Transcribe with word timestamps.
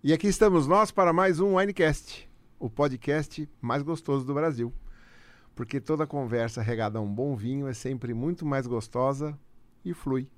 E 0.00 0.12
aqui 0.12 0.28
estamos 0.28 0.68
nós 0.68 0.92
para 0.92 1.12
mais 1.12 1.40
um 1.40 1.58
Winecast, 1.58 2.30
o 2.56 2.70
podcast 2.70 3.48
mais 3.60 3.82
gostoso 3.82 4.24
do 4.24 4.32
Brasil. 4.32 4.72
Porque 5.56 5.80
toda 5.80 6.06
conversa 6.06 6.62
regada 6.62 7.00
a 7.00 7.02
um 7.02 7.12
bom 7.12 7.34
vinho 7.34 7.66
é 7.66 7.74
sempre 7.74 8.14
muito 8.14 8.46
mais 8.46 8.64
gostosa 8.64 9.36
e 9.84 9.92
flui. 9.92 10.30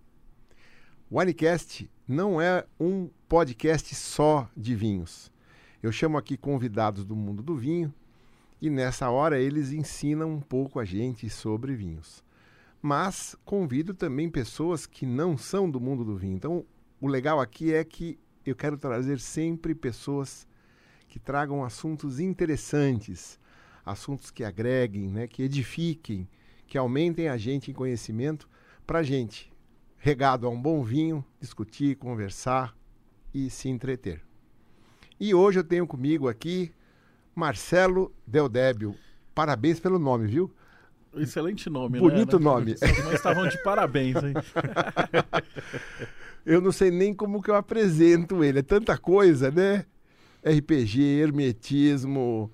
O 1.10 1.20
Winecast 1.20 1.90
não 2.08 2.40
é 2.40 2.64
um 2.80 3.10
podcast 3.28 3.94
só 3.94 4.48
de 4.56 4.74
vinhos. 4.74 5.30
Eu 5.82 5.92
chamo 5.92 6.16
aqui 6.16 6.38
convidados 6.38 7.04
do 7.04 7.14
mundo 7.14 7.42
do 7.42 7.54
vinho 7.54 7.92
e 8.62 8.70
nessa 8.70 9.10
hora 9.10 9.38
eles 9.38 9.72
ensinam 9.72 10.30
um 10.32 10.40
pouco 10.40 10.80
a 10.80 10.86
gente 10.86 11.28
sobre 11.28 11.74
vinhos. 11.74 12.24
Mas 12.80 13.36
convido 13.44 13.92
também 13.92 14.30
pessoas 14.30 14.86
que 14.86 15.04
não 15.04 15.36
são 15.36 15.70
do 15.70 15.78
mundo 15.78 16.02
do 16.02 16.16
vinho. 16.16 16.34
Então, 16.34 16.64
o 16.98 17.06
legal 17.06 17.38
aqui 17.38 17.74
é 17.74 17.84
que 17.84 18.18
eu 18.50 18.56
quero 18.56 18.76
trazer 18.76 19.18
sempre 19.18 19.74
pessoas 19.74 20.46
que 21.08 21.18
tragam 21.18 21.64
assuntos 21.64 22.20
interessantes, 22.20 23.38
assuntos 23.84 24.30
que 24.30 24.44
agreguem, 24.44 25.08
né, 25.08 25.26
que 25.26 25.42
edifiquem, 25.42 26.28
que 26.66 26.78
aumentem 26.78 27.28
a 27.28 27.36
gente 27.36 27.70
em 27.70 27.74
conhecimento 27.74 28.48
para 28.86 29.00
a 29.00 29.02
gente, 29.02 29.52
regado 29.98 30.46
a 30.46 30.50
um 30.50 30.60
bom 30.60 30.82
vinho, 30.82 31.24
discutir, 31.40 31.96
conversar 31.96 32.76
e 33.32 33.50
se 33.50 33.68
entreter. 33.68 34.22
E 35.18 35.34
hoje 35.34 35.58
eu 35.58 35.64
tenho 35.64 35.86
comigo 35.86 36.28
aqui 36.28 36.72
Marcelo 37.34 38.12
Deldébio. 38.26 38.94
Parabéns 39.34 39.78
pelo 39.78 39.98
nome, 39.98 40.26
viu? 40.26 40.52
Excelente 41.16 41.68
nome, 41.68 41.98
Bonito 41.98 42.38
né? 42.38 42.44
nome. 42.44 42.74
Mas 42.80 43.14
estavam 43.14 43.48
de 43.48 43.60
parabéns, 43.62 44.16
hein? 44.16 44.34
eu 46.46 46.60
não 46.60 46.70
sei 46.70 46.90
nem 46.90 47.12
como 47.12 47.42
que 47.42 47.50
eu 47.50 47.56
apresento 47.56 48.44
ele. 48.44 48.60
É 48.60 48.62
tanta 48.62 48.96
coisa, 48.96 49.50
né? 49.50 49.84
RPG, 50.44 51.00
hermetismo, 51.20 52.50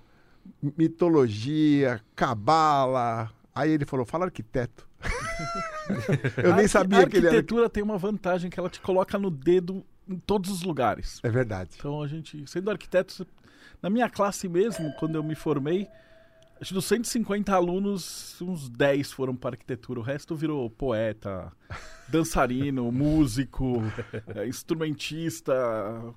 mitologia, 0.76 2.00
cabala. 2.14 3.30
Aí 3.54 3.70
ele 3.70 3.84
falou, 3.84 4.06
fala 4.06 4.24
arquiteto. 4.24 4.86
eu 6.42 6.54
nem 6.56 6.66
sabia 6.66 7.06
que 7.06 7.16
ele 7.16 7.26
era... 7.26 7.36
A 7.36 7.38
arquitetura 7.38 7.70
tem 7.70 7.82
uma 7.82 7.98
vantagem 7.98 8.50
que 8.50 8.58
ela 8.58 8.70
te 8.70 8.80
coloca 8.80 9.18
no 9.18 9.30
dedo 9.30 9.84
em 10.08 10.16
todos 10.18 10.50
os 10.50 10.62
lugares. 10.62 11.20
É 11.22 11.28
verdade. 11.28 11.70
Então 11.76 12.02
a 12.02 12.06
gente, 12.06 12.44
sendo 12.46 12.70
arquiteto, 12.70 13.26
na 13.82 13.90
minha 13.90 14.08
classe 14.08 14.48
mesmo, 14.48 14.92
quando 14.98 15.16
eu 15.16 15.22
me 15.22 15.34
formei, 15.34 15.88
acho 16.60 16.68
que 16.68 16.74
dos 16.74 16.84
150 16.86 17.54
alunos, 17.54 18.40
uns 18.40 18.68
10 18.68 19.12
foram 19.12 19.36
para 19.36 19.54
arquitetura. 19.54 20.00
O 20.00 20.02
resto 20.02 20.34
virou 20.34 20.68
poeta, 20.70 21.52
dançarino, 22.08 22.90
músico, 22.90 23.82
é, 24.34 24.46
instrumentista, 24.46 25.54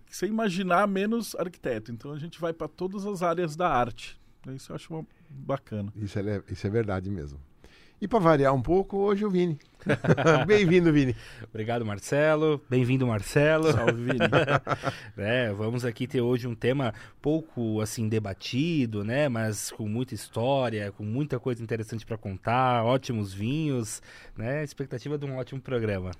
você 0.09 0.27
imaginar 0.27 0.87
menos 0.87 1.35
arquiteto. 1.35 1.91
Então 1.91 2.11
a 2.11 2.19
gente 2.19 2.39
vai 2.39 2.53
para 2.53 2.67
todas 2.67 3.05
as 3.05 3.21
áreas 3.21 3.55
da 3.55 3.69
arte. 3.69 4.19
Isso 4.55 4.71
eu 4.71 4.75
acho 4.75 4.93
uma... 4.93 5.05
bacana. 5.29 5.91
Isso 5.95 6.17
é, 6.17 6.43
isso 6.49 6.65
é 6.65 6.69
verdade 6.69 7.09
mesmo. 7.09 7.39
E 8.01 8.07
para 8.07 8.19
variar 8.19 8.53
um 8.53 8.61
pouco, 8.61 8.97
hoje 8.97 9.25
o 9.25 9.29
Vini. 9.29 9.59
Bem-vindo, 10.47 10.91
Vini. 10.93 11.13
Obrigado, 11.49 11.85
Marcelo. 11.85 12.61
Bem-vindo, 12.69 13.05
Marcelo. 13.05 13.73
Salve, 13.73 14.01
Vini. 14.01 14.19
é, 15.17 15.51
vamos 15.51 15.83
aqui 15.83 16.07
ter 16.07 16.21
hoje 16.21 16.47
um 16.47 16.55
tema 16.55 16.93
pouco 17.21 17.81
assim 17.81 18.07
debatido, 18.07 19.03
né? 19.03 19.27
Mas 19.27 19.69
com 19.71 19.85
muita 19.85 20.13
história, 20.13 20.93
com 20.93 21.03
muita 21.03 21.41
coisa 21.41 21.61
interessante 21.61 22.05
para 22.05 22.17
contar, 22.17 22.85
ótimos 22.85 23.33
vinhos, 23.33 24.01
né? 24.37 24.63
Expectativa 24.63 25.17
de 25.17 25.25
um 25.25 25.35
ótimo 25.35 25.59
programa. 25.59 26.11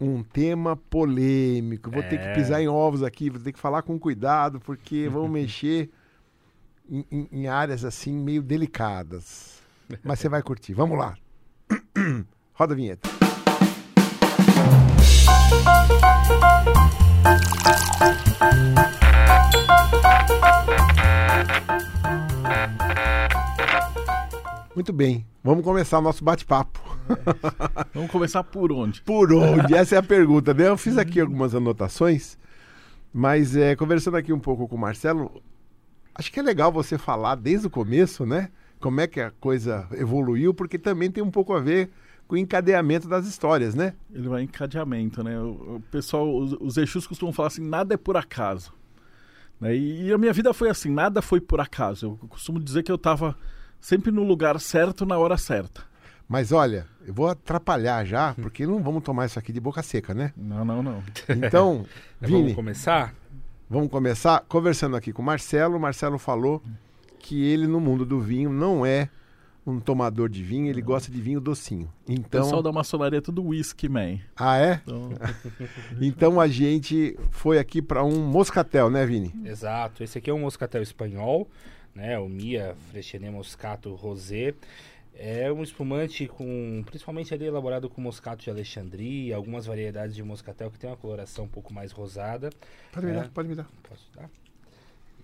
Um 0.00 0.24
tema 0.24 0.76
polêmico. 0.76 1.92
Vou 1.92 2.02
é... 2.02 2.08
ter 2.08 2.18
que 2.18 2.34
pisar 2.34 2.60
em 2.60 2.66
ovos 2.66 3.04
aqui, 3.04 3.30
vou 3.30 3.38
ter 3.40 3.52
que 3.52 3.60
falar 3.60 3.82
com 3.82 3.96
cuidado, 4.00 4.58
porque 4.58 5.08
vamos 5.08 5.30
mexer 5.32 5.90
em, 6.90 7.04
em, 7.08 7.28
em 7.30 7.46
áreas 7.46 7.84
assim 7.84 8.12
meio 8.12 8.42
delicadas. 8.42 9.59
Mas 10.02 10.18
você 10.18 10.28
vai 10.28 10.42
curtir. 10.42 10.74
Vamos 10.74 10.98
lá. 10.98 11.16
Roda 12.54 12.74
a 12.74 12.76
vinheta. 12.76 13.08
Muito 24.74 24.92
bem, 24.94 25.26
vamos 25.44 25.62
começar 25.62 25.98
o 25.98 26.00
nosso 26.00 26.24
bate-papo. 26.24 26.80
É. 27.10 27.88
Vamos 27.92 28.10
começar 28.10 28.42
por 28.44 28.72
onde? 28.72 29.02
Por 29.02 29.32
onde? 29.32 29.74
Essa 29.74 29.96
é 29.96 29.98
a 29.98 30.02
pergunta. 30.02 30.54
Né? 30.54 30.68
Eu 30.68 30.78
fiz 30.78 30.96
aqui 30.96 31.20
algumas 31.20 31.54
anotações, 31.54 32.38
mas 33.12 33.56
é, 33.56 33.76
conversando 33.76 34.16
aqui 34.16 34.32
um 34.32 34.38
pouco 34.38 34.66
com 34.68 34.76
o 34.76 34.78
Marcelo, 34.78 35.42
acho 36.14 36.32
que 36.32 36.40
é 36.40 36.42
legal 36.42 36.72
você 36.72 36.96
falar 36.96 37.34
desde 37.34 37.66
o 37.66 37.70
começo, 37.70 38.24
né? 38.24 38.48
Como 38.80 39.00
é 39.00 39.06
que 39.06 39.20
a 39.20 39.30
coisa 39.30 39.86
evoluiu, 39.92 40.54
porque 40.54 40.78
também 40.78 41.10
tem 41.10 41.22
um 41.22 41.30
pouco 41.30 41.52
a 41.52 41.60
ver 41.60 41.90
com 42.26 42.34
o 42.34 42.38
encadeamento 42.38 43.08
das 43.08 43.26
histórias, 43.26 43.74
né? 43.74 43.94
Ele 44.14 44.28
vai 44.28 44.42
encadeamento, 44.42 45.22
né? 45.22 45.38
O, 45.38 45.76
o 45.76 45.82
pessoal, 45.90 46.32
os, 46.34 46.52
os 46.60 46.76
Exus 46.76 47.06
costumam 47.06 47.32
falar 47.32 47.48
assim, 47.48 47.66
nada 47.66 47.94
é 47.94 47.96
por 47.96 48.16
acaso. 48.16 48.72
Né? 49.60 49.76
E, 49.76 50.06
e, 50.06 50.12
a 50.12 50.16
minha 50.16 50.32
vida 50.32 50.54
foi 50.54 50.70
assim, 50.70 50.90
nada 50.90 51.20
foi 51.20 51.40
por 51.40 51.60
acaso. 51.60 52.18
Eu 52.22 52.28
costumo 52.28 52.58
dizer 52.58 52.82
que 52.82 52.90
eu 52.90 52.96
estava 52.96 53.36
sempre 53.80 54.10
no 54.10 54.22
lugar 54.22 54.58
certo, 54.60 55.04
na 55.04 55.18
hora 55.18 55.36
certa. 55.36 55.82
Mas 56.28 56.52
olha, 56.52 56.86
eu 57.04 57.12
vou 57.12 57.28
atrapalhar 57.28 58.04
já, 58.04 58.32
porque 58.40 58.66
não 58.66 58.82
vamos 58.82 59.02
tomar 59.02 59.26
isso 59.26 59.38
aqui 59.38 59.52
de 59.52 59.60
boca 59.60 59.82
seca, 59.82 60.14
né? 60.14 60.32
Não, 60.36 60.64
não, 60.64 60.82
não. 60.82 61.02
Então, 61.28 61.84
Vini... 62.20 62.40
Vamos 62.40 62.54
começar? 62.54 63.14
Vamos 63.68 63.90
começar 63.90 64.44
conversando 64.48 64.96
aqui 64.96 65.12
com 65.12 65.20
o 65.20 65.24
Marcelo. 65.24 65.76
O 65.76 65.80
Marcelo 65.80 66.18
falou 66.18 66.62
que 67.20 67.44
ele, 67.44 67.66
no 67.66 67.78
mundo 67.78 68.04
do 68.04 68.20
vinho, 68.20 68.50
não 68.50 68.84
é 68.84 69.08
um 69.66 69.78
tomador 69.78 70.28
de 70.28 70.42
vinho, 70.42 70.68
ele 70.68 70.80
gosta 70.80 71.12
de 71.12 71.20
vinho 71.20 71.40
docinho. 71.40 71.92
Então, 72.08 72.40
o 72.40 72.44
pessoal 72.44 72.62
da 72.62 72.72
maçonaria 72.72 73.18
é 73.18 73.20
tudo 73.20 73.44
whisky, 73.44 73.88
man. 73.88 74.18
Ah, 74.34 74.58
é? 74.58 74.80
Então, 74.82 75.10
então 76.00 76.40
a 76.40 76.48
gente 76.48 77.18
foi 77.30 77.58
aqui 77.58 77.82
para 77.82 78.02
um 78.02 78.24
moscatel, 78.24 78.90
né, 78.90 79.04
Vini? 79.06 79.32
Exato. 79.44 80.02
Esse 80.02 80.18
aqui 80.18 80.30
é 80.30 80.34
um 80.34 80.40
moscatel 80.40 80.82
espanhol, 80.82 81.48
né? 81.94 82.18
O 82.18 82.28
Mia 82.28 82.74
Freixenet 82.90 83.30
Moscato 83.30 83.94
Rosé. 83.94 84.54
É 85.14 85.52
um 85.52 85.62
espumante 85.62 86.26
com, 86.26 86.82
principalmente 86.86 87.34
ali 87.34 87.44
elaborado 87.44 87.90
com 87.90 88.00
moscato 88.00 88.42
de 88.42 88.48
Alexandria, 88.48 89.36
algumas 89.36 89.66
variedades 89.66 90.16
de 90.16 90.22
moscatel 90.22 90.70
que 90.70 90.78
tem 90.78 90.88
uma 90.88 90.96
coloração 90.96 91.44
um 91.44 91.48
pouco 91.48 91.74
mais 91.74 91.92
rosada. 91.92 92.48
Pode 92.90 93.04
me 93.04 93.12
é, 93.12 93.16
dar, 93.16 93.28
pode 93.28 93.48
me 93.48 93.54
dar. 93.54 93.68
Posso 93.86 94.10
dar? 94.14 94.30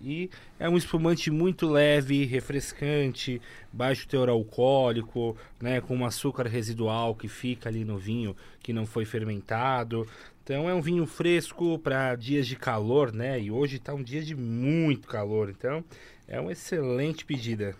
E 0.00 0.30
é 0.58 0.68
um 0.68 0.76
espumante 0.76 1.30
muito 1.30 1.68
leve, 1.68 2.24
refrescante, 2.24 3.40
baixo 3.72 4.06
teor 4.06 4.28
alcoólico, 4.28 5.36
né, 5.60 5.80
com 5.80 5.96
um 5.96 6.04
açúcar 6.04 6.46
residual 6.46 7.14
que 7.14 7.28
fica 7.28 7.68
ali 7.68 7.84
no 7.84 7.98
vinho 7.98 8.36
que 8.60 8.72
não 8.72 8.86
foi 8.86 9.04
fermentado. 9.04 10.06
Então 10.42 10.68
é 10.68 10.74
um 10.74 10.80
vinho 10.80 11.06
fresco 11.06 11.78
para 11.78 12.14
dias 12.14 12.46
de 12.46 12.54
calor, 12.54 13.12
né? 13.12 13.40
E 13.40 13.50
hoje 13.50 13.76
está 13.76 13.92
um 13.92 14.02
dia 14.02 14.22
de 14.22 14.34
muito 14.34 15.08
calor, 15.08 15.50
então 15.50 15.84
é 16.28 16.40
uma 16.40 16.52
excelente 16.52 17.24
pedida. 17.24 17.74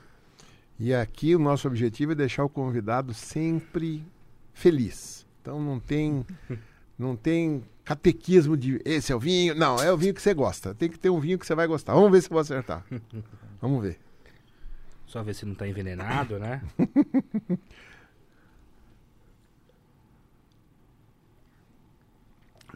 E 0.78 0.92
aqui 0.92 1.34
o 1.34 1.38
nosso 1.38 1.66
objetivo 1.68 2.12
é 2.12 2.14
deixar 2.14 2.44
o 2.44 2.48
convidado 2.48 3.14
sempre 3.14 4.02
feliz. 4.52 5.24
Então 5.40 5.60
não 5.60 5.78
tem 5.78 6.26
não 6.98 7.14
tem 7.14 7.62
catequismo 7.86 8.54
de 8.56 8.82
esse 8.84 9.12
é 9.12 9.16
o 9.16 9.20
vinho. 9.20 9.54
Não, 9.54 9.76
é 9.80 9.92
o 9.92 9.96
vinho 9.96 10.12
que 10.12 10.20
você 10.20 10.34
gosta. 10.34 10.74
Tem 10.74 10.90
que 10.90 10.98
ter 10.98 11.08
um 11.08 11.20
vinho 11.20 11.38
que 11.38 11.46
você 11.46 11.54
vai 11.54 11.68
gostar. 11.68 11.94
Vamos 11.94 12.10
ver 12.10 12.20
se 12.20 12.26
eu 12.26 12.32
vou 12.32 12.40
acertar. 12.40 12.84
Vamos 13.62 13.80
ver. 13.80 13.98
Só 15.06 15.22
ver 15.22 15.34
se 15.34 15.46
não 15.46 15.52
está 15.52 15.68
envenenado, 15.68 16.36
né? 16.36 16.60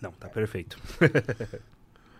não, 0.00 0.12
tá 0.12 0.28
perfeito. 0.28 0.80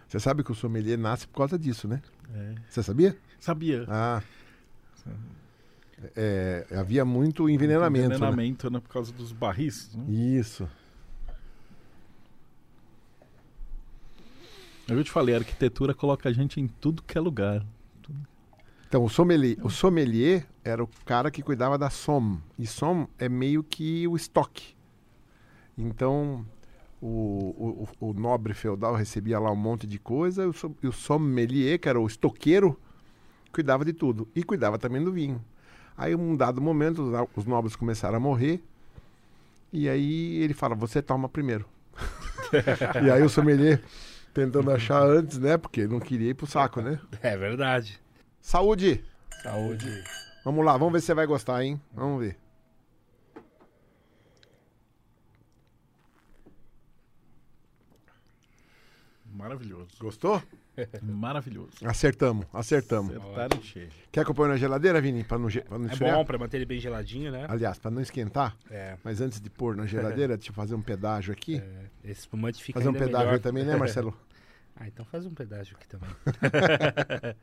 você 0.08 0.18
sabe 0.18 0.42
que 0.42 0.50
o 0.50 0.54
sommelier 0.54 0.98
nasce 0.98 1.28
por 1.28 1.36
causa 1.38 1.56
disso, 1.56 1.86
né? 1.86 2.02
É. 2.34 2.56
Você 2.68 2.82
sabia? 2.82 3.16
Sabia. 3.38 3.86
Ah. 3.88 4.20
É, 6.16 6.66
havia 6.72 7.04
muito 7.04 7.48
envenenamento. 7.48 8.08
Muito 8.08 8.16
envenenamento, 8.16 8.68
né? 8.68 8.78
né? 8.78 8.80
Por 8.80 8.92
causa 8.92 9.12
dos 9.12 9.30
barris. 9.30 9.94
Né? 9.94 10.12
Isso. 10.12 10.68
Eu 14.90 15.04
te 15.04 15.10
falei, 15.10 15.34
a 15.34 15.38
arquitetura 15.38 15.94
coloca 15.94 16.28
a 16.28 16.32
gente 16.32 16.60
em 16.60 16.66
tudo 16.66 17.02
que 17.02 17.16
é 17.16 17.20
lugar. 17.20 17.64
Então, 18.88 19.04
o 19.04 19.08
sommelier, 19.08 19.56
o 19.64 19.70
sommelier 19.70 20.46
era 20.64 20.82
o 20.82 20.88
cara 21.04 21.30
que 21.30 21.44
cuidava 21.44 21.78
da 21.78 21.88
som. 21.88 22.38
E 22.58 22.66
som 22.66 23.06
é 23.18 23.28
meio 23.28 23.62
que 23.62 24.08
o 24.08 24.16
estoque. 24.16 24.74
Então, 25.78 26.44
o, 27.00 27.86
o, 28.00 28.08
o 28.08 28.12
nobre 28.12 28.52
feudal 28.52 28.96
recebia 28.96 29.38
lá 29.38 29.52
um 29.52 29.56
monte 29.56 29.86
de 29.86 29.96
coisa, 29.96 30.42
e 30.82 30.88
o 30.88 30.92
sommelier, 30.92 31.78
que 31.78 31.88
era 31.88 32.00
o 32.00 32.06
estoqueiro, 32.06 32.76
cuidava 33.52 33.84
de 33.84 33.92
tudo. 33.92 34.28
E 34.34 34.42
cuidava 34.42 34.76
também 34.76 35.04
do 35.04 35.12
vinho. 35.12 35.40
Aí, 35.96 36.16
um 36.16 36.36
dado 36.36 36.60
momento, 36.60 37.12
os 37.36 37.46
nobres 37.46 37.76
começaram 37.76 38.16
a 38.16 38.20
morrer. 38.20 38.60
E 39.72 39.88
aí 39.88 40.38
ele 40.42 40.52
fala: 40.52 40.74
Você 40.74 41.00
toma 41.00 41.28
primeiro. 41.28 41.64
e 43.06 43.08
aí 43.08 43.22
o 43.22 43.28
sommelier 43.28 43.80
Tentando 44.32 44.70
achar 44.72 45.02
antes, 45.02 45.38
né? 45.38 45.56
Porque 45.56 45.86
não 45.86 46.00
queria 46.00 46.30
ir 46.30 46.34
pro 46.34 46.46
saco, 46.46 46.80
né? 46.80 47.00
É 47.22 47.36
verdade. 47.36 48.00
Saúde! 48.40 49.04
Saúde. 49.42 50.04
Vamos 50.44 50.64
lá, 50.64 50.76
vamos 50.76 50.92
ver 50.92 51.00
se 51.00 51.06
você 51.06 51.14
vai 51.14 51.26
gostar, 51.26 51.62
hein? 51.62 51.80
Vamos 51.92 52.20
ver. 52.20 52.36
Maravilhoso. 59.32 59.90
Gostou? 59.98 60.42
Maravilhoso. 61.02 61.70
Acertamos, 61.84 62.46
acertamos. 62.52 63.16
Acertaram 63.16 63.62
cheio. 63.62 63.88
Quer 64.12 64.24
que 64.24 64.30
eu 64.30 64.34
ponha 64.34 64.48
na 64.50 64.56
geladeira, 64.56 65.00
Vini? 65.00 65.24
Pra 65.24 65.38
não, 65.38 65.48
pra 65.48 65.78
não 65.78 65.88
É 65.88 65.92
esfriar? 65.92 66.16
bom 66.16 66.24
pra 66.24 66.38
manter 66.38 66.56
ele 66.58 66.66
bem 66.66 66.78
geladinho, 66.80 67.30
né? 67.32 67.46
Aliás, 67.48 67.78
pra 67.78 67.90
não 67.90 68.00
esquentar. 68.02 68.56
É. 68.70 68.96
Mas 69.04 69.20
antes 69.20 69.40
de 69.40 69.48
pôr 69.50 69.76
na 69.76 69.86
geladeira, 69.86 70.36
deixa 70.38 70.50
eu 70.50 70.54
fazer 70.54 70.74
um 70.74 70.82
pedágio 70.82 71.32
aqui. 71.32 71.56
é, 71.56 71.86
Esse 72.10 72.20
espumante 72.20 72.62
fica 72.62 72.78
fazer 72.78 72.88
um 72.88 72.92
pedágio 72.92 73.18
melhor. 73.18 73.34
aí 73.34 73.40
também, 73.40 73.64
né, 73.64 73.76
Marcelo? 73.76 74.16
Ah, 74.82 74.86
então 74.88 75.04
faz 75.04 75.26
um 75.26 75.34
pedágio 75.34 75.76
aqui 75.76 75.86
também. 75.86 76.08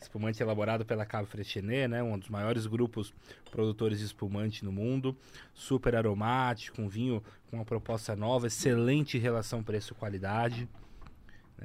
espumante 0.00 0.42
elaborado 0.42 0.84
pela 0.86 1.04
Cabo 1.04 1.26
Freixenet, 1.26 1.88
né? 1.88 2.02
Um 2.02 2.18
dos 2.18 2.28
maiores 2.30 2.66
grupos 2.66 3.12
produtores 3.50 3.98
de 3.98 4.04
espumante 4.06 4.64
no 4.64 4.72
mundo. 4.72 5.14
Super 5.52 5.94
aromático, 5.96 6.80
um 6.80 6.88
vinho 6.88 7.22
com 7.50 7.56
uma 7.56 7.64
proposta 7.66 8.14
nova, 8.16 8.46
excelente 8.46 9.18
relação 9.18 9.62
preço-qualidade. 9.62 10.68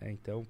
né? 0.02 0.12
Então, 0.12 0.46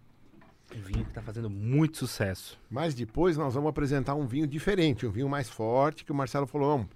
um 0.76 0.82
vinho 0.82 1.04
que 1.04 1.12
está 1.12 1.22
fazendo 1.22 1.50
muito 1.50 1.98
sucesso. 1.98 2.60
Mas 2.70 2.94
depois 2.94 3.38
nós 3.38 3.54
vamos 3.54 3.70
apresentar 3.70 4.16
um 4.16 4.26
vinho 4.26 4.48
diferente, 4.48 5.06
um 5.06 5.12
vinho 5.12 5.30
mais 5.30 5.50
forte, 5.50 6.04
que 6.04 6.12
o 6.12 6.16
Marcelo 6.16 6.48
falou, 6.48 6.72
"Vamos, 6.72 6.88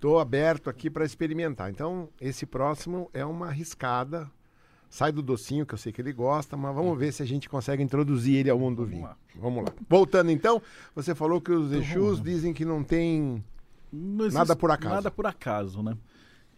tô 0.00 0.18
aberto 0.18 0.70
aqui 0.70 0.88
para 0.88 1.04
experimentar. 1.04 1.70
Então, 1.70 2.08
esse 2.20 2.46
próximo 2.46 3.10
é 3.12 3.24
uma 3.24 3.46
arriscada. 3.48 4.30
Sai 4.90 5.12
do 5.12 5.22
docinho, 5.22 5.66
que 5.66 5.74
eu 5.74 5.78
sei 5.78 5.92
que 5.92 6.00
ele 6.00 6.14
gosta, 6.14 6.56
mas 6.56 6.74
vamos 6.74 6.98
ver 6.98 7.12
se 7.12 7.22
a 7.22 7.26
gente 7.26 7.46
consegue 7.46 7.82
introduzir 7.82 8.36
ele 8.36 8.48
ao 8.48 8.58
mundo 8.58 8.76
do 8.76 8.86
vinho. 8.86 9.02
lá. 9.02 9.16
Vamos 9.36 9.64
lá. 9.64 9.72
Voltando 9.86 10.30
então, 10.30 10.62
você 10.94 11.14
falou 11.14 11.42
que 11.42 11.52
os 11.52 11.70
Exus 11.72 12.22
dizem 12.22 12.54
que 12.54 12.64
não 12.64 12.82
tem 12.82 13.44
Nada 13.92 14.56
por 14.56 14.70
acaso. 14.70 14.94
Nada 14.94 15.10
por 15.10 15.26
acaso, 15.26 15.82
né? 15.82 15.96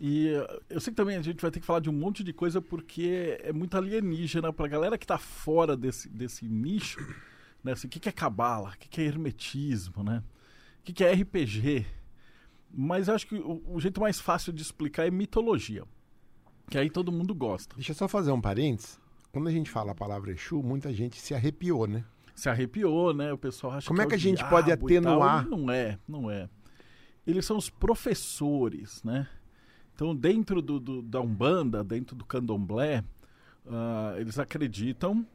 E 0.01 0.29
eh, 0.29 0.61
eu 0.71 0.81
sei 0.81 0.93
que 0.93 0.97
também 0.97 1.17
a 1.19 1.23
gente 1.23 1.43
vai 1.43 1.51
ter 1.51 1.61
que 1.61 1.67
falar 1.67 1.81
de 1.81 1.91
um 1.91 1.93
monte 1.93 2.25
de 2.25 2.33
coisa 2.33 2.63
porque 2.63 3.39
é 3.43 3.53
muito 3.53 3.77
alienígena 3.77 4.51
pra 4.51 4.67
galera 4.67 4.97
que 4.97 5.07
tá 5.07 5.19
fora 5.19 5.77
desse, 5.77 6.09
desse 6.09 6.49
nicho, 6.49 6.99
né? 7.63 7.73
Assim, 7.73 7.87
o 7.87 7.91
que, 7.91 8.01
que 8.01 8.09
é 8.09 8.13
cabala? 8.13 8.71
O 8.71 8.79
que, 8.79 8.89
que 8.89 9.01
é 9.03 9.05
hermetismo, 9.05 10.03
né? 10.03 10.23
O 10.81 10.85
que, 10.85 10.95
que 10.95 11.05
é 11.05 11.13
RPG? 11.13 11.85
Mas 12.73 13.09
eu 13.09 13.15
acho 13.15 13.27
que 13.27 13.35
o, 13.35 13.63
o 13.67 13.79
jeito 13.79 14.01
mais 14.01 14.19
fácil 14.19 14.55
de 14.55 14.63
explicar 14.63 15.07
é 15.07 15.11
mitologia. 15.11 15.85
Que 16.71 16.79
aí 16.79 16.89
todo 16.89 17.13
mundo 17.13 17.35
gosta. 17.35 17.75
Deixa 17.75 17.91
eu 17.91 17.97
só 17.97 18.09
fazer 18.09 18.31
um 18.31 18.41
parênteses. 18.41 18.99
Quando 19.31 19.49
a 19.49 19.53
gente 19.53 19.71
fala 19.71 19.93
a 19.93 19.95
palavra 19.95 20.31
Exu, 20.33 20.63
muita 20.63 20.93
gente 20.95 21.21
se 21.21 21.35
arrepiou, 21.35 21.87
né? 21.87 22.05
Se 22.35 22.49
arrepiou, 22.49 23.13
né? 23.13 23.33
O 23.33 23.39
pessoal 23.39 23.75
acha 23.75 23.87
Como 23.87 23.99
que 23.99 24.05
é 24.05 24.09
que 24.09 24.15
o 24.15 24.17
a 24.17 24.19
gente 24.19 24.43
pode 24.49 24.75
tal. 24.75 24.85
atenuar? 24.87 25.47
Não 25.47 25.71
é, 25.71 25.99
não 26.09 26.31
é. 26.31 26.49
Eles 27.27 27.45
são 27.45 27.59
os 27.59 27.69
professores, 27.69 29.03
né? 29.05 29.29
Então, 30.01 30.17
dentro 30.17 30.63
do, 30.63 30.81
do- 30.81 31.03
da 31.03 31.21
Umbanda, 31.21 31.85
dentro 31.85 32.17
do 32.17 32.25
Candomblé, 32.25 33.05
ah, 33.67 34.15
eles 34.17 34.39
acreditam 34.39 35.27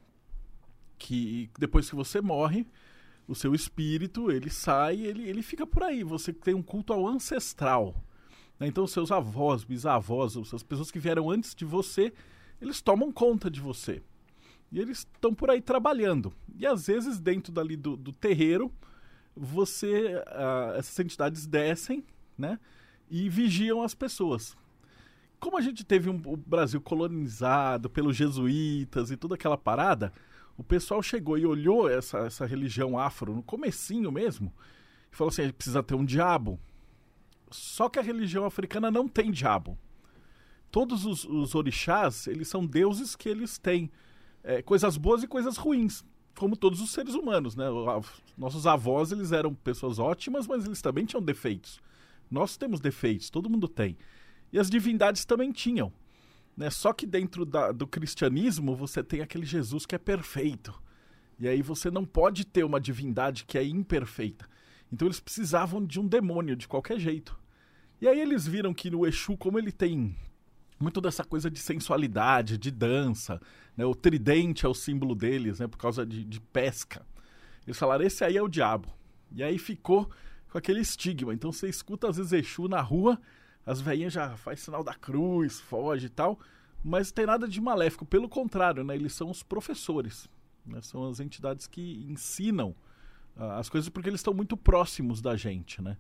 que 0.98 1.52
depois 1.60 1.88
que 1.88 1.96
você 1.96 2.20
morre, 2.20 2.66
o 3.28 3.36
seu 3.36 3.54
espírito, 3.54 4.32
ele 4.32 4.50
sai, 4.50 4.96
ele, 5.02 5.30
ele 5.30 5.44
fica 5.44 5.68
por 5.68 5.84
aí. 5.84 6.04
Você 6.04 6.34
tem 6.34 6.56
um 6.56 6.64
culto 6.64 6.94
ao 6.94 7.06
ancestral. 7.08 7.94
né? 8.60 8.66
Então, 8.66 8.88
seus 8.88 9.12
avós, 9.12 9.64
bisavós, 9.64 10.36
as 10.36 10.64
pessoas 10.64 10.90
que 10.90 10.98
vieram 10.98 11.30
antes 11.30 11.54
de 11.54 11.64
você, 11.64 12.12
eles 12.60 12.82
tomam 12.82 13.12
conta 13.12 13.52
de 13.52 13.62
você. 13.62 14.02
E 14.72 14.80
eles 14.80 14.98
estão 15.14 15.32
por 15.32 15.52
aí 15.52 15.62
trabalhando. 15.62 16.34
E 16.58 16.66
às 16.66 16.88
vezes, 16.88 17.20
dentro 17.20 17.54
dali 17.54 17.76
do, 17.78 17.96
do 17.96 18.12
terreiro, 18.12 18.74
você. 19.36 20.24
ah, 20.26 20.74
essas 20.76 20.98
entidades 21.00 21.46
descem, 21.46 22.04
né? 22.36 22.60
E 23.10 23.30
vigiam 23.30 23.82
as 23.82 23.94
pessoas. 23.94 24.56
Como 25.40 25.58
a 25.58 25.62
gente 25.62 25.84
teve 25.84 26.10
um, 26.10 26.22
o 26.26 26.36
Brasil 26.36 26.82
colonizado 26.82 27.90
pelos 27.90 28.16
jesuítas 28.16 29.12
e 29.12 29.18
toda 29.18 29.36
aquela 29.36 29.58
parada, 29.58 30.12
o 30.58 30.64
pessoal 30.64 31.04
chegou 31.04 31.38
e 31.38 31.46
olhou 31.46 31.90
essa, 31.90 32.20
essa 32.20 32.46
religião 32.46 32.98
afro 32.98 33.36
no 33.36 33.44
comecinho 33.44 34.12
mesmo 34.12 34.54
e 35.12 35.16
falou 35.16 35.30
assim: 35.30 35.44
a 35.44 35.46
gente 35.46 35.56
precisa 35.56 35.84
ter 35.84 35.96
um 35.96 36.06
diabo. 36.06 36.60
Só 37.52 37.90
que 37.90 38.00
a 38.00 38.02
religião 38.02 38.46
africana 38.46 38.90
não 38.90 39.08
tem 39.08 39.32
diabo. 39.32 39.78
Todos 40.72 41.06
os, 41.06 41.24
os 41.26 41.56
orixás, 41.56 42.28
eles 42.28 42.48
são 42.48 42.66
deuses 42.66 43.16
que 43.16 43.30
eles 43.30 43.58
têm 43.58 43.90
é, 44.44 44.62
coisas 44.62 44.98
boas 44.98 45.24
e 45.24 45.28
coisas 45.28 45.56
ruins, 45.58 46.04
como 46.38 46.58
todos 46.58 46.82
os 46.82 46.92
seres 46.92 47.14
humanos, 47.14 47.56
né? 47.56 47.66
Nossos 48.38 48.68
avós, 48.68 49.12
eles 49.12 49.32
eram 49.32 49.54
pessoas 49.54 50.00
ótimas, 50.00 50.48
mas 50.48 50.66
eles 50.66 50.82
também 50.82 51.06
tinham 51.06 51.22
defeitos. 51.22 51.80
Nós 52.30 52.58
temos 52.58 52.80
defeitos, 52.80 53.30
todo 53.30 53.50
mundo 53.50 53.68
tem. 53.68 53.98
E 54.52 54.60
as 54.60 54.70
divindades 54.70 55.26
também 55.26 55.52
tinham. 55.52 55.92
Né? 56.56 56.70
Só 56.70 56.94
que 56.94 57.06
dentro 57.06 57.46
da- 57.46 57.72
do 57.72 57.86
cristianismo, 57.86 58.76
você 58.76 59.04
tem 59.04 59.22
aquele 59.22 59.46
Jesus 59.46 59.86
que 59.86 59.96
é 59.96 59.98
perfeito. 60.00 60.74
E 61.38 61.48
aí 61.48 61.62
você 61.62 61.92
não 61.92 62.06
pode 62.06 62.46
ter 62.46 62.64
uma 62.64 62.80
divindade 62.80 63.46
que 63.46 63.58
é 63.58 63.64
imperfeita. 63.66 64.48
Então 64.92 65.08
eles 65.08 65.20
precisavam 65.20 65.86
de 65.86 66.00
um 66.00 66.08
demônio 66.08 66.56
de 66.56 66.68
qualquer 66.68 67.00
jeito. 67.00 67.38
E 68.00 68.08
aí 68.08 68.20
eles 68.20 68.48
viram 68.48 68.74
que 68.74 68.90
no 68.90 69.06
Exu, 69.06 69.36
como 69.38 69.60
ele 69.60 69.72
tem 69.72 70.16
muito 70.80 71.00
dessa 71.02 71.24
coisa 71.24 71.50
de 71.50 71.60
sensualidade, 71.60 72.58
de 72.58 72.70
dança, 72.72 73.42
né? 73.76 73.86
O 73.86 73.96
tridente 73.96 74.66
é 74.66 74.70
o 74.70 74.74
símbolo 74.74 75.16
deles, 75.16 75.60
né? 75.60 75.68
Por 75.68 75.78
causa 75.78 76.06
de, 76.06 76.24
de 76.24 76.40
pesca. 76.40 77.06
Eles 77.66 77.78
falaram, 77.78 78.06
esse 78.06 78.24
aí 78.24 78.38
é 78.38 78.42
o 78.42 78.48
diabo. 78.48 78.90
E 79.34 79.42
aí 79.44 79.58
ficou 79.58 80.10
com 80.56 80.60
aquele 80.60 80.80
estigma. 80.80 81.34
Então 81.34 81.52
você 81.52 81.68
escuta 81.68 82.08
às 82.08 82.16
vezes 82.16 82.32
Exu 82.32 82.70
na 82.70 82.80
rua, 82.80 83.20
as 83.66 83.82
velhinhas 83.82 84.14
já 84.14 84.38
faz 84.38 84.62
sinal 84.62 84.86
da 84.86 84.94
cruz, 84.94 85.60
foge 85.60 86.06
e 86.06 86.10
tal, 86.10 86.40
mas 86.82 87.12
tem 87.12 87.26
nada 87.26 87.46
de 87.46 87.60
maléfico. 87.60 88.06
Pelo 88.06 88.30
contrário, 88.30 88.82
né? 88.82 88.96
Eles 88.96 89.12
são 89.12 89.30
os 89.30 89.44
professores. 89.44 90.30
né? 90.66 90.82
São 90.82 91.10
as 91.10 91.20
entidades 91.20 91.68
que 91.68 92.06
ensinam 92.10 92.74
ah, 93.36 93.60
as 93.60 93.68
coisas 93.68 93.90
porque 93.90 94.08
eles 94.08 94.22
estão 94.22 94.34
muito 94.34 94.56
próximos 94.56 95.22
da 95.22 95.36
gente, 95.36 95.82
né? 95.82 95.98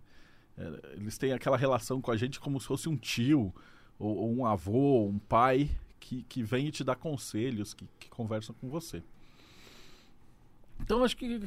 É, 0.57 0.93
eles 0.93 1.17
têm 1.17 1.33
aquela 1.33 1.57
relação 1.57 1.99
com 1.99 2.11
a 2.11 2.15
gente 2.15 2.39
como 2.39 2.57
se 2.61 2.67
fosse 2.67 2.87
um 2.87 2.95
tio, 2.95 3.53
ou, 3.99 4.15
ou 4.15 4.33
um 4.37 4.45
avô, 4.45 5.05
um 5.05 5.19
pai, 5.19 5.69
que, 5.99 6.23
que 6.23 6.41
vem 6.41 6.67
e 6.67 6.71
te 6.71 6.81
dá 6.81 6.95
conselhos, 6.95 7.73
que, 7.73 7.89
que 7.99 8.09
conversam 8.09 8.55
com 8.61 8.69
você. 8.69 9.03
Então 10.81 11.03
acho 11.03 11.15
que 11.17 11.41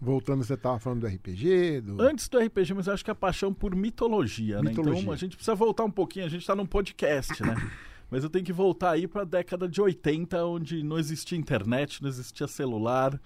Voltando, 0.00 0.42
você 0.42 0.54
estava 0.54 0.80
falando 0.80 1.02
do 1.02 1.06
RPG, 1.06 1.80
do... 1.82 2.02
antes 2.02 2.28
do 2.28 2.36
RPG, 2.36 2.74
mas 2.74 2.88
eu 2.88 2.92
acho 2.92 3.04
que 3.04 3.10
a 3.12 3.14
paixão 3.14 3.54
por 3.54 3.72
mitologia, 3.76 4.60
né? 4.60 4.70
Mitologia. 4.70 5.00
Então 5.00 5.12
a 5.12 5.16
gente 5.16 5.36
precisa 5.36 5.54
voltar 5.54 5.84
um 5.84 5.90
pouquinho, 5.92 6.26
a 6.26 6.28
gente 6.28 6.40
está 6.40 6.56
num 6.56 6.66
podcast, 6.66 7.40
né? 7.40 7.54
Mas 8.10 8.24
eu 8.24 8.28
tenho 8.28 8.44
que 8.44 8.52
voltar 8.52 8.90
aí 8.90 9.06
para 9.06 9.22
a 9.22 9.24
década 9.24 9.66
de 9.66 9.80
80, 9.80 10.44
onde 10.44 10.82
não 10.82 10.98
existia 10.98 11.38
internet, 11.38 12.02
não 12.02 12.10
existia 12.10 12.46
celular, 12.46 13.18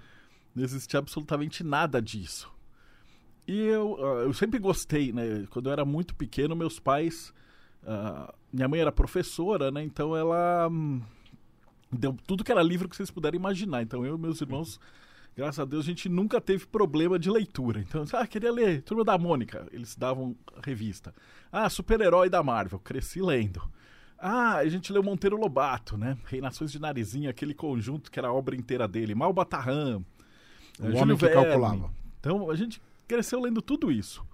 não 0.55 0.63
existia 0.63 1.01
absolutamente 1.01 1.65
nada 1.65 2.01
disso. 2.01 2.49
E 3.49 3.59
eu, 3.59 3.97
ah, 3.99 4.23
eu 4.23 4.33
sempre 4.33 4.61
gostei, 4.61 5.13
né? 5.13 5.47
Quando 5.51 5.71
eu 5.71 5.73
era 5.73 5.85
muito 5.85 6.15
pequeno, 6.15 6.55
meus 6.55 6.79
pais. 6.79 7.33
ah, 7.85 8.33
minha 8.53 8.69
mãe 8.69 8.81
era 8.81 8.93
professora, 8.93 9.71
né? 9.71 9.83
Então 9.83 10.15
ela 10.15 10.69
hum, 10.71 11.01
deu 11.91 12.17
tudo 12.27 12.45
que 12.45 12.53
era 12.53 12.63
livro 12.63 12.89
que 12.89 12.95
vocês 12.95 13.11
puderem 13.11 13.41
imaginar. 13.41 13.83
Então 13.83 14.05
eu 14.05 14.17
e 14.17 14.19
meus 14.19 14.41
irmãos, 14.41 14.79
graças 15.37 15.61
a 15.61 15.65
Deus, 15.65 15.85
a 15.85 15.89
gente 15.89 16.09
nunca 16.09 16.41
teve 16.41 16.67
problema 16.67 17.19
de 17.19 17.31
leitura. 17.31 17.81
Então, 17.81 18.05
ah, 18.15 18.27
queria 18.27 18.51
ler 18.51 18.83
Turma 18.83 19.05
da 19.05 19.19
Mônica. 19.19 19.67
Eles 19.71 19.95
davam 19.95 20.35
revista. 20.65 21.15
Ah, 21.53 21.69
super-herói 21.69 22.31
da 22.31 22.43
Marvel. 22.43 22.79
Cresci 22.79 23.21
lendo. 23.21 23.63
Ah, 24.19 24.57
a 24.57 24.69
gente 24.69 24.93
leu 24.93 25.03
Monteiro 25.03 25.37
Lobato, 25.37 25.99
né? 25.99 26.17
Reinações 26.25 26.73
de 26.73 26.81
Narizinho, 26.81 27.29
aquele 27.29 27.53
conjunto 27.53 28.11
que 28.11 28.19
era 28.19 28.29
a 28.29 28.33
obra 28.33 28.57
inteira 28.57 28.89
dele. 28.89 29.15
Mal 29.15 29.33
Batarram. 29.33 30.05
O 30.81 30.87
eh, 30.87 30.89
homem 30.89 31.17
Júlio 31.17 31.19
que 31.19 31.29
calculava. 31.29 31.91
Então 32.19 32.51
a 32.51 32.57
gente 32.57 32.81
cresceu 33.07 33.41
lendo 33.41 33.61
tudo 33.61 33.93
isso. 33.93 34.25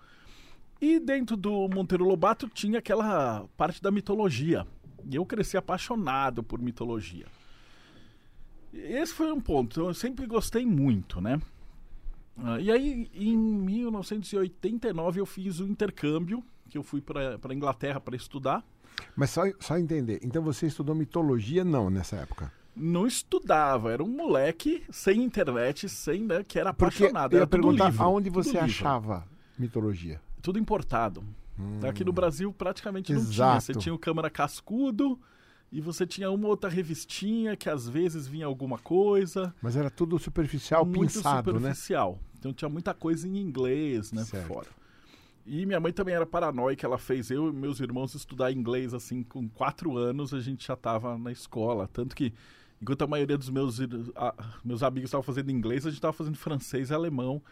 E 0.81 0.99
dentro 0.99 1.37
do 1.37 1.69
Monteiro 1.69 2.05
Lobato 2.05 2.49
tinha 2.49 2.79
aquela 2.79 3.45
parte 3.57 3.83
da 3.83 3.91
mitologia. 3.91 4.67
E 5.11 5.17
eu 5.17 5.27
cresci 5.27 5.57
apaixonado 5.57 6.43
por 6.43 6.61
mitologia. 6.61 7.27
Esse 8.73 9.13
foi 9.13 9.31
um 9.33 9.41
ponto. 9.41 9.81
Eu 9.81 9.95
sempre 9.95 10.27
gostei 10.27 10.65
muito, 10.65 11.21
né? 11.21 11.41
Ah, 12.39 12.59
e 12.59 12.71
aí, 12.71 13.11
em 13.15 13.37
1989, 13.37 15.21
eu 15.21 15.27
fiz 15.27 15.61
o 15.61 15.67
intercâmbio, 15.67 16.43
que 16.69 16.79
eu 16.79 16.83
fui 16.83 17.01
para 17.01 17.39
a 17.49 17.55
Inglaterra 17.55 18.01
para 18.01 18.17
estudar. 18.17 18.65
Mas 19.15 19.31
só, 19.31 19.43
só 19.61 19.79
entender. 19.79 20.21
Então 20.23 20.43
você 20.43 20.67
estudou 20.67 20.95
mitologia? 20.95 21.65
Não, 21.65 21.91
nessa 21.91 22.17
época. 22.17 22.53
Não 22.75 23.07
estudava, 23.07 23.93
era 23.93 24.03
um 24.03 24.09
moleque 24.09 24.83
sem 24.91 25.23
internet, 25.23 25.89
sem, 25.91 26.23
né, 26.23 26.43
que 26.43 26.59
era 26.59 26.73
Porque 26.73 27.05
apaixonado. 27.05 27.35
eu 27.35 27.41
ia 27.41 27.47
perguntar 27.47 27.91
livro, 27.91 28.03
aonde 28.03 28.31
você 28.31 28.57
achava 28.57 29.27
mitologia. 29.59 30.19
tudo 30.41 30.59
importado. 30.59 31.23
Aqui 31.87 32.03
no 32.03 32.13
Brasil 32.13 32.51
praticamente 32.53 33.13
não 33.13 33.21
tinha. 33.21 33.33
Exato. 33.33 33.61
Você 33.67 33.75
tinha 33.75 33.95
o 33.95 33.99
câmara 33.99 34.31
cascudo 34.31 35.21
e 35.73 35.81
você 35.81 36.07
tinha 36.07 36.31
uma 36.31 36.47
outra 36.47 36.69
revistinha 36.69 37.57
que 37.57 37.69
às 37.71 37.89
vezes 37.89 38.29
vinha 38.29 38.45
alguma 38.47 38.79
coisa. 38.79 39.55
Mas 39.63 39.75
era 39.75 39.91
tudo 39.91 40.19
superficial, 40.19 40.85
muito 40.85 41.15
pinçado, 41.15 41.53
né? 41.55 41.59
superficial. 41.59 42.19
Então 42.39 42.53
tinha 42.53 42.69
muita 42.69 42.93
coisa 42.93 43.27
em 43.27 43.39
inglês, 43.39 44.13
né, 44.13 44.23
Certo. 44.25 44.47
fora. 44.47 44.69
E 45.47 45.65
minha 45.67 45.81
mãe 45.81 45.93
também 45.93 46.15
era 46.15 46.27
paranoica, 46.27 46.87
ela 46.87 46.99
fez 46.99 47.31
eu 47.31 47.49
e 47.49 47.53
meus 47.53 47.81
irmãos 47.81 48.15
estudar 48.15 48.53
inglês 48.53 48.93
assim, 48.95 49.23
com 49.25 49.49
quatro 49.49 49.97
anos 49.97 50.33
a 50.35 50.41
gente 50.41 50.67
já 50.67 50.75
estava 50.75 51.17
na 51.19 51.33
escola. 51.33 51.89
Tanto 51.89 52.15
que, 52.15 52.33
enquanto 52.81 53.03
a 53.03 53.07
maioria 53.09 53.37
dos 53.39 53.49
meus, 53.49 53.81
a- 54.15 54.35
meus 54.65 54.83
amigos 54.85 55.09
estavam 55.09 55.23
fazendo 55.25 55.51
inglês, 55.51 55.85
a 55.87 55.91
gente 55.91 55.99
estava 55.99 56.13
fazendo 56.13 56.37
francês 56.37 56.91
e 56.91 56.95
alemão. 56.95 57.43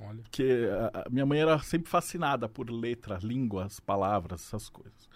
Olha. 0.00 0.22
Porque 0.22 0.66
a, 0.94 1.02
a 1.06 1.10
minha 1.10 1.26
mãe 1.26 1.40
era 1.40 1.58
sempre 1.58 1.90
fascinada 1.90 2.48
por 2.48 2.70
letra, 2.70 3.18
línguas, 3.22 3.80
palavras, 3.80 4.40
essas 4.46 4.68
coisas. 4.70 5.08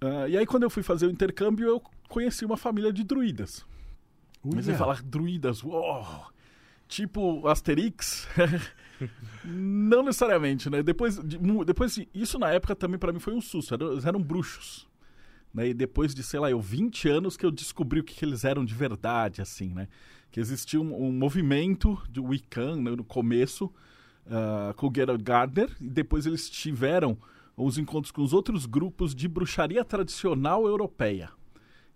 Ah, 0.00 0.28
e 0.28 0.36
aí, 0.36 0.46
quando 0.46 0.62
eu 0.62 0.70
fui 0.70 0.82
fazer 0.82 1.06
o 1.06 1.10
intercâmbio, 1.10 1.66
eu 1.68 1.82
conheci 2.08 2.44
uma 2.44 2.56
família 2.56 2.92
de 2.92 3.04
druidas. 3.04 3.64
Mas 4.42 4.64
você 4.64 4.70
Uia. 4.70 4.78
fala 4.78 4.98
druidas, 5.04 5.62
uou, 5.62 6.06
tipo 6.88 7.46
Asterix? 7.46 8.26
Não 9.44 10.02
necessariamente, 10.02 10.68
né? 10.70 10.82
Depois, 10.82 11.16
de, 11.22 11.38
depois 11.64 11.94
de- 11.94 12.08
isso 12.14 12.38
na 12.38 12.50
época 12.50 12.74
também 12.74 12.98
pra 12.98 13.12
mim 13.12 13.18
foi 13.18 13.34
um 13.34 13.40
susto, 13.40 13.74
eram, 13.74 13.92
eles 13.92 14.04
eram 14.04 14.22
bruxos. 14.22 14.88
Né? 15.52 15.68
E 15.68 15.74
depois 15.74 16.14
de, 16.14 16.22
sei 16.22 16.40
lá, 16.40 16.50
eu 16.50 16.60
20 16.60 17.08
anos 17.08 17.36
que 17.36 17.44
eu 17.44 17.50
descobri 17.50 18.00
o 18.00 18.04
que, 18.04 18.14
que 18.14 18.24
eles 18.24 18.44
eram 18.44 18.64
de 18.64 18.74
verdade, 18.74 19.42
assim, 19.42 19.68
né? 19.74 19.88
Que 20.30 20.38
existia 20.40 20.80
um, 20.80 21.06
um 21.08 21.12
movimento 21.12 22.00
de 22.08 22.20
Wiccan 22.20 22.76
né, 22.76 22.90
no 22.92 23.02
começo, 23.04 23.72
ah, 24.30 24.72
com 24.76 24.86
o 24.88 24.92
Gerald 24.94 25.22
Gardner, 25.24 25.74
e 25.80 25.88
depois 25.88 26.24
eles 26.24 26.48
tiveram 26.48 27.18
os 27.64 27.78
encontros 27.78 28.10
com 28.10 28.22
os 28.22 28.32
outros 28.32 28.66
grupos 28.66 29.14
de 29.14 29.28
bruxaria 29.28 29.84
tradicional 29.84 30.66
europeia. 30.66 31.30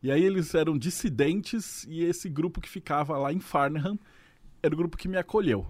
E 0.02 0.10
aí 0.10 0.22
eles 0.22 0.54
eram 0.54 0.76
dissidentes 0.76 1.84
e 1.88 2.02
esse 2.02 2.28
grupo 2.28 2.60
que 2.60 2.68
ficava 2.68 3.16
lá 3.16 3.32
em 3.32 3.40
Farnham 3.40 3.98
era 4.62 4.74
o 4.74 4.76
grupo 4.76 4.96
que 4.96 5.08
me 5.08 5.16
acolheu. 5.16 5.66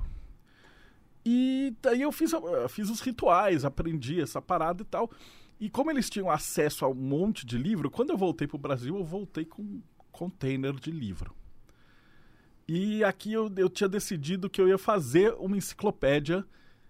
E 1.24 1.74
daí 1.80 2.02
eu 2.02 2.12
fiz, 2.12 2.32
fiz 2.68 2.90
os 2.90 3.00
rituais, 3.00 3.64
aprendi 3.64 4.20
essa 4.20 4.42
parada 4.42 4.82
e 4.82 4.84
tal. 4.84 5.10
E 5.58 5.70
como 5.70 5.90
eles 5.90 6.10
tinham 6.10 6.30
acesso 6.30 6.84
a 6.84 6.88
um 6.88 6.94
monte 6.94 7.46
de 7.46 7.56
livro, 7.56 7.90
quando 7.90 8.10
eu 8.10 8.18
voltei 8.18 8.46
pro 8.46 8.58
Brasil, 8.58 8.96
eu 8.96 9.04
voltei 9.04 9.44
com 9.44 9.62
um 9.62 9.82
container 10.10 10.74
de 10.74 10.90
livro. 10.90 11.34
E 12.66 13.04
aqui 13.04 13.32
eu, 13.32 13.50
eu 13.56 13.68
tinha 13.68 13.88
decidido 13.88 14.50
que 14.50 14.60
eu 14.60 14.68
ia 14.68 14.78
fazer 14.78 15.34
uma 15.38 15.56
enciclopédia 15.56 16.44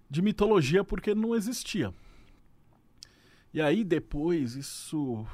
de 0.09 0.23
mitologia 0.23 0.83
porque 0.83 1.15
não 1.15 1.35
existia. 1.35 1.93
E 3.55 3.63
aí 3.63 3.85
depois, 3.85 4.57
isso 4.57 5.25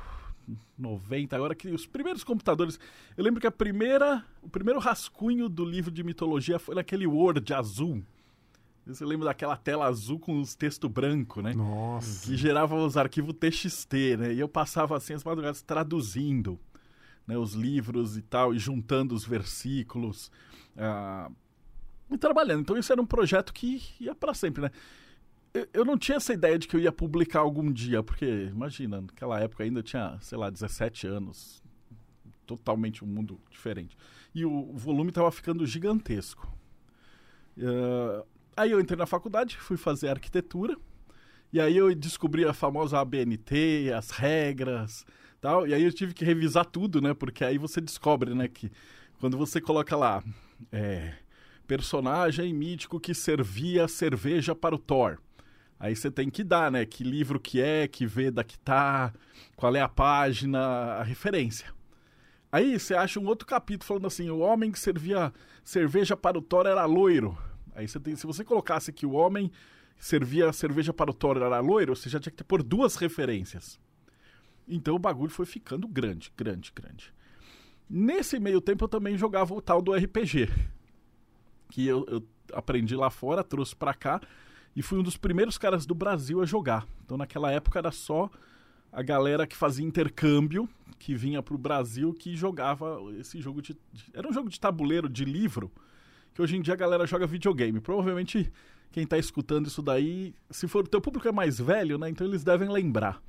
90, 0.78 1.34
agora 1.34 1.54
que 1.54 1.68
os 1.68 1.86
primeiros 1.86 2.22
computadores, 2.22 2.78
eu 3.16 3.24
lembro 3.24 3.40
que 3.40 3.46
a 3.46 3.50
primeira, 3.50 4.22
o 4.42 4.48
primeiro 4.48 4.78
rascunho 4.78 5.48
do 5.48 5.64
livro 5.64 5.90
de 5.90 6.04
mitologia 6.04 6.58
foi 6.58 6.74
naquele 6.74 7.06
Word 7.06 7.52
azul. 7.54 8.02
Você 8.86 9.04
lembra 9.04 9.26
daquela 9.26 9.56
tela 9.56 9.86
azul 9.86 10.18
com 10.18 10.38
os 10.40 10.54
texto 10.54 10.88
branco, 10.88 11.40
né? 11.40 11.54
Nossa. 11.54 12.26
que 12.26 12.36
gerava 12.36 12.74
os 12.74 12.96
arquivos 12.96 13.34
TXT, 13.34 13.94
né? 14.18 14.34
E 14.34 14.40
eu 14.40 14.48
passava 14.48 14.96
assim 14.96 15.14
as 15.14 15.24
madrugadas 15.24 15.62
traduzindo 15.62 16.58
né, 17.26 17.38
os 17.38 17.54
livros 17.54 18.16
e 18.16 18.22
tal, 18.22 18.54
e 18.54 18.58
juntando 18.58 19.14
os 19.14 19.24
versículos. 19.24 20.30
ah, 20.76 21.30
e 22.10 22.18
trabalhando. 22.18 22.60
Então 22.62 22.76
isso 22.76 22.92
era 22.92 23.00
um 23.00 23.06
projeto 23.06 23.52
que 23.52 23.80
ia 24.00 24.14
para 24.14 24.34
sempre, 24.34 24.62
né? 24.62 24.70
Eu, 25.72 25.84
não 25.84 25.98
tinha 25.98 26.16
essa 26.16 26.32
ideia 26.32 26.58
de 26.58 26.68
que 26.68 26.76
eu 26.76 26.80
ia 26.80 26.92
publicar 26.92 27.40
algum 27.40 27.72
dia, 27.72 28.02
porque, 28.02 28.24
imagina, 28.24 29.00
naquela 29.00 29.40
época 29.40 29.64
ainda 29.64 29.82
tinha, 29.82 30.16
sei 30.20 30.38
lá, 30.38 30.48
17 30.48 31.06
anos. 31.08 31.62
Totalmente 32.46 33.04
um 33.04 33.08
mundo 33.08 33.40
diferente. 33.50 33.96
E 34.34 34.44
o, 34.44 34.72
volume 34.74 35.10
estava 35.10 35.30
ficando 35.32 35.66
gigantesco. 35.66 36.52
Ah, 37.58 38.24
aí 38.56 38.70
eu 38.70 38.80
entrei 38.80 38.96
na 38.96 39.06
faculdade, 39.06 39.56
fui 39.56 39.76
fazer 39.76 40.08
arquitetura. 40.08 40.76
E 41.52 41.60
aí 41.60 41.76
eu 41.76 41.92
descobri 41.94 42.44
a 42.44 42.52
famosa 42.52 43.00
ABNT, 43.00 43.92
as 43.92 44.10
regras, 44.10 45.04
tal. 45.40 45.66
E 45.66 45.74
aí 45.74 45.82
eu 45.82 45.92
tive 45.92 46.14
que 46.14 46.24
revisar 46.24 46.64
tudo, 46.64 47.00
né? 47.00 47.12
Porque 47.12 47.44
aí 47.44 47.58
você 47.58 47.80
descobre, 47.80 48.34
né, 48.34 48.46
que 48.46 48.70
quando 49.18 49.36
você 49.36 49.60
coloca 49.60 49.96
lá 49.96 50.22
é, 50.70 51.14
personagem 51.66 52.52
mítico 52.54 53.00
que 53.00 53.14
servia 53.14 53.88
cerveja 53.88 54.54
para 54.54 54.74
o 54.74 54.78
Thor. 54.78 55.18
Aí 55.80 55.96
você 55.96 56.10
tem 56.10 56.28
que 56.28 56.44
dar, 56.44 56.70
né? 56.70 56.84
Que 56.84 57.02
livro 57.02 57.40
que 57.40 57.58
é, 57.58 57.88
que 57.88 58.04
veda 58.04 58.44
que 58.44 58.58
tá, 58.58 59.14
qual 59.56 59.74
é 59.74 59.80
a 59.80 59.88
página, 59.88 60.60
a 60.60 61.02
referência. 61.02 61.72
Aí 62.52 62.78
você 62.78 62.94
acha 62.94 63.18
um 63.18 63.26
outro 63.26 63.46
capítulo 63.46 63.86
falando 63.86 64.06
assim: 64.06 64.28
o 64.28 64.40
homem 64.40 64.70
que 64.70 64.78
servia 64.78 65.32
cerveja 65.64 66.14
para 66.14 66.36
o 66.36 66.42
Thor 66.42 66.66
era 66.66 66.84
loiro. 66.84 67.36
Aí 67.74 67.88
você 67.88 67.98
tem, 67.98 68.14
se 68.14 68.26
você 68.26 68.44
colocasse 68.44 68.92
que 68.92 69.06
o 69.06 69.12
homem 69.12 69.50
servia 69.96 70.52
cerveja 70.52 70.92
para 70.92 71.10
o 71.10 71.14
Thor 71.14 71.38
era 71.38 71.60
loiro, 71.60 71.96
você 71.96 72.10
já 72.10 72.20
tinha 72.20 72.30
que 72.30 72.36
ter 72.36 72.44
por 72.44 72.62
duas 72.62 72.96
referências. 72.96 73.80
Então 74.68 74.96
o 74.96 74.98
bagulho 74.98 75.30
foi 75.30 75.46
ficando 75.46 75.88
grande, 75.88 76.30
grande, 76.36 76.70
grande. 76.74 77.14
Nesse 77.88 78.38
meio 78.38 78.60
tempo 78.60 78.84
eu 78.84 78.88
também 78.88 79.16
jogava 79.16 79.54
o 79.54 79.62
tal 79.62 79.80
do 79.80 79.94
RPG, 79.94 80.50
que 81.70 81.86
eu, 81.86 82.04
eu 82.06 82.22
aprendi 82.52 82.94
lá 82.94 83.08
fora, 83.08 83.42
trouxe 83.42 83.74
pra 83.74 83.94
cá 83.94 84.20
e 84.74 84.82
fui 84.82 84.98
um 84.98 85.02
dos 85.02 85.16
primeiros 85.16 85.58
caras 85.58 85.84
do 85.86 85.94
Brasil 85.94 86.40
a 86.40 86.46
jogar. 86.46 86.86
Então 87.04 87.16
naquela 87.16 87.50
época 87.50 87.78
era 87.78 87.90
só 87.90 88.30
a 88.92 89.02
galera 89.02 89.46
que 89.46 89.56
fazia 89.56 89.86
intercâmbio, 89.86 90.68
que 90.98 91.14
vinha 91.14 91.42
pro 91.42 91.56
Brasil, 91.56 92.12
que 92.12 92.36
jogava 92.36 92.98
esse 93.18 93.40
jogo 93.40 93.62
de, 93.62 93.76
Era 94.12 94.28
um 94.28 94.32
jogo 94.32 94.48
de 94.48 94.58
tabuleiro, 94.58 95.08
de 95.08 95.24
livro, 95.24 95.72
que 96.34 96.42
hoje 96.42 96.56
em 96.56 96.62
dia 96.62 96.74
a 96.74 96.76
galera 96.76 97.06
joga 97.06 97.26
videogame. 97.26 97.80
Provavelmente 97.80 98.50
quem 98.92 99.06
tá 99.06 99.16
escutando 99.16 99.66
isso 99.66 99.82
daí, 99.82 100.34
se 100.50 100.66
for 100.66 100.84
o 100.84 100.88
teu 100.88 101.00
público 101.00 101.28
é 101.28 101.32
mais 101.32 101.58
velho, 101.58 101.96
né? 101.96 102.10
Então 102.10 102.26
eles 102.26 102.42
devem 102.42 102.68
lembrar. 102.68 103.22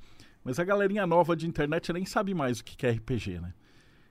Mas 0.44 0.58
a 0.58 0.64
galerinha 0.64 1.06
nova 1.06 1.36
de 1.36 1.46
internet 1.46 1.92
nem 1.92 2.04
sabe 2.04 2.34
mais 2.34 2.58
o 2.58 2.64
que 2.64 2.84
é 2.84 2.90
RPG, 2.90 3.40
né? 3.40 3.54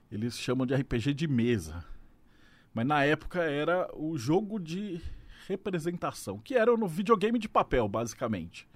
Eles 0.09 0.37
chamam 0.39 0.65
de 0.65 0.73
RPG 0.73 1.13
de 1.13 1.27
mesa. 1.27 1.83
Mas 2.73 2.85
na 2.85 3.03
época 3.03 3.41
era 3.41 3.89
o 3.93 4.17
jogo 4.17 4.59
de 4.59 5.01
representação, 5.51 6.39
que 6.39 6.55
era 6.55 6.75
no 6.75 6.87
videogame 6.87 7.37
de 7.37 7.47
papel, 7.49 7.87
basicamente. 7.87 8.67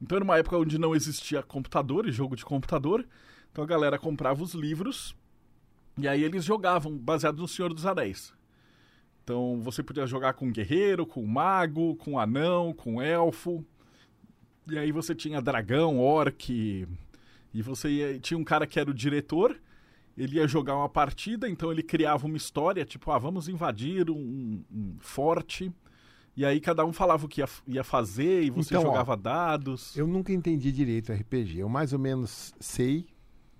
Então 0.00 0.16
era 0.16 0.24
uma 0.24 0.38
época 0.38 0.56
onde 0.56 0.78
não 0.78 0.94
existia 0.94 1.42
computador 1.42 2.08
e 2.08 2.12
jogo 2.12 2.34
de 2.34 2.44
computador. 2.44 3.06
Então 3.52 3.62
a 3.62 3.66
galera 3.66 3.98
comprava 3.98 4.42
os 4.42 4.54
livros 4.54 5.14
e 5.98 6.08
aí 6.08 6.22
eles 6.22 6.44
jogavam 6.44 6.96
baseado 6.96 7.38
no 7.38 7.48
Senhor 7.48 7.72
dos 7.74 7.84
Anéis. 7.84 8.32
Então 9.22 9.60
você 9.60 9.82
podia 9.82 10.06
jogar 10.06 10.32
com 10.32 10.50
guerreiro, 10.50 11.04
com 11.06 11.24
mago, 11.26 11.96
com 11.96 12.18
anão, 12.18 12.72
com 12.72 13.00
elfo. 13.02 13.64
E 14.68 14.78
aí 14.78 14.90
você 14.92 15.14
tinha 15.14 15.42
dragão, 15.42 15.98
orc. 15.98 16.86
E 17.52 17.62
você 17.62 17.90
ia- 17.90 18.18
tinha 18.20 18.38
um 18.38 18.44
cara 18.44 18.66
que 18.66 18.80
era 18.80 18.90
o 18.90 18.94
diretor. 18.94 19.60
Ele 20.16 20.36
ia 20.36 20.46
jogar 20.48 20.76
uma 20.76 20.88
partida, 20.88 21.48
então 21.48 21.70
ele 21.70 21.82
criava 21.82 22.26
uma 22.26 22.36
história, 22.36 22.84
tipo, 22.84 23.10
ah, 23.10 23.18
vamos 23.18 23.48
invadir 23.48 24.10
um, 24.10 24.62
um 24.70 24.96
forte. 25.00 25.72
E 26.40 26.44
aí 26.46 26.58
cada 26.58 26.86
um 26.86 26.90
falava 26.90 27.26
o 27.26 27.28
que 27.28 27.42
ia, 27.42 27.48
ia 27.68 27.84
fazer 27.84 28.44
e 28.44 28.48
você 28.48 28.72
Então, 28.74 28.80
ó, 28.80 28.86
jogava 28.86 29.14
dados. 29.14 29.94
Eu 29.94 30.06
nunca 30.06 30.32
entendi 30.32 30.72
direito 30.72 31.12
RPG. 31.12 31.58
Eu 31.58 31.68
mais 31.68 31.92
ou 31.92 31.98
menos 31.98 32.54
sei, 32.58 33.04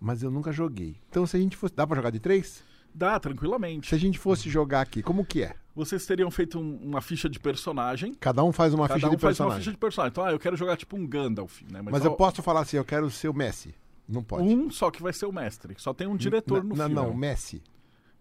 mas 0.01 0.23
eu 0.23 0.31
nunca 0.31 0.51
joguei. 0.51 0.97
Então, 1.11 1.27
se 1.27 1.37
a 1.37 1.41
gente 1.41 1.59
fosse. 1.59 1.75
Dá 1.75 1.87
pra 1.87 1.95
jogar 1.95 2.09
de 2.09 2.19
três? 2.19 2.65
Dá, 2.95 3.21
tranquilamente. 3.21 3.91
Se 3.91 3.95
a 3.95 3.99
gente 3.99 4.19
fosse 4.19 4.49
jogar 4.49 4.81
aqui, 4.81 5.03
como 5.03 5.27
que 5.27 5.43
é? 5.43 5.57
Vocês 5.75 6.07
teriam 6.07 6.31
feito 6.31 6.59
um- 6.59 6.79
uma 6.83 7.03
ficha 7.03 7.29
de 7.29 7.39
personagem. 7.39 8.15
Cada 8.15 8.43
um 8.43 8.51
faz 8.51 8.73
uma 8.73 8.89
cada 8.89 8.95
ficha 8.99 9.09
um 9.09 9.11
de 9.11 9.17
faz 9.21 9.39
uma 9.39 9.45
personagem. 9.49 9.59
ficha 9.61 9.71
de 9.73 9.77
personagem. 9.77 10.11
Então, 10.13 10.25
ah, 10.25 10.33
eu 10.33 10.39
quero 10.39 10.57
jogar 10.57 10.79
tipo 10.79 10.97
um 10.97 11.07
Gandalf, 11.07 11.61
né? 11.71 11.83
Mas 11.83 12.03
só 12.03 12.09
eu 12.09 12.15
posso 12.15 12.41
falar 12.43 12.61
assim, 12.61 12.79
eu 12.79 12.85
quero 12.85 13.11
ser 13.11 13.29
o 13.29 13.35
Messi. 13.35 13.75
Não 14.09 14.23
pode. 14.25 14.43
Um 14.43 14.71
só 14.71 14.91
que 14.91 15.03
vai 15.03 15.13
ser 15.13 15.27
o 15.27 15.33
mestre. 15.33 15.75
Só 15.77 15.93
tem 15.95 16.07
um 16.09 16.17
diretor 16.17 16.65
no 16.65 16.71
não, 16.71 16.87
filme. 16.87 16.95
não, 16.95 17.15
Messi. 17.15 17.63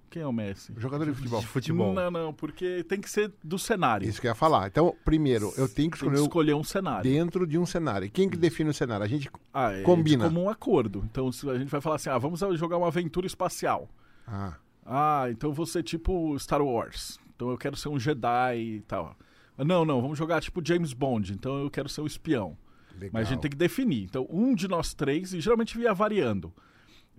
Quem 0.09 0.21
é 0.21 0.27
o 0.27 0.33
Messi? 0.33 0.73
Jogador 0.77 1.05
de 1.05 1.13
futebol. 1.13 1.39
De 1.39 1.47
futebol. 1.47 1.93
Não, 1.93 2.09
não, 2.09 2.33
porque 2.33 2.83
tem 2.87 2.99
que 2.99 3.09
ser 3.09 3.31
do 3.43 3.59
cenário. 3.59 4.07
Isso 4.09 4.19
que 4.19 4.27
eu 4.27 4.31
ia 4.31 4.35
falar. 4.35 4.67
Então, 4.67 4.95
primeiro, 5.05 5.53
eu 5.57 5.67
tenho 5.69 5.89
que 5.91 5.99
Tem 5.99 6.09
que 6.09 6.15
escolher 6.15 6.21
escolher 6.21 6.53
um 6.55 6.63
cenário. 6.63 7.03
dentro 7.03 7.45
de 7.45 7.57
um 7.57 7.65
cenário. 7.65 8.05
E 8.05 8.09
quem 8.09 8.27
que 8.29 8.35
define 8.37 8.69
o 8.69 8.73
cenário? 8.73 9.03
A 9.05 9.07
gente. 9.07 9.29
Ah, 9.53 9.71
é 9.73 9.81
Combina. 9.83 10.27
de 10.27 10.33
comum 10.33 10.49
acordo. 10.49 11.03
Então 11.11 11.31
se 11.31 11.47
a 11.49 11.57
gente 11.57 11.69
vai 11.69 11.79
falar 11.81 11.97
assim, 11.97 12.09
ah, 12.09 12.17
vamos 12.17 12.39
jogar 12.57 12.77
uma 12.77 12.87
aventura 12.87 13.27
espacial. 13.27 13.87
Ah, 14.27 14.55
Ah, 14.85 15.27
então 15.29 15.53
você 15.53 15.83
tipo 15.83 16.37
Star 16.39 16.61
Wars. 16.61 17.19
Então 17.35 17.49
eu 17.51 17.57
quero 17.57 17.75
ser 17.77 17.89
um 17.89 17.99
Jedi 17.99 18.57
e 18.57 18.81
tal. 18.81 19.15
Não, 19.57 19.85
não, 19.85 20.01
vamos 20.01 20.17
jogar 20.17 20.41
tipo 20.41 20.65
James 20.65 20.93
Bond. 20.93 21.33
Então 21.33 21.59
eu 21.61 21.69
quero 21.69 21.87
ser 21.89 22.01
um 22.01 22.07
espião. 22.07 22.57
legal. 22.95 23.11
Mas 23.13 23.27
a 23.27 23.29
gente 23.29 23.41
tem 23.41 23.51
que 23.51 23.57
definir. 23.57 24.03
Então, 24.03 24.25
um 24.29 24.55
de 24.55 24.67
nós 24.67 24.93
três, 24.93 25.33
e 25.33 25.39
geralmente 25.39 25.77
via 25.77 25.93
variando, 25.93 26.51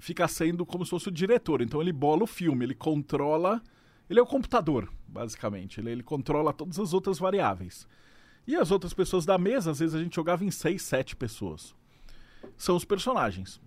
fica 0.00 0.26
sendo 0.26 0.66
como 0.66 0.84
se 0.84 0.90
fosse 0.90 1.08
o 1.08 1.12
diretor. 1.12 1.62
Então, 1.62 1.80
ele 1.80 1.92
bola 1.92 2.24
o 2.24 2.26
filme, 2.26 2.64
ele 2.64 2.74
controla. 2.74 3.62
Ele 4.08 4.18
é 4.18 4.22
o 4.22 4.26
computador, 4.26 4.90
basicamente. 5.06 5.78
Ele, 5.78 5.90
ele 5.90 6.02
controla 6.02 6.52
todas 6.52 6.80
as 6.80 6.92
outras 6.92 7.18
variáveis. 7.18 7.86
E 8.46 8.56
as 8.56 8.70
outras 8.70 8.92
pessoas 8.92 9.24
da 9.24 9.38
mesa, 9.38 9.70
às 9.70 9.78
vezes 9.78 9.94
a 9.94 10.02
gente 10.02 10.16
jogava 10.16 10.44
em 10.44 10.50
seis, 10.50 10.82
sete 10.82 11.14
pessoas. 11.14 11.74
São 12.56 12.74
os 12.74 12.84
personagens. 12.84 13.60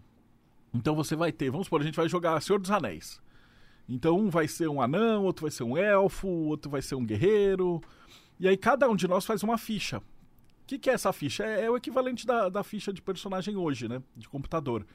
Então 0.74 0.96
você 0.96 1.16
vai 1.16 1.32
ter, 1.32 1.52
vamos 1.52 1.68
supor, 1.68 1.82
a 1.82 1.86
gente 1.86 1.96
vai 1.96 2.10
jogar 2.10 2.42
Senhor 2.42 2.60
dos 2.60 2.72
Anéis. 2.72 3.22
Então 3.88 4.20
um 4.20 4.30
vai 4.30 4.48
ser 4.48 4.68
um 4.68 4.82
anão, 4.82 5.24
outro 5.24 5.44
vai 5.44 5.52
ser 5.52 5.64
um 5.64 5.78
elfo, 5.78 6.28
outro 6.28 6.70
vai 6.70 6.82
ser 6.82 6.96
um 6.96 7.06
guerreiro. 7.06 7.80
E 8.40 8.48
aí 8.48 8.58
cada 8.58 8.90
um 8.90 8.96
de 8.96 9.08
nós 9.08 9.26
faz 9.26 9.44
uma 9.44 9.58
ficha. 9.58 10.00
O 10.00 10.02
que, 10.66 10.80
que 10.80 10.90
é 10.90 10.94
essa 10.94 11.14
ficha? 11.14 11.46
É, 11.46 11.66
é 11.66 11.72
o 11.72 11.78
equivalente 11.78 12.26
da, 12.26 12.50
da 12.50 12.64
ficha 12.64 12.92
de 12.92 13.02
personagem 13.02 13.56
hoje, 13.56 13.88
né? 13.88 14.02
De 14.16 14.28
computador. 14.28 14.86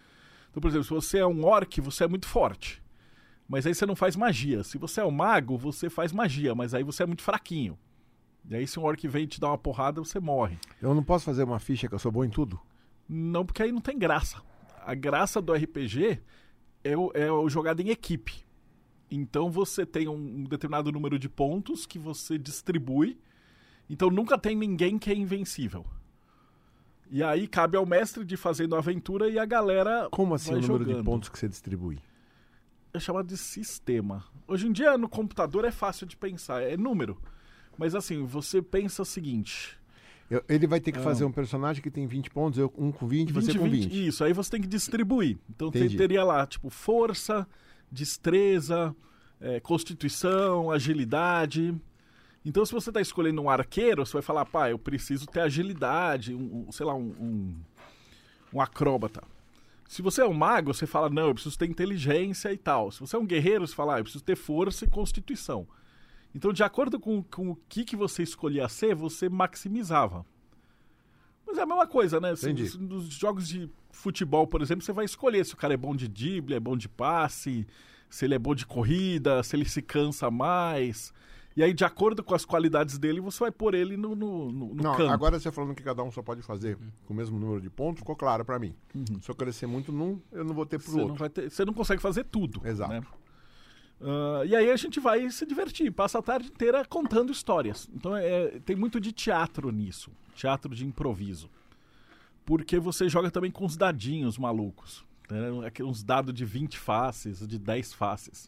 Então, 0.51 0.61
por 0.61 0.69
exemplo, 0.69 0.85
se 0.85 0.91
você 0.91 1.19
é 1.19 1.27
um 1.27 1.45
orc, 1.45 1.81
você 1.81 2.05
é 2.05 2.09
muito 2.09 2.27
forte. 2.27 2.83
Mas 3.49 3.67
aí 3.67 3.75
você 3.75 3.87
não 3.87 3.97
faz 3.97 4.15
magia. 4.15 4.63
Se 4.63 4.77
você 4.77 5.01
é 5.01 5.05
um 5.05 5.11
mago, 5.11 5.57
você 5.57 5.89
faz 5.89 6.13
magia, 6.13 6.55
mas 6.55 6.75
aí 6.75 6.83
você 6.83 7.03
é 7.03 7.07
muito 7.07 7.23
fraquinho. 7.23 7.79
E 8.49 8.55
aí 8.55 8.67
se 8.67 8.79
um 8.79 8.85
orc 8.85 9.07
vem 9.09 9.27
te 9.27 9.41
dar 9.41 9.49
uma 9.49 9.59
porrada, 9.59 10.01
você 10.01 10.21
morre. 10.21 10.59
Eu 10.81 10.95
não 10.95 11.03
posso 11.03 11.25
fazer 11.25 11.45
uma 11.45 11.59
ficha 11.59 11.89
que 11.89 11.95
eu 11.95 11.99
sou 11.99 12.13
bom 12.13 12.25
em 12.25 12.31
tudo? 12.31 12.61
Não, 13.09 13.45
porque 13.45 13.63
aí 13.63 13.73
não 13.73 13.81
tem 13.81 13.99
graça. 13.99 14.43
A 14.85 14.95
graça 14.95 15.41
do 15.41 15.53
RPG 15.53 16.21
é 16.85 16.97
o, 16.97 17.11
é 17.15 17.31
o 17.31 17.49
jogado 17.49 17.81
em 17.81 17.89
equipe. 17.89 18.45
Então 19.11 19.51
você 19.51 19.87
tem 19.87 20.09
um 20.09 20.45
determinado 20.45 20.93
número 20.93 21.19
de 21.19 21.29
pontos 21.29 21.87
que 21.87 21.99
você 21.99 22.39
distribui. 22.39 23.19
Então 23.89 24.11
nunca 24.11 24.39
tem 24.39 24.55
ninguém 24.55 24.99
que 24.99 25.11
é 25.11 25.15
invencível. 25.15 25.87
E 27.11 27.23
aí 27.23 27.47
cabe 27.49 27.77
ao 27.77 27.87
mestre 27.87 28.25
de 28.25 28.37
fazendo 28.37 28.75
a 28.75 28.79
aventura 28.79 29.29
e 29.29 29.39
a 29.39 29.45
galera. 29.47 30.09
Como 30.11 30.35
assim 30.35 30.51
o 30.53 30.61
número 30.61 30.79
jogando. 30.85 30.97
de 30.99 31.03
pontos 31.05 31.29
que 31.29 31.39
você 31.39 31.49
distribui? 31.49 31.99
É 32.93 32.99
chamado 33.01 33.27
de 33.27 33.37
sistema. 33.37 34.25
Hoje 34.47 34.67
em 34.67 34.73
dia 34.73 34.97
no 34.99 35.09
computador 35.09 35.65
é 35.65 35.71
fácil 35.71 36.07
de 36.07 36.17
pensar, 36.17 36.63
é 36.63 36.77
número. 36.77 37.17
Mas 37.77 37.95
assim, 37.95 38.25
você 38.25 38.61
pensa 38.61 39.03
o 39.03 39.05
seguinte: 39.05 39.79
Eu- 40.31 40.45
ele 40.49 40.67
vai 40.67 40.79
ter 40.81 40.93
que 40.93 40.99
Ah. 40.99 41.03
fazer 41.03 41.25
um 41.25 41.33
personagem 41.33 41.83
que 41.83 41.91
tem 41.91 42.07
20 42.07 42.29
pontos, 42.31 42.59
eu 42.59 42.71
um 42.77 42.93
com 42.93 43.07
20, 43.07 43.33
você 43.33 43.47
20, 43.53 43.59
com 43.59 43.65
20. 43.71 43.83
20. 43.89 44.07
Isso, 44.09 44.23
aí 44.25 44.33
você 44.35 44.51
tem 44.51 44.61
que 44.61 44.67
distribuir. 44.69 45.39
Então 45.49 45.71
tem- 45.71 45.89
teria 45.89 46.23
lá, 46.25 46.47
tipo, 46.47 46.69
força, 46.69 47.47
destreza, 47.91 48.95
é, 49.41 49.61
constituição, 49.61 50.71
agilidade. 50.71 51.75
Então, 52.49 52.65
se 52.65 52.73
você 52.73 52.89
está 52.89 52.99
escolhendo 52.99 53.43
um 53.43 53.51
arqueiro, 53.51 54.07
você 54.07 54.15
vai 54.15 54.23
falar, 54.23 54.47
pá, 54.47 54.71
eu 54.71 54.79
preciso 54.79 55.27
ter 55.27 55.41
agilidade, 55.41 56.35
um, 56.35 56.65
um, 56.67 56.73
sei 56.73 56.87
lá, 56.87 56.95
um, 56.95 57.15
um, 57.21 57.55
um 58.55 58.61
acróbata. 58.63 59.23
Se 59.87 60.01
você 60.01 60.23
é 60.23 60.27
um 60.27 60.33
mago, 60.33 60.73
você 60.73 60.87
fala, 60.87 61.11
não, 61.11 61.29
eu 61.29 61.35
preciso 61.35 61.59
ter 61.59 61.69
inteligência 61.69 62.51
e 62.51 62.57
tal. 62.57 62.91
Se 62.91 63.01
você 63.01 63.17
é 63.17 63.19
um 63.19 63.27
guerreiro, 63.27 63.67
você 63.67 63.75
fala, 63.75 63.97
ah, 63.97 63.99
eu 63.99 64.05
preciso 64.05 64.25
ter 64.25 64.35
força 64.35 64.87
e 64.87 64.89
constituição. 64.89 65.69
Então, 66.35 66.51
de 66.51 66.63
acordo 66.63 66.99
com, 66.99 67.23
com 67.23 67.51
o 67.51 67.59
que, 67.69 67.85
que 67.85 67.95
você 67.95 68.23
escolhia 68.23 68.67
ser, 68.67 68.95
você 68.95 69.29
maximizava. 69.29 70.25
Mas 71.47 71.59
é 71.59 71.63
a 71.63 71.67
mesma 71.67 71.87
coisa, 71.87 72.19
né? 72.19 72.33
Entendi. 72.33 72.67
se 72.67 72.79
Nos 72.79 73.09
jogos 73.13 73.47
de 73.47 73.69
futebol, 73.91 74.47
por 74.47 74.63
exemplo, 74.63 74.83
você 74.83 74.93
vai 74.93 75.05
escolher 75.05 75.45
se 75.45 75.53
o 75.53 75.59
cara 75.59 75.75
é 75.75 75.77
bom 75.77 75.95
de 75.95 76.09
drible, 76.09 76.55
é 76.55 76.61
bom 76.61 76.79
de 76.79 76.89
passe, 76.89 77.67
se 78.09 78.25
ele 78.25 78.35
é 78.35 78.39
bom 78.39 78.55
de 78.55 78.65
corrida, 78.65 79.43
se 79.43 79.55
ele 79.55 79.69
se 79.69 79.83
cansa 79.83 80.31
mais. 80.31 81.13
E 81.59 81.63
aí, 81.65 81.75
de 81.75 81.85
acordo 81.85 82.23
com 82.23 82.37
as 82.37 82.45
qualidades 82.45 82.99
dele, 82.99 83.21
você 83.21 83.41
vai 83.41 83.51
pôr 83.51 83.75
ele 83.75 83.97
no, 83.97 84.15
no, 84.15 84.53
no, 84.53 84.75
no 84.75 84.83
Não, 84.83 84.95
campo. 84.95 85.11
agora 85.13 85.41
você 85.41 85.51
falando 85.51 85.75
que 85.75 85.83
cada 85.83 86.05
um 86.05 86.11
só 86.13 86.23
pode 86.23 86.41
fazer 86.41 86.79
com 87.05 87.13
o 87.13 87.17
mesmo 87.17 87.37
número 87.37 87.61
de 87.61 87.69
pontos, 87.69 87.99
ficou 87.99 88.15
claro 88.15 88.45
pra 88.45 88.61
mim. 88.61 88.77
Se 89.21 89.29
eu 89.29 89.35
crescer 89.35 89.67
muito 89.67 89.91
num, 89.91 90.21
eu 90.31 90.45
não 90.45 90.55
vou 90.55 90.65
ter 90.65 90.79
pro 90.79 90.87
Você 90.87 90.97
não, 90.97 91.03
outro. 91.05 91.19
vai 91.19 91.29
ter- 91.29 91.51
você 91.51 91.65
não 91.65 91.73
consegue 91.75 92.01
fazer 92.01 92.23
tudo. 92.27 92.61
Exato. 92.65 92.93
né? 92.93 93.03
Ah, 94.01 94.43
e 94.47 94.55
aí 94.55 94.71
a 94.71 94.77
gente 94.77 95.01
vai 95.01 95.29
se 95.31 95.45
divertir, 95.45 95.91
passa 95.91 96.21
a 96.21 96.23
tarde 96.23 96.47
inteira 96.49 96.85
contando 96.85 97.33
histórias. 97.33 97.89
Então 97.93 98.17
é, 98.17 98.61
tem 98.61 98.77
muito 98.77 99.01
de 99.01 99.11
teatro 99.11 99.73
nisso, 99.73 100.13
teatro 100.37 100.73
de 100.73 100.87
improviso. 100.87 101.51
Porque 102.47 102.79
você 102.79 103.09
joga 103.09 103.31
também 103.33 103.51
com 103.51 103.67
os 103.67 103.77
dadinhos 103.77 104.39
malucos. 104.39 105.05
Né? 105.29 105.51
Uns 105.83 106.03
dados 106.05 106.33
de 106.33 106.45
20 106.45 106.79
faces, 106.79 107.47
de 107.47 107.59
10 107.59 107.93
faces. 107.93 108.47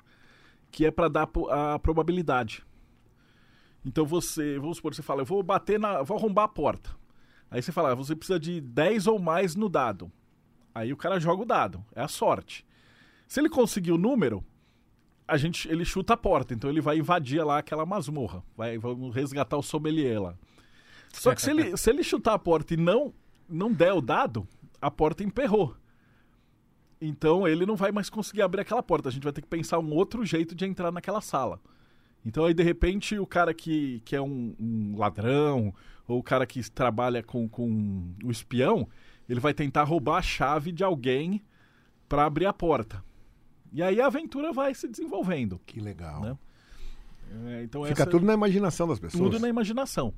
Que 0.70 0.86
é 0.86 0.90
para 0.92 1.08
dar 1.08 1.28
a 1.50 1.78
probabilidade. 1.80 2.64
Então 3.84 4.04
você, 4.04 4.58
vamos 4.58 4.76
supor, 4.76 4.94
você 4.94 5.02
fala, 5.02 5.22
eu 5.22 5.26
vou 5.26 5.42
bater 5.42 5.78
na. 5.78 6.02
vou 6.02 6.16
arrombar 6.16 6.44
a 6.44 6.48
porta. 6.48 6.90
Aí 7.50 7.62
você 7.62 7.72
fala, 7.72 7.92
"Ah, 7.92 7.94
você 7.94 8.14
precisa 8.14 8.38
de 8.38 8.60
10 8.60 9.06
ou 9.06 9.18
mais 9.18 9.56
no 9.56 9.68
dado. 9.68 10.10
Aí 10.74 10.92
o 10.92 10.96
cara 10.96 11.18
joga 11.18 11.42
o 11.42 11.46
dado, 11.46 11.84
é 11.94 12.02
a 12.02 12.08
sorte. 12.08 12.64
Se 13.26 13.40
ele 13.40 13.48
conseguir 13.48 13.92
o 13.92 13.98
número, 13.98 14.44
a 15.26 15.36
gente, 15.36 15.68
ele 15.68 15.84
chuta 15.84 16.14
a 16.14 16.16
porta, 16.16 16.54
então 16.54 16.68
ele 16.68 16.80
vai 16.80 16.98
invadir 16.98 17.44
lá 17.44 17.58
aquela 17.58 17.86
masmorra. 17.86 18.42
Vai, 18.56 18.78
vamos 18.78 19.14
resgatar 19.14 19.56
o 19.56 19.62
sommelier 19.62 20.20
lá. 20.20 20.34
Só 21.12 21.34
que 21.34 21.42
se 21.42 21.50
ele, 21.50 21.74
se 21.78 21.90
ele 21.90 22.02
chutar 22.02 22.34
a 22.34 22.38
porta 22.38 22.74
e 22.74 22.76
não, 22.76 23.12
não 23.48 23.72
der 23.72 23.92
o 23.92 24.00
dado, 24.00 24.46
a 24.80 24.90
porta 24.90 25.22
emperrou. 25.22 25.76
Então 27.00 27.48
ele 27.48 27.64
não 27.64 27.76
vai 27.76 27.90
mais 27.90 28.10
conseguir 28.10 28.42
abrir 28.42 28.60
aquela 28.60 28.82
porta. 28.82 29.08
A 29.08 29.12
gente 29.12 29.24
vai 29.24 29.32
ter 29.32 29.40
que 29.40 29.48
pensar 29.48 29.78
um 29.78 29.92
outro 29.94 30.24
jeito 30.24 30.54
de 30.54 30.66
entrar 30.66 30.92
naquela 30.92 31.20
sala. 31.20 31.60
Então 32.24 32.44
aí, 32.44 32.52
de 32.54 32.62
repente, 32.62 33.18
o 33.18 33.26
cara 33.26 33.54
que, 33.54 34.00
que 34.04 34.14
é 34.14 34.20
um, 34.20 34.54
um 34.58 34.96
ladrão, 34.98 35.74
ou 36.06 36.18
o 36.18 36.22
cara 36.22 36.46
que 36.46 36.68
trabalha 36.70 37.22
com, 37.22 37.48
com 37.48 38.14
o 38.22 38.30
espião, 38.30 38.88
ele 39.28 39.40
vai 39.40 39.54
tentar 39.54 39.84
roubar 39.84 40.18
a 40.18 40.22
chave 40.22 40.72
de 40.72 40.84
alguém 40.84 41.42
para 42.08 42.24
abrir 42.26 42.46
a 42.46 42.52
porta. 42.52 43.02
E 43.72 43.82
aí 43.82 44.00
a 44.00 44.06
aventura 44.06 44.52
vai 44.52 44.74
se 44.74 44.88
desenvolvendo. 44.88 45.60
Que 45.64 45.80
legal. 45.80 46.20
Né? 46.20 46.38
É, 47.46 47.62
então 47.62 47.84
Fica 47.84 48.02
essa- 48.02 48.10
tudo 48.10 48.26
na 48.26 48.34
imaginação 48.34 48.88
das 48.88 48.98
pessoas. 48.98 49.22
tudo 49.30 49.40
na 49.40 49.48
imaginação. 49.48 50.12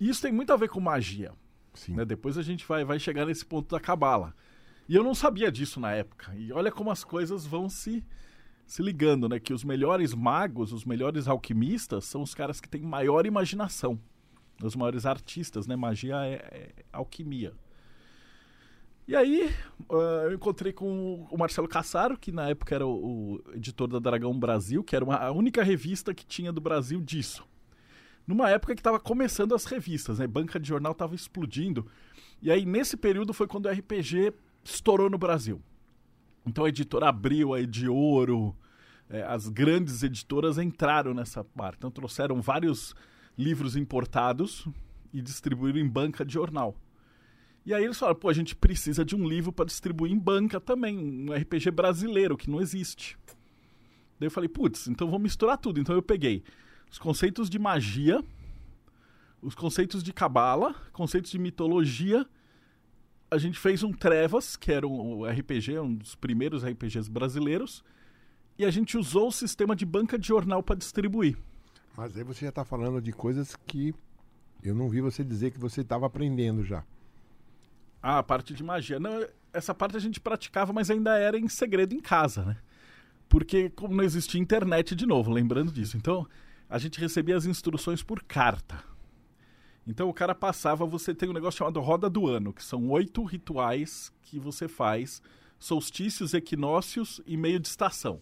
E 0.00 0.08
isso 0.08 0.22
tem 0.22 0.32
muito 0.32 0.52
a 0.52 0.56
ver 0.56 0.68
com 0.68 0.80
magia. 0.80 1.32
Sim. 1.74 1.94
né? 1.94 2.04
Depois 2.06 2.38
a 2.38 2.42
gente 2.42 2.66
vai, 2.66 2.84
vai 2.84 2.98
chegar 2.98 3.26
nesse 3.26 3.44
ponto 3.44 3.70
da 3.74 3.78
cabala. 3.78 4.34
E 4.88 4.94
eu 4.96 5.04
não 5.04 5.14
sabia 5.14 5.52
disso 5.52 5.78
na 5.78 5.92
época. 5.92 6.34
E 6.34 6.50
olha 6.52 6.72
como 6.72 6.90
as 6.90 7.04
coisas 7.04 7.44
vão 7.44 7.68
se, 7.68 8.02
se 8.66 8.82
ligando, 8.82 9.28
né? 9.28 9.38
Que 9.38 9.54
os 9.54 9.62
melhores 9.64 10.12
magos, 10.12 10.72
os 10.72 10.84
melhores 10.84 11.28
alquimistas, 11.28 12.04
são 12.04 12.22
os 12.22 12.34
caras 12.34 12.60
que 12.60 12.68
têm 12.68 12.82
maior 12.82 13.24
imaginação. 13.26 13.98
Os 14.62 14.74
maiores 14.74 15.06
artistas, 15.06 15.66
né? 15.66 15.76
Magia 15.76 16.16
é, 16.26 16.34
é 16.34 16.84
alquimia. 16.92 17.52
E 19.08 19.14
aí, 19.14 19.48
ah, 19.90 20.22
eu 20.24 20.34
encontrei 20.34 20.72
com 20.72 21.26
o 21.30 21.38
Marcelo 21.38 21.68
Cassaro, 21.68 22.18
que 22.18 22.32
na 22.32 22.48
época 22.48 22.74
era 22.74 22.84
o, 22.86 23.34
o 23.36 23.42
editor 23.54 23.86
da 23.86 23.98
Dragão 24.00 24.36
Brasil, 24.36 24.82
que 24.82 24.96
era 24.96 25.04
uma- 25.04 25.16
a 25.16 25.30
única 25.30 25.62
revista 25.62 26.12
que 26.12 26.26
tinha 26.26 26.52
do 26.52 26.60
Brasil 26.60 27.00
disso. 27.00 27.44
Numa 28.26 28.50
época 28.50 28.74
que 28.74 28.80
estava 28.80 28.98
começando 28.98 29.54
as 29.54 29.64
revistas, 29.64 30.18
né? 30.18 30.26
Banca 30.26 30.58
de 30.58 30.66
jornal 30.68 30.90
estava 30.90 31.14
explodindo. 31.14 31.86
E 32.42 32.50
aí, 32.50 32.66
nesse 32.66 32.96
período, 32.96 33.32
foi 33.32 33.46
quando 33.46 33.66
o 33.66 33.70
RPG 33.70 34.32
estourou 34.64 35.08
no 35.08 35.16
Brasil. 35.16 35.62
Então 36.46 36.64
a 36.64 36.68
editora 36.68 37.08
abriu, 37.08 37.52
a 37.52 37.60
Ediouro, 37.60 38.56
eh, 39.10 39.22
as 39.22 39.48
grandes 39.48 40.02
editoras 40.02 40.58
entraram 40.58 41.12
nessa 41.12 41.42
parte. 41.42 41.78
Então 41.78 41.90
trouxeram 41.90 42.40
vários 42.40 42.94
livros 43.36 43.76
importados 43.76 44.66
e 45.12 45.20
distribuíram 45.20 45.78
em 45.78 45.88
banca 45.88 46.24
de 46.24 46.34
jornal. 46.34 46.76
E 47.64 47.74
aí 47.74 47.84
eles 47.84 47.98
falaram, 47.98 48.18
pô, 48.18 48.28
a 48.28 48.32
gente 48.32 48.54
precisa 48.54 49.04
de 49.04 49.16
um 49.16 49.28
livro 49.28 49.52
para 49.52 49.64
distribuir 49.64 50.12
em 50.12 50.18
banca 50.18 50.60
também, 50.60 50.96
um 50.96 51.32
RPG 51.32 51.72
brasileiro 51.72 52.36
que 52.36 52.48
não 52.48 52.60
existe. 52.60 53.18
Daí 54.20 54.28
eu 54.28 54.30
falei, 54.30 54.48
putz, 54.48 54.86
então 54.86 55.10
vou 55.10 55.18
misturar 55.18 55.58
tudo. 55.58 55.80
Então 55.80 55.94
eu 55.94 56.02
peguei 56.02 56.44
os 56.90 56.98
conceitos 56.98 57.50
de 57.50 57.58
magia, 57.58 58.22
os 59.42 59.54
conceitos 59.54 60.02
de 60.02 60.12
cabala, 60.12 60.74
conceitos 60.92 61.30
de 61.30 61.38
mitologia. 61.38 62.24
A 63.30 63.38
gente 63.38 63.58
fez 63.58 63.82
um 63.82 63.92
Trevas, 63.92 64.56
que 64.56 64.70
era 64.70 64.86
um 64.86 65.24
RPG, 65.24 65.78
um 65.78 65.94
dos 65.94 66.14
primeiros 66.14 66.64
RPGs 66.64 67.10
brasileiros, 67.10 67.84
e 68.58 68.64
a 68.64 68.70
gente 68.70 68.96
usou 68.96 69.28
o 69.28 69.32
sistema 69.32 69.74
de 69.74 69.84
banca 69.84 70.18
de 70.18 70.28
jornal 70.28 70.62
para 70.62 70.76
distribuir. 70.76 71.36
Mas 71.96 72.16
aí 72.16 72.22
você 72.22 72.44
já 72.44 72.52
tá 72.52 72.64
falando 72.64 73.00
de 73.00 73.12
coisas 73.12 73.56
que 73.66 73.94
eu 74.62 74.74
não 74.74 74.88
vi 74.88 75.00
você 75.00 75.24
dizer 75.24 75.50
que 75.50 75.58
você 75.58 75.80
estava 75.80 76.06
aprendendo 76.06 76.64
já. 76.64 76.84
Ah, 78.02 78.18
a 78.18 78.22
parte 78.22 78.54
de 78.54 78.62
magia. 78.62 79.00
Não, 79.00 79.26
essa 79.52 79.74
parte 79.74 79.96
a 79.96 80.00
gente 80.00 80.20
praticava, 80.20 80.72
mas 80.72 80.90
ainda 80.90 81.18
era 81.18 81.38
em 81.38 81.48
segredo 81.48 81.94
em 81.94 82.00
casa, 82.00 82.44
né? 82.44 82.56
Porque 83.28 83.70
como 83.70 83.94
não 83.94 84.04
existia 84.04 84.40
internet 84.40 84.94
de 84.94 85.06
novo, 85.06 85.30
lembrando 85.30 85.72
disso. 85.72 85.96
Então, 85.96 86.26
a 86.68 86.78
gente 86.78 87.00
recebia 87.00 87.36
as 87.36 87.46
instruções 87.46 88.02
por 88.02 88.22
carta. 88.22 88.82
Então 89.86 90.08
o 90.08 90.14
cara 90.14 90.34
passava, 90.34 90.84
você 90.84 91.14
tem 91.14 91.28
um 91.28 91.32
negócio 91.32 91.58
chamado 91.58 91.80
Roda 91.80 92.10
do 92.10 92.26
Ano, 92.26 92.52
que 92.52 92.62
são 92.62 92.88
oito 92.90 93.22
rituais 93.22 94.12
que 94.22 94.38
você 94.38 94.66
faz, 94.66 95.22
solstícios, 95.58 96.34
equinócios 96.34 97.20
e 97.26 97.36
meio 97.36 97.60
de 97.60 97.68
estação. 97.68 98.20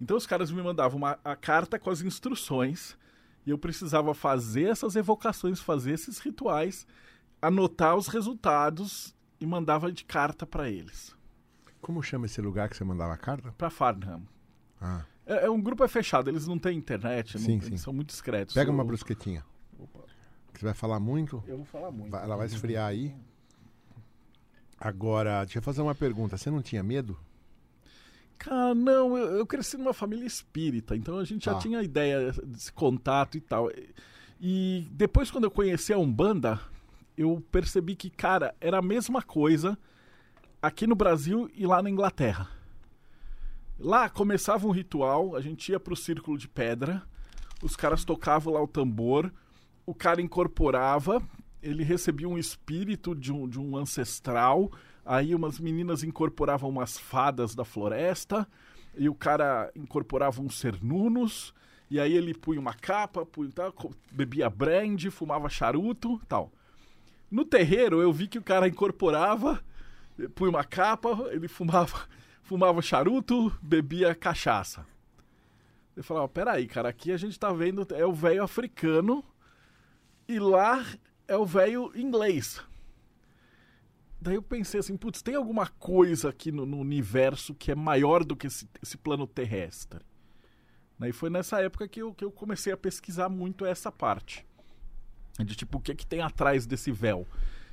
Então 0.00 0.16
os 0.16 0.26
caras 0.26 0.50
me 0.50 0.60
mandavam 0.62 0.98
uma, 0.98 1.18
a 1.24 1.36
carta 1.36 1.78
com 1.78 1.88
as 1.88 2.02
instruções 2.02 2.96
e 3.46 3.50
eu 3.50 3.56
precisava 3.58 4.12
fazer 4.12 4.64
essas 4.64 4.96
evocações, 4.96 5.60
fazer 5.60 5.92
esses 5.92 6.18
rituais, 6.18 6.86
anotar 7.40 7.94
os 7.96 8.08
resultados 8.08 9.14
e 9.40 9.46
mandava 9.46 9.90
de 9.92 10.04
carta 10.04 10.44
para 10.46 10.68
eles, 10.68 11.14
Como 11.80 12.02
chama 12.02 12.26
esse 12.26 12.40
lugar 12.40 12.68
que 12.68 12.76
você 12.76 12.82
mandava 12.84 13.12
a 13.12 13.16
carta? 13.16 13.52
para 13.56 13.70
Farnham. 13.70 14.26
Ah, 14.80 15.04
É, 15.24 15.46
é 15.46 15.50
um 15.50 15.60
grupo 15.60 15.84
é 15.84 15.88
fechado, 15.88 16.28
eles 16.28 16.46
não 16.46 16.58
têm 16.58 16.76
internet, 16.76 17.34
não- 17.38 17.44
Sim, 17.44 17.52
eles 17.56 17.66
sim. 17.68 17.76
são 17.76 17.92
muito 17.92 18.08
discretos. 18.08 18.54
pega 18.54 18.70
uma 18.70 18.84
brusquetinha. 18.84 19.44
Opa, 19.78 20.00
você 20.60 20.66
vai 20.66 20.74
falar 20.74 20.98
muito, 21.00 21.42
eu 21.46 21.56
vou 21.58 21.66
falar 21.66 21.90
muito. 21.90 22.10
vai- 22.10 22.22
ela 22.24 22.36
vai 22.36 22.46
esfriar 22.46 22.86
aí. 22.88 23.14
Agora, 24.78 25.44
deixa 25.44 25.58
eu 25.58 25.62
fazer 25.62 25.80
uma 25.82 25.94
pergunta. 25.94 26.36
Você 26.36 26.50
não 26.50 26.60
tinha 26.62 26.82
medo? 26.82 27.16
Cara, 28.38 28.74
não, 28.74 29.16
eu, 29.16 29.38
eu 29.38 29.46
cresci 29.46 29.76
numa 29.78 29.94
família 29.94 30.26
espírita, 30.26 30.94
então 30.94 31.18
a 31.18 31.24
gente 31.24 31.46
já 31.46 31.54
Tá. 31.54 31.60
tinha 31.60 31.82
ideia 31.82 32.32
desse 32.44 32.70
contato 32.72 33.36
e 33.38 33.40
tal. 33.40 33.70
E 34.38 34.86
depois, 34.92 35.30
quando 35.30 35.44
eu 35.44 35.50
conheci 35.50 35.92
a 35.94 35.98
Umbanda, 35.98 36.60
eu 37.16 37.42
percebi 37.50 37.96
que, 37.96 38.10
cara, 38.10 38.54
era 38.60 38.78
a 38.78 38.82
mesma 38.82 39.22
coisa 39.22 39.78
aqui 40.60 40.86
no 40.86 40.94
Brasil 40.94 41.50
e 41.54 41.66
lá 41.66 41.82
na 41.82 41.88
Inglaterra. 41.88 42.48
Lá 43.78 44.10
começava 44.10 44.66
um 44.66 44.70
ritual, 44.70 45.34
a 45.34 45.40
gente 45.40 45.72
ia 45.72 45.80
pro 45.80 45.96
círculo 45.96 46.36
de 46.36 46.46
pedra, 46.48 47.02
os 47.62 47.74
caras 47.74 48.04
tocavam 48.04 48.52
lá 48.52 48.62
o 48.62 48.68
tambor, 48.68 49.32
o 49.86 49.94
cara 49.94 50.20
incorporava, 50.20 51.22
ele 51.62 51.84
recebia 51.84 52.28
um 52.28 52.36
espírito 52.36 53.14
de 53.14 53.32
um, 53.32 53.48
de 53.48 53.58
um 53.58 53.76
ancestral, 53.76 54.70
aí 55.04 55.34
umas 55.34 55.58
meninas 55.60 56.02
incorporavam 56.02 56.68
umas 56.68 56.98
fadas 56.98 57.54
da 57.54 57.64
floresta, 57.64 58.46
e 58.98 59.08
o 59.08 59.14
cara 59.14 59.70
incorporava 59.76 60.42
uns 60.42 60.58
cernunos, 60.58 61.54
e 61.88 62.00
aí 62.00 62.12
ele 62.14 62.34
punha 62.34 62.58
uma 62.58 62.74
capa, 62.74 63.24
punha, 63.24 63.50
tal, 63.54 63.72
co- 63.72 63.92
bebia 64.10 64.50
brand, 64.50 65.06
fumava 65.10 65.48
charuto 65.48 66.20
tal. 66.28 66.50
No 67.30 67.44
terreiro 67.44 68.00
eu 68.00 68.12
vi 68.12 68.26
que 68.26 68.38
o 68.38 68.42
cara 68.42 68.66
incorporava, 68.66 69.62
punha 70.34 70.50
uma 70.50 70.64
capa, 70.64 71.28
ele 71.30 71.46
fumava, 71.46 72.08
fumava 72.42 72.82
charuto, 72.82 73.52
bebia 73.62 74.14
cachaça. 74.14 74.84
Eu 75.96 76.02
falava, 76.02 76.28
peraí, 76.28 76.66
cara, 76.66 76.88
aqui 76.88 77.12
a 77.12 77.16
gente 77.16 77.38
tá 77.38 77.52
vendo 77.52 77.86
é 77.94 78.04
o 78.04 78.12
velho 78.12 78.42
africano 78.42 79.24
e 80.28 80.38
lá 80.38 80.84
é 81.28 81.36
o 81.36 81.46
velho 81.46 81.92
inglês. 81.94 82.62
Daí 84.20 84.34
eu 84.34 84.42
pensei 84.42 84.80
assim, 84.80 84.96
putz, 84.96 85.22
tem 85.22 85.34
alguma 85.34 85.68
coisa 85.68 86.30
aqui 86.30 86.50
no, 86.50 86.66
no 86.66 86.78
universo 86.78 87.54
que 87.54 87.70
é 87.70 87.74
maior 87.74 88.24
do 88.24 88.34
que 88.34 88.46
esse, 88.46 88.68
esse 88.82 88.96
plano 88.96 89.26
terrestre. 89.26 90.00
Daí 90.98 91.12
foi 91.12 91.28
nessa 91.28 91.60
época 91.60 91.86
que 91.86 92.00
eu, 92.00 92.14
que 92.14 92.24
eu 92.24 92.32
comecei 92.32 92.72
a 92.72 92.76
pesquisar 92.76 93.28
muito 93.28 93.64
essa 93.64 93.92
parte. 93.92 94.44
De 95.38 95.54
tipo, 95.54 95.78
o 95.78 95.80
que, 95.80 95.94
que 95.94 96.06
tem 96.06 96.22
atrás 96.22 96.66
desse 96.66 96.90
véu? 96.90 97.26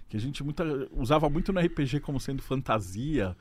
Que 0.09 0.17
a 0.17 0.19
gente 0.19 0.43
muita, 0.43 0.63
usava 0.91 1.29
muito 1.29 1.53
no 1.53 1.59
RPG 1.61 2.01
como 2.01 2.19
sendo 2.19 2.41
fantasia 2.41 3.35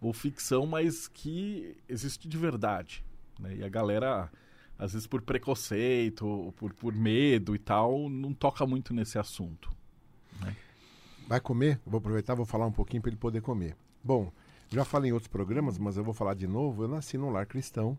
ou 0.00 0.12
ficção, 0.12 0.66
mas 0.66 1.06
que 1.08 1.76
existe 1.88 2.26
de 2.26 2.38
verdade. 2.38 3.04
né? 3.38 3.56
E 3.56 3.64
a 3.64 3.68
galera, 3.68 4.30
às 4.78 4.92
vezes 4.92 5.06
por 5.06 5.22
preconceito, 5.22 6.26
ou 6.26 6.52
por, 6.52 6.72
por 6.74 6.94
medo 6.94 7.54
e 7.54 7.58
tal, 7.58 8.08
não 8.08 8.32
toca 8.34 8.66
muito 8.66 8.92
nesse 8.92 9.18
assunto. 9.18 9.70
Vai 11.26 11.40
comer? 11.40 11.80
Vou 11.84 11.98
aproveitar 11.98 12.34
vou 12.34 12.46
falar 12.46 12.66
um 12.66 12.72
pouquinho 12.72 13.02
para 13.02 13.10
ele 13.10 13.18
poder 13.18 13.40
comer. 13.40 13.76
Bom, 14.02 14.30
já 14.70 14.84
falei 14.84 15.10
em 15.10 15.12
outros 15.12 15.28
programas, 15.28 15.76
mas 15.76 15.96
eu 15.96 16.04
vou 16.04 16.14
falar 16.14 16.34
de 16.34 16.46
novo. 16.46 16.84
Eu 16.84 16.88
nasci 16.88 17.18
num 17.18 17.30
lar 17.30 17.46
cristão, 17.46 17.98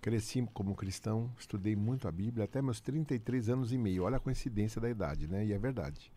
cresci 0.00 0.46
como 0.54 0.74
cristão, 0.74 1.30
estudei 1.38 1.76
muito 1.76 2.08
a 2.08 2.12
Bíblia 2.12 2.44
até 2.44 2.62
meus 2.62 2.80
33 2.80 3.50
anos 3.50 3.72
e 3.72 3.76
meio. 3.76 4.04
Olha 4.04 4.16
a 4.16 4.20
coincidência 4.20 4.80
da 4.80 4.88
idade, 4.88 5.26
né? 5.26 5.44
E 5.44 5.52
é 5.52 5.58
verdade. 5.58 6.10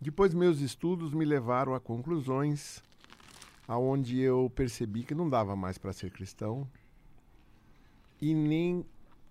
Depois 0.00 0.34
meus 0.34 0.60
estudos 0.60 1.12
me 1.12 1.24
levaram 1.24 1.74
a 1.74 1.80
conclusões 1.80 2.82
aonde 3.68 4.18
eu 4.18 4.50
percebi 4.54 5.04
que 5.04 5.14
não 5.14 5.28
dava 5.28 5.54
mais 5.54 5.78
para 5.78 5.92
ser 5.92 6.10
cristão 6.10 6.66
e 8.20 8.34
nem 8.34 8.84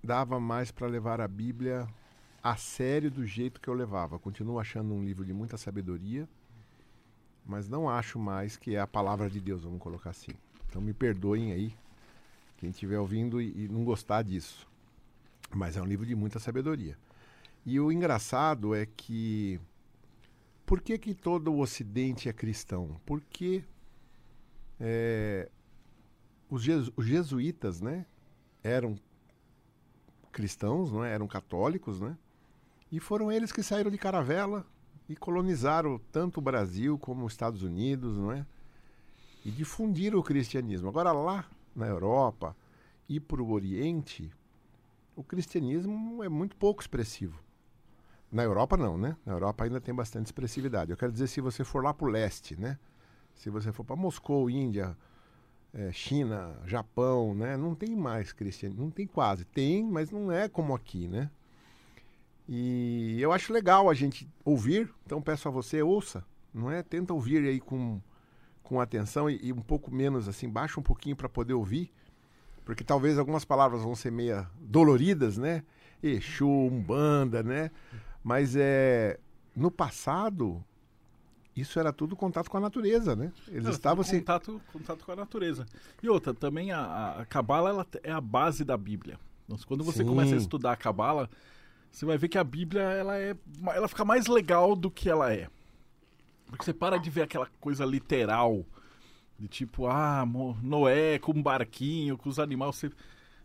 dava 0.04 0.39
mais 0.39 0.71
para 0.71 0.88
levar 0.88 1.19
a 1.19 1.28
Bíblia 1.28 1.88
a 2.41 2.56
sério 2.56 3.12
do 3.12 3.26
jeito 3.26 3.60
que 3.60 3.67
eu 3.67 3.73
levava. 3.73 4.17
Continuo 4.17 4.60
achando 4.60 4.93
um 4.93 5.04
livro 5.04 5.26
de 5.26 5.34
muita 5.34 5.58
sabedoria, 5.58 6.28
mas 7.45 7.67
não 7.67 7.89
acho 7.89 8.17
mais 8.17 8.56
que 8.58 8.76
é 8.76 8.80
a 8.80 8.88
palavra 8.88 9.30
de 9.30 9.39
Deus, 9.41 9.63
vamos 9.63 9.80
colocar 9.82 10.12
assim. 10.12 10.32
Então 10.69 10.82
me 10.82 10.93
perdoem 10.93 11.52
aí, 11.52 11.73
quem 12.58 12.69
estiver 12.69 13.00
ouvindo 13.00 13.41
e, 13.41 13.65
e 13.65 13.67
não 13.67 13.84
gostar 13.84 14.21
disso. 14.21 14.67
Mas 15.54 15.78
é 15.78 15.82
um 15.82 15.86
livro 15.86 16.06
de 16.06 16.15
muita 16.15 16.39
sabedoria. 16.39 16.97
E 17.65 17.80
o 17.80 17.91
engraçado 17.91 18.73
é 18.73 18.86
que 18.86 19.60
por 20.65 20.82
que, 20.82 20.97
que 20.97 21.13
todo 21.13 21.52
o 21.54 21.60
Ocidente 21.60 22.28
é 22.28 22.34
cristão? 22.34 23.00
Porque 23.06 23.63
é, 24.80 25.50
os, 26.50 26.62
jesu- 26.63 26.93
os 26.95 27.06
jesuítas, 27.06 27.82
né, 27.82 28.06
eram 28.67 28.97
cristãos, 30.32 30.91
não 30.91 31.03
é? 31.03 31.13
eram 31.13 31.27
católicos, 31.27 31.99
né? 31.99 32.17
E 32.91 32.99
foram 32.99 33.32
eles 33.32 33.51
que 33.51 33.63
saíram 33.63 33.91
de 33.91 33.97
caravela 33.97 34.65
e 35.10 35.15
colonizaram 35.15 35.99
tanto 36.12 36.38
o 36.38 36.41
Brasil 36.41 36.97
como 36.97 37.25
os 37.25 37.34
Estados 37.34 37.63
Unidos, 37.63 38.17
não 38.17 38.32
é? 38.32 38.45
E 39.43 39.51
difundiram 39.51 40.19
o 40.19 40.23
cristianismo. 40.23 40.89
Agora 40.89 41.12
lá 41.12 41.45
na 41.75 41.88
Europa 41.88 42.56
e 43.08 43.19
para 43.19 43.41
o 43.41 43.51
Oriente, 43.51 44.32
o 45.15 45.23
cristianismo 45.23 46.23
é 46.23 46.30
muito 46.30 46.56
pouco 46.56 46.82
expressivo. 46.82 47.41
Na 48.32 48.43
Europa 48.43 48.75
não, 48.75 48.97
né? 48.97 49.15
Na 49.25 49.34
Europa 49.34 49.63
ainda 49.63 49.80
tem 49.80 49.95
bastante 49.95 50.25
expressividade. 50.25 50.91
Eu 50.91 50.97
quero 50.97 51.12
dizer, 51.12 51.27
se 51.27 51.39
você 51.39 51.63
for 51.63 51.84
lá 51.84 51.93
para 51.93 52.08
o 52.08 52.12
leste, 52.12 52.60
né? 52.60 52.77
Se 53.34 53.49
você 53.49 53.71
for 53.71 53.84
para 53.84 53.95
Moscou, 53.95 54.49
Índia, 54.49 54.97
eh, 55.78 55.92
China, 55.92 56.56
Japão, 56.66 57.36
né? 57.36 57.56
Não 57.56 57.76
tem 57.76 57.96
mais 57.96 58.34
cristianismo, 58.34 58.86
não 58.86 58.92
tem 58.92 59.06
quase. 59.06 59.46
Tem, 59.46 59.84
mas 59.86 60.10
não 60.10 60.32
é 60.32 60.50
como 60.50 60.74
aqui, 60.74 61.08
né? 61.08 61.30
E 62.50 63.22
eu 63.22 63.32
acho 63.32 63.54
legal 63.54 63.88
a 63.90 63.94
gente 63.94 64.28
ouvir, 64.44 64.92
então 65.06 65.22
peço 65.22 65.48
a 65.48 65.52
você, 65.52 65.84
ouça, 65.84 66.26
não 66.54 66.72
é? 66.72 66.82
Tenta 66.82 67.13
ouvir 67.13 67.46
aí 67.48 67.60
com, 67.60 68.02
com 68.63 68.82
atenção 68.82 69.30
e, 69.30 69.40
e 69.44 69.54
um 69.54 69.62
pouco 69.62 69.94
menos 69.94 70.28
assim, 70.28 70.50
baixa 70.50 70.80
um 70.80 70.84
pouquinho 70.84 71.16
para 71.16 71.30
poder 71.30 71.54
ouvir, 71.54 71.92
porque 72.66 72.84
talvez 72.84 73.20
algumas 73.20 73.46
palavras 73.46 73.84
vão 73.84 73.96
ser 73.96 74.12
meia 74.12 74.50
doloridas, 74.60 75.38
né? 75.38 75.63
Exu, 76.02 76.48
Umbanda, 76.48 77.44
né? 77.44 77.70
Mas 78.24 78.56
é 78.56 79.20
no 79.56 79.70
passado 79.70 80.63
isso 81.62 81.80
era 81.80 81.91
tudo 81.91 82.15
contato 82.15 82.50
com 82.50 82.58
a 82.58 82.62
natureza, 82.62 83.15
né? 83.15 83.32
Eles 83.48 83.63
Não, 83.63 83.72
estavam 83.72 84.04
se 84.04 84.17
contato, 84.20 84.62
contato 84.72 85.06
com 85.06 85.12
a 85.12 85.15
natureza. 85.15 85.65
E 86.02 86.10
outra, 86.10 86.34
também 86.34 86.72
a, 86.72 87.26
Cabala 87.30 87.70
ela 87.70 87.88
é 88.04 88.12
a 88.12 88.22
base 88.22 88.63
da 88.63 88.78
Bíblia. 88.78 89.20
Então, 89.46 89.58
quando 89.65 89.84
você 89.84 90.00
Sim. 90.00 90.10
começa 90.10 90.36
a 90.36 90.38
estudar 90.38 90.74
a 90.74 90.78
Cabala, 90.78 91.30
você 91.91 92.06
vai 92.06 92.17
ver 92.17 92.28
que 92.28 92.38
a 92.38 92.43
Bíblia 92.43 92.82
ela 92.82 93.17
é, 93.17 93.36
ela 93.74 93.88
fica 93.88 94.06
mais 94.06 94.28
legal 94.28 94.76
do 94.76 94.91
que 94.91 95.10
ela 95.10 95.34
é. 95.34 95.50
Porque 96.48 96.63
você 96.63 96.74
para 96.74 96.98
de 96.98 97.10
ver 97.10 97.24
aquela 97.24 97.48
coisa 97.60 97.86
literal 97.86 98.65
de 99.39 99.48
tipo, 99.48 99.88
ah, 99.88 100.26
Noé 100.62 101.20
com 101.20 101.32
um 101.32 101.41
barquinho, 101.41 102.17
com 102.17 102.30
os 102.30 102.39
animais. 102.39 102.76
Você, 102.76 102.91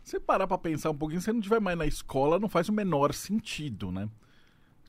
você 0.03 0.19
parar 0.19 0.47
pra 0.47 0.57
pensar 0.57 0.89
um 0.89 0.95
pouquinho, 0.95 1.19
se 1.21 1.25
você 1.25 1.33
não 1.33 1.39
estiver 1.39 1.59
mais 1.59 1.77
na 1.77 1.85
escola, 1.85 2.39
não 2.39 2.49
faz 2.49 2.69
o 2.69 2.73
menor 2.73 3.13
sentido, 3.13 3.91
né? 3.91 4.09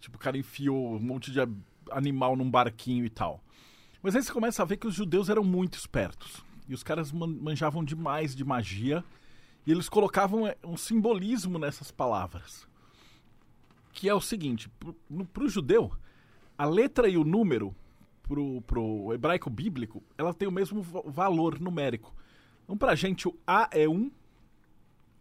Tipo, 0.00 0.16
o 0.16 0.20
cara 0.20 0.36
enfiou 0.36 0.96
um 0.96 1.00
monte 1.00 1.30
de 1.30 1.40
animal 1.90 2.36
num 2.36 2.50
barquinho 2.50 3.04
e 3.04 3.10
tal. 3.10 3.42
Mas 4.02 4.14
aí 4.14 4.22
você 4.22 4.32
começa 4.32 4.62
a 4.62 4.66
ver 4.66 4.76
que 4.76 4.86
os 4.86 4.94
judeus 4.94 5.28
eram 5.28 5.42
muito 5.44 5.78
espertos. 5.78 6.44
E 6.68 6.74
os 6.74 6.82
caras 6.82 7.10
man- 7.12 7.26
manjavam 7.26 7.82
demais 7.84 8.34
de 8.34 8.44
magia. 8.44 9.02
E 9.66 9.72
eles 9.72 9.88
colocavam 9.88 10.46
é, 10.46 10.56
um 10.62 10.76
simbolismo 10.76 11.58
nessas 11.58 11.90
palavras. 11.90 12.66
Que 13.92 14.08
é 14.08 14.14
o 14.14 14.20
seguinte: 14.20 14.70
no, 15.08 15.24
pro 15.24 15.48
judeu, 15.48 15.92
a 16.58 16.66
letra 16.66 17.08
e 17.08 17.16
o 17.16 17.24
número, 17.24 17.74
pro, 18.22 18.60
pro 18.62 19.12
hebraico 19.14 19.48
bíblico, 19.48 20.02
ela 20.18 20.34
tem 20.34 20.46
o 20.48 20.52
mesmo 20.52 20.82
va- 20.82 21.02
valor 21.06 21.58
numérico. 21.60 22.14
Então, 22.64 22.76
pra 22.76 22.94
gente, 22.94 23.28
o 23.28 23.34
A 23.46 23.68
é 23.72 23.88
1, 23.88 24.10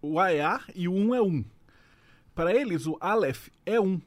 o 0.01 0.19
A 0.19 0.31
é 0.31 0.41
A 0.41 0.61
e 0.75 0.87
o 0.87 0.93
1 0.93 1.15
é 1.15 1.21
1. 1.21 1.45
Para 2.35 2.53
eles, 2.53 2.87
o 2.87 2.97
Aleph 2.99 3.49
é 3.65 3.79
1. 3.79 4.01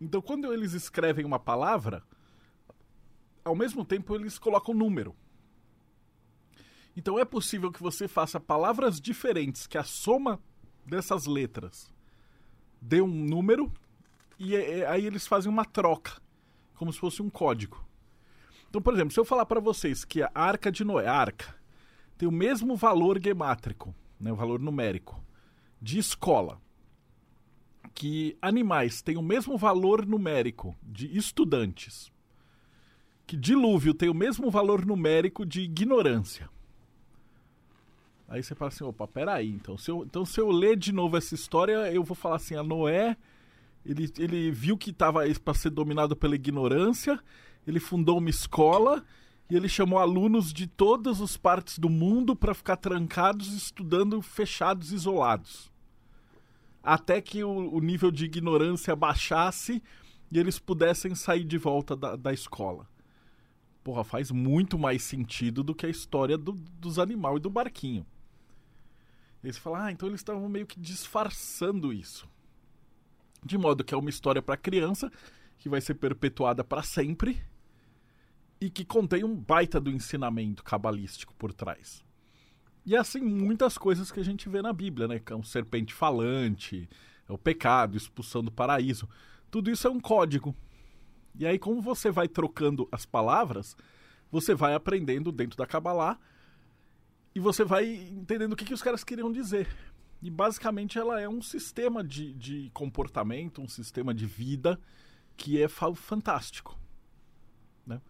Então, 0.00 0.22
quando 0.22 0.52
eles 0.52 0.72
escrevem 0.72 1.24
uma 1.24 1.38
palavra, 1.38 2.02
ao 3.44 3.54
mesmo 3.54 3.84
tempo 3.84 4.14
eles 4.14 4.38
colocam 4.38 4.74
número. 4.74 5.14
Então 6.96 7.18
é 7.18 7.24
possível 7.24 7.70
que 7.70 7.82
você 7.82 8.08
faça 8.08 8.40
palavras 8.40 9.00
diferentes, 9.00 9.66
que 9.66 9.78
a 9.78 9.84
soma 9.84 10.40
dessas 10.84 11.26
letras 11.26 11.92
dê 12.80 13.00
um 13.00 13.08
número, 13.08 13.72
e 14.38 14.56
é- 14.56 14.80
é- 14.80 14.86
aí 14.86 15.06
eles 15.06 15.26
fazem 15.26 15.50
uma 15.50 15.64
troca, 15.64 16.20
como 16.74 16.92
se 16.92 16.98
fosse 16.98 17.22
um 17.22 17.30
código. 17.30 17.84
Então, 18.68 18.80
por 18.80 18.94
exemplo, 18.94 19.12
se 19.12 19.20
eu 19.20 19.24
falar 19.24 19.46
para 19.46 19.60
vocês 19.60 20.04
que 20.04 20.22
a 20.22 20.30
arca 20.34 20.70
de 20.70 20.84
Noé, 20.84 21.06
arca, 21.06 21.54
tem 22.16 22.28
o 22.28 22.32
mesmo 22.32 22.76
valor 22.76 23.20
gemátrico, 23.22 23.94
né, 24.18 24.32
o 24.32 24.36
valor 24.36 24.60
numérico, 24.60 25.22
de 25.80 25.98
escola, 25.98 26.60
que 27.94 28.36
animais 28.40 29.02
têm 29.02 29.16
o 29.16 29.22
mesmo 29.22 29.56
valor 29.56 30.06
numérico 30.06 30.76
de 30.82 31.16
estudantes, 31.16 32.10
que 33.26 33.36
dilúvio 33.36 33.94
tem 33.94 34.08
o 34.08 34.14
mesmo 34.14 34.50
valor 34.50 34.84
numérico 34.84 35.44
de 35.44 35.60
ignorância. 35.60 36.48
Aí 38.28 38.42
você 38.42 38.54
fala 38.54 38.68
assim, 38.68 38.84
opa, 38.84 39.08
peraí, 39.08 39.50
então 39.50 39.76
se, 39.76 39.90
eu, 39.90 40.04
então 40.04 40.24
se 40.24 40.40
eu 40.40 40.50
ler 40.50 40.76
de 40.76 40.92
novo 40.92 41.16
essa 41.16 41.34
história, 41.34 41.92
eu 41.92 42.04
vou 42.04 42.14
falar 42.14 42.36
assim, 42.36 42.54
a 42.54 42.62
Noé, 42.62 43.16
ele, 43.84 44.12
ele 44.18 44.50
viu 44.50 44.78
que 44.78 44.90
estava 44.90 45.22
para 45.42 45.54
ser 45.54 45.70
dominado 45.70 46.14
pela 46.14 46.36
ignorância, 46.36 47.18
ele 47.66 47.80
fundou 47.80 48.18
uma 48.18 48.30
escola, 48.30 49.04
e 49.50 49.56
ele 49.56 49.68
chamou 49.68 49.98
alunos 49.98 50.52
de 50.52 50.68
todas 50.68 51.20
as 51.20 51.36
partes 51.36 51.78
do 51.78 51.90
mundo 51.90 52.36
para 52.36 52.54
ficar 52.54 52.76
trancados 52.76 53.52
estudando 53.52 54.22
fechados, 54.22 54.92
isolados. 54.92 55.69
Até 56.82 57.20
que 57.20 57.44
o, 57.44 57.74
o, 57.74 57.80
nível 57.80 58.10
de 58.10 58.24
ignorância 58.24 58.96
baixasse 58.96 59.82
e 60.30 60.38
eles 60.38 60.58
pudessem 60.58 61.14
sair 61.14 61.44
de 61.44 61.58
volta 61.58 61.94
da, 61.94 62.16
da 62.16 62.32
escola. 62.32 62.88
Porra, 63.84 64.04
faz 64.04 64.30
muito 64.30 64.78
mais 64.78 65.02
sentido 65.02 65.62
do 65.62 65.74
que 65.74 65.86
a 65.86 65.90
história 65.90 66.38
do, 66.38 66.52
dos 66.52 66.98
animais 66.98 67.36
e 67.36 67.40
do 67.40 67.50
barquinho. 67.50 68.06
Eles 69.42 69.56
falam, 69.56 69.80
ah, 69.80 69.92
então 69.92 70.08
eles 70.08 70.20
estavam 70.20 70.48
meio 70.48 70.66
que 70.66 70.78
disfarçando 70.78 71.92
isso. 71.92 72.28
De 73.44 73.56
modo 73.56 73.82
que 73.82 73.94
é 73.94 73.96
uma 73.96 74.10
história 74.10 74.42
para 74.42 74.56
criança 74.56 75.10
que 75.58 75.68
vai 75.68 75.80
ser 75.80 75.94
perpetuada 75.94 76.62
para 76.62 76.82
sempre 76.82 77.42
e 78.60 78.68
que 78.68 78.84
contém 78.84 79.24
um 79.24 79.34
baita 79.34 79.80
do 79.80 79.90
ensinamento 79.90 80.62
cabalístico 80.62 81.34
por 81.34 81.52
trás. 81.52 82.04
E 82.84 82.94
é 82.94 82.98
assim 82.98 83.20
muitas 83.20 83.76
coisas 83.76 84.10
que 84.10 84.20
a 84.20 84.24
gente 84.24 84.48
vê 84.48 84.62
na 84.62 84.72
Bíblia, 84.72 85.06
né? 85.06 85.18
Que 85.18 85.32
é 85.32 85.36
um 85.36 85.42
serpente 85.42 85.92
falante, 85.92 86.88
é 87.28 87.32
o 87.32 87.38
pecado, 87.38 87.96
expulsão 87.96 88.42
do 88.42 88.50
paraíso. 88.50 89.08
Tudo 89.50 89.70
isso 89.70 89.86
é 89.86 89.90
um 89.90 90.00
código. 90.00 90.54
E 91.38 91.46
aí, 91.46 91.58
como 91.58 91.80
você 91.80 92.10
vai 92.10 92.28
trocando 92.28 92.88
as 92.90 93.04
palavras, 93.04 93.76
você 94.30 94.54
vai 94.54 94.74
aprendendo 94.74 95.30
dentro 95.30 95.56
da 95.56 95.66
Kabbalah 95.66 96.18
e 97.34 97.40
você 97.40 97.64
vai 97.64 97.86
entendendo 97.86 98.52
o 98.52 98.56
que, 98.56 98.64
que 98.64 98.74
os 98.74 98.82
caras 98.82 99.04
queriam 99.04 99.30
dizer. 99.30 99.68
E 100.22 100.30
basicamente 100.30 100.98
ela 100.98 101.20
é 101.20 101.28
um 101.28 101.40
sistema 101.40 102.04
de, 102.04 102.34
de 102.34 102.70
comportamento, 102.74 103.62
um 103.62 103.68
sistema 103.68 104.12
de 104.12 104.26
vida 104.26 104.78
que 105.36 105.62
é 105.62 105.68
fantástico. 105.68 106.78
Né? 107.86 108.00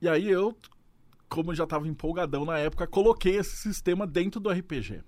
E 0.00 0.08
aí 0.08 0.28
eu, 0.28 0.56
como 1.32 1.54
já 1.54 1.64
estava 1.64 1.88
empolgadão 1.88 2.44
na 2.44 2.58
época, 2.58 2.86
coloquei 2.86 3.36
esse 3.36 3.56
sistema 3.56 4.06
dentro 4.06 4.38
do 4.38 4.50
RPG. 4.50 5.02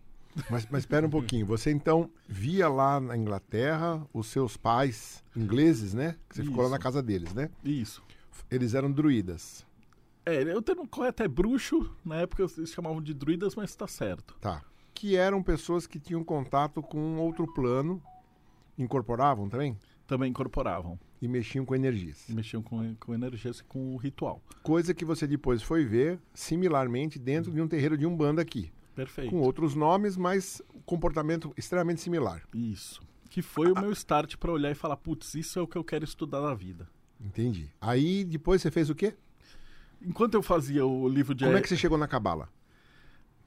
Mas, 0.48 0.66
mas 0.70 0.82
espera 0.82 1.06
um 1.06 1.10
pouquinho. 1.10 1.44
Você 1.46 1.70
então 1.70 2.10
via 2.26 2.66
lá 2.66 2.98
na 2.98 3.14
Inglaterra 3.14 4.04
os 4.12 4.28
seus 4.28 4.56
pais 4.56 5.22
ingleses, 5.36 5.92
né? 5.92 6.16
Que 6.26 6.36
você 6.36 6.42
Isso. 6.42 6.50
ficou 6.50 6.64
lá 6.64 6.70
na 6.70 6.78
casa 6.78 7.02
deles, 7.02 7.34
né? 7.34 7.50
Isso. 7.62 8.02
Eles 8.50 8.74
eram 8.74 8.90
druidas. 8.90 9.66
É, 10.24 10.42
eu 10.42 10.62
tenho 10.62 10.88
até 11.06 11.28
bruxo, 11.28 11.94
na 12.02 12.16
época 12.16 12.42
eles 12.56 12.72
chamavam 12.72 13.02
de 13.02 13.12
druidas, 13.12 13.54
mas 13.54 13.70
está 13.70 13.86
certo. 13.86 14.34
Tá. 14.40 14.62
Que 14.94 15.16
eram 15.16 15.42
pessoas 15.42 15.86
que 15.86 16.00
tinham 16.00 16.24
contato 16.24 16.82
com 16.82 17.18
outro 17.18 17.46
plano, 17.52 18.02
incorporavam 18.78 19.46
também? 19.50 19.76
Também 20.06 20.30
incorporavam. 20.30 20.98
E 21.24 21.28
mexiam 21.28 21.64
com 21.64 21.74
energias. 21.74 22.28
E 22.28 22.34
mexiam 22.34 22.62
com, 22.62 22.94
com 22.96 23.14
energias 23.14 23.60
e 23.60 23.64
com 23.64 23.94
o 23.94 23.96
ritual. 23.96 24.42
Coisa 24.62 24.92
que 24.92 25.04
você 25.04 25.26
depois 25.26 25.62
foi 25.62 25.84
ver 25.84 26.18
similarmente 26.34 27.18
dentro 27.18 27.50
de 27.50 27.60
um 27.60 27.68
terreiro 27.68 27.96
de 27.96 28.04
Umbanda 28.04 28.42
aqui. 28.42 28.70
Perfeito. 28.94 29.30
Com 29.30 29.40
outros 29.40 29.74
nomes, 29.74 30.16
mas 30.16 30.60
comportamento 30.84 31.52
extremamente 31.56 32.00
similar. 32.00 32.42
Isso. 32.52 33.00
Que 33.30 33.42
foi 33.42 33.72
o 33.72 33.80
meu 33.80 33.90
start 33.92 34.36
para 34.36 34.52
olhar 34.52 34.70
e 34.70 34.74
falar, 34.74 34.96
putz, 34.96 35.34
isso 35.34 35.58
é 35.58 35.62
o 35.62 35.66
que 35.66 35.76
eu 35.76 35.82
quero 35.82 36.04
estudar 36.04 36.40
na 36.40 36.54
vida. 36.54 36.86
Entendi. 37.20 37.70
Aí 37.80 38.22
depois 38.24 38.60
você 38.60 38.70
fez 38.70 38.90
o 38.90 38.94
quê? 38.94 39.14
enquanto 40.04 40.34
eu 40.34 40.42
fazia 40.42 40.84
o 40.84 41.08
livro 41.08 41.34
de. 41.34 41.44
Como 41.44 41.56
é 41.56 41.60
que 41.60 41.68
você 41.68 41.76
chegou 41.76 41.98
na 41.98 42.06
Cabala? 42.06 42.48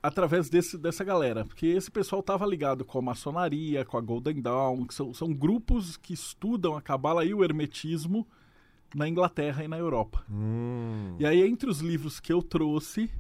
Através 0.07 0.49
desse, 0.49 0.77
dessa 0.77 1.03
galera. 1.03 1.43
Porque 1.43 1.65
esse 1.65 1.91
pessoal 1.91 2.21
estava 2.21 2.45
ligado 2.45 2.85
com 2.85 2.99
a 2.99 3.01
maçonaria, 3.01 3.83
com 3.83 3.97
a 3.97 4.01
Golden 4.01 4.41
Dawn, 4.41 4.85
que 4.85 4.93
são, 4.93 5.13
são 5.13 5.33
grupos 5.33 5.97
que 5.97 6.13
estudam 6.13 6.77
a 6.77 6.81
Cabala 6.81 7.25
e 7.25 7.33
o 7.33 7.43
Hermetismo 7.43 8.25
na 8.95 9.07
Inglaterra 9.07 9.65
e 9.65 9.67
na 9.67 9.77
Europa. 9.77 10.23
Hum. 10.31 11.15
E 11.19 11.25
aí, 11.25 11.41
entre 11.41 11.69
os 11.69 11.81
livros 11.81 12.21
que 12.21 12.31
eu 12.31 12.41
trouxe, 12.41 13.11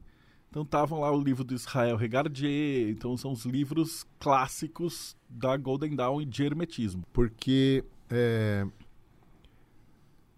então 0.49 0.63
estavam 0.63 1.01
lá 1.01 1.11
o 1.11 1.21
livro 1.21 1.43
do 1.43 1.53
Israel 1.53 1.97
Regardier, 1.97 2.89
então 2.89 3.17
são 3.17 3.33
os 3.33 3.45
livros 3.45 4.05
clássicos 4.17 5.15
da 5.29 5.57
Golden 5.57 5.93
Dawn 5.93 6.21
e 6.21 6.25
de 6.25 6.43
Hermetismo. 6.43 7.03
Porque 7.11 7.83
é, 8.09 8.65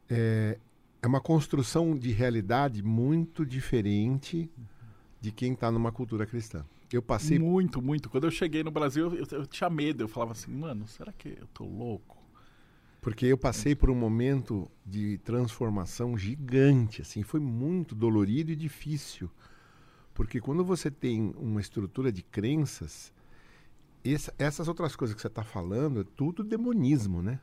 é, 0.10 0.58
é 1.00 1.08
uma 1.08 1.22
construção 1.22 1.96
de 1.96 2.12
realidade 2.12 2.82
muito 2.82 3.46
diferente 3.46 4.50
de 5.20 5.32
quem 5.32 5.54
está 5.54 5.72
numa 5.72 5.92
cultura 5.92 6.26
cristã. 6.26 6.66
Eu 6.92 7.02
passei. 7.02 7.38
Muito, 7.38 7.82
muito. 7.82 8.10
Quando 8.10 8.26
eu 8.26 8.32
cheguei 8.32 8.64
no 8.64 8.72
Brasil, 8.72 9.14
eu, 9.16 9.26
eu, 9.32 9.46
tinha 9.46 9.70
medo. 9.70 10.04
Eu 10.04 10.08
falava 10.08 10.32
assim, 10.32 10.52
mano, 10.52 10.88
será 10.88 11.12
que 11.12 11.38
eu 11.40 11.48
tô 11.54 11.64
louco? 11.64 12.18
Porque 13.02 13.26
eu 13.26 13.38
passei 13.38 13.76
por 13.76 13.90
um 13.90 13.96
momento 13.96 14.70
de 14.86 15.18
transformação 15.20 16.18
gigante, 16.18 17.02
assim, 17.02 17.24
foi 17.24 17.40
muito 17.40 17.96
dolorido 17.96 18.52
e 18.52 18.56
difícil. 18.56 19.30
Porque 20.14 20.42
quando 20.42 20.66
você 20.66 20.92
tem 20.92 21.34
uma 21.38 21.62
estrutura 21.62 22.12
de 22.12 22.22
crenças, 22.22 23.14
essa, 24.04 24.34
essas 24.38 24.68
outras 24.68 24.96
coisas 24.98 25.16
que 25.16 25.22
você 25.22 25.28
está 25.28 25.44
falando, 25.44 26.02
é 26.02 26.04
tudo 26.16 26.44
demonismo, 26.44 27.22
né? 27.22 27.40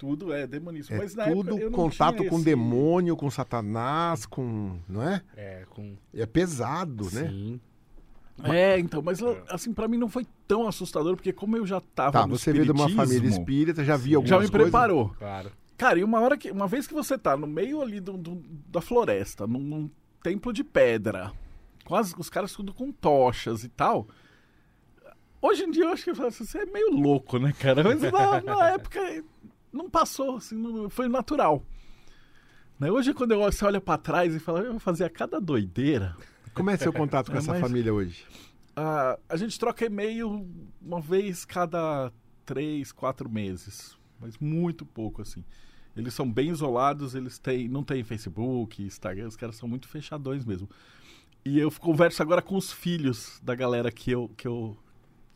Tudo 0.00 0.32
é 0.32 0.46
demonismo. 0.46 0.96
É 0.96 0.98
Mas 0.98 1.14
na 1.14 1.26
tudo 1.26 1.58
época, 1.58 1.70
contato 1.72 2.24
com 2.24 2.36
esse... 2.36 2.44
demônio, 2.46 3.14
com 3.14 3.30
satanás, 3.30 4.24
com. 4.24 4.78
Não 4.88 5.02
é? 5.02 5.20
É, 5.36 5.66
com. 5.68 5.94
É 6.14 6.24
pesado, 6.24 7.04
Sim. 7.04 7.16
né? 7.16 7.28
Sim. 7.28 7.60
É, 8.44 8.78
então, 8.78 9.02
mas 9.02 9.20
assim, 9.50 9.74
para 9.74 9.86
mim 9.86 9.98
não 9.98 10.08
foi 10.08 10.26
tão 10.48 10.66
assustador, 10.66 11.16
porque 11.16 11.34
como 11.34 11.54
eu 11.58 11.66
já 11.66 11.82
tava 11.94 12.12
tá, 12.12 12.26
no 12.26 12.38
você 12.38 12.50
veio 12.50 12.64
de 12.64 12.70
uma 12.70 12.88
família 12.88 13.28
espírita, 13.28 13.84
já 13.84 13.98
via 13.98 14.16
algumas 14.16 14.30
Já 14.30 14.36
me 14.36 14.48
coisas? 14.48 14.70
preparou. 14.70 15.10
Claro. 15.10 15.52
Cara, 15.76 15.98
e 15.98 16.04
uma 16.04 16.18
hora 16.18 16.38
que. 16.38 16.50
Uma 16.50 16.66
vez 16.66 16.86
que 16.86 16.94
você 16.94 17.18
tá 17.18 17.36
no 17.36 17.46
meio 17.46 17.82
ali 17.82 18.00
do, 18.00 18.16
do 18.16 18.42
da 18.68 18.80
floresta, 18.80 19.46
num, 19.46 19.60
num, 19.60 19.90
templo 20.22 20.50
de 20.50 20.64
pedra, 20.64 21.30
quase 21.84 22.14
os 22.16 22.30
caras 22.30 22.54
tudo 22.54 22.72
com 22.72 22.90
tochas 22.90 23.64
e 23.64 23.68
tal. 23.68 24.08
Hoje 25.42 25.64
em 25.64 25.70
dia 25.70 25.84
eu 25.84 25.90
acho 25.90 26.04
que 26.04 26.12
você 26.14 26.58
é 26.60 26.64
meio 26.64 26.90
louco, 26.90 27.38
né, 27.38 27.52
cara? 27.52 27.84
Mas 27.84 28.00
na, 28.00 28.40
na 28.40 28.68
época 28.72 29.00
não 29.72 29.88
passou, 29.88 30.36
assim, 30.36 30.56
não, 30.56 30.88
foi 30.88 31.08
natural. 31.08 31.64
Né? 32.78 32.90
Hoje, 32.90 33.12
quando 33.12 33.36
você 33.36 33.64
olha 33.64 33.80
para 33.80 33.98
trás 33.98 34.34
e 34.34 34.38
fala, 34.38 34.60
eu 34.60 34.78
fazia 34.80 35.08
cada 35.08 35.40
doideira. 35.40 36.16
Como 36.54 36.70
é 36.70 36.76
seu 36.76 36.92
contato 36.92 37.30
com 37.30 37.36
é, 37.36 37.38
essa 37.38 37.52
mas, 37.52 37.60
família 37.60 37.92
hoje? 37.92 38.26
A, 38.74 39.18
a 39.28 39.36
gente 39.36 39.58
troca 39.58 39.84
e-mail 39.84 40.48
uma 40.80 41.00
vez 41.00 41.44
cada 41.44 42.12
três, 42.44 42.90
quatro 42.90 43.28
meses. 43.28 43.96
Mas 44.18 44.36
muito 44.38 44.84
pouco, 44.84 45.22
assim. 45.22 45.44
Eles 45.96 46.14
são 46.14 46.30
bem 46.30 46.50
isolados, 46.50 47.14
eles 47.14 47.38
têm, 47.38 47.68
não 47.68 47.82
têm 47.82 48.04
Facebook, 48.04 48.82
Instagram, 48.82 49.28
os 49.28 49.36
caras 49.36 49.56
são 49.56 49.68
muito 49.68 49.88
fechadões 49.88 50.44
mesmo. 50.44 50.68
E 51.44 51.58
eu 51.58 51.70
converso 51.72 52.22
agora 52.22 52.42
com 52.42 52.56
os 52.56 52.72
filhos 52.72 53.40
da 53.42 53.54
galera 53.54 53.90
que 53.90 54.10
eu, 54.10 54.30
que 54.36 54.46
eu, 54.46 54.76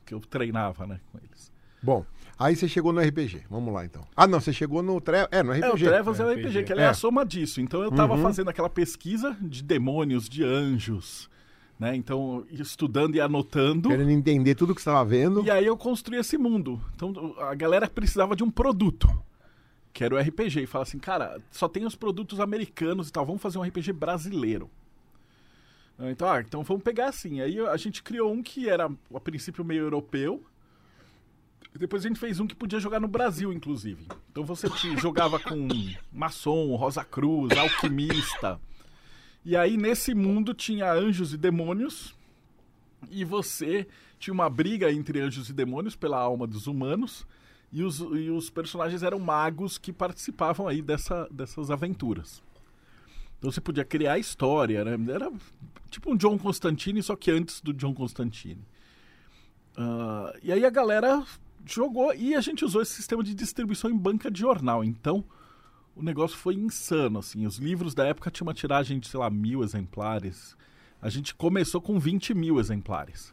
que 0.04 0.14
eu 0.14 0.20
treinava, 0.20 0.86
né, 0.86 1.00
com 1.10 1.18
eles. 1.18 1.52
Bom, 1.82 2.04
Aí 2.38 2.56
você 2.56 2.66
chegou 2.66 2.92
no 2.92 3.00
RPG. 3.00 3.44
Vamos 3.48 3.72
lá, 3.72 3.84
então. 3.84 4.02
Ah, 4.16 4.26
não, 4.26 4.40
você 4.40 4.52
chegou 4.52 4.82
no 4.82 5.00
Trevas. 5.00 5.28
É, 5.30 5.42
no 5.42 5.52
RPG. 5.52 5.64
É, 5.64 5.70
o 5.70 5.76
Trevas 5.76 6.20
é, 6.20 6.24
o 6.24 6.32
RPG, 6.32 6.64
que 6.64 6.72
ele 6.72 6.80
é. 6.80 6.84
é 6.84 6.88
a 6.88 6.94
soma 6.94 7.24
disso. 7.24 7.60
Então 7.60 7.82
eu 7.82 7.90
estava 7.90 8.14
uhum. 8.14 8.22
fazendo 8.22 8.50
aquela 8.50 8.68
pesquisa 8.68 9.36
de 9.40 9.62
demônios, 9.62 10.28
de 10.28 10.42
anjos. 10.42 11.30
Né? 11.78 11.94
Então, 11.96 12.44
estudando 12.50 13.14
e 13.16 13.20
anotando. 13.20 13.88
Querendo 13.88 14.10
entender 14.10 14.54
tudo 14.54 14.74
que 14.74 14.82
você 14.82 14.88
estava 14.88 15.04
vendo. 15.04 15.44
E 15.44 15.50
aí 15.50 15.66
eu 15.66 15.76
construí 15.76 16.18
esse 16.18 16.36
mundo. 16.36 16.80
Então 16.94 17.34
a 17.38 17.54
galera 17.54 17.88
precisava 17.88 18.34
de 18.34 18.42
um 18.42 18.50
produto. 18.50 19.08
Que 19.92 20.02
era 20.02 20.14
o 20.14 20.18
RPG. 20.18 20.62
E 20.62 20.66
fala 20.66 20.82
assim, 20.82 20.98
cara, 20.98 21.40
só 21.50 21.68
tem 21.68 21.86
os 21.86 21.94
produtos 21.94 22.40
americanos 22.40 23.08
e 23.08 23.12
tal. 23.12 23.24
Vamos 23.24 23.42
fazer 23.42 23.58
um 23.58 23.62
RPG 23.62 23.92
brasileiro. 23.92 24.68
Então, 26.00 26.28
ah, 26.28 26.40
então 26.40 26.64
vamos 26.64 26.82
pegar 26.82 27.08
assim. 27.08 27.40
Aí 27.40 27.60
a 27.60 27.76
gente 27.76 28.02
criou 28.02 28.32
um 28.32 28.42
que 28.42 28.68
era, 28.68 28.90
a 29.14 29.20
princípio, 29.20 29.64
meio 29.64 29.82
europeu 29.82 30.44
depois 31.78 32.04
a 32.04 32.08
gente 32.08 32.20
fez 32.20 32.38
um 32.38 32.46
que 32.46 32.54
podia 32.54 32.78
jogar 32.78 33.00
no 33.00 33.08
Brasil, 33.08 33.52
inclusive. 33.52 34.06
Então 34.30 34.44
você 34.44 34.68
jogava 34.98 35.38
com 35.38 35.68
maçom, 36.12 36.74
Rosa 36.76 37.04
Cruz, 37.04 37.56
alquimista. 37.56 38.60
E 39.44 39.56
aí 39.56 39.76
nesse 39.76 40.14
mundo 40.14 40.54
tinha 40.54 40.92
anjos 40.92 41.34
e 41.34 41.36
demônios. 41.36 42.14
E 43.10 43.24
você 43.24 43.86
tinha 44.18 44.32
uma 44.32 44.48
briga 44.48 44.90
entre 44.90 45.20
anjos 45.20 45.48
e 45.48 45.52
demônios 45.52 45.96
pela 45.96 46.18
alma 46.18 46.46
dos 46.46 46.66
humanos. 46.66 47.26
E 47.72 47.82
os, 47.82 47.98
e 47.98 48.30
os 48.30 48.48
personagens 48.50 49.02
eram 49.02 49.18
magos 49.18 49.78
que 49.78 49.92
participavam 49.92 50.68
aí 50.68 50.80
dessa, 50.80 51.28
dessas 51.30 51.70
aventuras. 51.70 52.42
Então 53.38 53.50
você 53.50 53.60
podia 53.60 53.84
criar 53.84 54.18
história, 54.18 54.84
né? 54.84 55.12
Era 55.12 55.30
tipo 55.90 56.12
um 56.12 56.16
John 56.16 56.38
Constantine, 56.38 57.02
só 57.02 57.16
que 57.16 57.30
antes 57.30 57.60
do 57.60 57.74
John 57.74 57.92
Constantine. 57.92 58.64
Uh, 59.76 60.38
e 60.42 60.52
aí 60.52 60.64
a 60.64 60.70
galera 60.70 61.24
jogou 61.66 62.14
e 62.14 62.34
a 62.34 62.40
gente 62.40 62.64
usou 62.64 62.82
esse 62.82 62.92
sistema 62.92 63.22
de 63.22 63.34
distribuição 63.34 63.90
em 63.90 63.96
banca 63.96 64.30
de 64.30 64.40
jornal. 64.40 64.84
Então, 64.84 65.24
o 65.96 66.02
negócio 66.02 66.36
foi 66.36 66.54
insano, 66.54 67.20
assim. 67.20 67.46
Os 67.46 67.58
livros 67.58 67.94
da 67.94 68.04
época 68.04 68.30
tinham 68.30 68.46
uma 68.46 68.54
tiragem 68.54 68.98
de, 68.98 69.08
sei 69.08 69.20
lá, 69.20 69.30
mil 69.30 69.62
exemplares. 69.62 70.56
A 71.00 71.08
gente 71.08 71.34
começou 71.34 71.80
com 71.80 71.98
20 71.98 72.34
mil 72.34 72.58
exemplares. 72.58 73.32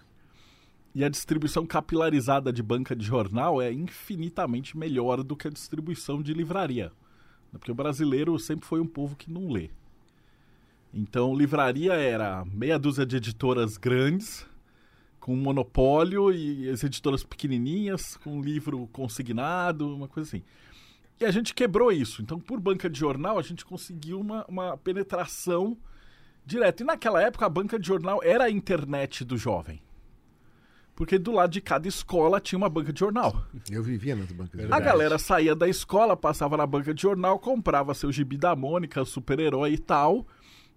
E 0.94 1.04
a 1.04 1.10
distribuição 1.10 1.66
capilarizada 1.66 2.52
de 2.52 2.62
banca 2.62 2.96
de 2.96 3.06
jornal 3.06 3.62
é 3.62 3.72
infinitamente 3.72 4.78
melhor 4.78 5.24
do 5.24 5.36
que 5.36 5.48
a 5.48 5.52
distribuição 5.52 6.22
de 6.22 6.34
livraria. 6.34 6.92
Porque 7.52 7.72
o 7.72 7.76
brasileiro 7.76 8.38
sempre 8.38 8.68
foi 8.68 8.80
um 8.80 8.88
povo 8.88 9.16
que 9.16 9.32
não 9.32 9.50
lê. 9.50 9.70
Então, 10.94 11.34
livraria 11.34 11.94
era 11.94 12.44
meia 12.46 12.78
dúzia 12.78 13.06
de 13.06 13.16
editoras 13.16 13.78
grandes, 13.78 14.46
com 15.22 15.36
monopólio, 15.36 16.34
e 16.34 16.68
as 16.70 16.84
editoras 16.84 17.24
pequenininhas, 17.24 18.18
com 18.18 18.42
livro 18.42 18.90
consignado, 18.92 19.96
uma 19.96 20.08
coisa 20.08 20.28
assim. 20.28 20.44
E 21.20 21.24
a 21.24 21.32
gente 21.32 21.54
quebrou 21.54 21.92
isso. 21.92 22.22
Então, 22.24 22.40
por 22.40 22.60
banca 22.60 22.90
de 22.90 23.00
jornal, 23.00 23.38
a 23.38 23.44
gente 23.44 23.64
conseguiu 23.64 24.20
uma, 24.20 24.44
uma 24.50 24.76
penetração 24.76 25.78
direta. 26.44 26.82
E 26.82 26.86
naquela 26.86 27.22
época, 27.22 27.46
a 27.46 27.50
banca 27.50 27.80
de 27.80 27.88
jornal 27.88 28.20
era 28.24 28.46
a 28.46 28.50
internet 28.52 29.24
do 29.24 29.38
jovem. 29.38 29.80
Porque 30.96 31.18
do 31.20 31.32
lado 31.32 31.52
de 31.52 31.62
cada 31.62 31.88
escola 31.88 32.40
tinha 32.40 32.58
uma 32.58 32.70
banca 32.70 32.92
de 32.92 33.00
jornal. 33.00 33.46
Eu 33.70 33.84
vivia 33.84 34.16
nas 34.16 34.32
bancas 34.32 34.52
de 34.52 34.58
A 34.60 34.62
jornal. 34.62 34.82
galera 34.82 35.18
saía 35.20 35.56
da 35.56 35.68
escola, 35.68 36.18
passava 36.18 36.58
na 36.58 36.66
banca 36.66 36.94
de 36.94 37.02
jornal, 37.02 37.38
comprava 37.40 37.94
seu 37.94 38.12
gibi 38.12 38.38
da 38.38 38.56
Mônica, 38.56 39.06
super-herói 39.06 39.74
e 39.74 39.78
tal. 39.78 40.26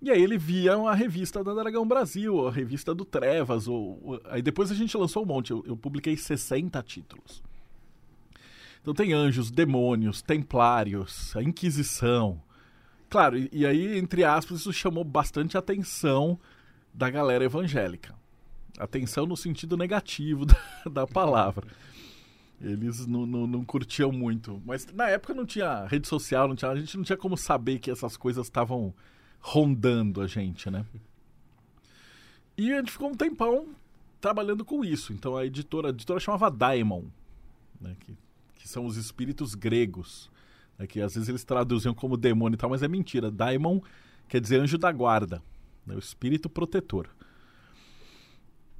E 0.04 0.10
aí 0.10 0.22
ele 0.22 0.36
via 0.36 0.74
a 0.74 0.94
revista 0.94 1.42
da 1.42 1.54
Dragão 1.54 1.88
Brasil, 1.88 2.46
a 2.46 2.50
revista 2.50 2.94
do 2.94 3.06
Trevas. 3.06 3.66
Ou, 3.66 3.98
ou- 4.02 4.20
Aí 4.26 4.42
depois 4.42 4.70
a 4.70 4.74
gente 4.74 4.94
lançou 4.98 5.22
um 5.22 5.26
monte. 5.26 5.50
Eu, 5.50 5.64
eu 5.66 5.74
publiquei 5.74 6.14
60 6.14 6.82
títulos. 6.82 7.42
Então 8.82 8.92
tem 8.92 9.14
anjos, 9.14 9.50
demônios, 9.50 10.20
templários, 10.20 11.34
a 11.34 11.42
Inquisição. 11.42 12.38
Claro, 13.08 13.38
e, 13.38 13.48
e 13.50 13.64
aí, 13.64 13.96
entre 13.96 14.24
aspas, 14.24 14.60
isso 14.60 14.74
chamou 14.74 15.04
bastante 15.04 15.56
atenção 15.56 16.38
da 16.92 17.08
galera 17.08 17.42
evangélica. 17.44 18.14
Atenção 18.78 19.24
no 19.24 19.38
sentido 19.38 19.74
negativo 19.74 20.44
da, 20.44 20.56
da 20.92 21.06
palavra. 21.06 21.66
Eles 22.60 23.06
não, 23.06 23.24
não, 23.24 23.46
não 23.46 23.64
curtiam 23.64 24.12
muito. 24.12 24.60
Mas 24.66 24.86
na 24.92 25.08
época 25.08 25.32
não 25.32 25.46
tinha 25.46 25.86
rede 25.86 26.06
social, 26.06 26.46
não 26.46 26.54
tinha, 26.54 26.70
a 26.70 26.76
gente 26.78 26.94
não 26.98 27.04
tinha 27.04 27.16
como 27.16 27.38
saber 27.38 27.78
que 27.78 27.90
essas 27.90 28.18
coisas 28.18 28.46
estavam 28.46 28.92
rondando 29.46 30.22
a 30.22 30.26
gente, 30.26 30.70
né? 30.70 30.86
E 32.56 32.72
a 32.72 32.78
gente 32.78 32.92
ficou 32.92 33.10
um 33.10 33.14
tempão 33.14 33.68
trabalhando 34.18 34.64
com 34.64 34.82
isso. 34.82 35.12
Então 35.12 35.36
a 35.36 35.44
editora, 35.44 35.88
a 35.88 35.90
editora 35.90 36.18
chamava 36.18 36.50
Daimon, 36.50 37.04
né? 37.78 37.94
que, 38.00 38.16
que 38.54 38.66
são 38.66 38.86
os 38.86 38.96
espíritos 38.96 39.54
gregos. 39.54 40.30
né? 40.78 40.86
Que 40.86 40.98
às 41.02 41.12
vezes 41.12 41.28
eles 41.28 41.44
traduziam 41.44 41.92
como 41.92 42.16
demônio 42.16 42.54
e 42.54 42.58
tal, 42.58 42.70
mas 42.70 42.82
é 42.82 42.88
mentira. 42.88 43.30
Daimon 43.30 43.80
quer 44.28 44.40
dizer 44.40 44.60
anjo 44.60 44.78
da 44.78 44.90
guarda, 44.90 45.42
né? 45.86 45.94
o 45.94 45.98
espírito 45.98 46.48
protetor. 46.48 47.10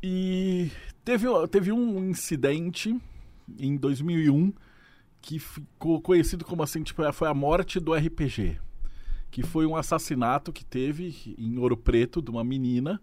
E 0.03 0.71
teve, 1.05 1.27
teve 1.49 1.73
um 1.73 2.09
incidente 2.09 2.99
em 3.59 3.77
2001 3.77 4.51
que 5.21 5.39
ficou 5.39 6.01
conhecido 6.01 6.43
como 6.43 6.63
assim, 6.63 6.83
tipo, 6.83 7.03
foi 7.13 7.29
a 7.29 7.35
morte 7.35 7.79
do 7.79 7.93
RPG. 7.93 8.59
Que 9.35 9.43
foi 9.43 9.67
um 9.67 9.75
assassinato 9.75 10.53
que 10.53 10.65
teve 10.65 11.35
em 11.37 11.59
Ouro 11.59 11.77
Preto 11.77 12.23
de 12.23 12.31
uma 12.31 12.45
menina 12.45 13.03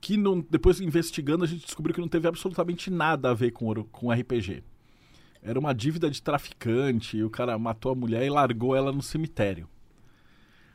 que 0.00 0.16
não, 0.16 0.40
depois 0.48 0.80
investigando 0.80 1.42
a 1.42 1.48
gente 1.48 1.64
descobriu 1.64 1.92
que 1.92 2.00
não 2.00 2.06
teve 2.06 2.28
absolutamente 2.28 2.92
nada 2.92 3.32
a 3.32 3.34
ver 3.34 3.50
com, 3.50 3.64
ouro, 3.64 3.82
com 3.90 4.12
RPG. 4.12 4.62
Era 5.42 5.58
uma 5.58 5.74
dívida 5.74 6.08
de 6.08 6.22
traficante, 6.22 7.16
e 7.16 7.24
o 7.24 7.28
cara 7.28 7.58
matou 7.58 7.90
a 7.90 7.94
mulher 7.96 8.24
e 8.24 8.30
largou 8.30 8.76
ela 8.76 8.92
no 8.92 9.02
cemitério. 9.02 9.68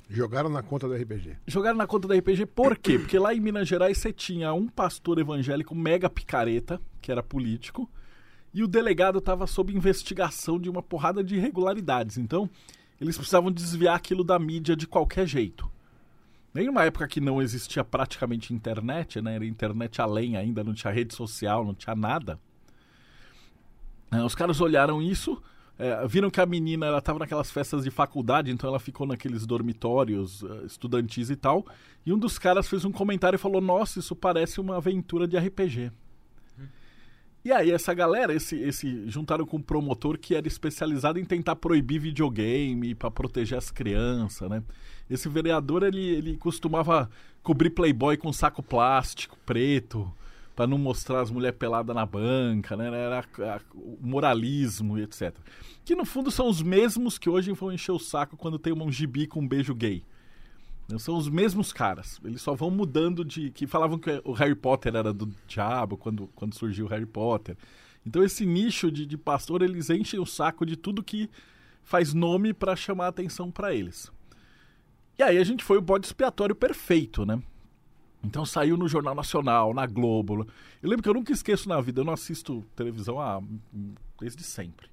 Jogaram 0.10 0.50
na 0.50 0.62
conta 0.62 0.86
do 0.86 0.94
RPG. 0.94 1.38
Jogaram 1.48 1.78
na 1.78 1.88
conta 1.88 2.06
da 2.06 2.18
RPG 2.18 2.48
por 2.48 2.78
quê? 2.78 3.00
Porque 3.00 3.18
lá 3.18 3.34
em 3.34 3.40
Minas 3.40 3.70
Gerais 3.70 3.98
você 3.98 4.12
tinha 4.12 4.54
um 4.54 4.68
pastor 4.68 5.18
evangélico 5.18 5.74
mega 5.74 6.10
picareta, 6.10 6.78
que 7.02 7.10
era 7.10 7.24
político, 7.24 7.90
e 8.54 8.64
o 8.66 8.68
delegado 8.68 9.20
estava 9.20 9.48
sob 9.48 9.74
investigação 9.74 10.60
de 10.60 10.70
uma 10.70 10.84
porrada 10.84 11.24
de 11.24 11.38
irregularidades. 11.38 12.18
Então, 12.18 12.50
eles 13.00 13.18
precisavam 13.18 13.52
desviar 13.52 13.96
aquilo 13.96 14.24
da 14.24 14.38
mídia 14.38 14.76
de 14.76 14.86
qualquer 14.86 15.26
jeito. 15.26 15.70
Nem 16.54 16.66
numa 16.66 16.84
época 16.84 17.08
que 17.08 17.22
não 17.22 17.42
existia 17.42 17.84
praticamente 17.84 18.54
internet, 18.54 19.22
né? 19.22 19.36
Era 19.36 19.46
internet 19.46 20.02
além 20.02 20.36
ainda, 20.36 20.64
não 20.64 20.74
tinha 20.74 20.92
rede 20.92 21.14
social, 21.14 21.64
não 21.64 21.74
tinha 21.76 21.96
nada. 21.96 22.40
Eh, 24.12 24.24
Os 24.24 24.34
caras 24.36 24.60
olharam 24.60 25.02
isso, 25.02 25.42
eh, 25.78 26.08
viram 26.08 26.30
que 26.30 26.42
a 26.42 26.46
menina 26.46 26.88
ela 26.88 26.98
estava 26.98 27.20
naquelas 27.20 27.52
festas 27.52 27.84
de 27.84 27.92
faculdade, 27.92 28.52
então 28.52 28.68
ela 28.70 28.80
ficou 28.80 29.06
naqueles 29.06 29.46
dormitórios 29.46 30.44
eh, 30.44 30.66
estudantis 30.66 31.30
e 31.30 31.36
tal. 31.36 31.66
E 32.06 32.12
um 32.12 32.18
dos 32.18 32.40
caras 32.40 32.68
fez 32.68 32.84
um 32.84 32.92
comentário 32.92 33.36
e 33.36 33.40
falou: 33.40 33.62
Nossa, 33.62 34.00
isso 34.00 34.16
parece 34.16 34.60
uma 34.60 34.78
aventura 34.78 35.28
de 35.28 35.38
RPG. 35.38 35.92
E 37.50 37.52
aí 37.52 37.72
essa 37.72 37.96
galera, 37.96 38.32
esse, 38.32 38.56
esse 38.60 39.10
juntaram 39.10 39.44
com 39.44 39.58
um 39.58 39.62
promotor 39.62 40.20
que 40.20 40.36
era 40.36 40.48
especializado 40.48 41.18
em 41.18 41.26
tentar 41.26 41.56
proibir 41.56 42.00
videogame 42.00 42.94
para 42.94 43.10
proteger 43.10 43.58
as 43.58 43.72
crianças, 43.72 44.48
né? 44.48 44.62
Esse 45.10 45.28
vereador 45.28 45.82
ele, 45.82 46.00
ele 46.00 46.38
costumava 46.38 47.10
cobrir 47.42 47.72
Playboy 47.72 48.18
com 48.18 48.32
saco 48.32 48.62
plástico 48.62 49.36
preto 49.48 50.14
para 50.56 50.68
não 50.68 50.78
mostrar 50.78 51.22
as 51.22 51.32
mulheres 51.32 51.58
peladas 51.58 51.96
na 51.96 52.06
banca, 52.06 52.78
né? 52.78 52.86
Era 52.86 53.26
o 53.74 53.98
moralismo 54.00 55.00
e 55.00 55.02
etc. 55.02 55.36
Que 55.84 55.96
no 55.96 56.06
fundo 56.06 56.30
são 56.30 56.48
os 56.48 56.62
mesmos 56.62 57.18
que 57.18 57.32
hoje 57.32 57.52
vão 57.54 57.72
encher 57.72 57.94
o 57.94 57.98
saco 57.98 58.38
quando 58.38 58.60
tem 58.60 58.74
um 58.74 58.92
gibi 58.92 59.26
com 59.26 59.40
um 59.40 59.48
beijo 59.48 59.74
gay. 59.74 60.04
Né? 60.89 60.97
São 60.97 61.15
os 61.17 61.30
mesmos 61.30 61.71
caras. 61.71 62.19
Eles 62.23 62.41
só 62.41 62.54
vão 62.56 62.71
mudando 62.71 63.23
de. 63.23 63.52
Que 63.52 63.67
falavam 63.67 63.97
que 63.99 64.21
o 64.25 64.32
Harry 64.34 64.56
Potter 64.56 64.95
era 64.95 65.13
do 65.13 65.32
diabo 65.47 65.95
quando, 65.97 66.28
quando 66.36 66.56
surgiu 66.56 66.86
o 66.86 66.89
Harry 66.89 67.06
Potter. 67.06 67.56
Então, 68.06 68.23
esse 68.23 68.45
nicho 68.45 68.91
de, 68.91 69.06
de 69.06 69.17
pastor, 69.17 69.62
eles 69.62 69.89
enchem 69.89 70.19
o 70.19 70.25
saco 70.25 70.65
de 70.65 70.75
tudo 70.75 71.04
que 71.04 71.30
faz 71.84 72.13
nome 72.13 72.54
para 72.54 72.75
chamar 72.75 73.08
atenção 73.08 73.52
para 73.52 73.73
eles. 73.73 74.12
E 75.17 75.23
aí 75.23 75.38
a 75.38 75.43
gente 75.43 75.63
foi 75.63 75.78
o 75.78 75.82
bode 75.82 76.06
expiatório 76.06 76.56
perfeito, 76.56 77.25
né? 77.25 77.41
Então 78.23 78.45
saiu 78.45 78.78
no 78.78 78.88
Jornal 78.88 79.15
Nacional, 79.15 79.73
na 79.73 79.86
Globo. 79.86 80.47
Eu 80.82 80.89
lembro 80.89 81.04
que 81.04 81.10
eu 81.10 81.13
nunca 81.13 81.32
esqueço 81.32 81.67
na 81.67 81.80
vida, 81.82 82.02
eu 82.02 82.06
não 82.06 82.13
assisto 82.13 82.65
televisão 82.75 83.19
há, 83.19 83.41
desde 84.19 84.43
sempre. 84.43 84.88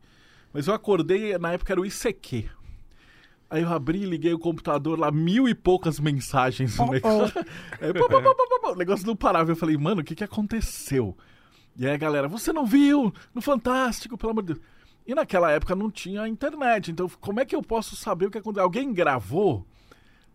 Mas 0.52 0.66
eu 0.68 0.74
acordei, 0.74 1.36
na 1.38 1.52
época 1.52 1.72
era 1.72 1.80
o 1.80 1.86
ICQ. 1.86 2.48
Aí 3.48 3.62
eu 3.62 3.72
abri, 3.72 4.04
liguei 4.04 4.32
o 4.32 4.38
computador 4.38 4.98
lá, 4.98 5.10
mil 5.10 5.48
e 5.48 5.54
poucas 5.54 6.00
mensagens. 6.00 6.76
Aí, 6.80 7.00
pá, 7.00 8.08
pá, 8.62 8.70
o 8.70 8.74
negócio 8.74 9.06
não 9.06 9.14
parava. 9.14 9.50
Eu 9.52 9.56
falei, 9.56 9.76
mano, 9.76 10.00
o 10.00 10.04
que, 10.04 10.14
que 10.16 10.24
aconteceu? 10.24 11.16
E 11.78 11.86
aí 11.86 11.92
a 11.92 11.96
galera, 11.98 12.26
você 12.26 12.52
não 12.52 12.64
viu? 12.64 13.12
No 13.34 13.42
Fantástico, 13.42 14.16
pelo 14.16 14.32
amor 14.32 14.42
de 14.42 14.54
Deus. 14.54 14.64
E 15.06 15.14
naquela 15.14 15.52
época 15.52 15.76
não 15.76 15.90
tinha 15.90 16.26
internet, 16.26 16.90
então 16.90 17.08
como 17.20 17.38
é 17.38 17.44
que 17.44 17.54
eu 17.54 17.62
posso 17.62 17.94
saber 17.94 18.26
o 18.26 18.30
que 18.30 18.38
aconteceu? 18.38 18.64
Alguém 18.64 18.92
gravou? 18.92 19.64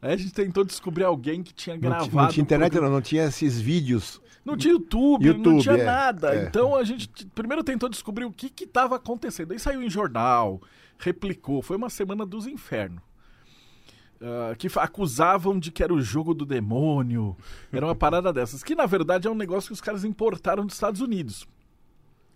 Aí 0.02 0.14
a 0.14 0.18
gente 0.18 0.32
tentou 0.34 0.64
descobrir 0.64 1.04
alguém 1.04 1.44
que 1.44 1.54
tinha 1.54 1.76
Não, 1.76 1.82
gravado. 1.82 2.10
ti- 2.10 2.16
não 2.16 2.28
tinha 2.30 2.42
internet, 2.44 2.80
não, 2.80 2.90
não 2.90 3.02
tinha 3.02 3.26
esses 3.26 3.60
vídeos. 3.60 4.22
Não 4.46 4.56
tinha 4.56 4.74
YouTube, 4.74 5.26
não 5.26 5.36
YouTube, 5.36 5.62
tinha 5.62 5.78
é, 5.78 5.84
nada. 5.84 6.36
é. 6.36 6.46
Então 6.46 6.76
a 6.76 6.84
gente 6.84 7.10
primeiro 7.36 7.64
tentou 7.64 7.90
descobrir 7.90 8.26
o 8.26 8.32
que 8.32 8.52
estava 8.64 8.96
acontecendo. 8.96 9.52
Aí 9.52 9.60
saiu 9.60 9.84
em 9.84 9.90
jornal, 9.90 10.62
replicou. 11.02 11.62
Foi 11.62 11.78
uma 11.78 11.90
semana 11.90 12.26
dos 12.26 12.48
infernos. 12.48 13.02
Ah, 14.22 14.56
que 14.56 14.68
acusavam 14.76 15.58
de 15.58 15.72
que 15.72 15.84
era 15.84 15.94
o 15.94 16.02
jogo 16.02 16.34
do 16.34 16.46
demônio. 16.46 17.36
Era 17.72 17.88
uma 17.88 17.96
parada 17.96 18.32
dessas. 18.32 18.64
Que 18.64 18.76
na 18.76 18.86
verdade 18.86 19.28
é 19.28 19.32
um 19.32 19.36
negócio 19.36 19.70
que 19.70 19.74
os 19.74 19.82
caras 19.82 20.04
importaram 20.04 20.66
dos 20.66 20.76
Estados 20.76 21.02
Unidos. 21.02 21.48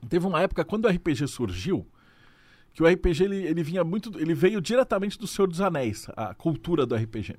Teve 0.10 0.26
uma 0.26 0.42
época, 0.42 0.66
quando 0.66 0.86
o 0.86 0.90
RPG 0.90 1.28
surgiu, 1.28 1.86
que 2.74 2.84
o 2.84 2.88
RPG 2.88 3.24
ele, 3.24 3.38
ele 3.38 3.64
vinha 3.64 3.84
muito. 3.84 4.20
Ele 4.20 4.34
veio 4.34 4.60
diretamente 4.60 5.18
do 5.18 5.28
Senhor 5.28 5.48
dos 5.48 5.62
Anéis, 5.62 6.08
a 6.16 6.34
cultura 6.34 6.86
do 6.86 6.96
RPG. 6.96 7.36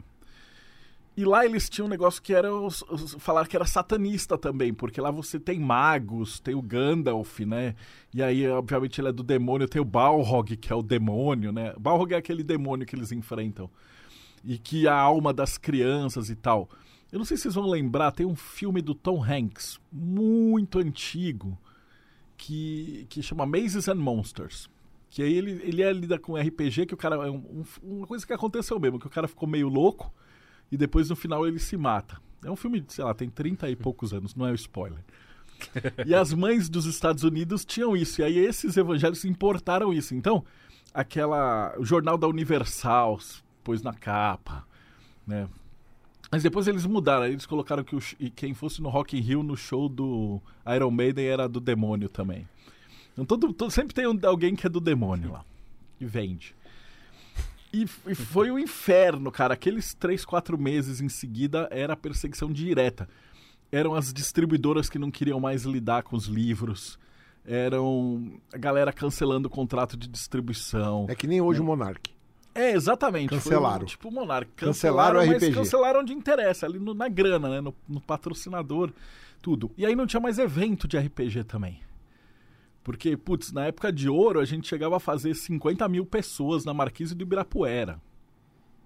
E 1.16 1.24
lá 1.24 1.46
eles 1.46 1.70
tinham 1.70 1.86
um 1.86 1.90
negócio 1.90 2.20
que 2.22 2.34
era 2.34 2.54
os, 2.54 2.82
os- 2.82 3.14
falar 3.18 3.46
que 3.48 3.56
era 3.56 3.64
satanista 3.64 4.36
também, 4.36 4.74
porque 4.74 5.00
lá 5.00 5.10
você 5.10 5.40
tem 5.40 5.58
magos, 5.58 6.38
tem 6.40 6.54
o 6.54 6.60
Gandalf, 6.60 7.40
né? 7.40 7.74
E 8.12 8.22
aí, 8.22 8.46
obviamente, 8.48 9.00
ele 9.00 9.08
é 9.08 9.12
do 9.12 9.22
demônio, 9.22 9.66
tem 9.66 9.80
o 9.80 9.84
Balrog, 9.84 10.54
que 10.58 10.70
é 10.70 10.76
o 10.76 10.82
demônio, 10.82 11.52
né? 11.52 11.72
Balrog 11.78 12.12
é 12.12 12.18
aquele 12.18 12.42
demônio 12.44 12.86
que 12.86 12.94
eles 12.94 13.12
enfrentam. 13.12 13.70
E 14.44 14.58
que 14.58 14.86
a 14.86 14.94
alma 14.94 15.32
das 15.32 15.56
crianças 15.56 16.28
e 16.28 16.36
tal. 16.36 16.68
Eu 17.10 17.18
não 17.18 17.24
sei 17.24 17.36
se 17.38 17.44
vocês 17.44 17.54
vão 17.54 17.66
lembrar, 17.66 18.12
tem 18.12 18.26
um 18.26 18.36
filme 18.36 18.82
do 18.82 18.94
Tom 18.94 19.24
Hanks, 19.24 19.80
muito 19.90 20.78
antigo, 20.78 21.58
que, 22.36 23.06
que 23.08 23.22
chama 23.22 23.46
Mazes 23.46 23.88
and 23.88 23.94
Monsters. 23.96 24.68
Que 25.08 25.22
aí 25.22 25.32
ele, 25.32 25.52
ele 25.64 25.82
é, 25.82 25.92
lida 25.92 26.18
com 26.18 26.36
RPG, 26.36 26.84
que 26.86 26.94
o 26.94 26.96
cara. 26.96 27.16
É 27.26 27.30
um- 27.30 27.36
um- 27.82 27.96
uma 27.98 28.06
coisa 28.06 28.26
que 28.26 28.32
aconteceu 28.32 28.78
mesmo, 28.78 28.98
que 28.98 29.06
o 29.06 29.10
cara 29.10 29.26
ficou 29.26 29.48
meio 29.48 29.68
louco 29.68 30.12
e 30.70 30.76
depois 30.76 31.08
no 31.10 31.16
final 31.16 31.46
ele 31.46 31.58
se 31.58 31.76
mata. 31.76 32.20
É 32.44 32.50
um 32.50 32.56
filme, 32.56 32.84
sei 32.88 33.04
lá, 33.04 33.14
tem 33.14 33.28
30 33.28 33.68
e 33.70 33.76
poucos 33.76 34.12
anos, 34.12 34.34
não 34.34 34.46
é 34.46 34.52
um 34.52 34.54
spoiler. 34.54 35.00
E 36.06 36.14
as 36.14 36.32
mães 36.34 36.68
dos 36.68 36.84
Estados 36.84 37.22
Unidos 37.22 37.64
tinham 37.64 37.96
isso, 37.96 38.20
e 38.20 38.24
aí 38.24 38.38
esses 38.38 38.76
evangélicos 38.76 39.24
importaram 39.24 39.92
isso. 39.92 40.14
Então, 40.14 40.44
aquela. 40.92 41.74
O 41.78 41.84
jornal 41.84 42.18
da 42.18 42.26
Universal 42.28 43.18
pôs 43.64 43.82
na 43.82 43.92
capa, 43.94 44.66
né? 45.26 45.48
Mas 46.30 46.42
depois 46.42 46.66
eles 46.68 46.84
mudaram, 46.84 47.24
eles 47.26 47.46
colocaram 47.46 47.82
que 47.84 47.94
o, 47.96 48.00
e 48.18 48.28
quem 48.30 48.52
fosse 48.52 48.82
no 48.82 48.88
Rock 48.88 49.16
in 49.16 49.20
Rio 49.20 49.42
no 49.42 49.56
show 49.56 49.88
do 49.88 50.40
Iron 50.74 50.90
Maiden 50.90 51.24
era 51.26 51.48
do 51.48 51.60
demônio 51.60 52.08
também. 52.08 52.46
Então 53.12 53.24
todo, 53.24 53.52
todo- 53.52 53.70
sempre 53.70 53.94
tem 53.94 54.06
um- 54.06 54.18
alguém 54.24 54.54
que 54.56 54.66
é 54.66 54.70
do 54.70 54.80
demônio 54.80 55.32
lá, 55.32 55.44
que 55.98 56.04
vende. 56.04 56.54
E, 57.82 57.86
e 58.10 58.14
foi 58.14 58.50
um 58.50 58.58
inferno, 58.58 59.30
cara. 59.30 59.54
Aqueles 59.54 59.92
três, 59.94 60.24
quatro 60.24 60.56
meses 60.58 61.00
em 61.00 61.08
seguida 61.08 61.68
era 61.70 61.96
perseguição 61.96 62.50
direta. 62.52 63.08
Eram 63.70 63.94
as 63.94 64.12
distribuidoras 64.12 64.88
que 64.88 64.98
não 64.98 65.10
queriam 65.10 65.38
mais 65.40 65.64
lidar 65.64 66.02
com 66.02 66.16
os 66.16 66.26
livros. 66.26 66.98
Eram 67.44 68.32
a 68.52 68.56
galera 68.58 68.92
cancelando 68.92 69.48
o 69.48 69.50
contrato 69.50 69.96
de 69.96 70.08
distribuição. 70.08 71.06
É 71.08 71.14
que 71.14 71.26
nem 71.26 71.40
hoje 71.40 71.60
o 71.60 71.64
Monark. 71.64 72.10
É, 72.54 72.72
exatamente. 72.72 73.28
Cancelaram. 73.30 73.82
um- 73.82 73.86
tipo 73.86 74.08
o 74.08 74.12
Monark. 74.12 74.50
Cancelaram 74.56 75.20
o 75.22 75.26
mas 75.26 75.36
RPG. 75.42 75.52
cancelaram 75.54 76.00
onde 76.00 76.12
interessa, 76.12 76.64
ali 76.66 76.78
no- 76.78 76.94
na 76.94 77.08
grana, 77.08 77.48
né? 77.50 77.60
No, 77.60 77.74
no 77.88 78.00
patrocinador, 78.00 78.90
tudo. 79.42 79.70
E 79.76 79.84
aí 79.84 79.94
não 79.94 80.06
tinha 80.06 80.20
mais 80.20 80.38
evento 80.38 80.88
de 80.88 80.96
RPG 80.96 81.44
também. 81.44 81.80
Porque, 82.86 83.16
putz, 83.16 83.50
na 83.50 83.66
época 83.66 83.92
de 83.92 84.08
ouro 84.08 84.38
a 84.38 84.44
gente 84.44 84.68
chegava 84.68 84.98
a 84.98 85.00
fazer 85.00 85.34
50 85.34 85.88
mil 85.88 86.06
pessoas 86.06 86.64
na 86.64 86.72
Marquise 86.72 87.16
do 87.16 87.22
Ibirapuera. 87.22 88.00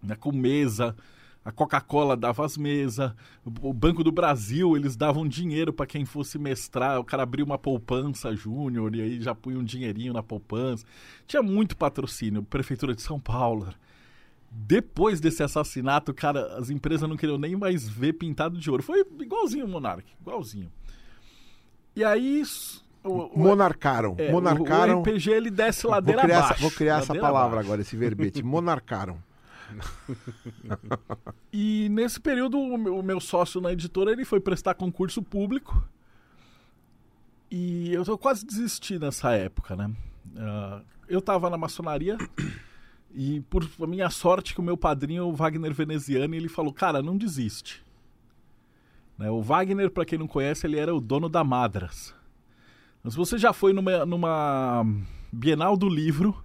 Né, 0.03 0.17
com 0.17 0.33
mesa, 0.33 0.97
a 1.45 1.53
Coca-Cola 1.53 2.17
dava 2.17 2.43
as 2.43 2.57
mesas, 2.57 3.13
o 3.45 3.75
Banco 3.75 4.03
do 4.03 4.11
Brasil, 4.11 4.75
eles 4.75 4.97
davam 4.97 5.29
dinheiro 5.29 5.71
para 5.71 5.85
quem 5.85 6.07
fosse 6.07 6.39
mestrar, 6.39 6.99
o 6.99 7.05
cara 7.05 7.25
abria 7.25 7.45
uma 7.45 7.59
poupança 7.59 8.35
júnior 8.35 8.97
e 8.97 9.03
aí 9.03 9.21
já 9.21 9.35
punha 9.35 9.59
um 9.59 9.65
dinheirinho 9.65 10.15
na 10.15 10.23
poupança. 10.23 10.87
Tinha 11.27 11.43
muito 11.43 11.77
patrocínio, 11.77 12.43
Prefeitura 12.43 12.95
de 12.95 13.03
São 13.03 13.21
Paulo. 13.21 13.69
Depois 14.51 15.21
desse 15.21 15.43
assassinato, 15.43 16.15
cara, 16.15 16.57
as 16.57 16.71
empresas 16.71 17.07
não 17.07 17.19
queriam 17.19 17.37
nem 17.37 17.55
mais 17.55 17.87
ver 17.87 18.15
pintado 18.15 18.57
de 18.57 18.71
ouro. 18.71 18.83
Foi 18.83 19.05
igualzinho 19.21 19.67
o 19.67 19.69
Monark, 19.69 20.11
igualzinho. 20.23 20.73
E 21.95 22.03
aí... 22.03 22.43
O, 23.03 23.09
o- 23.35 23.39
Monarcaram. 23.39 24.15
é, 24.19 24.31
Monarcaram. 24.31 24.99
O, 24.99 25.03
RPG 25.03 25.31
ele 25.31 25.51
desce 25.51 25.83
Vou 25.85 25.93
ladeira 25.93 26.23
criar, 26.23 26.37
abaixo. 26.39 26.53
essa, 26.55 26.63
vou 26.63 26.71
criar 26.71 26.99
essa 26.99 27.15
palavra 27.15 27.53
abaixo. 27.55 27.67
agora, 27.69 27.81
esse 27.83 27.97
verbete. 27.97 28.43
Monarcaram. 28.43 29.17
E 31.53 31.89
nesse 31.91 32.21
período, 32.21 32.59
o 32.59 32.77
meu, 32.79 32.99
o 32.99 33.03
meu 33.03 33.21
sócio 33.21 33.61
na 33.61 33.73
editora 33.73 34.11
ele 34.13 34.25
foi 34.25 34.41
prestar 34.41 34.75
concurso 34.75 35.23
público. 35.23 35.83
E 37.51 37.93
eu, 37.93 38.05
eu 38.07 38.19
quase 38.19 38.45
desisti 38.47 38.99
nessa 38.99 39.33
época, 39.33 39.75
né? 39.77 39.91
Ah, 40.37 40.83
eu 41.09 41.21
tava 41.21 41.51
na 41.51 41.57
maçonaria 41.57 42.17
e, 43.13 43.41
por 43.43 43.65
minha 43.89 44.09
sorte, 44.11 44.55
que 44.55 44.61
o 44.61 44.63
meu 44.63 44.77
padrinho, 44.77 45.25
o 45.27 45.33
Wagner 45.35 45.73
Veneziani, 45.75 46.37
ele 46.37 46.49
falou: 46.49 46.73
Cara, 46.73 47.03
não 47.03 47.17
desiste. 47.17 47.83
Né, 49.19 49.31
O 49.31 49.43
Wagner, 49.43 49.91
para 49.91 50.05
quem 50.05 50.19
não 50.19 50.27
conhece, 50.29 50.67
ele 50.67 50.79
era 50.79 50.95
o 50.95 51.01
dono 51.01 51.29
da 51.29 51.43
Madras. 51.45 52.15
Mas 53.03 53.15
você 53.15 53.39
já 53.39 53.53
foi 53.53 53.73
numa, 53.73 54.05
numa 54.05 54.85
Bienal 55.33 55.77
do 55.77 55.89
Livro. 55.89 56.45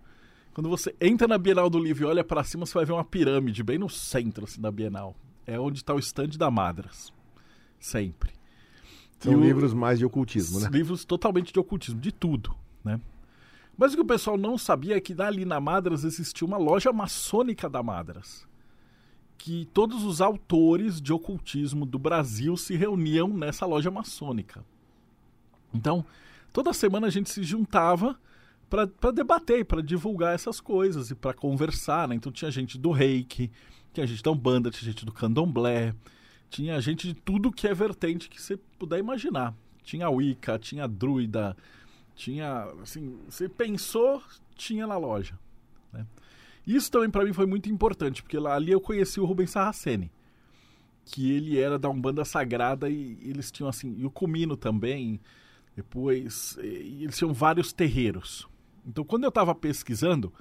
Quando 0.53 0.69
você 0.69 0.95
entra 1.01 1.27
na 1.27 1.37
Bienal 1.37 1.69
do 1.69 1.77
Livro 1.79 2.03
e 2.05 2.07
olha 2.07 2.23
para 2.23 2.43
cima, 2.43 2.65
você 2.65 2.73
vai 2.73 2.85
ver 2.85 2.93
uma 2.93 3.03
pirâmide 3.03 3.61
bem 3.61 3.77
no 3.77 3.89
centro 3.89 4.45
assim, 4.45 4.61
da 4.61 4.71
Bienal. 4.71 5.15
É 5.45 5.59
onde 5.59 5.79
está 5.79 5.93
o 5.93 5.99
stand 5.99 6.29
da 6.37 6.49
Madras. 6.49 7.11
Sempre. 7.79 8.31
São 9.19 9.33
E 9.33 9.35
o- 9.35 9.41
livros 9.43 9.73
mais 9.73 9.99
de 9.99 10.05
ocultismo, 10.05 10.59
né? 10.59 10.69
Livros 10.71 11.03
totalmente 11.03 11.51
de 11.51 11.59
ocultismo, 11.59 11.99
de 11.99 12.11
tudo, 12.11 12.55
né? 12.83 12.99
Mas 13.77 13.91
o 13.91 13.97
que 13.97 14.01
o 14.01 14.05
pessoal 14.05 14.37
não 14.37 14.57
sabia 14.57 14.95
é 14.95 15.01
que 15.01 15.19
ali 15.21 15.43
na 15.43 15.59
Madras 15.59 16.05
existia 16.05 16.47
uma 16.47 16.57
loja 16.57 16.93
maçônica 16.93 17.69
da 17.69 17.83
Madras. 17.83 18.47
Que 19.37 19.65
todos 19.73 20.05
os 20.05 20.21
autores 20.21 21.01
de 21.01 21.11
ocultismo 21.11 21.85
do 21.85 21.99
Brasil 21.99 22.55
se 22.55 22.75
reuniam 22.77 23.27
nessa 23.27 23.65
loja 23.65 23.91
maçônica. 23.91 24.63
Então, 25.73 26.05
toda 26.55 26.71
semana 26.71 27.07
a 27.07 27.09
gente 27.09 27.29
se 27.29 27.43
juntava 27.43 28.17
para 28.69 29.11
debater, 29.11 29.65
para 29.65 29.83
divulgar 29.83 30.33
essas 30.33 30.61
coisas 30.61 31.11
e 31.11 31.15
para 31.15 31.33
conversar, 31.33 32.07
né? 32.07 32.15
Então 32.15 32.31
tinha 32.31 32.49
gente 32.49 32.77
do 32.77 32.91
Reiki, 32.91 33.51
tinha 33.93 34.07
gente 34.07 34.23
da 34.23 34.31
Umbanda, 34.31 34.71
tinha 34.71 34.89
gente 34.89 35.05
do 35.05 35.11
Candomblé, 35.11 35.93
tinha 36.49 36.79
gente 36.79 37.09
de 37.09 37.13
tudo 37.13 37.51
que 37.51 37.67
é 37.67 37.73
vertente 37.73 38.29
que 38.29 38.41
você 38.41 38.55
puder 38.79 38.99
imaginar. 38.99 39.53
Tinha 39.83 40.09
Wicca, 40.09 40.57
tinha 40.57 40.87
Druida, 40.87 41.57
tinha, 42.15 42.63
assim, 42.81 43.19
você 43.29 43.49
pensou, 43.49 44.23
tinha 44.55 44.87
na 44.87 44.97
loja. 44.97 45.37
Né? 45.91 46.07
Isso 46.65 46.89
também 46.89 47.09
para 47.09 47.25
mim 47.25 47.33
foi 47.33 47.45
muito 47.45 47.69
importante, 47.69 48.23
porque 48.23 48.39
lá, 48.39 48.55
ali 48.55 48.71
eu 48.71 48.79
conheci 48.79 49.19
o 49.19 49.25
Rubens 49.25 49.51
Sarraceni, 49.51 50.09
que 51.03 51.33
ele 51.33 51.59
era 51.59 51.77
da 51.77 51.89
Umbanda 51.89 52.23
Sagrada 52.23 52.89
e 52.89 53.19
eles 53.21 53.51
tinham 53.51 53.67
assim, 53.67 53.93
e 53.97 54.05
o 54.05 54.09
Comino 54.09 54.55
também, 54.55 55.19
depois, 55.75 56.57
eles 56.59 57.17
tinham 57.17 57.33
vários 57.33 57.73
terreiros. 57.73 58.47
Então 58.85 59.03
quando 59.03 59.23
eu 59.23 59.29
estava 59.29 59.53
pesquisando, 59.53 60.31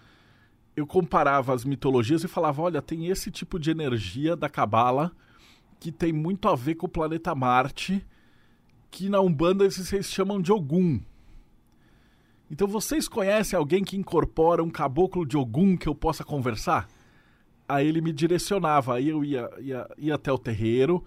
eu 0.77 0.87
comparava 0.87 1.53
as 1.53 1.65
mitologias 1.65 2.23
e 2.23 2.29
falava, 2.29 2.63
olha, 2.63 2.81
tem 2.81 3.07
esse 3.09 3.31
tipo 3.31 3.59
de 3.59 3.71
energia 3.71 4.37
da 4.37 4.49
Cabala 4.49 5.13
que 5.81 5.91
tem 5.93 6.13
muito 6.13 6.49
a 6.49 6.55
ver 6.55 6.77
com 6.77 6.87
o 6.87 6.89
planeta 6.89 7.35
Marte, 7.35 8.05
que 8.91 9.09
na 9.09 9.21
Umbanda 9.21 9.69
vocês 9.69 10.07
chamam 10.07 10.41
de 10.41 10.53
Ogum. 10.53 11.01
Então 12.51 12.69
vocês 12.69 13.09
conhecem 13.09 13.57
alguém 13.57 13.83
que 13.83 13.97
incorpora 13.97 14.63
um 14.63 14.71
caboclo 14.71 15.27
de 15.27 15.37
Ogum 15.37 15.77
que 15.77 15.89
eu 15.89 15.95
possa 15.95 16.25
conversar? 16.25 16.89
Aí 17.69 17.87
ele 17.87 18.01
me 18.01 18.13
direcionava, 18.13 18.95
aí 18.95 19.09
eu 19.09 19.25
ia, 19.25 19.51
ia, 19.61 19.91
ia 19.99 20.15
até 20.15 20.31
o 20.31 20.39
terreiro, 20.39 21.05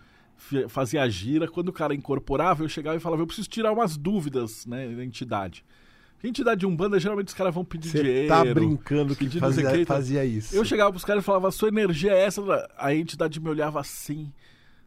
fazia 0.68 1.02
a 1.02 1.10
gira. 1.10 1.48
Quando 1.48 1.70
o 1.70 1.74
cara 1.74 1.94
incorporava, 1.94 2.64
eu 2.64 2.70
chegava 2.70 2.98
e 2.98 3.00
falava, 3.00 3.22
eu 3.22 3.28
preciso 3.28 3.50
tirar 3.50 3.72
umas 3.72 3.98
dúvidas 3.98 4.66
né, 4.66 4.88
da 4.88 5.04
entidade. 5.04 5.66
A 6.24 6.28
entidade 6.28 6.62
de 6.62 6.66
Umbanda, 6.66 7.00
geralmente 7.00 7.28
os 7.28 7.34
caras 7.34 7.54
vão 7.54 7.64
pedir 7.64 7.90
Você 7.90 8.02
dinheiro. 8.02 8.28
tá 8.28 8.44
brincando 8.44 9.16
que 9.16 9.30
fazia, 9.40 9.70
quê, 9.70 9.86
tá? 9.86 9.94
fazia 9.94 10.26
isso. 10.26 10.56
Eu 10.56 10.66
chegava 10.66 10.92
pros 10.92 11.06
caras 11.06 11.24
e 11.24 11.26
falava, 11.26 11.52
sua 11.52 11.68
energia 11.68 12.12
é 12.12 12.24
essa? 12.24 12.42
A 12.78 12.94
entidade 12.94 13.40
me 13.40 13.50
olhava 13.50 13.80
assim. 13.80 14.32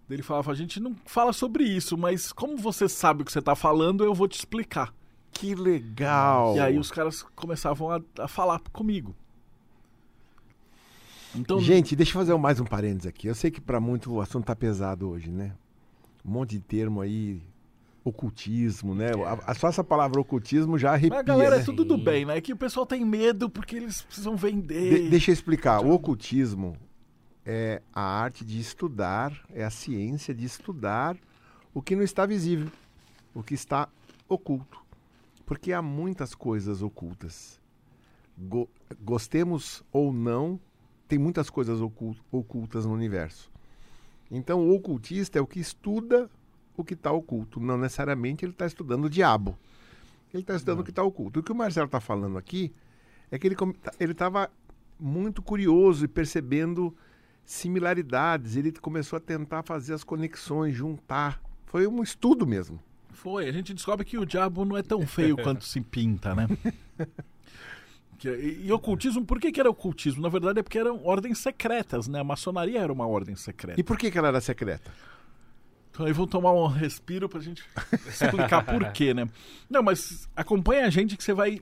Ele 0.09 0.23
falava, 0.23 0.51
a 0.51 0.55
gente 0.57 0.81
não 0.81 0.97
fala 1.07 1.33
sobre 1.33 1.63
isso, 1.63 1.97
mas 1.97 2.33
como 2.33 2.57
você 2.57 2.89
sabe 2.89 3.23
o 3.23 3.25
que 3.25 3.31
você 3.31 3.41
tá 3.41 3.55
falando, 3.55 4.03
eu 4.03 4.13
vou 4.13 4.27
te 4.27 4.39
explicar. 4.39 4.93
Que 5.31 5.55
legal. 5.55 6.57
E 6.57 6.61
aí 6.61 6.79
os 6.79 6.91
caras 6.91 7.23
começavam 7.37 7.93
a, 7.93 8.01
a 8.19 8.27
falar 8.27 8.61
comigo. 8.73 9.15
Então, 11.35 11.61
Gente, 11.61 11.95
deixa 11.95 12.11
eu 12.11 12.15
fazer 12.21 12.37
mais 12.37 12.59
um 12.61 12.65
parênteses 12.65 13.07
aqui. 13.07 13.27
Eu 13.29 13.35
sei 13.35 13.51
que 13.51 13.61
para 13.61 13.79
muito 13.81 14.13
o 14.13 14.21
assunto 14.21 14.45
tá 14.47 14.57
pesado 14.57 15.09
hoje, 15.09 15.31
né? 15.31 15.53
Um 16.25 16.31
monte 16.33 16.51
de 16.51 16.61
termo 16.61 17.01
aí, 17.01 17.41
ocultismo, 18.05 18.95
né? 18.95 19.11
A, 19.25 19.51
a- 19.53 19.55
só 19.55 19.69
essa 19.69 19.85
palavra 19.85 20.21
ocultismo 20.21 20.77
já 20.77 20.93
arrepia, 20.93 21.17
mas 21.19 21.25
galera 21.27 21.57
né? 21.57 21.63
é 21.63 21.65
tudo 21.65 21.85
do 21.85 21.97
bem, 21.97 22.25
né? 22.25 22.37
É 22.37 22.41
que 22.41 22.53
o 22.53 22.57
pessoal 22.57 22.85
tem 22.85 23.05
medo 23.05 23.49
porque 23.49 23.77
eles 23.77 24.03
precisam 24.03 24.37
vender. 24.37 25.05
De- 25.05 25.11
deixa 25.11 25.31
eu 25.31 25.35
explicar. 25.35 25.81
O 25.85 25.93
ocultismo 25.93 26.77
é 27.47 27.81
a 27.93 28.03
arte 28.03 28.45
de 28.45 28.59
estudar, 28.59 29.33
é 29.55 29.65
a 29.65 29.71
ciência 29.71 30.35
de 30.35 30.45
estudar 30.45 31.17
o 31.73 31.81
que 31.81 31.95
não 31.95 32.03
está 32.03 32.27
visível, 32.27 32.69
o 33.35 33.43
que 33.43 33.55
está 33.55 33.89
oculto. 34.29 34.81
Porque 35.47 35.73
há 35.73 35.81
muitas 35.81 36.35
coisas 36.35 36.83
ocultas. 36.83 37.61
Go- 38.37 38.69
gostemos 39.01 39.83
ou 39.93 40.13
não, 40.13 40.59
tem 41.11 41.19
muitas 41.19 41.51
coisas 41.51 41.81
ocul- 41.81 42.17
ocultas 42.31 42.87
no 42.87 42.93
universo. 42.93 43.51
Então, 44.31 44.61
o 44.61 44.73
ocultista 44.77 45.41
é 45.41 45.43
o 45.43 45.47
que 45.47 45.59
estuda 45.59 46.31
o 46.77 46.85
que 46.85 46.95
está 46.95 47.11
oculto. 47.11 47.59
Não 47.59 47.77
necessariamente 47.77 48.45
ele 48.45 48.53
está 48.53 48.65
estudando 48.65 49.07
o 49.07 49.11
diabo. 49.11 49.59
Ele 50.33 50.45
está 50.45 50.55
estudando 50.55 50.81
o 50.81 50.85
que 50.85 50.91
está 50.91 51.03
oculto. 51.03 51.41
O 51.41 51.43
que 51.43 51.51
o 51.51 51.55
Marcelo 51.55 51.87
está 51.87 52.01
falando 52.01 52.39
aqui 52.39 52.73
é 53.29 53.37
que 53.41 53.45
ele 53.45 53.57
estava 54.13 54.49
muito 55.01 55.43
curioso 55.43 56.05
e 56.05 56.09
percebendo 56.09 56.97
similaridades. 57.45 58.55
Ele 58.55 58.71
começou 58.71 59.17
a 59.17 59.21
tentar 59.21 59.65
fazer 59.65 59.95
as 59.95 60.05
conexões, 60.05 60.77
juntar. 60.77 61.43
Foi 61.67 61.89
um 61.89 62.01
estudo 62.01 62.47
mesmo. 62.47 62.81
Foi, 63.11 63.49
a 63.49 63.53
gente 63.53 63.75
descobre 63.75 64.05
que 64.07 64.17
o 64.17 64.25
diabo 64.25 64.65
não 64.65 64.77
é 64.77 64.83
tão 64.83 65.05
feio 65.05 65.37
quanto 65.37 65.65
se 65.65 65.81
pinta, 65.81 66.37
né? 66.37 66.47
Que- 68.21 68.29
E, 68.29 68.67
e 68.67 68.73
ocultismo, 68.73 69.25
por 69.25 69.41
que, 69.41 69.51
que 69.51 69.59
era 69.59 69.69
ocultismo? 69.71 70.21
Na 70.23 70.29
verdade 70.29 70.61
é 70.61 70.63
porque 70.63 70.79
eram 70.79 71.05
ordens 71.05 71.39
secretas, 71.39 72.07
né? 72.07 72.21
A 72.21 72.25
maçonaria 72.25 72.79
era 72.81 72.93
uma 72.93 73.07
ordem 73.07 73.35
secreta. 73.35 73.81
E 73.81 73.83
por 73.83 73.97
que, 73.99 74.11
que 74.11 74.17
ela 74.19 74.29
era 74.29 74.41
secreta? 74.41 74.93
Então 75.91 76.07
aí 76.07 76.13
vamos 76.13 76.31
tomar 76.31 76.53
um 76.53 76.67
respiro 76.69 77.29
pra 77.29 77.41
gente 77.41 77.65
explicar 78.07 78.65
por 78.65 78.93
quê, 78.93 79.13
né? 79.13 79.29
Não, 79.69 79.83
mas 79.83 80.29
acompanha 80.37 80.87
a 80.87 80.91
gente 80.91 81.17
que 81.17 81.25
você 81.25 81.33
vai. 81.33 81.61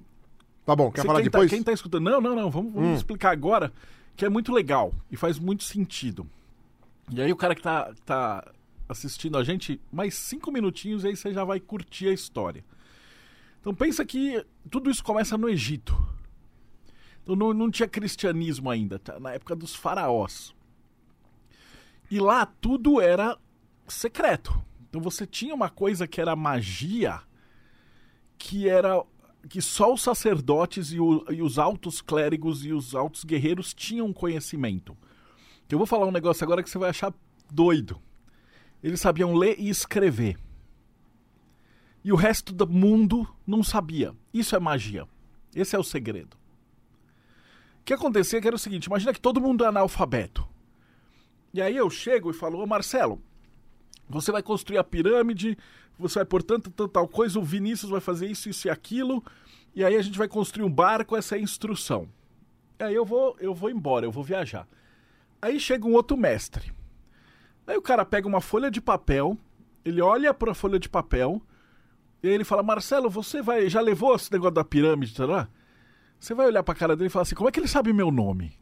Tá 0.66 0.76
bom, 0.76 0.90
quer 0.90 1.00
você- 1.00 1.06
falar 1.06 1.20
quem, 1.20 1.24
depois? 1.30 1.50
Tá, 1.50 1.56
quem 1.56 1.62
tá 1.64 1.72
escutando. 1.72 2.04
Não, 2.10 2.20
não, 2.20 2.36
não. 2.36 2.50
Vamos, 2.50 2.74
vamos 2.74 2.88
Hum. 2.90 2.94
explicar 2.94 3.30
agora, 3.30 3.72
que 4.16 4.24
é 4.24 4.28
muito 4.28 4.52
legal 4.52 4.92
e 5.10 5.16
faz 5.16 5.38
muito 5.38 5.64
sentido. 5.64 6.28
E 7.10 7.22
aí 7.22 7.32
o 7.32 7.36
cara 7.36 7.54
que 7.54 7.62
tá, 7.62 7.90
tá 8.04 8.44
assistindo 8.88 9.38
a 9.38 9.44
gente, 9.44 9.80
mais 9.92 10.14
cinco 10.14 10.50
minutinhos 10.52 11.04
e 11.04 11.08
aí 11.08 11.16
você 11.16 11.32
já 11.32 11.44
vai 11.44 11.58
curtir 11.60 12.08
a 12.08 12.12
história. 12.12 12.62
Então 13.60 13.72
pensa 13.74 14.04
que 14.04 14.44
tudo 14.70 14.90
isso 14.90 15.02
começa 15.04 15.38
no 15.38 15.48
Egito. 15.48 15.96
Não, 17.36 17.52
não 17.52 17.70
tinha 17.70 17.88
cristianismo 17.88 18.70
ainda, 18.70 18.98
tá? 18.98 19.20
na 19.20 19.32
época 19.32 19.54
dos 19.54 19.74
faraós. 19.74 20.54
E 22.10 22.18
lá 22.18 22.46
tudo 22.46 23.00
era 23.00 23.36
secreto. 23.86 24.58
Então 24.88 25.00
você 25.00 25.26
tinha 25.26 25.54
uma 25.54 25.68
coisa 25.68 26.06
que 26.06 26.20
era 26.20 26.34
magia, 26.34 27.20
que 28.38 28.68
era 28.68 29.04
que 29.48 29.60
só 29.62 29.92
os 29.92 30.02
sacerdotes 30.02 30.92
e, 30.92 31.00
o, 31.00 31.24
e 31.30 31.42
os 31.42 31.58
altos 31.58 32.00
clérigos 32.00 32.64
e 32.64 32.72
os 32.72 32.94
altos 32.94 33.24
guerreiros 33.24 33.72
tinham 33.72 34.12
conhecimento. 34.12 34.96
Eu 35.70 35.78
vou 35.78 35.86
falar 35.86 36.06
um 36.06 36.10
negócio 36.10 36.44
agora 36.44 36.62
que 36.62 36.70
você 36.70 36.78
vai 36.78 36.90
achar 36.90 37.12
doido. 37.50 38.00
Eles 38.82 39.00
sabiam 39.00 39.34
ler 39.34 39.56
e 39.58 39.68
escrever. 39.68 40.38
E 42.02 42.12
o 42.12 42.16
resto 42.16 42.54
do 42.54 42.66
mundo 42.66 43.28
não 43.46 43.62
sabia. 43.62 44.14
Isso 44.32 44.56
é 44.56 44.58
magia. 44.58 45.06
Esse 45.54 45.76
é 45.76 45.78
o 45.78 45.84
segredo. 45.84 46.37
Que 47.88 47.94
acontecia 47.94 48.38
que 48.38 48.46
era 48.46 48.54
o 48.54 48.58
seguinte: 48.58 48.84
imagina 48.84 49.14
que 49.14 49.20
todo 49.20 49.40
mundo 49.40 49.64
é 49.64 49.66
analfabeto. 49.66 50.46
E 51.54 51.62
aí 51.62 51.74
eu 51.74 51.88
chego 51.88 52.28
e 52.30 52.34
falo, 52.34 52.62
ô 52.62 52.66
Marcelo, 52.66 53.18
você 54.06 54.30
vai 54.30 54.42
construir 54.42 54.76
a 54.76 54.84
pirâmide, 54.84 55.56
você 55.98 56.18
vai 56.18 56.26
por 56.26 56.42
tanto, 56.42 56.70
tanto 56.70 56.92
tal 56.92 57.08
coisa, 57.08 57.38
o 57.38 57.42
Vinícius 57.42 57.90
vai 57.90 58.02
fazer 58.02 58.26
isso, 58.26 58.50
isso 58.50 58.68
e 58.68 58.70
aquilo, 58.70 59.24
e 59.74 59.82
aí 59.82 59.96
a 59.96 60.02
gente 60.02 60.18
vai 60.18 60.28
construir 60.28 60.66
um 60.66 60.70
barco, 60.70 61.16
essa 61.16 61.34
é 61.34 61.38
a 61.38 61.40
instrução. 61.40 62.06
E 62.78 62.82
aí 62.82 62.94
eu 62.94 63.06
vou, 63.06 63.34
eu 63.40 63.54
vou 63.54 63.70
embora, 63.70 64.04
eu 64.04 64.12
vou 64.12 64.22
viajar. 64.22 64.68
Aí 65.40 65.58
chega 65.58 65.86
um 65.86 65.94
outro 65.94 66.14
mestre. 66.14 66.70
Aí 67.66 67.78
o 67.78 67.82
cara 67.82 68.04
pega 68.04 68.28
uma 68.28 68.42
folha 68.42 68.70
de 68.70 68.82
papel, 68.82 69.34
ele 69.82 70.02
olha 70.02 70.34
para 70.34 70.52
a 70.52 70.54
folha 70.54 70.78
de 70.78 70.90
papel, 70.90 71.40
e 72.22 72.28
aí 72.28 72.34
ele 72.34 72.44
fala: 72.44 72.62
Marcelo, 72.62 73.08
você 73.08 73.40
vai 73.40 73.66
já 73.70 73.80
levou 73.80 74.14
esse 74.14 74.30
negócio 74.30 74.56
da 74.56 74.62
pirâmide, 74.62 75.14
tá 75.14 75.24
lá? 75.24 75.48
Você 76.18 76.34
vai 76.34 76.46
olhar 76.46 76.62
para 76.62 76.74
a 76.74 76.76
cara 76.76 76.96
dele 76.96 77.08
e 77.08 77.10
falar 77.10 77.22
assim: 77.22 77.34
como 77.34 77.48
é 77.48 77.52
que 77.52 77.60
ele 77.60 77.68
sabe 77.68 77.92
meu 77.92 78.10
nome? 78.10 78.58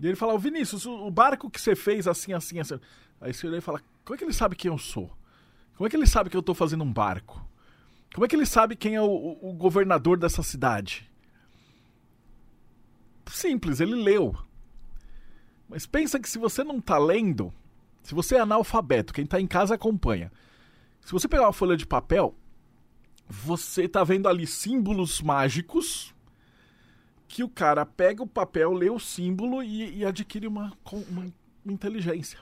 E 0.00 0.06
ele 0.06 0.16
fala: 0.16 0.38
Vinícius, 0.38 0.86
o 0.86 1.10
barco 1.10 1.50
que 1.50 1.60
você 1.60 1.76
fez 1.76 2.08
assim, 2.08 2.32
assim, 2.32 2.58
assim. 2.58 2.78
Aí 3.20 3.32
você 3.32 3.46
olha 3.46 3.58
e 3.58 3.60
fala: 3.60 3.80
como 4.04 4.14
é 4.14 4.18
que 4.18 4.24
ele 4.24 4.32
sabe 4.32 4.56
quem 4.56 4.70
eu 4.70 4.78
sou? 4.78 5.10
Como 5.76 5.86
é 5.86 5.90
que 5.90 5.96
ele 5.96 6.06
sabe 6.06 6.30
que 6.30 6.36
eu 6.36 6.40
estou 6.40 6.54
fazendo 6.54 6.84
um 6.84 6.92
barco? 6.92 7.44
Como 8.14 8.24
é 8.24 8.28
que 8.28 8.36
ele 8.36 8.46
sabe 8.46 8.76
quem 8.76 8.94
é 8.94 9.00
o, 9.00 9.06
o, 9.06 9.50
o 9.50 9.52
governador 9.54 10.18
dessa 10.18 10.42
cidade? 10.42 11.10
Simples, 13.26 13.80
ele 13.80 13.94
leu. 13.94 14.36
Mas 15.68 15.86
pensa 15.86 16.20
que 16.20 16.28
se 16.28 16.38
você 16.38 16.62
não 16.62 16.78
está 16.78 16.98
lendo, 16.98 17.52
se 18.02 18.14
você 18.14 18.36
é 18.36 18.40
analfabeto, 18.40 19.14
quem 19.14 19.24
está 19.24 19.40
em 19.40 19.46
casa 19.46 19.74
acompanha. 19.74 20.30
Se 21.00 21.12
você 21.12 21.26
pegar 21.26 21.44
uma 21.44 21.52
folha 21.52 21.76
de 21.76 21.86
papel, 21.86 22.34
você 23.26 23.84
está 23.84 24.04
vendo 24.04 24.28
ali 24.28 24.46
símbolos 24.46 25.22
mágicos 25.22 26.14
que 27.32 27.42
o 27.42 27.48
cara 27.48 27.86
pega 27.86 28.22
o 28.22 28.26
papel, 28.26 28.74
lê 28.74 28.90
o 28.90 28.98
símbolo 28.98 29.62
e, 29.62 30.00
e 30.00 30.04
adquire 30.04 30.46
uma, 30.46 30.70
uma, 31.08 31.32
inteligência. 31.64 32.38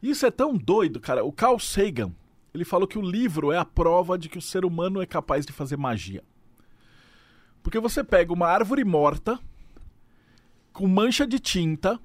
Isso 0.00 0.24
é 0.24 0.30
tão 0.30 0.56
doido, 0.56 1.00
cara. 1.00 1.24
O 1.24 1.32
Carl 1.32 1.58
Sagan, 1.58 2.12
ele 2.54 2.64
falou 2.64 2.86
que 2.86 3.00
o 3.00 3.02
livro 3.02 3.50
é 3.50 3.58
a 3.58 3.64
prova 3.64 4.16
de 4.16 4.28
que 4.28 4.38
o 4.38 4.42
ser 4.42 4.64
humano 4.64 5.02
é 5.02 5.06
capaz 5.06 5.44
de 5.44 5.52
fazer 5.52 5.76
magia. 5.76 6.22
Porque 7.64 7.80
você 7.80 8.04
pega 8.04 8.32
uma 8.32 8.46
árvore 8.46 8.84
morta, 8.84 9.40
com 10.72 10.86
mancha 10.86 11.26
de 11.26 11.40
tinta, 11.40 11.98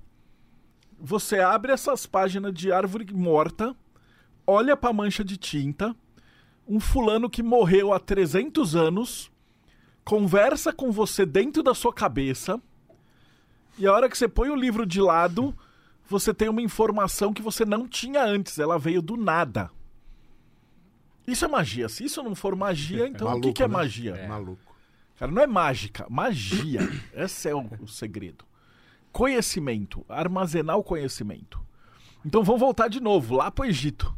você 1.00 1.40
abre 1.40 1.72
essas 1.72 2.08
páginas 2.08 2.52
de 2.52 2.72
árvore 2.72 3.06
morta, 3.14 3.76
olha 4.48 4.76
para 4.76 4.90
a 4.90 4.94
mancha 4.94 5.24
de 5.24 5.38
tinta, 5.38 5.96
um 6.68 6.80
fulano 6.80 7.30
que 7.30 7.44
morreu 7.44 7.94
há 7.94 8.00
300 8.00 8.76
anos, 8.76 9.31
conversa 10.04 10.74
com 10.74 10.92
você 10.92 11.26
dentro 11.26 11.64
da 11.64 11.74
sua 11.74 11.94
cabeça, 11.94 12.62
e 13.78 13.88
a 13.88 13.94
hora 13.94 14.10
que 14.10 14.18
você 14.18 14.28
põe 14.28 14.50
o 14.50 14.56
livro 14.56 14.86
de 14.86 15.02
lado, 15.02 15.56
você 16.08 16.34
tem 16.34 16.50
uma 16.50 16.62
informação 16.62 17.34
que 17.34 17.42
você 17.42 17.66
não 17.66 17.88
tinha 17.88 18.24
antes, 18.24 18.60
ela 18.60 18.78
veio 18.78 19.02
do 19.02 19.16
nada. 19.16 19.72
Isso 21.26 21.46
é 21.46 21.48
magia. 21.48 21.88
Se 21.88 22.04
isso 22.04 22.22
não 22.22 22.36
for 22.36 22.56
magia, 22.56 23.08
então 23.08 23.28
Maluco, 23.28 23.48
o 23.48 23.50
que, 23.50 23.58
que 23.58 23.64
é 23.64 23.68
né? 23.68 23.74
magia? 23.74 24.16
É. 24.16 24.28
Maluco. 24.28 24.76
Cara, 25.18 25.32
não 25.32 25.42
é 25.42 25.48
mágica, 25.48 26.06
magia. 26.10 26.82
Esse 27.14 27.50
é 27.50 27.56
o, 27.56 27.66
o 27.80 27.88
segredo. 27.88 28.44
Conhecimento, 29.12 30.06
armazenar 30.10 30.78
o 30.78 30.84
conhecimento. 30.84 31.60
Então 32.26 32.44
vamos 32.44 32.62
voltar 32.62 32.88
de 32.88 33.00
novo 33.00 33.36
lá 33.36 33.52
para 33.52 33.64
o 33.64 33.66
Egito. 33.66 34.14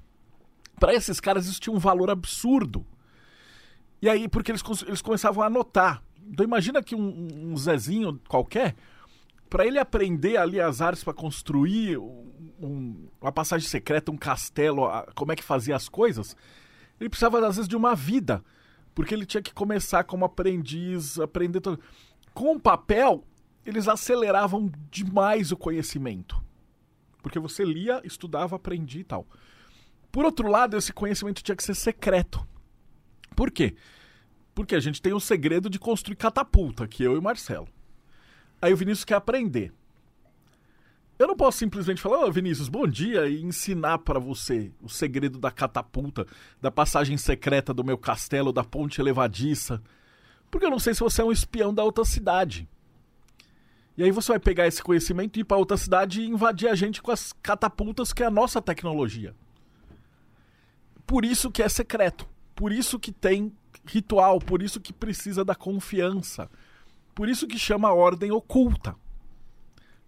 Para 0.79 0.93
esses 0.93 1.19
caras 1.19 1.45
isso 1.45 1.59
tinha 1.59 1.75
um 1.75 1.79
valor 1.79 2.09
absurdo. 2.09 2.85
E 4.03 4.09
aí, 4.09 4.27
porque 4.27 4.51
eles, 4.51 4.61
eles 4.85 5.01
começavam 5.01 5.41
a 5.41 5.47
anotar. 5.47 6.03
Então 6.27 6.45
imagina 6.45 6.83
que 6.83 6.93
um, 6.93 7.53
um 7.53 7.55
Zezinho 7.55 8.19
qualquer, 8.27 8.75
para 9.49 9.65
ele 9.65 9.79
aprender 9.79 10.35
ali 10.35 10.59
as 10.59 10.81
artes 10.81 11.05
para 11.05 11.13
construir 11.13 11.97
um, 11.97 13.07
uma 13.21 13.31
passagem 13.31 13.65
secreta, 13.65 14.11
um 14.11 14.17
castelo, 14.17 14.89
como 15.15 15.31
é 15.31 15.37
que 15.37 15.43
fazia 15.43 15.73
as 15.73 15.87
coisas, 15.87 16.35
ele 16.99 17.07
precisava, 17.07 17.39
às 17.47 17.55
vezes, 17.55 17.69
de 17.69 17.77
uma 17.77 17.95
vida. 17.95 18.43
Porque 18.93 19.13
ele 19.13 19.25
tinha 19.25 19.41
que 19.41 19.53
começar 19.53 20.03
como 20.03 20.25
aprendiz, 20.25 21.17
aprender 21.17 21.61
tudo. 21.61 21.79
Com 22.33 22.57
o 22.57 22.59
papel, 22.59 23.23
eles 23.65 23.87
aceleravam 23.87 24.69
demais 24.91 25.53
o 25.53 25.55
conhecimento. 25.55 26.43
Porque 27.21 27.39
você 27.39 27.63
lia, 27.63 28.01
estudava, 28.03 28.57
aprendia 28.57 28.99
e 28.99 29.05
tal. 29.05 29.25
Por 30.11 30.25
outro 30.25 30.49
lado, 30.49 30.75
esse 30.75 30.91
conhecimento 30.91 31.41
tinha 31.41 31.55
que 31.55 31.63
ser 31.63 31.73
secreto. 31.73 32.45
Por 33.33 33.51
quê? 33.51 33.75
Porque 34.53 34.75
a 34.75 34.79
gente 34.79 35.01
tem 35.01 35.13
o 35.13 35.19
segredo 35.19 35.69
de 35.69 35.79
construir 35.79 36.15
catapulta, 36.15 36.87
que 36.87 37.03
eu 37.03 37.15
e 37.15 37.17
o 37.17 37.21
Marcelo. 37.21 37.67
Aí 38.61 38.71
o 38.73 38.77
Vinícius 38.77 39.03
quer 39.03 39.15
aprender. 39.15 39.73
Eu 41.17 41.27
não 41.27 41.35
posso 41.35 41.59
simplesmente 41.59 42.01
falar, 42.01 42.25
oh, 42.25 42.31
Vinícius, 42.31 42.67
bom 42.67 42.87
dia, 42.87 43.27
e 43.27 43.41
ensinar 43.43 43.99
para 43.99 44.19
você 44.19 44.71
o 44.81 44.89
segredo 44.89 45.37
da 45.37 45.51
catapulta, 45.51 46.25
da 46.59 46.71
passagem 46.71 47.17
secreta 47.17 47.73
do 47.73 47.83
meu 47.83 47.97
castelo, 47.97 48.51
da 48.51 48.63
ponte 48.63 48.99
elevadiça. 48.99 49.81
Porque 50.49 50.65
eu 50.65 50.71
não 50.71 50.79
sei 50.79 50.93
se 50.93 50.99
você 50.99 51.21
é 51.21 51.25
um 51.25 51.31
espião 51.31 51.73
da 51.73 51.83
outra 51.83 52.03
cidade. 52.03 52.67
E 53.95 54.03
aí 54.03 54.11
você 54.11 54.31
vai 54.31 54.39
pegar 54.39 54.67
esse 54.67 54.81
conhecimento 54.81 55.37
e 55.37 55.41
ir 55.41 55.43
para 55.43 55.57
outra 55.57 55.77
cidade 55.77 56.21
e 56.21 56.27
invadir 56.27 56.67
a 56.67 56.75
gente 56.75 57.01
com 57.01 57.11
as 57.11 57.31
catapultas 57.31 58.11
que 58.11 58.23
é 58.23 58.25
a 58.25 58.31
nossa 58.31 58.61
tecnologia. 58.61 59.35
Por 61.05 61.23
isso 61.23 61.51
que 61.51 61.61
é 61.61 61.69
secreto. 61.69 62.27
Por 62.55 62.71
isso 62.71 62.99
que 62.99 63.11
tem 63.11 63.51
ritual, 63.85 64.39
por 64.39 64.61
isso 64.61 64.79
que 64.79 64.93
precisa 64.93 65.43
da 65.43 65.55
confiança. 65.55 66.49
Por 67.15 67.29
isso 67.29 67.47
que 67.47 67.59
chama 67.59 67.93
ordem 67.93 68.31
oculta. 68.31 68.95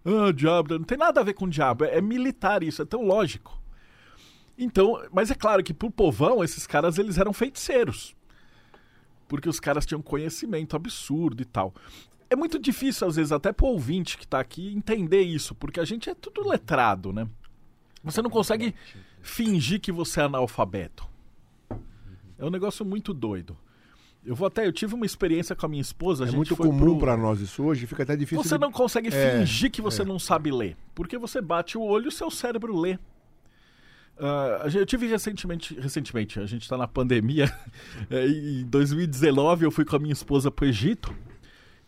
Ah, 0.04 0.32
diabo, 0.32 0.78
não 0.78 0.84
tem 0.84 0.96
nada 0.96 1.20
a 1.20 1.24
ver 1.24 1.34
com 1.34 1.48
diabo, 1.48 1.84
é, 1.84 1.98
é 1.98 2.00
militar 2.00 2.62
isso, 2.62 2.80
é 2.80 2.84
tão 2.84 3.02
lógico. 3.02 3.60
Então, 4.56 5.02
mas 5.12 5.30
é 5.30 5.34
claro 5.34 5.62
que 5.62 5.74
pro 5.74 5.90
povão, 5.90 6.42
esses 6.42 6.66
caras 6.66 6.96
eles 6.96 7.18
eram 7.18 7.32
feiticeiros. 7.32 8.14
Porque 9.28 9.48
os 9.48 9.58
caras 9.58 9.84
tinham 9.84 10.00
conhecimento 10.00 10.76
absurdo 10.76 11.42
e 11.42 11.44
tal. 11.44 11.74
É 12.30 12.36
muito 12.36 12.58
difícil, 12.58 13.06
às 13.06 13.16
vezes, 13.16 13.32
até 13.32 13.52
pro 13.52 13.66
ouvinte 13.66 14.16
que 14.16 14.26
tá 14.26 14.40
aqui 14.40 14.72
entender 14.74 15.22
isso, 15.22 15.54
porque 15.54 15.80
a 15.80 15.84
gente 15.84 16.08
é 16.08 16.14
tudo 16.14 16.48
letrado, 16.48 17.12
né? 17.12 17.28
Você 18.02 18.22
não 18.22 18.30
consegue 18.30 18.74
fingir 19.20 19.80
que 19.80 19.90
você 19.90 20.20
é 20.20 20.24
analfabeto. 20.24 21.06
É 22.38 22.44
um 22.44 22.50
negócio 22.50 22.84
muito 22.84 23.14
doido. 23.14 23.56
Eu 24.24 24.34
vou 24.34 24.48
até, 24.48 24.66
eu 24.66 24.72
tive 24.72 24.94
uma 24.94 25.06
experiência 25.06 25.54
com 25.54 25.66
a 25.66 25.68
minha 25.68 25.80
esposa. 25.80 26.24
É 26.24 26.28
a 26.28 26.32
muito 26.32 26.56
comum 26.56 26.78
pro... 26.78 26.98
para 26.98 27.16
nós 27.16 27.40
isso 27.40 27.62
hoje, 27.62 27.86
fica 27.86 28.02
até 28.02 28.16
difícil. 28.16 28.42
Você 28.42 28.56
de... 28.56 28.60
não 28.60 28.72
consegue 28.72 29.08
é, 29.08 29.38
fingir 29.38 29.70
que 29.70 29.80
você 29.80 30.02
é. 30.02 30.04
não 30.04 30.18
sabe 30.18 30.50
ler, 30.50 30.76
porque 30.94 31.16
você 31.16 31.40
bate 31.40 31.78
o 31.78 31.82
olho 31.82 32.06
e 32.06 32.08
o 32.08 32.12
seu 32.12 32.30
cérebro 32.30 32.76
lê. 32.76 32.98
Uh, 34.18 34.66
eu 34.74 34.86
tive 34.86 35.06
recentemente, 35.06 35.78
recentemente, 35.78 36.40
a 36.40 36.46
gente 36.46 36.62
está 36.62 36.76
na 36.76 36.88
pandemia. 36.88 37.52
É, 38.10 38.26
em 38.26 38.64
2019 38.64 39.64
eu 39.64 39.70
fui 39.70 39.84
com 39.84 39.96
a 39.96 39.98
minha 39.98 40.12
esposa 40.12 40.50
para 40.50 40.64
o 40.64 40.68
Egito 40.68 41.14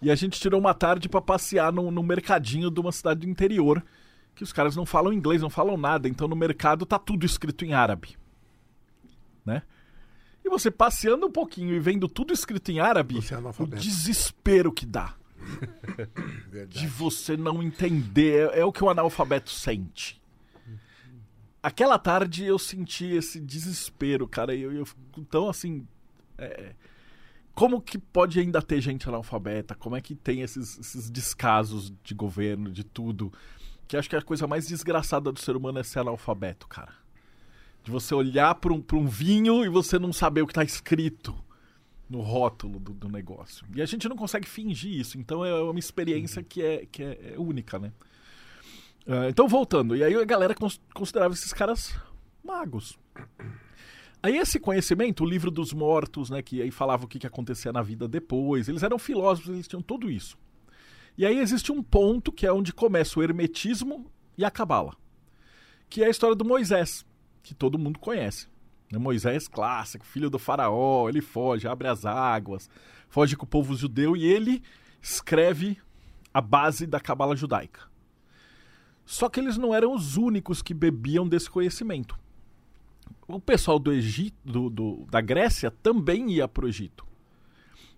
e 0.01 0.11
a 0.11 0.15
gente 0.15 0.41
tirou 0.41 0.59
uma 0.59 0.75
tarde 0.75 1.09
para 1.09 1.21
passear 1.21 1.73
no, 1.73 1.91
no 1.91 2.03
mercadinho 2.03 2.71
de 2.71 2.81
uma 2.81 2.91
cidade 2.91 3.21
do 3.21 3.29
interior 3.29 3.85
que 4.35 4.43
os 4.43 4.53
caras 4.53 4.77
não 4.77 4.87
falam 4.87 5.13
inglês, 5.13 5.43
não 5.43 5.51
falam 5.51 5.77
nada, 5.77 6.09
então 6.09 6.29
no 6.29 6.37
mercado 6.37 6.87
tá 6.87 6.99
tudo 6.99 7.27
escrito 7.27 7.65
em 7.65 7.73
árabe, 7.73 8.17
né? 9.45 9.63
E 10.49 10.51
você 10.51 10.71
passeando 10.71 11.27
um 11.27 11.31
pouquinho 11.31 11.75
e 11.75 11.79
vendo 11.79 12.09
tudo 12.09 12.33
escrito 12.33 12.71
em 12.71 12.81
árabe, 12.81 13.17
é 13.19 13.63
o 13.63 13.67
desespero 13.67 14.73
que 14.73 14.87
dá. 14.87 15.15
de 16.71 16.87
você 16.87 17.37
não 17.37 17.63
entender. 17.63 18.49
É, 18.55 18.61
é, 18.61 18.65
o 18.65 18.73
que 18.73 18.83
o 18.83 18.89
analfabeto 18.89 19.51
sente. 19.51 20.19
Aquela 21.63 21.99
tarde 21.99 22.47
eu 22.47 22.59
senti 22.59 23.05
esse 23.05 23.39
desespero, 23.39 24.27
cara. 24.27 24.55
Eu, 24.55 24.73
eu 24.73 24.87
então, 25.19 25.51
assim. 25.51 25.87
É, 26.39 26.73
como 27.55 27.83
que 27.83 27.99
pode 27.99 28.41
ainda 28.41 28.63
ter 28.63 28.81
gente 28.81 29.07
analfabeta? 29.07 29.75
Como 29.75 29.97
é 29.97 30.01
que 30.01 30.15
tem 30.15 30.41
esses, 30.41 30.79
esses 30.79 31.11
descasos 31.11 31.93
de 32.03 32.15
governo, 32.15 32.71
de 32.71 32.85
tudo? 32.85 33.31
Que 33.87 33.99
acho 33.99 34.09
que 34.09 34.17
a 34.17 34.23
coisa 34.23 34.47
mais 34.47 34.67
desgraçada 34.67 35.31
do 35.31 35.39
ser 35.39 35.57
humano 35.57 35.79
é 35.79 35.83
ser 35.83 35.99
analfabeto, 35.99 36.67
cara. 36.67 36.93
De 37.89 37.93
você 37.93 38.15
olhar 38.15 38.55
para 38.57 38.71
um, 38.71 38.85
um 38.93 39.07
vinho 39.07 39.65
e 39.65 39.69
você 39.71 39.99
não 39.99 40.13
saber 40.13 40.43
o 40.43 40.47
que 40.47 40.51
está 40.51 40.63
escrito 40.63 41.35
no 42.07 42.21
rótulo 42.21 42.79
do, 42.79 42.93
do, 42.93 43.09
negócio. 43.09 43.67
E 43.75 43.81
a 43.81 43.87
gente 43.87 44.07
não 44.11 44.15
consegue 44.15 44.47
fingir 44.47 44.93
isso. 44.93 45.17
Então 45.17 45.43
é 45.43 45.55
uma 45.55 45.79
experiência 45.79 46.43
que 46.43 46.61
é, 46.61 46.85
que 46.85 47.03
é, 47.03 47.33
é 47.33 47.39
única, 47.39 47.79
né? 47.79 47.91
Uh, 49.07 49.31
então, 49.31 49.49
voltando. 49.49 49.97
E 49.97 50.05
aí 50.05 50.15
a 50.15 50.25
galera 50.27 50.55
considerava 50.93 51.33
esses 51.33 51.51
caras 51.55 51.99
magos. 52.45 52.99
Aí 54.23 54.37
esse 54.37 54.61
conhecimento, 54.61 55.25
o 55.25 55.27
livro 55.27 55.51
dos 55.51 55.73
mortos, 55.73 56.29
né, 56.29 56.43
que 56.43 56.61
aí 56.61 56.71
falava 56.71 57.07
o 57.07 57.09
que, 57.09 57.19
que 57.19 57.27
acontecia 57.27 57.73
na 57.73 57.81
vida 57.81 58.07
depois, 58.07 58.69
eles 58.69 58.83
eram 58.83 58.99
filósofos, 58.99 59.49
eles 59.49 59.67
tinham 59.67 59.81
tudo 59.81 60.11
isso. 60.11 60.37
E 61.17 61.25
aí 61.25 61.39
existe 61.39 61.73
um 61.73 61.83
ponto 61.83 62.31
que 62.31 62.47
é 62.47 62.53
onde 62.53 62.71
começa 62.71 63.19
o 63.19 63.23
hermetismo 63.23 64.13
e 64.37 64.45
a 64.45 64.51
cabala, 64.51 64.95
que 65.89 66.03
é 66.03 66.07
a 66.07 66.11
história 66.11 66.37
do 66.37 66.45
Moisés, 66.45 67.08
que 67.43 67.55
todo 67.55 67.79
mundo 67.79 67.99
conhece. 67.99 68.49
Né, 68.91 68.99
Moisés 68.99 69.49
clássico, 69.49 70.07
filho 70.07 70.31
do 70.31 70.39
faraó, 70.39 71.09
ele 71.09 71.21
foge, 71.21 71.69
abre 71.69 71.89
as 71.89 72.05
águas, 72.05 72.71
foge 73.09 73.37
com 73.37 73.45
o 73.45 73.49
povo 73.49 73.75
judeu 73.75 74.17
e 74.17 74.25
ele 74.25 74.63
escreve 75.01 75.79
a 76.33 76.41
base 76.41 76.87
da 76.87 77.01
cabala 77.01 77.37
judaica. 77.37 77.83
Só 79.05 79.29
que 79.29 79.41
eles 79.41 79.57
não 79.57 79.75
eram 79.75 79.95
os 79.95 80.17
únicos 80.17 80.61
que 80.61 80.75
bebiam 80.75 81.27
desse 81.27 81.51
conhecimento 81.51 82.19
o 83.29 83.39
pessoal 83.39 83.79
do 83.79 83.93
Egito, 83.93 84.37
do, 84.45 84.71
do, 84.71 85.07
da 85.11 85.21
Grécia 85.21 85.71
também 85.71 86.31
ia 86.31 86.49
para 86.49 86.65
o 86.65 86.69
Egito. 86.69 87.07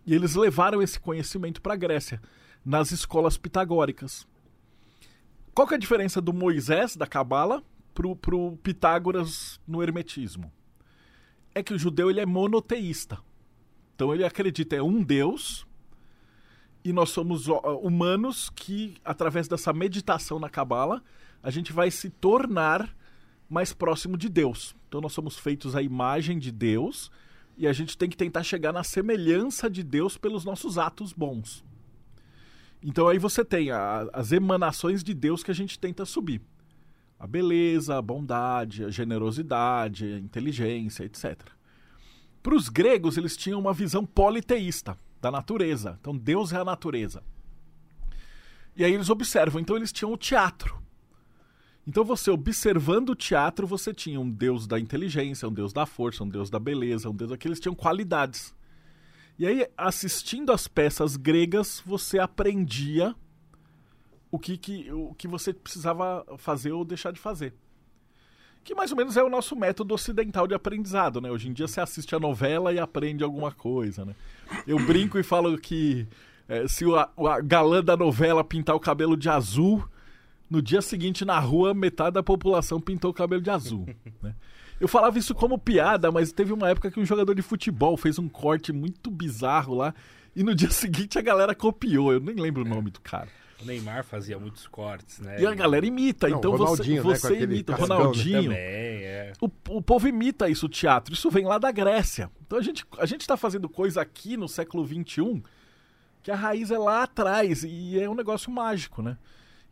E 0.05 0.13
eles 0.13 0.35
levaram 0.35 0.83
esse 0.83 0.99
conhecimento 0.99 1.63
para 1.63 1.75
a 1.75 1.77
Grécia, 1.77 2.21
nas 2.65 2.91
escolas 2.91 3.37
pitagóricas. 3.37 4.27
Qual 5.55 5.69
que 5.69 5.75
é 5.75 5.77
a 5.77 5.81
diferença 5.81 6.21
do 6.21 6.33
Moisés, 6.33 6.97
da 6.97 7.07
Cabala, 7.07 7.63
para 7.93 8.07
o 8.07 8.57
Pitágoras 8.57 9.61
no 9.67 9.83
Hermetismo? 9.83 10.53
É 11.55 11.63
que 11.63 11.75
o 11.75 11.79
judeu 11.79 12.11
ele 12.11 12.21
é 12.21 12.27
monoteísta. 12.27 13.19
Então 13.95 14.15
ele 14.15 14.25
acredita 14.25 14.77
em 14.77 14.81
um 14.81 15.03
Deus 15.03 15.67
e 16.83 16.93
nós 16.93 17.11
somos 17.11 17.47
humanos 17.83 18.51
que, 18.51 18.97
através 19.05 19.47
dessa 19.47 19.73
meditação 19.73 20.39
na 20.39 20.49
Cabala, 20.49 21.03
a 21.43 21.51
gente 21.51 21.73
vai 21.73 21.91
se 21.91 22.09
tornar 22.09 22.97
mais 23.49 23.73
próximo 23.73 24.17
de 24.17 24.29
Deus. 24.29 24.75
Então 24.89 25.01
nós 25.01 25.13
somos 25.13 25.39
feitos 25.39 25.77
à 25.77 25.83
imagem 25.83 26.39
de 26.39 26.51
Deus 26.51 27.11
e 27.59 27.67
a 27.67 27.73
gente 27.73 27.99
tem 27.99 28.09
que 28.09 28.17
tentar 28.17 28.43
chegar 28.43 28.73
na 28.73 28.83
semelhança 28.83 29.69
de 29.69 29.83
Deus 29.83 30.17
pelos 30.17 30.45
nossos 30.45 30.79
atos 30.79 31.13
bons. 31.13 31.65
Então 32.83 33.09
aí 33.09 33.19
você 33.19 33.45
tem 33.45 33.71
a, 33.71 34.09
as 34.13 34.33
emanações 34.33 35.05
de 35.05 35.13
Deus 35.13 35.43
que 35.43 35.51
a 35.51 35.55
gente 35.55 35.79
tenta 35.79 36.07
subir. 36.07 36.41
A 37.21 37.27
beleza, 37.27 37.97
a 37.97 38.03
bondade, 38.03 38.85
a 38.85 38.91
generosidade, 38.91 40.15
a 40.15 40.19
inteligência, 40.19 41.05
etc. 41.05 41.39
Para 42.43 42.55
os 42.55 42.69
gregos, 42.69 43.17
eles 43.17 43.37
tinham 43.37 43.61
uma 43.61 43.75
visão 43.75 44.05
politeísta 44.07 44.99
da 45.21 45.31
natureza. 45.31 45.99
Então 46.01 46.17
Deus 46.17 46.53
é 46.53 46.57
a 46.57 46.65
natureza. 46.65 47.23
E 48.75 48.85
aí 48.85 48.95
eles 48.95 49.11
observam, 49.11 49.61
então 49.61 49.77
eles 49.77 49.93
tinham 49.93 50.13
o 50.13 50.17
teatro. 50.17 50.81
Então 51.87 52.05
você 52.05 52.31
observando 52.31 53.11
o 53.11 53.15
teatro, 53.15 53.67
você 53.67 53.93
tinha 53.93 54.19
um 54.19 54.31
deus 54.31 54.67
da 54.67 54.81
inteligência, 54.81 55.49
um 55.49 55.53
deus 55.53 55.73
da 55.73 55.85
força, 55.85 56.25
um 56.25 56.29
deus 56.29 56.49
da 56.49 56.59
beleza, 56.59 57.11
um 57.11 57.15
deus 57.15 57.31
daqueles 57.31 57.61
tinham 57.61 57.75
qualidades. 57.75 58.55
E 59.39 59.47
aí, 59.47 59.67
assistindo 59.77 60.53
as 60.53 60.69
peças 60.69 61.17
gregas, 61.17 61.83
você 61.85 62.19
aprendia 62.19 63.15
o 64.31 64.39
que, 64.39 64.57
que, 64.57 64.91
o 64.93 65.15
que 65.15 65.27
você 65.27 65.53
precisava 65.53 66.25
fazer 66.39 66.73
ou 66.73 66.85
deixar 66.85 67.13
de 67.13 67.19
fazer. 67.19 67.55
Que 68.63 68.75
mais 68.75 68.91
ou 68.91 68.97
menos 68.97 69.17
é 69.17 69.23
o 69.23 69.29
nosso 69.29 69.57
método 69.57 69.95
ocidental 69.95 70.47
de 70.47 70.55
aprendizado, 70.55 71.21
né? 71.21 71.31
Hoje 71.31 71.49
em 71.49 71.53
dia 71.53 71.67
você 71.67 71.81
assiste 71.81 72.15
a 72.15 72.21
novela 72.21 72.73
e 72.73 72.79
aprende 72.79 73.25
alguma 73.25 73.51
coisa, 73.51 74.05
né? 74.05 74.15
Eu 74.67 74.79
brinco 74.85 75.19
e 75.19 75.23
falo 75.23 75.57
que 75.59 76.07
é, 76.49 76.69
se 76.69 76.85
o, 76.85 76.95
o 77.17 77.43
galã 77.43 77.83
da 77.83 77.97
novela 77.97 78.45
pintar 78.45 78.77
o 78.77 78.81
cabelo 78.81 79.17
de 79.17 79.29
azul, 79.29 79.89
no 80.51 80.61
dia 80.61 80.83
seguinte, 80.83 81.25
na 81.25 81.39
rua, 81.39 81.73
metade 81.73 82.15
da 82.15 82.23
população 82.23 82.81
pintou 82.81 83.13
o 83.13 83.15
cabelo 83.15 83.41
de 83.41 83.51
azul. 83.51 83.87
Né? 84.21 84.35
Eu 84.81 84.89
falava 84.89 85.19
isso 85.19 85.35
como 85.35 85.59
piada, 85.59 86.11
mas 86.11 86.33
teve 86.33 86.53
uma 86.53 86.69
época 86.69 86.91
que 86.91 86.99
um 86.99 87.05
jogador 87.05 87.35
de 87.35 87.43
futebol 87.43 87.97
fez 87.97 88.19
um 88.19 88.29
corte 88.29 88.73
muito 88.73 89.11
bizarro 89.11 89.75
lá. 89.75 89.95
E 90.35 90.43
no 90.43 90.55
dia 90.55 90.71
seguinte 90.73 91.19
a 91.19 91.23
galera 91.23 91.55
copiou. 91.55 92.13
Eu 92.13 92.21
nem 92.21 92.35
lembro 92.35 92.63
o 92.63 92.69
nome 92.69 92.91
do 92.91 93.01
cara. 93.01 93.29
O 93.63 93.67
Neymar 93.67 94.05
fazia 94.05 94.39
muitos 94.39 94.67
cortes, 94.67 95.19
né? 95.19 95.41
E 95.41 95.47
a 95.47 95.55
galera 95.55 95.87
imita. 95.87 96.29
Não, 96.29 96.39
então 96.39 96.57
você, 96.57 96.95
né, 96.95 97.01
você 97.01 97.31
né, 97.31 97.43
imita. 97.43 97.73
Cascão, 97.75 97.99
Ronaldinho. 97.99 98.43
Também, 98.45 98.57
é. 98.59 99.33
o, 99.41 99.51
o 99.69 99.83
povo 99.83 100.09
imita 100.09 100.49
isso, 100.49 100.67
o 100.67 100.69
teatro. 100.69 101.13
Isso 101.13 101.31
vem 101.31 101.45
lá 101.45 101.59
da 101.59 101.71
Grécia. 101.71 102.31
Então 102.47 102.59
a 102.59 102.63
gente 102.63 102.87
a 102.99 103.05
está 103.05 103.37
fazendo 103.37 103.69
coisa 103.69 104.01
aqui 104.01 104.37
no 104.37 104.49
século 104.49 104.87
XXI 104.87 105.43
que 106.23 106.31
a 106.31 106.37
raiz 106.37 106.71
é 106.71 106.79
lá 106.79 107.03
atrás. 107.03 107.65
E 107.65 108.01
é 108.01 108.09
um 108.09 108.15
negócio 108.15 108.51
mágico, 108.51 109.03
né? 109.03 109.19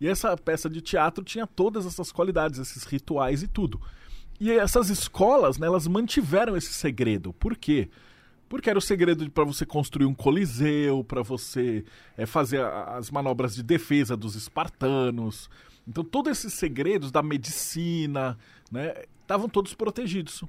E 0.01 0.07
essa 0.07 0.37
peça 0.37 0.69
de 0.69 0.81
teatro 0.81 1.25
tinha 1.25 1.47
todas 1.47 1.87
essas 1.87 2.13
qualidades, 2.13 2.59
esses 2.59 2.85
rituais 2.85 3.43
e 3.43 3.49
tudo. 3.49 3.81
E 4.39 4.53
essas 4.53 4.89
escolas, 4.89 5.59
né, 5.59 5.67
elas 5.67 5.89
mantiveram 5.89 6.57
esse 6.57 6.73
segredo. 6.73 7.33
Por 7.33 7.57
quê? 7.57 7.89
Porque 7.91 8.08
era 8.67 8.79
o 8.79 8.83
segredo 8.83 9.31
para 9.31 9.45
você 9.45 9.67
construir 9.67 10.07
um 10.07 10.15
coliseu, 10.15 11.05
para 11.05 11.23
você 11.23 11.85
é, 12.17 12.27
fazer 12.27 12.61
a, 12.61 12.97
as 12.97 13.11
manobras 13.11 13.55
de 13.55 13.63
defesa 13.63 14.17
dos 14.17 14.35
espartanos. 14.35 15.51
Então, 15.87 16.05
todos 16.05 16.33
esses 16.33 16.55
segredos 16.55 17.11
da 17.11 17.23
medicina, 17.23 18.39
né, 18.71 18.95
estavam 19.23 19.49
todos 19.49 19.75
protegidos. 19.75 20.43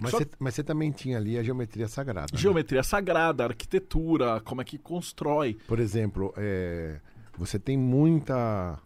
Mas, 0.00 0.10
Só... 0.10 0.18
você, 0.18 0.26
mas 0.38 0.54
você 0.54 0.62
também 0.62 0.90
tinha 0.90 1.16
ali 1.16 1.38
a 1.38 1.42
geometria 1.42 1.88
sagrada. 1.88 2.28
Né? 2.32 2.38
Geometria 2.38 2.80
né? 2.80 2.82
sagrada, 2.82 3.44
arquitetura, 3.44 4.40
como 4.40 4.60
é 4.60 4.64
que 4.64 4.78
constrói. 4.78 5.58
Por 5.66 5.78
exemplo, 5.78 6.34
é, 6.36 7.00
você 7.36 7.58
tem 7.58 7.76
muita 7.78 8.78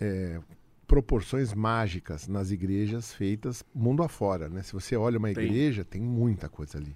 é, 0.00 0.40
proporções 0.88 1.52
mágicas 1.52 2.26
nas 2.26 2.50
igrejas 2.50 3.12
feitas 3.12 3.62
mundo 3.74 4.02
afora, 4.02 4.48
né? 4.48 4.62
Se 4.62 4.72
você 4.72 4.96
olha 4.96 5.18
uma 5.18 5.30
igreja, 5.30 5.84
tem, 5.84 6.00
tem 6.00 6.10
muita 6.10 6.48
coisa 6.48 6.78
ali. 6.78 6.94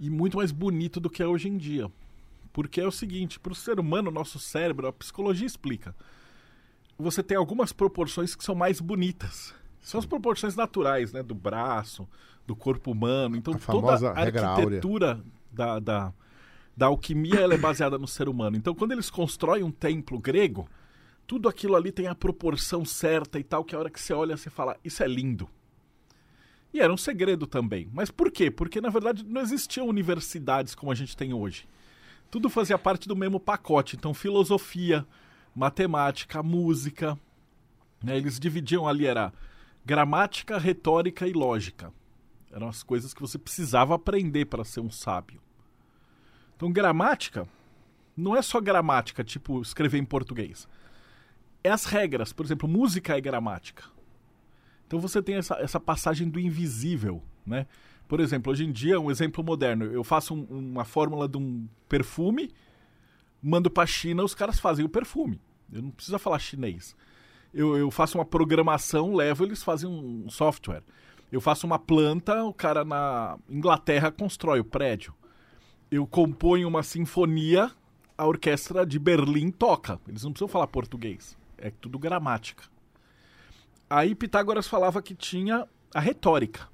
E 0.00 0.10
muito 0.10 0.36
mais 0.36 0.50
bonito 0.50 0.98
do 0.98 1.08
que 1.08 1.22
é 1.22 1.26
hoje 1.26 1.48
em 1.48 1.56
dia. 1.56 1.90
Porque 2.52 2.80
é 2.80 2.86
o 2.86 2.90
seguinte, 2.90 3.38
para 3.38 3.52
o 3.52 3.54
ser 3.54 3.78
humano, 3.78 4.10
nosso 4.10 4.40
cérebro, 4.40 4.88
a 4.88 4.92
psicologia 4.92 5.46
explica. 5.46 5.94
Você 6.98 7.22
tem 7.22 7.36
algumas 7.36 7.72
proporções 7.72 8.34
que 8.34 8.42
são 8.42 8.54
mais 8.54 8.80
bonitas. 8.80 9.54
São 9.80 10.00
as 10.00 10.06
proporções 10.06 10.56
naturais, 10.56 11.12
né? 11.12 11.22
Do 11.22 11.34
braço, 11.34 12.08
do 12.44 12.56
corpo 12.56 12.90
humano. 12.90 13.36
Então, 13.36 13.54
a 13.54 13.58
toda 13.58 14.10
a 14.10 14.20
arquitetura 14.20 15.22
da, 15.52 15.78
da, 15.78 16.12
da 16.76 16.86
alquimia 16.86 17.38
ela 17.38 17.54
é 17.54 17.58
baseada 17.58 17.96
no 17.96 18.08
ser 18.08 18.28
humano. 18.28 18.56
Então, 18.56 18.74
quando 18.74 18.90
eles 18.90 19.08
constroem 19.08 19.62
um 19.62 19.70
templo 19.70 20.18
grego, 20.18 20.68
tudo 21.30 21.48
aquilo 21.48 21.76
ali 21.76 21.92
tem 21.92 22.08
a 22.08 22.14
proporção 22.16 22.84
certa 22.84 23.38
e 23.38 23.44
tal, 23.44 23.64
que 23.64 23.72
a 23.72 23.78
hora 23.78 23.88
que 23.88 24.00
você 24.00 24.12
olha, 24.12 24.36
você 24.36 24.50
fala, 24.50 24.76
isso 24.84 25.00
é 25.00 25.06
lindo. 25.06 25.48
E 26.74 26.80
era 26.80 26.92
um 26.92 26.96
segredo 26.96 27.46
também. 27.46 27.88
Mas 27.92 28.10
por 28.10 28.32
quê? 28.32 28.50
Porque, 28.50 28.80
na 28.80 28.88
verdade, 28.88 29.24
não 29.24 29.40
existiam 29.40 29.86
universidades 29.86 30.74
como 30.74 30.90
a 30.90 30.94
gente 30.96 31.16
tem 31.16 31.32
hoje. 31.32 31.68
Tudo 32.32 32.50
fazia 32.50 32.76
parte 32.76 33.06
do 33.06 33.14
mesmo 33.14 33.38
pacote. 33.38 33.94
Então, 33.94 34.12
filosofia, 34.12 35.06
matemática, 35.54 36.42
música. 36.42 37.16
Né? 38.02 38.16
Eles 38.16 38.40
dividiam 38.40 38.88
ali, 38.88 39.06
era 39.06 39.32
gramática, 39.86 40.58
retórica 40.58 41.28
e 41.28 41.32
lógica. 41.32 41.92
Eram 42.50 42.66
as 42.66 42.82
coisas 42.82 43.14
que 43.14 43.20
você 43.20 43.38
precisava 43.38 43.94
aprender 43.94 44.46
para 44.46 44.64
ser 44.64 44.80
um 44.80 44.90
sábio. 44.90 45.40
Então, 46.56 46.72
gramática 46.72 47.46
não 48.16 48.34
é 48.34 48.42
só 48.42 48.60
gramática, 48.60 49.22
tipo 49.22 49.62
escrever 49.62 49.98
em 49.98 50.04
português 50.04 50.66
é 51.62 51.70
as 51.70 51.84
regras. 51.84 52.32
Por 52.32 52.44
exemplo, 52.44 52.68
música 52.68 53.16
é 53.16 53.20
gramática. 53.20 53.84
Então 54.86 54.98
você 54.98 55.22
tem 55.22 55.36
essa, 55.36 55.54
essa 55.54 55.78
passagem 55.78 56.28
do 56.28 56.40
invisível, 56.40 57.22
né? 57.46 57.66
Por 58.08 58.18
exemplo, 58.18 58.50
hoje 58.50 58.64
em 58.64 58.72
dia, 58.72 58.98
um 58.98 59.08
exemplo 59.08 59.44
moderno, 59.44 59.84
eu 59.84 60.02
faço 60.02 60.34
um, 60.34 60.42
uma 60.50 60.84
fórmula 60.84 61.28
de 61.28 61.38
um 61.38 61.68
perfume, 61.88 62.50
mando 63.40 63.70
para 63.70 63.86
China, 63.86 64.24
os 64.24 64.34
caras 64.34 64.58
fazem 64.58 64.84
o 64.84 64.88
perfume. 64.88 65.40
Eu 65.72 65.82
não 65.82 65.90
preciso 65.92 66.18
falar 66.18 66.40
chinês. 66.40 66.96
Eu, 67.54 67.76
eu 67.76 67.88
faço 67.88 68.18
uma 68.18 68.24
programação, 68.24 69.14
levo, 69.14 69.44
eles 69.44 69.62
fazem 69.62 69.88
um 69.88 70.28
software. 70.28 70.82
Eu 71.30 71.40
faço 71.40 71.68
uma 71.68 71.78
planta, 71.78 72.42
o 72.42 72.52
cara 72.52 72.84
na 72.84 73.38
Inglaterra 73.48 74.10
constrói 74.10 74.58
o 74.58 74.64
prédio. 74.64 75.14
Eu 75.88 76.04
componho 76.04 76.66
uma 76.66 76.82
sinfonia, 76.82 77.70
a 78.18 78.26
orquestra 78.26 78.84
de 78.84 78.98
Berlim 78.98 79.52
toca. 79.52 80.00
Eles 80.08 80.24
não 80.24 80.32
precisam 80.32 80.48
falar 80.48 80.66
português 80.66 81.38
é 81.60 81.70
tudo 81.70 81.98
gramática. 81.98 82.64
Aí 83.88 84.14
Pitágoras 84.14 84.66
falava 84.66 85.02
que 85.02 85.14
tinha 85.14 85.66
a 85.94 86.00
retórica, 86.00 86.68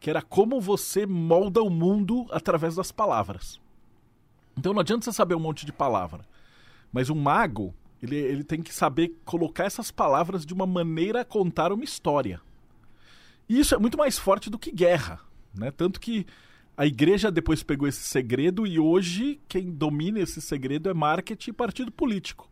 que 0.00 0.10
era 0.10 0.22
como 0.22 0.60
você 0.60 1.06
molda 1.06 1.62
o 1.62 1.70
mundo 1.70 2.26
através 2.30 2.74
das 2.74 2.90
palavras. 2.90 3.60
Então 4.56 4.72
não 4.72 4.80
adianta 4.80 5.04
você 5.04 5.12
saber 5.12 5.34
um 5.34 5.40
monte 5.40 5.64
de 5.64 5.72
palavra, 5.72 6.26
mas 6.92 7.08
um 7.08 7.14
mago 7.14 7.74
ele, 8.02 8.16
ele 8.16 8.44
tem 8.44 8.60
que 8.60 8.74
saber 8.74 9.14
colocar 9.24 9.64
essas 9.64 9.90
palavras 9.90 10.44
de 10.44 10.52
uma 10.52 10.66
maneira 10.66 11.20
a 11.20 11.24
contar 11.24 11.72
uma 11.72 11.84
história. 11.84 12.40
E 13.48 13.58
isso 13.58 13.74
é 13.74 13.78
muito 13.78 13.96
mais 13.96 14.18
forte 14.18 14.50
do 14.50 14.58
que 14.58 14.72
guerra, 14.72 15.20
né? 15.54 15.70
Tanto 15.70 16.00
que 16.00 16.26
a 16.76 16.86
igreja 16.86 17.30
depois 17.30 17.62
pegou 17.62 17.86
esse 17.86 18.02
segredo 18.02 18.66
e 18.66 18.78
hoje 18.78 19.40
quem 19.46 19.70
domina 19.70 20.18
esse 20.18 20.40
segredo 20.40 20.88
é 20.88 20.94
marketing 20.94 21.50
e 21.50 21.54
partido 21.54 21.92
político. 21.92 22.50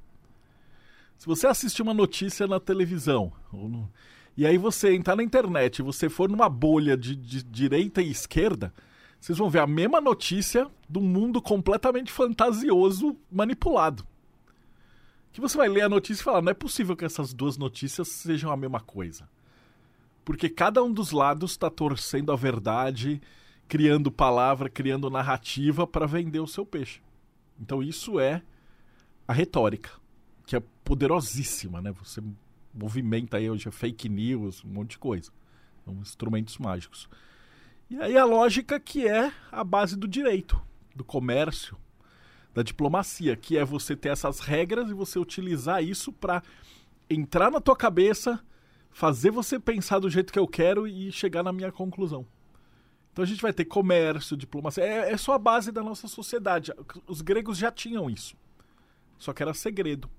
Se 1.20 1.26
você 1.26 1.46
assistir 1.46 1.82
uma 1.82 1.92
notícia 1.92 2.46
na 2.46 2.58
televisão, 2.58 3.30
no... 3.52 3.92
E 4.34 4.46
aí 4.46 4.56
você 4.56 4.94
entrar 4.94 5.14
na 5.14 5.22
internet, 5.22 5.82
você 5.82 6.08
for 6.08 6.30
numa 6.30 6.48
bolha 6.48 6.96
de, 6.96 7.14
de 7.14 7.42
direita 7.42 8.00
e 8.00 8.10
esquerda, 8.10 8.72
vocês 9.20 9.36
vão 9.36 9.50
ver 9.50 9.58
a 9.58 9.66
mesma 9.66 10.00
notícia 10.00 10.66
de 10.88 10.98
um 10.98 11.02
mundo 11.02 11.42
completamente 11.42 12.10
fantasioso, 12.10 13.14
manipulado. 13.30 14.02
Que 15.30 15.42
você 15.42 15.58
vai 15.58 15.68
ler 15.68 15.82
a 15.82 15.90
notícia 15.90 16.22
e 16.22 16.24
falar, 16.24 16.40
não 16.40 16.52
é 16.52 16.54
possível 16.54 16.96
que 16.96 17.04
essas 17.04 17.34
duas 17.34 17.58
notícias 17.58 18.08
sejam 18.08 18.50
a 18.50 18.56
mesma 18.56 18.80
coisa. 18.80 19.28
Porque 20.24 20.48
cada 20.48 20.82
um 20.82 20.90
dos 20.90 21.10
lados 21.10 21.50
está 21.50 21.68
torcendo 21.68 22.32
a 22.32 22.36
verdade, 22.36 23.20
criando 23.68 24.10
palavra, 24.10 24.70
criando 24.70 25.10
narrativa 25.10 25.86
para 25.86 26.06
vender 26.06 26.40
o 26.40 26.46
seu 26.46 26.64
peixe. 26.64 27.02
Então 27.60 27.82
isso 27.82 28.18
é 28.18 28.40
a 29.28 29.34
retórica, 29.34 29.99
que 30.50 30.56
é 30.56 30.62
poderosíssima, 30.82 31.80
né? 31.80 31.92
Você 31.92 32.20
movimenta 32.74 33.36
aí 33.36 33.48
hoje 33.48 33.70
fake 33.70 34.08
news, 34.08 34.64
um 34.64 34.68
monte 34.68 34.90
de 34.90 34.98
coisa. 34.98 35.30
São 35.84 35.94
instrumentos 36.00 36.58
mágicos. 36.58 37.08
E 37.88 37.96
aí 38.02 38.18
a 38.18 38.24
lógica 38.24 38.80
que 38.80 39.06
é 39.06 39.32
a 39.52 39.62
base 39.62 39.96
do 39.96 40.08
direito, 40.08 40.60
do 40.92 41.04
comércio, 41.04 41.76
da 42.52 42.64
diplomacia, 42.64 43.36
que 43.36 43.56
é 43.56 43.64
você 43.64 43.94
ter 43.94 44.08
essas 44.08 44.40
regras 44.40 44.90
e 44.90 44.92
você 44.92 45.20
utilizar 45.20 45.84
isso 45.84 46.12
para 46.12 46.42
entrar 47.08 47.52
na 47.52 47.60
tua 47.60 47.76
cabeça, 47.76 48.44
fazer 48.90 49.30
você 49.30 49.56
pensar 49.56 50.00
do 50.00 50.10
jeito 50.10 50.32
que 50.32 50.38
eu 50.38 50.48
quero 50.48 50.84
e 50.84 51.12
chegar 51.12 51.44
na 51.44 51.52
minha 51.52 51.70
conclusão. 51.70 52.26
Então 53.12 53.22
a 53.22 53.26
gente 53.26 53.40
vai 53.40 53.52
ter 53.52 53.66
comércio, 53.66 54.36
diplomacia. 54.36 54.82
É, 54.82 55.12
é 55.12 55.16
só 55.16 55.34
a 55.34 55.38
base 55.38 55.70
da 55.70 55.80
nossa 55.80 56.08
sociedade. 56.08 56.72
Os 57.06 57.22
gregos 57.22 57.56
já 57.56 57.70
tinham 57.70 58.10
isso. 58.10 58.34
Só 59.16 59.32
que 59.32 59.44
era 59.44 59.54
segredo. 59.54 60.10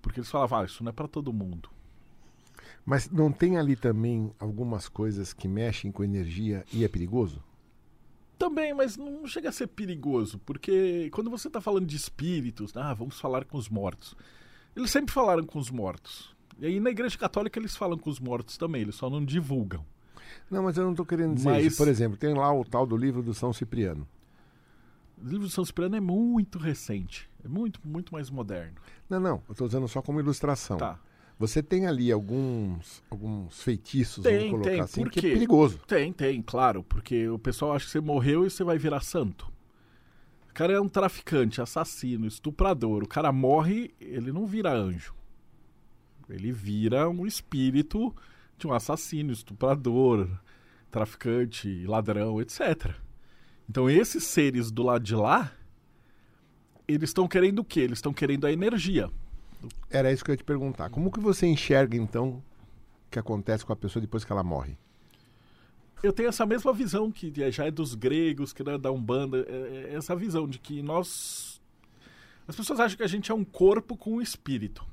Porque 0.00 0.20
eles 0.20 0.30
falavam, 0.30 0.60
ah, 0.60 0.64
isso 0.64 0.82
não 0.82 0.90
é 0.90 0.92
para 0.92 1.08
todo 1.08 1.32
mundo. 1.32 1.68
Mas 2.84 3.10
não 3.10 3.30
tem 3.30 3.58
ali 3.58 3.76
também 3.76 4.32
algumas 4.38 4.88
coisas 4.88 5.32
que 5.32 5.46
mexem 5.46 5.92
com 5.92 6.02
energia 6.02 6.64
e 6.72 6.84
é 6.84 6.88
perigoso? 6.88 7.42
Também, 8.38 8.72
mas 8.72 8.96
não 8.96 9.26
chega 9.26 9.50
a 9.50 9.52
ser 9.52 9.66
perigoso, 9.66 10.40
porque 10.46 11.10
quando 11.12 11.28
você 11.28 11.48
está 11.48 11.60
falando 11.60 11.86
de 11.86 11.94
espíritos, 11.94 12.74
ah, 12.74 12.94
vamos 12.94 13.20
falar 13.20 13.44
com 13.44 13.58
os 13.58 13.68
mortos. 13.68 14.16
Eles 14.74 14.90
sempre 14.90 15.12
falaram 15.12 15.44
com 15.44 15.58
os 15.58 15.70
mortos. 15.70 16.34
E 16.58 16.66
aí 16.66 16.80
na 16.80 16.90
Igreja 16.90 17.18
Católica 17.18 17.58
eles 17.58 17.76
falam 17.76 17.98
com 17.98 18.08
os 18.08 18.18
mortos 18.18 18.56
também, 18.56 18.82
eles 18.82 18.94
só 18.94 19.10
não 19.10 19.22
divulgam. 19.22 19.84
Não, 20.50 20.62
mas 20.62 20.76
eu 20.76 20.84
não 20.84 20.92
estou 20.92 21.04
querendo 21.04 21.34
dizer 21.34 21.50
mas... 21.50 21.66
isso. 21.66 21.76
Por 21.76 21.88
exemplo, 21.88 22.16
tem 22.16 22.34
lá 22.34 22.52
o 22.52 22.64
tal 22.64 22.86
do 22.86 22.96
livro 22.96 23.22
do 23.22 23.34
São 23.34 23.52
Cipriano. 23.52 24.08
O 25.22 25.24
livro 25.24 25.46
do 25.46 25.50
São 25.50 25.64
Cipriano 25.64 25.96
é 25.96 26.00
muito 26.00 26.58
recente. 26.58 27.28
É 27.44 27.48
muito, 27.48 27.80
muito 27.84 28.12
mais 28.12 28.30
moderno. 28.30 28.74
Não, 29.08 29.20
não. 29.20 29.42
Eu 29.48 29.52
estou 29.52 29.66
usando 29.66 29.88
só 29.88 30.00
como 30.00 30.20
ilustração. 30.20 30.76
Tá. 30.76 30.98
Você 31.38 31.62
tem 31.62 31.86
ali 31.86 32.12
alguns, 32.12 33.02
alguns 33.10 33.62
feitiços, 33.62 34.22
tem, 34.22 34.36
vamos 34.36 34.50
colocar 34.50 34.70
tem, 34.70 34.80
assim, 34.80 35.02
por 35.02 35.10
que 35.10 35.20
quê? 35.22 35.26
é 35.28 35.32
perigoso. 35.32 35.78
Tem, 35.86 36.12
tem, 36.12 36.42
claro. 36.42 36.84
Porque 36.84 37.28
o 37.28 37.38
pessoal 37.38 37.72
acha 37.72 37.86
que 37.86 37.92
você 37.92 38.00
morreu 38.00 38.46
e 38.46 38.50
você 38.50 38.62
vai 38.62 38.76
virar 38.76 39.00
santo. 39.00 39.50
O 40.50 40.52
cara 40.52 40.74
é 40.74 40.80
um 40.80 40.88
traficante, 40.88 41.62
assassino, 41.62 42.26
estuprador. 42.26 43.02
O 43.02 43.08
cara 43.08 43.32
morre, 43.32 43.94
ele 44.00 44.32
não 44.32 44.46
vira 44.46 44.70
anjo. 44.70 45.14
Ele 46.28 46.52
vira 46.52 47.08
um 47.08 47.26
espírito 47.26 48.14
de 48.58 48.66
um 48.66 48.72
assassino, 48.72 49.32
estuprador, 49.32 50.28
traficante, 50.90 51.86
ladrão, 51.86 52.40
etc. 52.40 52.94
Então 53.70 53.88
esses 53.88 54.24
seres 54.24 54.68
do 54.68 54.82
lado 54.82 55.04
de 55.04 55.14
lá, 55.14 55.52
eles 56.88 57.10
estão 57.10 57.28
querendo 57.28 57.60
o 57.60 57.64
quê? 57.64 57.78
Eles 57.78 57.98
estão 57.98 58.12
querendo 58.12 58.44
a 58.44 58.52
energia. 58.52 59.08
Era 59.88 60.12
isso 60.12 60.24
que 60.24 60.32
eu 60.32 60.32
ia 60.32 60.38
te 60.38 60.42
perguntar. 60.42 60.90
Como 60.90 61.08
que 61.08 61.20
você 61.20 61.46
enxerga, 61.46 61.96
então, 61.96 62.42
o 63.06 63.10
que 63.12 63.18
acontece 63.20 63.64
com 63.64 63.72
a 63.72 63.76
pessoa 63.76 64.00
depois 64.00 64.24
que 64.24 64.32
ela 64.32 64.42
morre? 64.42 64.76
Eu 66.02 66.12
tenho 66.12 66.30
essa 66.30 66.44
mesma 66.44 66.72
visão 66.72 67.12
que 67.12 67.32
já 67.52 67.64
é 67.64 67.70
dos 67.70 67.94
gregos, 67.94 68.52
que 68.52 68.68
é 68.68 68.76
da 68.76 68.90
Umbanda, 68.90 69.46
é, 69.48 69.92
é 69.92 69.94
essa 69.94 70.16
visão 70.16 70.48
de 70.48 70.58
que 70.58 70.82
nós... 70.82 71.62
As 72.48 72.56
pessoas 72.56 72.80
acham 72.80 72.96
que 72.96 73.04
a 73.04 73.08
gente 73.08 73.30
é 73.30 73.34
um 73.34 73.44
corpo 73.44 73.96
com 73.96 74.14
um 74.14 74.20
espírito. 74.20 74.84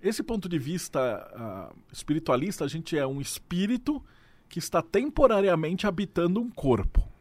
Esse 0.00 0.22
ponto 0.22 0.48
de 0.48 0.58
vista 0.58 1.70
uh, 1.70 1.78
espiritualista, 1.92 2.64
a 2.64 2.68
gente 2.68 2.96
é 2.96 3.06
um 3.06 3.20
espírito 3.20 4.02
que 4.48 4.58
está 4.58 4.80
temporariamente 4.80 5.86
habitando 5.86 6.40
um 6.40 6.50
corpo. 6.50 7.12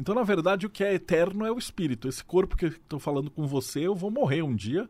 Então, 0.00 0.14
na 0.14 0.22
verdade, 0.22 0.64
o 0.64 0.70
que 0.70 0.82
é 0.82 0.94
eterno 0.94 1.44
é 1.44 1.52
o 1.52 1.58
espírito. 1.58 2.08
Esse 2.08 2.24
corpo 2.24 2.56
que 2.56 2.64
eu 2.64 2.68
estou 2.70 2.98
falando 2.98 3.30
com 3.30 3.46
você, 3.46 3.80
eu 3.80 3.94
vou 3.94 4.10
morrer 4.10 4.40
um 4.40 4.56
dia 4.56 4.88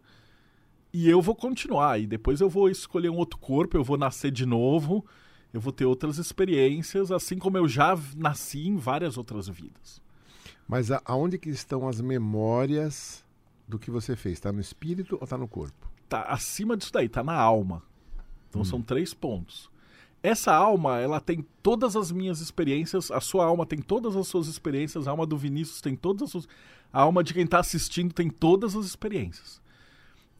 e 0.93 1.11
eu 1.11 1.21
vou 1.21 1.35
continuar. 1.35 1.99
E 1.99 2.07
depois 2.07 2.41
eu 2.41 2.49
vou 2.49 2.71
escolher 2.71 3.11
um 3.11 3.17
outro 3.17 3.37
corpo, 3.37 3.77
eu 3.77 3.83
vou 3.83 3.99
nascer 3.99 4.31
de 4.31 4.47
novo, 4.47 5.05
eu 5.53 5.61
vou 5.61 5.73
ter 5.73 5.85
outras 5.85 6.17
experiências, 6.19 7.11
assim 7.11 7.39
como 7.39 7.59
eu 7.59 7.67
já 7.67 7.99
nasci 8.15 8.69
em 8.69 8.77
várias 8.77 9.19
outras 9.19 9.49
vidas. 9.49 10.01
Mas 10.69 10.93
a, 10.93 11.03
aonde 11.05 11.39
que 11.39 11.51
estão 11.51 11.89
as 11.89 12.01
memórias 12.01 13.25
do 13.67 13.81
que 13.81 13.91
você 13.91 14.15
fez? 14.15 14.35
Está 14.35 14.53
no 14.53 14.61
espírito 14.61 15.17
ou 15.17 15.25
está 15.25 15.37
no 15.37 15.49
corpo? 15.49 15.91
Está 16.05 16.23
acima 16.23 16.77
disso 16.77 16.93
daí, 16.93 17.07
está 17.07 17.25
na 17.25 17.35
alma. 17.35 17.83
Então 18.49 18.63
hum. 18.63 18.65
são 18.65 18.81
três 18.81 19.13
pontos. 19.13 19.69
Essa 20.23 20.53
alma, 20.55 20.99
ela 20.99 21.21
tem 21.21 21.45
todas 21.63 21.97
as 21.97 22.13
minhas 22.13 22.41
experiências, 22.41 23.11
a 23.11 23.21
sua 23.21 23.47
alma 23.47 23.65
tem 23.65 23.81
todas 23.81 24.17
as 24.17 24.27
suas 24.29 24.49
experiências, 24.49 25.09
a 25.09 25.11
alma 25.13 25.25
do 25.25 25.37
Vinícius 25.37 25.81
tem 25.81 25.97
todas 25.97 26.25
as 26.25 26.31
suas... 26.31 26.49
A 26.93 27.03
alma 27.03 27.23
de 27.23 27.33
quem 27.33 27.45
está 27.45 27.61
assistindo 27.61 28.13
tem 28.13 28.29
todas 28.29 28.75
as 28.75 28.85
experiências. 28.85 29.63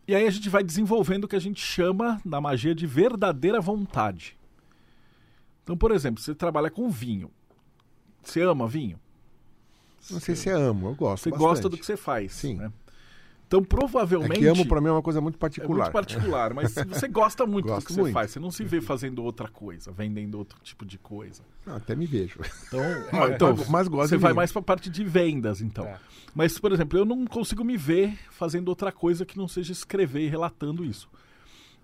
E 0.07 0.15
aí 0.15 0.27
a 0.27 0.31
gente 0.31 0.49
vai 0.49 0.65
desenvolvendo 0.65 1.25
o 1.25 1.29
que 1.29 1.37
a 1.37 1.41
gente 1.41 1.65
chama 1.65 2.21
na 2.25 2.41
magia 2.41 2.75
de 2.75 2.87
verdadeira 2.87 3.61
vontade. 3.61 4.37
Então, 5.63 5.77
por 5.77 5.93
exemplo, 5.93 6.21
você 6.21 6.35
trabalha 6.35 6.69
com 6.69 6.91
vinho. 6.91 7.31
Você 8.23 8.43
ama 8.43 8.67
vinho? 8.67 8.99
Não 10.11 10.19
sei 10.19 10.35
se 10.35 10.51
amo, 10.51 10.89
eu 10.89 10.95
gosto. 10.95 11.23
Você 11.23 11.31
bastante. 11.31 11.49
gosta 11.49 11.69
do 11.69 11.79
que 11.79 11.87
você 11.87 11.97
faz. 11.97 12.33
Sim. 12.33 12.55
Né? 12.55 12.73
Então, 13.51 13.65
provavelmente. 13.65 14.37
É 14.37 14.39
que 14.39 14.47
amo 14.47 14.65
para 14.65 14.81
mim 14.81 14.87
é 14.87 14.93
uma 14.93 15.03
coisa 15.03 15.21
muito 15.21 15.37
particular. 15.37 15.73
É 15.73 15.83
muito 15.83 15.93
particular, 15.93 16.55
mas 16.55 16.73
você 16.89 17.09
gosta 17.09 17.45
muito 17.45 17.67
do 17.67 17.85
que 17.85 17.93
muito. 17.95 18.07
você 18.07 18.13
faz. 18.13 18.31
Você 18.31 18.39
não 18.39 18.53
se 18.53 18.63
vê 18.63 18.81
fazendo 18.81 19.25
outra 19.25 19.49
coisa, 19.49 19.91
vendendo 19.91 20.39
outro 20.39 20.57
tipo 20.63 20.87
de 20.87 20.97
coisa. 20.97 21.43
Não, 21.67 21.75
até 21.75 21.97
me 21.97 22.07
vejo. 22.07 22.39
Então, 22.69 22.81
então 23.35 23.57
mas 23.69 23.89
gosto 23.89 24.11
você 24.11 24.17
vai 24.17 24.31
vinho. 24.31 24.37
mais 24.37 24.53
para 24.53 24.61
a 24.61 24.63
parte 24.63 24.89
de 24.89 25.03
vendas, 25.03 25.61
então. 25.61 25.85
É. 25.85 25.99
Mas, 26.33 26.61
por 26.61 26.71
exemplo, 26.71 26.97
eu 26.97 27.05
não 27.05 27.27
consigo 27.27 27.65
me 27.65 27.77
ver 27.77 28.17
fazendo 28.31 28.69
outra 28.69 28.93
coisa 28.93 29.27
que 29.27 29.37
não 29.37 29.49
seja 29.49 29.73
escrever 29.73 30.21
e 30.21 30.29
relatando 30.29 30.85
isso. 30.85 31.11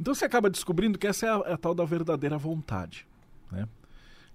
Então 0.01 0.15
você 0.15 0.25
acaba 0.25 0.49
descobrindo 0.49 0.97
que 0.97 1.09
essa 1.09 1.27
é 1.27 1.31
a, 1.31 1.43
é 1.47 1.53
a 1.55 1.57
tal 1.57 1.75
da 1.75 1.85
verdadeira 1.85 2.39
vontade. 2.39 3.09
Né? 3.51 3.67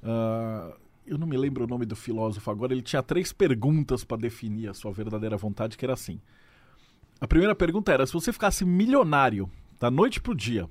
Uh, 0.03 0.75
eu 1.07 1.17
não 1.17 1.25
me 1.25 1.37
lembro 1.37 1.63
o 1.63 1.67
nome 1.67 1.85
do 1.85 1.95
filósofo 1.95 2.51
agora, 2.51 2.73
ele 2.73 2.81
tinha 2.81 3.01
três 3.01 3.31
perguntas 3.31 4.03
para 4.03 4.17
definir 4.17 4.69
a 4.69 4.73
sua 4.73 4.91
verdadeira 4.91 5.37
vontade, 5.37 5.77
que 5.77 5.85
era 5.85 5.93
assim. 5.93 6.19
A 7.21 7.27
primeira 7.27 7.53
pergunta 7.53 7.93
era: 7.93 8.05
se 8.07 8.13
você 8.13 8.33
ficasse 8.33 8.65
milionário 8.65 9.47
da 9.79 9.91
noite 9.91 10.19
pro 10.19 10.35
dia, 10.35 10.67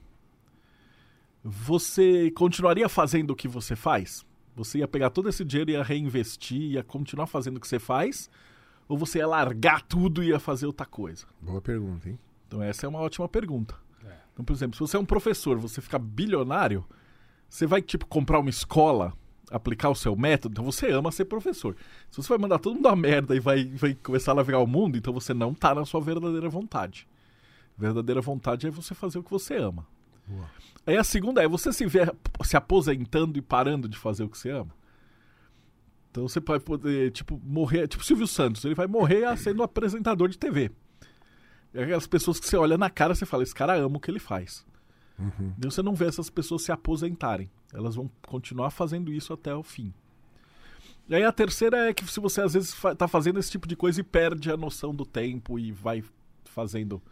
você 1.44 2.30
continuaria 2.32 2.88
fazendo 2.88 3.30
o 3.30 3.36
que 3.36 3.46
você 3.46 3.76
faz? 3.76 4.26
Você 4.57 4.78
ia 4.78 4.88
pegar 4.88 5.11
todo 5.11 5.28
esse 5.28 5.44
dinheiro 5.44 5.70
e 5.70 5.74
ia 5.74 5.82
reinvestir, 5.82 6.72
ia 6.72 6.82
continuar 6.82 7.28
fazendo 7.28 7.59
o 7.59 7.61
que 7.61 7.68
você 7.68 7.78
faz? 7.78 8.28
Ou 8.88 8.98
você 8.98 9.18
ia 9.18 9.26
largar 9.28 9.82
tudo 9.82 10.24
e 10.24 10.30
ia 10.30 10.40
fazer 10.40 10.66
outra 10.66 10.84
coisa? 10.84 11.24
Boa 11.40 11.61
pergunta, 11.61 12.09
hein? 12.09 12.18
Então 12.48 12.61
essa 12.61 12.84
é 12.84 12.88
uma 12.88 12.98
ótima 12.98 13.28
pergunta. 13.28 13.76
É. 14.05 14.12
Então, 14.32 14.44
por 14.44 14.53
exemplo, 14.53 14.74
se 14.74 14.80
você 14.80 14.96
é 14.96 15.01
um 15.01 15.05
professor, 15.05 15.57
você 15.57 15.80
ficar 15.80 16.01
bilionário, 16.01 16.84
você 17.48 17.64
vai, 17.64 17.80
tipo, 17.80 18.05
comprar 18.07 18.40
uma 18.40 18.51
escola 18.51 19.14
aplicar 19.51 19.90
o 19.90 19.94
seu 19.94 20.14
método, 20.16 20.53
então 20.53 20.64
você 20.64 20.90
ama 20.90 21.11
ser 21.11 21.24
professor. 21.24 21.76
Se 22.11 22.22
você 22.22 22.28
vai 22.28 22.38
mandar 22.38 22.59
todo 22.59 22.76
mundo 22.76 22.88
a 22.88 22.96
merda 22.96 23.34
e 23.34 23.40
vai, 23.40 23.64
vai 23.64 23.94
começar 23.94 24.32
a 24.32 24.36
navegar 24.36 24.61
o 24.61 24.66
mundo, 24.66 24.96
então 24.96 25.12
você 25.12 25.34
não 25.34 25.53
está 25.53 25.74
na 25.74 25.84
sua 25.84 26.01
verdadeira 26.01 26.48
vontade. 26.48 27.07
Verdadeira 27.76 28.20
vontade 28.20 28.66
é 28.66 28.70
você 28.70 28.94
fazer 28.94 29.18
o 29.18 29.22
que 29.22 29.30
você 29.30 29.57
ama. 29.57 29.86
Boa. 30.26 30.48
Aí 30.86 30.96
a 30.96 31.05
segunda 31.05 31.42
é 31.42 31.48
você 31.48 31.72
se 31.72 31.86
ver 31.86 32.14
se 32.42 32.57
aposentando 32.57 33.38
e 33.38 33.42
parando 33.42 33.88
de 33.88 33.98
fazer 33.98 34.24
o 34.24 34.28
que 34.28 34.38
você 34.38 34.51
ama. 34.51 34.74
Então 36.11 36.26
você 36.26 36.40
vai 36.40 36.59
poder, 36.59 37.12
tipo, 37.12 37.40
morrer, 37.44 37.86
tipo 37.86 38.05
Silvio 38.05 38.26
Santos, 38.26 38.64
ele 38.64 38.74
vai 38.74 38.86
morrer 38.86 39.36
sendo 39.36 39.62
apresentador 39.62 40.28
de 40.28 40.38
TV. 40.38 40.70
É 41.72 41.84
aquelas 41.84 42.07
pessoas 42.07 42.40
que 42.40 42.48
você 42.48 42.57
olha 42.57 42.76
na 42.76 42.90
cara 42.90 43.12
e 43.12 43.16
você 43.16 43.24
fala, 43.24 43.42
esse 43.42 43.55
cara 43.55 43.74
ama 43.76 43.96
o 43.96 44.01
que 44.01 44.11
ele 44.11 44.18
faz. 44.18 44.66
Uhum. 45.21 45.53
E 45.62 45.64
você 45.64 45.83
não 45.83 45.95
vê 45.95 46.07
essas 46.07 46.31
pessoas 46.31 46.62
se 46.62 46.73
aposentarem. 46.73 47.51
Elas 47.73 47.95
vão 47.95 48.11
continuar 48.27 48.71
fazendo 48.71 49.12
isso 49.12 49.33
até 49.33 49.55
o 49.55 49.62
fim. 49.62 49.93
E 51.09 51.14
aí 51.14 51.25
a 51.25 51.33
terceira 51.33 51.89
é 51.89 51.95
que 51.95 52.05
se 52.07 52.21
você 52.21 52.41
às 52.41 52.55
vezes 52.55 52.73
está 52.85 53.07
fazendo 53.07 53.39
esse 53.39 53.51
tipo 53.51 53.68
de 53.68 53.77
coisa 53.77 54.01
e 54.01 54.05
perde 54.05 54.51
a 54.51 54.57
noção 54.57 54.95
do 54.95 55.05
tempo 55.05 55.59
e 55.59 55.73
vai 55.73 56.03
fazendo. 56.45 57.03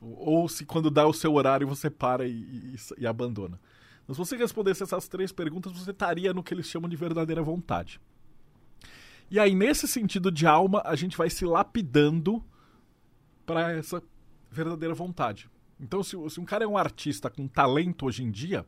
Ou 0.00 0.48
se 0.48 0.64
quando 0.64 0.90
dá 0.90 1.06
o 1.06 1.12
seu 1.12 1.34
horário 1.34 1.68
você 1.68 1.88
para 1.88 2.26
e, 2.26 2.32
e, 2.32 2.76
e 2.98 3.06
abandona. 3.06 3.60
Então, 4.02 4.14
se 4.14 4.18
você 4.18 4.36
respondesse 4.36 4.82
essas 4.82 5.06
três 5.06 5.30
perguntas, 5.30 5.72
você 5.72 5.92
estaria 5.92 6.34
no 6.34 6.42
que 6.42 6.52
eles 6.52 6.66
chamam 6.66 6.88
de 6.88 6.96
verdadeira 6.96 7.42
vontade. 7.42 8.00
E 9.30 9.38
aí, 9.38 9.54
nesse 9.54 9.86
sentido 9.86 10.30
de 10.30 10.46
alma, 10.46 10.82
a 10.84 10.96
gente 10.96 11.16
vai 11.16 11.30
se 11.30 11.44
lapidando 11.44 12.44
para 13.46 13.72
essa 13.72 14.02
verdadeira 14.50 14.94
vontade. 14.94 15.48
Então, 15.80 16.02
se, 16.02 16.16
se, 16.30 16.40
um 16.40 16.44
cara 16.44 16.64
é 16.64 16.68
um 16.68 16.76
artista 16.76 17.28
com 17.30 17.46
talento 17.48 18.06
hoje 18.06 18.22
em 18.22 18.30
dia, 18.30 18.64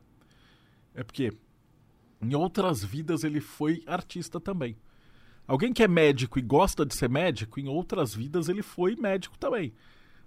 É 0.93 1.03
porque 1.03 1.31
em 2.21 2.33
outras 2.35 2.83
vidas 2.83 3.23
ele 3.23 3.41
foi 3.41 3.83
artista 3.85 4.39
também. 4.39 4.77
Alguém 5.47 5.73
que 5.73 5.83
é 5.83 5.87
médico 5.87 6.39
e 6.39 6.41
gosta 6.41 6.85
de 6.85 6.95
ser 6.95 7.09
médico, 7.09 7.59
em 7.59 7.67
outras 7.67 8.15
vidas 8.15 8.49
ele 8.49 8.61
foi 8.63 8.95
médico 8.95 9.37
também. 9.37 9.73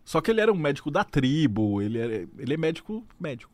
Só 0.04 0.20
que 0.20 0.30
ele 0.30 0.40
era 0.40 0.52
um 0.52 0.56
médico 0.58 0.90
da 0.90 1.04
tribo, 1.04 1.82
ele 1.82 1.98
é, 1.98 2.26
ele 2.38 2.54
é 2.54 2.56
médico 2.56 3.04
médico. 3.18 3.52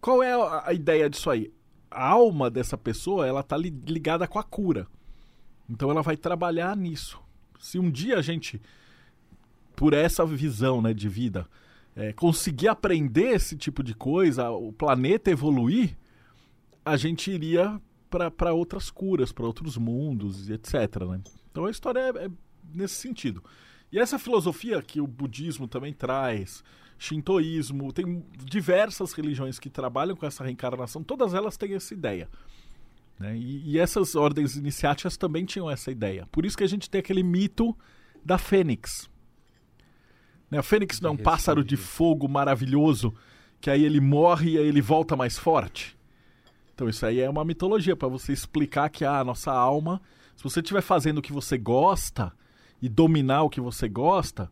Qual 0.00 0.22
é 0.22 0.32
a, 0.66 0.72
ideia 0.72 1.08
disso 1.08 1.30
aí? 1.30 1.52
A 1.90 2.08
alma 2.08 2.50
dessa 2.50 2.76
pessoa, 2.76 3.26
ela 3.26 3.42
tá 3.42 3.56
li- 3.56 3.70
ligada 3.86 4.26
com 4.26 4.38
a 4.38 4.42
cura. 4.42 4.86
Então 5.68 5.90
ela 5.90 6.02
vai 6.02 6.16
trabalhar 6.16 6.76
nisso. 6.76 7.20
Se 7.58 7.78
um 7.78 7.90
dia 7.90 8.18
a 8.18 8.22
gente, 8.22 8.60
por 9.74 9.92
essa 9.94 10.24
visão 10.26 10.82
né, 10.82 10.92
de 10.92 11.08
vida, 11.08 11.48
é, 11.96 12.12
conseguir 12.12 12.68
aprender 12.68 13.34
esse 13.34 13.56
tipo 13.56 13.82
de 13.82 13.94
coisa, 13.94 14.50
o 14.50 14.70
planeta 14.70 15.30
evoluir, 15.30 15.96
a 16.84 16.96
gente 16.96 17.30
iria 17.30 17.80
para 18.36 18.52
outras 18.52 18.90
curas, 18.90 19.32
para 19.32 19.46
outros 19.46 19.76
mundos, 19.78 20.48
etc. 20.50 20.74
Né? 21.08 21.20
Então 21.50 21.64
a 21.64 21.70
história 21.70 22.00
é, 22.00 22.26
é 22.26 22.30
nesse 22.72 22.94
sentido. 22.96 23.42
E 23.90 23.98
essa 23.98 24.18
filosofia 24.18 24.82
que 24.82 25.00
o 25.00 25.06
budismo 25.06 25.66
também 25.66 25.92
traz, 25.92 26.62
shintoísmo, 26.98 27.92
tem 27.92 28.24
diversas 28.44 29.12
religiões 29.12 29.58
que 29.58 29.70
trabalham 29.70 30.14
com 30.14 30.26
essa 30.26 30.44
reencarnação, 30.44 31.02
todas 31.02 31.32
elas 31.32 31.56
têm 31.56 31.74
essa 31.74 31.94
ideia. 31.94 32.28
Né? 33.18 33.36
E, 33.36 33.70
e 33.70 33.78
essas 33.78 34.14
ordens 34.14 34.56
iniciáticas 34.56 35.16
também 35.16 35.44
tinham 35.46 35.70
essa 35.70 35.90
ideia. 35.90 36.28
Por 36.30 36.44
isso 36.44 36.56
que 36.56 36.64
a 36.64 36.68
gente 36.68 36.90
tem 36.90 36.98
aquele 36.98 37.22
mito 37.22 37.76
da 38.24 38.36
fênix. 38.36 39.08
Né? 40.50 40.58
A 40.58 40.62
fênix 40.62 41.00
não 41.00 41.10
é 41.10 41.12
um 41.12 41.16
pássaro 41.16 41.64
de 41.64 41.76
fogo 41.76 42.28
maravilhoso 42.28 43.14
que 43.60 43.70
aí 43.70 43.84
ele 43.84 44.00
morre 44.00 44.52
e 44.52 44.58
aí 44.58 44.66
ele 44.66 44.80
volta 44.80 45.16
mais 45.16 45.38
forte. 45.38 45.96
Então 46.74 46.88
isso 46.88 47.04
aí 47.06 47.20
é 47.20 47.28
uma 47.28 47.44
mitologia 47.44 47.96
para 47.96 48.08
você 48.08 48.32
explicar 48.32 48.90
que 48.90 49.04
ah, 49.04 49.20
a 49.20 49.24
nossa 49.24 49.50
alma, 49.50 50.00
se 50.36 50.44
você 50.44 50.60
estiver 50.60 50.82
fazendo 50.82 51.18
o 51.18 51.22
que 51.22 51.32
você 51.32 51.56
gosta 51.56 52.32
e 52.80 52.88
dominar 52.88 53.42
o 53.42 53.50
que 53.50 53.60
você 53.60 53.88
gosta, 53.88 54.50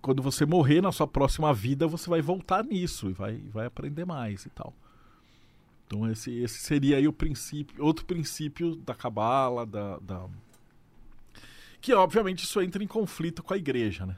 quando 0.00 0.22
você 0.22 0.46
morrer 0.46 0.80
na 0.80 0.92
sua 0.92 1.06
próxima 1.06 1.52
vida, 1.52 1.86
você 1.86 2.08
vai 2.08 2.22
voltar 2.22 2.64
nisso 2.64 3.10
e 3.10 3.12
vai, 3.12 3.36
vai 3.52 3.66
aprender 3.66 4.04
mais 4.04 4.46
e 4.46 4.50
tal. 4.50 4.72
Então 5.86 6.08
esse, 6.08 6.32
esse 6.38 6.60
seria 6.60 6.98
aí 6.98 7.08
o 7.08 7.12
princípio, 7.12 7.84
outro 7.84 8.04
princípio 8.04 8.76
da 8.76 8.94
cabala, 8.94 9.66
da, 9.66 9.98
da 9.98 10.26
que 11.80 11.92
obviamente 11.92 12.44
isso 12.44 12.62
entra 12.62 12.82
em 12.82 12.86
conflito 12.86 13.42
com 13.42 13.52
a 13.52 13.56
igreja, 13.56 14.06
né? 14.06 14.16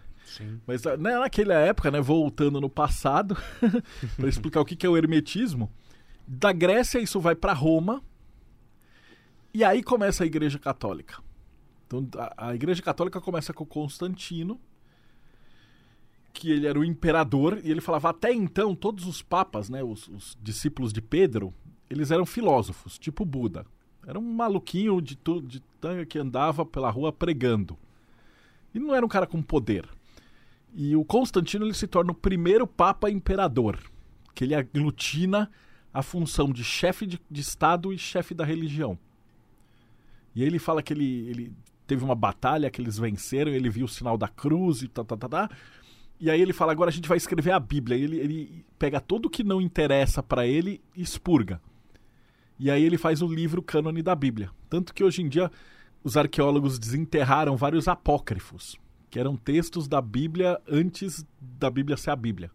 Mas 0.67 0.87
ah, 0.87 0.97
né, 0.97 1.19
naquela 1.19 1.55
época, 1.55 1.91
né, 1.91 2.01
voltando 2.01 2.61
no 2.61 2.71
passado, 2.71 3.37
para 4.17 4.29
explicar 4.29 4.61
o 4.61 4.65
que 4.65 4.77
que 4.77 4.87
é 4.87 4.89
o 4.89 4.97
hermetismo, 4.97 5.71
da 6.27 6.53
Grécia 6.53 6.99
isso 6.99 7.21
vai 7.21 7.35
para 7.35 7.53
Roma 7.53 8.03
e 9.53 9.63
aí 9.65 9.83
começa 9.83 10.25
a 10.25 10.27
Igreja 10.27 10.59
Católica. 10.59 11.23
Então 11.87 12.09
a, 12.17 12.49
a 12.49 12.55
Igreja 12.55 12.83
Católica 12.83 13.21
começa 13.21 13.53
com 13.53 13.67
Constantino, 13.67 14.61
que 16.33 16.51
ele 16.51 16.67
era 16.67 16.79
o 16.79 16.85
imperador 16.85 17.61
e 17.63 17.71
ele 17.71 17.81
falava 17.81 18.11
até 18.11 18.33
então 18.33 18.75
todos 18.75 19.07
os 19.07 19.21
papas, 19.21 19.69
né, 19.69 19.83
os, 19.83 20.09
os 20.09 20.39
discípulos 20.41 20.93
de 20.93 21.03
Pedro, 21.03 21.53
eles 21.91 22.11
eram 22.11 22.25
filósofos, 22.25 22.99
tipo 22.99 23.25
Buda. 23.25 23.67
Era 24.07 24.19
um 24.19 24.35
maluquinho 24.35 25.01
de, 25.01 25.17
de 25.45 25.61
tanga 25.81 26.07
que 26.07 26.19
andava 26.19 26.65
pela 26.65 26.91
rua 26.91 27.13
pregando. 27.13 27.79
E 28.75 28.81
não 28.81 28.95
era 28.95 29.05
um 29.05 29.09
cara 29.09 29.27
com 29.27 29.43
poder. 29.43 29.87
E 30.75 30.97
o 30.97 31.05
Constantino 31.05 31.67
ele 31.67 31.75
se 31.75 31.87
torna 31.87 32.13
o 32.13 32.15
primeiro 32.15 32.67
Papa 32.67 33.11
Imperador, 33.11 33.79
que 34.35 34.45
ele 34.45 34.55
aglutina 34.55 35.51
a 35.93 36.03
função 36.03 36.51
de 36.51 36.65
chefe 36.65 37.07
de, 37.07 37.21
de 37.31 37.41
Estado 37.41 37.93
e 37.93 37.99
chefe 37.99 38.35
da 38.35 38.45
religião. 38.45 38.99
E 40.35 40.43
aí 40.43 40.47
ele 40.47 40.59
fala 40.59 40.83
que 40.83 40.93
ele, 40.95 41.29
ele 41.29 41.53
teve 41.87 42.03
uma 42.03 42.15
batalha 42.15 42.71
que 42.71 42.81
eles 42.81 42.99
venceram, 42.99 43.53
ele 43.53 43.69
viu 43.69 43.85
o 43.85 43.89
sinal 43.89 44.17
da 44.17 44.29
cruz 44.29 44.83
e 44.83 44.89
tá, 44.89 45.05
tá, 45.05 45.17
tá, 45.17 45.29
tá. 45.29 45.51
E 46.19 46.31
aí 46.31 46.41
ele 46.41 46.53
fala, 46.53 46.73
agora 46.73 46.89
a 46.89 46.93
gente 46.93 47.09
vai 47.09 47.19
escrever 47.19 47.51
a 47.51 47.61
Bíblia. 47.61 47.99
E 47.99 48.03
ele, 48.03 48.19
ele 48.19 48.65
pega 48.79 49.01
tudo 49.01 49.29
que 49.29 49.45
não 49.45 49.61
interessa 49.61 50.23
para 50.23 50.47
ele 50.47 50.81
e 50.97 51.03
expurga. 51.03 51.61
E 52.59 52.71
aí 52.71 52.83
ele 52.83 52.97
faz 52.97 53.21
o 53.21 53.27
livro 53.27 53.61
cânone 53.61 54.03
da 54.03 54.15
Bíblia. 54.15 54.51
Tanto 54.71 54.95
que 54.95 55.05
hoje 55.05 55.21
em 55.21 55.29
dia 55.29 55.51
os 56.03 56.17
arqueólogos 56.17 56.79
desenterraram 56.79 57.57
vários 57.57 57.89
apócrifos, 57.89 58.77
que 59.13 59.21
eram 59.21 59.37
textos 59.37 59.87
da 59.87 60.01
Bíblia 60.01 60.59
antes 60.67 61.23
da 61.39 61.69
Bíblia 61.69 61.99
ser 61.99 62.13
a 62.13 62.17
Bíblia. 62.17 62.51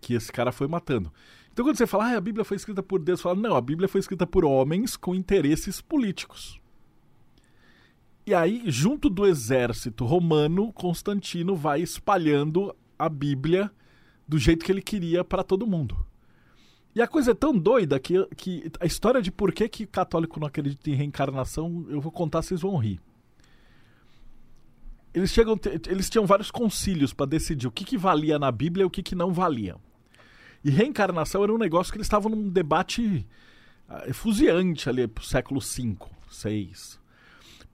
Que 0.00 0.14
esse 0.14 0.30
cara 0.30 0.52
foi 0.52 0.68
matando. 0.68 1.12
Então 1.52 1.64
quando 1.64 1.76
você 1.76 1.84
fala, 1.84 2.12
ah, 2.12 2.16
a 2.16 2.20
Bíblia 2.20 2.44
foi 2.44 2.56
escrita 2.56 2.80
por 2.80 3.00
Deus, 3.00 3.20
fala, 3.20 3.34
não, 3.34 3.56
a 3.56 3.60
Bíblia 3.60 3.88
foi 3.88 3.98
escrita 3.98 4.24
por 4.24 4.44
homens 4.44 4.96
com 4.96 5.16
interesses 5.16 5.80
políticos. 5.80 6.60
E 8.24 8.32
aí, 8.32 8.62
junto 8.66 9.10
do 9.10 9.26
exército 9.26 10.04
romano, 10.04 10.72
Constantino 10.72 11.56
vai 11.56 11.82
espalhando 11.82 12.72
a 12.96 13.08
Bíblia 13.08 13.68
do 14.28 14.38
jeito 14.38 14.64
que 14.64 14.70
ele 14.70 14.82
queria 14.82 15.24
para 15.24 15.42
todo 15.42 15.66
mundo. 15.66 16.06
E 16.94 17.02
a 17.02 17.08
coisa 17.08 17.32
é 17.32 17.34
tão 17.34 17.52
doida 17.58 17.98
que, 17.98 18.24
que 18.36 18.70
a 18.78 18.86
história 18.86 19.20
de 19.20 19.32
por 19.32 19.52
que, 19.52 19.68
que 19.68 19.86
católico 19.86 20.38
não 20.38 20.46
acredita 20.46 20.88
em 20.88 20.94
reencarnação, 20.94 21.84
eu 21.88 22.00
vou 22.00 22.12
contar, 22.12 22.42
vocês 22.42 22.60
vão 22.60 22.76
rir. 22.76 23.00
Eles, 25.16 25.30
chegam, 25.30 25.58
eles 25.88 26.10
tinham 26.10 26.26
vários 26.26 26.50
concílios 26.50 27.14
para 27.14 27.24
decidir 27.24 27.66
o 27.66 27.70
que, 27.70 27.86
que 27.86 27.96
valia 27.96 28.38
na 28.38 28.52
Bíblia 28.52 28.82
e 28.82 28.86
o 28.86 28.90
que, 28.90 29.02
que 29.02 29.14
não 29.14 29.32
valia. 29.32 29.76
E 30.62 30.68
reencarnação 30.68 31.42
era 31.42 31.54
um 31.54 31.56
negócio 31.56 31.90
que 31.90 31.96
eles 31.96 32.04
estavam 32.04 32.30
num 32.30 32.50
debate 32.50 33.26
ah, 33.88 34.04
efusiante 34.06 34.90
ali 34.90 35.08
pro 35.08 35.24
século 35.24 35.58
V, 35.58 35.96
VI. 36.44 36.70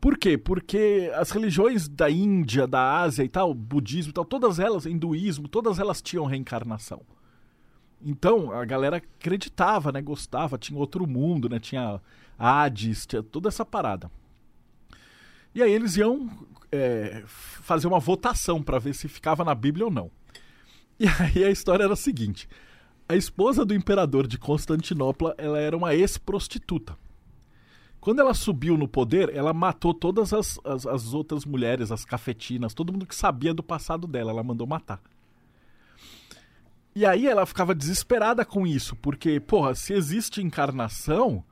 Por 0.01 0.17
quê? 0.17 0.39
Porque 0.39 1.11
as 1.17 1.33
religiões 1.33 1.89
da 1.89 2.09
Índia, 2.09 2.65
da 2.65 3.01
Ásia 3.01 3.25
e 3.25 3.29
tal, 3.29 3.53
budismo 3.53 4.11
e 4.11 4.15
tal, 4.15 4.25
todas 4.25 4.61
elas, 4.61 4.87
hinduísmo, 4.87 5.49
todas 5.49 5.81
elas 5.81 6.01
tinham 6.01 6.27
reencarnação. 6.27 7.03
Então, 8.01 8.53
a 8.53 8.65
galera 8.65 8.99
acreditava, 8.99 9.91
né? 9.91 10.01
Gostava, 10.01 10.57
tinha 10.57 10.79
outro 10.79 11.09
mundo, 11.09 11.49
né? 11.49 11.59
Tinha 11.59 12.01
Hades, 12.39 13.05
tinha 13.05 13.21
toda 13.21 13.49
essa 13.49 13.65
parada. 13.65 14.09
E 15.53 15.61
aí 15.61 15.73
eles 15.73 15.97
iam 15.97 16.31
é, 16.73 17.23
fazer 17.27 17.87
uma 17.87 18.01
votação 18.01 18.63
para 18.63 18.79
ver 18.79 18.95
se 18.95 19.07
ficava 19.07 19.45
na 19.45 19.55
Bíblia 19.55 19.85
ou 19.85 19.91
não. 19.91 20.11
E 20.99 21.07
aí 21.07 21.45
a 21.45 21.51
história 21.51 21.85
era 21.85 21.93
a 21.93 21.97
seguinte: 21.97 22.49
a 23.09 23.15
esposa 23.15 23.65
do 23.65 23.75
imperador 23.75 24.27
de 24.27 24.39
Constantinopla, 24.39 25.35
ela 25.37 25.59
era 25.59 25.77
uma 25.77 25.95
ex-prostituta. 25.95 26.97
Quando 28.01 28.21
ela 28.21 28.35
subiu 28.35 28.77
no 28.77 28.89
poder, 28.89 29.33
ela 29.35 29.53
matou 29.53 29.95
todas 29.95 30.33
as, 30.33 30.59
as, 30.65 30.87
as 30.87 31.15
outras 31.15 31.45
mulheres, 31.45 31.93
as 31.93 32.05
cafetinas, 32.05 32.75
todo 32.75 32.93
mundo 32.93 33.07
que 33.07 33.15
sabia 33.15 33.55
do 33.55 33.63
passado 33.63 34.09
dela, 34.09 34.33
ela 34.33 34.43
mandou 34.43 34.67
matar. 34.67 35.01
E 36.95 37.07
aí 37.07 37.27
ela 37.27 37.47
ficava 37.47 37.75
desesperada 37.75 38.45
com 38.45 38.67
isso, 38.67 38.97
porque, 38.97 39.39
porra, 39.39 39.75
se 39.75 39.93
existe 39.93 40.43
encarnação, 40.43 41.45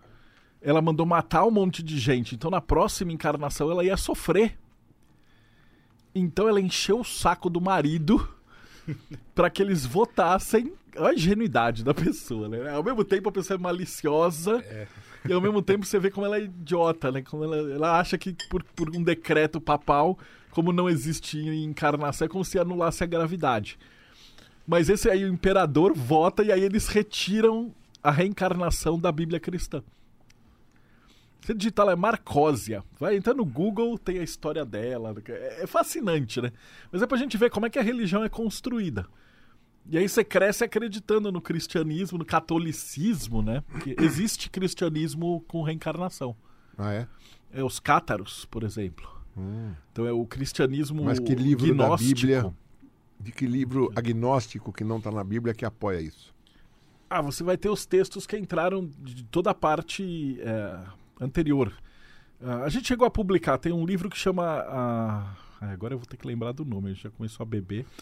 ela 0.60 0.82
mandou 0.82 1.06
matar 1.06 1.44
um 1.44 1.50
monte 1.50 1.82
de 1.82 1.98
gente, 1.98 2.34
então 2.34 2.50
na 2.50 2.60
próxima 2.60 3.12
encarnação 3.12 3.70
ela 3.70 3.84
ia 3.84 3.96
sofrer. 3.96 4.58
Então 6.14 6.48
ela 6.48 6.60
encheu 6.60 7.00
o 7.00 7.04
saco 7.04 7.48
do 7.48 7.60
marido 7.60 8.26
para 9.34 9.48
que 9.50 9.62
eles 9.62 9.86
votassem 9.86 10.72
a 10.96 11.14
ingenuidade 11.14 11.84
da 11.84 11.94
pessoa, 11.94 12.48
né? 12.48 12.70
Ao 12.70 12.82
mesmo 12.82 13.04
tempo 13.04 13.28
a 13.28 13.32
pessoa 13.32 13.56
é 13.56 13.60
maliciosa 13.60 14.58
É. 14.66 14.86
e 15.28 15.32
ao 15.32 15.40
mesmo 15.40 15.62
tempo 15.62 15.86
você 15.86 15.98
vê 15.98 16.10
como 16.10 16.26
ela 16.26 16.36
é 16.38 16.42
idiota, 16.44 17.12
né? 17.12 17.22
Como 17.22 17.44
ela, 17.44 17.56
ela 17.72 17.98
acha 18.00 18.18
que 18.18 18.34
por, 18.48 18.62
por 18.74 18.90
um 18.94 19.02
decreto 19.02 19.60
papal, 19.60 20.18
como 20.50 20.72
não 20.72 20.88
existe 20.90 21.38
encarnação, 21.38 22.26
é 22.26 22.28
como 22.28 22.44
se 22.44 22.58
anulasse 22.58 23.04
a 23.04 23.06
gravidade. 23.06 23.78
Mas 24.66 24.88
esse 24.88 25.08
aí, 25.08 25.24
o 25.24 25.28
imperador, 25.32 25.92
vota 25.94 26.42
e 26.42 26.50
aí 26.52 26.62
eles 26.62 26.88
retiram 26.88 27.72
a 28.02 28.10
reencarnação 28.10 28.98
da 28.98 29.10
Bíblia 29.12 29.38
cristã. 29.40 29.82
Você 31.40 31.54
digitar 31.54 31.86
lá 31.86 31.92
é 31.92 31.96
Marcósia. 31.96 32.84
Vai 32.98 33.16
entrar 33.16 33.34
no 33.34 33.44
Google, 33.44 33.98
tem 33.98 34.18
a 34.18 34.22
história 34.22 34.64
dela. 34.64 35.14
É 35.28 35.62
é 35.62 35.66
fascinante, 35.66 36.40
né? 36.40 36.52
Mas 36.92 37.02
é 37.02 37.06
pra 37.06 37.16
gente 37.16 37.36
ver 37.36 37.50
como 37.50 37.66
é 37.66 37.70
que 37.70 37.78
a 37.78 37.82
religião 37.82 38.22
é 38.22 38.28
construída. 38.28 39.06
E 39.88 39.96
aí 39.96 40.08
você 40.08 40.22
cresce 40.22 40.62
acreditando 40.62 41.32
no 41.32 41.40
cristianismo, 41.40 42.18
no 42.18 42.24
catolicismo, 42.24 43.42
né? 43.42 43.64
Porque 43.68 43.96
existe 44.00 44.50
cristianismo 44.50 45.40
com 45.48 45.62
reencarnação. 45.62 46.36
Ah, 46.76 46.92
é? 46.92 47.08
É 47.52 47.64
os 47.64 47.80
cátaros, 47.80 48.44
por 48.44 48.62
exemplo. 48.62 49.20
Então 49.92 50.06
é 50.06 50.12
o 50.12 50.26
cristianismo 50.26 51.04
Mas 51.04 51.18
que 51.18 51.34
livro 51.34 51.66
da 51.74 51.86
gnóstico. 51.86 52.14
Bíblia? 52.14 52.54
De 53.18 53.32
que 53.32 53.46
livro 53.46 53.90
agnóstico 53.94 54.72
que 54.72 54.84
não 54.84 54.98
está 54.98 55.10
na 55.10 55.24
Bíblia 55.24 55.54
que 55.54 55.64
apoia 55.64 56.00
isso? 56.00 56.34
Ah, 57.08 57.20
você 57.20 57.42
vai 57.42 57.56
ter 57.56 57.68
os 57.68 57.84
textos 57.84 58.26
que 58.26 58.36
entraram 58.36 58.88
de 58.98 59.24
toda 59.24 59.50
a 59.50 59.54
parte 59.54 60.38
é, 60.40 60.78
anterior. 61.20 61.72
Ah, 62.42 62.64
a 62.64 62.68
gente 62.68 62.88
chegou 62.88 63.06
a 63.06 63.10
publicar, 63.10 63.58
tem 63.58 63.72
um 63.72 63.84
livro 63.84 64.08
que 64.08 64.16
chama. 64.16 64.64
ah, 64.68 65.36
agora 65.60 65.94
eu 65.94 65.98
vou 65.98 66.06
ter 66.06 66.16
que 66.16 66.26
lembrar 66.26 66.52
do 66.52 66.64
nome, 66.64 66.90
a 66.90 66.92
gente 66.94 67.02
já 67.02 67.10
começou 67.10 67.44
a 67.44 67.46
beber. 67.46 67.84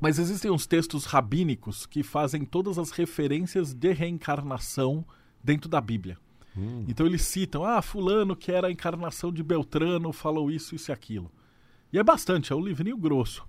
Mas 0.00 0.18
existem 0.18 0.50
uns 0.50 0.66
textos 0.66 1.06
rabínicos 1.06 1.86
que 1.86 2.02
fazem 2.02 2.44
todas 2.44 2.78
as 2.78 2.90
referências 2.90 3.72
de 3.72 3.92
reencarnação 3.92 5.04
dentro 5.42 5.68
da 5.68 5.80
Bíblia. 5.80 6.18
Hum. 6.56 6.84
Então 6.86 7.06
eles 7.06 7.22
citam, 7.22 7.64
ah, 7.64 7.80
fulano 7.82 8.36
que 8.36 8.52
era 8.52 8.68
a 8.68 8.70
encarnação 8.70 9.32
de 9.32 9.42
Beltrano 9.42 10.12
falou 10.12 10.50
isso, 10.50 10.74
isso 10.74 10.90
e 10.90 10.92
aquilo. 10.92 11.30
E 11.92 11.98
é 11.98 12.04
bastante, 12.04 12.52
é 12.52 12.56
um 12.56 12.60
livrinho 12.60 12.96
grosso, 12.96 13.46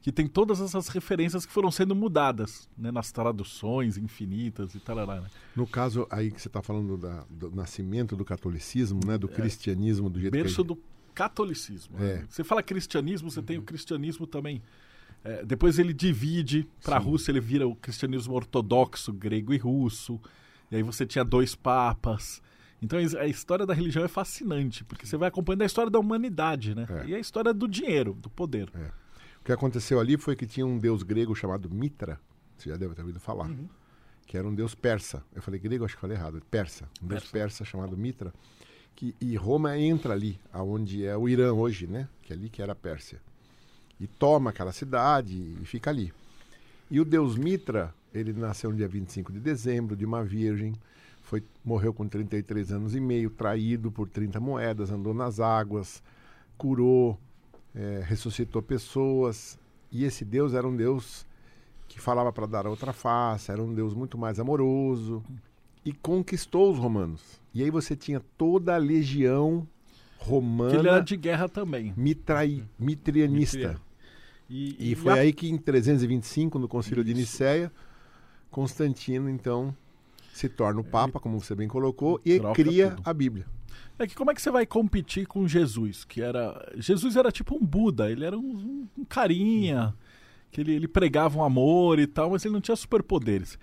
que 0.00 0.12
tem 0.12 0.26
todas 0.28 0.60
essas 0.60 0.88
referências 0.88 1.44
que 1.44 1.52
foram 1.52 1.70
sendo 1.70 1.94
mudadas, 1.94 2.68
né, 2.78 2.92
nas 2.92 3.10
traduções 3.10 3.96
infinitas 3.96 4.74
e 4.74 4.78
tal. 4.80 5.04
Né? 5.04 5.24
No 5.54 5.66
caso 5.66 6.06
aí 6.10 6.30
que 6.30 6.40
você 6.40 6.48
está 6.48 6.62
falando 6.62 6.96
da- 6.96 7.24
do 7.28 7.50
nascimento 7.50 8.14
do 8.16 8.24
catolicismo, 8.24 9.00
né, 9.04 9.18
do 9.18 9.26
cristianismo, 9.28 10.08
do 10.08 10.20
jeito 10.20 10.32
Berço 10.32 10.62
que... 10.62 10.68
do 10.68 10.78
catolicismo. 11.14 11.96
É. 11.98 12.18
né? 12.18 12.26
Você 12.28 12.44
fala 12.44 12.62
cristianismo, 12.62 13.30
você 13.30 13.42
tem 13.42 13.58
o 13.58 13.62
cristianismo 13.62 14.26
também. 14.26 14.62
É, 15.24 15.44
depois 15.44 15.78
ele 15.78 15.92
divide 15.92 16.68
para 16.84 16.96
a. 16.96 16.98
Rússia, 17.00 17.32
ele 17.32 17.40
vira 17.40 17.66
o 17.66 17.74
cristianismo 17.74 18.34
ortodoxo, 18.34 19.12
grego 19.12 19.52
e 19.52 19.56
russo. 19.56 20.20
E 20.70 20.76
aí 20.76 20.82
você 20.84 21.04
tinha 21.04 21.24
dois 21.24 21.54
papas. 21.56 22.40
Então 22.80 22.98
a 22.98 23.26
história 23.26 23.66
da 23.66 23.74
religião 23.74 24.04
é 24.04 24.08
fascinante, 24.08 24.84
porque 24.84 25.06
você 25.06 25.16
vai 25.16 25.28
acompanhando 25.28 25.62
a 25.62 25.66
história 25.66 25.90
da 25.90 25.98
humanidade, 25.98 26.74
né? 26.76 26.86
É. 26.88 27.06
E 27.08 27.14
a 27.14 27.18
história 27.18 27.52
do 27.52 27.66
dinheiro, 27.66 28.14
do 28.14 28.28
poder. 28.30 28.68
O 28.68 28.78
que 29.46 29.52
aconteceu 29.52 30.00
ali 30.00 30.16
foi 30.16 30.34
que 30.36 30.46
tinha 30.46 30.66
um 30.66 30.76
deus 30.78 31.02
grego 31.02 31.34
chamado 31.34 31.70
Mitra, 31.70 32.20
você 32.58 32.68
já 32.70 32.76
deve 32.76 32.94
ter 32.94 33.00
ouvido 33.02 33.20
falar, 33.20 33.48
Uhum. 33.48 33.68
que 34.26 34.36
era 34.36 34.46
um 34.46 34.54
deus 34.54 34.74
persa. 34.74 35.22
Eu 35.34 35.40
falei 35.40 35.60
grego, 35.60 35.84
acho 35.84 35.94
que 35.94 36.00
falei 36.00 36.16
errado, 36.16 36.42
persa. 36.50 36.88
Um 37.02 37.06
deus 37.06 37.20
Persa. 37.22 37.32
persa 37.32 37.64
chamado 37.64 37.96
Mitra. 37.96 38.34
Que, 38.94 39.14
e 39.20 39.36
Roma 39.36 39.78
entra 39.78 40.14
ali, 40.14 40.40
aonde 40.52 41.04
é 41.04 41.16
o 41.16 41.28
Irã 41.28 41.52
hoje, 41.52 41.86
né? 41.86 42.08
Que 42.22 42.32
é 42.32 42.36
ali 42.36 42.48
que 42.48 42.60
era 42.62 42.72
a 42.72 42.74
Pérsia. 42.74 43.20
E 44.00 44.06
toma 44.06 44.50
aquela 44.50 44.72
cidade 44.72 45.36
e 45.60 45.64
fica 45.64 45.90
ali. 45.90 46.12
E 46.90 46.98
o 46.98 47.04
deus 47.04 47.36
Mitra, 47.36 47.94
ele 48.12 48.32
nasceu 48.32 48.70
no 48.70 48.76
dia 48.76 48.88
25 48.88 49.32
de 49.32 49.38
dezembro, 49.38 49.94
de 49.94 50.04
uma 50.04 50.24
virgem, 50.24 50.74
foi, 51.22 51.42
morreu 51.64 51.92
com 51.92 52.08
33 52.08 52.72
anos 52.72 52.94
e 52.94 53.00
meio, 53.00 53.28
traído 53.30 53.92
por 53.92 54.08
30 54.08 54.40
moedas, 54.40 54.90
andou 54.90 55.12
nas 55.12 55.40
águas, 55.40 56.02
curou, 56.56 57.18
eh, 57.76 58.02
ressuscitou 58.06 58.62
pessoas. 58.62 59.58
E 59.92 60.04
esse 60.04 60.24
Deus 60.24 60.54
era 60.54 60.66
um 60.66 60.74
Deus 60.74 61.24
que 61.86 62.00
falava 62.00 62.32
para 62.32 62.46
dar 62.46 62.66
a 62.66 62.70
outra 62.70 62.92
face, 62.92 63.50
era 63.52 63.62
um 63.62 63.72
Deus 63.72 63.94
muito 63.94 64.18
mais 64.18 64.40
amoroso 64.40 65.22
e 65.84 65.92
conquistou 65.92 66.72
os 66.72 66.78
romanos. 66.78 67.40
E 67.54 67.62
aí 67.62 67.70
você 67.70 67.94
tinha 67.94 68.20
toda 68.36 68.74
a 68.74 68.78
legião 68.78 69.66
Que 70.18 70.24
ele 70.24 70.34
era 70.34 70.34
romana 70.90 71.02
de 71.02 71.16
guerra 71.16 71.48
também. 71.48 71.94
mitrai, 71.96 72.64
mitrianista. 72.78 73.56
Mitria. 73.58 73.80
E, 74.50 74.92
E 74.92 74.94
foi 74.96 75.12
a- 75.12 75.22
aí 75.22 75.32
que 75.32 75.48
em 75.48 75.56
325, 75.56 76.58
no 76.58 76.66
Concílio 76.68 77.04
de 77.04 77.12
Isso. 77.12 77.20
Nicéia, 77.20 77.70
Constantino 78.50 79.28
então 79.28 79.74
se 80.32 80.48
torna 80.48 80.80
o 80.80 80.84
Papa, 80.84 81.18
como 81.18 81.40
você 81.40 81.54
bem 81.54 81.66
colocou, 81.68 82.20
e 82.24 82.38
Troca 82.38 82.62
cria 82.62 82.90
tudo. 82.90 83.02
a 83.04 83.12
Bíblia. 83.14 83.46
É 83.98 84.06
que 84.06 84.14
como 84.14 84.30
é 84.30 84.34
que 84.34 84.42
você 84.42 84.50
vai 84.50 84.66
competir 84.66 85.26
com 85.26 85.46
Jesus? 85.48 86.04
Que 86.04 86.20
era. 86.22 86.70
Jesus 86.76 87.16
era 87.16 87.32
tipo 87.32 87.54
um 87.56 87.64
Buda, 87.64 88.10
ele 88.10 88.24
era 88.24 88.36
um, 88.38 88.86
um 88.96 89.04
carinha, 89.04 89.94
que 90.50 90.60
ele, 90.60 90.74
ele 90.74 90.88
pregava 90.88 91.38
um 91.38 91.42
amor 91.44 91.98
e 91.98 92.06
tal, 92.06 92.30
mas 92.30 92.44
ele 92.44 92.52
não 92.54 92.60
tinha 92.60 92.76
superpoderes. 92.76 93.58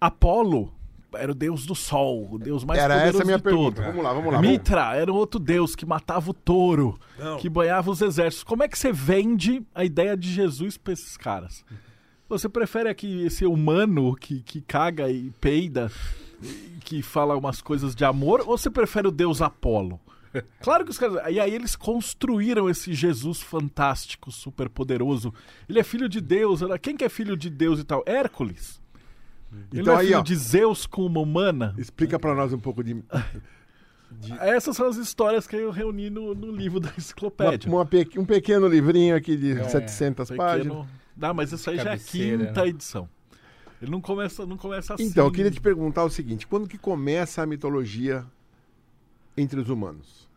Apolo 0.00 0.72
era 1.14 1.32
o 1.32 1.34
deus 1.34 1.66
do 1.66 1.74
sol, 1.74 2.28
o 2.32 2.38
deus 2.38 2.64
mais 2.64 2.78
Era 2.78 2.94
poderoso 2.94 3.16
essa 3.16 3.22
a 3.22 3.26
minha 3.26 3.36
de 3.38 3.42
pergunta. 3.42 3.76
todos. 3.82 3.86
Vamos 3.90 4.04
lá, 4.04 4.12
vamos 4.12 4.32
lá. 4.32 4.38
vamos- 4.40 4.50
Mitra 4.50 4.94
era 4.94 5.12
um 5.12 5.16
outro 5.16 5.40
deus 5.40 5.74
que 5.74 5.84
matava 5.84 6.30
o 6.30 6.34
touro, 6.34 6.98
Não. 7.18 7.36
que 7.38 7.48
banhava 7.48 7.90
os 7.90 8.00
exércitos. 8.00 8.44
Como 8.44 8.62
é 8.62 8.68
que 8.68 8.78
você 8.78 8.92
vende 8.92 9.62
a 9.74 9.84
ideia 9.84 10.16
de 10.16 10.30
Jesus 10.32 10.76
pra 10.76 10.92
esses 10.92 11.16
caras? 11.16 11.64
Você 12.28 12.48
prefere 12.48 12.88
aqui 12.88 13.24
esse 13.26 13.44
humano 13.44 14.14
que, 14.14 14.40
que 14.42 14.60
caga 14.60 15.10
e 15.10 15.30
peida, 15.40 15.90
que 16.84 17.02
fala 17.02 17.36
umas 17.36 17.60
coisas 17.60 17.94
de 17.94 18.04
amor, 18.04 18.40
ou 18.46 18.56
você 18.58 18.70
prefere 18.70 19.08
o 19.08 19.10
deus 19.10 19.40
Apolo? 19.42 20.00
Claro 20.62 20.84
que 20.84 20.90
os 20.92 20.98
caras. 20.98 21.16
E 21.32 21.40
aí 21.40 21.52
eles 21.52 21.74
construíram 21.74 22.70
esse 22.70 22.94
Jesus 22.94 23.40
fantástico, 23.42 24.30
super 24.30 24.68
poderoso. 24.68 25.34
Ele 25.68 25.80
é 25.80 25.82
filho 25.82 26.08
de 26.08 26.20
Deus. 26.20 26.60
Quem 26.80 26.96
que 26.96 27.02
é 27.04 27.08
filho 27.08 27.36
de 27.36 27.50
Deus 27.50 27.80
e 27.80 27.84
tal? 27.84 28.04
Hércules. 28.06 28.80
Ele 29.72 29.80
Então 29.82 29.94
é 29.94 29.98
aí, 29.98 30.06
filho 30.06 30.18
ó, 30.20 30.22
de 30.22 30.36
Zeus 30.36 30.86
com 30.86 31.04
uma 31.04 31.18
humana. 31.20 31.74
explica 31.76 32.16
para 32.16 32.32
nós 32.32 32.52
um 32.52 32.60
pouco 32.60 32.84
de 32.84 33.02
Essas 34.38 34.76
são 34.76 34.86
as 34.88 34.96
histórias 34.96 35.46
que 35.48 35.56
eu 35.56 35.72
reuni 35.72 36.10
no, 36.10 36.32
no 36.32 36.52
livro 36.52 36.78
da 36.78 36.90
uma, 36.90 36.94
enciclopédia. 36.96 37.68
uma 37.68 37.84
pe- 37.84 38.08
um 38.16 38.24
pequeno 38.24 38.68
livrinho 38.68 39.16
aqui 39.16 39.36
de 39.36 39.52
É, 39.58 39.64
700 39.68 40.28
Pequeno- 40.30 40.46
páginas. 40.48 40.86
Não, 41.16 41.34
mas 41.34 41.50
isso 41.52 41.68
aí 41.70 41.76
já 41.76 41.90
é 41.90 41.94
a 41.94 41.98
quinta 41.98 42.62
né? 42.62 42.68
edição. 42.68 43.08
Ele 43.80 43.90
não 43.90 44.00
começa, 44.00 44.44
não 44.44 44.56
começa 44.56 44.94
assim. 44.94 45.04
Então, 45.04 45.26
eu 45.26 45.32
queria 45.32 45.50
te 45.50 45.60
perguntar 45.60 46.04
o 46.04 46.10
seguinte: 46.10 46.46
quando 46.46 46.68
que 46.68 46.76
começa 46.76 47.42
a 47.42 47.46
mitologia 47.46 48.24
entre 49.36 49.60
os 49.60 49.68
humanos? 49.70 50.28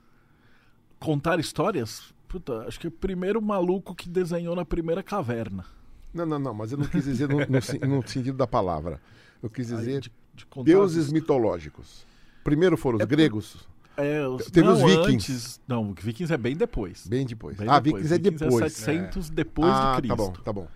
Contar 0.99 1.39
histórias? 1.39 2.13
Puta, 2.27 2.59
acho 2.67 2.79
que 2.79 2.87
é 2.87 2.89
o 2.89 2.91
primeiro 2.91 3.41
maluco 3.41 3.93
que 3.93 4.07
desenhou 4.09 4.55
na 4.55 4.63
primeira 4.65 5.03
caverna. 5.03 5.65
Não, 6.13 6.25
não, 6.25 6.39
não, 6.39 6.53
mas 6.53 6.71
eu 6.71 6.77
não 6.77 6.85
quis 6.85 7.03
dizer 7.03 7.27
no, 7.27 7.37
no 7.39 7.97
no 7.97 8.07
sentido 8.07 8.37
da 8.37 8.47
palavra. 8.47 9.01
Eu 9.41 9.49
quis 9.49 9.71
Aí, 9.71 9.79
dizer 9.79 10.01
de- 10.01 10.11
de 10.33 10.45
contar 10.45 10.65
deuses 10.65 11.11
mitológicos. 11.11 12.05
Primeiro 12.43 12.77
foram 12.77 12.97
os 12.97 13.03
É 13.03 13.05
gregos, 13.05 13.67
É, 13.97 14.25
os, 14.27 14.45
Teve 14.47 14.67
não, 14.67 14.73
os 14.73 14.81
vikings. 14.81 15.31
Antes, 15.31 15.61
não, 15.67 15.93
vikings 15.93 16.33
é 16.33 16.37
bem 16.37 16.55
depois. 16.55 17.05
bem 17.05 17.25
depois. 17.25 17.57
Bem 17.57 17.67
ah, 17.69 17.79
depois. 17.79 18.09
vikings 18.09 18.13
é 18.15 18.31
depois. 18.31 18.73
700 18.73 19.29
depois 19.29 19.71
ah, 19.71 19.91
de 19.95 20.01
Cristo. 20.01 20.15
tá 20.17 20.23
bom, 20.23 20.31
tá 20.31 20.53
bom. 20.53 20.67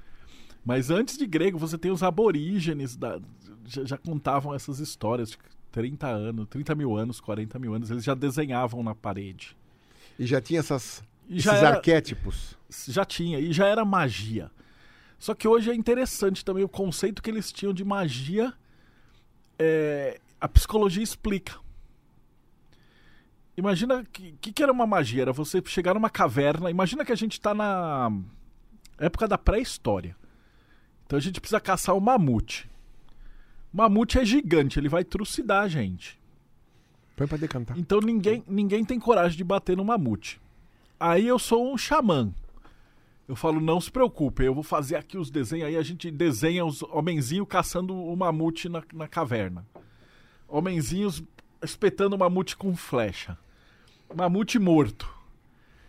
Mas 0.67 0.91
antes 0.91 1.17
de 1.17 1.25
grego, 1.25 1.57
você 1.57 1.77
tem 1.77 1.89
os 1.91 2.03
aborígenes, 2.03 2.97
da, 2.97 3.21
já, 3.65 3.85
já 3.85 3.97
contavam 3.97 4.53
essas 4.53 4.79
histórias 4.79 5.29
de 5.29 5.37
30 5.71 6.05
anos, 6.07 6.45
30 6.49 6.75
mil 6.75 6.97
anos, 6.97 7.21
40 7.21 7.57
mil 7.57 7.73
anos, 7.73 7.89
eles 7.89 8.03
já 8.03 8.13
desenhavam 8.13 8.83
na 8.83 8.93
parede. 8.93 9.55
E 10.19 10.25
já 10.25 10.41
tinha 10.41 10.59
essas, 10.59 11.01
E 11.29 11.37
esses 11.37 11.47
era, 11.47 11.69
arquétipos. 11.69 12.57
já 12.85 13.05
tinha, 13.05 13.39
e 13.39 13.53
já 13.53 13.65
era 13.65 13.85
magia. 13.85 14.51
Só 15.17 15.33
que 15.33 15.47
hoje 15.47 15.71
é 15.71 15.73
interessante 15.73 16.43
também 16.43 16.65
o 16.65 16.69
conceito 16.69 17.23
que 17.23 17.29
eles 17.29 17.49
tinham 17.49 17.71
de 17.73 17.85
magia. 17.85 18.53
é, 19.57 20.19
a 20.41 20.49
psicologia 20.49 21.01
explica. 21.01 21.55
Imagina 23.55 24.03
que, 24.11 24.33
que 24.41 24.51
que 24.51 24.61
era 24.61 24.71
uma 24.73 24.85
magia? 24.85 25.21
Era 25.21 25.31
você 25.31 25.63
chegar 25.65 25.93
numa 25.93 26.09
caverna. 26.09 26.69
Imagina 26.69 27.05
que 27.05 27.13
a 27.13 27.15
gente 27.15 27.33
está 27.39 27.53
na 27.53 28.11
época 28.99 29.29
da 29.29 29.37
pré-história. 29.37 30.13
Então 31.07 31.17
a 31.17 31.21
gente 31.21 31.39
precisa 31.39 31.59
caçar 31.61 31.95
o 31.95 32.01
mamute. 32.01 32.69
O 33.73 33.77
mamute 33.77 34.19
é 34.19 34.25
gigante, 34.25 34.77
ele 34.77 34.89
vai 34.89 35.05
trucidar 35.05 35.63
a 35.63 35.67
gente. 35.69 36.19
Põe 37.15 37.27
pra 37.27 37.37
decantar. 37.37 37.79
Então 37.79 37.99
ninguém, 38.01 38.43
ninguém 38.45 38.83
tem 38.83 38.99
coragem 38.99 39.37
de 39.37 39.43
bater 39.43 39.77
no 39.77 39.85
mamute. 39.85 40.39
Aí 40.99 41.25
eu 41.25 41.39
sou 41.39 41.73
um 41.73 41.77
xamã. 41.77 42.31
Eu 43.25 43.35
falo, 43.35 43.59
não 43.61 43.79
se 43.79 43.89
preocupe, 43.89 44.43
eu 44.43 44.53
vou 44.53 44.63
fazer 44.63 44.97
aqui 44.97 45.17
os 45.17 45.31
desenhos. 45.31 45.67
Aí 45.67 45.77
a 45.77 45.81
gente 45.81 46.11
desenha 46.11 46.65
os 46.65 46.83
homenzinhos 46.83 47.47
caçando 47.47 47.95
o 47.95 48.15
mamute 48.15 48.67
na, 48.67 48.83
na 48.93 49.07
caverna. 49.07 49.65
Homenzinhos 50.47 51.23
espetando 51.63 52.15
o 52.15 52.19
mamute 52.19 52.55
com 52.57 52.75
flecha. 52.75 53.37
Mamute 54.13 54.59
morto. 54.59 55.09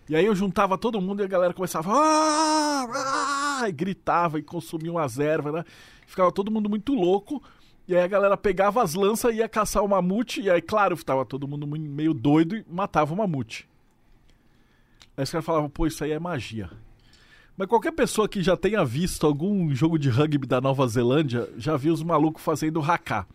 E 0.09 0.14
aí 0.14 0.25
eu 0.25 0.35
juntava 0.35 0.79
todo 0.79 1.01
mundo 1.01 1.23
e 1.23 1.25
a 1.25 1.29
galera 1.29 1.53
começava. 1.53 1.91
"Ah! 1.93 3.38
Ah!" 3.65 3.69
e 3.69 3.73
gritava 3.73 4.39
e 4.39 4.43
consumia 4.43 4.91
umas 4.91 5.19
ervas, 5.19 5.53
né? 5.53 5.65
Ficava 6.07 6.33
todo 6.33 6.51
mundo 6.51 6.69
muito 6.69 6.95
louco. 6.95 7.43
E 7.87 7.97
aí 7.97 8.03
a 8.03 8.07
galera 8.07 8.37
pegava 8.37 8.83
as 8.83 8.95
lanças 8.95 9.33
e 9.35 9.39
ia 9.39 9.49
caçar 9.49 9.83
o 9.83 9.89
mamute. 9.89 10.43
E 10.43 10.51
aí, 10.51 10.61
claro, 10.61 10.97
tava 11.03 11.25
todo 11.25 11.49
mundo 11.49 11.67
meio 11.67 12.13
doido 12.13 12.55
e 12.57 12.65
matava 12.69 13.15
o 13.15 13.17
mamute. 13.17 13.67
Aí 15.17 15.25
os 15.25 15.31
caras 15.31 15.45
falavam, 15.45 15.71
pô, 15.71 15.87
isso 15.87 16.05
aí 16.05 16.13
é 16.13 16.19
magia. 16.19 16.71
Mas 17.57 17.67
qualquer 17.67 17.93
pessoa 17.93 18.29
que 18.29 18.43
já 18.43 18.57
tenha 18.57 18.85
visto 18.85 19.27
algum 19.27 19.75
jogo 19.75 19.99
de 19.99 20.09
rugby 20.09 20.47
da 20.47 20.61
Nova 20.61 20.87
Zelândia 20.87 21.49
já 21.57 21.77
viu 21.77 21.93
os 21.93 22.03
malucos 22.03 22.43
fazendo 22.43 22.81
haka. 22.81 23.27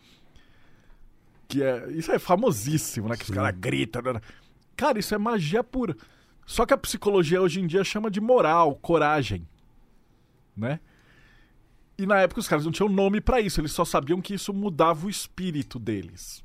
Que 1.46 1.62
é, 1.62 1.90
isso 1.90 2.10
é 2.10 2.18
famosíssimo, 2.18 3.08
né? 3.08 3.16
Que 3.16 3.22
os 3.22 3.28
Sim. 3.28 3.34
caras 3.34 3.54
gritam. 3.58 4.00
né? 4.14 4.20
Cara, 4.76 4.98
isso 4.98 5.14
é 5.14 5.18
magia 5.18 5.62
pura. 5.62 5.94
Só 6.46 6.64
que 6.64 6.72
a 6.72 6.78
psicologia 6.78 7.42
hoje 7.42 7.60
em 7.60 7.66
dia 7.66 7.84
chama 7.84 8.10
de 8.10 8.20
moral, 8.20 8.76
coragem. 8.76 9.46
Né? 10.56 10.80
E 11.96 12.06
na 12.06 12.20
época 12.20 12.40
os 12.40 12.48
caras 12.48 12.64
não 12.64 12.72
tinham 12.72 12.88
nome 12.88 13.20
pra 13.20 13.40
isso, 13.40 13.60
eles 13.60 13.72
só 13.72 13.84
sabiam 13.84 14.20
que 14.20 14.34
isso 14.34 14.52
mudava 14.52 15.06
o 15.06 15.10
espírito 15.10 15.78
deles. 15.78 16.44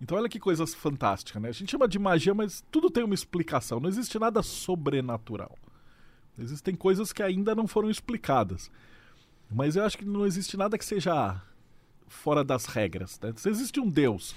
Então 0.00 0.16
olha 0.16 0.28
que 0.28 0.40
coisa 0.40 0.66
fantástica, 0.66 1.38
né? 1.38 1.50
A 1.50 1.52
gente 1.52 1.70
chama 1.70 1.86
de 1.86 1.98
magia, 1.98 2.32
mas 2.32 2.64
tudo 2.70 2.90
tem 2.90 3.04
uma 3.04 3.14
explicação. 3.14 3.78
Não 3.78 3.88
existe 3.88 4.18
nada 4.18 4.42
sobrenatural. 4.42 5.56
Existem 6.38 6.74
coisas 6.74 7.12
que 7.12 7.22
ainda 7.22 7.54
não 7.54 7.66
foram 7.66 7.90
explicadas. 7.90 8.70
Mas 9.50 9.76
eu 9.76 9.84
acho 9.84 9.98
que 9.98 10.04
não 10.04 10.24
existe 10.24 10.56
nada 10.56 10.78
que 10.78 10.84
seja 10.84 11.40
fora 12.08 12.42
das 12.42 12.64
regras. 12.64 13.20
Né? 13.20 13.32
Se 13.36 13.48
existe 13.50 13.78
um 13.78 13.88
Deus, 13.88 14.34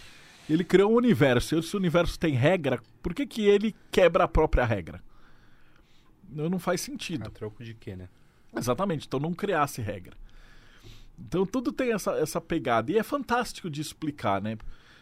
ele 0.49 0.65
criou 0.65 0.91
um 0.91 0.95
universo, 0.95 1.57
e 1.57 1.63
se 1.63 1.75
o 1.75 1.79
universo 1.79 2.19
tem 2.19 2.33
regra, 2.33 2.81
por 3.01 3.13
que, 3.13 3.25
que 3.25 3.45
ele 3.45 3.73
quebra 3.89 4.25
a 4.25 4.27
própria 4.27 4.65
regra? 4.65 5.01
Não, 6.29 6.49
não 6.49 6.59
faz 6.59 6.81
sentido. 6.81 7.25
A 7.25 7.29
troco 7.29 7.63
de 7.63 7.73
quê, 7.73 7.95
né? 7.95 8.09
Exatamente, 8.55 9.07
então 9.07 9.19
não 9.19 9.33
criasse 9.33 9.81
regra. 9.81 10.15
Então 11.19 11.45
tudo 11.45 11.71
tem 11.71 11.93
essa, 11.93 12.11
essa 12.13 12.41
pegada. 12.41 12.91
E 12.91 12.97
é 12.97 13.03
fantástico 13.03 13.69
de 13.69 13.81
explicar, 13.81 14.41
né? 14.41 14.57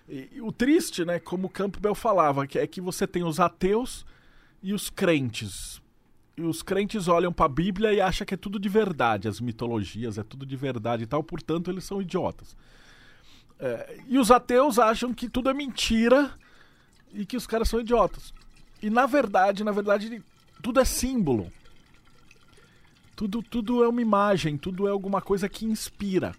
E, 0.08 0.30
e 0.34 0.42
o 0.42 0.52
triste, 0.52 1.06
né, 1.06 1.20
como 1.20 1.48
o 1.48 1.50
Campbell 1.50 1.96
falava, 1.96 2.48
que 2.48 2.60
é 2.60 2.68
que 2.68 2.82
você 2.82 3.08
tem 3.08 3.24
os 3.24 3.40
ateus 3.40 4.06
e 4.62 4.74
os 4.74 4.90
crentes. 4.90 5.82
E 6.38 6.42
os 6.42 6.62
crentes 6.62 7.08
olham 7.08 7.32
para 7.32 7.46
a 7.46 7.50
Bíblia 7.50 7.94
e 7.94 8.02
acham 8.02 8.26
que 8.26 8.34
é 8.34 8.38
tudo 8.38 8.60
de 8.60 8.70
verdade, 8.70 9.28
as 9.28 9.40
mitologias, 9.40 10.18
é 10.18 10.24
tudo 10.24 10.46
de 10.46 10.56
verdade 10.56 11.04
e 11.04 11.08
tal, 11.08 11.24
portanto 11.24 11.70
eles 11.70 11.84
são 11.84 12.02
idiotas. 12.02 12.56
É, 13.60 14.00
e 14.08 14.18
os 14.18 14.32
ateus 14.32 14.80
acham 14.80 15.14
que 15.14 15.30
tudo 15.30 15.50
é 15.50 15.54
mentira 15.54 16.32
e 17.14 17.26
que 17.26 17.38
os 17.38 17.46
caras 17.46 17.70
são 17.70 17.80
idiotas. 17.80 18.34
E 18.82 18.90
na 18.90 19.06
verdade, 19.06 19.64
na 19.64 19.72
verdade, 19.72 20.22
tudo 20.64 20.80
é 20.80 20.86
símbolo. 20.86 21.52
Tudo, 23.22 23.44
tudo 23.44 23.84
é 23.84 23.88
uma 23.88 24.02
imagem, 24.02 24.58
tudo 24.58 24.88
é 24.88 24.90
alguma 24.90 25.22
coisa 25.22 25.48
que 25.48 25.64
inspira. 25.64 26.34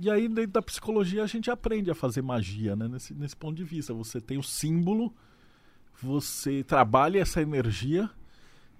E 0.00 0.10
aí, 0.10 0.26
dentro 0.26 0.50
da 0.50 0.60
psicologia, 0.60 1.22
a 1.22 1.26
gente 1.28 1.48
aprende 1.48 1.88
a 1.88 1.94
fazer 1.94 2.20
magia, 2.20 2.74
né? 2.74 2.88
Nesse, 2.88 3.14
nesse 3.14 3.36
ponto 3.36 3.54
de 3.54 3.62
vista. 3.62 3.94
Você 3.94 4.20
tem 4.20 4.38
o 4.38 4.42
símbolo, 4.42 5.14
você 6.02 6.64
trabalha 6.64 7.20
essa 7.20 7.40
energia 7.40 8.10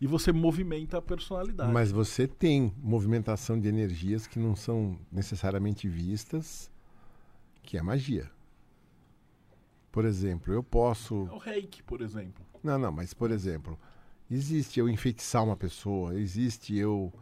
e 0.00 0.08
você 0.08 0.32
movimenta 0.32 0.98
a 0.98 1.02
personalidade. 1.02 1.72
Mas 1.72 1.92
você 1.92 2.26
tem 2.26 2.74
movimentação 2.82 3.56
de 3.60 3.68
energias 3.68 4.26
que 4.26 4.40
não 4.40 4.56
são 4.56 4.98
necessariamente 5.12 5.88
vistas, 5.88 6.68
que 7.62 7.78
é 7.78 7.82
magia. 7.82 8.28
Por 9.92 10.04
exemplo, 10.04 10.52
eu 10.52 10.64
posso. 10.64 11.28
É 11.30 11.32
o 11.32 11.38
reiki, 11.38 11.80
por 11.80 12.00
exemplo. 12.00 12.44
Não, 12.60 12.76
não, 12.76 12.90
mas 12.90 13.14
por 13.14 13.30
exemplo, 13.30 13.78
existe 14.30 14.78
eu 14.78 14.88
enfeitiçar 14.88 15.44
uma 15.44 15.56
pessoa, 15.56 16.14
existe 16.14 16.76
eu 16.76 17.12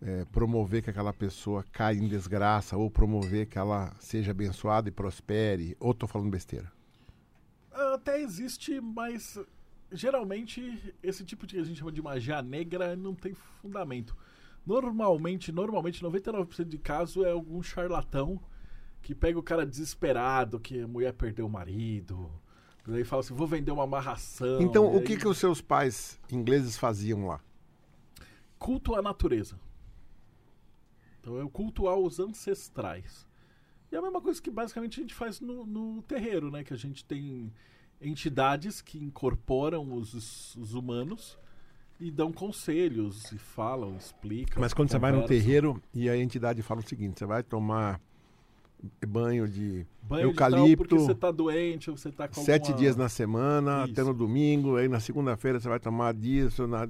é, 0.00 0.24
promover 0.26 0.82
que 0.82 0.90
aquela 0.90 1.12
pessoa 1.12 1.64
caia 1.72 1.98
em 1.98 2.06
desgraça, 2.06 2.76
ou 2.76 2.90
promover 2.90 3.46
que 3.46 3.58
ela 3.58 3.94
seja 3.98 4.30
abençoada 4.30 4.88
e 4.88 4.92
prospere, 4.92 5.76
ou 5.80 5.92
estou 5.92 6.08
falando 6.08 6.30
besteira? 6.30 6.70
Até 7.94 8.20
existe, 8.20 8.80
mas 8.80 9.38
geralmente 9.90 10.94
esse 11.02 11.24
tipo 11.24 11.46
de 11.46 11.54
que 11.54 11.60
a 11.60 11.64
gente 11.64 11.78
chama 11.78 11.92
de 11.92 12.02
magia 12.02 12.42
negra 12.42 12.94
não 12.94 13.14
tem 13.14 13.34
fundamento. 13.34 14.16
Normalmente, 14.66 15.52
normalmente 15.52 16.02
99% 16.02 16.64
de 16.64 16.78
caso 16.78 17.24
é 17.24 17.30
algum 17.30 17.62
charlatão 17.62 18.40
que 19.02 19.14
pega 19.14 19.38
o 19.38 19.42
cara 19.42 19.66
desesperado, 19.66 20.58
que 20.58 20.80
a 20.80 20.88
mulher 20.88 21.12
perdeu 21.12 21.46
o 21.46 21.50
marido. 21.50 22.30
Daí 22.86 23.04
fala 23.04 23.20
assim, 23.20 23.34
vou 23.34 23.46
vender 23.46 23.70
uma 23.70 23.84
amarração. 23.84 24.60
Então, 24.60 24.92
o 24.92 24.98
aí... 24.98 25.04
que, 25.04 25.16
que 25.16 25.26
os 25.26 25.38
seus 25.38 25.60
pais 25.60 26.20
ingleses 26.30 26.76
faziam 26.76 27.26
lá? 27.26 27.40
Culto 28.58 28.94
à 28.94 29.00
natureza. 29.00 29.58
Então, 31.20 31.38
é 31.38 31.44
o 31.44 31.48
culto 31.48 31.88
aos 31.88 32.20
ancestrais. 32.20 33.26
E 33.90 33.96
é 33.96 33.98
a 33.98 34.02
mesma 34.02 34.20
coisa 34.20 34.40
que 34.40 34.50
basicamente 34.50 35.00
a 35.00 35.02
gente 35.02 35.14
faz 35.14 35.40
no, 35.40 35.64
no 35.64 36.02
terreiro, 36.02 36.50
né? 36.50 36.62
Que 36.62 36.74
a 36.74 36.76
gente 36.76 37.04
tem 37.04 37.50
entidades 38.00 38.82
que 38.82 38.98
incorporam 38.98 39.94
os, 39.94 40.54
os 40.56 40.74
humanos 40.74 41.38
e 41.98 42.10
dão 42.10 42.32
conselhos 42.32 43.32
e 43.32 43.38
falam, 43.38 43.96
explicam. 43.96 44.60
Mas 44.60 44.74
quando 44.74 44.88
conversam. 44.88 45.00
você 45.00 45.12
vai 45.12 45.12
no 45.12 45.26
terreiro 45.26 45.82
e 45.94 46.10
a 46.10 46.16
entidade 46.16 46.60
fala 46.60 46.80
o 46.80 46.86
seguinte, 46.86 47.18
você 47.18 47.24
vai 47.24 47.42
tomar 47.42 48.00
banho 49.06 49.48
de 49.48 49.86
banho 50.02 50.28
eucalipto. 50.28 50.68
De 50.68 50.76
porque 50.76 50.94
você 50.98 51.14
tá 51.14 51.30
doente, 51.30 51.90
ou 51.90 51.96
você 51.96 52.10
tá 52.10 52.28
com 52.28 52.40
Sete 52.42 52.62
alguma... 52.62 52.78
dias 52.78 52.96
na 52.96 53.08
semana, 53.08 53.84
Isso. 53.84 53.92
até 53.92 54.04
no 54.04 54.14
domingo, 54.14 54.76
aí 54.76 54.88
na 54.88 55.00
segunda-feira 55.00 55.58
você 55.60 55.68
vai 55.68 55.80
tomar 55.80 56.14
disso, 56.14 56.66
na... 56.66 56.86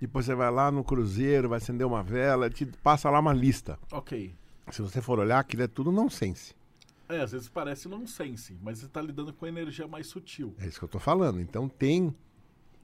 depois 0.00 0.26
você 0.26 0.34
vai 0.34 0.50
lá 0.50 0.70
no 0.70 0.82
cruzeiro, 0.82 1.48
vai 1.48 1.58
acender 1.58 1.86
uma 1.86 2.02
vela, 2.02 2.48
te 2.50 2.66
passa 2.82 3.10
lá 3.10 3.20
uma 3.20 3.32
lista. 3.32 3.78
Ok. 3.92 4.34
Se 4.70 4.82
você 4.82 5.00
for 5.00 5.18
olhar, 5.18 5.38
aquilo 5.38 5.62
é 5.62 5.68
tudo 5.68 5.92
nonsense. 5.92 6.54
É, 7.08 7.20
às 7.20 7.30
vezes 7.32 7.48
parece 7.48 7.88
nonsense, 7.88 8.58
mas 8.60 8.78
você 8.78 8.86
está 8.86 9.00
lidando 9.00 9.32
com 9.32 9.46
energia 9.46 9.86
mais 9.86 10.08
sutil. 10.08 10.54
É 10.58 10.66
isso 10.66 10.78
que 10.78 10.84
eu 10.84 10.88
estou 10.88 11.00
falando. 11.00 11.40
Então 11.40 11.68
tem 11.68 12.12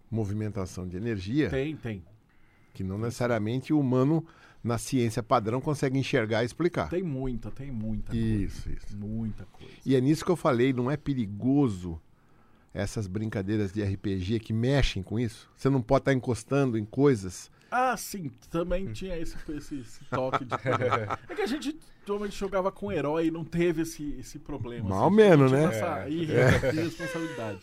movimentação 0.09 0.87
de 0.87 0.97
energia. 0.97 1.51
Tem, 1.51 1.75
tem. 1.75 2.05
Que 2.73 2.85
não 2.85 2.99
necessariamente 2.99 3.73
o 3.73 3.81
humano 3.81 4.25
na 4.63 4.79
ciência 4.79 5.23
padrão 5.23 5.61
consegue 5.61 5.99
enxergar 5.99 6.43
e 6.43 6.47
explicar. 6.47 6.89
Tem 6.89 7.03
muita, 7.03 7.51
tem 7.51 7.71
muita 7.71 8.17
isso, 8.17 8.63
coisa. 8.65 8.79
Isso, 8.79 8.97
Muita 8.97 9.45
coisa. 9.47 9.73
E 9.85 9.97
é 9.97 10.01
nisso 10.01 10.25
que 10.25 10.31
eu 10.31 10.37
falei, 10.37 10.73
não 10.73 10.91
é 10.91 10.97
perigoso 10.97 12.01
essas 12.73 13.07
brincadeiras 13.07 13.73
de 13.73 13.83
RPG 13.83 14.41
que 14.41 14.53
mexem 14.53 15.03
com 15.03 15.19
isso? 15.19 15.51
Você 15.57 15.69
não 15.69 15.83
pode 15.83 16.03
estar 16.03 16.13
encostando 16.13 16.79
em 16.79 16.85
coisas. 16.85 17.51
Ah, 17.71 17.97
sim, 17.97 18.31
também 18.51 18.93
tinha 18.93 19.17
esse, 19.19 19.37
esse, 19.51 19.81
esse 19.81 20.05
toque 20.07 20.45
de. 20.45 20.55
é 21.29 21.35
que 21.35 21.43
a 21.43 21.47
gente 21.47 21.79
normalmente 22.07 22.39
jogava 22.39 22.71
com 22.71 22.93
herói 22.93 23.27
e 23.27 23.31
não 23.31 23.45
teve 23.45 23.83
esse, 23.83 24.15
esse 24.19 24.39
problema. 24.39 24.89
Mal 24.89 25.07
assim, 25.07 25.17
menos, 25.17 25.53
né? 25.53 25.65
Essa 25.65 26.05
é. 26.07 26.11
irresponsabilidade. 26.11 27.61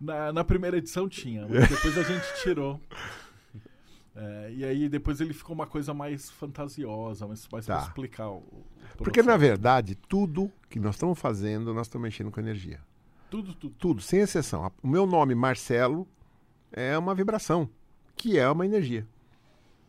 Na, 0.00 0.32
na 0.32 0.44
primeira 0.44 0.78
edição 0.78 1.08
tinha, 1.08 1.46
mas 1.48 1.68
depois 1.68 1.98
a 1.98 2.02
gente 2.02 2.42
tirou. 2.42 2.80
É, 4.20 4.52
e 4.52 4.64
aí 4.64 4.88
depois 4.88 5.20
ele 5.20 5.32
ficou 5.32 5.54
uma 5.54 5.66
coisa 5.66 5.94
mais 5.94 6.28
fantasiosa, 6.28 7.24
mais, 7.24 7.46
mais 7.52 7.66
tá. 7.66 7.76
para 7.76 7.86
explicar 7.86 8.28
o, 8.28 8.38
o 8.38 8.64
Porque 8.96 9.22
na 9.22 9.36
verdade, 9.36 9.94
tudo 9.94 10.50
que 10.68 10.80
nós 10.80 10.96
estamos 10.96 11.16
fazendo, 11.16 11.72
nós 11.72 11.86
estamos 11.86 12.02
mexendo 12.02 12.28
com 12.28 12.40
energia. 12.40 12.80
Tudo, 13.30 13.54
tudo. 13.54 13.74
Tudo, 13.78 14.00
sem 14.00 14.18
exceção. 14.18 14.72
O 14.82 14.88
meu 14.88 15.06
nome, 15.06 15.36
Marcelo, 15.36 16.08
é 16.72 16.98
uma 16.98 17.14
vibração, 17.14 17.70
que 18.16 18.36
é 18.36 18.50
uma 18.50 18.66
energia. 18.66 19.06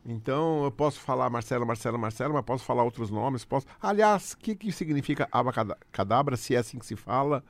Então 0.05 0.63
eu 0.63 0.71
posso 0.71 0.99
falar 0.99 1.27
Marcelo, 1.32 1.65
Marcelo, 1.65 1.97
Marcelo, 1.97 2.34
mas 2.36 2.45
posso 2.45 2.63
falar 2.63 2.84
outros 2.84 3.09
nomes. 3.09 3.43
Posso. 3.43 3.65
Aliás, 3.82 4.34
o 4.34 4.38
que, 4.38 4.55
que 4.55 4.71
significa 4.71 5.27
abacadabra, 5.32 6.38
se 6.38 6.53
é 6.53 6.59
assim 6.59 6.77
que 6.77 6.86
se 6.86 6.95
fala? 6.95 7.43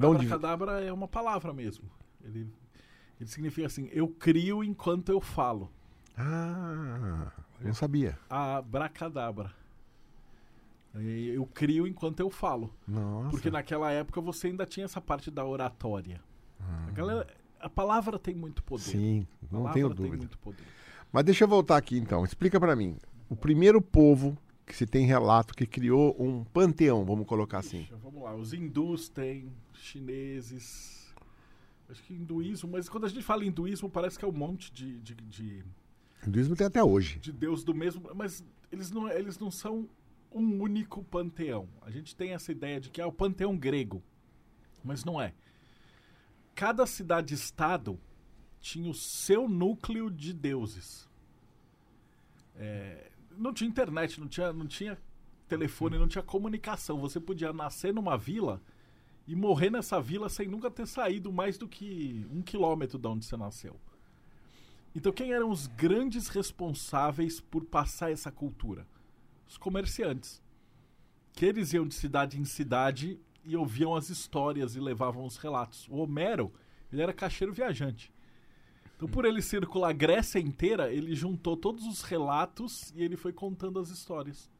Abacadabra 0.00 0.76
onde... 0.76 0.86
é 0.86 0.92
uma 0.92 1.08
palavra 1.08 1.52
mesmo. 1.52 1.90
Ele, 2.22 2.48
ele 3.20 3.28
significa 3.28 3.66
assim: 3.66 3.88
eu 3.92 4.06
crio 4.06 4.62
enquanto 4.62 5.10
eu 5.10 5.20
falo. 5.20 5.68
Ah, 6.16 7.32
eu 7.60 7.66
não 7.66 7.74
sabia. 7.74 8.18
Abracadabra. 8.28 9.52
Eu 10.94 11.46
crio 11.46 11.86
enquanto 11.86 12.20
eu 12.20 12.28
falo. 12.28 12.72
Nossa. 12.86 13.30
Porque 13.30 13.50
naquela 13.50 13.90
época 13.90 14.20
você 14.20 14.48
ainda 14.48 14.66
tinha 14.66 14.84
essa 14.84 15.00
parte 15.00 15.30
da 15.30 15.44
oratória. 15.44 16.20
Ah. 16.60 16.86
A, 16.88 16.90
galera, 16.90 17.26
a 17.58 17.68
palavra 17.68 18.18
tem 18.18 18.34
muito 18.34 18.62
poder. 18.62 18.82
Sim, 18.82 19.26
não 19.50 19.70
tenho 19.72 19.88
dúvida. 19.88 20.28
Mas 21.10 21.24
deixa 21.24 21.44
eu 21.44 21.48
voltar 21.48 21.76
aqui 21.78 21.96
então. 21.96 22.24
Explica 22.24 22.60
para 22.60 22.76
mim. 22.76 22.98
O 23.28 23.36
primeiro 23.36 23.80
povo 23.80 24.36
que 24.66 24.76
se 24.76 24.86
tem 24.86 25.06
relato 25.06 25.54
que 25.54 25.66
criou 25.66 26.14
um 26.18 26.44
panteão, 26.44 27.04
vamos 27.04 27.26
colocar 27.26 27.58
assim. 27.58 27.88
vamos 28.02 28.22
lá. 28.22 28.34
Os 28.34 28.52
hindus 28.52 29.08
têm, 29.08 29.50
chineses. 29.74 31.12
Acho 31.90 32.02
que 32.04 32.14
hinduísmo, 32.14 32.70
mas 32.70 32.88
quando 32.88 33.04
a 33.04 33.08
gente 33.08 33.22
fala 33.22 33.44
hinduísmo, 33.44 33.90
parece 33.90 34.18
que 34.18 34.24
é 34.24 34.28
um 34.28 34.32
monte 34.32 34.72
de, 34.72 34.98
de, 35.00 35.14
de 35.14 35.64
o 36.22 36.28
hinduísmo 36.28 36.56
tem 36.56 36.66
até 36.66 36.82
hoje. 36.82 37.18
De 37.18 37.32
Deus 37.32 37.64
do 37.64 37.74
mesmo. 37.74 38.10
Mas 38.14 38.44
eles 38.70 38.90
não, 38.90 39.08
eles 39.10 39.38
não 39.38 39.50
são 39.50 39.88
um 40.30 40.62
único 40.62 41.02
panteão. 41.04 41.68
A 41.82 41.90
gente 41.90 42.14
tem 42.14 42.32
essa 42.32 42.52
ideia 42.52 42.80
de 42.80 42.90
que 42.90 43.00
é 43.00 43.06
o 43.06 43.12
panteão 43.12 43.56
grego. 43.56 44.02
Mas 44.84 45.04
não 45.04 45.20
é. 45.20 45.34
Cada 46.54 46.86
cidade-estado 46.86 47.98
tinha 48.60 48.90
o 48.90 48.94
seu 48.94 49.48
núcleo 49.48 50.10
de 50.10 50.32
deuses. 50.32 51.08
É, 52.54 53.10
não 53.36 53.52
tinha 53.52 53.68
internet, 53.68 54.20
não 54.20 54.28
tinha, 54.28 54.52
não 54.52 54.66
tinha 54.66 54.98
telefone, 55.48 55.98
não 55.98 56.08
tinha 56.08 56.22
comunicação. 56.22 57.00
Você 57.00 57.18
podia 57.20 57.52
nascer 57.52 57.92
numa 57.92 58.16
vila 58.16 58.62
e 59.26 59.34
morrer 59.34 59.70
nessa 59.70 60.00
vila 60.00 60.28
sem 60.28 60.46
nunca 60.46 60.70
ter 60.70 60.86
saído 60.86 61.32
mais 61.32 61.58
do 61.58 61.68
que 61.68 62.26
um 62.30 62.42
quilômetro 62.42 62.98
de 62.98 63.08
onde 63.08 63.24
você 63.24 63.36
nasceu. 63.36 63.78
Então, 64.94 65.12
quem 65.12 65.32
eram 65.32 65.50
os 65.50 65.66
grandes 65.66 66.28
responsáveis 66.28 67.40
por 67.40 67.64
passar 67.64 68.12
essa 68.12 68.30
cultura? 68.30 68.86
Os 69.48 69.56
comerciantes. 69.56 70.42
Que 71.32 71.46
eles 71.46 71.72
iam 71.72 71.86
de 71.86 71.94
cidade 71.94 72.38
em 72.38 72.44
cidade 72.44 73.18
e 73.44 73.56
ouviam 73.56 73.94
as 73.94 74.10
histórias 74.10 74.76
e 74.76 74.80
levavam 74.80 75.24
os 75.24 75.38
relatos. 75.38 75.88
O 75.88 75.96
Homero, 75.96 76.52
ele 76.92 77.02
era 77.02 77.12
caixeiro 77.12 77.52
viajante. 77.52 78.12
Então, 78.96 79.08
por 79.08 79.24
ele 79.24 79.40
circular 79.42 79.88
a 79.88 79.92
Grécia 79.92 80.38
inteira, 80.38 80.92
ele 80.92 81.14
juntou 81.14 81.56
todos 81.56 81.86
os 81.86 82.02
relatos 82.02 82.92
e 82.94 83.02
ele 83.02 83.16
foi 83.16 83.32
contando 83.32 83.80
as 83.80 83.88
histórias. 83.88 84.50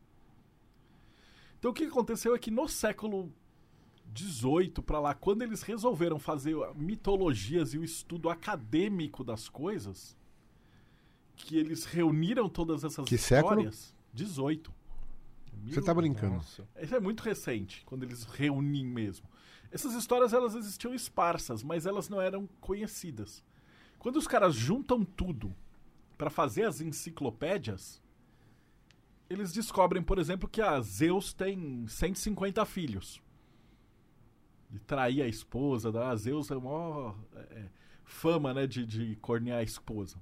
Então, 1.58 1.70
o 1.70 1.74
que 1.74 1.84
aconteceu 1.84 2.34
é 2.34 2.38
que 2.38 2.50
no 2.50 2.66
século 2.66 3.32
18 4.06 4.82
para 4.82 4.98
lá, 4.98 5.14
quando 5.14 5.42
eles 5.42 5.62
resolveram 5.62 6.18
fazer 6.18 6.56
mitologias 6.74 7.72
e 7.72 7.78
o 7.78 7.84
estudo 7.84 8.28
acadêmico 8.28 9.22
das 9.22 9.48
coisas, 9.48 10.16
que 11.42 11.58
eles 11.58 11.84
reuniram 11.84 12.48
todas 12.48 12.84
essas 12.84 13.04
que 13.04 13.16
histórias. 13.16 13.76
Século? 13.76 14.02
18. 14.14 14.74
Você 15.64 15.80
está 15.80 15.92
brincando. 15.92 16.36
Nossa. 16.36 16.66
Isso 16.80 16.94
é 16.94 17.00
muito 17.00 17.20
recente, 17.20 17.82
quando 17.84 18.04
eles 18.04 18.24
reúnem 18.24 18.86
mesmo. 18.86 19.28
Essas 19.70 19.94
histórias 19.94 20.32
elas 20.32 20.54
existiam 20.54 20.94
esparsas, 20.94 21.62
mas 21.62 21.84
elas 21.86 22.08
não 22.08 22.20
eram 22.20 22.48
conhecidas. 22.60 23.42
Quando 23.98 24.16
os 24.16 24.26
caras 24.26 24.54
juntam 24.54 25.04
tudo 25.04 25.54
para 26.16 26.30
fazer 26.30 26.64
as 26.64 26.80
enciclopédias, 26.80 28.00
eles 29.28 29.52
descobrem, 29.52 30.02
por 30.02 30.18
exemplo, 30.18 30.48
que 30.48 30.60
a 30.60 30.80
Zeus 30.80 31.32
tem 31.32 31.86
150 31.88 32.64
filhos. 32.64 33.20
De 34.70 34.78
trair 34.78 35.22
a 35.22 35.28
esposa, 35.28 35.90
da 35.90 36.10
a 36.10 36.16
Zeus 36.16 36.50
é 36.50 36.54
maior 36.54 37.16
é, 37.34 37.66
fama 38.04 38.54
né, 38.54 38.66
de, 38.66 38.86
de 38.86 39.16
cornear 39.16 39.58
a 39.58 39.62
esposa. 39.62 40.18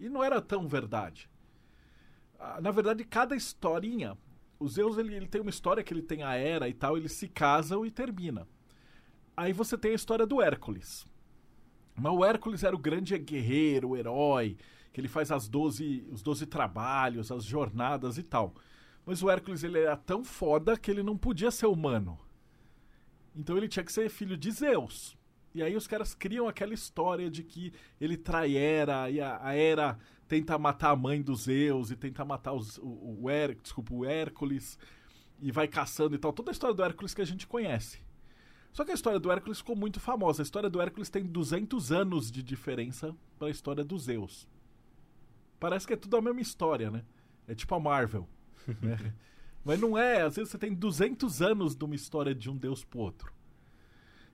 E 0.00 0.08
não 0.08 0.24
era 0.24 0.40
tão 0.40 0.66
verdade. 0.66 1.28
Ah, 2.38 2.58
Na 2.60 2.70
verdade, 2.70 3.04
cada 3.04 3.36
historinha, 3.36 4.16
o 4.58 4.66
Zeus 4.66 4.96
ele, 4.98 5.14
ele 5.14 5.28
tem 5.28 5.40
uma 5.42 5.50
história 5.50 5.84
que 5.84 5.92
ele 5.92 6.02
tem 6.02 6.22
a 6.22 6.34
era 6.34 6.68
e 6.68 6.72
tal, 6.72 6.96
eles 6.96 7.12
se 7.12 7.28
casam 7.28 7.84
e 7.84 7.90
termina. 7.90 8.48
Aí 9.36 9.52
você 9.52 9.76
tem 9.76 9.92
a 9.92 9.94
história 9.94 10.26
do 10.26 10.40
Hércules. 10.40 11.06
Mas 11.94 12.12
o 12.12 12.24
Hércules 12.24 12.64
era 12.64 12.74
o 12.74 12.78
grande 12.78 13.16
guerreiro, 13.18 13.90
o 13.90 13.96
herói, 13.96 14.56
que 14.92 15.00
ele 15.00 15.08
faz 15.08 15.30
as 15.30 15.48
12, 15.48 16.06
os 16.10 16.22
12 16.22 16.46
trabalhos, 16.46 17.30
as 17.30 17.44
jornadas 17.44 18.16
e 18.16 18.22
tal. 18.22 18.54
Mas 19.04 19.22
o 19.22 19.30
Hércules 19.30 19.62
ele 19.62 19.78
era 19.78 19.96
tão 19.96 20.24
foda 20.24 20.78
que 20.78 20.90
ele 20.90 21.02
não 21.02 21.16
podia 21.16 21.50
ser 21.50 21.66
humano. 21.66 22.18
Então 23.34 23.56
ele 23.56 23.68
tinha 23.68 23.84
que 23.84 23.92
ser 23.92 24.08
filho 24.08 24.36
de 24.36 24.50
Zeus. 24.50 25.16
E 25.54 25.62
aí 25.62 25.76
os 25.76 25.86
caras 25.86 26.14
criam 26.14 26.46
aquela 26.46 26.72
história 26.72 27.30
de 27.30 27.42
que 27.42 27.72
ele 28.00 28.16
trai 28.16 28.56
Hera 28.56 29.10
e 29.10 29.20
a, 29.20 29.40
a 29.42 29.56
Hera 29.56 29.98
tenta 30.28 30.56
matar 30.56 30.90
a 30.90 30.96
mãe 30.96 31.20
dos 31.20 31.42
Zeus 31.42 31.90
e 31.90 31.96
tenta 31.96 32.24
matar 32.24 32.52
os, 32.52 32.78
o, 32.78 33.18
o, 33.22 33.30
Her, 33.30 33.56
desculpa, 33.60 33.92
o 33.92 34.04
Hércules 34.04 34.78
e 35.40 35.50
vai 35.50 35.66
caçando 35.66 36.14
e 36.14 36.18
tal. 36.18 36.32
Toda 36.32 36.50
a 36.50 36.52
história 36.52 36.74
do 36.74 36.84
Hércules 36.84 37.12
que 37.12 37.20
a 37.20 37.26
gente 37.26 37.48
conhece. 37.48 37.98
Só 38.72 38.84
que 38.84 38.92
a 38.92 38.94
história 38.94 39.18
do 39.18 39.30
Hércules 39.32 39.58
ficou 39.58 39.74
muito 39.74 39.98
famosa. 39.98 40.42
A 40.42 40.44
história 40.44 40.70
do 40.70 40.80
Hércules 40.80 41.10
tem 41.10 41.24
200 41.24 41.90
anos 41.90 42.30
de 42.30 42.44
diferença 42.44 43.16
para 43.36 43.48
a 43.48 43.50
história 43.50 43.82
dos 43.82 44.04
Zeus. 44.04 44.46
Parece 45.58 45.86
que 45.86 45.94
é 45.94 45.96
tudo 45.96 46.16
a 46.16 46.22
mesma 46.22 46.40
história, 46.40 46.90
né? 46.90 47.04
É 47.48 47.54
tipo 47.54 47.74
a 47.74 47.80
Marvel. 47.80 48.28
né? 48.80 49.12
Mas 49.64 49.80
não 49.80 49.98
é. 49.98 50.22
Às 50.22 50.36
vezes 50.36 50.52
você 50.52 50.58
tem 50.58 50.72
200 50.72 51.42
anos 51.42 51.74
de 51.74 51.84
uma 51.84 51.96
história 51.96 52.32
de 52.32 52.48
um 52.48 52.56
deus 52.56 52.84
pro 52.84 53.00
outro. 53.00 53.39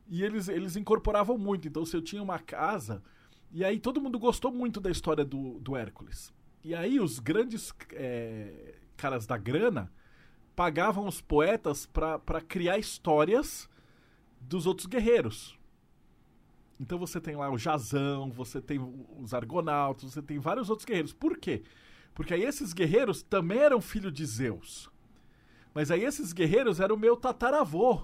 E 0.09 0.23
eles, 0.23 0.49
eles 0.49 0.77
incorporavam 0.77 1.37
muito. 1.37 1.66
Então, 1.66 1.85
se 1.85 1.97
eu 1.97 2.03
tinha 2.03 2.23
uma 2.23 2.39
casa. 2.39 3.03
E 3.51 3.65
aí 3.65 3.78
todo 3.78 4.01
mundo 4.01 4.19
gostou 4.19 4.53
muito 4.53 4.81
da 4.81 4.91
história 4.91 5.24
do, 5.24 5.59
do 5.61 5.77
Hércules. 5.77 6.33
E 6.62 6.74
aí 6.74 6.99
os 6.99 7.19
grandes 7.19 7.73
é, 7.93 8.74
caras 8.97 9.27
da 9.27 9.37
grana 9.37 9.93
pagavam 10.55 11.07
os 11.07 11.20
poetas 11.20 11.87
para 11.87 12.41
criar 12.41 12.78
histórias 12.78 13.69
dos 14.41 14.66
outros 14.66 14.87
guerreiros. 14.87 15.57
Então 16.78 16.99
você 16.99 17.20
tem 17.20 17.37
lá 17.37 17.51
o 17.51 17.59
Jazão, 17.59 18.31
você 18.31 18.61
tem 18.61 18.78
os 19.19 19.33
Argonautas, 19.33 20.12
você 20.12 20.23
tem 20.23 20.39
vários 20.39 20.69
outros 20.69 20.85
guerreiros. 20.85 21.12
Por 21.12 21.39
quê? 21.39 21.62
Porque 22.15 22.35
aí 22.35 22.43
esses 22.43 22.73
guerreiros 22.73 23.23
também 23.23 23.59
eram 23.59 23.81
filhos 23.81 24.12
de 24.12 24.24
Zeus. 24.24 24.91
Mas 25.74 25.91
aí 25.91 26.05
esses 26.05 26.33
guerreiros 26.33 26.81
eram 26.81 26.97
o 26.97 26.99
meu 26.99 27.16
tataravô. 27.16 28.03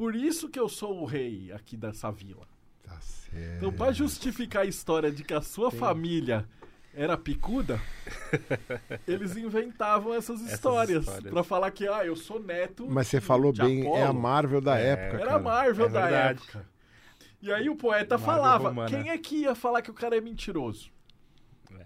Por 0.00 0.16
isso 0.16 0.48
que 0.48 0.58
eu 0.58 0.66
sou 0.66 1.02
o 1.02 1.04
rei 1.04 1.52
aqui 1.52 1.76
dessa 1.76 2.10
vila. 2.10 2.48
Tá 2.82 2.98
certo. 3.02 3.56
Então, 3.58 3.70
para 3.70 3.92
justificar 3.92 4.62
a 4.62 4.64
história 4.64 5.12
de 5.12 5.22
que 5.22 5.34
a 5.34 5.42
sua 5.42 5.70
família 5.70 6.48
era 6.94 7.18
picuda, 7.18 7.78
eles 9.06 9.36
inventavam 9.36 10.14
essas 10.14 10.40
histórias, 10.40 11.04
histórias. 11.04 11.30
Pra 11.30 11.44
falar 11.44 11.70
que, 11.70 11.86
ah, 11.86 12.02
eu 12.06 12.16
sou 12.16 12.40
neto. 12.40 12.86
Mas 12.88 13.08
você 13.08 13.20
falou 13.20 13.52
bem, 13.52 13.86
é 13.94 14.00
a 14.00 14.04
Apolo. 14.06 14.20
Marvel 14.22 14.60
da 14.62 14.80
É, 14.80 14.86
época, 14.88 15.20
Era 15.20 15.34
a 15.34 15.38
Marvel 15.38 15.84
É 15.84 15.88
da 15.90 16.00
verdade. 16.00 16.40
época. 16.44 16.66
E 17.42 17.52
aí 17.52 17.68
o 17.68 17.76
poeta 17.76 18.16
Marvel 18.16 18.34
falava, 18.34 18.68
romana. 18.70 18.88
quem 18.88 19.10
é 19.10 19.18
que 19.18 19.36
ia 19.42 19.54
falar 19.54 19.82
que 19.82 19.90
o 19.90 19.94
cara 19.94 20.16
é 20.16 20.20
mentiroso? 20.22 20.90
É. 21.78 21.84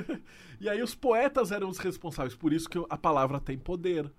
E 0.60 0.68
aí 0.68 0.82
os 0.82 0.94
poetas 0.94 1.52
eram 1.52 1.70
os 1.70 1.78
responsáveis, 1.78 2.34
por 2.36 2.52
isso 2.52 2.68
que 2.68 2.76
a 2.90 2.98
palavra 2.98 3.40
tem 3.40 3.56
poder. 3.56 4.12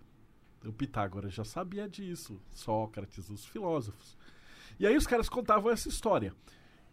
O 0.66 0.72
Pitágoras 0.72 1.34
já 1.34 1.44
sabia 1.44 1.90
disso, 1.90 2.40
Sócrates, 2.52 3.30
os 3.30 3.46
filósofos. 3.46 4.18
E 4.80 4.86
aí 4.86 4.96
os 4.96 5.08
caras 5.08 5.28
contavam 5.28 5.72
essa 5.72 5.90
história. 5.90 6.34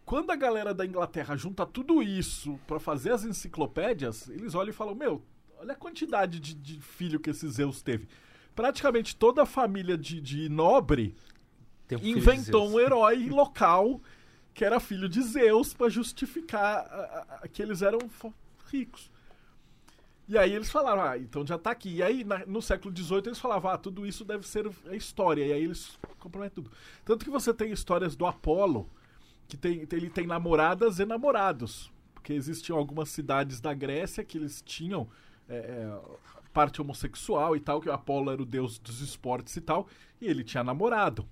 Quando 0.05 0.31
a 0.31 0.35
galera 0.35 0.73
da 0.73 0.85
Inglaterra 0.85 1.35
junta 1.35 1.65
tudo 1.65 2.01
isso 2.01 2.59
pra 2.65 2.79
fazer 2.79 3.11
as 3.11 3.23
enciclopédias, 3.23 4.27
eles 4.29 4.55
olham 4.55 4.71
e 4.71 4.73
falam: 4.73 4.95
Meu, 4.95 5.21
olha 5.59 5.73
a 5.73 5.75
quantidade 5.75 6.39
de, 6.39 6.55
de 6.55 6.81
filho 6.81 7.19
que 7.19 7.29
esse 7.29 7.47
Zeus 7.47 7.81
teve. 7.83 8.07
Praticamente 8.55 9.15
toda 9.15 9.43
a 9.43 9.45
família 9.45 9.97
de, 9.97 10.19
de 10.19 10.49
nobre 10.49 11.15
um 11.95 11.99
inventou 12.17 12.67
um 12.69 12.79
herói 12.79 13.29
local 13.29 14.01
que 14.53 14.65
era 14.65 14.79
filho 14.79 15.07
de 15.07 15.21
Zeus 15.21 15.73
pra 15.73 15.87
justificar 15.89 16.79
a- 16.79 16.81
a- 16.81 17.39
a- 17.43 17.47
que 17.47 17.61
eles 17.61 17.81
eram 17.83 17.99
ricos. 18.71 19.09
E 20.29 20.37
aí 20.37 20.53
eles 20.53 20.69
falaram, 20.69 21.01
ah, 21.01 21.17
então 21.17 21.45
já 21.45 21.57
tá 21.57 21.71
aqui. 21.71 21.95
E 21.95 22.03
aí, 22.03 22.23
na- 22.23 22.45
no 22.45 22.61
século 22.61 22.95
XVIII, 22.95 23.23
eles 23.27 23.39
falavam, 23.39 23.71
ah, 23.71 23.77
tudo 23.77 24.05
isso 24.05 24.23
deve 24.23 24.47
ser 24.47 24.69
a 24.87 24.95
história. 24.95 25.45
E 25.45 25.51
aí 25.51 25.63
eles 25.63 25.97
comprometem 26.19 26.63
tudo. 26.63 26.71
Tanto 27.03 27.25
que 27.25 27.31
você 27.31 27.51
tem 27.53 27.71
histórias 27.71 28.15
do 28.15 28.25
Apolo, 28.27 28.87
que 29.47 29.57
tem, 29.57 29.87
ele 29.91 30.09
tem 30.09 30.27
namoradas 30.27 30.99
e 30.99 31.05
namorados. 31.05 31.91
Porque 32.13 32.31
existiam 32.33 32.77
algumas 32.77 33.09
cidades 33.09 33.59
da 33.59 33.73
Grécia 33.73 34.23
que 34.23 34.37
eles 34.37 34.61
tinham 34.61 35.09
é, 35.49 35.55
é, 35.57 35.99
parte 36.53 36.79
homossexual 36.79 37.55
e 37.55 37.59
tal, 37.59 37.81
que 37.81 37.89
o 37.89 37.93
Apolo 37.93 38.29
era 38.31 38.41
o 38.41 38.45
deus 38.45 38.77
dos 38.77 39.01
esportes 39.01 39.55
e 39.55 39.61
tal, 39.61 39.87
e 40.21 40.27
ele 40.27 40.43
tinha 40.43 40.63
namorado. 40.63 41.27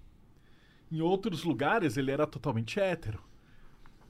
Em 0.91 1.01
outros 1.01 1.43
lugares 1.43 1.97
ele 1.97 2.09
era 2.11 2.25
totalmente 2.25 2.79
hétero. 2.79 3.21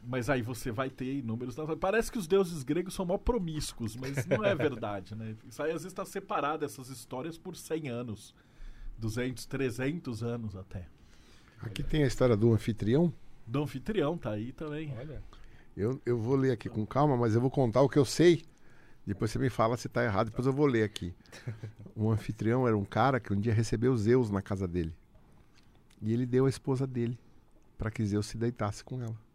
Mas 0.07 0.29
aí 0.29 0.41
você 0.41 0.71
vai 0.71 0.89
ter 0.89 1.17
inúmeros. 1.17 1.57
Parece 1.81 2.09
que 2.09 2.17
os 2.17 2.27
deuses 2.27 2.63
gregos 2.63 2.93
são 2.93 3.05
mó 3.05 3.17
promíscuos, 3.17 3.97
mas 3.97 4.25
não 4.25 4.41
é 4.41 4.55
verdade, 4.55 5.13
né? 5.13 5.35
Isso 5.45 5.61
aí 5.61 5.69
às 5.71 5.81
vezes 5.81 5.87
está 5.87 6.05
separado, 6.05 6.63
essas 6.63 6.87
histórias, 6.87 7.37
por 7.37 7.57
100 7.57 7.89
anos. 7.89 8.33
200, 8.97 9.45
300 9.45 10.23
anos 10.23 10.55
até. 10.55 10.87
Aqui 11.59 11.83
tem 11.83 12.03
a 12.05 12.07
história 12.07 12.37
do 12.37 12.53
anfitrião. 12.53 13.13
Do 13.45 13.63
anfitrião 13.63 14.17
tá 14.17 14.31
aí 14.31 14.53
também. 14.53 14.93
Olha. 14.97 15.21
Eu, 15.75 16.01
eu 16.05 16.17
vou 16.17 16.37
ler 16.37 16.51
aqui 16.51 16.69
com 16.69 16.85
calma, 16.85 17.17
mas 17.17 17.35
eu 17.35 17.41
vou 17.41 17.51
contar 17.51 17.81
o 17.81 17.89
que 17.89 17.99
eu 17.99 18.05
sei. 18.05 18.45
Depois 19.05 19.29
você 19.29 19.39
me 19.39 19.49
fala 19.49 19.75
se 19.75 19.89
tá 19.89 20.03
errado, 20.05 20.27
depois 20.27 20.47
eu 20.47 20.53
vou 20.53 20.65
ler 20.65 20.83
aqui. 20.83 21.13
O 21.93 22.09
anfitrião 22.11 22.65
era 22.65 22.77
um 22.77 22.85
cara 22.85 23.19
que 23.19 23.33
um 23.33 23.39
dia 23.39 23.53
recebeu 23.53 23.95
Zeus 23.97 24.31
na 24.31 24.41
casa 24.41 24.67
dele. 24.67 24.95
E 26.01 26.13
ele 26.13 26.25
deu 26.25 26.45
a 26.45 26.49
esposa 26.49 26.87
dele 26.87 27.19
para 27.77 27.91
que 27.91 28.05
Zeus 28.05 28.25
se 28.25 28.37
deitasse 28.37 28.83
com 28.83 29.01
ela. 29.01 29.26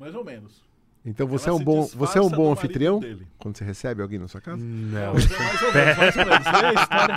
Mais 0.00 0.14
ou 0.14 0.24
menos. 0.24 0.68
Então 1.04 1.26
você 1.26 1.48
Ela 1.48 1.56
é 1.58 1.60
um 1.60 1.64
bom, 1.64 1.86
você 1.86 2.18
é 2.18 2.20
um 2.20 2.28
bom 2.28 2.52
anfitrião 2.52 3.00
dele. 3.00 3.26
quando 3.38 3.56
você 3.56 3.64
recebe 3.64 4.02
alguém 4.02 4.18
na 4.18 4.28
sua 4.28 4.40
casa? 4.40 4.62
Não. 4.62 5.14
Mas 5.14 5.30
é 5.30 5.38
mais 5.38 5.62
ou 5.62 5.72
menos, 5.72 5.96
mais 5.96 6.16
ou 6.16 6.24
menos. 6.26 6.82
História. 6.82 7.14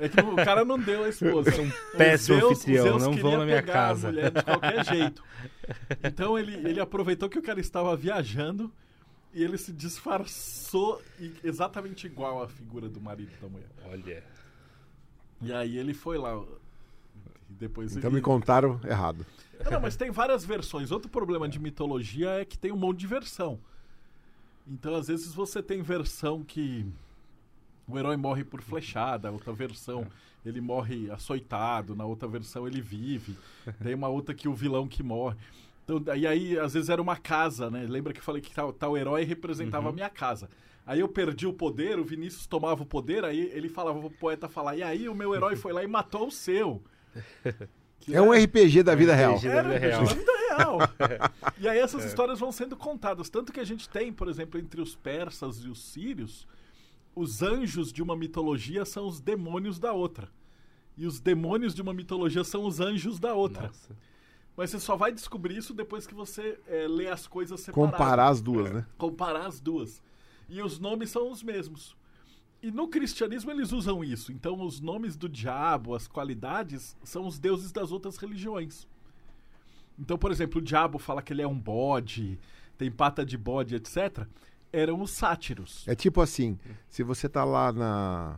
É 0.00 0.08
que 0.08 0.20
o 0.20 0.36
cara 0.36 0.64
não 0.64 0.78
deu 0.78 1.04
a 1.04 1.08
esposa. 1.08 1.50
Os 1.50 1.72
péssimo 1.96 2.40
Zeus- 2.40 2.52
anfitrião, 2.52 2.84
Zeus 2.84 3.02
não 3.04 3.12
vão 3.12 3.38
na 3.38 3.44
minha 3.44 3.60
pegar 3.62 3.72
casa. 3.72 4.08
A 4.08 4.10
mulher 4.12 4.30
de 4.32 4.42
qualquer 4.42 4.84
jeito. 4.86 5.24
Então 6.02 6.36
ele, 6.38 6.54
ele 6.68 6.80
aproveitou 6.80 7.28
que 7.28 7.38
o 7.38 7.42
cara 7.42 7.60
estava 7.60 7.94
viajando 7.96 8.72
e 9.32 9.44
ele 9.44 9.56
se 9.56 9.72
disfarçou 9.72 11.00
exatamente 11.44 12.06
igual 12.08 12.42
à 12.42 12.48
figura 12.48 12.88
do 12.88 13.00
marido 13.00 13.30
da 13.40 13.48
mulher. 13.48 13.68
Olha. 13.88 14.24
E 15.42 15.52
aí 15.52 15.78
ele 15.78 15.94
foi 15.94 16.18
lá. 16.18 16.34
E 17.48 17.52
depois 17.52 17.96
Então 17.96 18.08
ele... 18.10 18.16
me 18.16 18.20
contaram 18.22 18.80
errado. 18.84 19.24
Não, 19.64 19.72
não, 19.72 19.80
mas 19.80 19.96
tem 19.96 20.10
várias 20.10 20.44
versões. 20.44 20.90
Outro 20.90 21.10
problema 21.10 21.48
de 21.48 21.58
mitologia 21.58 22.30
é 22.30 22.44
que 22.44 22.58
tem 22.58 22.72
um 22.72 22.76
monte 22.76 23.00
de 23.00 23.06
versão. 23.06 23.58
Então, 24.66 24.94
às 24.94 25.08
vezes, 25.08 25.34
você 25.34 25.62
tem 25.62 25.82
versão 25.82 26.42
que 26.42 26.86
o 27.88 27.98
herói 27.98 28.16
morre 28.16 28.44
por 28.44 28.62
flechada, 28.62 29.30
outra 29.30 29.52
versão 29.52 30.06
ele 30.44 30.60
morre 30.60 31.10
açoitado, 31.10 31.94
na 31.94 32.04
outra 32.04 32.28
versão 32.28 32.66
ele 32.66 32.80
vive. 32.80 33.36
Tem 33.82 33.94
uma 33.94 34.08
outra 34.08 34.34
que 34.34 34.48
o 34.48 34.54
vilão 34.54 34.88
que 34.88 35.02
morre. 35.02 35.36
Então, 35.84 36.16
e 36.16 36.26
aí, 36.26 36.58
às 36.58 36.74
vezes, 36.74 36.88
era 36.88 37.02
uma 37.02 37.16
casa, 37.16 37.70
né? 37.70 37.84
Lembra 37.88 38.12
que 38.12 38.20
eu 38.20 38.24
falei 38.24 38.40
que 38.40 38.54
tal, 38.54 38.72
tal 38.72 38.96
herói 38.96 39.24
representava 39.24 39.88
a 39.88 39.92
minha 39.92 40.08
casa. 40.08 40.48
Aí 40.86 41.00
eu 41.00 41.08
perdi 41.08 41.46
o 41.46 41.52
poder, 41.52 41.98
o 41.98 42.04
Vinícius 42.04 42.46
tomava 42.46 42.82
o 42.82 42.86
poder, 42.86 43.24
aí 43.24 43.50
ele 43.52 43.68
falava, 43.68 43.98
o 43.98 44.10
poeta 44.10 44.48
falar, 44.48 44.76
e 44.76 44.82
aí 44.82 45.08
o 45.08 45.14
meu 45.14 45.34
herói 45.34 45.56
foi 45.56 45.72
lá 45.72 45.84
e 45.84 45.86
matou 45.86 46.28
o 46.28 46.30
seu. 46.30 46.82
Que 48.00 48.14
É 48.14 48.20
um 48.22 48.32
RPG 48.32 48.82
da 48.82 48.94
vida 48.94 49.14
real. 49.14 49.36
RPG. 49.36 49.48
da 49.48 49.54
era 49.54 49.68
vida 49.68 49.78
real. 49.78 50.04
da 50.04 50.14
vida 50.14 50.32
real. 50.48 50.78
E 51.58 51.68
aí 51.68 51.78
essas 51.78 52.04
histórias 52.04 52.40
vão 52.40 52.50
sendo 52.50 52.76
contadas. 52.76 53.28
Tanto 53.28 53.52
que 53.52 53.60
a 53.60 53.64
gente 53.64 53.88
tem, 53.88 54.12
por 54.12 54.28
exemplo, 54.28 54.58
entre 54.58 54.80
os 54.80 54.96
persas 54.96 55.58
e 55.64 55.68
os 55.68 55.82
sírios, 55.82 56.46
os 57.14 57.42
anjos 57.42 57.92
de 57.92 58.02
uma 58.02 58.16
mitologia 58.16 58.84
são 58.84 59.06
os 59.06 59.20
demônios 59.20 59.78
da 59.78 59.92
outra. 59.92 60.28
E 60.96 61.06
os 61.06 61.20
demônios 61.20 61.74
de 61.74 61.82
uma 61.82 61.92
mitologia 61.94 62.44
são 62.44 62.64
os 62.64 62.80
anjos 62.80 63.18
da 63.18 63.34
outra. 63.34 63.68
Nossa. 63.68 63.96
Mas 64.56 64.70
você 64.70 64.80
só 64.80 64.96
vai 64.96 65.12
descobrir 65.12 65.56
isso 65.56 65.72
depois 65.72 66.06
que 66.06 66.14
você 66.14 66.58
é, 66.66 66.86
lê 66.88 67.08
as 67.08 67.26
coisas 67.26 67.60
separadas. 67.60 67.92
Comparar 67.92 68.28
as 68.28 68.40
duas, 68.42 68.70
né? 68.72 68.86
Comparar 68.98 69.46
as 69.46 69.60
duas. 69.60 70.02
E 70.48 70.60
os 70.60 70.78
nomes 70.78 71.10
são 71.10 71.30
os 71.30 71.42
mesmos. 71.42 71.96
E 72.62 72.70
no 72.70 72.88
cristianismo 72.88 73.50
eles 73.50 73.72
usam 73.72 74.04
isso. 74.04 74.30
Então 74.32 74.60
os 74.60 74.80
nomes 74.80 75.16
do 75.16 75.28
diabo, 75.28 75.94
as 75.94 76.06
qualidades, 76.06 76.96
são 77.02 77.26
os 77.26 77.38
deuses 77.38 77.72
das 77.72 77.90
outras 77.90 78.16
religiões. 78.18 78.86
Então, 79.98 80.16
por 80.18 80.30
exemplo, 80.30 80.60
o 80.60 80.64
diabo 80.64 80.98
fala 80.98 81.22
que 81.22 81.32
ele 81.32 81.42
é 81.42 81.48
um 81.48 81.58
bode. 81.58 82.38
tem 82.78 82.90
pata 82.90 83.24
de 83.26 83.36
bode, 83.36 83.74
etc., 83.74 84.26
eram 84.72 85.02
os 85.02 85.10
sátiros. 85.10 85.84
É 85.86 85.94
tipo 85.94 86.20
assim, 86.22 86.58
se 86.88 87.02
você 87.02 87.28
tá 87.28 87.44
lá 87.44 87.70
na. 87.72 88.36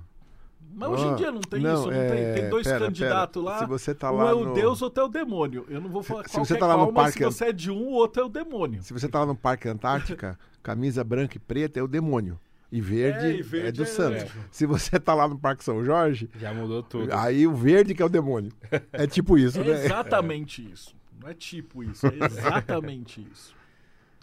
Mas 0.74 0.89
hoje 0.90 1.05
em 1.05 1.12
Ah, 1.12 1.15
dia 1.15 1.31
não 1.32 1.40
tem 1.40 1.61
não, 1.61 1.74
isso, 1.74 1.86
não 1.90 1.93
é, 1.93 2.09
tem, 2.32 2.40
tem 2.43 2.51
dois 2.51 2.66
pera, 2.66 2.86
candidatos 2.86 3.43
pera. 3.43 3.55
lá. 3.55 3.59
Se 3.61 3.66
você 3.66 3.94
tá 3.94 4.11
um 4.11 4.16
lá 4.16 4.31
é 4.31 4.35
o 4.35 4.44
no- 4.47 4.55
Deus, 4.55 4.81
outro 4.82 5.03
é 5.03 5.07
o 5.07 5.09
demônio. 5.09 5.65
Eu 5.69 5.81
não 5.81 5.90
vou 5.90 6.03
falar 6.03 6.24
Se 6.24 6.31
qualquer 6.31 6.47
você 6.55 6.59
tá 6.59 6.66
lá 6.66 6.77
no 6.77 6.85
qual, 6.86 6.93
mas 6.93 7.05
parque- 7.15 7.19
se 7.19 7.24
você 7.24 7.44
é 7.47 7.53
de 7.53 7.70
um, 7.70 7.77
o 7.89 7.90
outro 7.93 8.23
é 8.23 8.24
o 8.24 8.28
demônio. 8.28 8.82
Se 8.82 8.93
você 8.93 9.09
tá 9.09 9.20
lá 9.20 9.27
no 9.27 9.36
Parque 9.36 9.69
Antártica, 9.69 10.36
camisa 10.62 11.05
branca 11.05 11.36
e 11.36 11.40
preta 11.40 11.78
é 11.78 11.82
o 11.82 11.89
demônio. 11.89 12.40
E 12.73 12.81
verde 12.81 13.27
É, 13.27 13.31
é, 13.32 13.36
e 13.36 13.43
verde 13.43 13.77
do 13.77 13.82
é 13.82 13.86
Santos. 13.86 14.23
anjo. 14.23 14.32
Se 14.51 14.65
você 14.65 14.99
tá 14.99 15.12
lá 15.15 15.28
no 15.28 15.39
Parque 15.39 15.62
São 15.62 15.85
Jorge, 15.85 16.31
Já 16.36 16.55
mudou 16.55 16.82
tudo. 16.82 17.12
aí 17.12 17.47
o 17.47 17.55
verde 17.55 17.94
que 17.94 18.01
é 18.03 18.05
o 18.05 18.09
demônio. 18.09 18.51
É 18.90 19.07
tipo 19.07 19.36
isso, 19.36 19.61
É 19.61 19.65
né? 19.65 19.85
exatamente 19.85 20.69
isso. 20.73 20.97
Não 21.20 21.28
é 21.28 21.35
tipo 21.35 21.85
isso, 21.85 22.07
é 22.07 22.24
exatamente 22.24 23.24
isso. 23.31 23.55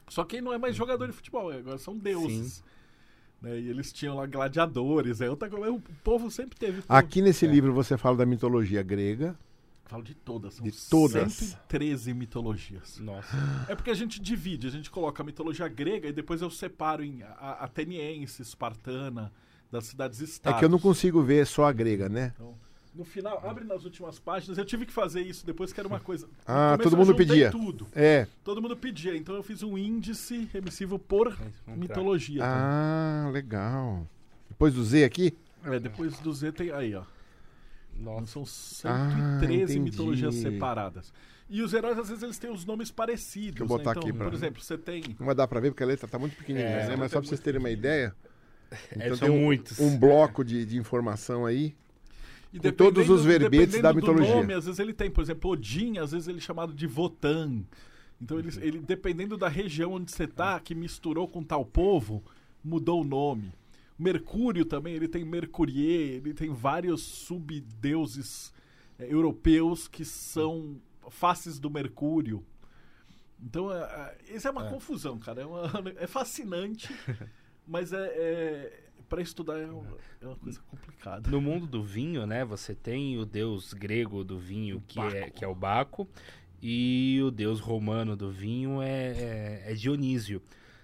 Só 0.08 0.24
que 0.24 0.42
não 0.42 0.52
é 0.52 0.58
mais 0.58 0.76
jogador 0.76 1.06
de 1.06 1.14
futebol, 1.14 1.52
agora 1.52 1.78
são 1.78 1.96
deuses. 1.96 2.64
Né? 3.42 3.60
E 3.60 3.70
eles 3.70 3.94
tinham 3.94 4.16
lá 4.16 4.26
gladiadores, 4.26 5.22
é 5.22 5.30
outra 5.30 5.48
coisa. 5.48 5.72
O 5.72 5.80
povo 6.04 6.30
sempre 6.32 6.58
teve. 6.58 6.82
Aqui 6.90 7.22
nesse 7.22 7.46
É. 7.46 7.50
livro 7.50 7.72
você 7.72 7.96
fala 7.98 8.18
da 8.18 8.26
mitologia 8.26 8.82
grega. 8.82 9.38
Falo 9.90 10.04
de 10.04 10.14
todas, 10.14 10.54
são 10.54 10.64
De 10.64 10.72
todas. 10.88 11.34
113 11.34 12.14
mitologias. 12.14 13.00
Nossa. 13.00 13.36
É 13.68 13.74
porque 13.74 13.90
a 13.90 13.96
gente 13.96 14.22
divide, 14.22 14.68
a 14.68 14.70
gente 14.70 14.92
coloca 14.92 15.24
a 15.24 15.26
mitologia 15.26 15.68
grega 15.68 16.08
e 16.08 16.14
depois 16.14 16.44
eu 16.44 16.50
separo 16.52 17.04
em 17.04 17.24
ateniense, 17.60 18.44
espartana, 18.44 19.34
das 19.72 19.86
É 19.86 19.88
cidades-estados. 19.90 20.60
que 20.60 20.66
eu 20.66 20.70
não 20.70 20.78
consigo 20.78 21.24
ver 21.24 21.46
só 21.48 21.66
a 21.66 21.72
grega, 21.72 22.08
né? 22.08 22.34
Então, 22.36 22.54
no 22.94 23.04
final, 23.04 23.42
abre 23.48 23.64
nas 23.66 23.84
últimas 23.84 24.20
páginas. 24.20 24.60
Eu 24.60 24.66
tive 24.66 24.86
que 24.86 24.94
fazer 24.94 25.22
isso 25.22 25.44
depois, 25.44 25.74
que 25.74 25.80
era 25.80 25.88
uma 25.88 26.00
coisa. 26.00 26.28
Ah, 26.46 26.74
começo 26.78 26.84
todo 26.90 26.98
mundo 27.00 27.16
pedia. 27.16 27.50
Tudo. 27.50 27.88
É. 27.94 28.28
Todo 28.44 28.62
mundo 28.62 28.78
pedia. 28.78 29.18
Então 29.18 29.34
eu 29.34 29.42
fiz 29.42 29.64
um 29.64 29.76
índice 29.76 30.48
remissivo 30.54 31.00
por 31.00 31.30
entrar. 31.32 31.78
mitologia. 31.78 32.44
Ah, 32.46 33.28
legal. 33.34 34.08
Depois 34.48 34.74
do 34.76 34.84
Z 34.84 35.04
aqui? 35.04 35.36
É, 35.64 35.80
depois 35.80 36.20
do 36.20 36.32
Z 36.32 36.52
tem 36.52 36.70
aí, 36.72 36.94
ó. 36.94 37.04
Nossa. 38.00 38.26
São 38.46 38.92
Ah, 38.92 39.10
113 39.40 39.64
entendi. 39.64 39.80
mitologias 39.80 40.36
separadas. 40.36 41.14
E 41.50 41.62
os 41.64 41.74
heróis, 41.74 41.98
às 41.98 42.10
vezes, 42.10 42.24
eles 42.24 42.38
têm 42.38 42.52
os 42.52 42.64
nomes 42.64 42.92
parecidos. 42.92 43.56
Deixa 43.60 43.64
eu 43.64 43.68
botar 43.68 43.92
né? 43.92 43.98
então, 43.98 44.10
aqui 44.10 44.14
pra- 44.18 44.28
Por 44.28 44.34
exemplo, 44.36 44.62
você 44.62 44.78
tem. 44.78 45.04
Não 45.20 45.26
vai 45.26 45.34
dar 45.36 45.48
pra 45.48 45.60
ver 45.60 45.72
porque 45.72 45.84
a 45.84 45.86
letra 45.88 46.08
tá 46.08 46.20
muito 46.20 46.36
pequenininha, 46.36 46.70
É, 46.70 46.88
né? 46.90 46.96
Mas 46.96 47.12
só 47.12 47.18
é 47.18 47.22
pra 47.22 47.28
vocês 47.28 47.40
terem 47.42 47.60
uma 47.60 47.72
ideia. 47.72 48.16
É, 48.72 48.78
Então 49.06 49.18
são 49.18 49.28
tem 49.30 49.38
um, 49.38 49.44
muitos. 49.46 49.80
um 49.80 49.98
bloco 49.98 50.44
de, 50.44 50.64
de 50.66 50.78
informação 50.78 51.46
aí. 51.46 51.76
E 52.54 52.60
Com 52.60 52.72
todos 52.72 53.10
os 53.10 53.26
verbetes 53.26 53.82
da 53.82 53.92
do 53.92 53.96
mitologia. 53.96 54.36
Nome, 54.36 54.54
às 54.54 54.66
vezes 54.66 54.80
ele 54.80 54.94
tem, 54.94 55.10
por 55.10 55.22
exemplo, 55.24 55.52
Odin, 55.52 55.98
às 55.98 56.12
vezes 56.12 56.28
ele 56.28 56.38
é 56.38 56.42
chamado 56.42 56.72
de 56.74 56.86
Votan. 56.88 57.62
Então, 58.22 58.38
ele, 58.38 58.50
ele, 58.62 58.80
dependendo 58.80 59.38
da 59.38 59.48
região 59.48 59.94
onde 59.94 60.12
você 60.12 60.28
tá, 60.28 60.60
que 60.60 60.76
misturou 60.76 61.28
com 61.28 61.44
tal 61.44 61.64
povo, 61.66 62.24
mudou 62.64 63.02
o 63.02 63.04
nome. 63.04 63.52
Mercúrio 64.00 64.64
também, 64.64 64.94
ele 64.96 65.08
tem 65.10 65.26
Mercurier, 65.26 66.16
ele 66.16 66.34
tem 66.34 66.50
vários 66.54 67.02
subdeuses 67.02 68.54
eh, 68.98 69.08
europeus 69.14 69.88
que 69.90 70.06
são 70.06 70.80
faces 71.10 71.60
do 71.60 71.70
Mercúrio. 71.70 72.46
Então, 73.42 73.72
é, 73.74 74.16
é, 74.30 74.36
isso 74.36 74.48
é 74.48 74.52
uma 74.52 74.64
confusão, 74.70 75.20
cara. 75.20 75.42
É, 75.42 75.46
uma- 75.46 75.64
é 75.98 76.08
fascinante, 76.08 76.90
mas 77.68 77.92
é, 77.94 78.06
é 78.08 78.84
para 79.10 79.22
estudar 79.22 79.58
é 79.58 79.66
uma, 79.66 79.98
é 80.22 80.28
uma 80.28 80.36
coisa 80.36 80.62
complicada. 80.62 81.30
No 81.30 81.42
mundo 81.42 81.66
do 81.66 81.84
vinho, 81.84 82.26
né, 82.28 82.46
você 82.46 82.76
tem 82.76 83.18
o 83.18 83.26
deus 83.26 83.74
grego 83.74 84.24
do 84.24 84.38
vinho, 84.40 84.82
que 84.88 85.00
é, 85.00 85.30
que 85.30 85.44
é 85.44 85.48
o 85.48 85.56
Baco, 85.56 86.08
e 86.62 87.20
o 87.24 87.32
deus 87.32 87.60
romano 87.60 88.16
do 88.16 88.30
vinho 88.32 88.82
é, 88.82 89.08
é, 89.68 89.72
é 89.72 89.74
Dionísio. 89.74 90.42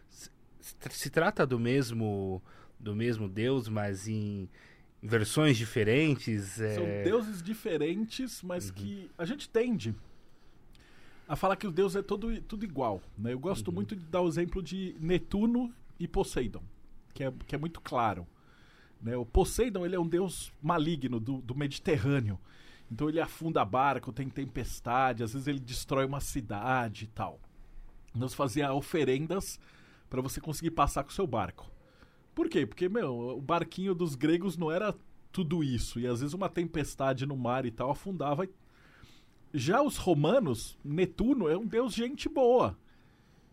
Se, 0.09 0.29
se 0.89 1.09
trata 1.09 1.45
do 1.45 1.59
mesmo 1.59 2.41
do 2.79 2.95
mesmo 2.95 3.27
deus, 3.27 3.67
mas 3.67 4.07
em 4.07 4.49
versões 5.01 5.57
diferentes. 5.57 6.43
São 6.43 6.83
é, 6.83 7.03
deuses 7.03 7.41
diferentes, 7.41 8.41
mas 8.41 8.71
que 8.71 9.09
a 9.17 9.25
gente 9.25 9.47
tende 9.49 9.95
a 11.27 11.35
falar 11.35 11.55
que 11.55 11.67
o 11.67 11.71
deus 11.71 11.95
é 11.95 12.01
todo, 12.01 12.39
tudo 12.41 12.65
igual. 12.65 13.01
Né? 13.17 13.33
Eu 13.33 13.39
gosto 13.39 13.71
muito 13.71 13.95
de 13.95 14.05
dar 14.05 14.21
o 14.21 14.27
exemplo 14.27 14.61
de 14.61 14.95
Netuno 14.99 15.73
e 15.99 16.07
Poseidon, 16.07 16.63
que 17.13 17.23
é, 17.23 17.33
que 17.47 17.55
é 17.55 17.57
muito 17.57 17.81
claro. 17.81 18.27
Né? 19.01 19.15
O 19.17 19.25
Poseidon 19.25 19.85
ele 19.85 19.95
é 19.95 19.99
um 19.99 20.07
deus 20.07 20.51
maligno 20.61 21.19
do, 21.19 21.41
do 21.41 21.55
Mediterrâneo. 21.55 22.39
Então 22.91 23.09
ele 23.09 23.19
afunda 23.19 23.65
barco, 23.65 24.13
tem 24.13 24.29
tempestade, 24.29 25.23
às 25.23 25.33
vezes 25.33 25.47
ele 25.47 25.59
destrói 25.59 26.05
uma 26.05 26.19
cidade 26.19 27.05
e 27.05 27.07
tal. 27.07 27.39
Se 28.29 28.35
fazia 28.35 28.71
oferendas 28.71 29.59
para 30.09 30.21
você 30.21 30.39
conseguir 30.39 30.71
passar 30.71 31.03
com 31.03 31.09
o 31.09 31.13
seu 31.13 31.27
barco. 31.27 31.69
Por 32.35 32.49
quê? 32.49 32.65
Porque, 32.65 32.89
meu, 32.89 33.37
o 33.37 33.41
barquinho 33.41 33.95
dos 33.95 34.13
gregos 34.13 34.57
não 34.57 34.69
era 34.69 34.93
tudo 35.31 35.63
isso. 35.63 35.99
E 35.99 36.05
às 36.05 36.19
vezes 36.19 36.33
uma 36.33 36.49
tempestade 36.49 37.25
no 37.25 37.37
mar 37.37 37.65
e 37.65 37.71
tal 37.71 37.89
afundava. 37.89 38.47
Já 39.53 39.81
os 39.81 39.95
romanos, 39.95 40.77
Netuno 40.83 41.47
é 41.47 41.57
um 41.57 41.65
deus 41.65 41.93
gente 41.93 42.27
boa. 42.27 42.77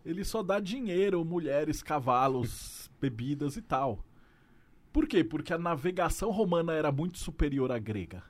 Ele 0.04 0.24
só 0.24 0.42
dá 0.42 0.58
dinheiro, 0.58 1.24
mulheres, 1.24 1.80
cavalos, 1.80 2.90
bebidas 3.00 3.56
e 3.56 3.62
tal. 3.62 4.04
Por 4.92 5.06
quê? 5.06 5.22
Porque 5.22 5.54
a 5.54 5.58
navegação 5.58 6.32
romana 6.32 6.72
era 6.72 6.90
muito 6.90 7.18
superior 7.18 7.70
à 7.70 7.78
grega. 7.78 8.24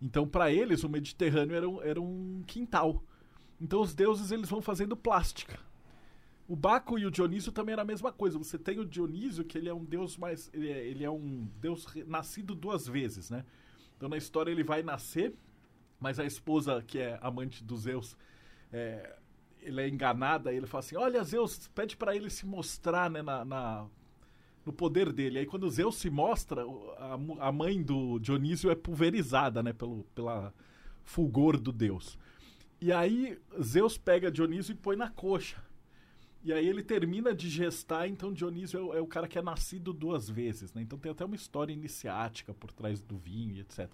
Então, 0.00 0.26
para 0.26 0.50
eles, 0.50 0.82
o 0.82 0.88
Mediterrâneo 0.88 1.54
era 1.54 1.68
um, 1.68 1.82
era 1.82 2.00
um 2.00 2.42
quintal. 2.46 3.04
Então, 3.60 3.82
os 3.82 3.94
deuses 3.94 4.32
eles 4.32 4.48
vão 4.48 4.62
fazendo 4.62 4.96
plástica. 4.96 5.60
O 6.48 6.56
Baco 6.56 6.98
e 6.98 7.06
o 7.06 7.10
Dionísio 7.10 7.52
também 7.52 7.72
era 7.72 7.82
a 7.82 7.84
mesma 7.84 8.12
coisa. 8.12 8.36
Você 8.38 8.58
tem 8.58 8.78
o 8.78 8.84
Dionísio, 8.84 9.44
que 9.44 9.56
ele 9.56 9.68
é 9.68 9.74
um 9.74 9.84
deus 9.84 10.16
mais. 10.16 10.50
Ele 10.52 10.70
é, 10.70 10.86
ele 10.86 11.04
é 11.04 11.10
um 11.10 11.48
deus 11.60 11.86
nascido 12.06 12.54
duas 12.54 12.86
vezes, 12.86 13.30
né? 13.30 13.44
Então 13.96 14.08
na 14.08 14.16
história 14.16 14.50
ele 14.50 14.64
vai 14.64 14.82
nascer, 14.82 15.34
mas 16.00 16.18
a 16.18 16.24
esposa, 16.24 16.82
que 16.82 16.98
é 16.98 17.18
amante 17.22 17.62
dos 17.64 17.82
Zeus, 17.82 18.16
é, 18.72 19.16
ele 19.60 19.80
é 19.80 19.88
enganada 19.88 20.52
ele 20.52 20.66
fala 20.66 20.80
assim: 20.80 20.96
Olha, 20.96 21.22
Zeus, 21.24 21.68
pede 21.74 21.96
para 21.96 22.14
ele 22.16 22.28
se 22.30 22.44
mostrar 22.46 23.10
né, 23.10 23.22
na, 23.22 23.44
na- 23.44 23.86
no 24.64 24.72
poder 24.72 25.12
dele. 25.12 25.38
Aí 25.40 25.46
quando 25.46 25.68
Zeus 25.70 25.96
se 25.96 26.10
mostra, 26.10 26.62
a, 26.98 27.48
a 27.48 27.52
mãe 27.52 27.82
do 27.82 28.18
Dionísio 28.18 28.70
é 28.70 28.74
pulverizada 28.74 29.62
né, 29.62 29.72
pelo 29.72 30.04
pela 30.14 30.54
fulgor 31.04 31.58
do 31.58 31.72
deus. 31.72 32.18
E 32.80 32.92
aí 32.92 33.38
Zeus 33.62 33.98
pega 33.98 34.30
Dionísio 34.30 34.72
e 34.72 34.76
põe 34.76 34.96
na 34.96 35.10
coxa. 35.10 35.62
E 36.44 36.52
aí 36.52 36.66
ele 36.66 36.82
termina 36.82 37.32
de 37.34 37.48
gestar, 37.48 38.08
então 38.08 38.32
Dionísio 38.32 38.78
é 38.78 38.82
o, 38.82 38.94
é 38.94 39.00
o 39.00 39.06
cara 39.06 39.28
que 39.28 39.38
é 39.38 39.42
nascido 39.42 39.92
duas 39.92 40.28
vezes, 40.28 40.72
né? 40.74 40.82
Então 40.82 40.98
tem 40.98 41.12
até 41.12 41.24
uma 41.24 41.36
história 41.36 41.72
iniciática 41.72 42.52
por 42.52 42.72
trás 42.72 43.00
do 43.00 43.16
vinho 43.16 43.54
e 43.56 43.60
etc. 43.60 43.88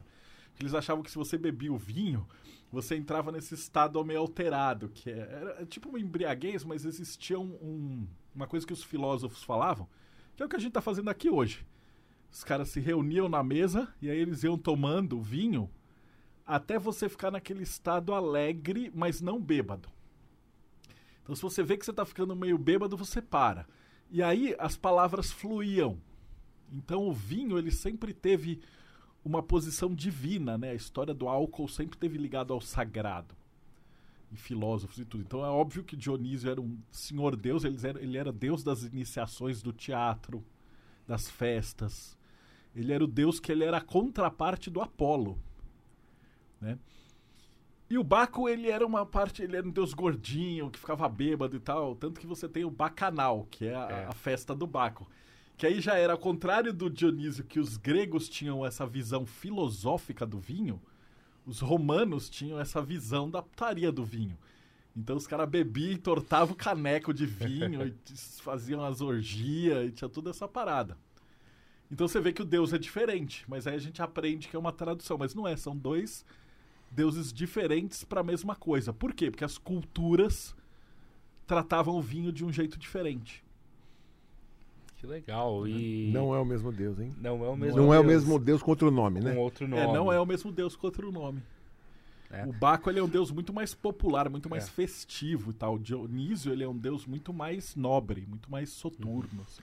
Eles 0.59 0.75
achavam 0.75 1.03
que 1.03 1.11
se 1.11 1.17
você 1.19 1.37
bebia 1.37 1.73
o 1.73 1.77
vinho, 1.77 2.27
você 2.73 2.97
entrava 2.97 3.31
nesse 3.31 3.55
estado 3.55 4.03
meio 4.05 4.21
alterado, 4.21 4.89
que 4.89 5.11
é, 5.11 5.19
era, 5.19 5.63
é 5.63 5.67
tipo 5.67 5.91
uma 5.91 6.01
embriaguez, 6.01 6.65
mas 6.65 6.85
existia 6.85 7.39
um- 7.39 7.55
um- 7.63 8.09
uma 8.35 8.47
coisa 8.47 8.67
que 8.67 8.73
os 8.73 8.83
filósofos 8.83 9.43
falavam, 9.43 9.87
que 10.35 10.43
é 10.43 10.47
o 10.47 10.49
que 10.49 10.57
a 10.57 10.59
gente 10.59 10.69
está 10.69 10.81
fazendo 10.81 11.11
aqui 11.11 11.29
hoje. 11.29 11.67
Os 12.33 12.43
caras 12.45 12.69
se 12.71 12.81
reuniam 12.81 13.29
na 13.29 13.43
mesa 13.43 13.93
e 14.01 14.11
aí 14.11 14.19
eles 14.19 14.43
iam 14.43 14.57
tomando 14.59 15.21
vinho 15.21 15.71
até 16.47 16.79
você 16.79 17.09
ficar 17.09 17.31
naquele 17.31 17.63
estado 17.63 18.15
alegre, 18.15 18.91
mas 18.95 19.21
não 19.21 19.41
bêbado. 19.41 19.89
Então, 21.29 21.37
se 21.37 21.43
você 21.43 21.63
vê 21.63 21.77
que 21.77 21.85
você 21.85 21.91
está 21.91 22.07
ficando 22.07 22.35
meio 22.35 22.57
bêbado, 22.57 22.97
você 22.97 23.21
para. 23.21 23.67
E 24.11 24.23
aí 24.23 24.57
as 24.59 24.79
palavras 24.79 25.31
fluíam. 25.31 26.01
Então, 26.73 27.07
o 27.07 27.13
vinho 27.13 27.59
ele 27.59 27.71
sempre 27.71 28.15
teve 28.15 28.63
uma 29.23 29.43
posição 29.43 29.95
divina, 29.95 30.57
né? 30.57 30.71
A 30.71 30.75
história 30.75 31.13
do 31.13 31.29
álcool 31.29 31.69
sempre 31.69 31.99
teve 31.99 32.17
ligado 32.17 32.55
ao 32.55 32.63
sagrado. 32.63 33.37
E 34.33 34.37
filósofos 34.37 34.99
e 34.99 35.05
tudo. 35.05 35.21
Então, 35.21 35.45
é 35.45 35.51
óbvio 35.51 35.85
que 35.85 35.95
Dionísio 35.95 36.51
era 36.51 36.63
um 36.63 36.79
senhor 36.91 37.37
deus, 37.37 37.63
ele 37.63 37.77
era, 37.87 38.03
ele 38.03 38.17
era 38.17 38.33
deus 38.33 38.65
das 38.65 38.85
iniciações 38.85 39.61
do 39.61 39.71
teatro, 39.71 40.43
das 41.07 41.29
festas. 41.29 42.17
Ele 42.75 42.91
era 42.91 43.05
o 43.05 43.07
deus 43.07 43.39
que 43.39 43.53
ele 43.53 43.65
era 43.65 43.77
a 43.77 43.83
contraparte 43.83 44.71
do 44.71 44.81
Apolo, 44.81 45.39
né? 46.59 46.79
E 47.91 47.97
o 47.97 48.05
Baco, 48.05 48.49
ele 48.49 48.69
era 48.69 48.87
uma 48.87 49.07
parte, 49.07 49.43
ele 49.43 49.57
era 49.57 49.67
um 49.67 49.71
deus 49.71 49.95
gordinho, 49.95 50.71
que 50.71 50.79
ficava 50.79 51.09
bêbado 51.09 51.57
e 51.57 51.61
tal. 51.61 51.95
Tanto 51.97 52.21
que 52.21 52.27
você 52.27 52.47
tem 52.49 52.65
o 52.65 52.71
Bacanal, 52.71 53.47
que 53.51 53.67
é 53.67 53.75
a, 53.75 53.89
É. 53.91 54.05
a 54.07 54.13
festa 54.13 54.55
do 54.55 54.67
Baco. 54.67 55.09
Que 55.57 55.67
aí 55.67 55.81
já 55.81 55.97
era 55.97 56.13
ao 56.13 56.19
contrário 56.19 56.73
do 56.73 56.91
Dionísio, 56.91 57.45
que 57.45 57.59
os 57.59 57.77
gregos 57.77 58.29
tinham 58.29 58.65
essa 58.65 58.87
visão 58.87 59.25
filosófica 59.27 60.27
do 60.27 60.39
vinho, 60.39 60.81
os 61.47 61.61
romanos 61.61 62.29
tinham 62.29 62.61
essa 62.61 62.83
visão 62.83 63.29
da 63.29 63.43
putaria 63.43 63.91
do 63.91 64.05
vinho. 64.05 64.37
Então 64.95 65.17
os 65.17 65.27
caras 65.27 65.49
bebiam 65.49 65.93
e 65.93 65.99
tortavam 65.99 66.53
o 66.55 66.57
caneco 66.57 67.15
de 67.15 67.25
vinho, 67.25 67.87
e 67.87 67.95
faziam 68.43 68.85
as 68.85 69.01
orgias, 69.01 69.89
e 69.89 69.93
tinha 69.93 70.09
toda 70.09 70.31
essa 70.31 70.47
parada. 70.47 70.97
Então 71.91 72.07
você 72.07 72.21
vê 72.21 72.33
que 72.33 72.43
o 72.43 72.45
deus 72.45 72.73
é 72.75 72.79
diferente, 72.79 73.45
mas 73.49 73.67
aí 73.67 73.75
a 73.75 73.79
gente 73.81 74.03
aprende 74.03 74.47
que 74.47 74.55
é 74.55 74.59
uma 74.59 74.73
tradução, 74.73 75.17
mas 75.17 75.35
não 75.35 75.49
é, 75.49 75.57
são 75.57 75.75
dois 75.75 76.25
deuses 76.91 77.33
diferentes 77.33 78.05
para 78.05 78.21
a 78.21 78.25
mesma 78.25 78.55
coisa. 78.57 78.93
Por 78.93 79.13
quê? 79.15 79.31
Porque 79.31 79.45
as 79.45 79.59
culturas 79.59 80.55
tratavam 81.47 81.97
o 81.97 82.03
vinho 82.03 82.33
de 82.33 82.45
um 82.45 82.53
jeito 82.53 82.79
diferente. 82.79 83.45
Que 84.97 85.07
legal. 85.07 85.67
E 85.67 86.11
Não 86.13 86.35
é 86.35 86.41
o 86.41 86.45
mesmo 86.45 86.73
Deus, 86.73 86.99
hein? 86.99 87.15
não 87.21 87.45
é 87.45 87.49
o 87.49 87.57
mesmo 87.57 87.77
Não 87.77 87.95
é 87.95 87.99
o 88.01 88.03
Deus, 88.03 88.25
mesmo 88.25 88.39
Deus 88.39 88.63
com 88.63 88.71
outro 88.73 88.91
nome, 88.91 89.21
com 89.21 89.27
né? 89.29 89.37
outro 89.37 89.69
nome. 89.69 89.83
É, 89.83 89.87
não 89.93 90.13
é 90.13 90.21
o 90.21 90.27
mesmo 90.27 90.51
Deus 90.51 90.75
com 90.75 90.87
outro 90.89 91.13
nome. 91.13 91.41
É. 92.31 92.45
O 92.45 92.53
Baco 92.53 92.91
ele 92.91 92.99
é 92.99 93.03
um 93.03 93.09
deus 93.09 93.31
muito 93.31 93.55
mais 93.55 93.73
popular, 93.75 94.29
muito 94.29 94.51
mais 94.51 94.65
É. 94.65 94.71
festivo 94.71 95.51
e 95.51 95.55
tal. 95.55 95.77
O 95.77 95.79
Dionísio 95.79 96.53
ele 96.53 96.63
é 96.65 96.69
um 96.69 96.77
deus 96.77 97.07
muito 97.07 97.33
mais 97.33 97.75
nobre, 97.75 98.27
muito 98.29 98.51
mais 98.51 98.69
soturno. 98.71 99.43
assim. 99.47 99.63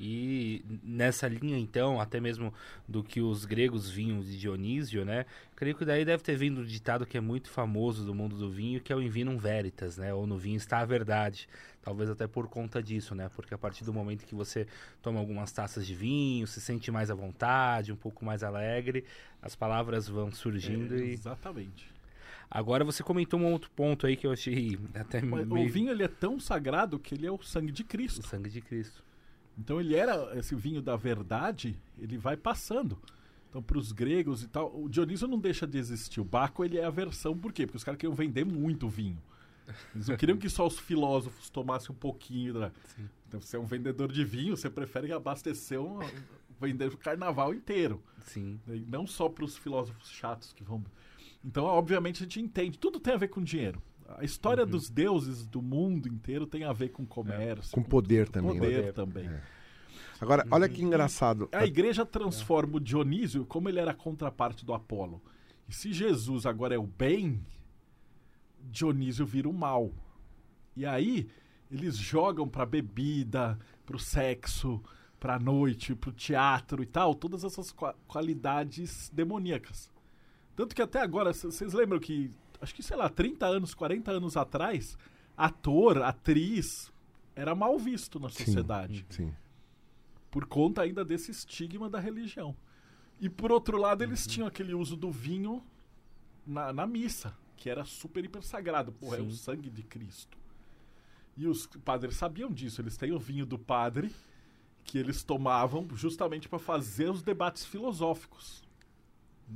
E 0.00 0.64
nessa 0.82 1.26
linha, 1.26 1.58
então, 1.58 2.00
até 2.00 2.20
mesmo 2.20 2.54
do 2.86 3.02
que 3.02 3.20
os 3.20 3.44
gregos 3.44 3.90
vinham 3.90 4.20
de 4.20 4.38
Dionísio, 4.38 5.04
né? 5.04 5.26
Creio 5.56 5.74
que 5.74 5.84
daí 5.84 6.04
deve 6.04 6.22
ter 6.22 6.36
vindo 6.36 6.60
um 6.60 6.64
ditado 6.64 7.04
que 7.04 7.16
é 7.16 7.20
muito 7.20 7.50
famoso 7.50 8.04
do 8.04 8.14
mundo 8.14 8.36
do 8.36 8.48
vinho, 8.48 8.80
que 8.80 8.92
é 8.92 8.96
o 8.96 9.02
in 9.02 9.08
vinum 9.08 9.36
veritas, 9.36 9.96
né? 9.96 10.14
Ou 10.14 10.26
no 10.26 10.38
vinho 10.38 10.56
está 10.56 10.78
a 10.78 10.84
verdade. 10.84 11.48
Talvez 11.82 12.08
até 12.10 12.26
por 12.28 12.48
conta 12.48 12.82
disso, 12.82 13.14
né? 13.14 13.28
Porque 13.34 13.54
a 13.54 13.58
partir 13.58 13.84
do 13.84 13.92
momento 13.92 14.24
que 14.24 14.34
você 14.34 14.66
toma 15.02 15.18
algumas 15.18 15.50
taças 15.50 15.86
de 15.86 15.94
vinho, 15.94 16.46
se 16.46 16.60
sente 16.60 16.90
mais 16.92 17.10
à 17.10 17.14
vontade, 17.14 17.92
um 17.92 17.96
pouco 17.96 18.24
mais 18.24 18.44
alegre, 18.44 19.04
as 19.42 19.56
palavras 19.56 20.06
vão 20.06 20.30
surgindo 20.30 20.94
É, 20.94 20.98
e... 20.98 21.12
Exatamente. 21.12 21.90
Agora 22.50 22.84
você 22.84 23.02
comentou 23.02 23.38
um 23.40 23.52
outro 23.52 23.70
ponto 23.70 24.06
aí 24.06 24.16
que 24.16 24.26
eu 24.26 24.32
achei 24.32 24.78
até 24.94 25.20
meio... 25.20 25.52
O 25.52 25.68
vinho 25.68 25.90
ele 25.90 26.02
é 26.02 26.08
tão 26.08 26.38
sagrado 26.38 26.98
que 26.98 27.14
ele 27.14 27.26
é 27.26 27.32
o 27.32 27.42
sangue 27.42 27.72
de 27.72 27.82
O 27.82 27.86
Cristo. 27.86 28.26
sangue 28.26 28.48
de 28.48 28.60
Cristo. 28.60 29.02
Então 29.58 29.80
ele 29.80 29.94
era 29.94 30.38
esse 30.38 30.54
vinho 30.54 30.80
da 30.80 30.96
verdade, 30.96 31.76
ele 31.98 32.16
vai 32.16 32.36
passando. 32.36 32.98
Então 33.50 33.62
para 33.62 33.78
os 33.78 33.92
gregos 33.92 34.42
e 34.42 34.48
tal, 34.48 34.74
o 34.78 34.88
Dionísio 34.88 35.26
não 35.26 35.38
deixa 35.38 35.66
de 35.66 35.78
existir. 35.78 36.20
O 36.20 36.24
Baco 36.24 36.64
ele 36.64 36.78
é 36.78 36.84
a 36.84 36.90
versão 36.90 37.36
por 37.36 37.52
quê? 37.52 37.66
Porque 37.66 37.78
os 37.78 37.84
caras 37.84 37.98
queriam 37.98 38.14
vender 38.14 38.44
muito 38.44 38.88
vinho. 38.88 39.20
Eles 39.94 40.08
não 40.08 40.16
queriam 40.16 40.38
que 40.38 40.48
só 40.48 40.66
os 40.66 40.78
filósofos 40.78 41.50
tomassem 41.50 41.90
um 41.90 41.98
pouquinho. 41.98 42.54
Da... 42.54 42.72
Então 43.26 43.40
você 43.40 43.56
é 43.56 43.60
um 43.60 43.66
vendedor 43.66 44.10
de 44.10 44.24
vinho, 44.24 44.56
você 44.56 44.70
prefere 44.70 45.12
abastecer 45.12 45.80
um 45.80 45.98
vender 46.60 46.92
o 46.92 46.96
carnaval 46.96 47.54
inteiro. 47.54 48.02
Sim. 48.20 48.60
E 48.68 48.80
não 48.88 49.06
só 49.06 49.28
para 49.28 49.44
os 49.44 49.56
filósofos 49.56 50.10
chatos 50.10 50.52
que 50.52 50.64
vão. 50.64 50.84
Então, 51.44 51.64
obviamente, 51.64 52.22
a 52.22 52.24
gente 52.24 52.40
entende. 52.40 52.78
Tudo 52.78 52.98
tem 52.98 53.14
a 53.14 53.16
ver 53.16 53.28
com 53.28 53.42
dinheiro. 53.42 53.80
A 54.16 54.24
história 54.24 54.64
Uhum. 54.64 54.70
dos 54.70 54.88
deuses 54.88 55.46
do 55.46 55.60
mundo 55.60 56.08
inteiro 56.08 56.46
tem 56.46 56.64
a 56.64 56.72
ver 56.72 56.88
com 56.88 57.04
comércio. 57.06 57.72
Com 57.72 57.82
poder 57.82 58.28
também. 58.28 58.54
né? 58.54 58.58
Poder 58.60 58.76
Poder. 58.76 58.92
também. 58.94 59.30
Agora, 60.20 60.44
olha 60.50 60.68
que 60.68 60.82
engraçado. 60.82 61.48
A 61.52 61.64
igreja 61.66 62.04
transforma 62.06 62.76
o 62.78 62.80
Dionísio 62.80 63.44
como 63.44 63.68
ele 63.68 63.78
era 63.78 63.92
a 63.92 63.94
contraparte 63.94 64.64
do 64.64 64.72
Apolo. 64.74 65.22
E 65.68 65.74
se 65.74 65.92
Jesus 65.92 66.46
agora 66.46 66.74
é 66.74 66.78
o 66.78 66.86
bem, 66.86 67.40
Dionísio 68.70 69.24
vira 69.26 69.48
o 69.48 69.52
mal. 69.52 69.92
E 70.76 70.84
aí 70.86 71.28
eles 71.70 71.96
jogam 71.96 72.48
pra 72.48 72.64
bebida, 72.66 73.58
pro 73.84 73.98
sexo, 73.98 74.82
pra 75.20 75.38
noite, 75.38 75.94
pro 75.94 76.12
teatro 76.12 76.82
e 76.82 76.86
tal, 76.86 77.14
todas 77.14 77.44
essas 77.44 77.70
qua- 77.70 77.94
qualidades 78.06 79.10
demoníacas. 79.12 79.90
Tanto 80.56 80.74
que 80.74 80.82
até 80.82 81.00
agora, 81.00 81.32
vocês 81.32 81.72
lembram 81.72 82.00
que, 82.00 82.30
acho 82.60 82.74
que, 82.74 82.82
sei 82.82 82.96
lá, 82.96 83.08
30 83.08 83.46
anos, 83.46 83.74
40 83.74 84.10
anos 84.10 84.36
atrás, 84.36 84.96
ator, 85.36 86.02
atriz, 86.02 86.92
era 87.34 87.54
mal 87.54 87.78
visto 87.78 88.18
na 88.18 88.28
Sim. 88.28 88.44
sociedade 88.44 89.06
Sim. 89.10 89.32
por 90.30 90.46
conta 90.46 90.82
ainda 90.82 91.04
desse 91.04 91.30
estigma 91.30 91.88
da 91.88 92.00
religião. 92.00 92.56
E 93.20 93.28
por 93.28 93.50
outro 93.50 93.76
lado, 93.78 94.02
eles 94.02 94.26
tinham 94.26 94.46
aquele 94.46 94.74
uso 94.74 94.96
do 94.96 95.10
vinho 95.10 95.62
na, 96.46 96.72
na 96.72 96.86
missa, 96.86 97.36
que 97.56 97.68
era 97.68 97.84
super 97.84 98.24
hiper 98.24 98.42
sagrado. 98.42 98.92
Porra, 98.92 99.18
é 99.18 99.20
o 99.20 99.30
Sim. 99.30 99.36
sangue 99.36 99.70
de 99.70 99.82
Cristo. 99.82 100.38
E 101.36 101.46
os 101.46 101.66
padres 101.66 102.16
sabiam 102.16 102.50
disso. 102.50 102.80
Eles 102.80 102.96
têm 102.96 103.12
o 103.12 103.18
vinho 103.18 103.46
do 103.46 103.58
padre 103.58 104.12
que 104.84 104.98
eles 104.98 105.22
tomavam 105.22 105.86
justamente 105.94 106.48
para 106.48 106.58
fazer 106.58 107.10
os 107.10 107.22
debates 107.22 107.64
filosóficos. 107.64 108.62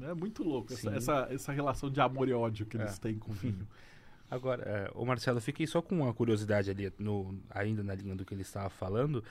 É 0.01 0.15
muito 0.15 0.43
louco 0.43 0.73
essa, 0.73 0.91
essa, 0.91 1.29
essa 1.31 1.53
relação 1.53 1.91
de 1.91 2.01
amor 2.01 2.29
e 2.29 2.33
ódio 2.33 2.65
que 2.67 2.77
eles 2.77 2.97
É. 2.97 3.01
têm 3.01 3.15
com 3.17 3.31
o 3.31 3.35
vinho. 3.35 3.67
Agora, 4.31 4.63
é, 4.63 4.91
ô 4.95 5.05
Marcelo, 5.05 5.37
eu 5.37 5.43
fiquei 5.43 5.67
só 5.67 5.83
com 5.83 5.97
uma 6.01 6.15
curiosidade 6.15 6.71
ali, 6.71 6.91
no, 6.99 7.39
ainda 7.51 7.83
na 7.83 7.95
linha 7.95 8.15
do 8.17 8.25
que 8.25 8.33
ele 8.33 8.41
estava 8.41 8.71
falando. 8.71 9.23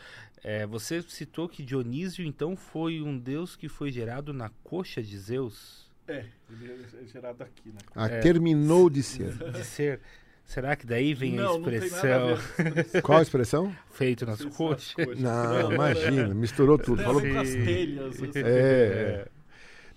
É, 0.44 0.68
você 0.68 1.02
citou 1.02 1.50
que 1.50 1.64
Dionísio, 1.64 2.24
então, 2.24 2.56
foi 2.56 3.02
um 3.02 3.18
deus 3.18 3.56
que 3.56 3.68
foi 3.68 3.92
gerado 3.92 4.32
na 4.32 4.50
coxa 4.64 5.02
de 5.02 5.18
Zeus? 5.18 5.90
É, 6.08 6.26
ele 6.52 6.86
é 7.02 7.08
gerado 7.08 7.42
aqui, 7.44 7.70
né? 7.70 7.80
Ah, 7.96 8.06
É. 8.08 8.20
terminou 8.20 8.92
de 8.92 9.02
ser. 9.02 9.34
De 9.52 9.64
ser. 9.64 10.00
Será 10.44 10.76
que 10.76 10.86
daí 10.86 11.14
vem 11.14 11.40
a 11.40 11.44
não, 11.44 11.60
não 11.60 11.64
tem 11.64 11.76
expressão 11.76 12.30
nada 12.30 12.98
a. 12.98 13.02
Qual 13.02 13.18
a 13.20 13.22
expressão? 13.22 13.76
feito 13.92 14.26
nas 14.26 14.44
coxas? 14.46 15.18
Não, 15.20 15.72
imagina, 15.74 16.34
misturou 16.34 16.78
tudo. 16.78 17.02
A 17.02 17.06
Falou... 17.06 17.22
com 17.22 17.40
as 17.40 17.50
telhas. 17.50 18.16
assim. 18.22 18.32
É. 18.44 19.28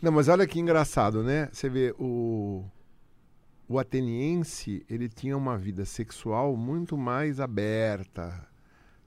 Não, 0.05 0.12
mas 0.12 0.28
olha 0.28 0.47
que 0.47 0.60
engraçado, 0.60 1.22
né? 1.22 1.48
Você 1.51 1.66
vê, 1.66 1.94
o, 1.98 2.62
o 3.66 3.78
ateniense, 3.78 4.85
ele 4.86 5.09
tinha 5.09 5.35
uma 5.35 5.56
vida 5.56 5.86
sexual 5.86 6.55
muito 6.59 6.94
mais 6.94 7.40
aberta. 7.40 8.47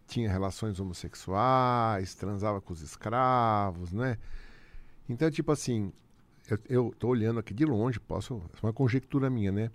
Tinha 0.07 0.27
relações 0.27 0.79
homossexuais, 0.79 2.15
transava 2.15 2.59
com 2.59 2.73
os 2.73 2.81
escravos, 2.81 3.93
né? 3.93 4.17
Então, 5.07 5.29
tipo 5.29 5.51
assim, 5.51 5.93
eu, 6.49 6.57
eu 6.67 6.95
tô 6.97 7.09
olhando 7.09 7.39
aqui 7.39 7.53
de 7.53 7.63
longe, 7.63 7.99
posso... 7.99 8.41
É 8.55 8.65
uma 8.65 8.73
conjectura 8.73 9.29
minha, 9.29 9.51
né? 9.51 9.69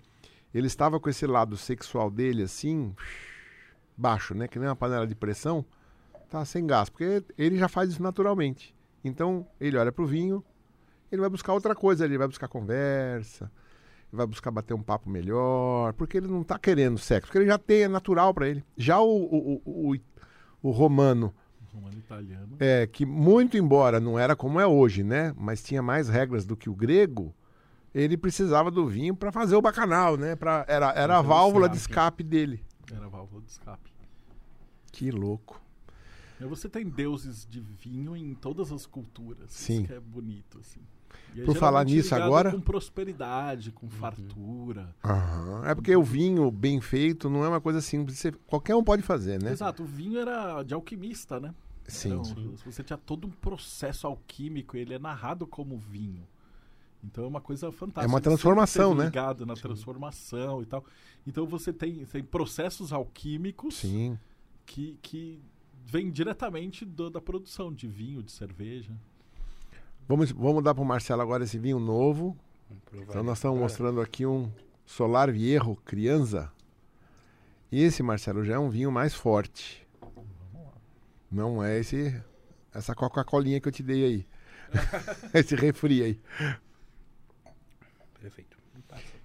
Ele 0.53 0.67
estava 0.67 0.99
com 0.99 1.09
esse 1.09 1.25
lado 1.25 1.55
sexual 1.55 2.11
dele, 2.11 2.43
assim, 2.43 2.93
baixo, 3.95 4.35
né? 4.35 4.45
Que 4.45 4.59
nem 4.59 4.67
uma 4.67 4.75
panela 4.75 5.07
de 5.07 5.15
pressão, 5.15 5.63
tá 6.29 6.43
sem 6.43 6.67
gás, 6.67 6.89
porque 6.89 7.23
ele 7.37 7.57
já 7.57 7.69
faz 7.69 7.91
isso 7.91 8.03
naturalmente. 8.03 8.75
Então, 9.05 9.47
ele 9.57 9.77
olha 9.77 9.91
pro 9.91 10.05
vinho, 10.05 10.43
ele 11.13 11.21
vai 11.21 11.29
buscar 11.29 11.53
outra 11.53 11.75
coisa, 11.75 12.05
ele 12.05 12.17
vai 12.17 12.27
buscar 12.27 12.47
conversa, 12.47 13.51
vai 14.11 14.25
buscar 14.25 14.51
bater 14.51 14.73
um 14.73 14.81
papo 14.81 15.09
melhor, 15.09 15.93
porque 15.93 16.17
ele 16.17 16.27
não 16.27 16.43
tá 16.43 16.57
querendo 16.57 16.97
sexo, 16.97 17.27
porque 17.27 17.37
ele 17.37 17.47
já 17.47 17.57
tem, 17.57 17.83
é 17.83 17.87
natural 17.87 18.33
para 18.33 18.47
ele. 18.47 18.63
Já 18.75 18.99
o, 18.99 19.07
o, 19.07 19.61
o, 19.63 19.95
o, 20.61 20.71
romano, 20.71 21.33
Romano 21.71 21.97
italiano. 21.97 22.55
é, 22.59 22.87
que 22.87 23.05
muito 23.05 23.57
embora 23.57 23.99
não 23.99 24.17
era 24.17 24.35
como 24.35 24.59
é 24.59 24.65
hoje, 24.65 25.03
né, 25.03 25.33
mas 25.37 25.61
tinha 25.61 25.81
mais 25.81 26.09
regras 26.09 26.45
do 26.45 26.57
que 26.57 26.69
o 26.69 26.75
grego, 26.75 27.33
ele 27.93 28.17
precisava 28.17 28.71
do 28.71 28.87
vinho 28.87 29.15
para 29.15 29.31
fazer 29.31 29.55
o 29.55 29.61
bacanal, 29.61 30.17
né, 30.17 30.35
pra, 30.35 30.65
era, 30.67 30.91
era 30.93 31.19
a 31.19 31.21
válvula 31.21 31.69
de 31.69 31.77
escape. 31.77 32.23
dele. 32.23 32.63
Era 32.91 33.05
a 33.05 33.09
válvula 33.09 33.41
de 33.43 33.51
escape. 33.51 33.93
Que 34.91 35.11
louco. 35.11 35.61
Você 36.39 36.67
tem 36.67 36.85
deuses 36.85 37.47
de 37.49 37.61
vinho 37.61 38.17
em 38.17 38.33
todas 38.33 38.71
as 38.71 38.85
culturas. 38.85 39.51
Sim. 39.51 39.77
Isso 39.77 39.83
que 39.85 39.93
é 39.93 39.99
bonito, 39.99 40.59
assim. 40.59 40.81
É 41.35 41.43
Por 41.43 41.55
falar 41.55 41.83
nisso 41.85 42.13
agora- 42.13 42.51
Com 42.51 42.61
prosperidade, 42.61 43.71
com 43.71 43.89
fartura. 43.89 44.95
Aham. 45.03 45.63
É 45.65 45.73
porque 45.73 45.95
o 45.95 46.03
vinho 46.03 46.51
bem 46.51 46.79
feito 46.79 47.29
não 47.29 47.43
é 47.43 47.49
uma 47.49 47.61
coisa 47.61 47.81
simples, 47.81 48.17
você- 48.19 48.31
qualquer 48.45 48.75
um 48.75 48.83
pode 48.83 49.01
fazer, 49.01 49.41
né? 49.41 49.51
Exato, 49.51 49.83
o 49.83 49.85
vinho 49.85 50.19
era 50.19 50.61
de 50.63 50.73
alquimista, 50.73 51.39
né? 51.39 51.53
Sim. 51.87 52.13
Então, 52.21 52.53
você 52.65 52.83
tinha 52.83 52.97
todo 52.97 53.27
um 53.27 53.31
processo 53.31 54.05
alquímico, 54.07 54.77
ele 54.77 54.93
é 54.93 54.99
narrado 54.99 55.45
como 55.47 55.77
vinho. 55.77 56.25
Então 57.03 57.25
é 57.25 57.27
uma 57.27 57.41
coisa 57.41 57.69
fantástica. 57.71 58.05
É 58.05 58.07
uma 58.07 58.21
transformação, 58.21 58.95
né? 58.95 59.05
ligado 59.05 59.45
na 59.45 59.55
transformação 59.55 60.61
e 60.61 60.65
tal. 60.65 60.85
Então 61.27 61.45
você 61.45 61.73
tem, 61.73 62.05
tem 62.05 62.23
processos 62.23 62.93
alquímicos 62.93 63.75
Sim. 63.75 64.17
que, 64.65 64.97
que 65.01 65.41
vêm 65.85 66.09
diretamente 66.09 66.85
do- 66.85 67.09
da 67.09 67.19
produção 67.19 67.73
de 67.73 67.87
vinho, 67.89 68.23
de 68.23 68.31
cerveja. 68.31 68.93
Vamos, 70.07 70.31
vamos 70.31 70.63
dar 70.63 70.73
para 70.73 70.83
o 70.83 70.85
Marcelo 70.85 71.21
agora 71.21 71.43
esse 71.43 71.57
vinho 71.57 71.79
novo. 71.79 72.37
Então 72.93 73.23
nós 73.23 73.37
estamos 73.37 73.57
Agora, 73.57 73.69
mostrando 73.69 74.01
aqui 74.01 74.25
um 74.25 74.51
Solar 74.85 75.31
Viejo 75.31 75.75
Crianza. 75.77 76.51
E 77.71 77.81
esse, 77.81 78.03
Marcelo, 78.03 78.43
já 78.43 78.55
é 78.55 78.59
um 78.59 78.69
vinho 78.69 78.91
mais 78.91 79.13
forte. 79.13 79.87
Não 81.31 81.63
é 81.63 81.79
esse 81.79 82.21
essa 82.73 82.95
Coca-Colinha 82.95 83.59
que 83.59 83.67
eu 83.67 83.71
te 83.71 83.83
dei 83.83 84.03
aí. 84.03 84.27
esse 85.33 85.55
refri 85.55 86.03
aí. 86.03 86.19
Perfeito. 88.19 88.57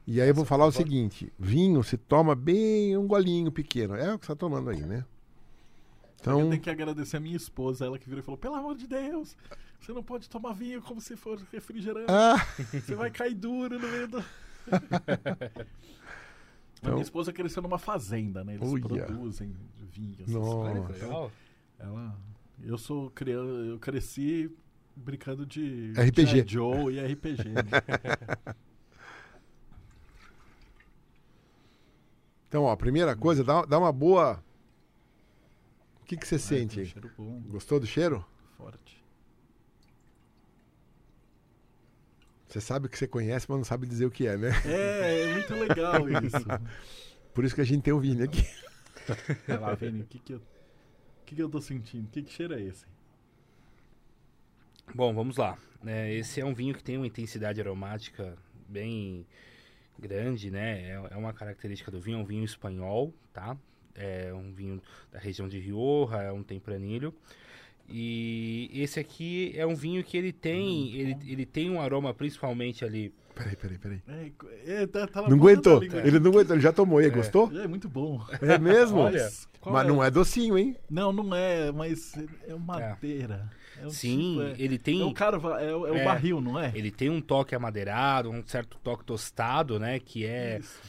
E 0.06 0.20
aí 0.20 0.28
eu 0.28 0.34
vou 0.34 0.44
falar 0.44 0.66
o 0.66 0.72
seguinte: 0.72 1.32
vinho 1.38 1.82
se 1.82 1.96
toma 1.96 2.34
bem 2.34 2.96
um 2.96 3.06
golinho 3.06 3.50
pequeno. 3.50 3.94
É 3.94 4.14
o 4.14 4.18
que 4.18 4.26
você 4.26 4.32
está 4.32 4.36
tomando 4.36 4.70
aí, 4.70 4.80
né? 4.82 4.98
eu 4.98 6.14
Então, 6.20 6.50
tenho 6.50 6.62
que 6.62 6.70
agradecer 6.70 7.16
a 7.16 7.20
minha 7.20 7.36
esposa, 7.36 7.84
ela 7.84 7.98
que 7.98 8.08
virou 8.08 8.20
e 8.20 8.24
falou: 8.24 8.38
pelo 8.38 8.54
amor 8.54 8.74
de 8.76 8.86
Deus, 8.86 9.36
você 9.80 9.92
não 9.92 10.02
pode 10.02 10.28
tomar 10.28 10.52
vinho 10.52 10.82
como 10.82 11.00
se 11.00 11.16
for 11.16 11.38
refrigerante. 11.52 12.06
ah, 12.10 12.36
Você 12.72 12.94
vai 12.94 13.10
cair 13.10 13.34
duro 13.34 13.78
no 13.78 13.88
meio 13.88 14.08
do. 14.08 14.24
Então- 16.80 16.92
minha 16.92 17.02
esposa 17.02 17.32
cresceu 17.32 17.60
numa 17.60 17.76
fazenda, 17.78 18.44
né? 18.44 18.54
Eles 18.54 18.70
Uia. 18.70 18.80
produzem 19.04 19.52
vinho. 19.90 20.14
essas 20.20 20.32
Nossa. 20.32 20.92
Legal. 20.92 21.32
Ela, 21.76 22.16
eu 22.62 22.78
sou 22.78 23.10
criança, 23.10 23.50
eu 23.50 23.78
cresci 23.80 24.48
brincando 24.94 25.44
de 25.44 25.92
RPG. 25.96 26.44
Joe 26.46 26.94
e 26.94 27.00
RPG. 27.04 27.48
né? 27.48 28.54
Então, 32.48 32.62
ó, 32.64 32.74
primeira 32.76 33.14
coisa, 33.14 33.44
dá, 33.44 33.62
dá 33.64 33.78
uma 33.78 33.92
boa. 33.92 34.42
O 36.00 36.04
que, 36.04 36.16
que 36.16 36.26
você 36.26 36.36
Ai, 36.36 36.40
sente 36.40 36.78
um 36.78 36.82
aí? 36.82 36.86
cheiro 36.88 37.10
bom, 37.16 37.42
Gostou 37.48 37.78
do 37.78 37.86
cheiro? 37.86 38.24
forte. 38.56 38.97
Você 42.48 42.60
sabe 42.62 42.86
o 42.86 42.88
que 42.88 42.96
você 42.96 43.06
conhece, 43.06 43.46
mas 43.48 43.58
não 43.58 43.64
sabe 43.64 43.86
dizer 43.86 44.06
o 44.06 44.10
que 44.10 44.26
é, 44.26 44.36
né? 44.36 44.50
É, 44.64 45.22
é 45.22 45.34
muito 45.34 45.54
legal 45.54 46.08
isso. 46.24 46.46
Por 47.34 47.44
isso 47.44 47.54
que 47.54 47.60
a 47.60 47.64
gente 47.64 47.82
tem 47.82 47.92
o 47.92 48.00
Vini 48.00 48.22
aqui. 48.22 48.42
Vai 49.46 49.58
lá, 49.58 49.74
Vini, 49.74 50.00
o 50.00 50.06
que 50.06 50.18
que 50.18 50.32
eu, 50.32 50.38
o 50.38 51.24
que 51.26 51.36
que 51.36 51.42
eu 51.42 51.48
tô 51.48 51.60
sentindo? 51.60 52.08
Que, 52.10 52.22
que 52.22 52.32
cheiro 52.32 52.54
é 52.54 52.62
esse? 52.62 52.86
Bom, 54.94 55.12
vamos 55.14 55.36
lá. 55.36 55.58
É, 55.86 56.14
esse 56.14 56.40
é 56.40 56.44
um 56.44 56.54
vinho 56.54 56.74
que 56.74 56.82
tem 56.82 56.96
uma 56.96 57.06
intensidade 57.06 57.60
aromática 57.60 58.34
bem 58.66 59.26
grande, 59.98 60.50
né? 60.50 60.90
É, 60.90 60.92
é 61.10 61.16
uma 61.16 61.34
característica 61.34 61.90
do 61.90 62.00
vinho, 62.00 62.18
é 62.18 62.22
um 62.22 62.24
vinho 62.24 62.44
espanhol, 62.44 63.12
tá? 63.32 63.58
É 63.94 64.32
um 64.32 64.52
vinho 64.52 64.80
da 65.12 65.18
região 65.18 65.48
de 65.48 65.58
Rioja, 65.58 66.22
é 66.22 66.32
um 66.32 66.42
tempranilho. 66.42 67.14
E 67.88 68.70
esse 68.74 69.00
aqui 69.00 69.52
é 69.56 69.66
um 69.66 69.74
vinho 69.74 70.04
que 70.04 70.16
ele 70.16 70.32
tem, 70.32 70.94
ele, 70.94 71.16
ele 71.26 71.46
tem 71.46 71.70
um 71.70 71.80
aroma 71.80 72.12
principalmente 72.12 72.84
ali. 72.84 73.12
Peraí, 73.34 73.56
peraí, 73.56 73.78
peraí. 73.78 74.02
É, 74.66 74.82
é, 74.82 74.86
tá, 74.86 75.06
tá 75.06 75.22
Não 75.22 75.36
aguentou. 75.36 75.78
língua. 75.80 76.00
Ele 76.06 76.18
não 76.18 76.30
aguentou, 76.32 76.54
ele 76.56 76.62
já 76.62 76.72
tomou. 76.72 77.00
E 77.00 77.04
aí, 77.04 77.10
gostou? 77.10 77.50
É 77.58 77.66
muito 77.66 77.88
bom. 77.88 78.20
É 78.42 78.58
mesmo? 78.58 78.98
Olha. 78.98 79.28
Mas 79.64 79.86
não 79.86 80.02
é 80.02 80.10
docinho, 80.10 80.56
hein? 80.58 80.76
Não, 80.90 81.12
não 81.12 81.34
é, 81.34 81.70
mas 81.72 82.14
é 82.46 82.54
madeira. 82.54 83.50
É 83.80 83.86
um 83.86 83.90
Sim, 83.90 84.30
tipo, 84.38 84.42
é, 84.42 84.54
ele 84.64 84.78
tem 84.78 85.00
é 85.00 85.04
o 85.04 85.12
carva, 85.12 85.60
é, 85.62 85.74
o- 85.74 85.86
é 85.86 85.90
o 85.92 85.96
É. 85.96 86.04
barril, 86.04 86.40
não 86.40 86.58
é? 86.58 86.72
ele 86.74 86.90
tem 86.90 87.08
um 87.10 87.20
toque 87.20 87.54
amadeirado, 87.54 88.28
um 88.30 88.42
certo 88.46 88.76
toque 88.82 89.04
tostado, 89.04 89.78
né, 89.78 90.00
que 90.00 90.24
é 90.26 90.58
Isso. 90.58 90.80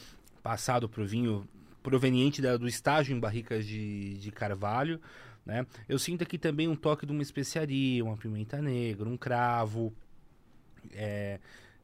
passado 0.42 0.88
para 0.88 1.02
o 1.02 1.06
vinho 1.06 1.46
proveniente 1.82 2.40
da- 2.42 2.56
do 2.56 2.66
estágio 2.66 3.14
em 3.16 3.20
barricas 3.20 3.64
de, 3.66 4.14
de 4.18 4.30
carvalho. 4.32 5.00
Né? 5.44 5.66
Eu 5.88 5.98
sinto 5.98 6.22
aqui 6.22 6.38
também 6.38 6.68
um 6.68 6.76
toque 6.76 7.06
de 7.06 7.12
uma 7.12 7.22
especiaria, 7.22 8.04
uma 8.04 8.16
pimenta 8.16 8.60
negra, 8.60 9.08
um 9.08 9.16
cravo 9.16 9.92
é, 10.92 11.38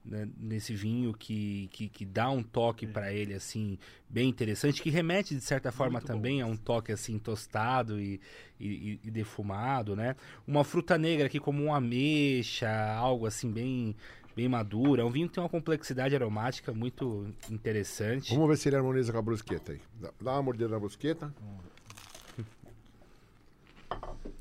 né, 0.04 0.28
nesse 0.38 0.74
vinho 0.74 1.12
que, 1.12 1.68
que, 1.72 1.88
que 1.88 2.04
dá 2.04 2.30
um 2.30 2.42
toque 2.42 2.86
para 2.86 3.12
ele 3.12 3.34
assim 3.34 3.78
bem 4.08 4.28
interessante, 4.28 4.80
que 4.80 4.90
remete 4.90 5.34
de 5.34 5.40
certa 5.40 5.72
forma 5.72 5.94
Muito 5.94 6.06
bom 6.06 6.12
também 6.14 6.40
a 6.40 6.46
um 6.46 6.56
toque 6.56 6.92
assim 6.92 7.18
tostado 7.18 8.00
e, 8.00 8.20
e, 8.60 9.00
e 9.02 9.10
defumado, 9.10 9.96
né? 9.96 10.14
Uma 10.46 10.62
fruta 10.62 10.96
negra 10.96 11.26
aqui 11.26 11.40
como 11.40 11.64
uma 11.64 11.78
ameixa, 11.78 12.70
algo 12.94 13.26
assim 13.26 13.50
bem 13.50 13.96
bem 14.36 14.48
madura. 14.48 15.00
É 15.00 15.04
um 15.04 15.10
vinho 15.10 15.28
que 15.28 15.34
tem 15.34 15.42
uma 15.42 15.48
complexidade 15.48 16.14
aromática 16.14 16.72
muito 16.72 17.26
interessante. 17.50 18.34
Vamos 18.34 18.48
ver 18.50 18.56
se 18.58 18.68
ele 18.68 18.76
harmoniza 18.76 19.10
com 19.10 19.18
a 19.18 19.22
brusqueta 19.22 19.72
aí. 19.72 19.80
Dá, 19.98 20.12
dá 20.20 20.32
uma 20.32 20.42
mordida 20.42 20.68
na 20.68 20.78
brusqueta. 20.78 21.34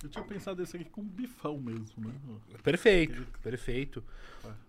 Eu 0.06 0.10
tinha 0.10 0.24
pensado 0.24 0.62
esse 0.62 0.76
aqui 0.78 0.86
com 0.86 1.02
bifão 1.04 1.58
mesmo, 1.60 1.88
né? 1.98 2.14
Perfeito, 2.62 3.26
perfeito. 3.42 4.04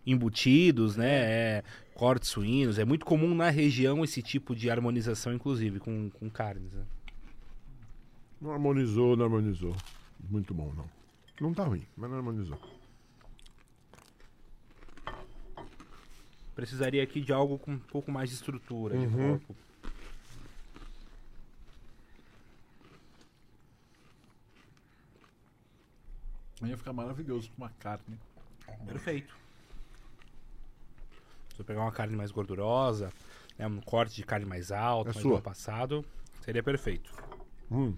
Embutidos, 0.06 0.96
né? 0.96 1.10
é, 1.58 1.64
cortes 1.94 2.30
suínos. 2.30 2.78
É 2.78 2.86
muito 2.86 3.04
comum 3.04 3.34
na 3.34 3.50
região 3.50 4.02
esse 4.02 4.22
tipo 4.22 4.56
de 4.56 4.70
harmonização, 4.70 5.34
inclusive, 5.34 5.78
com, 5.78 6.08
com 6.08 6.30
carnes. 6.30 6.72
Né? 6.72 6.86
Não 8.40 8.50
harmonizou, 8.50 9.14
não 9.14 9.26
harmonizou. 9.26 9.76
Muito 10.30 10.54
bom, 10.54 10.72
não. 10.74 10.88
Não 11.38 11.52
tá 11.52 11.64
ruim, 11.64 11.86
mas 11.94 12.08
não 12.08 12.16
harmonizou. 12.16 12.58
Precisaria 16.54 17.02
aqui 17.02 17.20
de 17.20 17.30
algo 17.30 17.58
com 17.58 17.72
um 17.72 17.78
pouco 17.78 18.10
mais 18.10 18.30
de 18.30 18.36
estrutura, 18.36 18.96
de 18.96 19.04
Uhum. 19.04 19.38
corpo. 19.38 19.54
Ia 26.62 26.76
ficar 26.76 26.92
maravilhoso 26.92 27.50
com 27.50 27.62
uma 27.62 27.70
carne. 27.78 28.18
Perfeito. 28.86 29.36
Se 31.54 31.60
eu 31.60 31.64
pegar 31.64 31.82
uma 31.82 31.92
carne 31.92 32.16
mais 32.16 32.30
gordurosa, 32.30 33.12
né, 33.58 33.66
um 33.66 33.80
corte 33.80 34.14
de 34.16 34.22
carne 34.24 34.44
mais 34.46 34.70
alto, 34.72 35.10
É 35.10 35.14
mais 35.14 35.22
sua. 35.22 35.40
passado, 35.40 36.04
seria 36.44 36.62
perfeito. 36.62 37.12
Hum. 37.70 37.94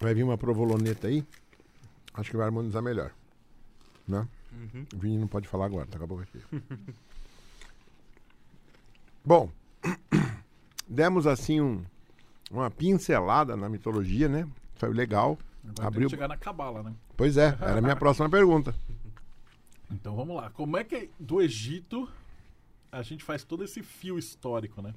Vai 0.00 0.14
vir 0.14 0.22
uma 0.24 0.36
provoloneta 0.38 1.06
aí. 1.06 1.24
Acho 2.14 2.30
que 2.30 2.36
vai 2.36 2.46
harmonizar 2.46 2.82
melhor. 2.82 3.12
Né? 4.06 4.26
Uhum. 4.52 4.86
O 4.94 4.98
Vini 4.98 5.18
não 5.18 5.28
pode 5.28 5.46
falar 5.48 5.66
agora, 5.66 5.86
tá 5.86 5.96
com 5.98 6.04
a 6.04 6.06
boca 6.06 6.24
aqui. 6.24 6.40
Bom, 9.24 9.50
demos 10.88 11.26
assim 11.26 11.60
um- 11.60 11.84
uma 12.50 12.70
pincelada 12.70 13.56
na 13.56 13.68
mitologia, 13.68 14.28
né? 14.28 14.46
Foi 14.82 14.92
legal. 14.92 15.38
Agora 15.64 15.86
Abriu- 15.86 16.10
chegar 16.10 16.26
na 16.26 16.36
cabala, 16.36 16.82
né? 16.82 16.92
Pois 17.16 17.36
é, 17.36 17.56
era 17.60 17.78
a 17.78 17.80
minha 17.80 17.94
próxima 17.94 18.28
pergunta. 18.28 18.74
Então 19.88 20.16
vamos 20.16 20.34
lá. 20.34 20.50
Como 20.50 20.76
é 20.76 20.82
que 20.82 21.08
do 21.20 21.40
Egito 21.40 22.08
a 22.90 23.00
gente 23.00 23.22
faz 23.22 23.44
todo 23.44 23.62
esse 23.62 23.80
fio 23.80 24.18
histórico, 24.18 24.82
né? 24.82 24.92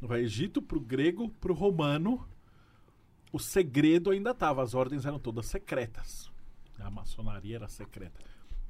Do 0.00 0.12
Egito 0.16 0.60
pro 0.60 0.80
grego, 0.80 1.28
pro 1.40 1.54
romano, 1.54 2.26
o 3.32 3.38
segredo 3.38 4.10
ainda 4.10 4.32
estava, 4.32 4.64
as 4.64 4.74
ordens 4.74 5.06
eram 5.06 5.20
todas 5.20 5.46
secretas. 5.46 6.28
A 6.80 6.90
maçonaria 6.90 7.54
era 7.54 7.68
secreta. 7.68 8.18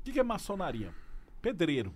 O 0.01 0.05
que, 0.05 0.13
que 0.13 0.21
é 0.21 0.23
maçonaria? 0.23 0.93
Pedreiro. 1.41 1.95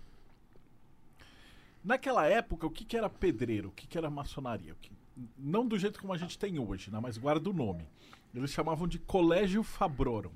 Naquela 1.85 2.27
época, 2.27 2.66
o 2.66 2.70
que, 2.70 2.83
que 2.83 2.97
era 2.97 3.11
pedreiro? 3.11 3.69
O 3.69 3.73
que, 3.73 3.87
que 3.87 3.99
era 3.99 4.09
maçonaria? 4.09 4.73
O 4.73 4.77
que- 4.77 4.91
Não 5.36 5.66
do 5.66 5.78
jeito 5.78 6.01
como 6.01 6.12
a 6.12 6.19
gente 6.19 6.39
tem 6.39 6.59
hoje, 6.59 6.90
né? 6.90 7.01
mas 7.01 7.19
guarda 7.19 7.51
o 7.51 7.53
nome. 7.53 7.89
Eles 8.35 8.51
chamavam 8.51 8.86
de 8.86 8.99
Colégio 8.99 9.62
Fabrorum, 9.62 10.32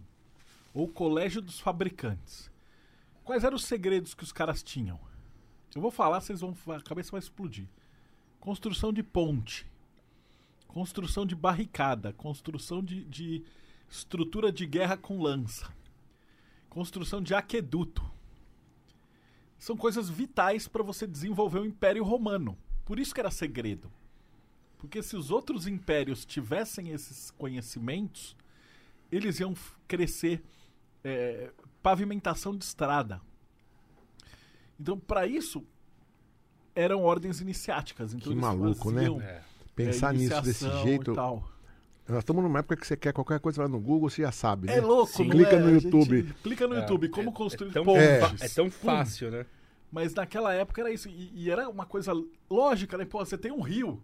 ou 0.75 0.89
Colégio 0.89 1.41
dos 1.41 1.61
Fabricantes. 1.61 2.51
Quais 3.23 3.45
eram 3.45 3.57
os 3.57 3.65
segredos 3.65 4.15
que 4.15 4.25
os 4.25 4.33
caras 4.33 4.63
tinham? 4.63 4.99
Eu 5.75 5.81
vou 5.81 5.91
falar, 5.91 6.21
vocês 6.21 6.41
vão. 6.41 6.57
A 6.69 6.81
cabeça 6.81 7.13
vai 7.13 7.21
explodir. 7.21 7.67
Construção 8.41 8.93
de 8.93 9.03
ponte. 9.03 9.67
Construção 10.67 11.25
de 11.25 11.35
barricada. 11.35 12.13
Construção 12.13 12.83
de, 12.83 13.05
de 13.05 13.45
estrutura 13.89 14.51
de 14.51 14.67
guerra 14.67 14.97
com 14.97 15.23
lança. 15.23 15.73
Construção 16.69 17.23
de 17.23 17.35
aqueduto. 17.35 18.05
São 19.59 19.77
coisas 19.77 20.11
vitais 20.11 20.67
para 20.67 20.83
você 20.83 21.07
desenvolver 21.07 21.61
o 21.61 21.67
Império 21.67 22.03
Romano. 22.03 22.59
Por 22.85 22.99
isso 22.99 23.15
que 23.15 23.21
era 23.21 23.31
segredo. 23.31 23.91
Porque 24.83 25.01
se 25.01 25.17
os 25.17 25.31
outros 25.31 25.69
impérios 25.69 26.25
tivessem 26.25 26.91
esses 26.91 27.31
conhecimentos, 27.31 28.37
eles 29.13 29.39
iam 29.39 29.55
crescer 29.87 30.43
é, 31.05 31.53
pavimentação 31.81 32.57
de 32.57 32.65
estrada. 32.65 33.21
Então, 34.79 34.99
para 34.99 35.25
isso, 35.25 35.65
eram 36.75 37.05
ordens 37.05 37.41
iniciáticas. 37.41 38.13
Então, 38.13 38.33
Que 38.33 38.39
maluco, 38.39 38.91
né? 38.91 39.05
É. 39.23 39.43
Pensar 39.77 40.13
é, 40.13 40.19
nisso 40.19 40.43
desse 40.43 40.69
jeito. 40.83 41.13
e 41.13 41.15
tal. 41.15 41.49
Nós 42.09 42.19
estamos 42.19 42.43
numa 42.43 42.59
época 42.59 42.77
que 42.77 42.85
você 42.85 42.97
quer 42.97 43.13
qualquer 43.13 43.39
coisa 43.39 43.63
lá 43.63 43.69
no 43.69 43.79
Google, 43.79 44.11
você 44.11 44.23
já 44.23 44.33
sabe, 44.33 44.67
né? 44.67 44.79
É 44.79 44.81
louco, 44.81 45.13
Sim. 45.13 45.31
Clica 45.31 45.55
é? 45.55 45.61
no 45.61 45.71
YouTube. 45.71 46.35
clica 46.43 46.67
no 46.67 46.75
É, 46.75 46.81
YouTube, 46.81 47.09
como 47.09 47.31
é- 47.31 47.33
construir 47.33 47.71
é 47.71 47.73
tão, 47.73 47.97
é 47.97 48.49
tão 48.49 48.69
fácil, 48.69 49.31
né? 49.31 49.47
Mas 49.93 50.13
naquela 50.13 50.53
época 50.53 50.81
era 50.81 50.91
isso. 50.91 51.09
E, 51.09 51.31
e 51.33 51.51
era 51.51 51.69
uma 51.69 51.87
coisa 51.87 52.13
lógica, 52.51 52.99
né? 52.99 53.05
Pô, 53.05 53.25
você 53.25 53.39
tem 53.39 53.53
um 53.53 53.61
rio. 53.61 54.03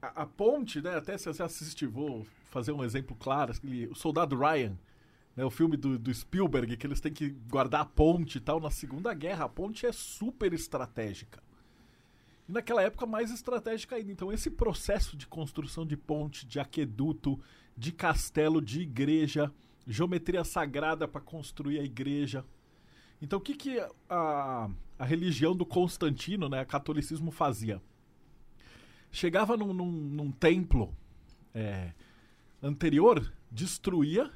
A, 0.00 0.22
a 0.22 0.26
ponte, 0.26 0.80
né? 0.80 0.96
Até 0.96 1.16
se 1.18 1.26
você 1.26 1.42
assistir, 1.42 1.86
vou 1.86 2.26
fazer 2.50 2.72
um 2.72 2.84
exemplo 2.84 3.16
claro. 3.18 3.52
Aquele, 3.52 3.86
o 3.86 3.94
Soldado 3.94 4.36
Ryan, 4.36 4.78
né? 5.36 5.44
o 5.44 5.50
filme 5.50 5.76
do, 5.76 5.98
do 5.98 6.12
Spielberg, 6.12 6.76
que 6.76 6.86
eles 6.86 7.00
têm 7.00 7.12
que 7.12 7.30
guardar 7.30 7.82
a 7.82 7.84
ponte 7.84 8.38
e 8.38 8.40
tal. 8.40 8.60
Na 8.60 8.70
Segunda 8.70 9.12
Guerra, 9.14 9.44
a 9.44 9.48
ponte 9.48 9.86
é 9.86 9.92
super 9.92 10.52
estratégica. 10.52 11.42
E 12.48 12.52
naquela 12.52 12.82
época, 12.82 13.04
mais 13.04 13.30
estratégica 13.30 13.96
ainda. 13.96 14.10
Então, 14.10 14.32
esse 14.32 14.50
processo 14.50 15.16
de 15.16 15.26
construção 15.26 15.84
de 15.84 15.96
ponte, 15.96 16.46
de 16.46 16.58
aqueduto, 16.58 17.38
de 17.76 17.92
castelo, 17.92 18.62
de 18.62 18.80
igreja, 18.80 19.52
geometria 19.86 20.42
sagrada 20.44 21.06
para 21.06 21.20
construir 21.20 21.78
a 21.78 21.84
igreja. 21.84 22.44
Então, 23.20 23.38
o 23.38 23.42
que, 23.42 23.54
que 23.54 23.80
a, 24.08 24.70
a 24.98 25.04
religião 25.04 25.54
do 25.54 25.66
Constantino, 25.66 26.48
né, 26.48 26.62
o 26.62 26.66
catolicismo, 26.66 27.30
fazia? 27.30 27.82
Chegava 29.10 29.56
num, 29.56 29.72
num- 29.72 29.90
num 29.90 30.30
templo 30.30 30.94
é, 31.54 31.92
anterior, 32.62 33.32
destruía, 33.50 34.30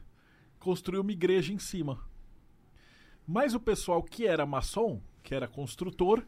construía 0.58 1.00
uma 1.00 1.12
igreja 1.12 1.52
em 1.52 1.58
cima. 1.58 1.98
Mas 3.26 3.54
o 3.54 3.60
pessoal 3.60 4.02
que 4.02 4.26
era 4.26 4.44
maçom, 4.46 5.00
que 5.22 5.34
era 5.34 5.46
construtor, 5.46 6.24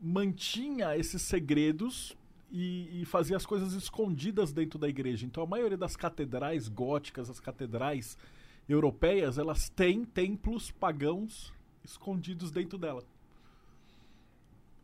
mantinha 0.00 0.96
esses 0.96 1.22
segredos 1.22 2.16
e, 2.50 3.02
e 3.02 3.04
fazia 3.04 3.36
as 3.36 3.46
coisas 3.46 3.72
escondidas 3.72 4.52
dentro 4.52 4.78
da 4.78 4.88
igreja. 4.88 5.26
Então, 5.26 5.42
a 5.42 5.46
maioria 5.46 5.76
das 5.76 5.96
catedrais 5.96 6.68
góticas, 6.68 7.28
as 7.28 7.40
catedrais 7.40 8.16
europeias, 8.68 9.38
elas 9.38 9.68
têm 9.68 10.04
templos 10.04 10.70
pagãos 10.70 11.52
escondidos 11.84 12.50
dentro 12.50 12.78
dela. 12.78 13.02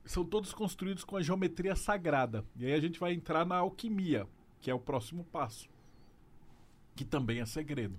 São 0.06 0.24
todos 0.24 0.52
construídos 0.52 1.04
com 1.04 1.16
a 1.16 1.22
geometria 1.22 1.74
sagrada. 1.74 2.44
E 2.56 2.66
aí 2.66 2.72
a 2.72 2.80
gente 2.80 2.98
vai 2.98 3.12
entrar 3.12 3.44
na 3.44 3.56
alquimia, 3.56 4.26
que 4.60 4.70
é 4.70 4.74
o 4.74 4.80
próximo 4.80 5.24
passo, 5.24 5.68
que 6.94 7.04
também 7.04 7.40
é 7.40 7.46
segredo. 7.46 7.98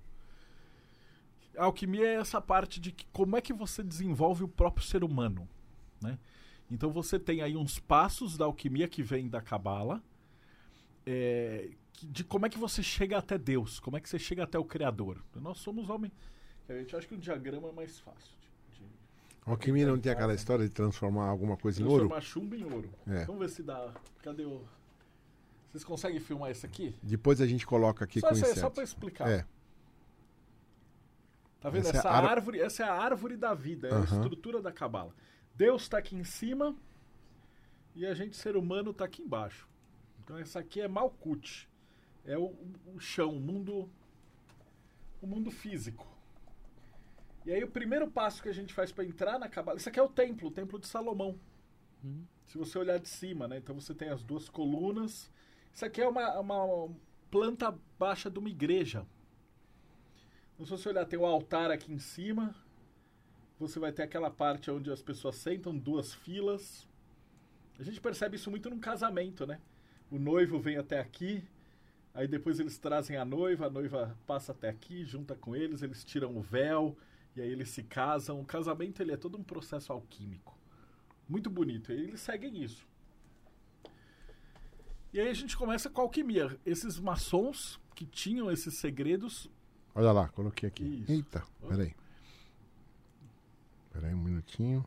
A 1.58 1.66
alquimia 1.66 2.08
é 2.08 2.16
essa 2.16 2.40
parte 2.40 2.80
de 2.80 2.92
que, 2.92 3.06
como 3.08 3.36
é 3.36 3.42
que 3.42 3.54
você 3.54 3.84
desenvolve 3.84 4.44
o 4.44 4.48
próprio 4.48 4.86
ser 4.86 5.04
humano, 5.04 5.48
né? 6.02 6.18
Então 6.70 6.92
você 6.92 7.18
tem 7.18 7.42
aí 7.42 7.56
uns 7.56 7.80
passos 7.80 8.38
da 8.38 8.46
alquimia 8.46 8.88
que 8.88 9.02
vem 9.02 9.28
da 9.28 9.42
cabala, 9.42 10.04
é, 11.06 11.72
de 12.04 12.24
como 12.24 12.46
é 12.46 12.50
que 12.50 12.60
você 12.60 12.84
chega 12.84 13.18
até 13.18 13.38
Deus, 13.38 13.80
como 13.80 13.98
é 13.98 14.02
que 14.02 14.10
você 14.10 14.20
chega 14.20 14.44
até 14.44 14.60
o 14.60 14.66
Criador. 14.66 15.24
Nós 15.36 15.58
somos 15.60 15.90
homens. 15.90 16.14
A 16.70 16.74
gente 16.74 16.96
acha 16.96 17.08
que 17.08 17.16
um 17.16 17.20
diagrama 17.20 17.70
é 17.70 17.72
mais 17.72 18.00
fácil. 18.00 18.36
Alquimia 19.48 19.88
não 19.88 19.98
tem 19.98 20.12
aquela 20.12 20.34
história 20.34 20.66
de 20.66 20.72
transformar 20.74 21.28
alguma 21.28 21.56
coisa 21.56 21.82
em 21.82 21.86
ouro? 21.86 22.08
transformar 22.10 22.22
chumbo 22.22 22.56
em 22.56 22.64
ouro. 22.66 22.90
É. 23.08 23.26
Vamos 23.26 23.42
ver 23.42 23.50
se 23.50 23.64
dá. 23.64 23.94
Cadê 24.22 24.44
o. 24.44 24.62
Vocês 25.72 25.84
conseguem 25.84 26.20
filmar 26.20 26.52
isso 26.52 26.66
aqui? 26.66 26.96
Depois 27.02 27.40
a 27.40 27.48
gente 27.48 27.66
coloca 27.66 28.04
aqui 28.04 28.20
só, 28.20 28.28
com 28.30 28.34
isso 28.36 28.46
aí, 28.46 28.56
só 28.56 28.70
pra 28.70 28.84
explicar. 28.84 29.30
É. 29.30 29.46
Tá 31.60 31.70
vendo? 31.70 31.88
Essa 31.88 31.96
é 31.96 32.00
Essa, 32.00 32.10
a 32.10 32.18
ar- 32.18 32.26
árvore, 32.26 32.60
essa 32.60 32.84
é 32.84 32.88
a 32.88 32.94
árvore 32.94 33.36
da 33.38 33.54
vida, 33.54 33.88
é 33.88 33.96
a 33.96 34.04
estrutura 34.04 34.62
da 34.62 34.72
cabala. 34.72 35.14
Deus 35.56 35.84
está 35.84 35.98
aqui 35.98 36.16
em 36.16 36.24
cima 36.24 36.76
e 37.96 38.06
a 38.06 38.14
gente, 38.14 38.36
ser 38.38 38.56
humano, 38.56 38.92
está 38.92 39.06
aqui 39.06 39.22
embaixo. 39.22 39.68
Então 40.24 40.38
essa 40.38 40.60
aqui 40.60 40.82
é 40.82 40.88
Malkuth. 40.88 41.68
É 42.26 42.38
o, 42.38 42.54
o 42.94 43.00
chão, 43.00 43.32
o 43.36 43.40
mundo, 43.40 43.90
o 45.22 45.26
mundo 45.28 45.50
físico. 45.50 46.06
E 47.48 47.54
aí 47.54 47.64
o 47.64 47.72
primeiro 47.72 48.12
passo 48.12 48.44
que 48.44 48.50
a 48.50 48.54
gente 48.54 48.74
faz 48.74 48.92
para 48.92 49.06
entrar 49.06 49.40
na 49.40 49.48
cabala, 49.48 49.78
isso 49.78 49.88
aqui 49.88 49.98
é 49.98 50.04
o 50.04 50.10
templo, 50.10 50.50
o 50.50 50.52
templo 50.52 50.78
de 50.78 50.86
Salomão. 50.86 51.40
Se 52.46 52.58
você 52.58 52.78
olhar 52.78 53.00
de 53.00 53.08
cima, 53.08 53.48
né? 53.48 53.58
Então 53.58 53.74
você 53.74 53.94
tem 53.94 54.10
as 54.10 54.22
duas 54.22 54.50
colunas. 54.50 55.32
Isso 55.74 55.86
aqui 55.86 56.02
é 56.02 56.08
uma, 56.10 56.38
uma 56.42 56.90
planta 57.32 57.74
baixa 57.98 58.30
de 58.30 58.38
uma 58.38 58.50
igreja. 58.50 59.08
Então, 60.54 60.66
se 60.66 60.72
você 60.72 60.90
olhar, 60.90 61.06
tem 61.06 61.18
o 61.18 61.26
altar 61.26 61.72
aqui 61.72 61.90
em 61.94 62.00
cima. 62.00 62.54
Você 63.58 63.80
vai 63.80 63.94
ter 63.94 64.04
aquela 64.04 64.30
parte 64.30 64.70
onde 64.70 64.92
as 64.92 65.02
pessoas 65.02 65.38
sentam, 65.38 65.78
duas 65.78 66.14
filas. 66.14 66.86
A 67.80 67.84
gente 67.84 68.02
percebe 68.02 68.36
isso 68.36 68.52
muito 68.52 68.70
num 68.70 68.80
casamento, 68.80 69.48
né? 69.48 69.62
O 70.12 70.20
noivo 70.20 70.60
vem 70.60 70.76
até 70.76 71.00
aqui, 71.00 71.48
aí 72.14 72.28
depois 72.28 72.60
eles 72.60 72.78
trazem 72.78 73.16
a 73.16 73.24
noiva, 73.24 73.68
a 73.68 73.70
noiva 73.70 74.18
passa 74.28 74.52
até 74.52 74.68
aqui, 74.68 75.06
junta 75.06 75.34
com 75.34 75.56
eles, 75.56 75.82
eles 75.82 76.04
tiram 76.04 76.36
o 76.36 76.42
véu, 76.42 76.98
e 77.38 77.42
aí 77.42 77.52
eles 77.52 77.70
se 77.70 77.84
casam. 77.84 78.40
O 78.40 78.46
casamento 78.46 79.02
ele 79.02 79.12
é 79.12 79.18
todo 79.18 79.38
um 79.38 79.44
processo 79.44 79.94
alquímico. 79.94 80.58
Muito 81.28 81.50
bonito. 81.50 81.92
E 81.92 81.96
eles 81.96 82.22
seguem 82.22 82.64
isso. 82.64 82.86
E 85.14 85.20
aí 85.20 85.30
a 85.30 85.34
gente 85.34 85.56
começa 85.58 85.90
com 85.90 86.02
a 86.02 86.04
alquimia. 86.04 86.60
Esses 86.66 87.00
maçons 87.00 87.80
que 87.96 88.06
tinham 88.06 88.52
esses 88.52 88.76
segredos 88.76 89.50
Olha 89.98 90.12
lá, 90.12 90.28
coloquei 90.28 90.70
aqui. 90.70 90.84
Isso. 90.84 91.12
Eita, 91.12 91.44
peraí. 91.68 91.96
Peraí 93.92 94.14
um 94.14 94.24
minutinho. 94.24 94.86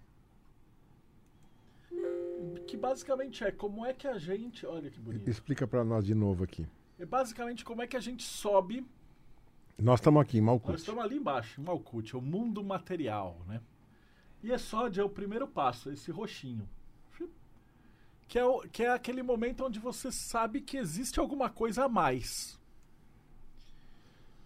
que 2.64 2.76
basicamente 2.76 3.42
é 3.42 3.50
como 3.50 3.84
é 3.84 3.92
que 3.92 4.06
a 4.06 4.18
gente. 4.18 4.64
Olha 4.64 4.88
que 4.88 5.00
bonito. 5.00 5.28
Explica 5.28 5.66
pra 5.66 5.82
nós 5.82 6.04
de 6.04 6.14
novo 6.14 6.44
aqui. 6.44 6.64
É 6.96 7.04
basicamente 7.04 7.64
como 7.64 7.82
é 7.82 7.88
que 7.88 7.96
a 7.96 8.00
gente 8.00 8.22
sobe. 8.22 8.86
Nós 9.80 10.00
estamos 10.00 10.20
aqui 10.20 10.38
em 10.38 10.40
Nós 10.72 10.80
estamos 10.80 11.02
ali 11.02 11.16
embaixo, 11.16 11.60
em 11.60 11.64
é 12.14 12.18
o 12.18 12.22
mundo 12.22 12.62
material, 12.62 13.40
né? 13.46 13.60
E 14.42 14.52
é 14.52 14.58
sódio 14.58 15.00
é 15.00 15.04
o 15.04 15.08
primeiro 15.08 15.46
passo, 15.46 15.90
esse 15.90 16.10
roxinho. 16.10 16.68
Que 18.28 18.38
é, 18.38 18.44
o- 18.44 18.60
que 18.68 18.84
é 18.84 18.90
aquele 18.90 19.22
momento 19.22 19.64
onde 19.64 19.80
você 19.80 20.12
sabe 20.12 20.60
que 20.60 20.76
existe 20.76 21.18
alguma 21.18 21.50
coisa 21.50 21.84
a 21.84 21.88
mais. 21.88 22.58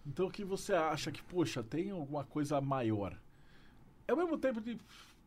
Então 0.05 0.29
que 0.29 0.43
você 0.43 0.73
acha 0.73 1.11
que, 1.11 1.21
poxa, 1.21 1.63
tem 1.63 1.91
alguma 1.91 2.23
coisa 2.23 2.59
maior. 2.61 3.15
É 4.07 4.11
ao 4.11 4.17
mesmo 4.17 4.37
tempo 4.37 4.59
de. 4.61 4.79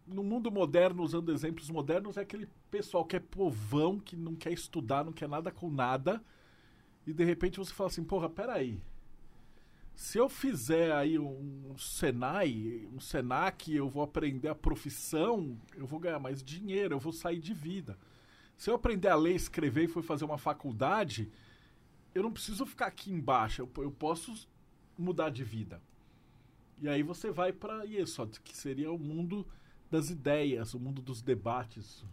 No 0.07 0.23
mundo 0.25 0.51
moderno, 0.51 1.03
usando 1.03 1.31
exemplos 1.33 1.69
modernos, 1.69 2.17
é 2.17 2.23
aquele 2.23 2.49
pessoal 2.71 3.05
que 3.05 3.17
é 3.17 3.21
povão, 3.21 4.01
que 4.01 4.17
não 4.17 4.35
quer 4.35 4.53
estudar, 4.53 5.05
não 5.05 5.13
quer 5.13 5.29
nada 5.29 5.51
com 5.53 5.71
nada. 5.71 6.23
E 7.07 7.13
de 7.13 7.25
repente 7.25 7.59
você 7.59 7.73
fala 7.75 7.91
assim, 7.91 8.03
porra, 8.03 8.29
peraí. 8.29 8.83
Se 9.99 10.17
eu 10.17 10.29
fizer 10.29 10.93
aí 10.93 11.19
um 11.19 11.77
Senai, 11.77 12.89
um 12.95 13.01
Senac, 13.01 13.75
eu 13.75 13.89
vou 13.89 14.05
aprender 14.05 14.47
a 14.47 14.55
profissão, 14.55 15.59
eu 15.75 15.89
vou 15.89 15.99
ganhar 15.99 16.21
mais 16.21 16.41
dinheiro, 16.41 16.95
eu 16.95 17.01
vou 17.01 17.13
sair 17.13 17.41
de 17.41 17.53
vida. 17.53 17.99
Se 18.57 18.71
eu 18.71 18.77
aprender 18.77 19.09
a 19.09 19.17
ler, 19.17 19.35
escrever 19.35 19.83
e 19.83 19.89
for 19.89 20.05
fazer 20.05 20.25
uma 20.25 20.39
faculdade, 20.39 21.29
eu 22.15 22.23
não 22.23 22.33
preciso 22.33 22.65
ficar 22.65 22.87
aqui 22.87 23.11
embaixo, 23.11 23.63
eu, 23.63 23.83
eu 23.83 23.91
posso 23.91 24.49
mudar 24.97 25.31
de 25.31 25.43
vida. 25.43 25.83
E 26.81 26.89
aí 26.89 27.03
você 27.03 27.33
vai 27.33 27.53
para 27.53 27.85
isso, 27.85 28.25
que 28.45 28.57
seria 28.57 28.93
o 28.93 28.99
mundo 29.01 29.45
das 29.91 30.11
ideias, 30.11 30.75
o 30.75 30.79
mundo 30.79 31.03
dos 31.03 31.21
debates. 31.21 32.05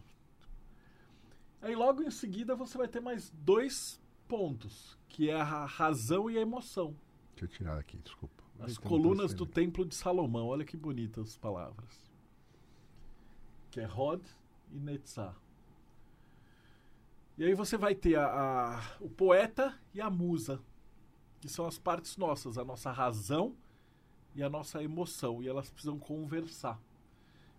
Aí 1.62 1.76
logo 1.76 2.02
em 2.02 2.10
seguida 2.10 2.56
você 2.56 2.76
vai 2.76 2.88
ter 2.88 3.00
mais 3.00 3.30
dois 3.30 4.00
pontos, 4.26 4.98
que 5.08 5.30
é 5.30 5.40
a 5.40 5.64
razão 5.64 6.28
e 6.28 6.36
a 6.36 6.40
emoção. 6.42 6.96
Deixa 7.36 7.44
eu 7.44 7.48
tirar 7.48 7.78
aqui, 7.78 7.98
desculpa. 7.98 8.42
As 8.58 8.78
colunas 8.78 9.34
do. 9.34 9.44
Templo 9.46 9.84
de 9.84 9.94
Salomão. 9.94 10.46
Olha 10.46 10.64
que 10.64 10.76
bonitas 10.76 11.28
as 11.28 11.36
palavras. 11.36 12.10
Que 13.70 13.80
é 13.80 13.84
Rod 13.84 14.22
e 14.72 14.78
Netzah. 14.78 15.34
E 17.36 17.44
aí 17.44 17.54
você 17.54 17.76
vai 17.76 17.94
ter 17.94 18.16
a, 18.16 18.26
a- 18.26 18.96
o 19.00 19.10
poeta 19.10 19.78
e 19.92 20.00
a 20.00 20.08
musa, 20.08 20.58
que 21.40 21.48
são 21.48 21.66
as 21.66 21.78
partes 21.78 22.16
nossas, 22.16 22.56
a 22.56 22.64
nossa 22.64 22.90
razão 22.90 23.54
e 24.34 24.42
a 24.42 24.48
nossa 24.48 24.82
emoção, 24.82 25.42
e 25.42 25.48
elas 25.48 25.68
precisam 25.70 25.98
conversar. 25.98 26.80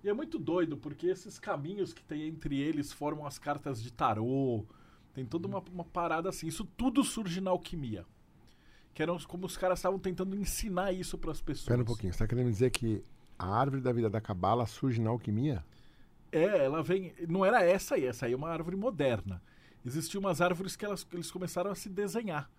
E 0.04 0.10
é 0.10 0.14
muito 0.14 0.40
doido, 0.40 0.78
porque 0.78 1.08
esses 1.08 1.38
caminhos 1.38 1.94
que 1.94 2.04
tem 2.04 2.24
entre 2.28 2.60
eles 2.60 2.92
formam 2.92 3.26
as 3.28 3.38
cartas 3.38 3.82
de 3.82 3.92
tarô, 3.92 4.66
tem 5.14 5.26
toda 5.26 5.48
uma, 5.48 5.60
uma 5.72 5.84
parada 5.84 6.30
assim. 6.30 6.48
Isso 6.48 6.66
tudo 6.76 7.04
surge 7.04 7.40
na 7.42 7.52
alquimia. 7.52 8.06
Que 8.98 9.04
eram 9.04 9.16
como 9.20 9.46
os 9.46 9.56
caras 9.56 9.78
estavam 9.78 10.00
tentando 10.00 10.36
ensinar 10.36 10.92
isso 10.92 11.20
para 11.20 11.32
as 11.32 11.40
pessoas. 11.40 11.66
Espera 11.66 11.84
um 11.84 11.86
pouquinho. 11.86 12.12
Você 12.12 12.16
está 12.16 12.26
querendo 12.26 12.50
dizer 12.50 12.72
que 12.72 13.04
a 13.38 13.46
árvore 13.46 13.80
da 13.80 13.94
vida 13.94 14.10
da 14.10 14.20
cabala 14.20 14.66
surge 14.66 15.00
na 15.00 15.12
alquimia? 15.12 15.64
É, 16.32 16.66
ela 16.66 16.82
vem. 16.82 17.14
Não 17.30 17.46
era 17.46 17.64
essa 17.64 17.94
aí, 17.94 18.08
essa 18.08 18.26
aí 18.26 18.34
é 18.34 18.36
uma 18.36 18.50
árvore 18.50 18.76
moderna. 18.76 19.40
Existiam 19.86 20.20
umas 20.20 20.42
árvores 20.42 20.76
que 20.76 20.84
elas, 20.84 21.06
eles 21.14 21.30
começaram 21.30 21.70
a 21.70 21.76
se 21.76 21.90
desenhar 21.90 22.50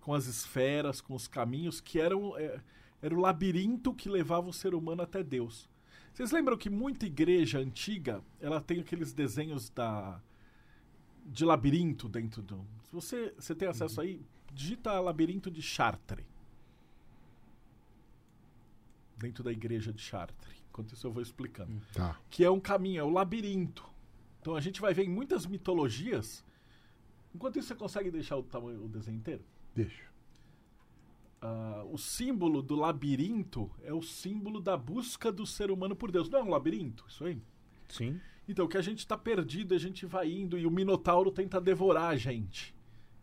com 0.00 0.14
as 0.14 0.26
esferas, 0.26 1.00
com 1.00 1.16
os 1.16 1.26
caminhos, 1.26 1.80
que 1.80 1.98
eram. 1.98 2.38
É, 2.38 2.60
era 3.02 3.12
o 3.12 3.20
labirinto 3.20 3.92
que 3.92 4.08
levava 4.08 4.48
o 4.48 4.52
ser 4.52 4.76
humano 4.76 5.02
até 5.02 5.20
Deus. 5.24 5.68
Vocês 6.14 6.30
lembram 6.30 6.56
que 6.56 6.70
muita 6.70 7.06
igreja 7.06 7.58
antiga 7.58 8.22
ela 8.40 8.60
tem 8.60 8.78
aqueles 8.78 9.12
desenhos 9.12 9.68
da 9.68 10.20
de 11.26 11.44
labirinto 11.44 12.08
dentro 12.08 12.40
do. 12.40 12.64
Se 12.84 12.92
você, 12.92 13.34
você 13.36 13.52
tem 13.52 13.66
acesso 13.66 14.00
aí, 14.00 14.20
digita 14.52 14.98
labirinto 15.00 15.50
de 15.50 15.62
Chartres. 15.62 16.26
Dentro 19.16 19.42
da 19.42 19.50
igreja 19.52 19.92
de 19.92 20.00
Chartres. 20.00 20.62
Enquanto 20.70 20.94
isso 20.94 21.06
eu 21.06 21.12
vou 21.12 21.22
explicando 21.22 21.80
Tá. 21.92 22.16
que 22.30 22.44
é 22.44 22.50
um 22.50 22.60
caminho, 22.60 23.00
é 23.00 23.04
o 23.04 23.10
labirinto. 23.10 23.84
Então 24.40 24.54
a 24.54 24.60
gente 24.60 24.80
vai 24.80 24.94
ver 24.94 25.04
em 25.04 25.08
muitas 25.08 25.44
mitologias. 25.44 26.44
Enquanto 27.34 27.58
isso, 27.58 27.68
você 27.68 27.74
consegue 27.74 28.10
deixar 28.10 28.36
o 28.36 28.42
tamanho, 28.42 28.84
o 28.84 28.88
desenho 28.88 29.16
inteiro? 29.18 29.42
Deixa. 29.74 30.04
Ah, 31.40 31.84
o 31.90 31.98
símbolo 31.98 32.62
do 32.62 32.74
labirinto 32.74 33.70
é 33.82 33.92
o 33.92 34.02
símbolo 34.02 34.60
da 34.60 34.76
busca 34.76 35.30
do 35.30 35.46
ser 35.46 35.70
humano 35.70 35.94
por 35.94 36.10
Deus. 36.10 36.28
Não 36.28 36.38
é 36.38 36.42
um 36.42 36.48
labirinto, 36.50 37.04
isso 37.08 37.24
aí? 37.24 37.40
Sim. 37.88 38.20
Então, 38.48 38.66
que 38.66 38.76
a 38.78 38.82
gente 38.82 39.00
está 39.00 39.16
perdido, 39.16 39.74
a 39.74 39.78
gente 39.78 40.06
vai 40.06 40.30
indo 40.32 40.56
e 40.58 40.64
o 40.66 40.70
Minotauro 40.70 41.30
tenta 41.30 41.60
devorar 41.60 42.10
a 42.10 42.16
gente, 42.16 42.74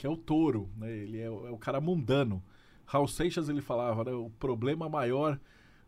que 0.06 0.08
é 0.08 0.10
o 0.10 0.16
touro, 0.16 0.70
né? 0.78 0.92
Ele 0.96 1.20
é, 1.20 1.30
o- 1.30 1.48
é 1.48 1.52
o 1.52 1.58
cara 1.58 1.82
mundano. 1.82 2.44
Raul 2.86 3.08
Seixas 3.08 3.50
ele 3.50 3.60
falava, 3.62 4.04
né? 4.04 4.12
O 4.12 4.30
problema 4.30 4.88
maior 4.88 5.40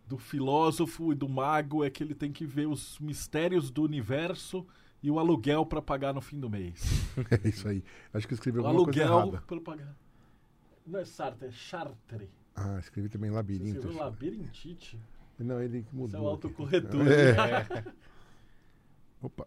do 0.08 0.18
filósofo 0.18 1.12
e 1.12 1.16
do 1.16 1.30
mago 1.30 1.84
é 1.84 1.90
que 1.92 2.04
ele 2.04 2.16
tem 2.16 2.32
que 2.32 2.44
ver 2.46 2.68
os 2.68 2.98
mistérios 3.00 3.70
do 3.70 3.84
universo 3.84 4.66
e 5.04 5.12
o 5.12 5.20
aluguel 5.20 5.66
para 5.68 5.82
pagar 5.84 6.14
no 6.14 6.22
fim 6.22 6.40
do 6.40 6.50
mês. 6.50 6.82
É 7.44 7.48
isso 7.50 7.68
aí. 7.68 7.84
Acho 8.14 8.28
que 8.28 8.34
eu 8.34 8.36
escrevi 8.36 8.58
O 8.60 8.66
alguma 8.66 8.86
coisa 8.86 9.04
aluguel 9.06 9.20
errada. 9.32 9.44
para 9.46 9.62
pagar. 9.62 9.96
Não 10.86 11.00
é 11.00 11.06
Sartre, 11.06 11.48
é 11.48 11.52
Chartre. 11.52 12.30
Ah, 12.56 12.78
escrevi 12.80 13.10
também 13.10 13.30
Você 13.30 13.36
labirinto. 13.36 13.82
viu 13.82 13.90
acho. 13.92 14.00
labirintite? 14.00 15.00
Não, 15.38 15.62
ele 15.62 15.80
Isso 15.80 15.90
é 15.92 15.96
mudou. 15.96 16.22
o 16.24 16.28
autocorretor. 16.28 17.06
É. 17.08 17.94
Opa. 19.22 19.46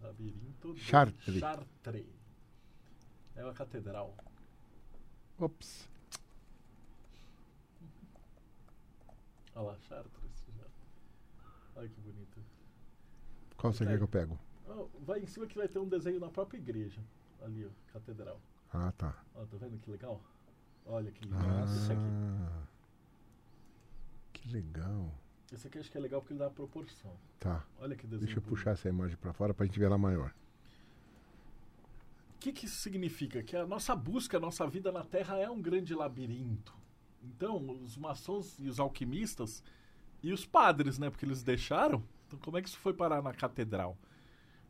Labirinto 0.00 0.74
de 0.74 0.80
Chartres. 0.80 1.40
É 3.36 3.44
uma 3.44 3.52
catedral. 3.52 4.14
Ops. 5.38 5.88
Olha 9.54 9.66
lá, 9.68 9.78
Chartres. 9.88 10.46
já. 10.58 10.64
Olha 11.76 11.88
que 11.88 12.00
bonito. 12.00 12.40
Qual 13.56 13.72
você 13.72 13.86
quer 13.86 13.96
que 13.96 14.02
eu 14.02 14.08
pego? 14.08 14.38
Ó, 14.68 14.86
vai 15.00 15.20
em 15.20 15.26
cima 15.26 15.46
que 15.46 15.56
vai 15.56 15.68
ter 15.68 15.78
um 15.78 15.88
desenho 15.88 16.20
na 16.20 16.28
própria 16.28 16.58
igreja. 16.58 17.00
Ali, 17.42 17.66
ó, 17.66 17.92
catedral. 17.92 18.40
Ah, 18.72 18.92
tá. 18.92 19.14
Ó, 19.34 19.44
tá 19.44 19.56
vendo 19.58 19.78
que 19.78 19.90
legal? 19.90 20.20
Olha 20.86 21.10
que 21.10 21.24
lindo. 21.24 21.36
Esse 21.64 21.92
aqui. 21.92 22.02
Ah, 22.02 22.62
que 24.32 24.48
legal. 24.50 25.10
Esse 25.52 25.66
aqui 25.68 25.78
acho 25.78 25.90
que 25.90 25.96
é 25.96 26.00
legal 26.00 26.20
porque 26.20 26.32
ele 26.32 26.40
dá 26.40 26.46
a 26.46 26.50
proporção. 26.50 27.12
Tá. 27.38 27.64
Olha 27.78 27.94
que 27.96 28.06
desenho. 28.06 28.20
Deixa 28.26 28.38
eu 28.38 28.42
bonito. 28.42 28.56
puxar 28.56 28.72
essa 28.72 28.88
imagem 28.88 29.16
pra 29.16 29.32
fora 29.32 29.54
pra 29.54 29.64
gente 29.66 29.78
ver 29.78 29.86
ela 29.86 29.98
maior. 29.98 30.34
O 32.36 32.38
que, 32.38 32.52
que 32.52 32.66
isso 32.66 32.76
significa? 32.76 33.42
Que 33.42 33.56
a 33.56 33.66
nossa 33.66 33.96
busca, 33.96 34.36
a 34.36 34.40
nossa 34.40 34.66
vida 34.66 34.92
na 34.92 35.02
Terra 35.02 35.38
é 35.38 35.50
um 35.50 35.60
grande 35.60 35.94
labirinto. 35.94 36.72
Então, 37.24 37.80
os 37.82 37.96
maçons 37.96 38.58
e 38.58 38.68
os 38.68 38.78
alquimistas 38.78 39.64
e 40.22 40.32
os 40.32 40.44
padres, 40.44 40.98
né? 40.98 41.08
Porque 41.08 41.24
eles 41.24 41.42
deixaram. 41.42 42.04
Então, 42.26 42.38
como 42.38 42.58
é 42.58 42.62
que 42.62 42.68
isso 42.68 42.78
foi 42.78 42.92
parar 42.92 43.22
na 43.22 43.32
catedral? 43.32 43.96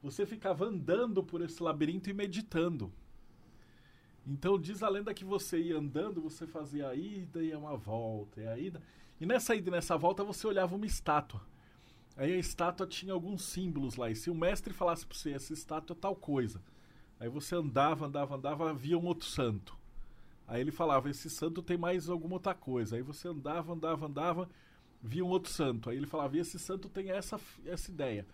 Você 0.00 0.24
ficava 0.24 0.64
andando 0.64 1.24
por 1.24 1.42
esse 1.42 1.60
labirinto 1.60 2.08
e 2.08 2.14
meditando. 2.14 2.92
Então, 4.24 4.58
diz 4.58 4.82
a 4.82 4.88
lenda 4.88 5.12
que 5.12 5.24
você 5.24 5.60
ia 5.60 5.76
andando, 5.76 6.22
você 6.22 6.46
fazia 6.46 6.88
a 6.88 6.94
ida 6.94 7.42
e 7.42 7.54
uma 7.54 7.76
volta, 7.76 8.40
e 8.40 8.46
a 8.46 8.56
ida. 8.56 8.80
E 9.20 9.26
nessa 9.26 9.56
ida 9.56 9.70
e 9.70 9.72
nessa 9.72 9.96
volta 9.98 10.22
você 10.22 10.46
olhava 10.46 10.76
uma 10.76 10.86
estátua. 10.86 11.42
Aí 12.16 12.32
a 12.32 12.38
estátua 12.38 12.86
tinha 12.86 13.12
alguns 13.12 13.42
símbolos 13.42 13.96
lá. 13.96 14.08
E 14.08 14.16
se 14.16 14.30
o 14.30 14.34
mestre 14.34 14.72
falasse 14.72 15.04
para 15.04 15.18
você, 15.18 15.32
essa 15.32 15.52
estátua 15.52 15.94
é 15.94 16.00
tal 16.00 16.14
coisa. 16.14 16.62
Aí 17.18 17.28
você 17.28 17.54
andava, 17.54 18.06
andava, 18.06 18.36
andava, 18.36 18.74
via 18.74 18.98
um 18.98 19.04
outro 19.04 19.26
santo. 19.26 19.76
Aí 20.46 20.60
ele 20.60 20.70
falava, 20.70 21.10
esse 21.10 21.28
santo 21.28 21.62
tem 21.62 21.76
mais 21.76 22.08
alguma 22.08 22.34
outra 22.34 22.54
coisa. 22.54 22.96
Aí 22.96 23.02
você 23.02 23.28
andava, 23.28 23.72
andava, 23.72 24.06
andava, 24.06 24.48
via 25.02 25.24
um 25.24 25.28
outro 25.28 25.50
santo. 25.50 25.90
Aí 25.90 25.96
ele 25.96 26.06
falava, 26.06 26.36
esse 26.38 26.58
santo 26.58 26.88
tem 26.88 27.10
essa, 27.10 27.40
essa 27.64 27.90
ideia. 27.90 28.26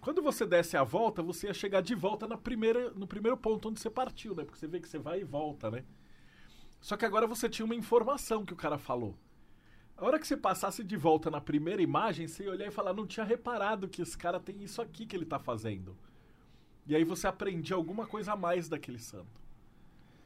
Quando 0.00 0.20
você 0.20 0.44
desse 0.44 0.76
a 0.76 0.82
volta, 0.82 1.22
você 1.22 1.46
ia 1.46 1.54
chegar 1.54 1.80
de 1.80 1.94
volta 1.94 2.26
na 2.26 2.36
primeira, 2.36 2.90
no 2.90 3.06
primeiro 3.06 3.36
ponto 3.36 3.68
onde 3.68 3.78
você 3.78 3.88
partiu, 3.88 4.34
né? 4.34 4.44
Porque 4.44 4.58
você 4.58 4.66
vê 4.66 4.80
que 4.80 4.88
você 4.88 4.98
vai 4.98 5.20
e 5.20 5.24
volta, 5.24 5.70
né? 5.70 5.84
Só 6.80 6.96
que 6.96 7.04
agora 7.04 7.26
você 7.28 7.48
tinha 7.48 7.64
uma 7.64 7.76
informação 7.76 8.44
que 8.44 8.52
o 8.52 8.56
cara 8.56 8.76
falou. 8.76 9.16
A 9.96 10.04
hora 10.04 10.18
que 10.18 10.26
você 10.26 10.36
passasse 10.36 10.82
de 10.82 10.96
volta 10.96 11.30
na 11.30 11.40
primeira 11.40 11.80
imagem, 11.80 12.26
você 12.26 12.42
ia 12.42 12.50
olhar 12.50 12.66
e 12.66 12.72
falar, 12.72 12.92
não 12.92 13.06
tinha 13.06 13.24
reparado 13.24 13.88
que 13.88 14.02
esse 14.02 14.18
cara 14.18 14.40
tem 14.40 14.60
isso 14.60 14.82
aqui 14.82 15.06
que 15.06 15.14
ele 15.14 15.24
tá 15.24 15.38
fazendo. 15.38 15.96
E 16.86 16.96
aí 16.96 17.04
você 17.04 17.26
aprendia 17.26 17.76
alguma 17.76 18.06
coisa 18.06 18.32
a 18.32 18.36
mais 18.36 18.68
daquele 18.68 18.98
santo. 18.98 19.40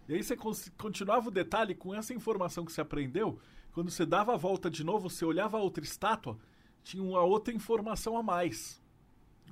E 0.09 0.15
aí 0.15 0.23
você 0.23 0.37
continuava 0.79 1.29
o 1.29 1.33
detalhe 1.33 1.75
com 1.75 1.95
essa 1.95 2.15
informação 2.15 2.65
que 2.65 2.73
você 2.73 2.81
aprendeu. 2.81 3.39
Quando 3.73 3.91
você 3.91 4.07
dava 4.07 4.35
a 4.35 4.37
volta 4.37 4.71
de 4.71 4.85
novo, 4.85 5.11
você 5.11 5.25
olhava 5.25 5.59
a 5.59 5.61
outra 5.61 5.85
estátua, 5.85 6.39
tinha 6.83 7.03
uma 7.03 7.21
outra 7.23 7.53
informação 7.53 8.17
a 8.17 8.23
mais. 8.23 8.81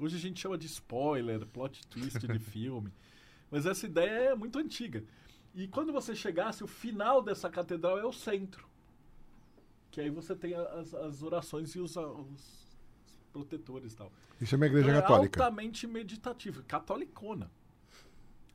Hoje 0.01 0.17
a 0.17 0.21
gente 0.21 0.41
chama 0.41 0.57
de 0.57 0.67
spoiler, 0.67 1.45
plot 1.47 1.87
twist 1.89 2.27
de 2.27 2.39
filme. 2.41 2.93
Mas 3.51 3.67
essa 3.67 3.87
ideia 3.87 4.31
é 4.31 4.35
muito 4.35 4.59
antiga. 4.59 5.05
E 5.55 5.69
quando 5.69 5.93
você 5.93 6.15
chegasse, 6.15 6.65
o 6.65 6.67
final 6.67 7.23
dessa 7.23 7.51
catedral 7.51 7.99
é 7.99 8.05
o 8.05 8.13
centro. 8.13 8.69
Que 9.91 10.01
aí 10.01 10.11
você 10.11 10.35
tem 10.35 10.55
as, 10.55 10.95
as 10.95 11.23
orações 11.23 11.75
e 11.75 11.79
os, 11.79 11.97
os 11.97 12.64
protetores 13.35 13.93
e 13.93 13.97
tal. 13.97 14.13
Isso 14.41 14.55
é 14.55 14.57
uma 14.57 14.67
igreja 14.67 14.89
Então, 14.91 15.01
católica. 15.03 15.41
É 15.41 15.43
altamente 15.43 15.87
meditativo, 15.89 16.63
catolicona. 16.63 17.51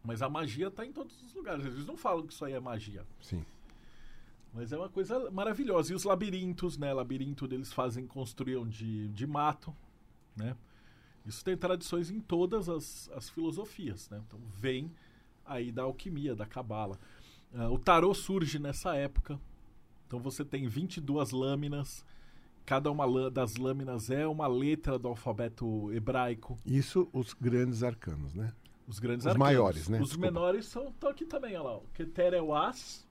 Mas 0.02 0.22
a 0.22 0.30
magia 0.30 0.68
está 0.68 0.86
em 0.86 0.94
todos 0.94 1.22
os 1.22 1.34
lugares. 1.36 1.66
Eles 1.66 1.86
não 1.86 1.98
falam 1.98 2.26
que 2.26 2.32
isso 2.32 2.46
aí 2.46 2.54
é 2.54 2.60
magia. 2.60 3.06
Sim. 3.22 3.46
Mas 4.54 4.72
é 4.72 4.78
uma 4.78 4.90
coisa 4.90 5.30
maravilhosa. 5.30 5.92
E 5.92 5.96
os 5.96 6.06
labirintos, 6.06 6.78
né? 6.78 6.94
Labirinto 6.94 7.46
eles 7.46 7.74
fazem, 7.74 8.08
construíam 8.08 8.66
de, 8.66 9.10
de 9.10 9.28
mato, 9.28 9.76
né? 10.36 10.56
Isso 11.26 11.44
tem 11.44 11.58
tradições 11.58 12.10
em 12.10 12.22
todas 12.22 12.70
as, 12.70 13.10
as 13.14 13.30
filosofias, 13.30 14.10
né? 14.10 14.22
Então 14.26 14.40
vem 14.56 14.92
aí 15.46 15.72
da 15.72 15.84
alquimia, 15.84 16.34
da 16.34 16.46
cabala. 16.46 16.98
Ah, 17.54 17.70
o 17.70 17.78
tarô 17.78 18.14
surge 18.14 18.58
nessa 18.58 18.96
época. 18.96 19.40
Então 20.08 20.20
você 20.20 20.46
tem 20.46 20.68
22 20.68 21.32
lâminas. 21.32 22.06
Cada 22.66 22.92
uma 22.92 23.30
das 23.32 23.56
lâminas 23.56 24.10
é 24.10 24.28
uma 24.28 24.48
letra 24.48 25.00
do 25.00 25.08
alfabeto 25.08 25.92
hebraico. 25.92 26.60
Isso 26.66 27.10
os 27.12 27.34
grandes 27.34 27.82
arcanos, 27.84 28.34
né? 28.36 28.54
Os 28.88 29.00
grandes 29.00 29.26
Os 29.26 29.32
arcanos. 29.32 29.48
maiores, 29.48 29.88
né? 29.90 30.00
Os 30.00 30.10
Desculpa. 30.10 30.32
menores 30.32 30.66
são 30.66 30.90
estão 30.90 31.10
aqui 31.10 31.26
também, 31.26 31.56
olha 31.56 31.64
lá. 31.64 31.78
O 31.78 31.88
Keter 31.94 32.34
é 32.34 32.42
o 32.42 32.54
As. 32.56 33.08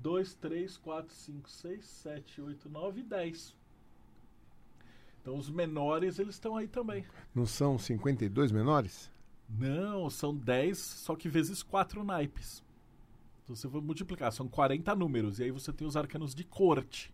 2, 0.00 0.34
3, 0.34 0.76
4, 0.78 1.12
5, 1.12 1.50
6, 1.50 1.84
7, 1.84 2.40
8, 2.40 2.68
9 2.68 3.00
e 3.00 3.02
10. 3.02 3.56
Então 5.20 5.36
os 5.36 5.50
menores 5.50 6.18
eles 6.18 6.36
estão 6.36 6.56
aí 6.56 6.68
também. 6.68 7.04
Não 7.34 7.44
são 7.46 7.76
52 7.78 8.52
menores? 8.52 9.10
Não, 9.48 10.08
são 10.08 10.34
10, 10.34 10.78
só 10.78 11.16
que 11.16 11.28
vezes 11.28 11.62
4 11.62 12.04
naipes. 12.04 12.62
Então 13.42 13.56
você 13.56 13.66
vai 13.66 13.80
multiplicar, 13.80 14.32
são 14.32 14.46
40 14.46 14.94
números. 14.94 15.38
E 15.40 15.44
aí 15.44 15.50
você 15.50 15.72
tem 15.72 15.86
os 15.86 15.96
arcanos 15.96 16.34
de 16.34 16.44
corte, 16.44 17.12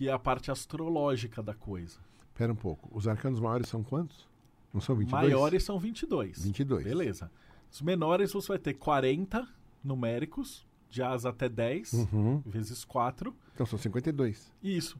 que 0.00 0.08
é 0.08 0.12
a 0.12 0.18
parte 0.18 0.50
astrológica 0.50 1.42
da 1.42 1.52
coisa. 1.52 1.98
Pera 2.34 2.50
um 2.50 2.56
pouco. 2.56 2.88
Os 2.90 3.06
arcanos 3.06 3.38
maiores 3.38 3.68
são 3.68 3.82
quantos? 3.82 4.26
Não 4.72 4.80
são 4.80 4.96
22? 4.96 5.22
Maiores 5.30 5.62
são 5.62 5.78
22. 5.78 6.42
22. 6.42 6.84
Beleza. 6.84 7.30
Os 7.70 7.82
menores 7.82 8.32
você 8.32 8.48
vai 8.48 8.58
ter 8.58 8.72
40 8.72 9.46
numéricos, 9.84 10.66
de 10.88 11.02
As 11.02 11.26
até 11.26 11.50
10, 11.50 11.92
Uhum. 11.92 12.42
vezes 12.46 12.82
4. 12.82 13.36
Então 13.52 13.66
são 13.66 13.78
52. 13.78 14.50
E 14.62 14.74
isso. 14.74 14.98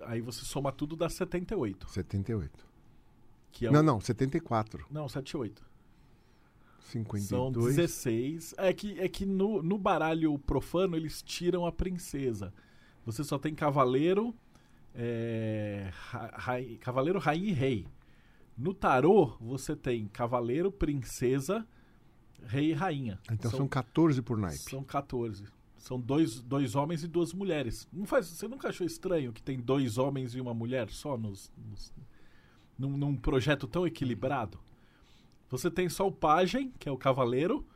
Aí 0.00 0.20
você 0.20 0.44
soma 0.44 0.72
tudo, 0.72 0.96
dá 0.96 1.08
78. 1.08 1.88
78. 1.88 2.66
Que 3.52 3.68
é 3.68 3.70
não, 3.70 3.78
o... 3.78 3.82
não, 3.84 4.00
74. 4.00 4.86
Não, 4.90 5.08
78. 5.08 5.62
52. 6.80 7.28
São 7.28 7.52
16. 7.52 8.54
É 8.58 8.72
que, 8.72 8.98
é 8.98 9.08
que 9.08 9.24
no, 9.24 9.62
no 9.62 9.78
baralho 9.78 10.36
profano 10.36 10.96
eles 10.96 11.22
tiram 11.22 11.64
a 11.64 11.70
princesa. 11.70 12.52
Você 13.04 13.24
só 13.24 13.38
tem 13.38 13.54
cavaleiro, 13.54 14.34
é, 14.94 15.90
rai- 15.92 16.78
cavaleiro, 16.80 17.18
rainha 17.18 17.48
e 17.50 17.52
rei. 17.52 17.86
No 18.56 18.72
tarô, 18.74 19.36
você 19.40 19.74
tem 19.74 20.06
cavaleiro, 20.08 20.70
princesa, 20.70 21.66
rei 22.44 22.70
e 22.70 22.72
rainha. 22.72 23.18
Então 23.30 23.50
são, 23.50 23.66
14 23.68 24.20
por 24.22 24.36
naipe. 24.36 24.58
São 24.58 24.84
14. 24.84 25.44
São 25.78 25.98
dois, 25.98 26.40
dois 26.40 26.76
homens 26.76 27.02
e 27.02 27.08
duas 27.08 27.32
mulheres. 27.32 27.88
Não 27.92 28.06
faz, 28.06 28.26
você 28.28 28.46
nunca 28.46 28.68
achou 28.68 28.86
estranho 28.86 29.32
que 29.32 29.42
tem 29.42 29.58
dois 29.58 29.98
homens 29.98 30.34
e 30.34 30.40
uma 30.40 30.54
mulher 30.54 30.88
só 30.90 31.16
nos, 31.16 31.50
nos- 31.56 31.92
num, 32.78 32.96
num 32.96 33.16
projeto 33.16 33.66
tão 33.66 33.84
equilibrado? 33.86 34.60
Você 35.50 35.70
tem 35.70 35.88
só 35.88 36.06
o 36.06 36.12
pajem, 36.12 36.72
que 36.78 36.88
é 36.88 36.92
o 36.92 36.96
cavaleiro, 36.96 37.66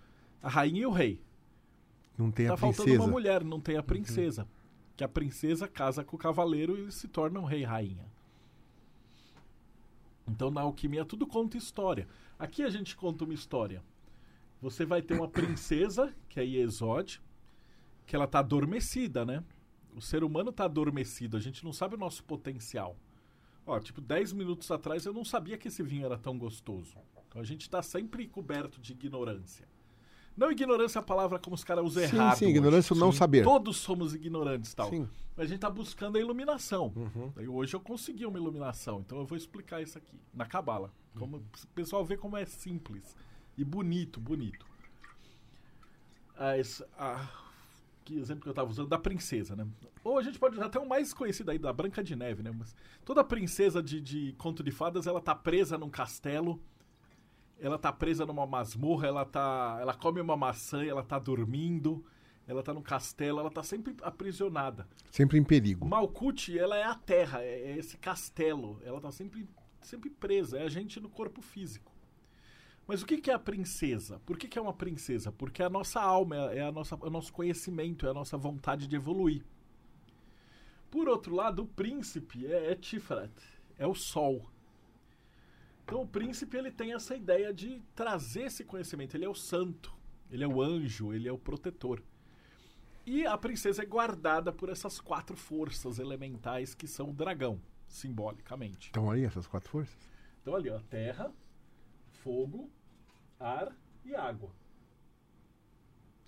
a 0.41 0.49
rainha 0.49 0.83
e 0.83 0.87
o 0.87 0.93
rei. 0.93 1.21
Não 2.17 2.31
tem 2.31 2.47
tá 2.47 2.55
a 2.55 2.57
faltando 2.57 2.85
princesa. 2.85 3.03
uma 3.03 3.11
mulher, 3.13 3.43
não 3.45 3.61
tem 3.61 3.77
a 3.77 3.83
princesa. 3.83 4.47
Que 4.97 5.05
a 5.05 5.09
princesa 5.09 5.69
casa 5.69 6.03
com 6.03 6.17
o 6.17 6.19
cavaleiro 6.19 6.77
e 6.77 6.83
eles 6.83 6.95
se 6.95 7.07
tornam 7.07 7.45
rei 7.45 7.61
e 7.61 7.65
rainha. 7.65 8.07
Então 10.27 10.51
na 10.51 10.63
alquimia 10.63 11.05
tudo 11.05 11.27
conta 11.27 11.57
história. 11.57 12.09
Aqui 12.39 12.63
a 12.63 12.71
gente 12.71 12.97
conta 12.97 13.25
uma 13.25 13.35
história. 13.35 13.83
Você 14.61 14.85
vai 14.85 15.03
ter 15.03 15.15
uma 15.15 15.29
princesa, 15.29 16.15
que 16.29 16.41
é 16.41 16.45
Iesod, 16.45 17.23
que 18.07 18.17
ela 18.17 18.27
tá 18.27 18.39
adormecida, 18.39 19.25
né? 19.25 19.45
O 19.95 20.01
ser 20.01 20.25
humano 20.25 20.53
tá 20.53 20.65
adormecido, 20.65 21.37
a 21.37 21.41
gente 21.41 21.65
não 21.65 21.73
sabe 21.73 21.95
o 21.95 21.99
nosso 21.99 22.25
potencial. 22.25 22.97
Ó, 23.67 23.79
tipo, 23.81 24.01
10 24.01 24.33
minutos 24.33 24.71
atrás 24.71 25.05
eu 25.05 25.13
não 25.13 25.25
sabia 25.25 25.59
que 25.59 25.69
esse 25.69 25.83
vinho 25.83 26.07
era 26.07 26.17
tão 26.17 26.39
gostoso. 26.39 26.97
Então 27.29 27.41
a 27.41 27.45
gente 27.45 27.69
tá 27.69 27.83
sempre 27.83 28.27
coberto 28.27 28.81
de 28.81 28.93
ignorância. 28.93 29.69
Não 30.37 30.51
ignorância 30.51 30.99
é 30.99 31.01
a 31.01 31.03
palavra 31.03 31.39
como 31.39 31.55
os 31.55 31.65
caras 31.65 31.85
usam 31.85 32.07
Sim, 32.09 32.17
errado. 32.17 32.37
sim, 32.37 32.45
hoje. 32.47 32.55
ignorância 32.57 32.93
ou 32.95 33.01
não 33.01 33.11
Sim. 33.13 33.19
saber. 33.19 33.43
Todos 33.45 33.77
somos 33.79 34.15
ignorantes 34.15 34.75
tal. 34.75 34.91
Sim. 34.91 35.09
A 35.37 35.45
gente 35.47 35.61
tá 35.61 35.71
buscando 35.71 36.17
a 36.17 36.21
iluminação. 36.21 36.93
Uhum. 36.95 37.33
E 37.43 37.49
hoje 37.49 37.75
eu 37.75 37.81
consegui 37.81 38.27
uma 38.27 38.39
iluminação, 38.39 39.01
então 39.01 39.19
eu 39.19 39.25
vou 39.27 39.37
explicar 39.37 39.81
isso 39.83 39.97
aqui, 39.99 40.19
na 40.35 40.45
Cabala. 40.47 40.93
Como 41.19 41.39
o 41.39 41.43
pessoal 41.75 42.05
vê 42.05 42.17
como 42.17 42.37
é 42.37 42.45
simples 42.45 43.17
e 43.57 43.65
bonito, 43.65 44.21
bonito. 44.21 44.67
Ah, 46.39 46.59
esse- 46.59 46.85
ah, 46.99 47.29
que 48.05 48.19
exemplo 48.19 48.43
que 48.43 48.49
eu 48.49 48.55
tava 48.55 48.71
usando 48.71 48.89
da 48.89 48.99
princesa, 48.99 49.57
né? 49.57 49.67
Ou 50.05 50.19
a 50.19 50.23
gente 50.23 50.39
pode 50.39 50.55
usar 50.57 50.67
até 50.67 50.79
o 50.79 50.87
mais 50.87 51.13
conhecido 51.15 51.51
aí, 51.51 51.59
da 51.59 51.73
Branca 51.73 52.05
de 52.05 52.15
Neve, 52.15 52.43
né? 52.43 52.51
Mas 52.57 52.75
toda 53.05 53.25
princesa 53.25 53.83
de, 53.83 54.01
de 54.01 54.35
conto 54.39 54.63
de 54.63 54.71
fadas, 54.71 55.07
ela 55.07 55.21
tá 55.21 55.35
presa 55.35 55.79
num 55.79 55.89
castelo, 55.91 56.61
ela 57.59 57.79
tá 57.79 57.93
presa 57.93 58.27
numa 58.27 58.47
masmorra, 58.47 59.07
ela 59.07 59.25
tá. 59.25 59.79
Ela 59.81 59.95
come 59.95 60.21
uma 60.21 60.37
maçã, 60.37 60.85
ela 60.85 61.03
tá 61.03 61.19
dormindo, 61.19 62.05
ela 62.47 62.63
tá 62.63 62.73
num 62.73 62.83
castelo, 62.83 63.41
ela 63.41 63.51
tá 63.51 63.63
sempre 63.63 63.95
aprisionada. 64.03 64.87
Sempre 65.11 65.39
em 65.39 65.45
perigo. 65.45 65.87
Malkuth, 65.87 66.51
ela 66.51 66.77
é 66.77 66.85
a 66.85 66.95
terra, 66.95 67.43
é 67.43 67.73
é 67.73 67.79
esse 67.79 67.97
castelo. 67.97 68.81
Ela 68.85 69.01
tá 69.01 69.11
sempre, 69.11 69.49
sempre 69.81 70.11
presa, 70.11 70.59
é 70.59 70.65
a 70.65 70.69
gente 70.69 71.01
no 71.01 71.09
corpo 71.09 71.41
físico. 71.41 71.97
Mas 72.87 73.03
o 73.03 73.07
que 73.07 73.19
que 73.19 73.31
é 73.31 73.35
a 73.35 73.39
princesa? 73.39 74.21
Por 74.25 74.39
que, 74.39 74.47
que 74.47 74.59
é 74.59 74.63
uma 74.63 74.73
princesa? 74.73 75.33
Porque 75.33 75.61
a 75.61 75.69
nossa 75.69 76.01
alma, 76.01 76.37
é 76.53 76.63
a 76.63 76.71
nossa, 76.71 76.95
é 76.95 77.07
o 77.07 77.11
nosso 77.11 77.33
conhecimento, 77.33 78.07
é 78.07 78.11
a 78.11 78.15
nossa 78.15 78.37
vontade 78.37 78.87
de 78.87 78.95
evoluir. 78.95 79.45
Por 80.89 81.09
outro 81.09 81.35
lado, 81.35 81.63
o 81.63 81.67
príncipe 81.67 82.47
é, 82.47 82.71
é 82.71 82.75
Tiferet, 82.77 83.33
é 83.77 83.87
o 83.87 83.95
sol. 83.95 84.49
Então 85.87 86.03
o 86.03 86.07
príncipe 86.07 86.57
ele 86.57 86.71
tem 86.73 86.93
essa 86.93 87.15
ideia 87.15 87.55
de 87.55 87.81
trazer 87.95 88.43
esse 88.43 88.65
conhecimento. 88.65 89.17
Ele 89.17 89.25
é 89.25 89.29
o 89.29 89.35
santo, 89.37 89.95
ele 90.29 90.43
é 90.43 90.47
o 90.49 90.61
anjo, 90.61 91.15
ele 91.15 91.29
é 91.29 91.33
o 91.33 91.39
protetor. 91.39 92.03
E 93.07 93.25
a 93.25 93.39
princesa 93.39 93.85
é 93.85 93.87
guardada 93.87 94.53
por 94.53 94.69
essas 94.69 95.01
quatro 95.01 95.37
forças 95.37 96.01
elementais 96.01 96.75
que 96.75 96.89
são 96.89 97.11
o 97.11 97.13
dragão, 97.13 97.61
simbolicamente. 97.87 98.89
Então 98.91 99.09
aí, 99.09 99.25
essas 99.25 99.47
quatro 99.47 99.71
forças? 99.71 99.97
Então 100.43 100.57
ali, 100.57 100.69
ó, 100.71 100.81
terra, 100.91 101.33
fogo, 102.11 102.69
ar 103.39 103.73
e 104.05 104.13
água. 104.17 104.51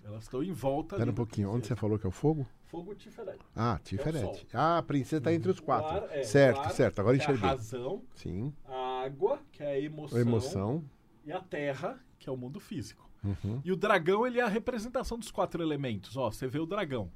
Elas 0.05 0.23
estão 0.23 0.41
em 0.41 0.53
volta 0.53 0.95
Espera 0.95 1.03
ali 1.03 1.11
um 1.11 1.15
pouquinho. 1.15 1.51
Onde 1.51 1.67
você 1.67 1.75
falou 1.75 1.99
que 1.99 2.05
é 2.05 2.09
o 2.09 2.13
fogo? 2.13 2.47
Fogo 2.67 2.95
Tiferete. 2.95 3.43
Ah, 3.53 3.73
É 3.73 3.75
o 3.75 3.83
Tiferete. 3.83 4.21
sol. 4.21 4.47
ah, 4.53 4.77
a 4.77 4.83
princesa 4.83 5.21
tá 5.23 5.33
entre 5.33 5.51
os 5.51 5.59
quatro. 5.59 5.97
ar 6.05 6.15
é- 6.15 6.23
certo, 6.23 6.59
ar, 6.61 6.71
certo. 6.71 6.99
Agora 6.99 7.17
é 7.17 7.19
a 7.19 7.23
enxerguei. 7.23 7.49
razão, 7.49 8.01
Sim. 8.15 8.53
a 8.65 8.88
água, 9.05 9.41
que 9.51 9.63
é 9.63 9.67
a 9.73 9.79
emoção, 9.79 10.17
A 10.17 10.21
emoção. 10.21 10.83
e 11.25 11.31
a 11.31 11.41
terra, 11.41 11.99
que 12.17 12.29
é 12.29 12.31
o 12.31 12.37
mundo 12.37 12.59
físico. 12.59 13.09
Uhum. 13.23 13.61
E 13.65 13.71
o 13.71 13.75
dragão, 13.75 14.25
ele 14.25 14.39
é 14.39 14.43
a 14.43 14.47
representação 14.47 15.17
dos 15.19 15.29
quatro 15.31 15.61
elementos. 15.61 16.15
Ó, 16.15 16.31
você 16.31 16.47
vê 16.47 16.59
o 16.59 16.65
dragão. 16.65 17.11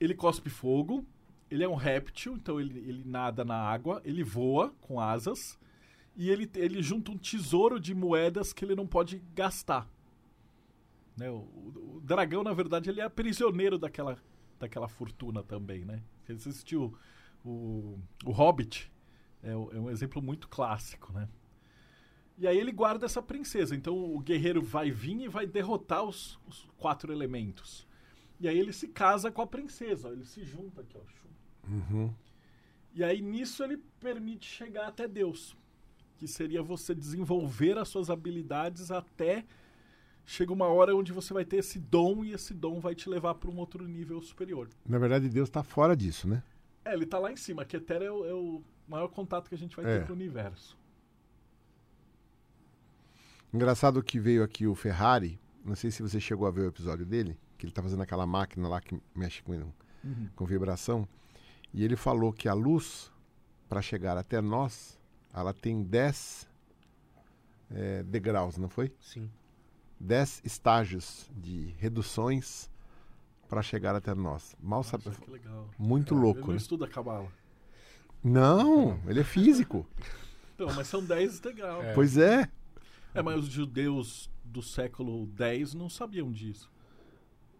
Ele 0.00 0.14
cospe 0.14 0.50
fogo, 0.50 1.04
ele 1.50 1.62
é 1.64 1.68
um 1.68 1.74
réptil, 1.74 2.34
então 2.34 2.60
ele, 2.60 2.78
ele 2.78 3.02
nada 3.04 3.44
na 3.44 3.56
água, 3.56 4.00
ele 4.04 4.22
voa 4.24 4.74
com 4.80 5.00
asas, 5.00 5.58
e 6.16 6.28
ele, 6.30 6.50
ele 6.56 6.82
junta 6.82 7.10
um 7.12 7.16
tesouro 7.18 7.78
de 7.78 7.94
moedas 7.94 8.52
que 8.52 8.64
ele 8.64 8.74
não 8.74 8.86
pode 8.86 9.22
gastar. 9.34 9.88
Né? 11.16 11.30
O, 11.30 11.36
o- 11.36 11.94
o 11.96 12.00
dragão, 12.00 12.42
na 12.42 12.52
verdade, 12.52 12.90
ele 12.90 13.00
é 13.00 13.08
prisioneiro 13.08 13.78
daquela, 13.78 14.16
daquela 14.58 14.88
fortuna 14.88 15.42
também, 15.42 15.84
né? 15.84 16.02
Você 16.26 16.48
assistiu 16.48 16.94
o, 17.44 17.98
o 18.24 18.30
Hobbit, 18.30 18.90
é, 19.42 19.50
é 19.50 19.56
um 19.56 19.90
exemplo 19.90 20.20
muito 20.20 20.48
clássico, 20.48 21.12
né? 21.12 21.28
E 22.38 22.46
aí 22.46 22.56
ele 22.56 22.70
guarda 22.70 23.06
essa 23.06 23.20
princesa. 23.20 23.74
Então 23.74 23.96
o 23.96 24.20
guerreiro 24.20 24.62
vai 24.62 24.90
vir 24.90 25.20
e 25.20 25.28
vai 25.28 25.46
derrotar 25.46 26.04
os, 26.04 26.38
os 26.46 26.68
quatro 26.76 27.12
elementos. 27.12 27.86
E 28.40 28.46
aí 28.48 28.58
ele 28.58 28.72
se 28.72 28.88
casa 28.88 29.30
com 29.30 29.42
a 29.42 29.46
princesa. 29.46 30.08
Ele 30.10 30.24
se 30.24 30.44
junta 30.44 30.82
aqui, 30.82 30.96
ó. 30.96 31.68
Uhum. 31.68 32.14
E 32.94 33.02
aí 33.02 33.20
nisso 33.20 33.62
ele 33.64 33.76
permite 34.00 34.46
chegar 34.46 34.86
até 34.86 35.08
Deus. 35.08 35.56
Que 36.16 36.28
seria 36.28 36.62
você 36.62 36.94
desenvolver 36.94 37.76
as 37.76 37.88
suas 37.88 38.08
habilidades 38.08 38.90
até 38.90 39.44
chega 40.24 40.52
uma 40.52 40.66
hora 40.66 40.94
onde 40.94 41.10
você 41.10 41.32
vai 41.32 41.44
ter 41.44 41.56
esse 41.56 41.78
dom 41.78 42.22
e 42.22 42.32
esse 42.32 42.52
dom 42.52 42.80
vai 42.80 42.94
te 42.94 43.08
levar 43.08 43.34
para 43.36 43.50
um 43.50 43.56
outro 43.56 43.88
nível 43.88 44.20
superior. 44.20 44.68
Na 44.86 44.98
verdade, 44.98 45.28
Deus 45.28 45.48
tá 45.48 45.62
fora 45.62 45.96
disso, 45.96 46.28
né? 46.28 46.42
É, 46.84 46.92
ele 46.92 47.06
tá 47.06 47.18
lá 47.18 47.32
em 47.32 47.36
cima. 47.36 47.64
Que 47.64 47.78
Etera 47.78 48.04
é 48.04 48.10
o, 48.10 48.26
é 48.26 48.34
o 48.34 48.62
maior 48.88 49.08
contato 49.08 49.48
que 49.48 49.54
a 49.54 49.58
gente 49.58 49.76
vai 49.76 49.84
É. 49.84 49.98
ter 50.00 50.06
com 50.06 50.12
o 50.12 50.16
universo. 50.16 50.76
Engraçado 53.52 54.02
que 54.02 54.18
veio 54.18 54.42
aqui 54.42 54.66
o 54.66 54.74
Ferrari. 54.74 55.40
Não 55.64 55.74
sei 55.74 55.90
se 55.90 56.02
você 56.02 56.20
chegou 56.20 56.46
a 56.46 56.50
ver 56.50 56.62
o 56.62 56.66
episódio 56.68 57.04
dele, 57.06 57.38
que 57.56 57.66
ele 57.66 57.72
tá 57.72 57.82
fazendo 57.82 58.02
aquela 58.02 58.26
máquina 58.26 58.68
lá 58.68 58.80
que 58.80 59.00
mexe 59.14 59.42
com, 59.42 59.72
com 60.34 60.44
vibração. 60.44 61.06
E 61.72 61.84
ele 61.84 61.96
falou 61.96 62.32
que 62.32 62.48
a 62.48 62.54
luz, 62.54 63.10
para 63.68 63.82
chegar 63.82 64.16
até 64.16 64.40
nós, 64.40 64.98
ela 65.32 65.52
tem 65.52 65.82
10 65.82 66.48
eh, 67.70 68.02
degraus, 68.04 68.56
não 68.56 68.68
foi? 68.68 68.92
Sim. 69.00 69.30
10 70.00 70.42
estágios 70.44 71.28
de 71.36 71.74
reduções 71.78 72.70
para 73.48 73.62
chegar 73.62 73.94
até 73.94 74.14
nós. 74.14 74.54
Mal 74.62 74.82
sabe. 74.82 75.06
Nossa, 75.06 75.20
que 75.20 75.30
legal. 75.30 75.68
Muito 75.78 76.14
Ele 76.14 76.20
louco, 76.20 76.40
não 76.42 76.48
né? 76.48 76.56
estuda 76.56 76.86
Kabbalah. 76.86 77.28
Não, 78.22 79.00
ele 79.06 79.20
é 79.20 79.24
físico. 79.24 79.86
Então, 80.54 80.68
mas 80.74 80.86
são 80.88 81.04
10 81.04 81.40
degraus. 81.40 81.84
É. 81.84 81.92
Pois 81.94 82.16
é. 82.16 82.50
É, 83.14 83.22
mas 83.22 83.38
os 83.38 83.48
judeus 83.48 84.30
do 84.44 84.62
século 84.62 85.28
X 85.38 85.74
não 85.74 85.88
sabiam 85.88 86.30
disso. 86.30 86.70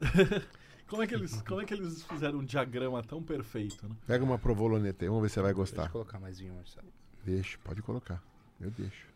como, 0.87 1.03
é 1.03 1.07
que 1.07 1.15
eles, 1.15 1.43
como 1.43 1.61
é 1.61 1.65
que 1.65 1.75
eles 1.75 2.03
fizeram 2.03 2.41
um 2.41 2.45
diagrama 2.45 3.03
tão 3.03 3.23
perfeito, 3.23 3.89
né? 3.89 3.97
Pega 4.07 4.25
uma 4.25 4.39
provoloneta 4.39 5.05
aí, 5.05 5.09
vamos 5.09 5.23
ver 5.23 5.29
se 5.29 5.35
você 5.35 5.43
vai 5.43 5.55
Deixa 5.55 5.71
gostar. 5.73 5.87
eu 5.87 5.91
colocar 5.91 6.19
mais 6.21 6.39
vinho, 6.39 6.55
Marcelo. 6.55 6.89
Deixa, 7.25 7.59
pode 7.65 7.83
colocar. 7.83 8.23
Eu 8.61 8.71
deixo. 8.71 9.07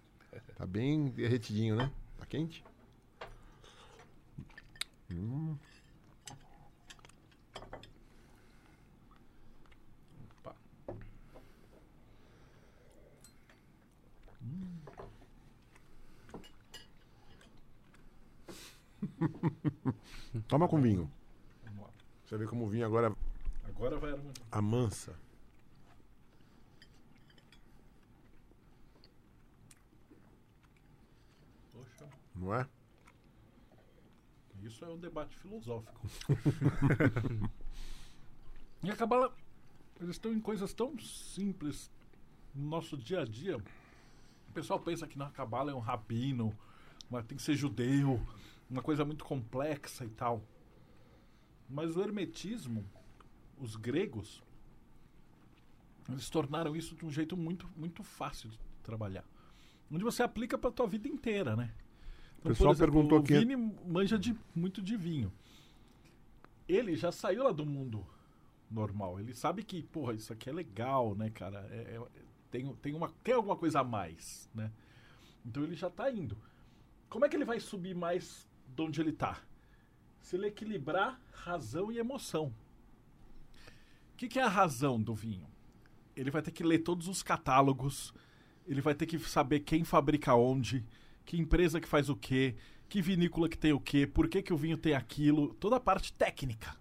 Tá 0.56 0.66
bem 0.66 1.09
derretidinho, 1.09 1.77
né? 1.77 1.90
Tá 2.19 2.27
quente? 2.27 2.64
Hum. 5.10 5.56
Opa. 10.39 10.56
Toma 20.53 20.69
com 20.69 20.79
vinho. 20.83 21.11
Você 22.27 22.37
vê 22.37 22.47
como 22.47 22.66
o 22.66 22.69
vinho 22.69 22.85
agora 22.85 23.11
Agora 23.65 23.97
vai 23.97 24.11
harmonizar. 24.11 24.47
amansa. 24.51 25.19
Poxa, 31.73 32.07
Não 32.35 32.55
é? 32.55 32.69
isso 34.62 34.85
é 34.85 34.89
um 34.89 34.99
debate 34.99 35.35
filosófico. 35.39 36.01
e 38.85 38.91
a 38.91 38.95
Kabbalah, 38.97 39.33
eles 39.99 40.16
estão 40.16 40.33
em 40.33 40.39
coisas 40.39 40.73
tão 40.74 40.97
simples 40.99 41.91
no 42.55 42.69
nosso 42.69 42.97
dia 42.97 43.23
a 43.23 43.24
dia. 43.24 43.57
O 43.57 44.53
pessoal 44.53 44.79
pensa 44.79 45.07
que 45.07 45.16
na 45.19 45.31
Kabbalah 45.31 45.73
é 45.73 45.74
um 45.74 45.81
rabino, 45.81 46.55
mas 47.11 47.24
tem 47.24 47.37
que 47.39 47.43
ser 47.43 47.57
judeu, 47.57 48.20
uma 48.73 48.82
coisa 48.82 49.05
muito 49.05 49.24
complexa 49.24 50.05
e 50.05 50.09
tal. 50.09 50.43
Mas 51.69 51.97
o 51.97 52.03
hermetismo, 52.03 52.85
os 53.59 53.77
gregos, 53.77 54.43
eles 56.09 56.28
tornaram 56.31 56.74
isso 56.74 56.97
de 56.97 57.05
um 57.05 57.11
jeito 57.11 57.36
muito, 57.36 57.69
muito 57.77 58.03
fácil 58.03 58.49
de 58.49 58.59
trabalhar. 58.82 59.24
Onde 59.90 60.03
você 60.03 60.23
aplica 60.23 60.57
para 60.57 60.70
tua 60.70 60.86
vida 60.86 61.07
inteira, 61.07 61.55
né? 61.55 61.73
O 62.39 62.49
pessoal 62.49 62.74
perguntou 62.74 63.19
o 63.19 63.23
Vini 63.40 63.57
manja 63.86 64.19
de, 64.19 64.36
muito 64.55 64.81
de 64.81 64.97
vinho. 64.97 65.31
Ele 66.66 66.97
já 66.97 67.12
saiu 67.12 67.44
lá 67.44 67.53
do 67.53 67.66
mundo 67.66 68.07
normal. 68.70 69.20
Ele 69.20 69.35
sabe 69.35 69.62
que, 69.62 69.82
porra, 69.82 70.15
isso 70.15 70.32
aqui 70.32 70.49
é 70.49 70.53
legal, 70.53 71.15
né, 71.15 71.31
cara? 71.31 71.69
É- 71.70 71.97
é- 71.97 72.23
tem, 72.51 72.74
tem, 72.77 72.94
uma, 72.94 73.11
tem 73.23 73.35
alguma 73.35 73.57
coisa 73.57 73.81
a 73.81 73.85
mais, 73.85 74.49
né? 74.55 74.73
Então 75.44 75.62
ele 75.62 75.74
já 75.74 75.90
tá 75.90 76.11
indo. 76.11 76.36
Como 77.09 77.24
é 77.24 77.28
que 77.28 77.36
ele 77.36 77.44
vai 77.44 77.61
subir 77.61 77.94
mais 77.94 78.49
de 78.74 78.82
onde 78.82 79.01
ele 79.01 79.12
tá? 79.12 79.40
Se 80.20 80.36
ele 80.36 80.47
equilibrar 80.47 81.20
razão 81.32 81.90
e 81.90 81.99
emoção. 81.99 82.55
O 84.12 84.16
que, 84.16 84.28
que 84.28 84.39
é 84.39 84.43
a 84.43 84.49
razão 84.49 85.01
do 85.01 85.15
vinho? 85.15 85.47
Ele 86.16 86.31
vai 86.31 86.43
ter 86.43 86.53
que 86.53 86.62
ler 86.62 86.78
todos 86.81 87.09
os 87.09 87.23
catálogos, 87.23 88.15
ele 88.66 88.81
vai 88.81 88.94
ter 88.94 89.07
que 89.07 89.19
saber 89.19 89.61
quem 89.61 89.85
fabrica 89.85 90.35
onde, 90.35 90.85
que 91.24 91.39
empresa 91.39 91.81
que 91.81 91.89
faz 91.89 92.09
o 92.09 92.16
quê, 92.16 92.55
que 92.89 93.03
vinícola 93.03 93.49
que 93.49 93.59
tem 93.59 93.73
o 93.73 93.81
quê, 93.81 94.07
por 94.07 94.28
que, 94.28 94.43
que 94.43 94.53
o 94.53 94.57
vinho 94.57 94.77
tem 94.77 94.94
aquilo, 94.94 95.55
toda 95.55 95.77
a 95.77 95.81
parte 95.81 96.12
técnica. 96.12 96.77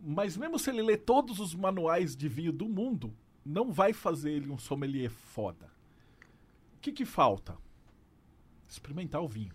Mas 0.00 0.36
mesmo 0.36 0.58
se 0.58 0.70
ele 0.70 0.82
ler 0.82 0.98
todos 0.98 1.40
os 1.40 1.54
manuais 1.54 2.14
de 2.14 2.28
vinho 2.28 2.52
do 2.52 2.68
mundo, 2.68 3.14
não 3.44 3.72
vai 3.72 3.92
fazer 3.92 4.32
ele 4.32 4.50
um 4.50 4.58
sommelier 4.58 5.10
foda. 5.10 5.72
O 6.76 6.80
que, 6.80 6.92
que 6.92 7.04
falta? 7.04 7.56
Experimentar 8.68 9.22
o 9.22 9.28
vinho. 9.28 9.54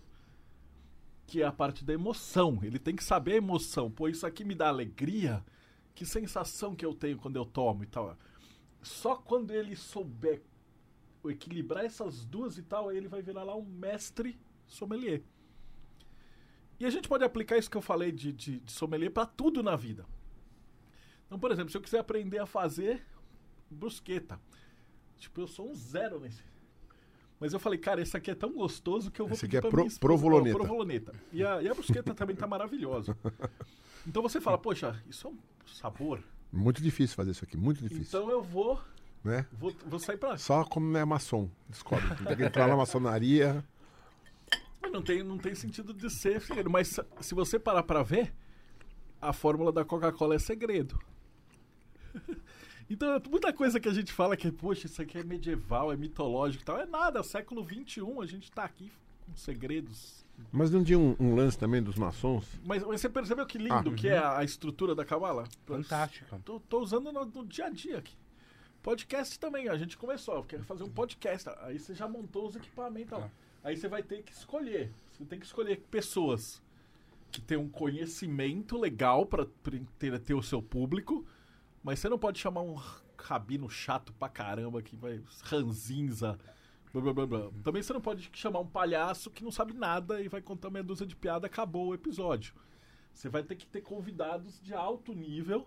Que 1.30 1.42
é 1.42 1.46
a 1.46 1.52
parte 1.52 1.84
da 1.84 1.92
emoção. 1.92 2.58
Ele 2.60 2.76
tem 2.76 2.96
que 2.96 3.04
saber 3.04 3.34
a 3.34 3.36
emoção. 3.36 3.88
Pô, 3.88 4.08
isso 4.08 4.26
aqui 4.26 4.44
me 4.44 4.52
dá 4.52 4.66
alegria. 4.66 5.44
Que 5.94 6.04
sensação 6.04 6.74
que 6.74 6.84
eu 6.84 6.92
tenho 6.92 7.18
quando 7.18 7.36
eu 7.36 7.44
tomo 7.44 7.84
e 7.84 7.86
tal. 7.86 8.18
Só 8.82 9.14
quando 9.14 9.52
ele 9.52 9.76
souber 9.76 10.42
equilibrar 11.28 11.84
essas 11.84 12.24
duas 12.24 12.58
e 12.58 12.62
tal, 12.62 12.88
aí 12.88 12.96
ele 12.96 13.06
vai 13.06 13.22
virar 13.22 13.44
lá 13.44 13.54
um 13.54 13.64
mestre 13.64 14.36
sommelier. 14.66 15.22
E 16.80 16.84
a 16.84 16.90
gente 16.90 17.06
pode 17.06 17.22
aplicar 17.22 17.58
isso 17.58 17.70
que 17.70 17.76
eu 17.76 17.82
falei 17.82 18.10
de, 18.10 18.32
de, 18.32 18.58
de 18.58 18.72
sommelier 18.72 19.12
para 19.12 19.26
tudo 19.26 19.62
na 19.62 19.76
vida. 19.76 20.04
Então, 21.26 21.38
por 21.38 21.52
exemplo, 21.52 21.70
se 21.70 21.76
eu 21.76 21.82
quiser 21.82 21.98
aprender 22.00 22.38
a 22.38 22.46
fazer 22.46 23.06
brusqueta, 23.70 24.40
tipo, 25.16 25.42
eu 25.42 25.46
sou 25.46 25.70
um 25.70 25.74
zero 25.74 26.18
nesse. 26.18 26.42
Mas 27.40 27.54
eu 27.54 27.58
falei, 27.58 27.78
cara, 27.78 28.02
esse 28.02 28.14
aqui 28.16 28.30
é 28.30 28.34
tão 28.34 28.52
gostoso 28.52 29.10
que 29.10 29.18
eu 29.20 29.26
vou 29.26 29.32
Esse 29.34 29.46
pedir 29.46 29.56
aqui 29.58 29.66
é 29.66 29.70
pro- 29.70 29.88
provoloneta. 29.98 30.56
provoloneta. 30.58 31.12
E 31.32 31.42
a, 31.42 31.62
e 31.62 31.68
a 31.68 31.74
brusqueta 31.74 32.14
também 32.14 32.36
tá 32.36 32.46
maravilhosa. 32.46 33.16
Então 34.06 34.22
você 34.22 34.40
fala, 34.40 34.56
poxa, 34.56 34.98
isso 35.10 35.26
é 35.28 35.30
um 35.30 35.36
sabor. 35.66 36.22
Muito 36.50 36.82
difícil 36.82 37.14
fazer 37.14 37.32
isso 37.32 37.44
aqui, 37.44 37.54
muito 37.54 37.82
difícil. 37.82 38.04
Então 38.18 38.30
eu 38.30 38.42
vou, 38.42 38.80
Né? 39.22 39.44
vou, 39.52 39.74
vou 39.86 39.98
sair 40.00 40.16
pra 40.16 40.38
Só 40.38 40.64
como 40.64 40.96
é 40.96 41.04
maçom, 41.04 41.50
descobre. 41.68 42.06
Tem 42.24 42.34
que 42.36 42.42
entrar 42.44 42.66
na 42.66 42.74
maçonaria. 42.76 43.62
Não 44.90 45.02
tem, 45.02 45.22
não 45.22 45.36
tem 45.36 45.54
sentido 45.54 45.92
de 45.92 46.08
ser 46.10 46.40
segredo. 46.40 46.70
Mas 46.70 46.88
se- 46.88 47.04
se 47.20 47.34
você 47.34 47.58
parar 47.58 47.82
pra 47.82 48.02
ver, 48.02 48.32
a 49.20 49.32
fórmula 49.34 49.70
da 49.70 49.84
Coca-Cola 49.84 50.34
é 50.34 50.38
segredo. 50.38 50.98
Então, 52.90 53.22
muita 53.30 53.52
coisa 53.52 53.78
que 53.78 53.88
a 53.88 53.94
gente 53.94 54.12
fala 54.12 54.36
que, 54.36 54.50
poxa, 54.50 54.86
isso 54.86 55.00
aqui 55.00 55.16
é 55.16 55.22
medieval, 55.22 55.92
é 55.92 55.96
mitológico 55.96 56.62
e 56.62 56.66
tal, 56.66 56.76
é 56.78 56.84
nada, 56.84 57.22
século 57.22 57.64
XXI, 57.64 58.02
a 58.20 58.26
gente 58.26 58.50
tá 58.50 58.64
aqui 58.64 58.90
com 59.24 59.36
segredos. 59.36 60.24
Mas 60.50 60.70
não 60.70 60.82
tinha 60.82 60.98
um, 60.98 61.14
um 61.20 61.34
lance 61.34 61.56
também 61.56 61.80
dos 61.82 61.94
maçons? 61.94 62.44
Mas, 62.64 62.82
mas 62.82 63.00
você 63.00 63.08
percebeu 63.08 63.46
que 63.46 63.58
lindo 63.58 63.90
Ah, 63.90 63.94
que 63.94 64.08
é 64.08 64.18
a, 64.18 64.38
a 64.38 64.44
estrutura 64.44 64.94
da 64.94 65.04
Kabbalah? 65.04 65.44
Fantástica. 65.66 66.40
Tô, 66.44 66.58
tô 66.58 66.80
usando 66.80 67.12
no, 67.12 67.24
no 67.24 67.46
dia 67.46 67.66
a 67.66 67.70
dia 67.70 67.98
aqui. 67.98 68.14
Podcast 68.82 69.38
também, 69.38 69.68
a 69.68 69.76
gente 69.76 69.96
começou, 69.98 70.42
quer 70.42 70.62
fazer 70.62 70.82
um 70.82 70.88
podcast. 70.88 71.48
Aí 71.60 71.78
você 71.78 71.94
já 71.94 72.08
montou 72.08 72.48
os 72.48 72.56
equipamentos. 72.56 73.12
ó. 73.12 73.20
Tá. 73.20 73.30
Aí 73.62 73.76
você 73.76 73.86
vai 73.86 74.02
ter 74.02 74.22
que 74.22 74.32
escolher. 74.32 74.90
Você 75.12 75.24
tem 75.26 75.38
que 75.38 75.44
escolher 75.44 75.80
pessoas 75.90 76.62
que 77.30 77.40
têm 77.40 77.58
um 77.58 77.68
conhecimento 77.68 78.78
legal 78.78 79.26
para 79.26 79.46
ter, 79.98 80.18
ter 80.18 80.34
o 80.34 80.42
seu 80.42 80.62
público, 80.62 81.24
mas 81.82 81.98
você 81.98 82.08
não 82.08 82.18
pode 82.18 82.38
chamar 82.38 82.62
um 82.62 82.74
rabino 83.18 83.68
chato 83.68 84.12
pra 84.14 84.28
caramba 84.28 84.82
que 84.82 84.96
vai 84.96 85.22
ranzinza. 85.44 86.38
Blá, 86.92 87.00
blá, 87.02 87.12
blá, 87.12 87.26
blá. 87.26 87.50
Também 87.62 87.82
você 87.82 87.92
não 87.92 88.00
pode 88.00 88.28
chamar 88.32 88.60
um 88.60 88.66
palhaço 88.66 89.30
que 89.30 89.44
não 89.44 89.52
sabe 89.52 89.72
nada 89.74 90.20
e 90.20 90.28
vai 90.28 90.42
contar 90.42 90.70
meia 90.70 90.82
dúzia 90.82 91.06
de 91.06 91.14
piada 91.14 91.46
acabou 91.46 91.88
o 91.88 91.94
episódio. 91.94 92.54
Você 93.14 93.28
vai 93.28 93.42
ter 93.42 93.54
que 93.56 93.66
ter 93.66 93.80
convidados 93.82 94.60
de 94.60 94.74
alto 94.74 95.12
nível 95.14 95.66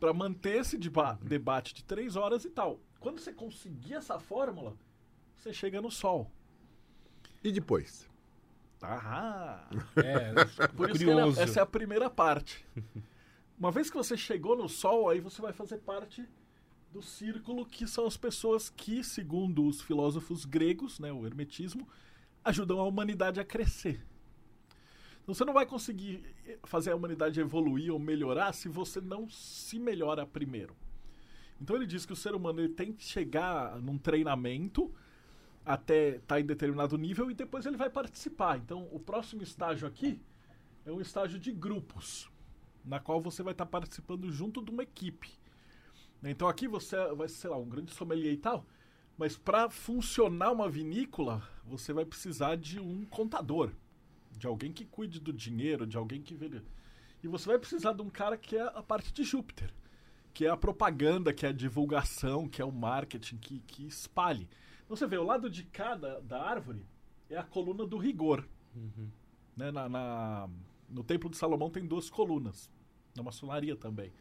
para 0.00 0.12
manter 0.12 0.60
esse 0.60 0.76
deba- 0.78 1.18
debate 1.22 1.74
de 1.74 1.84
três 1.84 2.16
horas 2.16 2.44
e 2.44 2.50
tal. 2.50 2.80
Quando 3.00 3.20
você 3.20 3.32
conseguir 3.32 3.94
essa 3.94 4.18
fórmula, 4.18 4.76
você 5.36 5.52
chega 5.52 5.80
no 5.80 5.90
sol. 5.90 6.30
E 7.44 7.52
depois? 7.52 8.08
Ah, 8.82 9.68
É, 9.96 10.32
por 10.76 10.90
isso 10.90 10.98
que 10.98 11.04
curioso. 11.04 11.36
ela- 11.38 11.42
essa 11.42 11.60
é 11.60 11.62
a 11.62 11.66
primeira 11.66 12.08
parte. 12.10 12.64
Uma 13.58 13.72
vez 13.72 13.90
que 13.90 13.96
você 13.96 14.16
chegou 14.16 14.56
no 14.56 14.68
sol, 14.68 15.08
aí 15.08 15.18
você 15.18 15.42
vai 15.42 15.52
fazer 15.52 15.78
parte 15.78 16.24
do 16.92 17.02
círculo 17.02 17.66
que 17.66 17.88
são 17.88 18.06
as 18.06 18.16
pessoas 18.16 18.70
que, 18.70 19.02
segundo 19.02 19.66
os 19.66 19.82
filósofos 19.82 20.44
gregos, 20.44 21.00
né, 21.00 21.12
o 21.12 21.26
hermetismo, 21.26 21.88
ajudam 22.44 22.78
a 22.78 22.84
humanidade 22.84 23.40
a 23.40 23.44
crescer. 23.44 24.00
Então 25.22 25.34
você 25.34 25.44
não 25.44 25.52
vai 25.52 25.66
conseguir 25.66 26.22
fazer 26.64 26.92
a 26.92 26.96
humanidade 26.96 27.40
evoluir 27.40 27.92
ou 27.92 27.98
melhorar 27.98 28.52
se 28.52 28.68
você 28.68 29.00
não 29.00 29.28
se 29.28 29.76
melhora 29.78 30.24
primeiro. 30.24 30.76
Então 31.60 31.74
ele 31.74 31.86
diz 31.86 32.06
que 32.06 32.12
o 32.12 32.16
ser 32.16 32.36
humano 32.36 32.60
ele 32.60 32.72
tem 32.72 32.92
que 32.92 33.02
chegar 33.02 33.78
num 33.80 33.98
treinamento 33.98 34.94
até 35.66 36.16
estar 36.16 36.40
em 36.40 36.46
determinado 36.46 36.96
nível 36.96 37.28
e 37.28 37.34
depois 37.34 37.66
ele 37.66 37.76
vai 37.76 37.90
participar. 37.90 38.56
Então 38.56 38.88
o 38.92 39.00
próximo 39.00 39.42
estágio 39.42 39.86
aqui 39.88 40.22
é 40.86 40.92
um 40.92 41.00
estágio 41.00 41.40
de 41.40 41.50
grupos, 41.52 42.30
na 42.84 42.98
qual 43.00 43.20
você 43.20 43.42
vai 43.42 43.52
estar 43.52 43.66
participando 43.66 44.30
junto 44.30 44.62
de 44.62 44.70
uma 44.70 44.82
equipe. 44.82 45.30
Então 46.22 46.48
aqui 46.48 46.66
você 46.66 46.96
vai 47.14 47.28
ser, 47.28 47.36
sei 47.36 47.50
lá, 47.50 47.56
um 47.56 47.68
grande 47.68 47.92
sommelier 47.92 48.32
e 48.32 48.36
tal, 48.38 48.66
mas 49.16 49.36
para 49.36 49.68
funcionar 49.70 50.52
uma 50.52 50.68
vinícola, 50.68 51.42
você 51.64 51.92
vai 51.92 52.04
precisar 52.04 52.56
de 52.56 52.80
um 52.80 53.04
contador, 53.04 53.72
de 54.36 54.46
alguém 54.46 54.72
que 54.72 54.84
cuide 54.84 55.20
do 55.20 55.32
dinheiro, 55.32 55.86
de 55.86 55.96
alguém 55.96 56.20
que 56.22 56.34
vê. 56.34 56.62
E 57.22 57.28
você 57.28 57.46
vai 57.46 57.58
precisar 57.58 57.92
de 57.92 58.02
um 58.02 58.10
cara 58.10 58.36
que 58.36 58.56
é 58.56 58.62
a 58.62 58.82
parte 58.82 59.12
de 59.12 59.24
Júpiter, 59.24 59.72
que 60.32 60.44
é 60.46 60.50
a 60.50 60.56
propaganda, 60.56 61.32
que 61.32 61.44
é 61.44 61.48
a 61.48 61.52
divulgação, 61.52 62.48
que 62.48 62.62
é 62.62 62.64
o 62.64 62.70
marketing, 62.72 63.38
que, 63.38 63.58
que 63.60 63.86
espalhe. 63.86 64.48
Então 64.84 64.96
você 64.96 65.06
vê, 65.06 65.18
o 65.18 65.24
lado 65.24 65.50
de 65.50 65.64
cá 65.64 65.94
da, 65.94 66.20
da 66.20 66.42
árvore 66.42 66.86
é 67.28 67.36
a 67.36 67.42
coluna 67.42 67.84
do 67.86 67.98
rigor. 67.98 68.46
Né? 69.56 69.70
Na, 69.72 69.88
na- 69.88 70.48
no 70.88 71.02
Templo 71.04 71.28
de 71.30 71.36
Salomão 71.36 71.70
tem 71.70 71.86
duas 71.86 72.08
colunas, 72.10 72.70
na 73.16 73.22
maçonaria 73.22 73.76
também. 73.76 74.12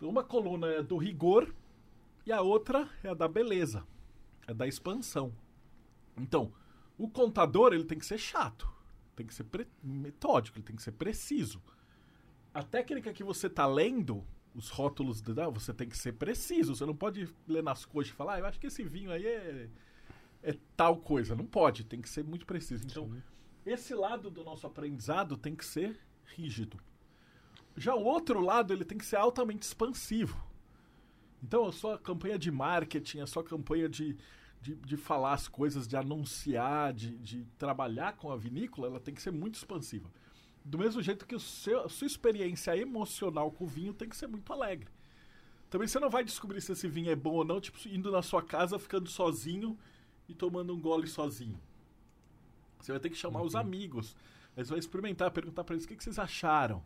Uma 0.00 0.24
coluna 0.24 0.66
é 0.68 0.82
do 0.82 0.96
rigor 0.96 1.54
e 2.24 2.32
a 2.32 2.40
outra 2.40 2.88
é 3.02 3.08
a 3.08 3.14
da 3.14 3.28
beleza, 3.28 3.86
é 4.46 4.54
da 4.54 4.66
expansão. 4.66 5.32
Então, 6.16 6.52
o 6.96 7.08
contador 7.08 7.72
ele 7.72 7.84
tem 7.84 7.98
que 7.98 8.06
ser 8.06 8.18
chato, 8.18 8.68
tem 9.14 9.26
que 9.26 9.34
ser 9.34 9.46
metódico, 9.82 10.58
ele 10.58 10.64
tem 10.64 10.76
que 10.76 10.82
ser 10.82 10.92
preciso. 10.92 11.62
A 12.52 12.62
técnica 12.62 13.12
que 13.12 13.22
você 13.22 13.46
está 13.46 13.66
lendo, 13.66 14.24
os 14.54 14.70
rótulos, 14.70 15.20
de- 15.20 15.38
ah, 15.40 15.48
você 15.48 15.72
tem 15.72 15.88
que 15.88 15.96
ser 15.96 16.12
preciso. 16.14 16.74
Você 16.74 16.84
não 16.84 16.96
pode 16.96 17.28
ler 17.46 17.62
nas 17.62 17.84
coxas 17.84 18.12
e 18.12 18.16
falar, 18.16 18.34
ah, 18.34 18.38
eu 18.40 18.46
acho 18.46 18.58
que 18.58 18.66
esse 18.66 18.82
vinho 18.82 19.12
aí 19.12 19.24
é, 19.24 19.68
é 20.42 20.56
tal 20.76 20.96
coisa. 20.96 21.36
Não 21.36 21.46
pode, 21.46 21.84
tem 21.84 22.00
que 22.00 22.08
ser 22.08 22.24
muito 22.24 22.44
preciso. 22.44 22.82
Então, 22.84 23.08
esse 23.64 23.94
lado 23.94 24.30
do 24.30 24.42
nosso 24.42 24.66
aprendizado 24.66 25.36
tem 25.36 25.54
que 25.54 25.64
ser 25.64 25.98
rígido. 26.24 26.78
Já 27.76 27.94
o 27.94 28.04
outro 28.04 28.40
lado, 28.40 28.72
ele 28.72 28.84
tem 28.84 28.98
que 28.98 29.04
ser 29.04 29.16
altamente 29.16 29.62
expansivo. 29.62 30.42
Então, 31.42 31.66
a 31.66 31.72
sua 31.72 31.98
campanha 31.98 32.38
de 32.38 32.50
marketing, 32.50 33.20
a 33.20 33.26
sua 33.26 33.42
campanha 33.42 33.88
de, 33.88 34.16
de, 34.60 34.74
de 34.74 34.96
falar 34.96 35.34
as 35.34 35.48
coisas, 35.48 35.86
de 35.86 35.96
anunciar, 35.96 36.92
de, 36.92 37.16
de 37.18 37.44
trabalhar 37.58 38.16
com 38.16 38.30
a 38.30 38.36
vinícola, 38.36 38.88
ela 38.88 39.00
tem 39.00 39.14
que 39.14 39.22
ser 39.22 39.30
muito 39.30 39.54
expansiva. 39.54 40.10
Do 40.64 40.76
mesmo 40.76 41.00
jeito 41.00 41.26
que 41.26 41.34
o 41.34 41.40
seu, 41.40 41.84
a 41.84 41.88
sua 41.88 42.06
experiência 42.06 42.76
emocional 42.76 43.50
com 43.50 43.64
o 43.64 43.68
vinho 43.68 43.94
tem 43.94 44.08
que 44.08 44.16
ser 44.16 44.26
muito 44.26 44.52
alegre. 44.52 44.88
Também 45.70 45.88
você 45.88 45.98
não 45.98 46.10
vai 46.10 46.24
descobrir 46.24 46.60
se 46.60 46.72
esse 46.72 46.88
vinho 46.88 47.10
é 47.10 47.16
bom 47.16 47.34
ou 47.34 47.44
não, 47.44 47.60
tipo, 47.60 47.78
indo 47.88 48.10
na 48.10 48.22
sua 48.22 48.42
casa, 48.42 48.78
ficando 48.78 49.08
sozinho 49.08 49.78
e 50.28 50.34
tomando 50.34 50.74
um 50.74 50.80
gole 50.80 51.06
sozinho. 51.06 51.58
Você 52.80 52.92
vai 52.92 53.00
ter 53.00 53.10
que 53.10 53.16
chamar 53.16 53.42
os 53.42 53.54
amigos. 53.54 54.16
Aí 54.56 54.64
você 54.64 54.70
vai 54.70 54.78
experimentar, 54.78 55.30
perguntar 55.30 55.64
pra 55.64 55.74
eles 55.74 55.84
o 55.84 55.88
que, 55.88 55.96
que 55.96 56.04
vocês 56.04 56.18
acharam. 56.18 56.82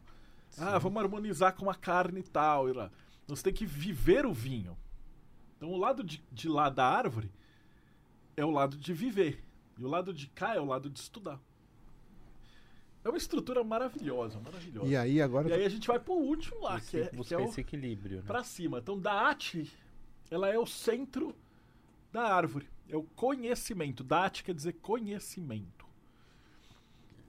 Ah, 0.59 0.79
vamos 0.79 1.03
harmonizar 1.03 1.55
com 1.55 1.69
a 1.71 1.75
carne 1.75 2.21
e 2.21 2.25
tal. 2.25 2.69
E 2.69 2.73
lá. 2.73 2.91
Então, 3.25 3.35
Você 3.35 3.43
tem 3.43 3.53
que 3.53 3.67
viver 3.67 4.27
o 4.27 4.33
vinho. 4.33 4.77
Então 5.57 5.71
o 5.71 5.77
lado 5.77 6.05
de, 6.05 6.23
de 6.31 6.49
lá 6.49 6.69
da 6.69 6.87
árvore 6.87 7.31
é 8.37 8.45
o 8.45 8.51
lado 8.51 8.77
de 8.77 8.93
viver. 8.93 9.43
E 9.79 9.85
o 9.85 9.89
lado 9.89 10.13
de 10.13 10.27
cá 10.29 10.55
é 10.55 10.61
o 10.61 10.65
lado 10.65 10.91
de 10.91 10.99
estudar. 10.99 11.41
É 13.05 13.09
uma 13.09 13.19
estrutura 13.19 13.63
maravilhosa, 13.63 14.41
maravilhosa. 14.41 14.89
E 14.89 14.97
aí 14.97 15.21
agora. 15.21 15.49
E 15.49 15.53
aí 15.53 15.65
a 15.65 15.69
gente 15.69 15.87
vai 15.87 16.01
pro 16.01 16.15
último 16.15 16.63
lá, 16.63 16.81
que 16.81 16.99
é, 16.99 17.07
que 17.09 17.17
buscar 17.17 17.41
é 17.41 17.45
o, 17.45 17.45
esse 17.45 17.61
equilíbrio. 17.61 18.19
Né? 18.19 18.25
pra 18.27 18.43
cima. 18.43 18.79
Então, 18.79 18.99
Da'at, 18.99 19.71
ela 20.31 20.49
é 20.49 20.59
o 20.59 20.65
centro 20.65 21.37
da 22.11 22.23
árvore. 22.23 22.67
É 22.89 22.97
o 22.97 23.03
conhecimento. 23.03 24.03
Da'at 24.03 24.43
quer 24.43 24.55
dizer 24.55 24.75
conhecimento. 24.75 25.84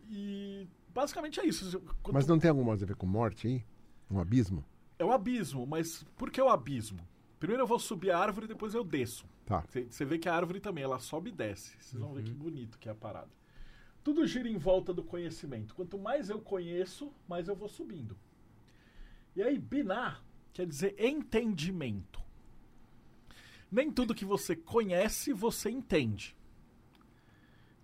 E 0.09 0.67
basicamente 0.93 1.39
é 1.39 1.45
isso. 1.45 1.79
Quanto- 2.01 2.13
Mas 2.13 2.27
não 2.27 2.37
tem 2.39 2.49
alguma 2.49 2.67
coisa 2.69 2.85
a 2.85 2.87
ver 2.87 2.95
com 2.95 3.05
morte 3.05 3.47
aí? 3.47 3.65
Um 4.09 4.19
abismo? 4.19 4.63
É 4.99 5.03
o 5.05 5.11
abismo, 5.11 5.65
mas 5.65 6.03
por 6.15 6.29
que 6.31 6.41
o 6.41 6.47
abismo? 6.49 7.05
Primeiro 7.39 7.63
eu 7.63 7.67
vou 7.67 7.79
subir 7.79 8.11
a 8.11 8.19
árvore 8.19 8.45
e 8.45 8.49
depois 8.49 8.73
eu 8.73 8.83
desço. 8.83 9.25
Tá. 9.45 9.63
Você 9.89 10.05
vê 10.05 10.17
que 10.17 10.29
a 10.29 10.35
árvore 10.35 10.59
também, 10.59 10.83
ela 10.83 10.99
sobe 10.99 11.29
e 11.29 11.33
desce. 11.33 11.75
Vocês 11.79 12.01
vão 12.01 12.13
ver 12.13 12.23
que 12.23 12.33
bonito 12.33 12.79
que 12.79 12.87
é 12.87 12.91
a 12.91 12.95
parada. 12.95 13.29
Tudo 14.03 14.25
gira 14.25 14.47
em 14.47 14.57
volta 14.57 14.93
do 14.93 15.03
conhecimento. 15.03 15.75
Quanto 15.75 15.97
mais 15.97 16.29
eu 16.29 16.39
conheço, 16.39 17.11
mais 17.27 17.47
eu 17.47 17.55
vou 17.55 17.67
subindo. 17.67 18.15
E 19.35 19.41
aí, 19.43 19.57
binar 19.59 20.23
quer 20.53 20.65
dizer 20.65 20.95
entendimento. 20.97 22.21
Nem 23.71 23.91
tudo 23.91 24.15
que 24.15 24.23
você 24.25 24.55
conhece, 24.55 25.33
você 25.33 25.69
entende. 25.69 26.35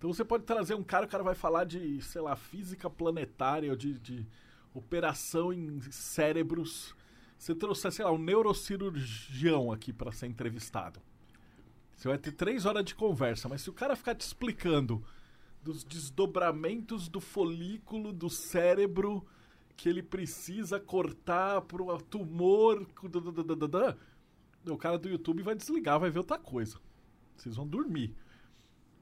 Então 0.02 0.12
você 0.12 0.24
pode 0.24 0.42
trazer 0.42 0.74
um 0.74 0.82
cara, 0.82 1.06
o 1.06 1.08
cara 1.08 1.22
vai 1.22 1.36
falar 1.36 1.62
de, 1.62 2.02
sei 2.02 2.20
lá, 2.20 2.34
física 2.34 2.90
planetária, 2.90 3.70
ou 3.70 3.76
de, 3.76 4.00
de 4.00 4.26
operação 4.74 5.52
em 5.52 5.80
cérebros. 5.92 6.92
Você 7.38 7.54
trouxe, 7.54 7.88
sei 7.92 8.04
lá, 8.04 8.10
um 8.10 8.18
neurocirurgião 8.18 9.70
aqui 9.70 9.92
para 9.92 10.10
ser 10.10 10.26
entrevistado. 10.26 11.00
Você 11.94 12.08
vai 12.08 12.18
ter 12.18 12.32
três 12.32 12.66
horas 12.66 12.84
de 12.84 12.96
conversa, 12.96 13.48
mas 13.48 13.62
se 13.62 13.70
o 13.70 13.72
cara 13.72 13.94
ficar 13.94 14.16
te 14.16 14.22
explicando 14.22 15.04
dos 15.62 15.84
desdobramentos 15.84 17.08
do 17.08 17.20
folículo 17.20 18.12
do 18.12 18.28
cérebro 18.28 19.24
que 19.76 19.88
ele 19.88 20.02
precisa 20.02 20.80
cortar 20.80 21.60
pro 21.60 21.96
tumor, 22.02 22.84
o 24.66 24.76
cara 24.76 24.98
do 24.98 25.08
YouTube 25.08 25.44
vai 25.44 25.54
desligar, 25.54 26.00
vai 26.00 26.10
ver 26.10 26.18
outra 26.18 26.40
coisa. 26.40 26.80
Vocês 27.36 27.54
vão 27.54 27.68
dormir. 27.68 28.12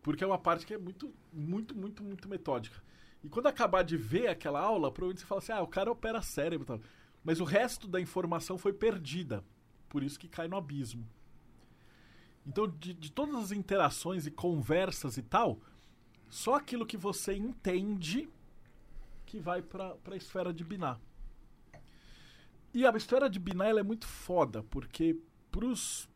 Porque 0.03 0.25
é 0.25 0.27
uma 0.27 0.39
parte 0.39 0.67
que 0.67 0.75
é 0.75 0.79
muito, 0.79 1.13
muito, 1.33 1.75
muito, 1.75 2.03
muito 2.03 2.29
metódica. 2.29 2.83
E 3.23 3.29
quando 3.29 3.47
acabar 3.47 3.83
de 3.83 3.97
ver 3.97 4.29
aquela 4.29 4.61
aula, 4.61 4.91
provavelmente 4.91 5.21
você 5.21 5.27
fala 5.27 5.41
assim: 5.41 5.53
ah, 5.53 5.63
o 5.63 5.67
cara 5.67 5.91
opera 5.91 6.23
cérebro 6.23 6.67
tal. 6.67 6.81
Mas 7.23 7.41
o 7.41 7.45
resto 7.45 7.87
da 7.87 8.01
informação 8.01 8.57
foi 8.57 8.73
perdida. 8.73 9.45
Por 9.89 10.03
isso 10.03 10.19
que 10.19 10.29
cai 10.29 10.49
no 10.49 10.57
abismo. 10.57 11.07
Então, 12.47 12.67
de, 12.67 12.95
de 12.95 13.13
todas 13.13 13.35
as 13.37 13.53
interações 13.53 14.27
e 14.27 14.31
conversas 14.31 15.17
e 15.19 15.23
tal, 15.23 15.61
só 16.29 16.55
aquilo 16.55 16.87
que 16.87 16.97
você 16.97 17.35
entende 17.35 18.29
que 19.27 19.39
vai 19.39 19.61
para 19.61 19.97
a 20.11 20.17
esfera 20.17 20.53
de 20.53 20.65
Biná. 20.65 20.99
E 22.73 22.87
a 22.87 22.91
esfera 22.97 23.29
de 23.29 23.39
Biná 23.39 23.67
ela 23.67 23.81
é 23.81 23.83
muito 23.83 24.07
foda, 24.07 24.63
porque 24.65 25.19
pros 25.51 26.09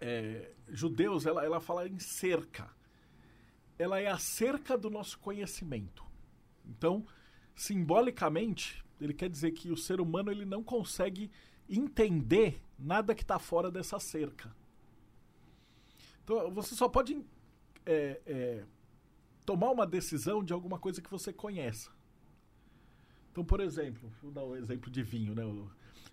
é, 0.00 0.52
judeus 0.68 1.26
ela, 1.26 1.44
ela 1.44 1.60
fala 1.60 1.88
em 1.88 1.98
cerca. 1.98 2.70
Ela 3.78 4.00
é 4.00 4.08
a 4.08 4.18
cerca 4.18 4.76
do 4.76 4.88
nosso 4.88 5.18
conhecimento. 5.18 6.04
Então, 6.64 7.06
simbolicamente, 7.54 8.84
ele 9.00 9.12
quer 9.12 9.28
dizer 9.28 9.52
que 9.52 9.70
o 9.70 9.76
ser 9.76 10.00
humano 10.00 10.30
ele 10.30 10.44
não 10.44 10.62
consegue 10.62 11.30
entender 11.68 12.62
nada 12.78 13.14
que 13.14 13.22
está 13.22 13.38
fora 13.38 13.70
dessa 13.70 13.98
cerca. 13.98 14.54
Então, 16.24 16.50
você 16.50 16.74
só 16.74 16.88
pode 16.88 17.24
é, 17.84 18.20
é, 18.26 18.64
tomar 19.44 19.70
uma 19.70 19.86
decisão 19.86 20.42
de 20.42 20.52
alguma 20.52 20.78
coisa 20.78 21.00
que 21.00 21.10
você 21.10 21.32
conheça. 21.32 21.90
Então, 23.30 23.44
por 23.44 23.60
exemplo, 23.60 24.10
vou 24.22 24.32
dar 24.32 24.44
um 24.44 24.56
exemplo 24.56 24.90
de 24.90 25.02
vinho, 25.02 25.34
né? 25.34 25.42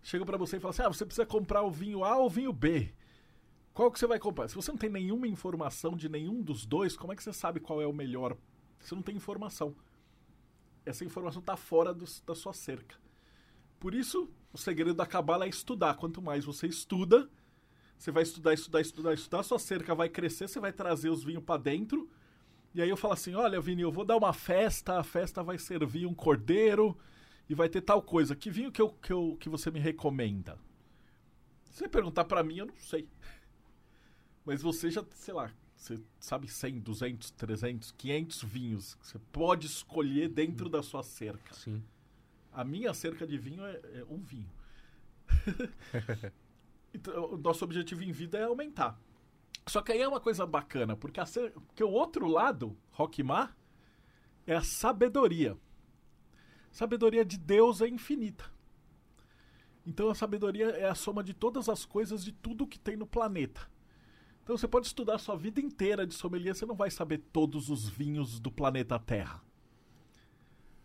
Chega 0.04 0.26
para 0.26 0.38
você 0.38 0.58
e 0.58 0.60
fala 0.60 0.72
assim: 0.72 0.82
ah, 0.84 0.90
você 0.90 1.06
precisa 1.06 1.26
comprar 1.26 1.64
o 1.64 1.72
vinho 1.72 2.04
A 2.04 2.18
ou 2.18 2.28
o 2.28 2.30
vinho 2.30 2.52
B. 2.52 2.94
Qual 3.74 3.92
que 3.92 3.98
você 3.98 4.06
vai 4.06 4.20
comprar? 4.20 4.48
Se 4.48 4.56
você 4.56 4.72
não 4.72 4.78
tem 4.78 4.90
nenhuma 4.90 5.28
informação 5.28 5.96
de 5.96 6.08
nenhum 6.08 6.42
dos 6.42 6.66
dois, 6.66 6.96
como 6.96 7.12
é 7.12 7.16
que 7.16 7.24
você 7.24 7.34
sabe 7.34 7.60
qual 7.60 7.82
é 7.82 7.88
o 7.88 7.94
melhor? 7.94 8.38
Você 8.80 8.94
não 8.94 9.02
tem 9.02 9.16
informação. 9.16 9.76
Essa 10.86 11.04
informação 11.04 11.40
está 11.40 11.56
fora 11.58 11.94
do, 11.94 12.06
da 12.26 12.36
sua 12.36 12.54
cerca. 12.54 12.96
Por 13.80 13.96
isso, 13.96 14.30
o 14.52 14.58
segredo 14.58 14.94
da 14.94 15.06
cabala 15.06 15.46
é 15.46 15.50
estudar. 15.50 15.96
Quanto 15.96 16.22
mais 16.22 16.46
você 16.46 16.68
estuda, 16.68 17.30
você 17.98 18.12
vai 18.12 18.24
estudar, 18.24 18.54
estudar, 18.54 18.82
estudar, 18.82 19.14
estudar, 19.14 19.44
sua 19.44 19.58
cerca 19.58 19.96
vai 19.96 20.10
crescer, 20.10 20.48
você 20.48 20.60
vai 20.60 20.72
trazer 20.72 21.10
os 21.10 21.24
vinhos 21.24 21.44
para 21.44 21.60
dentro. 21.60 22.10
E 22.76 22.82
aí 22.82 22.90
eu 22.90 22.98
falo 22.98 23.14
assim: 23.14 23.34
olha, 23.34 23.60
Vini, 23.60 23.82
eu 23.82 23.92
vou 23.92 24.06
dar 24.06 24.18
uma 24.18 24.34
festa, 24.34 25.00
a 25.00 25.04
festa 25.04 25.42
vai 25.42 25.58
servir 25.58 26.06
um 26.06 26.14
cordeiro 26.14 26.98
e 27.50 27.56
vai 27.56 27.70
ter 27.70 27.82
tal 27.82 28.02
coisa. 28.02 28.36
Que 28.36 28.52
vinho 28.52 28.72
que, 28.72 28.82
eu, 28.82 28.90
que, 28.90 29.12
eu, 29.12 29.38
que 29.40 29.50
você 29.50 29.72
me 29.72 29.80
recomenda? 29.80 30.60
Se 31.66 31.80
você 31.80 31.88
perguntar 31.88 32.26
para 32.26 32.44
mim, 32.44 32.58
eu 32.58 32.68
não 32.68 32.76
sei. 32.78 33.08
Mas 34.46 34.62
você 34.62 34.92
já, 34.92 35.04
sei 35.12 35.34
lá, 35.34 35.52
você 35.76 36.00
sabe 36.20 36.48
100, 36.48 36.80
200, 36.80 37.32
300, 37.32 37.92
500 37.92 38.44
vinhos 38.44 38.96
que 38.96 39.08
você 39.08 39.20
pode 39.32 39.68
escolher 39.68 40.30
dentro 40.30 40.70
da 40.70 40.82
sua 40.82 41.04
cerca. 41.04 41.54
Sim. 41.54 41.84
A 42.52 42.64
minha 42.64 42.94
cerca 42.94 43.26
de 43.26 43.38
vinho 43.38 43.66
é, 43.66 43.82
é 43.96 44.06
um 44.10 44.22
vinho. 44.22 44.50
então, 46.94 47.34
o 47.34 47.38
nosso 47.38 47.64
objetivo 47.66 48.04
em 48.04 48.12
vida 48.12 48.38
é 48.38 48.44
aumentar. 48.44 49.00
Só 49.68 49.82
que 49.82 49.92
aí 49.92 50.02
é 50.02 50.08
uma 50.08 50.20
coisa 50.20 50.46
bacana, 50.46 50.96
porque, 50.96 51.20
a 51.20 51.26
cer... 51.26 51.52
porque 51.52 51.84
o 51.84 51.92
outro 51.92 52.28
lado, 52.28 52.78
Rockmar, 52.92 53.56
é 54.46 54.56
a 54.56 54.62
sabedoria. 54.62 55.58
Sabedoria 56.72 57.24
de 57.24 57.38
Deus 57.38 57.82
é 57.82 57.88
infinita. 57.88 58.52
Então 59.86 60.10
a 60.10 60.16
sabedoria 60.16 60.70
é 60.70 60.90
a 60.90 60.96
soma 60.96 61.24
de 61.24 61.34
todas 61.34 61.68
as 61.70 61.86
coisas 61.86 62.24
de 62.24 62.32
tudo 62.32 62.68
que 62.68 62.80
tem 62.80 62.96
no 62.96 63.06
planeta. 63.06 63.70
Então 64.44 64.58
você 64.58 64.68
pode 64.68 64.88
estudar 64.88 65.16
a 65.16 65.20
sua 65.20 65.38
vida 65.38 65.62
inteira 65.62 66.06
de 66.06 66.14
sommelier, 66.14 66.54
você 66.54 66.66
não 66.66 66.76
vai 66.76 66.92
saber 66.92 67.20
todos 67.32 67.70
os 67.70 67.88
vinhos 67.88 68.40
do 68.40 68.52
planeta 68.52 69.00
Terra. 69.00 69.42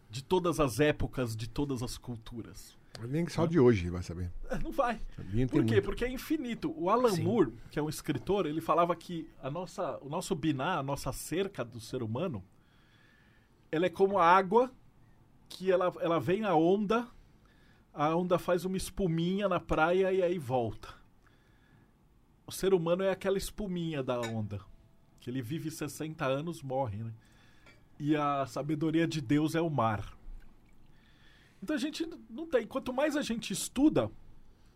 De 0.09 0.22
todas 0.22 0.60
as 0.60 0.80
épocas, 0.80 1.36
de 1.36 1.48
todas 1.48 1.82
as 1.82 1.98
culturas. 1.98 2.78
Nem 3.06 3.28
só 3.28 3.47
de 3.47 3.60
hoje 3.60 3.90
vai 3.90 4.02
saber. 4.02 4.32
É, 4.51 4.59
Não 4.59 4.72
vai. 4.72 5.01
Por 5.14 5.24
quê? 5.64 5.74
muito. 5.74 5.82
Porque 5.82 6.05
é 6.05 6.10
infinito. 6.10 6.72
O 6.76 6.90
Alan 6.90 7.10
Sim. 7.10 7.22
Moore, 7.22 7.52
que 7.70 7.78
é 7.78 7.82
um 7.82 7.89
escritor, 7.89 8.47
ele 8.47 8.60
falava 8.60 8.97
que 8.97 9.28
a 9.40 9.51
nossa, 9.51 9.98
o 10.02 10.09
nosso 10.09 10.35
biná, 10.35 10.78
a 10.78 10.82
nossa 10.82 11.12
cerca 11.12 11.64
do 11.64 11.78
ser 11.78 12.02
humano, 12.02 12.43
ela 13.70 13.86
é 13.86 13.90
como 13.90 14.18
a 14.18 14.24
água 14.24 14.72
que 15.48 15.70
ela, 15.70 15.93
ela 16.01 16.18
vem 16.18 16.44
a 16.44 16.55
onda, 16.55 17.06
a 17.93 18.14
onda 18.14 18.39
faz 18.39 18.64
uma 18.64 18.76
espuminha 18.76 19.48
na 19.48 19.60
praia 19.60 20.12
e 20.12 20.22
aí 20.22 20.39
volta. 20.39 20.98
O 22.49 22.51
ser 22.51 22.73
humano 22.73 23.03
é 23.03 23.11
aquela 23.11 23.37
espuminha 23.37 24.03
da 24.03 24.19
onda. 24.19 24.59
Que 25.20 25.29
ele 25.29 25.43
vive 25.43 25.70
60 25.70 26.25
anos, 26.25 26.62
morre, 26.62 26.97
né? 26.97 27.12
E 28.01 28.16
a 28.16 28.47
sabedoria 28.47 29.07
de 29.07 29.20
Deus 29.20 29.55
é 29.55 29.61
o 29.61 29.69
mar. 29.69 30.16
Então 31.62 31.77
a 31.77 31.79
gente 31.79 32.09
não 32.31 32.47
tem. 32.47 32.66
Quanto 32.66 32.91
mais 32.91 33.16
a 33.16 33.20
gente 33.20 33.53
estuda, 33.53 34.11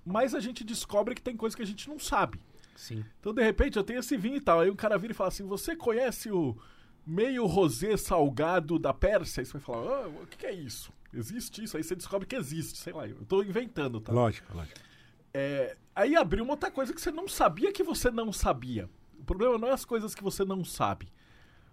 mais 0.04 0.34
a 0.34 0.40
gente 0.40 0.62
descobre 0.62 1.14
que 1.14 1.22
tem 1.22 1.34
coisa 1.34 1.56
que 1.56 1.62
a 1.62 1.66
gente 1.66 1.88
não 1.88 1.98
sabe. 1.98 2.38
Sim. 2.76 3.02
Então, 3.18 3.32
de 3.32 3.42
repente, 3.42 3.78
eu 3.78 3.84
tenho 3.84 4.00
esse 4.00 4.18
vinho 4.18 4.36
e 4.36 4.40
tal. 4.42 4.60
Aí 4.60 4.70
um 4.70 4.76
cara 4.76 4.98
vira 4.98 5.14
e 5.14 5.16
fala 5.16 5.28
assim: 5.28 5.46
Você 5.46 5.74
conhece 5.74 6.30
o 6.30 6.54
meio 7.06 7.46
rosé 7.46 7.96
salgado 7.96 8.78
da 8.78 8.92
Pérsia? 8.92 9.40
Aí 9.40 9.46
você 9.46 9.52
vai 9.54 9.62
falar: 9.62 10.04
ah, 10.04 10.08
O 10.08 10.26
que, 10.26 10.36
que 10.36 10.46
é 10.46 10.52
isso? 10.52 10.92
Existe 11.10 11.64
isso? 11.64 11.78
Aí 11.78 11.82
você 11.82 11.96
descobre 11.96 12.26
que 12.26 12.36
existe. 12.36 12.78
Sei 12.78 12.92
lá, 12.92 13.08
eu 13.08 13.24
tô 13.24 13.42
inventando, 13.42 13.98
tá? 13.98 14.12
Lógico, 14.12 14.54
lógico. 14.54 14.78
É, 15.32 15.74
aí 15.94 16.16
abriu 16.16 16.44
uma 16.44 16.54
outra 16.54 16.70
coisa 16.70 16.92
que 16.92 17.00
você 17.00 17.10
não 17.10 17.28
sabia 17.28 17.72
que 17.72 17.82
você 17.82 18.10
não 18.10 18.32
sabia. 18.32 18.88
O 19.18 19.24
problema 19.24 19.58
não 19.58 19.68
é 19.68 19.72
as 19.72 19.84
coisas 19.84 20.14
que 20.14 20.22
você 20.22 20.44
não 20.44 20.64
sabe. 20.64 21.12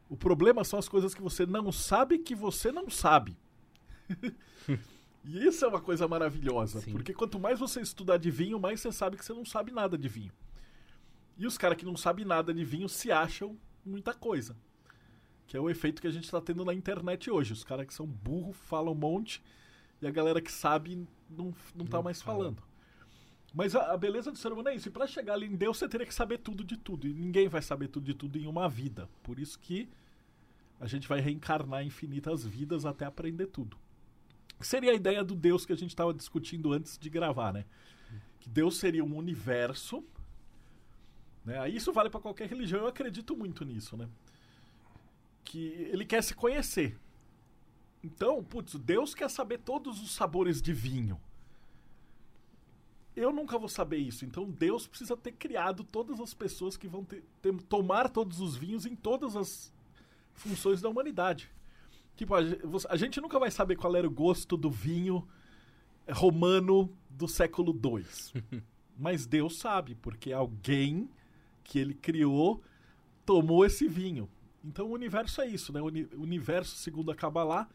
O 0.07 0.17
problema 0.17 0.63
são 0.63 0.79
as 0.79 0.89
coisas 0.89 1.13
que 1.13 1.21
você 1.21 1.45
não 1.45 1.71
sabe 1.71 2.19
que 2.19 2.35
você 2.35 2.71
não 2.71 2.89
sabe. 2.89 3.37
e 5.23 5.45
isso 5.45 5.63
é 5.63 5.67
uma 5.67 5.81
coisa 5.81 6.07
maravilhosa. 6.07 6.81
Sim. 6.81 6.91
Porque 6.91 7.13
quanto 7.13 7.39
mais 7.39 7.59
você 7.59 7.81
estudar 7.81 8.17
de 8.17 8.31
vinho, 8.31 8.59
mais 8.59 8.81
você 8.81 8.91
sabe 8.91 9.17
que 9.17 9.25
você 9.25 9.33
não 9.33 9.45
sabe 9.45 9.71
nada 9.71 9.97
de 9.97 10.07
vinho. 10.07 10.31
E 11.37 11.45
os 11.45 11.57
caras 11.57 11.77
que 11.77 11.85
não 11.85 11.95
sabem 11.95 12.25
nada 12.25 12.53
de 12.53 12.63
vinho 12.65 12.89
se 12.89 13.11
acham 13.11 13.57
muita 13.85 14.13
coisa. 14.13 14.57
Que 15.47 15.55
é 15.55 15.59
o 15.59 15.69
efeito 15.69 16.01
que 16.01 16.07
a 16.07 16.11
gente 16.11 16.25
está 16.25 16.41
tendo 16.41 16.65
na 16.65 16.73
internet 16.73 17.31
hoje. 17.31 17.53
Os 17.53 17.63
caras 17.63 17.85
que 17.85 17.93
são 17.93 18.05
burro 18.05 18.51
falam 18.51 18.93
um 18.93 18.97
monte 18.97 19.41
e 20.01 20.07
a 20.07 20.11
galera 20.11 20.41
que 20.41 20.51
sabe 20.51 21.07
não, 21.29 21.53
não 21.75 21.85
tá 21.85 21.97
Não 21.97 22.03
mais 22.03 22.21
fala. 22.21 22.37
falando. 22.37 22.63
Mas 23.53 23.75
a, 23.75 23.93
a 23.93 23.97
beleza 23.97 24.31
do 24.31 24.37
ser 24.37 24.51
humano 24.51 24.69
é 24.69 24.75
isso. 24.75 24.87
E 24.87 24.91
pra 24.91 25.07
chegar 25.07 25.33
ali 25.33 25.47
em 25.47 25.55
Deus, 25.55 25.77
você 25.77 25.87
teria 25.87 26.05
que 26.05 26.13
saber 26.13 26.39
tudo 26.39 26.63
de 26.63 26.77
tudo. 26.77 27.07
E 27.07 27.13
ninguém 27.13 27.47
vai 27.47 27.61
saber 27.61 27.87
tudo 27.87 28.05
de 28.05 28.13
tudo 28.13 28.37
em 28.37 28.47
uma 28.47 28.69
vida. 28.69 29.09
Por 29.23 29.39
isso 29.39 29.59
que 29.59 29.89
a 30.79 30.87
gente 30.87 31.07
vai 31.07 31.19
reencarnar 31.19 31.83
infinitas 31.83 32.45
vidas 32.45 32.85
até 32.85 33.05
aprender 33.05 33.47
tudo. 33.47 33.77
Seria 34.59 34.91
a 34.91 34.95
ideia 34.95 35.23
do 35.23 35.35
Deus 35.35 35.65
que 35.65 35.73
a 35.73 35.75
gente 35.75 35.89
estava 35.89 36.13
discutindo 36.13 36.73
antes 36.73 36.97
de 36.97 37.09
gravar, 37.09 37.53
né? 37.53 37.65
Que 38.39 38.49
Deus 38.49 38.77
seria 38.77 39.03
um 39.03 39.15
universo. 39.15 40.03
Né? 41.43 41.69
Isso 41.69 41.91
vale 41.91 42.09
para 42.09 42.19
qualquer 42.19 42.47
religião. 42.47 42.81
Eu 42.81 42.87
acredito 42.87 43.35
muito 43.35 43.65
nisso, 43.65 43.97
né? 43.97 44.07
Que 45.43 45.87
ele 45.91 46.05
quer 46.05 46.21
se 46.21 46.35
conhecer. 46.35 46.97
Então, 48.03 48.43
putz, 48.43 48.75
Deus 48.75 49.15
quer 49.15 49.29
saber 49.29 49.59
todos 49.59 50.01
os 50.01 50.11
sabores 50.11 50.61
de 50.61 50.71
vinho 50.71 51.19
eu 53.15 53.31
nunca 53.33 53.57
vou 53.57 53.69
saber 53.69 53.97
isso. 53.97 54.25
Então 54.25 54.49
Deus 54.49 54.87
precisa 54.87 55.15
ter 55.17 55.33
criado 55.33 55.83
todas 55.83 56.19
as 56.19 56.33
pessoas 56.33 56.77
que 56.77 56.87
vão 56.87 57.03
ter, 57.03 57.23
ter- 57.41 57.61
tomar 57.63 58.09
todos 58.09 58.39
os 58.39 58.55
vinhos 58.55 58.85
em 58.85 58.95
todas 58.95 59.35
as 59.35 59.73
funções 60.33 60.81
da 60.81 60.89
humanidade. 60.89 61.49
Tipo, 62.15 62.35
a, 62.35 62.39
a 62.89 62.97
gente 62.97 63.19
nunca 63.21 63.39
vai 63.39 63.51
saber 63.51 63.75
qual 63.75 63.95
era 63.95 64.07
o 64.07 64.11
gosto 64.11 64.55
do 64.57 64.69
vinho 64.69 65.27
romano 66.11 66.91
do 67.09 67.27
século 67.27 67.71
II. 67.73 68.61
Mas 68.97 69.25
Deus 69.25 69.57
sabe, 69.57 69.95
porque 69.95 70.33
alguém 70.33 71.09
que 71.63 71.79
ele 71.79 71.93
criou 71.93 72.61
tomou 73.25 73.65
esse 73.65 73.87
vinho. 73.87 74.29
Então 74.63 74.87
o 74.87 74.91
universo 74.91 75.41
é 75.41 75.47
isso, 75.47 75.71
né? 75.71 75.79
O 75.81 75.85
universo, 76.21 76.75
segundo 76.75 77.11
a 77.11 77.15
Kabbalah, 77.15 77.69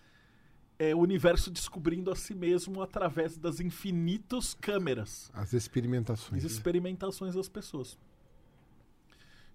é 0.90 0.94
o 0.94 0.98
universo 0.98 1.50
descobrindo 1.50 2.10
a 2.10 2.16
si 2.16 2.34
mesmo 2.34 2.82
através 2.82 3.36
das 3.36 3.60
infinitas 3.60 4.54
câmeras, 4.54 5.30
As 5.34 5.52
experimentações. 5.52 6.44
as 6.44 6.50
experimentações 6.52 7.34
das 7.34 7.48
pessoas. 7.48 7.98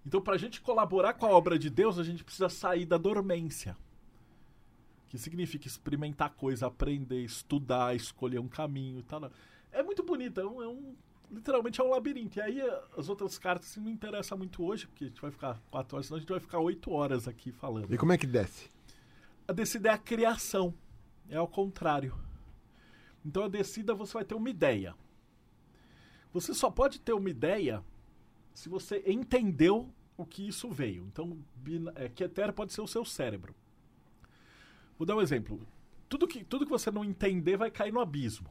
Então, 0.06 0.20
para 0.20 0.34
a 0.34 0.38
gente 0.38 0.60
colaborar 0.60 1.14
com 1.14 1.26
a 1.26 1.30
obra 1.30 1.58
de 1.58 1.68
Deus, 1.68 1.98
a 1.98 2.02
gente 2.04 2.24
precisa 2.24 2.48
sair 2.48 2.86
da 2.86 2.96
dormência. 2.96 3.76
Que 5.08 5.18
significa 5.18 5.66
experimentar 5.66 6.30
coisa, 6.30 6.66
aprender, 6.66 7.22
estudar, 7.24 7.94
escolher 7.94 8.38
um 8.38 8.48
caminho 8.48 9.00
e 9.00 9.02
tal. 9.02 9.30
É 9.72 9.82
muito 9.82 10.02
bonito, 10.02 10.40
é 10.40 10.46
um, 10.46 10.62
é 10.62 10.68
um- 10.68 10.94
literalmente 11.30 11.80
é 11.80 11.84
um 11.84 11.90
labirinto. 11.90 12.38
E 12.38 12.42
aí 12.42 12.60
eh, 12.60 12.82
as 12.96 13.08
outras 13.08 13.36
cartas 13.38 13.76
não 13.76 13.90
interessam 13.90 14.38
muito 14.38 14.64
hoje, 14.64 14.86
porque 14.86 15.04
a 15.04 15.08
gente 15.08 15.20
vai 15.20 15.30
ficar 15.30 15.60
quatro 15.70 15.96
horas, 15.96 16.06
senão 16.06 16.16
a 16.16 16.20
gente 16.20 16.30
vai 16.30 16.40
ficar 16.40 16.58
oito 16.60 16.92
horas 16.92 17.26
aqui 17.28 17.50
falando. 17.52 17.92
E 17.92 17.98
como 17.98 18.12
é 18.12 18.18
que 18.18 18.26
desce? 18.26 18.70
A 19.46 19.52
descida 19.52 19.88
é 19.90 19.92
a 19.92 19.98
criação. 19.98 20.72
É 21.30 21.36
ao 21.36 21.48
contrário. 21.48 22.14
Então 23.24 23.44
a 23.44 23.48
descida 23.48 23.94
você 23.94 24.12
vai 24.14 24.24
ter 24.24 24.34
uma 24.34 24.50
ideia. 24.50 24.94
Você 26.32 26.52
só 26.54 26.70
pode 26.70 27.00
ter 27.00 27.12
uma 27.12 27.30
ideia 27.30 27.82
se 28.54 28.68
você 28.68 29.02
entendeu 29.06 29.88
o 30.16 30.26
que 30.26 30.46
isso 30.46 30.70
veio. 30.70 31.04
Então, 31.06 31.38
bina- 31.56 31.92
é, 31.96 32.08
Keter 32.08 32.52
pode 32.52 32.72
ser 32.72 32.80
o 32.80 32.86
seu 32.86 33.04
cérebro. 33.04 33.54
Vou 34.98 35.06
dar 35.06 35.16
um 35.16 35.22
exemplo. 35.22 35.66
Tudo 36.08 36.26
que, 36.28 36.44
tudo 36.44 36.66
que 36.66 36.70
você 36.70 36.90
não 36.90 37.04
entender 37.04 37.56
vai 37.56 37.70
cair 37.70 37.92
no 37.92 38.00
abismo. 38.00 38.50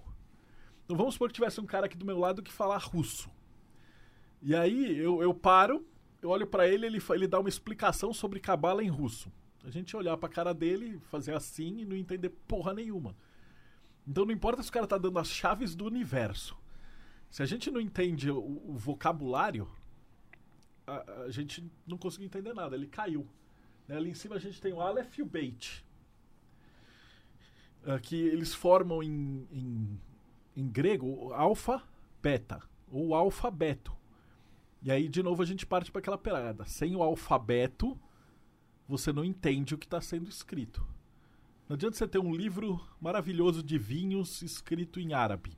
Então 0.84 0.98
vamos 0.98 1.14
supor 1.14 1.30
que 1.30 1.36
tivesse 1.36 1.62
um 1.62 1.66
cara 1.66 1.86
aqui 1.86 1.98
do 1.98 2.06
meu 2.06 2.18
lado 2.18 2.42
que 2.42 2.52
falar 2.52 2.78
russo. 2.78 3.30
E 4.42 4.56
aí 4.56 4.98
eu, 4.98 5.22
eu 5.22 5.34
paro, 5.34 5.86
eu 6.22 6.30
olho 6.30 6.48
pra 6.48 6.68
ele, 6.68 6.86
ele, 6.86 7.00
ele 7.12 7.28
dá 7.28 7.40
uma 7.40 7.50
explicação 7.50 8.14
sobre 8.14 8.40
cabala 8.40 8.84
em 8.84 8.88
russo. 8.90 9.32
A 9.64 9.70
gente 9.70 9.96
olhar 9.96 10.16
pra 10.18 10.30
cara 10.30 10.54
dele, 10.54 11.00
fazer 11.10 11.34
assim 11.34 11.80
e 11.80 11.86
não 11.86 11.96
entender 11.96 12.30
porra 12.30 12.74
nenhuma. 12.74 13.16
Então 14.08 14.26
não 14.26 14.34
importa 14.34 14.64
se 14.64 14.70
o 14.70 14.74
cara 14.74 14.88
tá 14.88 14.98
dando 14.98 15.20
as 15.20 15.30
chaves 15.30 15.76
do 15.76 15.86
universo. 15.86 16.58
Se 17.30 17.44
a 17.44 17.46
gente 17.46 17.70
não 17.70 17.80
entende 17.80 18.32
o, 18.32 18.40
o 18.40 18.76
vocabulário, 18.76 19.68
a, 20.88 21.24
a 21.24 21.32
gente 21.32 21.70
não 21.86 21.98
conseguiu 21.98 22.26
entender 22.26 22.54
nada. 22.54 22.76
Ele 22.76 22.88
caiu. 22.88 23.28
Né? 23.88 23.98
Ali 23.98 24.10
em 24.10 24.16
cima 24.16 24.36
a 24.36 24.40
gente 24.40 24.62
tem 24.62 24.74
o 24.74 24.82
Aleph 24.82 25.18
e 25.18 25.22
o 25.22 25.26
Beit. 25.26 25.86
ah, 27.86 28.00
que 28.00 28.16
eles 28.16 28.54
formam 28.54 29.04
em, 29.04 29.48
em, 29.52 30.00
em 30.56 30.68
grego 30.68 31.32
alfa 31.34 31.84
beta 32.22 32.62
ou 32.92 33.14
alfabeto. 33.14 33.96
E 34.82 34.92
aí, 34.92 35.10
de 35.10 35.22
novo, 35.22 35.44
a 35.44 35.46
gente 35.46 35.66
parte 35.66 35.92
para 35.92 36.00
aquela 36.00 36.18
pegada. 36.18 36.66
Sem 36.66 36.96
o 36.96 37.04
alfabeto, 37.04 38.00
você 38.90 39.14
não 39.14 39.24
entende 39.24 39.76
o 39.76 39.78
que 39.78 39.86
está 39.86 40.02
sendo 40.02 40.28
escrito. 40.28 40.84
Não 41.68 41.76
adianta 41.76 41.96
você 41.96 42.08
ter 42.08 42.18
um 42.18 42.34
livro 42.34 42.82
maravilhoso 43.00 43.62
de 43.62 43.78
vinhos 43.78 44.42
escrito 44.42 45.00
em 45.00 45.14
árabe. 45.14 45.56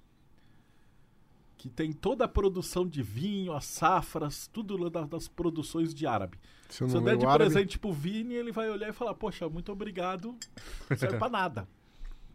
Que 1.57 1.69
tem 1.69 1.93
toda 1.93 2.25
a 2.25 2.27
produção 2.27 2.85
de 2.85 3.01
vinho, 3.01 3.53
as 3.53 3.63
safras, 3.63 4.47
tudo 4.47 4.89
das 4.89 5.29
produções 5.29 5.93
de 5.93 6.05
árabe. 6.05 6.37
Se 6.67 6.83
eu 6.83 6.89
Se 6.89 6.97
eu 6.97 7.01
der 7.01 7.15
de 7.15 7.25
árabe, 7.25 7.49
presente 7.49 7.79
pro 7.79 7.93
Vini, 7.93 8.33
ele 8.33 8.51
vai 8.51 8.69
olhar 8.69 8.89
e 8.89 8.93
falar: 8.93 9.13
Poxa, 9.13 9.47
muito 9.47 9.71
obrigado, 9.71 10.35
não 10.89 10.97
serve 10.97 11.17
pra 11.17 11.29
nada. 11.29 11.67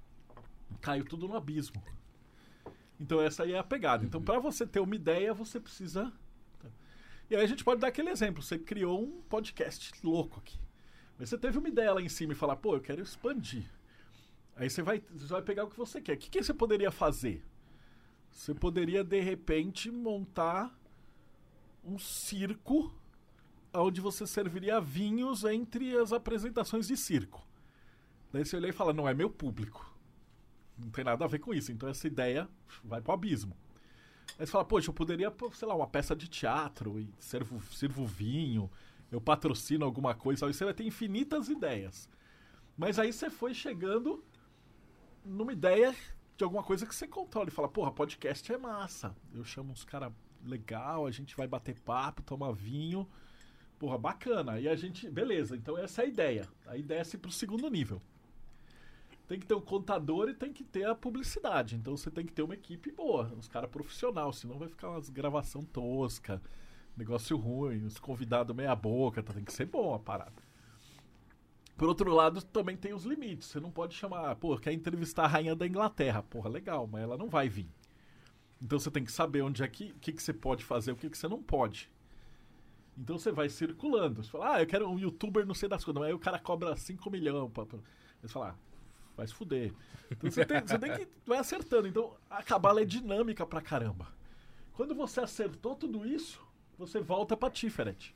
Caiu 0.81 1.05
tudo 1.05 1.29
no 1.29 1.37
abismo. 1.37 1.83
Então, 2.99 3.21
essa 3.21 3.43
aí 3.43 3.53
é 3.53 3.59
a 3.59 3.65
pegada. 3.65 4.05
Então, 4.05 4.23
para 4.23 4.39
você 4.39 4.67
ter 4.67 4.81
uma 4.81 4.97
ideia, 4.97 5.35
você 5.35 5.61
precisa. 5.61 6.11
E 7.29 7.37
aí, 7.37 7.45
a 7.45 7.47
gente 7.47 7.65
pode 7.65 7.81
dar 7.81 7.89
aquele 7.89 8.09
exemplo: 8.09 8.43
você 8.43 8.59
criou 8.59 9.03
um 9.03 9.21
podcast 9.23 9.93
louco 10.03 10.39
aqui. 10.39 10.57
Mas 11.19 11.29
você 11.29 11.39
teve 11.39 11.59
uma 11.59 11.69
ideia 11.69 11.93
lá 11.93 12.01
em 12.01 12.09
cima 12.09 12.33
e 12.33 12.37
falar: 12.37 12.57
Pô, 12.57 12.75
eu 12.75 12.81
quero 12.81 13.03
expandir. 13.03 13.65
Aí 14.57 14.71
você 14.71 14.83
vai, 14.83 15.03
você 15.11 15.27
vai 15.27 15.43
pegar 15.43 15.65
o 15.65 15.71
que 15.71 15.77
você 15.77 16.01
quer. 16.01 16.15
O 16.15 16.17
que, 16.19 16.31
que 16.31 16.43
você 16.43 16.55
poderia 16.55 16.91
fazer? 16.91 17.45
Você 18.31 18.55
poderia, 18.55 19.03
de 19.03 19.21
repente, 19.21 19.91
montar 19.91 20.75
um 21.85 21.99
circo 21.99 22.93
onde 23.73 24.01
você 24.01 24.27
serviria 24.27 24.81
vinhos 24.81 25.45
entre 25.45 25.97
as 25.97 26.13
apresentações 26.13 26.89
de 26.89 26.97
circo. 26.97 27.47
Daí 28.33 28.45
você 28.45 28.57
olha 28.57 28.69
e 28.69 28.73
fala, 28.73 28.93
não 28.93 29.09
é 29.09 29.15
meu 29.15 29.31
público. 29.31 29.95
Não 30.79 30.91
tem 30.91 31.05
nada 31.05 31.25
a 31.25 31.29
ver 31.29 31.39
com 31.39 31.55
isso. 31.55 31.73
Então 31.73 31.89
essa 31.89 32.07
ideia 32.07 32.49
vai 32.85 33.01
pro 33.01 33.13
abismo. 33.13 33.57
Aí 34.39 34.45
você 34.45 34.53
fala, 34.53 34.65
poxa, 34.65 34.91
eu 34.91 34.95
poderia, 34.95 35.33
sei 35.55 35.69
lá, 35.69 35.75
uma 35.75 35.87
peça 35.87 36.15
de 36.15 36.29
teatro 36.29 36.99
e 36.99 37.09
servo, 37.19 37.63
sirvo 37.73 38.05
vinho, 38.05 38.71
eu 39.11 39.21
patrocino 39.21 39.85
alguma 39.85 40.15
coisa. 40.15 40.47
Aí 40.47 40.55
você 40.55 40.65
vai 40.65 40.75
ter 40.75 40.85
infinitas 40.85 41.49
ideias. 41.49 42.09
Mas 42.77 42.99
aí 42.99 43.13
você 43.13 43.31
foi 43.31 43.55
chegando 43.55 44.23
numa 45.25 45.53
ideia 45.53 45.95
de 46.37 46.45
alguma 46.45 46.63
coisa 46.63 46.87
que 46.87 46.95
você 46.95 47.07
controla 47.07 47.49
e 47.49 47.53
fala, 47.53 47.69
porra, 47.69 47.91
podcast 47.91 48.53
é 48.53 48.59
massa. 48.59 49.17
Eu 49.35 49.45
chamo 49.45 49.73
uns 49.73 49.85
caras 49.85 50.13
legal, 50.45 51.07
a 51.07 51.11
gente 51.11 51.37
vai 51.37 51.47
bater 51.47 51.79
papo, 51.81 52.23
tomar 52.23 52.53
vinho. 52.53 53.09
Porra, 53.79 53.99
bacana. 53.99 54.61
E 54.61 54.69
a 54.69 54.77
gente. 54.77 55.09
Beleza, 55.11 55.57
então 55.57 55.77
essa 55.77 56.03
é 56.03 56.05
a 56.05 56.09
ideia. 56.09 56.49
Aí 56.67 56.83
desce 56.83 57.19
pro 57.19 57.31
segundo 57.31 57.69
nível. 57.69 58.01
Tem 59.27 59.41
que 59.41 59.47
ter 59.47 59.55
o 59.55 59.61
contador 59.61 60.29
e 60.29 60.35
tem 60.35 60.53
que 60.53 60.63
ter 60.63 60.85
a 60.85 60.95
publicidade. 60.95 61.75
Então 61.75 61.97
você 61.97 62.11
tem 62.11 62.25
que 62.25 62.33
ter 62.33 62.43
uma 62.43 62.55
equipe 62.55 62.93
boa, 62.93 63.33
uns 63.37 63.49
caras 63.49 63.69
profissional, 63.69 64.33
senão 64.33 64.57
vai 64.57 64.69
ficar 64.69 64.91
umas 64.91 65.11
gravação 65.11 65.65
tosca, 65.65 66.41
negócio 66.97 67.37
ruim, 67.37 67.85
os 67.85 67.99
convidados 67.99 68.55
meia 68.55 68.75
boca, 68.75 69.23
tá? 69.23 69.33
tem 69.33 69.45
que 69.45 69.53
ser 69.53 69.67
bom 69.67 69.95
a 69.95 69.99
parada. 69.99 70.47
Por 71.77 71.89
outro 71.89 72.11
lado, 72.13 72.43
também 72.43 72.77
tem 72.77 72.95
os 72.95 73.05
limites. 73.05 73.49
Você 73.49 73.61
não 73.61 73.71
pode 73.71 73.95
chamar, 73.95 74.35
pô, 74.37 74.57
quer 74.57 74.73
entrevistar 74.73 75.25
a 75.25 75.29
rainha 75.29 75.55
da 75.55 75.67
Inglaterra. 75.67 76.23
Porra, 76.23 76.49
legal, 76.49 76.87
mas 76.87 77.03
ela 77.03 77.19
não 77.19 77.29
vai 77.29 77.49
vir. 77.49 77.69
Então 78.63 78.79
você 78.79 78.91
tem 78.91 79.05
que 79.05 79.13
saber 79.13 79.43
onde 79.43 79.63
é 79.63 79.69
que, 79.69 79.93
que, 80.01 80.13
que 80.13 80.23
você 80.23 80.33
pode 80.33 80.65
fazer, 80.65 80.93
o 80.93 80.97
que, 80.97 81.11
que 81.11 81.19
você 81.19 81.29
não 81.29 81.43
pode. 81.43 81.91
Então 82.97 83.19
você 83.19 83.31
vai 83.31 83.51
circulando. 83.51 84.23
Você 84.23 84.31
fala, 84.31 84.55
ah, 84.55 84.63
eu 84.63 84.67
quero 84.67 84.89
um 84.89 84.99
youtuber 84.99 85.45
não 85.45 85.55
sei 85.55 85.69
das 85.69 85.85
coisas. 85.85 86.01
Mas 86.01 86.09
aí 86.09 86.15
o 86.15 86.19
cara 86.19 86.39
cobra 86.39 86.75
5 86.75 87.11
milhões. 87.11 87.53
Pra... 87.53 87.65
Você 88.23 88.29
fala, 88.29 88.51
ah, 88.51 88.55
vai 89.15 89.27
se 89.27 89.35
fuder. 89.35 89.75
Então 90.11 90.31
você 90.31 90.47
tem, 90.47 90.61
você 90.63 90.79
tem 90.79 90.95
que. 90.95 91.09
Vai 91.27 91.39
acertando. 91.39 91.89
Então 91.89 92.17
a 92.31 92.43
cabala 92.43 92.81
é 92.81 92.85
dinâmica 92.87 93.45
pra 93.45 93.61
caramba. 93.61 94.09
Quando 94.73 94.95
você 94.95 95.21
acertou 95.21 95.75
tudo 95.75 96.07
isso, 96.07 96.46
você 96.79 97.01
volta 97.01 97.37
pra 97.37 97.51
Tiferet, 97.51 98.15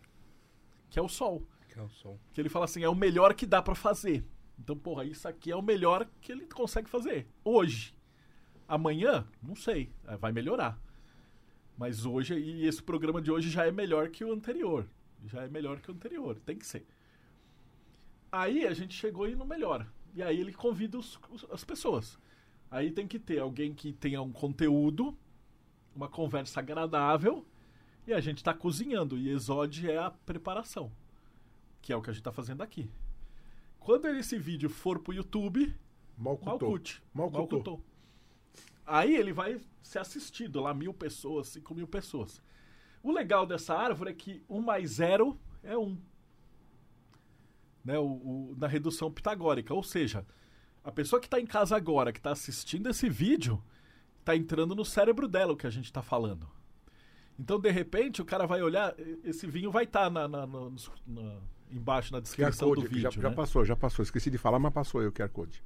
que 0.89 0.99
é 0.99 1.03
o 1.03 1.09
sol. 1.09 1.47
Que 1.69 1.79
é 1.79 1.83
o 1.83 1.89
som. 1.89 2.19
Que 2.33 2.41
ele 2.41 2.49
fala 2.49 2.65
assim, 2.65 2.83
é 2.83 2.89
o 2.89 2.95
melhor 2.95 3.35
que 3.35 3.47
dá 3.47 3.63
pra 3.63 3.75
fazer. 3.75 4.25
Então, 4.59 4.77
porra, 4.77 5.05
isso 5.05 5.27
aqui 5.27 5.51
é 5.51 5.57
o 5.57 5.63
melhor 5.63 6.07
que 6.21 6.33
ele 6.33 6.47
consegue 6.47 6.89
fazer. 6.91 7.27
Hoje. 7.45 7.95
Amanhã, 8.69 9.27
não 9.43 9.55
sei. 9.57 9.93
eh, 10.07 10.17
Vai 10.17 10.33
melhorar. 10.33 10.79
Mas 11.79 12.05
hoje, 12.05 12.35
e 12.39 12.67
esse 12.67 12.83
programa 12.83 13.23
de 13.23 13.31
hoje 13.31 13.49
já 13.49 13.67
é 13.67 13.71
melhor 13.73 14.09
que 14.11 14.25
o 14.25 14.33
anterior. 14.33 14.87
Já 15.25 15.43
é 15.43 15.49
melhor 15.49 15.81
que 15.81 15.91
o 15.91 15.95
anterior. 15.95 16.39
Tem 16.45 16.57
que 16.59 16.67
ser. 16.67 16.87
Aí 18.31 18.67
a 18.67 18.73
gente 18.75 18.95
chegou 18.95 19.29
e 19.29 19.35
não 19.35 19.47
melhora. 19.47 19.87
E 20.15 20.23
aí 20.23 20.39
ele 20.41 20.53
convida 20.53 20.99
os- 20.99 21.19
os- 21.31 21.47
as 21.51 21.65
pessoas. 21.65 22.19
Aí 22.71 22.91
tem 22.91 23.07
que 23.07 23.19
ter 23.19 23.39
alguém 23.39 23.75
que 23.75 23.93
tenha 23.93 24.21
um 24.23 24.31
conteúdo, 24.33 25.17
uma 25.95 26.09
conversa 26.09 26.61
agradável, 26.61 27.45
e 28.07 28.13
a 28.13 28.21
gente 28.21 28.43
tá 28.43 28.53
cozinhando. 28.55 29.17
E 29.19 29.29
Exode 29.31 29.91
é 29.91 29.99
a 29.99 30.11
preparação. 30.11 30.91
Que 31.83 31.93
é 31.93 31.97
o 31.97 32.03
que 32.03 32.11
a 32.11 32.13
gente 32.13 32.23
tá 32.23 32.33
fazendo 32.33 32.63
aqui. 32.63 32.91
Quando 33.79 34.07
esse 34.09 34.39
vídeo 34.39 34.69
for 34.69 34.99
pro 34.99 35.13
YouTube. 35.15 35.75
Malcutou. 36.19 36.69
Malcutou. 37.15 37.85
Aí 38.87 39.17
ele 39.17 39.33
vai 39.33 39.61
ser 39.83 40.01
assistido 40.01 40.61
lá, 40.61 40.75
mil 40.75 40.93
pessoas, 40.93 41.49
cinco 41.49 41.75
mil 41.75 41.87
pessoas. 41.87 42.43
O 43.03 43.11
legal 43.13 43.47
dessa 43.47 43.75
árvore 43.75 44.11
é 44.11 44.15
que 44.15 44.43
um 44.49 44.61
mais 44.61 44.91
zero 44.93 45.39
é 45.63 45.77
um. 45.79 45.97
Né, 47.85 47.99
o, 47.99 48.05
o- 48.05 48.55
na 48.59 48.67
redução 48.67 49.11
pitagórica. 49.11 49.73
Ou 49.73 49.83
seja, 49.83 50.27
a 50.85 50.93
pessoa 50.93 51.19
que 51.21 51.27
está 51.27 51.41
em 51.41 51.47
casa 51.47 51.75
agora, 51.77 52.13
que 52.13 52.19
está 52.19 52.33
assistindo 52.33 52.89
esse 52.91 53.09
vídeo, 53.09 53.63
está 54.19 54.37
entrando 54.37 54.75
no 54.75 54.85
cérebro 54.85 55.27
dela 55.27 55.53
o 55.53 55.57
que 55.57 55.67
a 55.67 55.71
gente 55.71 55.87
está 55.87 56.03
falando. 56.03 56.47
Então, 57.41 57.59
de 57.59 57.71
repente, 57.71 58.21
o 58.21 58.25
cara 58.25 58.47
vai 58.47 58.61
olhar, 58.61 58.95
esse 59.25 59.47
vinho 59.47 59.71
vai 59.71 59.85
estar 59.85 60.11
na, 60.11 60.29
na- 60.29 60.47
na- 60.47 60.71
na- 61.07 61.41
embaixo 61.73 62.13
na 62.13 62.21
descrição 62.21 62.69
Code, 62.69 62.83
do 62.83 62.89
vídeo. 62.89 63.11
já, 63.11 63.11
já 63.23 63.31
né? 63.31 63.35
passou, 63.35 63.65
já 63.65 63.75
passou. 63.75 64.03
Esqueci 64.03 64.31
de 64.31 64.37
falar, 64.37 64.59
mas 64.59 64.75
passou 64.75 65.01
aí 65.01 65.07
o 65.07 65.13
QR 65.13 65.31
Code. 65.31 65.63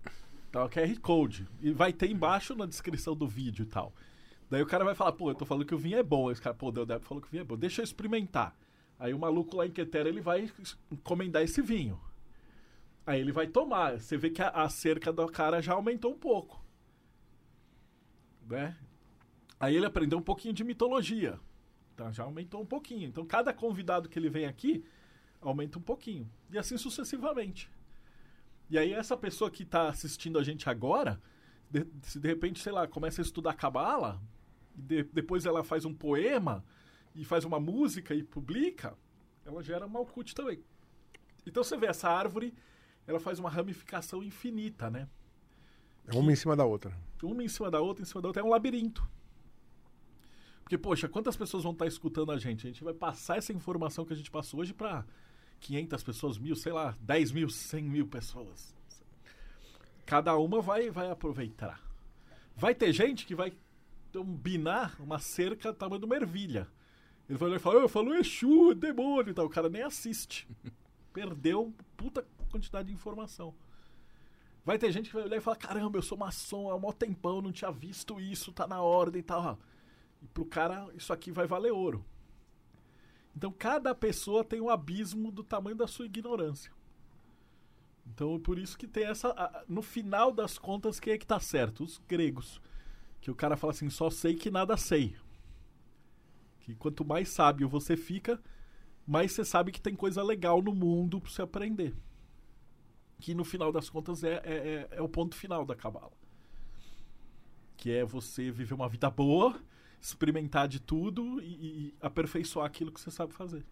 Tá, 0.52 0.64
o 0.64 0.68
QR 0.68 0.96
Code. 1.00 1.48
E 1.60 1.72
vai 1.72 1.92
ter 1.92 2.08
embaixo 2.08 2.54
na 2.54 2.64
descrição 2.64 3.16
do 3.16 3.26
vídeo 3.26 3.64
e 3.64 3.66
tal. 3.66 3.92
Daí 4.48 4.62
o 4.62 4.66
cara 4.66 4.84
vai 4.84 4.94
falar, 4.94 5.10
pô, 5.12 5.30
eu 5.30 5.34
tô 5.34 5.44
falando 5.44 5.66
que 5.66 5.74
o 5.74 5.78
vinho 5.78 5.98
é 5.98 6.02
bom. 6.04 6.28
Aí 6.28 6.32
Esse 6.34 6.40
cara, 6.42 6.54
pô, 6.54 6.68
o 6.68 6.72
Deodeb 6.72 7.04
falou 7.04 7.20
que 7.20 7.26
o 7.26 7.30
vinho 7.32 7.40
é 7.40 7.44
bom. 7.44 7.56
Deixa 7.56 7.80
eu 7.80 7.84
experimentar. 7.84 8.56
Aí 8.96 9.12
o 9.12 9.18
maluco 9.18 9.56
lá 9.56 9.66
em 9.66 9.70
Quetera, 9.72 10.08
ele 10.08 10.20
vai 10.20 10.48
encomendar 10.92 11.42
esse 11.42 11.60
vinho. 11.60 11.98
Aí 13.04 13.20
ele 13.20 13.32
vai 13.32 13.48
tomar. 13.48 13.98
Você 13.98 14.16
vê 14.16 14.30
que 14.30 14.40
a, 14.40 14.50
a 14.50 14.68
cerca 14.68 15.12
do 15.12 15.26
cara 15.26 15.60
já 15.60 15.72
aumentou 15.72 16.12
um 16.12 16.18
pouco. 16.18 16.64
Né? 18.48 18.76
Aí 19.58 19.74
ele 19.74 19.86
aprendeu 19.86 20.18
um 20.18 20.22
pouquinho 20.22 20.54
de 20.54 20.62
mitologia. 20.62 21.40
Tá? 21.96 22.10
Já 22.10 22.24
aumentou 22.24 22.60
um 22.60 22.66
pouquinho. 22.66 23.08
Então 23.08 23.24
cada 23.24 23.52
convidado 23.52 24.08
que 24.08 24.18
ele 24.18 24.28
vem 24.28 24.46
aqui 24.46 24.84
aumenta 25.40 25.78
um 25.78 25.82
pouquinho. 25.82 26.28
E 26.50 26.58
assim 26.58 26.76
sucessivamente. 26.76 27.70
E 28.70 28.78
aí 28.78 28.92
essa 28.92 29.16
pessoa 29.16 29.50
que 29.50 29.62
está 29.62 29.88
assistindo 29.88 30.38
a 30.38 30.42
gente 30.42 30.68
agora, 30.68 31.20
de- 31.70 31.86
se 32.02 32.18
de 32.18 32.28
repente, 32.28 32.60
sei 32.60 32.72
lá, 32.72 32.86
começa 32.88 33.20
a 33.20 33.24
estudar 33.24 33.54
cabala, 33.54 34.20
de- 34.74 35.04
depois 35.04 35.46
ela 35.46 35.62
faz 35.62 35.84
um 35.84 35.94
poema 35.94 36.64
e 37.14 37.24
faz 37.24 37.44
uma 37.44 37.60
música 37.60 38.14
e 38.14 38.22
publica, 38.22 38.96
ela 39.44 39.62
gera 39.62 39.86
malcute 39.86 40.34
também. 40.34 40.60
Então 41.46 41.62
você 41.62 41.76
vê 41.76 41.86
essa 41.86 42.08
árvore, 42.08 42.54
ela 43.06 43.20
faz 43.20 43.38
uma 43.38 43.50
ramificação 43.50 44.22
infinita, 44.22 44.90
né? 44.90 45.08
É 46.06 46.16
uma 46.18 46.32
em 46.32 46.36
cima 46.36 46.56
da 46.56 46.64
outra. 46.64 46.96
Uma 47.22 47.44
em 47.44 47.48
cima 47.48 47.70
da 47.70 47.80
outra, 47.80 48.02
em 48.02 48.06
cima 48.06 48.20
da 48.20 48.28
outra, 48.28 48.42
é 48.42 48.44
um 48.44 48.48
labirinto. 48.50 49.06
Porque, 50.64 50.78
poxa, 50.78 51.06
quantas 51.06 51.36
pessoas 51.36 51.62
vão 51.62 51.72
estar 51.72 51.86
escutando 51.86 52.32
a 52.32 52.38
gente? 52.38 52.66
A 52.66 52.70
gente 52.70 52.82
vai 52.82 52.94
passar 52.94 53.36
essa 53.36 53.52
informação 53.52 54.04
que 54.04 54.14
a 54.14 54.16
gente 54.16 54.30
passou 54.30 54.60
hoje 54.60 54.72
para 54.72 55.04
500 55.60 56.02
pessoas, 56.02 56.38
mil, 56.38 56.56
sei 56.56 56.72
lá, 56.72 56.96
10 57.00 57.32
mil, 57.32 57.50
100 57.50 57.84
mil 57.84 58.06
pessoas. 58.06 58.74
Cada 60.06 60.36
uma 60.38 60.62
vai, 60.62 60.90
vai 60.90 61.10
aproveitar. 61.10 61.80
Vai 62.56 62.74
ter 62.74 62.92
gente 62.94 63.26
que 63.26 63.34
vai 63.34 63.52
ter 64.10 64.18
um 64.18 64.24
binar, 64.24 64.96
uma 65.00 65.18
cerca 65.18 65.70
do 65.70 65.78
tamanho 65.78 66.00
de 66.00 66.06
uma 66.06 66.16
ervilha. 66.16 66.66
Ele 67.28 67.38
vai 67.38 67.48
olhar 67.48 67.56
e 67.58 67.60
falar, 67.60 67.80
eu 67.80 67.88
falo 67.88 68.14
Exu, 68.14 68.74
demônio 68.74 69.30
e 69.30 69.34
tal. 69.34 69.44
O 69.44 69.50
cara 69.50 69.68
nem 69.68 69.82
assiste. 69.82 70.48
Perdeu 71.12 71.74
puta 71.96 72.26
quantidade 72.50 72.88
de 72.88 72.94
informação. 72.94 73.54
Vai 74.64 74.78
ter 74.78 74.90
gente 74.90 75.10
que 75.10 75.14
vai 75.14 75.24
olhar 75.24 75.36
e 75.36 75.40
falar: 75.40 75.56
caramba, 75.56 75.98
eu 75.98 76.02
sou 76.02 76.16
maçom 76.16 76.70
há 76.70 76.74
um 76.74 76.92
tempão, 76.92 77.42
não 77.42 77.52
tinha 77.52 77.70
visto 77.70 78.18
isso, 78.18 78.52
tá 78.52 78.66
na 78.66 78.80
ordem 78.80 79.20
e 79.20 79.22
tal. 79.22 79.58
E 80.24 80.28
pro 80.28 80.44
cara, 80.44 80.88
isso 80.96 81.12
aqui 81.12 81.30
vai 81.30 81.46
valer 81.46 81.72
ouro. 81.72 82.04
Então, 83.36 83.52
cada 83.52 83.94
pessoa 83.94 84.42
tem 84.44 84.60
um 84.60 84.70
abismo 84.70 85.30
do 85.30 85.44
tamanho 85.44 85.76
da 85.76 85.86
sua 85.86 86.06
ignorância. 86.06 86.72
Então, 88.06 88.40
por 88.40 88.58
isso 88.58 88.76
que 88.76 88.88
tem 88.88 89.04
essa. 89.04 89.34
No 89.68 89.82
final 89.82 90.32
das 90.32 90.58
contas, 90.58 90.98
quem 90.98 91.12
é 91.12 91.18
que 91.18 91.26
tá 91.26 91.38
certo? 91.38 91.84
Os 91.84 91.98
gregos. 92.08 92.60
Que 93.20 93.30
o 93.30 93.34
cara 93.36 93.56
fala 93.56 93.72
assim: 93.72 93.90
só 93.90 94.10
sei 94.10 94.34
que 94.34 94.50
nada 94.50 94.76
sei. 94.76 95.16
Que 96.60 96.74
quanto 96.74 97.04
mais 97.04 97.28
sábio 97.28 97.68
você 97.68 97.96
fica, 97.96 98.42
mais 99.06 99.32
você 99.32 99.44
sabe 99.44 99.70
que 99.70 99.80
tem 99.80 99.94
coisa 99.94 100.22
legal 100.22 100.62
no 100.62 100.74
mundo 100.74 101.20
pra 101.20 101.30
você 101.30 101.42
aprender 101.42 101.94
que 103.24 103.34
no 103.34 103.44
final 103.44 103.72
das 103.72 103.88
contas 103.88 104.22
é, 104.22 104.34
é, 104.44 104.54
é- 104.54 104.88
é 104.98 105.02
o 105.02 105.08
ponto 105.08 105.34
final 105.34 105.64
da 105.64 105.74
cabala. 105.74 106.12
Que 107.76 107.90
é 107.90 108.04
você 108.04 108.50
viver 108.50 108.74
uma 108.74 108.88
vida 108.88 109.10
boa, 109.10 109.58
experimentar 110.08 110.68
de 110.68 110.80
tudo 110.80 111.40
e, 111.40 111.88
e 111.88 111.94
aperfeiçoar 112.00 112.66
aquilo 112.66 112.92
que 112.92 113.00
você 113.00 113.10
sabe 113.10 113.32
fazer. 113.32 113.64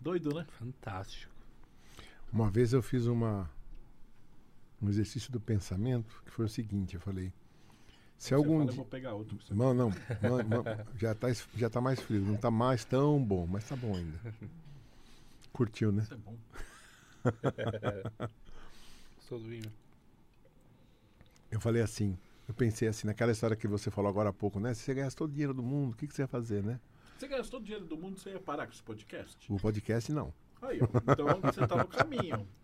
Doido, 0.00 0.34
né? 0.34 0.44
Fantástico. 0.58 1.32
Uma 2.32 2.50
vez 2.50 2.72
eu 2.72 2.82
fiz 2.82 3.06
uma 3.06 3.48
um 4.80 4.88
exercício 4.88 5.30
do 5.30 5.40
pensamento 5.40 6.20
que 6.24 6.32
foi 6.32 6.46
o 6.46 6.48
seguinte, 6.48 6.96
eu 6.96 7.00
falei, 7.00 7.32
se 8.18 8.30
Você 8.30 8.34
algum 8.34 8.58
fala, 8.58 8.62
eu 8.62 8.66
dia 8.66 8.76
vou 8.76 8.84
pegar 8.84 9.14
outro. 9.14 9.38
Não, 9.52 9.72
não, 9.72 9.90
não, 10.20 10.42
não, 10.42 10.64
já 10.98 11.14
tá 11.14 11.30
es- 11.30 11.46
já 11.56 11.70
tá 11.70 11.80
mais 11.80 12.00
frio, 12.00 12.20
não 12.20 12.36
tá 12.36 12.50
mais 12.50 12.84
tão 12.84 13.22
bom, 13.22 13.46
mas 13.46 13.68
tá 13.68 13.76
bom 13.76 13.94
ainda. 13.94 14.18
Curtiu, 15.52 15.92
né? 15.92 16.02
Isso 16.02 16.14
é 16.14 16.16
bom. 16.16 16.36
Vinho. 19.48 19.72
Eu 21.50 21.60
falei 21.60 21.82
assim, 21.82 22.16
eu 22.48 22.54
pensei 22.54 22.88
assim, 22.88 23.06
naquela 23.06 23.32
história 23.32 23.56
que 23.56 23.68
você 23.68 23.90
falou 23.90 24.08
agora 24.08 24.30
há 24.30 24.32
pouco, 24.32 24.58
né? 24.58 24.74
Se 24.74 24.82
você 24.82 24.94
ganhasse 24.94 25.16
todo 25.16 25.30
o 25.30 25.32
dinheiro 25.32 25.54
do 25.54 25.62
mundo, 25.62 25.92
o 25.92 25.96
que, 25.96 26.06
que 26.06 26.14
você 26.14 26.22
ia 26.22 26.28
fazer, 26.28 26.62
né? 26.62 26.80
Você 27.16 27.28
ganhasse 27.28 27.50
todo 27.50 27.62
o 27.62 27.64
dinheiro 27.64 27.86
do 27.86 27.96
mundo, 27.96 28.18
você 28.18 28.30
ia 28.30 28.40
parar 28.40 28.66
com 28.66 28.72
esse 28.72 28.82
podcast? 28.82 29.52
O 29.52 29.56
podcast 29.56 30.12
não. 30.12 30.34
Aí. 30.60 30.78
Então 30.78 31.40
você 31.40 31.66
tá 31.66 31.76
no 31.76 31.86
caminho. 31.86 32.46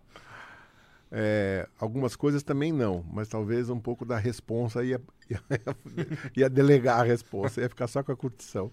É, 1.11 1.67
algumas 1.79 2.15
coisas 2.15 2.43
também 2.43 2.71
não, 2.71 3.03
mas 3.11 3.29
talvez 3.29 3.71
um 3.71 3.81
pouco 3.81 4.05
da 4.05 4.19
responsa 4.19 4.85
ia, 4.85 5.01
ia, 5.31 5.43
ia 6.37 6.51
delegar 6.51 7.01
a 7.01 7.03
responsa, 7.03 7.63
ia 7.63 7.69
ficar 7.71 7.87
só 7.87 8.03
com 8.03 8.13
a 8.13 8.17
curtição. 8.17 8.71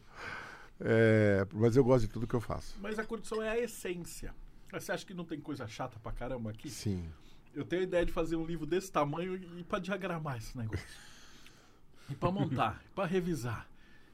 É, 0.80 1.48
mas 1.54 1.78
eu 1.78 1.84
gosto 1.86 2.02
de 2.02 2.10
tudo 2.10 2.28
que 2.28 2.34
eu 2.34 2.42
faço. 2.42 2.78
Mas 2.82 3.00
a 3.00 3.06
curtição 3.06 3.42
é 3.42 3.50
a 3.52 3.58
essência. 3.58 4.36
Você 4.74 4.92
acha 4.92 5.06
que 5.06 5.14
não 5.14 5.24
tem 5.24 5.40
coisa 5.40 5.66
chata 5.68 5.98
pra 6.00 6.12
caramba 6.12 6.50
aqui? 6.50 6.70
Sim. 6.70 7.10
Eu 7.56 7.64
tenho 7.66 7.82
a 7.82 7.86
ideia 7.86 8.06
de 8.06 8.12
fazer 8.12 8.36
um 8.36 8.46
livro 8.46 8.66
desse 8.66 8.92
tamanho 8.92 9.36
e 9.58 9.64
pra 9.64 9.80
diagramar 9.80 10.38
esse 10.38 10.58
negócio. 10.58 10.86
E 12.10 12.14
pra 12.16 12.30
montar, 12.32 12.84
pra 12.94 13.06
revisar. 13.06 13.68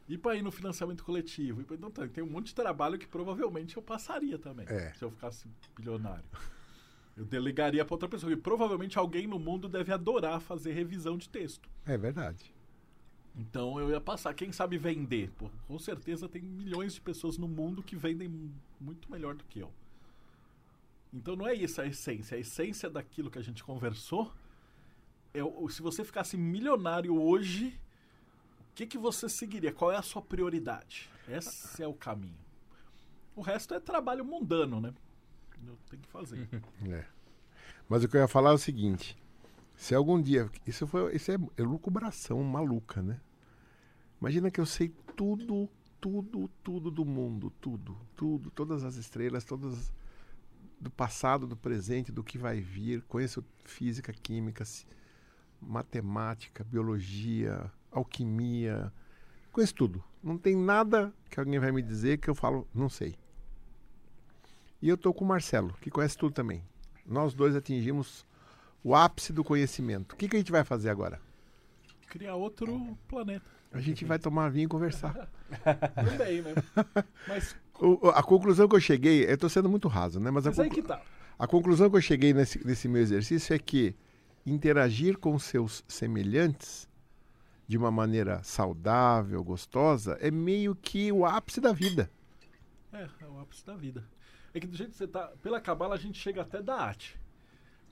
E 0.08 0.18
pra 0.18 0.36
ir 0.36 0.42
no 0.42 0.52
financiamento 0.52 1.04
coletivo. 1.04 1.62
E 1.62 1.64
pra... 1.64 1.76
Então 1.76 1.90
tá, 1.90 2.08
tem 2.08 2.24
um 2.24 2.30
monte 2.30 2.48
de 2.48 2.56
trabalho 2.56 2.98
que 3.00 3.08
provavelmente 3.08 3.76
eu 3.78 3.82
passaria 3.84 4.38
também. 4.38 4.66
É. 4.70 4.94
Se 4.94 5.04
eu 5.04 5.10
ficasse 5.12 5.48
bilionário. 5.76 6.24
Eu 7.18 7.26
delegaria 7.26 7.84
pra 7.84 7.94
outra 7.96 8.08
pessoa. 8.08 8.32
E 8.32 8.36
provavelmente 8.38 8.98
alguém 8.98 9.26
no 9.28 9.40
mundo 9.40 9.68
deve 9.68 9.92
adorar 9.92 10.40
fazer 10.40 10.72
revisão 10.74 11.18
de 11.18 11.28
texto. 11.28 11.68
É 11.86 11.98
verdade. 11.98 12.54
Então 13.36 13.80
eu 13.80 13.90
ia 13.90 14.02
passar. 14.02 14.34
Quem 14.34 14.52
sabe 14.52 14.78
vender? 14.78 15.32
Pô, 15.38 15.50
com 15.68 15.80
certeza 15.80 16.28
tem 16.30 16.42
milhões 16.42 16.94
de 16.94 17.02
pessoas 17.02 17.38
no 17.38 17.48
mundo 17.48 17.82
que 17.82 17.96
vendem 17.96 18.28
mu- 18.28 18.52
muito 18.80 19.10
melhor 19.12 19.36
do 19.36 19.44
que 19.46 19.60
eu. 19.60 19.72
Então 21.14 21.36
não 21.36 21.48
é 21.48 21.54
isso 21.54 21.82
a 21.82 21.86
essência. 21.86 22.38
A 22.38 22.40
essência 22.40 22.90
daquilo 22.90 23.30
que 23.30 23.40
a 23.40 23.44
gente 23.44 23.64
conversou 23.64 24.32
é 25.34 25.42
se 25.70 25.82
você 25.82 26.04
ficasse 26.04 26.38
milionário 26.38 27.20
hoje, 27.22 27.80
o 28.72 28.74
que, 28.74 28.86
que 28.86 28.98
você 28.98 29.28
seguiria? 29.30 29.74
Qual 29.74 29.92
é 29.92 29.98
a 29.98 30.02
sua 30.02 30.22
prioridade? 30.22 31.10
Esse 31.28 31.82
é 31.82 31.88
o 31.88 31.94
caminho. 31.94 32.40
O 33.36 33.42
resto 33.42 33.74
é 33.74 33.80
trabalho 33.80 34.26
mundano, 34.26 34.82
né? 34.82 34.94
Tenho 35.90 36.02
que 36.02 36.10
fazer. 36.10 36.48
É. 36.90 37.06
Mas 37.88 38.04
o 38.04 38.08
que 38.08 38.16
eu 38.16 38.22
ia 38.22 38.28
falar 38.28 38.52
é 38.52 38.54
o 38.54 38.58
seguinte: 38.58 39.18
se 39.76 39.94
algum 39.96 40.22
dia. 40.22 40.50
Isso, 40.66 40.88
foi, 40.88 41.16
isso 41.16 41.32
é 41.32 41.36
elucubração 41.58 42.42
maluca, 42.44 43.02
né? 43.02 43.20
Imagina 44.20 44.52
que 44.52 44.60
eu 44.60 44.66
sei 44.66 44.94
tudo, 45.16 45.70
tudo, 46.00 46.50
tudo 46.64 46.92
do 46.92 47.06
mundo. 47.06 47.52
Tudo, 47.62 47.98
tudo. 48.16 48.52
Todas 48.52 48.84
as 48.84 48.96
estrelas, 48.96 49.44
todas. 49.44 49.92
Do 50.82 50.90
passado, 50.90 51.46
do 51.46 51.56
presente, 51.56 52.12
do 52.12 52.24
que 52.24 52.38
vai 52.38 52.60
vir. 52.60 53.04
Conheço 53.04 53.46
física, 53.64 54.12
química, 54.12 54.64
matemática, 55.62 56.64
biologia, 56.64 57.72
alquimia. 57.92 58.92
Conheço 59.52 59.76
tudo. 59.76 60.04
Não 60.24 60.38
tem 60.38 60.56
nada 60.56 61.14
que 61.30 61.40
alguém 61.40 61.60
vai 61.60 61.72
me 61.72 61.82
dizer 61.82 62.18
que 62.18 62.30
eu 62.30 62.36
falo, 62.36 62.68
não 62.74 62.90
sei. 62.90 63.16
E 64.82 64.90
eu 64.90 64.98
tô 64.98 65.14
com 65.14 65.24
o 65.24 65.28
Marcelo, 65.28 65.74
que 65.82 65.92
conhece 65.92 66.18
tudo 66.18 66.34
também. 66.34 66.64
Nós 67.06 67.34
dois 67.34 67.56
atingimos 67.56 68.26
o 68.84 68.96
ápice 68.96 69.32
do 69.32 69.44
conhecimento. 69.44 70.14
O 70.14 70.16
que, 70.16 70.28
que 70.28 70.36
a 70.36 70.40
gente 70.40 70.52
vai 70.52 70.64
fazer 70.64 70.90
agora? 70.90 71.22
Criar 72.08 72.36
outro 72.36 72.98
planeta. 73.08 73.46
A 73.72 73.80
gente 73.80 74.04
vai 74.04 74.20
tomar 74.20 74.50
vinho 74.50 74.66
e 74.66 74.68
conversar. 74.68 75.30
Também, 75.96 76.42
né? 76.42 76.54
Mas, 77.28 77.56
O- 77.84 78.10
a 78.10 78.22
conclusão 78.22 78.68
que 78.68 78.76
eu 78.76 78.80
cheguei, 78.80 79.26
eu 79.26 79.38
tô 79.38 79.50
sendo 79.50 79.68
muito 79.70 79.88
raso, 79.88 80.20
né? 80.20 80.30
Mas 80.30 80.46
a, 80.46 80.50
mas 80.50 80.58
conclu- 80.58 80.84
tá. 80.84 81.02
a 81.40 81.48
conclusão 81.48 81.90
que 81.90 81.98
eu 81.98 82.02
cheguei 82.02 82.34
nesse, 82.34 82.66
nesse 82.66 82.88
meu 82.88 83.02
exercício 83.02 83.54
é 83.56 83.60
que 83.60 83.96
interagir 84.46 85.18
com 85.18 85.38
seus 85.40 85.84
semelhantes 85.88 86.88
de 87.68 87.78
uma 87.78 87.90
maneira 87.92 88.44
saudável, 88.44 89.44
gostosa, 89.44 90.18
é 90.22 90.30
meio 90.30 90.76
que 90.76 91.12
o 91.12 91.26
ápice 91.26 91.62
da 91.62 91.72
vida. 91.72 92.10
É, 92.94 93.08
é 93.22 93.26
o 93.28 93.40
ápice 93.40 93.66
da 93.66 93.76
vida. 93.76 94.04
É 94.54 94.60
que 94.60 94.68
do 94.68 94.76
jeito 94.76 94.92
que 94.92 94.98
você 94.98 95.08
tá. 95.08 95.32
Pela 95.42 95.62
cabala 95.62 95.96
a 95.96 95.98
gente 95.98 96.20
chega 96.20 96.42
até 96.42 96.62
da 96.62 96.76
arte. 96.76 97.18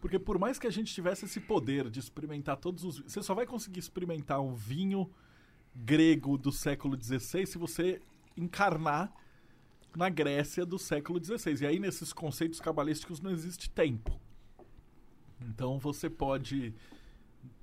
Porque 0.02 0.20
por 0.20 0.38
mais 0.38 0.60
que 0.60 0.68
a 0.68 0.72
gente 0.72 0.94
tivesse 0.94 1.26
esse 1.26 1.40
poder 1.40 1.90
de 1.90 2.00
experimentar 2.00 2.58
todos 2.58 2.84
os. 2.84 3.00
Você 3.00 3.24
só 3.24 3.34
vai 3.34 3.46
conseguir 3.46 3.80
experimentar 3.80 4.42
um 4.42 4.54
vinho 4.54 5.10
grego 5.74 6.38
do 6.38 6.52
século 6.52 6.98
XVI 7.02 7.46
se 7.46 7.58
você 7.58 8.02
encarnar 8.36 9.12
na 9.96 10.10
Grécia 10.10 10.66
do 10.66 10.78
século 10.78 11.24
XVI. 11.24 11.62
E 11.62 11.66
aí 11.66 11.80
nesses 11.80 12.14
conceitos 12.14 12.60
cabalísticos 12.60 13.22
não 13.22 13.32
existe 13.32 13.70
tempo. 13.70 14.20
Então 15.42 15.80
você 15.80 16.10
pode, 16.10 16.74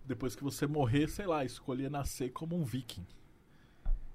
depois 0.05 0.35
que 0.35 0.43
você 0.43 0.67
morrer, 0.67 1.09
sei 1.09 1.27
lá, 1.27 1.45
escolher 1.45 1.91
nascer 1.91 2.31
como 2.31 2.57
um 2.57 2.65
viking. 2.65 3.07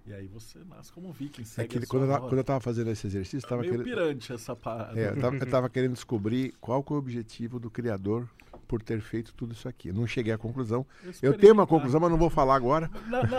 E 0.06 0.14
aí 0.14 0.28
você 0.28 0.60
nasce 0.68 0.92
como 0.92 1.10
um 1.10 1.12
viking. 1.12 1.44
É 1.58 1.68
que 1.68 1.86
quando, 1.86 2.12
eu, 2.12 2.20
quando 2.22 2.38
eu 2.38 2.44
tava 2.44 2.60
fazendo 2.60 2.90
esse 2.90 3.06
exercício, 3.06 3.48
tava 3.48 3.62
Meio 3.62 3.74
querendo, 3.74 3.86
pirante 3.86 4.34
essa 4.34 4.56
parada. 4.56 5.00
é, 5.00 5.10
eu, 5.10 5.20
tava, 5.20 5.36
eu 5.36 5.50
tava 5.50 5.70
querendo 5.70 5.94
descobrir 5.94 6.56
qual 6.60 6.84
que 6.84 6.92
é 6.92 6.96
o 6.96 7.00
objetivo 7.00 7.60
do 7.60 7.70
Criador 7.70 8.28
por 8.68 8.82
ter 8.82 9.00
feito 9.00 9.34
tudo 9.36 9.54
isso 9.54 9.68
aqui. 9.68 9.90
Eu 9.90 9.94
não 9.94 10.08
cheguei 10.08 10.34
à 10.34 10.38
conclusão. 10.38 10.86
Eu 11.22 11.38
tenho 11.38 11.54
uma 11.54 11.68
conclusão, 11.68 12.00
mas 12.00 12.10
não 12.10 12.18
vou 12.18 12.30
falar 12.30 12.56
agora. 12.56 12.90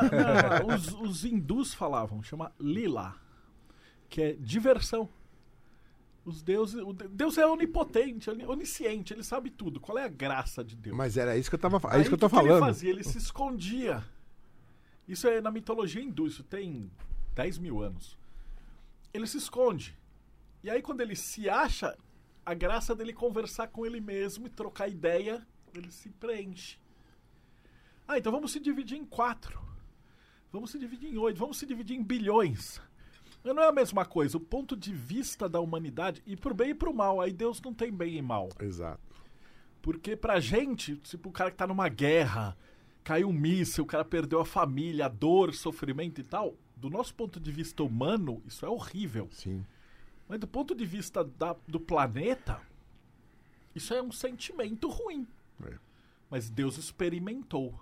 Os, 0.74 0.92
os 0.92 1.24
hindus 1.24 1.74
falavam, 1.74 2.22
chama 2.22 2.52
lila, 2.60 3.16
que 4.12 4.20
é 4.20 4.32
diversão. 4.34 5.08
Os 6.22 6.42
deuses, 6.42 6.76
o 6.82 6.92
de- 6.92 7.08
Deus 7.08 7.38
é 7.38 7.46
onipotente, 7.46 8.28
oni- 8.30 8.44
onisciente, 8.46 9.12
ele 9.14 9.24
sabe 9.24 9.48
tudo. 9.50 9.80
Qual 9.80 9.96
é 9.98 10.04
a 10.04 10.08
graça 10.08 10.62
de 10.62 10.76
Deus? 10.76 10.94
Mas 10.94 11.16
era 11.16 11.34
isso 11.36 11.48
que 11.50 11.54
eu 11.56 11.58
tava, 11.58 11.78
é 11.78 11.94
Aí, 11.96 12.00
isso 12.02 12.10
que 12.10 12.14
eu 12.14 12.18
tô 12.18 12.26
o 12.26 12.28
que 12.30 12.36
Ele, 12.36 12.48
falando. 12.48 12.64
fazia? 12.66 12.90
ele 12.90 13.02
se 13.02 13.16
escondia. 13.16 14.04
Isso 15.08 15.26
é 15.26 15.40
na 15.40 15.50
mitologia 15.50 16.02
hindu, 16.02 16.26
isso 16.26 16.44
tem 16.44 16.90
10 17.34 17.56
mil 17.58 17.82
anos. 17.82 18.16
Ele 19.14 19.26
se 19.26 19.38
esconde. 19.38 19.96
E 20.62 20.68
aí, 20.70 20.80
quando 20.82 21.00
ele 21.00 21.16
se 21.16 21.48
acha, 21.48 21.96
a 22.46 22.54
graça 22.54 22.94
dele 22.94 23.12
conversar 23.14 23.68
com 23.68 23.84
ele 23.86 24.00
mesmo 24.00 24.46
e 24.46 24.50
trocar 24.50 24.88
ideia, 24.88 25.44
ele 25.74 25.90
se 25.90 26.10
preenche. 26.10 26.78
Ah, 28.06 28.18
então 28.18 28.30
vamos 28.30 28.52
se 28.52 28.60
dividir 28.60 28.96
em 28.98 29.04
quatro. 29.06 29.60
Vamos 30.52 30.70
se 30.70 30.78
dividir 30.78 31.08
em 31.12 31.16
oito. 31.18 31.38
Vamos 31.38 31.56
se 31.58 31.64
dividir 31.66 31.96
em 31.96 32.02
bilhões. 32.02 32.80
Mas 33.44 33.54
não 33.54 33.62
é 33.62 33.68
a 33.68 33.72
mesma 33.72 34.04
coisa. 34.04 34.36
O 34.36 34.40
ponto 34.40 34.76
de 34.76 34.92
vista 34.92 35.48
da 35.48 35.58
humanidade, 35.60 36.22
e 36.26 36.36
pro 36.36 36.54
bem 36.54 36.70
e 36.70 36.74
pro 36.74 36.94
mal. 36.94 37.20
Aí 37.20 37.32
Deus 37.32 37.60
não 37.60 37.74
tem 37.74 37.92
bem 37.92 38.16
e 38.16 38.22
mal. 38.22 38.48
Exato. 38.60 39.00
Porque 39.80 40.14
pra 40.16 40.38
gente, 40.38 40.96
tipo, 40.98 41.28
o 41.28 41.32
cara 41.32 41.50
que 41.50 41.56
tá 41.56 41.66
numa 41.66 41.88
guerra, 41.88 42.56
caiu 43.02 43.28
um 43.28 43.32
míssil, 43.32 43.82
o 43.82 43.86
cara 43.86 44.04
perdeu 44.04 44.40
a 44.40 44.44
família, 44.44 45.06
a 45.06 45.08
dor, 45.08 45.52
sofrimento 45.54 46.20
e 46.20 46.24
tal, 46.24 46.54
do 46.76 46.88
nosso 46.88 47.12
ponto 47.14 47.40
de 47.40 47.50
vista 47.50 47.82
humano, 47.82 48.40
isso 48.46 48.64
é 48.64 48.68
horrível. 48.68 49.28
Sim. 49.32 49.64
Mas 50.28 50.38
do 50.38 50.46
ponto 50.46 50.72
de 50.74 50.86
vista 50.86 51.24
da- 51.24 51.56
do 51.66 51.80
planeta, 51.80 52.60
isso 53.74 53.92
é 53.92 54.00
um 54.00 54.12
sentimento 54.12 54.88
ruim. 54.88 55.26
É. 55.64 55.74
Mas 56.30 56.48
Deus 56.48 56.78
experimentou. 56.78 57.74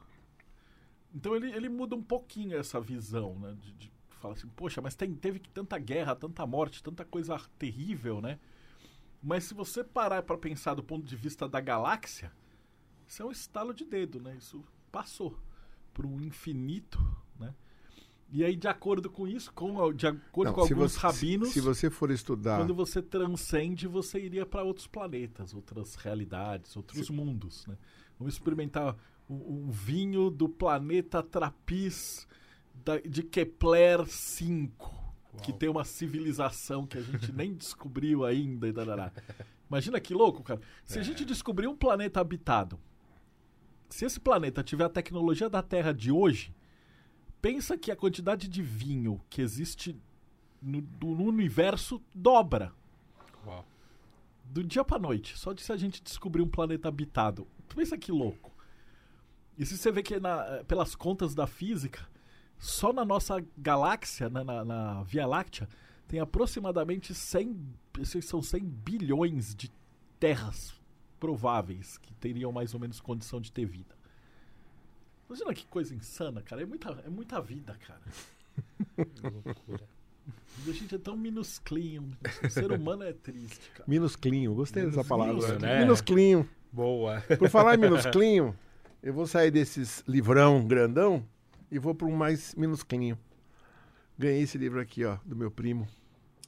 Então 1.14 1.36
ele, 1.36 1.52
ele 1.52 1.68
muda 1.68 1.94
um 1.94 2.02
pouquinho 2.02 2.56
essa 2.56 2.80
visão, 2.80 3.38
né? 3.38 3.54
De, 3.60 3.72
de 3.72 3.92
falar 4.20 4.34
assim, 4.34 4.48
poxa, 4.48 4.80
mas 4.80 4.94
tem, 4.94 5.14
teve 5.14 5.38
tanta 5.40 5.78
guerra, 5.78 6.14
tanta 6.14 6.46
morte, 6.46 6.82
tanta 6.82 7.04
coisa 7.04 7.36
terrível, 7.58 8.20
né? 8.20 8.38
Mas 9.22 9.44
se 9.44 9.54
você 9.54 9.82
parar 9.84 10.22
pra 10.22 10.38
pensar 10.38 10.74
do 10.74 10.82
ponto 10.82 11.04
de 11.06 11.16
vista 11.16 11.48
da 11.48 11.60
galáxia, 11.60 12.32
isso 13.06 13.22
é 13.22 13.26
um 13.26 13.30
estalo 13.32 13.74
de 13.74 13.84
dedo, 13.84 14.20
né? 14.20 14.36
Isso 14.38 14.62
passou 14.90 15.38
para 15.92 16.06
um 16.06 16.20
infinito, 16.20 16.98
né? 17.38 17.54
E 18.32 18.44
aí, 18.44 18.54
de 18.54 18.68
acordo 18.68 19.10
com 19.10 19.26
isso, 19.26 19.52
com, 19.52 19.92
de 19.92 20.06
acordo 20.06 20.48
Não, 20.50 20.54
com 20.54 20.64
se 20.66 20.72
alguns 20.72 20.92
você- 20.92 20.98
rabinos, 21.00 21.48
Se, 21.48 21.54
se 21.54 21.60
você 21.60 21.90
for 21.90 22.10
estudar. 22.12 22.58
quando 22.58 22.74
você 22.74 23.02
transcende, 23.02 23.88
você 23.88 24.20
iria 24.20 24.46
para 24.46 24.62
outros 24.62 24.86
planetas, 24.86 25.52
outras 25.52 25.96
realidades, 25.96 26.76
outros 26.76 27.10
mundos, 27.10 27.66
né? 27.66 27.76
Vamos 28.18 28.34
experimentar 28.34 28.96
um, 29.28 29.64
um 29.66 29.70
vinho 29.70 30.30
do 30.30 30.48
planeta 30.48 31.22
Trapiz 31.24 32.26
da- 32.74 32.98
de 33.00 33.22
Kepler 33.22 34.06
5, 34.06 34.98
que 35.42 35.52
tem 35.52 35.68
uma 35.68 35.84
civilização 35.84 36.86
que 36.86 36.98
a 36.98 37.02
gente 37.02 37.32
nem 37.32 37.54
descobriu 37.54 38.24
ainda. 38.24 38.68
E 38.68 38.72
darará. 38.72 39.12
Imagina 39.68 40.00
que 40.00 40.12
louco, 40.14 40.42
cara. 40.42 40.60
Se 40.84 40.98
a 40.98 41.02
gente 41.02 41.24
descobrir 41.24 41.66
um 41.68 41.76
planeta 41.76 42.20
habitado, 42.20 42.78
se 43.88 44.04
esse 44.04 44.18
planeta 44.20 44.62
tiver 44.62 44.84
a 44.84 44.88
tecnologia 44.88 45.48
da 45.48 45.62
Terra 45.62 45.92
de 45.92 46.10
hoje, 46.10 46.54
pensa 47.40 47.76
que 47.78 47.90
a 47.90 47.96
quantidade 47.96 48.48
de 48.48 48.62
vinho 48.62 49.20
que 49.30 49.40
existe 49.42 49.96
no, 50.60 50.80
no 51.00 51.24
universo 51.24 52.02
dobra 52.14 52.72
Uau. 53.46 53.64
do 54.44 54.62
dia 54.62 54.84
pra 54.84 54.98
noite, 54.98 55.38
só 55.38 55.52
de 55.52 55.62
se 55.62 55.72
a 55.72 55.76
gente 55.76 56.02
descobrir 56.02 56.42
um 56.42 56.48
planeta 56.48 56.88
habitado. 56.88 57.46
Tu 57.68 57.76
pensa 57.76 57.96
que 57.96 58.10
louco. 58.12 58.52
E 59.56 59.64
se 59.64 59.78
você 59.78 59.90
vê 59.92 60.02
que 60.02 60.18
na- 60.20 60.64
pelas 60.66 60.94
contas 60.94 61.34
da 61.34 61.46
física, 61.46 62.08
só 62.60 62.92
na 62.92 63.04
nossa 63.04 63.42
galáxia, 63.58 64.28
na, 64.28 64.44
na- 64.44 64.64
na 64.64 65.02
Via 65.02 65.26
Láctea, 65.26 65.66
tem 66.06 66.20
aproximadamente 66.20 67.14
100, 67.14 67.56
esses 68.00 68.24
são 68.26 68.40
100 68.42 68.62
bilhões 68.64 69.54
de 69.54 69.72
terras 70.20 70.74
prováveis 71.18 71.98
que 71.98 72.12
teriam 72.14 72.52
mais 72.52 72.74
ou 72.74 72.78
menos 72.80 73.00
condição 73.00 73.40
de 73.40 73.50
ter 73.50 73.64
vida. 73.64 73.94
Imagina 75.28 75.54
que 75.54 75.64
coisa 75.66 75.94
insana, 75.94 76.42
cara. 76.42 76.62
É 76.62 76.66
muita, 76.66 76.90
é 77.04 77.08
muita 77.08 77.40
vida, 77.40 77.76
cara. 77.86 78.00
Que 79.14 79.22
loucura. 79.22 79.88
A 80.68 80.72
gente 80.72 80.94
é 80.94 80.98
tão 80.98 81.16
minusclinho. 81.16 82.10
O 82.44 82.50
ser 82.50 82.70
humano 82.72 83.04
é 83.04 83.12
triste, 83.12 83.70
cara. 83.70 83.84
Minusclinho, 83.88 84.52
gostei 84.54 84.84
dessa 84.84 85.02
palavra. 85.04 85.58
Né? 85.58 85.80
Minusclinho. 85.80 86.46
Boa. 86.70 87.22
Por 87.38 87.48
falar 87.48 87.76
em 87.76 87.78
minusclinho, 87.80 88.54
eu 89.02 89.14
vou 89.14 89.26
sair 89.26 89.50
desses 89.50 90.04
livrão 90.06 90.66
grandão 90.66 91.24
e 91.70 91.78
vou 91.78 91.94
para 91.94 92.06
um 92.06 92.14
mais 92.16 92.54
minusclinho. 92.54 93.18
Ganhei 94.18 94.42
esse 94.42 94.58
livro 94.58 94.80
aqui, 94.80 95.04
ó, 95.04 95.16
do 95.24 95.34
meu 95.36 95.50
primo. 95.50 95.86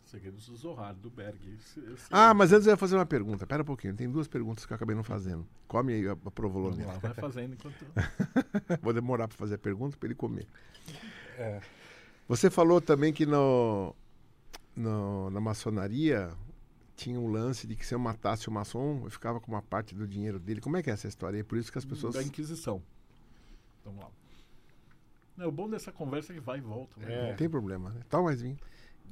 Segredos 0.05 0.47
do 0.47 0.55
Zohar, 0.57 0.95
do 0.95 1.09
Berg. 1.09 1.39
Esse- 1.59 1.81
esse- 1.81 2.07
Ah, 2.11 2.35
mas 2.35 2.53
antes 2.53 2.67
eu 2.67 2.73
ia 2.73 2.77
fazer 2.77 2.97
uma 2.97 3.07
pergunta. 3.07 3.47
Pera 3.47 3.63
um 3.63 3.65
pouquinho, 3.65 3.95
tem 3.95 4.11
duas 4.11 4.29
perguntas 4.29 4.67
que 4.67 4.73
eu 4.73 4.75
acabei 4.75 4.95
não 4.95 5.03
fazendo. 5.03 5.47
Come 5.67 5.95
aí 5.95 6.07
a, 6.07 6.15
provolone. 6.17 6.83
Vamos 6.83 6.93
lá, 6.93 6.99
vai 6.99 7.15
fazendo 7.15 7.55
enquanto. 7.55 7.87
Vou 8.83 8.93
demorar 8.93 9.27
para 9.27 9.39
fazer 9.39 9.55
a 9.55 9.59
pergunta 9.59 9.97
para 9.97 10.07
ele 10.07 10.15
comer. 10.15 10.47
É. 11.39 11.63
Você 12.29 12.51
falou 12.51 12.79
também 12.79 13.11
que 13.11 13.25
no, 13.25 13.95
no- 14.77 15.31
na 15.31 15.41
maçonaria 15.41 16.31
tinha 16.95 17.19
um 17.19 17.29
lance 17.29 17.67
de 17.67 17.75
que 17.75 17.87
se 17.87 17.95
eu 17.95 17.99
matasse 17.99 18.49
o 18.49 18.53
maçom, 18.53 19.01
eu 19.05 19.11
ficava 19.11 19.41
com 19.41 19.51
uma 19.51 19.63
parte 19.63 19.95
do 19.95 20.07
dinheiro 20.07 20.39
dele. 20.39 20.61
Como 20.61 20.77
é 20.77 20.83
que 20.83 20.91
é 20.91 20.93
essa 20.93 21.09
história? 21.09 21.39
É 21.39 21.43
por 21.43 21.57
isso 21.57 21.73
que 21.73 21.79
as 21.79 21.87
pessoas. 21.87 22.15
Da 22.17 22.23
Inquisição. 22.23 22.83
Vamos 23.83 24.05
lá. 24.05 24.11
Não, 25.37 25.49
o 25.49 25.53
bom 25.53 25.69
dessa 25.69 25.91
conversa 25.91 26.33
é 26.33 26.35
que 26.35 26.41
vai 26.41 26.59
e 26.59 26.61
volta. 26.61 27.01
e 27.01 27.05
É. 27.05 27.31
Não 27.31 27.37
tem 27.37 27.49
problema, 27.49 27.91
né? 27.91 28.01
Toma 28.09 28.25
mais 28.25 28.43
vinho. 28.43 28.59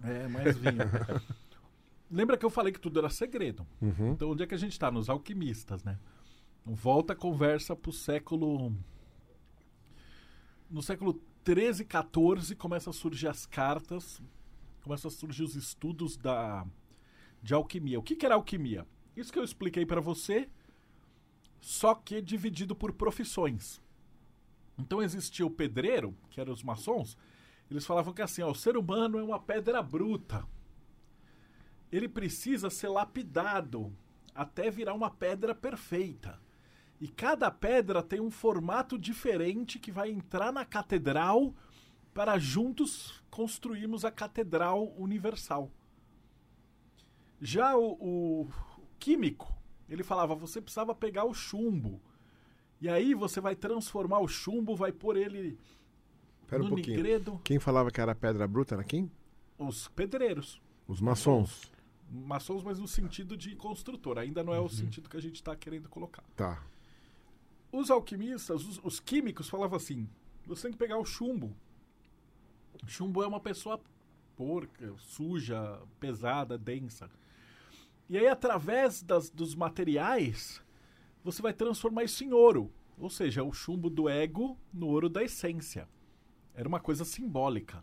É, 0.03 0.29
mais 0.29 0.57
vinho. 0.57 0.79
Lembra 2.11 2.37
que 2.37 2.45
eu 2.45 2.51
falei 2.51 2.73
que 2.73 2.81
tudo 2.81 2.99
era 2.99 3.09
segredo? 3.09 3.67
Uhum. 3.81 4.13
Então, 4.13 4.31
onde 4.31 4.43
é 4.43 4.47
que 4.47 4.55
a 4.55 4.59
gente 4.59 4.73
está? 4.73 4.91
Nos 4.91 5.09
alquimistas, 5.09 5.85
né? 5.85 5.99
Volta 6.65 7.13
a 7.13 7.17
conversa 7.17 7.77
pro 7.77 7.93
século. 7.93 8.75
No 10.69 10.83
século 10.83 11.21
13 11.45 11.83
e 11.83 11.87
14 11.87 12.55
começam 12.57 12.91
a 12.91 12.95
surgir 12.95 13.29
as 13.29 13.47
cartas, 13.47 14.21
começam 14.83 15.09
a 15.09 15.13
surgir 15.13 15.43
os 15.43 15.55
estudos 15.55 16.17
da 16.17 16.67
de 17.43 17.55
alquimia. 17.55 17.99
O 17.99 18.03
que, 18.03 18.15
que 18.15 18.27
era 18.27 18.35
alquimia? 18.35 18.87
Isso 19.17 19.33
que 19.33 19.39
eu 19.39 19.45
expliquei 19.45 19.87
para 19.87 20.01
você, 20.01 20.49
só 21.61 21.95
que 21.95 22.21
dividido 22.21 22.75
por 22.75 22.93
profissões. 22.93 23.81
Então 24.81 25.03
existia 25.03 25.47
o 25.47 25.51
pedreiro, 25.51 26.17
que 26.31 26.41
eram 26.41 26.53
os 26.53 26.63
maçons, 26.63 27.17
eles 27.71 27.87
falavam 27.87 28.13
que 28.13 28.23
assim, 28.23 28.43
ó, 28.43 28.51
o 28.51 28.55
ser 28.55 28.77
humano 28.77 29.19
é 29.19 29.23
uma 29.23 29.39
pedra 29.39 29.83
bruta 29.83 30.47
ele 31.91 32.09
precisa 32.09 32.71
ser 32.71 32.89
lapidado 32.89 33.93
até 34.35 34.71
virar 34.71 34.95
uma 34.95 35.11
pedra 35.11 35.55
perfeita. 35.55 36.41
E 37.01 37.09
cada 37.09 37.51
pedra 37.51 38.03
tem 38.03 38.21
um 38.21 38.31
formato 38.31 38.99
diferente 38.99 39.79
que 39.79 39.91
vai 39.91 40.11
entrar 40.11 40.53
na 40.53 40.65
catedral 40.65 41.55
para 42.15 42.39
juntos 42.39 43.23
construirmos 43.31 44.05
a 44.05 44.11
catedral 44.11 44.93
universal. 44.97 45.71
Já 47.41 47.77
o, 47.77 47.97
o 48.01 48.49
químico, 48.99 49.53
ele 49.89 50.03
falava, 50.03 50.35
você 50.35 50.61
precisava 50.61 50.95
pegar 50.95 51.25
o 51.25 51.35
chumbo. 51.35 52.01
E 52.81 52.89
aí 52.89 53.15
você 53.15 53.41
vai 53.41 53.55
transformar 53.55 54.21
o 54.21 54.29
chumbo, 54.29 54.75
vai 54.75 54.91
pôr 54.91 55.17
ele 55.17 55.59
Pera 56.49 56.63
um 56.63 56.65
no 56.65 56.75
pouquinho. 56.75 56.97
nigredo. 56.97 57.41
Quem 57.45 57.59
falava 57.59 57.91
que 57.91 58.01
era 58.01 58.15
pedra 58.15 58.47
bruta 58.49 58.75
era 58.75 58.85
quem? 58.85 59.11
Os 59.59 59.89
pedreiros. 59.89 60.61
Os 60.89 61.01
maçons. 61.01 61.71
maçons, 62.11 62.65
mas 62.65 62.79
no 62.79 62.89
sentido 62.89 63.37
de 63.37 63.55
construtor. 63.55 64.19
Ainda 64.19 64.43
não 64.43 64.55
é 64.55 64.59
o 64.59 64.69
sentido 64.69 65.09
que 65.09 65.17
a 65.17 65.21
gente 65.21 65.37
está 65.37 65.55
querendo 65.55 65.89
colocar. 65.89 66.25
Tá. 66.35 66.63
Os 67.71 67.91
alquimistas, 67.91 68.67
os, 68.67 68.81
os 68.83 68.99
químicos 68.99 69.49
falavam 69.49 69.77
assim: 69.77 70.09
você 70.47 70.63
tem 70.63 70.73
que 70.73 70.79
pegar 70.79 70.99
o 70.99 71.05
chumbo. 71.05 71.55
O 72.83 72.89
chumbo 72.89 73.23
é 73.23 73.27
uma 73.27 73.39
pessoa 73.41 73.81
porca, 74.37 74.93
suja, 74.99 75.79
pesada, 76.01 76.57
densa. 76.57 77.11
E 78.09 78.19
aí, 78.19 78.27
através 78.27 79.03
das, 79.03 79.31
dos 79.31 79.55
materiais, 79.55 80.61
você 81.23 81.43
vai 81.43 81.53
transformar 81.53 82.05
isso 82.05 82.25
em 82.25 82.33
ouro. 82.33 82.73
Ou 82.99 83.09
seja, 83.09 83.43
o 83.43 83.53
chumbo 83.53 83.89
do 83.89 84.09
ego 84.09 84.59
no 84.73 84.89
ouro 84.89 85.09
da 85.09 85.23
essência. 85.23 85.89
Era 86.55 86.69
uma 86.69 86.81
coisa 86.81 87.05
simbólica. 87.05 87.83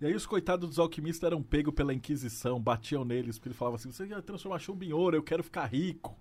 E 0.00 0.06
aí 0.06 0.14
os 0.14 0.26
coitados 0.26 0.68
dos 0.68 0.78
alquimistas 0.78 1.26
eram 1.26 1.42
pegos 1.42 1.74
pela 1.74 1.92
Inquisição, 1.92 2.60
batiam 2.60 3.04
neles, 3.04 3.36
porque 3.36 3.48
ele 3.48 3.54
falava 3.54 3.76
assim, 3.76 3.90
você 3.90 4.06
vai 4.06 4.22
transformar 4.22 4.58
chumbo 4.60 4.84
em 4.84 4.92
ouro, 4.92 5.16
eu 5.16 5.22
quero 5.22 5.42
ficar 5.42 5.66
rico. 5.66 6.16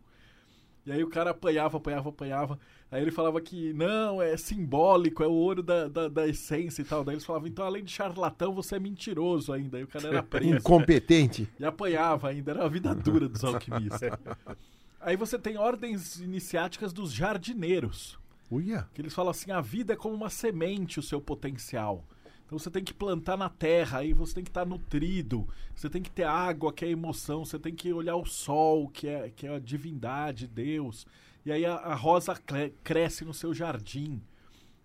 E 0.84 0.92
aí 0.92 1.04
o 1.04 1.10
cara 1.10 1.32
apanhava, 1.32 1.78
apanhava, 1.78 2.10
apanhava. 2.10 2.60
Aí 2.90 3.02
ele 3.02 3.12
falava 3.12 3.42
que 3.42 3.74
não, 3.74 4.22
é 4.22 4.36
simbólico, 4.38 5.22
é 5.22 5.28
o 5.28 5.32
ouro 5.32 5.62
da, 5.62 5.88
da, 5.90 6.08
da 6.08 6.28
essência 6.28 6.82
e 6.82 6.86
tal. 6.86 7.04
Daí 7.04 7.16
eles 7.16 7.26
falavam, 7.26 7.48
então 7.48 7.66
além 7.66 7.84
de 7.84 7.92
charlatão, 7.92 8.54
você 8.54 8.78
é 8.78 8.80
mentiroso 8.80 9.52
ainda. 9.52 9.78
Aí 9.78 9.84
o 9.84 9.88
cara 9.88 10.08
era 10.08 10.24
preso. 10.24 10.56
Incompetente. 10.56 11.48
E 11.60 11.66
apanhava 11.66 12.30
ainda, 12.30 12.52
era 12.52 12.64
a 12.64 12.70
vida 12.70 12.96
dura 12.96 13.28
dos 13.28 13.44
alquimistas. 13.44 14.12
Aí 15.08 15.16
você 15.16 15.40
tem 15.40 15.58
ordens 15.58 16.20
iniciáticas 16.20 16.92
dos 16.92 17.14
jardineiros. 17.14 18.20
Uia. 18.52 18.90
Que 18.94 19.00
eles 19.00 19.14
falam 19.14 19.32
assim: 19.32 19.52
a 19.52 19.62
vida 19.62 19.94
é 19.94 19.96
como 19.96 20.14
uma 20.14 20.30
semente, 20.30 21.00
o 21.00 21.02
seu 21.02 21.22
potencial. 21.22 22.04
Então 22.46 22.60
você 22.60 22.70
tem 22.70 22.84
que 22.84 22.94
plantar 22.94 23.38
na 23.38 23.48
terra, 23.48 24.00
aí 24.00 24.12
você 24.12 24.34
tem 24.36 24.44
que 24.44 24.50
estar 24.50 24.66
nutrido, 24.66 25.48
você 25.74 25.90
tem 25.90 26.02
que 26.02 26.12
ter 26.12 26.26
água, 26.26 26.74
que 26.74 26.84
é 26.84 26.90
emoção, 26.90 27.46
você 27.46 27.58
tem 27.58 27.74
que 27.74 27.94
olhar 27.94 28.18
o 28.18 28.26
sol, 28.26 28.90
que 28.90 29.08
é, 29.08 29.30
que 29.34 29.48
é 29.48 29.56
a 29.56 29.60
divindade, 29.60 30.46
Deus. 30.46 31.08
E 31.46 31.54
aí 31.54 31.66
a, 31.66 31.76
a 31.76 31.96
rosa 31.96 32.36
cre- 32.36 32.74
cresce 32.84 33.24
no 33.24 33.34
seu 33.34 33.54
jardim. 33.54 34.22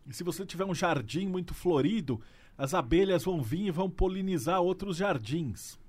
E 0.07 0.15
se 0.15 0.23
você 0.23 0.47
tiver 0.47 0.65
um 0.65 0.75
jardim 0.75 1.27
muito 1.27 1.53
florido, 1.53 2.21
as 2.57 2.75
abelhas 2.75 3.25
vão 3.25 3.43
vir 3.43 3.67
e 3.67 3.71
vão 3.73 3.91
polinizar 3.91 4.61
outros 4.61 4.99
jardins. 4.99 5.81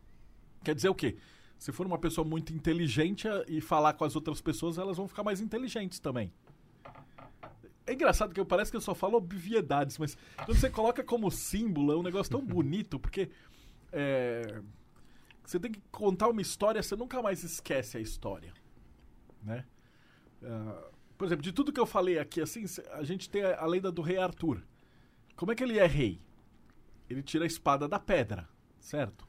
Quer 0.63 0.73
dizer 0.73 0.89
o 0.89 0.95
quê? 0.95 1.17
Se 1.63 1.71
for 1.71 1.85
uma 1.87 1.97
pessoa 1.97 2.27
muito 2.27 2.51
inteligente 2.51 3.25
a- 3.25 3.45
e 3.47 3.61
falar 3.61 3.93
com 3.93 4.03
as 4.03 4.17
outras 4.17 4.41
pessoas, 4.41 4.77
elas 4.77 4.97
vão 4.97 5.07
ficar 5.07 5.23
mais 5.23 5.39
inteligentes 5.39 5.97
também. 5.97 6.29
É 7.87 7.93
engraçado 7.93 8.33
que 8.33 8.39
eu 8.41 8.45
parece 8.45 8.69
que 8.69 8.75
eu 8.75 8.81
só 8.81 8.93
falo 8.93 9.15
obviedades, 9.15 9.97
mas 9.97 10.17
quando 10.43 10.57
você 10.59 10.69
coloca 10.69 11.01
como 11.05 11.31
símbolo, 11.31 11.93
é 11.93 11.95
um 11.95 12.03
negócio 12.03 12.29
tão 12.29 12.43
bonito, 12.45 12.99
porque 12.99 13.29
é, 13.93 14.61
você 15.41 15.57
tem 15.57 15.71
que 15.71 15.81
contar 15.89 16.27
uma 16.27 16.41
história, 16.41 16.83
você 16.83 16.97
nunca 16.97 17.21
mais 17.21 17.45
esquece 17.45 17.95
a 17.95 18.01
história, 18.01 18.53
né? 19.41 19.63
Ah, 20.43 20.89
por 21.17 21.23
exemplo, 21.27 21.43
de 21.43 21.53
tudo 21.53 21.71
que 21.71 21.79
eu 21.79 21.85
falei 21.85 22.19
aqui, 22.19 22.41
assim, 22.41 22.65
a 22.91 23.05
gente 23.05 23.29
tem 23.29 23.41
a, 23.41 23.61
a 23.61 23.65
lenda 23.65 23.89
do 23.89 24.01
rei 24.01 24.17
Arthur. 24.17 24.61
Como 25.37 25.53
é 25.53 25.55
que 25.55 25.63
ele 25.63 25.79
é 25.79 25.85
rei? 25.87 26.21
Ele 27.09 27.23
tira 27.23 27.45
a 27.45 27.47
espada 27.47 27.87
da 27.87 27.99
pedra, 27.99 28.49
certo? 28.81 29.25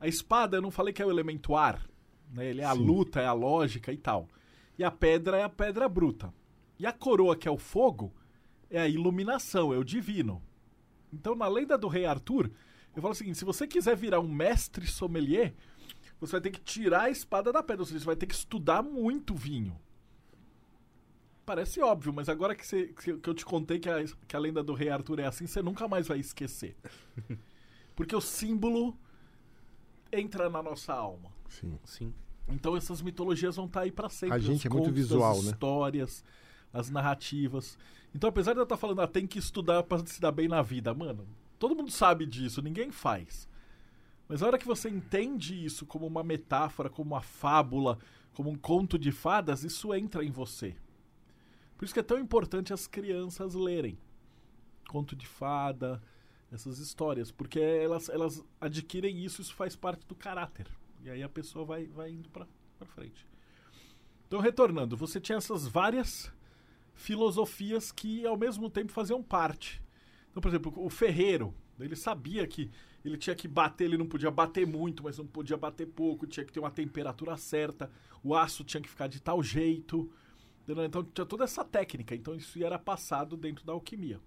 A 0.00 0.08
espada, 0.08 0.56
eu 0.56 0.62
não 0.62 0.70
falei 0.70 0.92
que 0.94 1.02
é 1.02 1.06
o 1.06 1.10
elemento 1.10 1.54
ar, 1.54 1.86
né? 2.32 2.46
Ele 2.46 2.62
é 2.62 2.64
a 2.64 2.74
Sim. 2.74 2.84
luta, 2.84 3.20
é 3.20 3.26
a 3.26 3.32
lógica 3.32 3.92
e 3.92 3.96
tal. 3.98 4.26
E 4.78 4.82
a 4.82 4.90
pedra 4.90 5.36
é 5.38 5.42
a 5.44 5.48
pedra 5.48 5.88
bruta. 5.88 6.32
E 6.78 6.86
a 6.86 6.92
coroa, 6.92 7.36
que 7.36 7.46
é 7.46 7.50
o 7.50 7.58
fogo, 7.58 8.12
é 8.70 8.80
a 8.80 8.88
iluminação, 8.88 9.74
é 9.74 9.76
o 9.76 9.84
divino. 9.84 10.42
Então, 11.12 11.34
na 11.34 11.46
lenda 11.46 11.76
do 11.76 11.86
rei 11.88 12.06
Arthur, 12.06 12.50
eu 12.96 13.02
falo 13.02 13.12
o 13.12 13.16
seguinte: 13.16 13.36
se 13.38 13.44
você 13.44 13.66
quiser 13.66 13.94
virar 13.94 14.20
um 14.20 14.28
mestre 14.28 14.86
sommelier, 14.86 15.54
você 16.18 16.32
vai 16.32 16.40
ter 16.40 16.50
que 16.50 16.60
tirar 16.60 17.02
a 17.02 17.10
espada 17.10 17.52
da 17.52 17.62
pedra, 17.62 17.82
ou 17.82 17.86
seja, 17.86 17.98
você 18.00 18.06
vai 18.06 18.16
ter 18.16 18.26
que 18.26 18.34
estudar 18.34 18.82
muito 18.82 19.34
vinho. 19.34 19.78
Parece 21.44 21.80
óbvio, 21.80 22.12
mas 22.12 22.28
agora 22.28 22.54
que, 22.54 22.64
você- 22.66 22.88
que 22.94 23.10
eu 23.28 23.34
te 23.34 23.44
contei 23.44 23.78
que 23.80 23.88
a, 23.90 24.04
que 24.28 24.36
a 24.36 24.38
lenda 24.38 24.62
do 24.62 24.72
rei 24.72 24.88
Arthur 24.88 25.18
é 25.18 25.26
assim, 25.26 25.46
você 25.46 25.60
nunca 25.60 25.88
mais 25.88 26.06
vai 26.06 26.18
esquecer. 26.20 26.76
Porque 27.96 28.14
o 28.14 28.20
símbolo 28.20 28.96
entra 30.12 30.48
na 30.48 30.62
nossa 30.62 30.92
alma. 30.92 31.30
Sim. 31.48 31.78
Sim. 31.84 32.14
Então 32.48 32.76
essas 32.76 33.00
mitologias 33.00 33.56
vão 33.56 33.66
estar 33.66 33.82
aí 33.82 33.92
pra 33.92 34.08
sempre. 34.08 34.36
A 34.36 34.38
gente 34.38 34.66
é 34.66 34.70
muito 34.70 34.84
contos, 34.84 34.94
visual, 34.94 35.32
as 35.38 35.44
né? 35.44 35.50
histórias, 35.50 36.24
as 36.72 36.90
narrativas. 36.90 37.78
Então, 38.14 38.28
apesar 38.28 38.52
de 38.52 38.58
eu 38.58 38.64
estar 38.64 38.76
falando, 38.76 39.00
ah, 39.02 39.06
tem 39.06 39.26
que 39.26 39.38
estudar 39.38 39.82
pra 39.84 40.04
se 40.04 40.20
dar 40.20 40.32
bem 40.32 40.48
na 40.48 40.62
vida, 40.62 40.92
mano, 40.92 41.28
todo 41.58 41.76
mundo 41.76 41.90
sabe 41.90 42.26
disso, 42.26 42.60
ninguém 42.60 42.90
faz. 42.90 43.48
Mas 44.28 44.42
a 44.42 44.46
hora 44.46 44.58
que 44.58 44.66
você 44.66 44.88
entende 44.88 45.64
isso 45.64 45.86
como 45.86 46.06
uma 46.06 46.22
metáfora, 46.22 46.90
como 46.90 47.14
uma 47.14 47.20
fábula, 47.20 47.98
como 48.32 48.50
um 48.50 48.56
conto 48.56 48.98
de 48.98 49.12
fadas, 49.12 49.64
isso 49.64 49.92
entra 49.94 50.24
em 50.24 50.30
você. 50.30 50.76
Por 51.76 51.84
isso 51.84 51.94
que 51.94 52.00
é 52.00 52.04
tão 52.04 52.18
importante 52.18 52.72
as 52.72 52.86
crianças 52.86 53.54
lerem. 53.54 53.98
conto 54.88 55.14
de 55.14 55.26
fada, 55.26 56.02
essas 56.52 56.78
histórias, 56.78 57.30
porque 57.30 57.60
elas, 57.60 58.08
elas 58.08 58.44
adquirem 58.60 59.24
isso, 59.24 59.40
isso 59.40 59.54
faz 59.54 59.76
parte 59.76 60.06
do 60.06 60.14
caráter. 60.14 60.66
E 61.02 61.08
aí 61.08 61.22
a 61.22 61.28
pessoa 61.28 61.64
vai, 61.64 61.86
vai 61.86 62.10
indo 62.10 62.28
para 62.28 62.46
frente. 62.86 63.26
Então, 64.26 64.40
retornando, 64.40 64.96
você 64.96 65.20
tinha 65.20 65.38
essas 65.38 65.66
várias 65.66 66.32
filosofias 66.94 67.90
que 67.90 68.26
ao 68.26 68.36
mesmo 68.36 68.68
tempo 68.68 68.92
faziam 68.92 69.22
parte. 69.22 69.82
Então, 70.30 70.40
por 70.40 70.48
exemplo, 70.48 70.72
o 70.76 70.90
ferreiro, 70.90 71.54
ele 71.78 71.96
sabia 71.96 72.46
que 72.46 72.70
ele 73.04 73.16
tinha 73.16 73.34
que 73.34 73.48
bater, 73.48 73.84
ele 73.84 73.96
não 73.96 74.06
podia 74.06 74.30
bater 74.30 74.66
muito, 74.66 75.02
mas 75.02 75.18
não 75.18 75.26
podia 75.26 75.56
bater 75.56 75.86
pouco, 75.86 76.26
tinha 76.26 76.44
que 76.44 76.52
ter 76.52 76.60
uma 76.60 76.70
temperatura 76.70 77.36
certa, 77.36 77.90
o 78.22 78.34
aço 78.34 78.62
tinha 78.62 78.80
que 78.80 78.88
ficar 78.88 79.06
de 79.06 79.20
tal 79.20 79.42
jeito. 79.42 80.12
Então 80.68 81.02
tinha 81.02 81.26
toda 81.26 81.44
essa 81.44 81.64
técnica, 81.64 82.14
então 82.14 82.34
isso 82.34 82.62
era 82.62 82.78
passado 82.78 83.36
dentro 83.36 83.64
da 83.64 83.72
alquimia. 83.72 84.20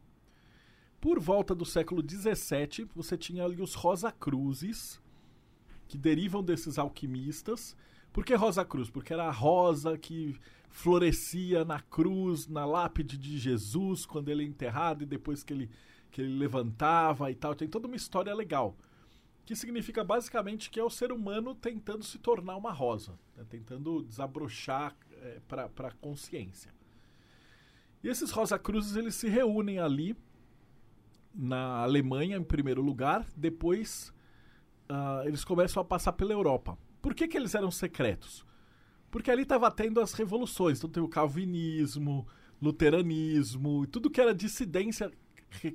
Por 1.04 1.20
volta 1.20 1.54
do 1.54 1.66
século 1.66 2.02
XVII, 2.02 2.88
você 2.96 3.18
tinha 3.18 3.44
ali 3.44 3.62
os 3.62 3.74
Rosa 3.74 4.10
Cruzes, 4.10 5.02
que 5.86 5.98
derivam 5.98 6.42
desses 6.42 6.80
alquimistas. 6.80 7.76
Por 8.14 8.24
que 8.24 8.34
Rosa 8.34 8.64
Cruz? 8.64 8.90
Porque 8.90 9.12
era 9.12 9.26
a 9.26 9.30
rosa 9.30 9.98
que 9.98 10.40
florescia 10.70 11.66
na 11.66 11.82
cruz, 11.82 12.48
na 12.48 12.66
lápide 12.66 13.18
de 13.18 13.38
Jesus, 13.38 14.06
quando 14.06 14.30
ele 14.30 14.46
é 14.46 14.48
enterrado 14.48 15.04
e 15.04 15.06
depois 15.06 15.44
que 15.44 15.52
ele, 15.52 15.70
que 16.10 16.22
ele 16.22 16.38
levantava 16.38 17.30
e 17.30 17.36
tal. 17.36 17.54
Tem 17.54 17.68
toda 17.68 17.86
uma 17.86 17.98
história 17.98 18.34
legal. 18.34 18.74
Que 19.44 19.58
significa 19.58 20.06
basicamente 20.06 20.70
que 20.70 20.80
é 20.80 20.84
o 20.86 20.90
ser 20.90 21.12
humano 21.12 21.54
tentando 21.54 22.06
se 22.06 22.18
tornar 22.18 22.56
uma 22.56 22.72
rosa, 22.72 23.20
né? 23.36 23.44
tentando 23.50 24.04
desabrochar 24.04 24.96
é, 25.22 25.42
para 25.50 25.66
a 25.66 25.92
consciência. 25.96 26.74
E 28.02 28.08
esses 28.08 28.32
Rosa 28.32 28.58
Cruzes 28.58 28.96
eles 28.96 29.16
se 29.16 29.28
reúnem 29.28 29.80
ali 29.80 30.16
na 31.34 31.82
Alemanha, 31.82 32.38
em 32.38 32.44
primeiro 32.44 32.82
lugar, 32.82 33.26
depois 33.36 34.14
uh, 34.90 35.28
eles 35.28 35.44
começam 35.44 35.82
a 35.82 35.86
passar 35.86 36.14
pela 36.14 36.34
Europa. 36.34 36.78
Por 37.02 37.14
que, 37.14 37.28
que 37.28 37.36
eles 37.36 37.56
eram 37.56 37.72
secretos? 37.72 38.46
Porque 39.10 39.30
ali 39.30 39.44
estava 39.44 39.70
tendo 39.72 40.00
as 40.00 40.14
revoluções. 40.14 40.78
Então 40.78 40.90
tem 40.90 41.04
o 41.04 41.08
calvinismo, 41.08 42.28
luteranismo, 42.62 43.86
tudo 43.88 44.10
que 44.10 44.22
era 44.22 44.34
dissidência 44.34 45.12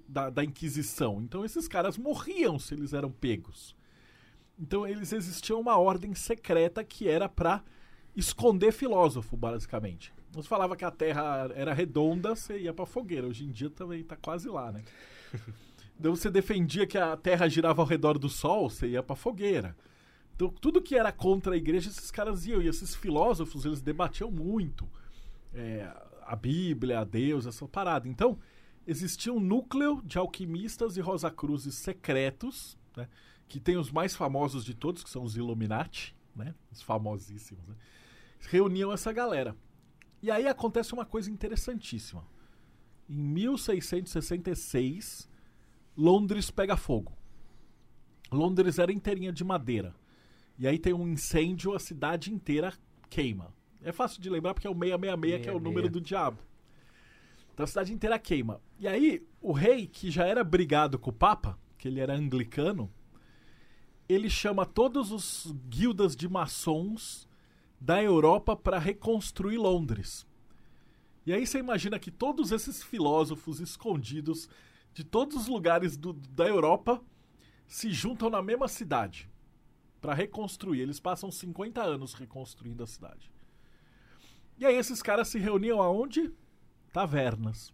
da, 0.09 0.31
da 0.31 0.45
Inquisição. 0.45 1.21
Então 1.23 1.45
esses 1.45 1.69
caras 1.69 1.99
morriam 1.99 2.59
se 2.59 2.75
eles 2.75 2.93
eram 2.93 3.11
pegos. 3.11 3.77
Então 4.59 4.87
eles 4.87 5.13
existiam 5.13 5.61
uma 5.61 5.77
ordem 5.77 6.15
secreta 6.15 6.83
que 6.83 7.09
era 7.09 7.29
para 7.29 7.63
esconder 8.17 8.73
filósofo, 8.73 9.37
basicamente. 9.37 10.13
Você 10.33 10.49
falava 10.49 10.77
que 10.77 10.85
a 10.85 10.91
Terra 10.91 11.51
era 11.55 11.73
redonda, 11.73 12.35
você 12.35 12.59
ia 12.59 12.75
para 12.75 12.87
fogueira. 12.87 13.27
Hoje 13.27 13.45
em 13.45 13.51
dia 13.51 13.71
também 13.71 14.01
está 14.01 14.17
quase 14.17 14.49
lá, 14.49 14.73
né? 14.73 14.83
então 15.99 16.15
você 16.15 16.31
defendia 16.31 16.87
que 16.87 16.99
a 16.99 17.17
Terra 17.17 17.49
girava 17.49 17.83
ao 17.83 17.87
redor 17.87 18.19
do 18.19 18.29
Sol, 18.29 18.71
você 18.71 18.89
ia 18.89 19.03
para 19.03 19.17
fogueira. 19.17 19.77
Então, 20.39 20.49
tudo 20.49 20.81
que 20.81 20.95
era 20.95 21.11
contra 21.11 21.55
a 21.55 21.57
igreja, 21.57 21.91
esses 21.91 22.13
caras 22.13 22.47
iam. 22.47 22.63
E 22.63 22.69
esses 22.69 22.95
filósofos, 22.95 23.65
eles 23.65 23.83
debatiam 23.83 24.31
muito. 24.31 24.89
É, 25.53 25.93
a 26.25 26.37
Bíblia, 26.37 27.01
a 27.01 27.05
Deus, 27.05 27.45
essa 27.45 27.67
parada. 27.67 28.07
Então, 28.07 28.39
existia 28.87 29.33
um 29.33 29.41
núcleo 29.41 30.01
de 30.05 30.17
alquimistas 30.17 30.97
e 30.97 31.01
Rosacruzes 31.01 31.75
secretos, 31.75 32.79
né, 32.97 33.09
que 33.49 33.59
tem 33.59 33.77
os 33.77 33.91
mais 33.91 34.15
famosos 34.15 34.65
de 34.65 34.75
todos, 34.75 35.03
que 35.03 35.11
são 35.11 35.25
os 35.25 35.37
Illuminati, 35.37 36.15
né, 36.37 36.55
os 36.71 36.83
famosíssimos. 36.83 37.67
Né, 37.67 37.75
reuniam 38.49 38.93
essa 38.93 39.13
galera. 39.13 39.57
E 40.23 40.31
aí 40.31 40.47
acontece 40.47 40.93
uma 40.93 41.05
coisa 41.05 41.31
interessantíssima. 41.31 42.25
Em 43.09 43.17
1666, 43.17 45.29
Londres 45.97 46.51
pega 46.51 46.77
fogo. 46.77 47.17
Londres 48.31 48.79
era 48.79 48.93
inteirinha 48.93 49.33
de 49.33 49.43
madeira. 49.43 49.95
E 50.59 50.67
aí 50.67 50.79
tem 50.79 50.93
um 50.93 51.09
incêndio, 51.09 51.75
a 51.75 51.79
cidade 51.79 52.33
inteira 52.33 52.73
queima. 53.09 53.55
É 53.83 53.93
fácil 53.93 54.21
de 54.21 54.29
lembrar 54.29 54.55
porque 54.55 54.67
é 54.67 54.71
o 54.71 54.75
666, 54.75 55.43
que 55.43 55.49
é 55.49 55.53
o 55.53 55.61
número 55.61 55.89
do 55.89 56.01
diabo. 56.01 56.39
Então 57.55 57.65
a 57.65 57.67
cidade 57.67 57.93
inteira 57.93 58.19
queima. 58.19 58.61
E 58.79 58.87
aí, 58.87 59.27
o 59.41 59.53
rei, 59.53 59.87
que 59.87 60.11
já 60.11 60.27
era 60.27 60.45
brigado 60.45 60.99
com 60.99 61.11
o 61.11 61.13
Papa, 61.13 61.59
que 61.77 61.89
ele 61.89 62.01
era 62.01 62.15
anglicano, 62.15 62.93
ele 64.09 64.29
chama 64.29 64.67
todos 64.67 65.13
os 65.13 65.55
guildas 65.69 66.17
de 66.17 66.29
maçons 66.29 67.29
da 67.81 68.03
Europa 68.03 68.57
para 68.57 68.79
reconstruir 68.79 69.59
Londres. 69.59 70.27
E 71.27 71.33
aí 71.33 71.47
você 71.47 71.59
imagina 71.59 71.99
que 71.99 72.11
todos 72.11 72.53
esses 72.53 72.83
filósofos 72.83 73.61
escondidos 73.61 74.49
de 74.95 75.05
todos 75.05 75.37
os 75.37 75.47
lugares 75.47 75.97
do, 75.97 76.13
da 76.13 76.47
Europa 76.47 77.03
se 77.67 77.91
juntam 77.91 78.31
na 78.31 78.43
mesma 78.43 78.67
cidade 78.67 79.31
para 80.01 80.15
reconstruir. 80.15 80.81
Eles 80.81 80.99
passam 80.99 81.31
50 81.31 81.83
anos 81.83 82.15
reconstruindo 82.15 82.83
a 82.83 82.87
cidade. 82.87 83.31
E 84.59 84.67
aí 84.67 84.75
esses 84.75 85.03
caras 85.03 85.29
se 85.29 85.39
reuniam 85.39 85.81
aonde? 85.81 86.33
Tavernas. 86.93 87.73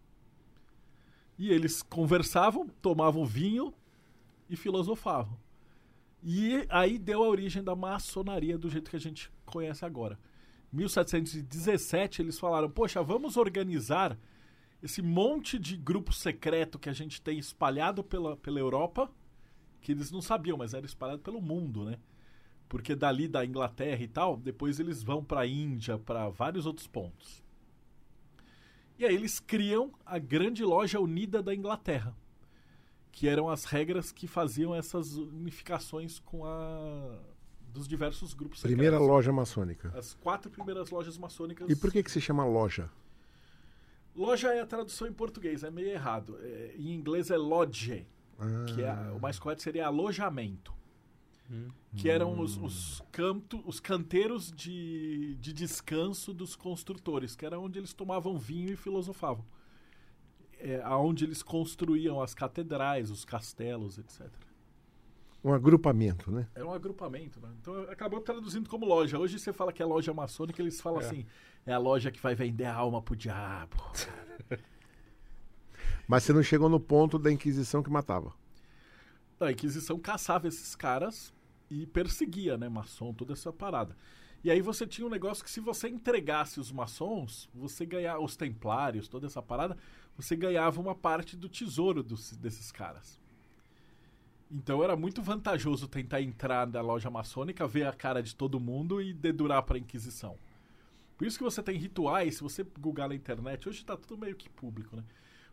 E 1.39 1.51
eles 1.51 1.83
conversavam, 1.83 2.69
tomavam 2.83 3.25
vinho 3.25 3.73
e 4.49 4.57
filosofavam. 4.57 5.39
E 6.23 6.67
aí 6.69 6.99
deu 6.99 7.23
a 7.23 7.29
origem 7.29 7.63
da 7.63 7.75
maçonaria 7.75 8.57
do 8.57 8.69
jeito 8.69 8.91
que 8.91 8.97
a 8.97 9.01
gente 9.01 9.31
conhece 9.45 9.85
agora. 9.85 10.19
1717 10.75 12.23
eles 12.23 12.39
falaram: 12.39 12.71
"Poxa, 12.71 13.03
vamos 13.03 13.37
organizar 13.37 14.19
esse 14.83 15.01
monte 15.01 15.59
de 15.59 15.79
grupo 15.79 16.13
secreto 16.13 16.79
que 16.79 16.91
a 16.91 16.93
gente 16.93 17.23
tem 17.23 17.39
espalhado 17.39 18.05
pela, 18.05 18.37
pela 18.37 18.61
Europa, 18.61 19.11
que 19.81 19.93
eles 19.93 20.11
não 20.11 20.21
sabiam, 20.21 20.59
mas 20.59 20.75
era 20.75 20.85
espalhado 20.85 21.23
pelo 21.23 21.41
mundo, 21.41 21.87
né? 21.87 21.99
Porque 22.69 22.95
dali 22.95 23.27
da 23.27 23.47
Inglaterra 23.47 24.03
e 24.03 24.09
tal, 24.09 24.37
depois 24.37 24.79
eles 24.79 25.03
vão 25.03 25.25
para 25.25 25.41
a 25.41 25.47
Índia, 25.47 25.99
para 25.99 26.29
vários 26.29 26.67
outros 26.67 26.87
pontos. 26.87 27.43
E 28.99 29.07
aí 29.07 29.15
eles 29.15 29.41
criam 29.41 29.91
a 30.05 30.19
grande 30.19 30.63
loja 30.63 31.01
unida 31.01 31.43
da 31.43 31.55
Inglaterra, 31.55 32.15
que 33.11 33.27
eram 33.27 33.49
as 33.49 33.65
regras 33.65 34.13
que 34.13 34.27
faziam 34.27 34.75
essas 34.75 35.17
unificações 35.17 36.19
com 36.19 36.45
a 36.45 37.21
dos 37.75 37.87
diversos 37.89 38.33
grupos 38.33 38.61
Primeira 38.63 38.93
secretos. 38.97 39.09
loja 39.09 39.33
maçônica. 39.33 39.93
As 39.99 40.15
quatro 40.15 40.51
primeiras 40.51 40.91
lojas 40.91 41.19
maçônicas. 41.19 41.69
E 41.69 41.77
por 41.77 41.91
que 41.93 42.03
que 42.03 42.11
se 42.11 42.21
chama 42.21 42.45
loja? 42.47 42.89
Loja 44.15 44.55
é 44.55 44.61
a 44.61 44.67
tradução 44.67 45.09
em 45.09 45.13
português, 45.13 45.65
é 45.65 45.71
meio 45.71 45.89
errado. 45.89 46.39
É, 46.41 46.75
em 46.79 46.95
inglês 46.95 47.31
é 47.31 47.37
lodge, 47.37 48.07
Ah, 48.39 48.65
que 48.73 48.81
é, 48.83 48.93
o 49.13 49.21
mais 49.21 49.39
correto 49.41 49.63
seria 49.63 49.87
alojamento. 49.89 50.73
Que 51.95 52.09
eram 52.09 52.41
os, 52.41 52.57
os, 52.57 53.03
canto, 53.13 53.63
os 53.67 53.79
canteiros 53.79 54.51
de, 54.51 55.37
de 55.37 55.53
descanso 55.53 56.33
dos 56.33 56.57
construtores, 56.57 57.37
que 57.37 57.45
era 57.45 57.59
onde 57.61 57.79
eles 57.79 57.93
tomavam 57.93 58.39
vinho 58.39 58.73
e 58.73 58.77
filosofavam. 58.77 59.45
É, 60.59 60.81
aonde 60.83 61.25
eles 61.25 61.43
construíam 61.43 62.21
as 62.23 62.35
catedrais, 62.35 63.11
os 63.11 63.25
castelos, 63.25 63.99
etc. 63.99 64.27
um 65.45 65.53
agrupamento, 65.53 66.31
né? 66.33 66.49
Era 66.55 66.67
um 66.67 66.73
agrupamento, 66.73 67.39
né? 67.41 67.51
Então 67.61 67.75
acabou 67.91 68.21
traduzindo 68.21 68.69
como 68.69 68.87
loja. 68.87 69.19
Hoje 69.19 69.39
você 69.39 69.53
fala 69.53 69.73
que 69.73 69.83
é 69.83 69.87
loja 69.87 70.13
maçônica, 70.15 70.61
eles 70.61 70.81
falam 70.81 71.01
É. 71.01 71.05
assim: 71.05 71.27
é 71.67 71.73
a 71.73 71.79
loja 71.79 72.11
que 72.11 72.21
vai 72.21 72.35
vender 72.35 72.65
a 72.65 72.75
alma 72.75 73.03
pro 73.03 73.15
diabo. 73.15 73.77
Mas 76.09 76.23
você 76.25 76.33
não 76.33 76.43
chegou 76.43 76.69
no 76.69 76.81
ponto 76.81 77.19
da 77.19 77.31
Inquisição 77.31 77.83
que 77.83 77.91
matava. 77.91 78.33
A 79.41 79.51
Inquisição 79.53 79.99
caçava 79.99 80.49
esses 80.49 80.75
caras 80.75 81.33
e 81.71 81.87
perseguia, 81.87 82.57
né? 82.57 82.69
Maçom, 82.69 83.13
toda 83.13 83.33
essa 83.33 83.53
parada. 83.53 83.97
E 84.43 84.51
aí 84.51 84.61
você 84.61 84.87
tinha 84.87 85.07
um 85.07 85.11
negócio 85.11 85.43
que 85.43 85.51
se 85.51 85.61
você 85.61 85.89
entregasse 85.89 86.61
os 86.61 86.71
maçons, 86.71 87.49
você 87.55 87.87
ganhava, 87.87 88.21
os 88.23 88.37
templários, 88.37 89.09
toda 89.09 89.27
essa 89.27 89.43
parada, 89.43 89.77
você 90.17 90.37
ganhava 90.37 90.79
uma 90.81 90.95
parte 90.95 91.35
do 91.37 91.49
tesouro 91.49 92.03
dos- 92.03 92.37
desses 92.37 92.71
caras. 92.71 93.19
Então 94.57 94.85
era 94.85 94.95
muito 94.95 95.21
vantajoso 95.21 95.89
tentar 95.89 96.23
entrar 96.23 96.65
na 96.65 96.81
loja 96.81 97.11
maçônica, 97.11 97.67
ver 97.67 97.89
a 97.89 97.93
cara 97.93 98.23
de 98.23 98.37
todo 98.37 98.61
mundo 98.61 99.03
e 99.03 99.13
dedurar 99.13 99.65
para 99.65 99.77
a 99.77 99.81
Inquisição. 99.81 100.37
Por 101.19 101.27
isso 101.27 101.37
que 101.37 101.43
você 101.43 101.61
tem 101.61 101.77
rituais, 101.77 102.37
se 102.37 102.43
você 102.43 102.65
googar 102.79 103.09
na 103.09 103.17
internet, 103.17 103.69
hoje 103.69 103.85
tá 103.85 103.97
tudo 103.97 104.17
meio 104.17 104.37
que 104.37 104.49
público, 104.49 104.95
né? 104.95 105.03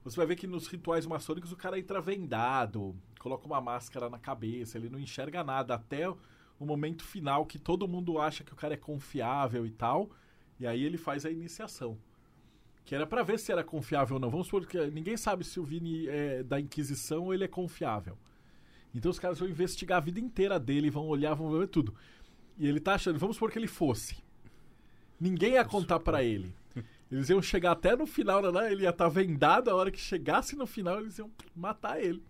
Você 0.03 0.15
vai 0.15 0.27
ver 0.27 0.35
que 0.35 0.45
nos 0.45 0.67
rituais 0.67 1.07
maçônicos 1.07 1.51
o 1.51 1.55
cara 1.55 1.79
entra 1.79 1.99
vendado, 1.99 2.95
coloca 3.19 3.47
uma 3.47 3.59
máscara 3.59 4.07
na 4.07 4.19
cabeça, 4.19 4.77
ele 4.77 4.89
não 4.89 4.99
enxerga 4.99 5.43
nada 5.43 5.73
até 5.73 6.07
o 6.07 6.17
momento 6.59 7.03
final 7.03 7.43
que 7.47 7.57
todo 7.57 7.87
mundo 7.87 8.19
acha 8.19 8.43
que 8.43 8.53
o 8.53 8.55
cara 8.55 8.75
é 8.75 8.77
confiável 8.77 9.65
e 9.65 9.71
tal, 9.71 10.11
e 10.59 10.67
aí 10.67 10.83
ele 10.83 10.97
faz 10.97 11.25
a 11.25 11.31
iniciação. 11.31 11.97
Que 12.85 12.93
era 12.93 13.07
pra 13.07 13.23
ver 13.23 13.39
se 13.39 13.51
era 13.51 13.63
confiável 13.63 14.15
ou 14.17 14.19
não. 14.19 14.29
Vamos 14.29 14.45
supor 14.45 14.67
que 14.67 14.77
ninguém 14.91 15.17
sabe 15.17 15.43
se 15.43 15.59
o 15.59 15.63
Vini 15.63 16.07
é 16.07 16.43
da 16.43 16.59
Inquisição 16.59 17.25
ou 17.25 17.33
ele 17.33 17.45
é 17.45 17.47
confiável. 17.47 18.15
Então 18.93 19.09
os 19.09 19.19
caras 19.19 19.39
vão 19.39 19.47
investigar 19.47 19.97
a 19.97 20.01
vida 20.01 20.19
inteira 20.19 20.59
dele, 20.59 20.89
vão 20.89 21.07
olhar, 21.07 21.33
vão 21.33 21.51
ver 21.51 21.67
tudo. 21.67 21.95
E 22.57 22.67
ele 22.67 22.79
tá 22.79 22.95
achando, 22.95 23.17
vamos 23.17 23.35
supor 23.35 23.51
que 23.51 23.57
ele 23.57 23.67
fosse. 23.67 24.17
Ninguém 25.19 25.53
ia 25.53 25.65
contar 25.65 25.99
pra 25.99 26.23
ele. 26.23 26.53
Eles 27.11 27.29
iam 27.29 27.41
chegar 27.41 27.71
até 27.71 27.95
no 27.95 28.05
final, 28.05 28.41
né? 28.51 28.71
Ele 28.71 28.83
ia 28.83 28.89
estar 28.89 29.09
vendado, 29.09 29.69
a 29.69 29.75
hora 29.75 29.91
que 29.91 29.99
chegasse 29.99 30.55
no 30.55 30.65
final, 30.65 30.99
eles 30.99 31.17
iam 31.17 31.29
matar 31.55 32.01
ele. 32.01 32.23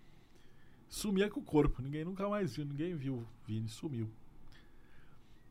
Sumia 0.89 1.29
com 1.29 1.39
o 1.39 1.43
corpo, 1.43 1.81
ninguém 1.81 2.03
nunca 2.03 2.27
mais 2.27 2.55
viu, 2.55 2.65
ninguém 2.65 2.95
viu 2.95 3.25
Vini, 3.45 3.69
sumiu. 3.69 4.09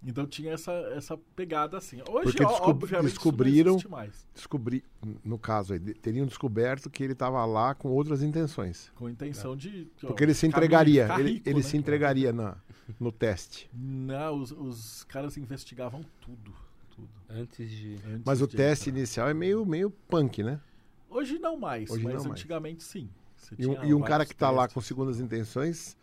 Então 0.07 0.27
tinha 0.27 0.53
essa, 0.53 0.73
essa 0.97 1.19
pegada 1.37 1.77
assim. 1.77 1.97
Hoje, 2.09 2.25
Porque 2.33 2.45
descob- 2.45 2.71
obviamente, 2.71 3.11
descobriram- 3.11 3.77
isso 3.77 3.89
não 3.91 3.99
existe 4.01 4.13
mais. 4.15 4.27
Descobri, 4.35 4.83
no 5.23 5.39
caso 5.39 5.75
aí, 5.75 5.81
teriam 5.95 6.25
descoberto 6.27 6.89
que 6.89 7.03
ele 7.05 7.13
estava 7.13 7.45
lá 7.45 7.75
com 7.75 7.89
outras 7.91 8.23
intenções. 8.23 8.91
Com 8.95 9.07
a 9.07 9.11
intenção 9.11 9.55
de. 9.55 9.89
ó, 10.03 10.07
Porque 10.07 10.25
ele 10.25 10.33
se 10.33 10.47
entregaria, 10.47 11.03
ficar 11.03 11.21
ele, 11.21 11.33
rico, 11.33 11.49
ele 11.49 11.57
né? 11.59 11.63
se 11.63 11.77
entregaria 11.77 12.33
na, 12.33 12.57
no 12.99 13.13
teste. 13.13 13.69
Não, 13.75 14.41
os, 14.41 14.51
os 14.53 15.05
caras 15.05 15.37
investigavam 15.37 16.01
tudo. 16.23 16.55
tudo 16.97 17.09
Antes 17.29 17.71
de. 17.71 17.97
antes 18.07 18.23
Mas 18.25 18.41
o 18.41 18.47
de 18.47 18.57
teste 18.57 18.89
entrar. 18.89 18.99
inicial 18.99 19.29
é 19.29 19.35
meio, 19.35 19.67
meio 19.67 19.91
punk, 20.09 20.43
né? 20.43 20.59
Hoje 21.11 21.39
não 21.39 21.59
mais, 21.59 21.91
Hoje 21.91 22.05
mas 22.05 22.15
não 22.15 22.21
mais. 22.25 22.33
antigamente 22.33 22.83
sim. 22.85 23.11
Você 23.37 23.55
E 23.59 23.67
um, 23.67 23.75
tinha 23.75 23.85
e 23.87 23.93
um 23.95 24.01
cara 24.01 24.25
que 24.25 24.33
está 24.33 24.51
lá 24.51 24.67
com 24.67 24.81
segundas 24.81 25.21
intenções 25.21 25.95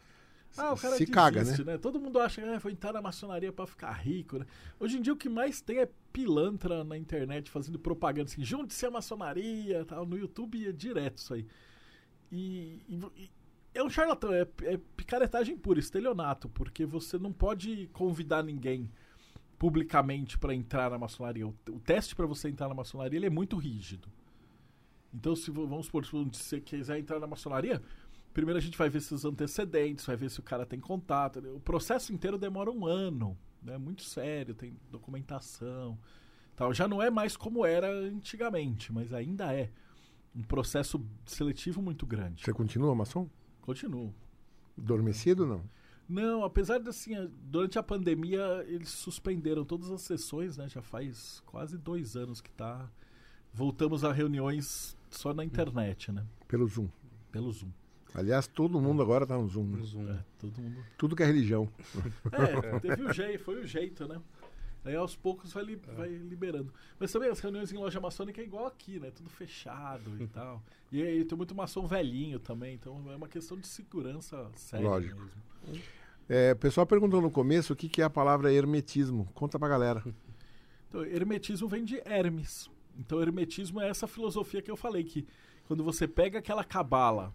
Ah, 0.58 0.74
o 0.74 0.78
cara 0.78 0.96
se 0.96 1.06
caga, 1.06 1.40
desiste, 1.40 1.64
né? 1.64 1.78
Todo 1.78 2.00
mundo 2.00 2.20
acha 2.20 2.42
que 2.42 2.48
ah, 2.48 2.58
vou 2.58 2.72
entrar 2.72 2.94
na 2.94 3.02
maçonaria 3.02 3.52
pra 3.52 3.68
ficar 3.68 3.92
rico, 3.92 4.40
né? 4.40 4.46
Hoje 4.80 4.98
em 4.98 5.02
dia 5.02 5.14
o 5.14 5.18
que 5.18 5.30
mais 5.30 5.62
tem 5.62 5.80
é 5.80 5.90
pilantra 6.12 6.84
na 6.84 6.98
internet 6.98 7.50
fazendo 7.50 7.78
propaganda 7.78 8.30
assim, 8.30 8.44
junte-se 8.44 8.86
à 8.86 8.92
maçonaria, 8.92 9.86
tal, 9.86 10.06
no 10.06 10.18
YouTube 10.18 10.68
é 10.68 10.72
direto 10.72 11.18
isso 11.18 11.34
aí. 11.34 11.46
E, 12.32 12.82
e 12.90 13.30
é 13.74 13.84
um 13.84 13.90
charlatão, 13.90 14.34
é, 14.34 14.48
é 14.64 14.78
picaretagem 14.96 15.58
pura, 15.58 15.80
estelionato, 15.80 16.50
porque 16.50 16.86
você 16.86 17.18
não 17.18 17.32
pode 17.32 17.88
convidar 17.94 18.44
ninguém 18.44 18.90
publicamente 19.60 20.38
pra 20.38 20.54
entrar 20.54 20.90
na 20.90 20.98
maçonaria. 20.98 21.48
O, 21.48 21.56
o 21.70 21.80
teste 21.80 22.16
pra 22.16 22.26
você 22.26 22.50
entrar 22.50 22.68
na 22.68 22.74
maçonaria 22.74 23.18
ele 23.18 23.28
é 23.28 23.30
muito 23.30 23.58
rígido. 23.58 24.08
Então, 25.14 25.36
se 25.36 25.50
vamos 25.50 25.86
supor, 25.86 26.06
se 26.06 26.12
você 26.12 26.60
quiser 26.60 27.00
entrar 27.00 27.20
na 27.20 27.28
maçonaria, 27.28 27.82
Primeiro 28.38 28.60
a 28.60 28.62
gente 28.62 28.78
vai 28.78 28.88
ver 28.88 29.02
seus 29.02 29.26
antecedentes, 29.26 30.06
vai 30.06 30.16
ver 30.16 30.30
se 30.30 30.40
o 30.40 30.44
cara 30.44 30.64
tem 30.64 30.80
contato. 30.80 31.40
O 31.56 31.60
processo 31.60 32.14
inteiro 32.14 32.38
demora 32.38 32.70
um 32.70 32.86
ano. 32.86 33.36
É 33.66 33.72
né? 33.72 33.78
muito 33.80 34.04
sério, 34.04 34.54
tem 34.54 34.78
documentação. 34.92 35.98
Tal. 36.56 36.72
Já 36.72 36.88
não 36.88 37.02
é 37.02 37.10
mais 37.10 37.36
como 37.36 37.66
era 37.66 37.92
antigamente, 37.92 38.94
mas 38.94 39.12
ainda 39.12 39.52
é 39.52 39.72
um 40.36 40.44
processo 40.44 41.04
seletivo 41.26 41.82
muito 41.82 42.06
grande. 42.06 42.44
Você 42.46 42.54
continua, 42.54 42.94
maçom? 42.94 43.28
Continuo. 43.60 44.14
Adormecido 44.78 45.48
não? 45.48 45.64
Não, 46.08 46.44
apesar 46.44 46.78
de 46.78 46.90
assim, 46.90 47.16
durante 47.42 47.80
a 47.80 47.84
pandemia 47.84 48.64
eles 48.68 48.90
suspenderam 48.90 49.66
todas 49.66 49.90
as 49.90 50.04
sessões, 50.04 50.58
né? 50.58 50.70
Já 50.70 50.84
faz 50.84 51.42
quase 51.44 51.76
dois 51.76 52.16
anos 52.16 52.40
que 52.40 52.52
tá. 52.52 52.88
Voltamos 53.52 54.04
a 54.04 54.14
reuniões 54.14 54.96
só 55.10 55.34
na 55.34 55.44
internet, 55.44 56.12
né? 56.12 56.24
Pelo 56.48 56.68
Zoom. 56.68 56.88
Pelo 57.32 57.52
Zoom. 57.52 57.72
Aliás, 58.14 58.48
todo 58.48 58.80
mundo 58.82 59.02
agora 59.02 59.26
tá 59.28 59.38
no 59.38 59.48
Zoom. 59.48 59.64
né? 59.66 59.78
no 59.78 59.86
Zoom. 59.86 60.10
É, 60.10 60.20
todo 60.40 60.62
mundo 60.62 60.84
Tudo 60.98 61.16
que 61.16 61.24
é 61.24 61.26
religião. 61.26 61.70
É, 62.32 62.80
teve 62.80 63.04
o 63.04 63.14
jeito, 63.14 63.44
foi 63.44 63.62
o 63.62 63.68
jeito, 63.68 64.08
né? 64.08 64.20
Aí 64.86 64.96
aos 64.96 65.16
poucos 65.16 65.52
vai, 65.52 65.64
li- 65.66 65.82
vai 65.96 66.08
liberando. 66.08 66.74
Mas 67.00 67.12
também 67.12 67.30
as 67.30 67.40
reuniões 67.40 67.72
em 67.74 67.78
loja 67.78 68.00
maçônica 68.00 68.40
é 68.42 68.44
igual 68.46 68.66
aqui, 68.68 69.00
né? 69.00 69.12
Tudo 69.12 69.30
fechado 69.30 70.10
e 70.22 70.28
tal. 70.28 70.64
E 70.92 71.02
aí 71.04 71.26
tem 71.26 71.38
muito 71.38 71.54
maçom 71.54 71.86
velhinho 71.86 72.40
também, 72.40 72.76
então 72.76 73.04
é 73.12 73.16
uma 73.16 73.28
questão 73.28 73.58
de 73.58 73.68
segurança 73.68 74.50
séria 74.56 74.88
Lógico. 74.88 75.20
mesmo. 75.66 75.82
É, 76.30 76.54
o 76.54 76.56
pessoal 76.56 76.86
perguntou 76.88 77.22
no 77.22 77.30
começo 77.30 77.74
o 77.74 77.76
que, 77.76 77.90
que 77.90 78.02
é 78.02 78.06
a 78.06 78.10
palavra 78.10 78.52
hermetismo. 78.52 79.28
Conta 79.34 79.60
pra 79.60 79.68
galera. 79.68 80.04
Então, 80.90 81.04
hermetismo 81.04 81.68
vem 81.68 81.84
de 81.84 82.02
Hermes. 82.06 82.70
Então, 82.98 83.22
hermetismo 83.22 83.82
é 83.82 83.90
essa 83.90 84.08
filosofia 84.08 84.62
que 84.62 84.72
eu 84.72 84.78
falei, 84.78 85.04
que 85.04 85.28
quando 85.68 85.84
você 85.84 86.08
pega 86.08 86.40
aquela 86.40 86.64
cabala 86.64 87.34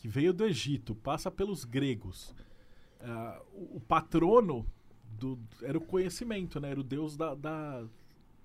que 0.00 0.08
veio 0.08 0.32
do 0.32 0.44
Egito, 0.44 0.94
passa 0.94 1.30
pelos 1.30 1.64
gregos, 1.64 2.34
ah, 3.00 3.40
o, 3.52 3.76
o 3.76 3.80
patrono 3.80 4.66
do, 5.18 5.38
era 5.62 5.78
o 5.78 5.80
conhecimento, 5.80 6.58
né? 6.58 6.70
Era 6.70 6.80
o 6.80 6.84
deus 6.84 7.16
da, 7.16 7.34
da- 7.34 7.84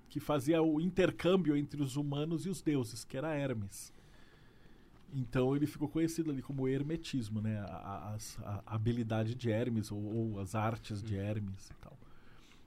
que 0.08 0.20
fazia 0.20 0.62
o 0.62 0.80
intercâmbio 0.80 1.56
entre 1.56 1.82
os 1.82 1.96
humanos 1.96 2.46
e 2.46 2.48
os 2.48 2.62
deuses, 2.62 3.04
que 3.04 3.16
era 3.16 3.34
Hermes. 3.34 3.92
Então 5.14 5.56
ele 5.56 5.66
ficou 5.66 5.88
conhecido 5.88 6.30
ali 6.30 6.42
como 6.42 6.68
hermetismo, 6.68 7.40
né? 7.40 7.58
A, 7.60 8.16
a- 8.44 8.62
a 8.66 8.74
habilidade 8.74 9.34
de 9.34 9.50
Hermes 9.50 9.90
ou, 9.90 9.98
ou 10.34 10.40
as 10.40 10.54
artes 10.54 11.02
de 11.02 11.16
Hermes 11.16 11.70
e 11.70 11.74
tal. 11.74 11.96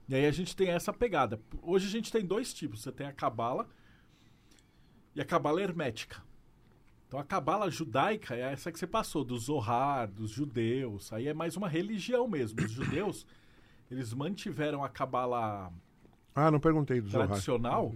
E 0.08 0.14
aí 0.16 0.26
a 0.26 0.32
gente 0.32 0.56
tem 0.56 0.68
essa 0.70 0.92
pegada. 0.92 1.40
Hoje 1.62 1.86
a 1.86 1.90
gente 1.90 2.10
tem 2.10 2.24
dois 2.24 2.52
tipos. 2.52 2.82
Você 2.82 2.90
tem 2.90 3.06
a 3.06 3.12
cabala 3.12 3.68
e 5.14 5.20
a 5.20 5.24
cabala 5.24 5.62
hermética. 5.62 6.22
Então 7.10 7.18
a 7.18 7.24
cabala 7.24 7.68
judaica 7.68 8.36
é 8.36 8.52
essa 8.52 8.70
que 8.70 8.78
você 8.78 8.86
passou, 8.86 9.24
do 9.24 9.36
Zohar, 9.36 10.06
dos 10.06 10.30
judeus. 10.30 11.12
Aí 11.12 11.26
é 11.26 11.34
mais 11.34 11.56
uma 11.56 11.68
religião 11.68 12.28
mesmo. 12.28 12.64
Os 12.64 12.70
judeus, 12.70 13.26
eles 13.90 14.14
mantiveram 14.14 14.84
a 14.84 14.88
cabala 14.88 15.72
Ah, 16.32 16.52
não 16.52 16.60
perguntei 16.60 17.00
do 17.00 17.10
tradicional 17.10 17.92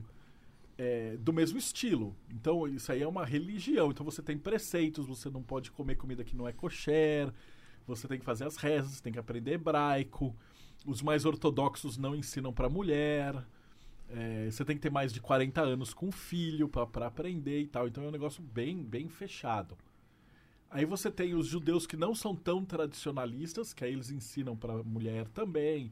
é, 0.77 1.17
do 1.21 1.33
mesmo 1.33 1.57
estilo. 1.57 2.17
Então, 2.29 2.67
isso 2.67 2.91
aí 2.91 3.03
é 3.03 3.07
uma 3.07 3.25
religião. 3.25 3.93
Então, 3.93 4.05
você 4.05 4.21
tem 4.21 4.37
preceitos, 4.37 5.07
você 5.07 5.31
não 5.31 5.45
pode 5.45 5.71
comer 5.71 5.95
comida 5.95 6.25
que 6.25 6.35
não 6.35 6.49
é 6.49 6.53
kosher, 6.53 7.33
você 7.87 8.09
tem 8.09 8.19
que 8.19 8.25
fazer 8.25 8.45
as 8.45 8.57
rezas, 8.57 9.01
tem 9.01 9.13
que 9.13 9.19
aprender 9.21 9.53
hebraico. 9.53 10.35
Os 10.85 11.01
mais 11.01 11.25
ortodoxos 11.25 11.97
não 11.97 12.17
ensinam 12.17 12.53
para 12.53 12.69
mulher. 12.69 13.47
É, 14.09 14.51
você 14.51 14.65
tem 14.65 14.77
que 14.77 14.83
ter 14.83 14.91
mais 14.91 15.13
de 15.13 15.21
40 15.21 15.61
anos 15.61 15.95
com 15.95 16.13
filho 16.13 16.69
para 16.69 17.07
aprender 17.07 17.61
e 17.61 17.67
tal. 17.67 17.89
Então, 17.89 18.05
é 18.05 18.09
um 18.09 18.13
negócio 18.13 18.43
bem, 18.43 18.83
bem 18.83 19.09
fechado. 19.09 19.77
Aí 20.71 20.85
você 20.85 21.11
tem 21.11 21.35
os 21.35 21.47
judeus 21.47 21.87
que 21.87 21.97
não 21.97 22.15
são 22.15 22.35
tão 22.35 22.65
tradicionalistas, 22.65 23.73
que 23.73 23.85
aí 23.85 23.93
eles 23.93 24.11
ensinam 24.11 24.57
para 24.57 24.83
mulher 24.83 25.29
também 25.29 25.91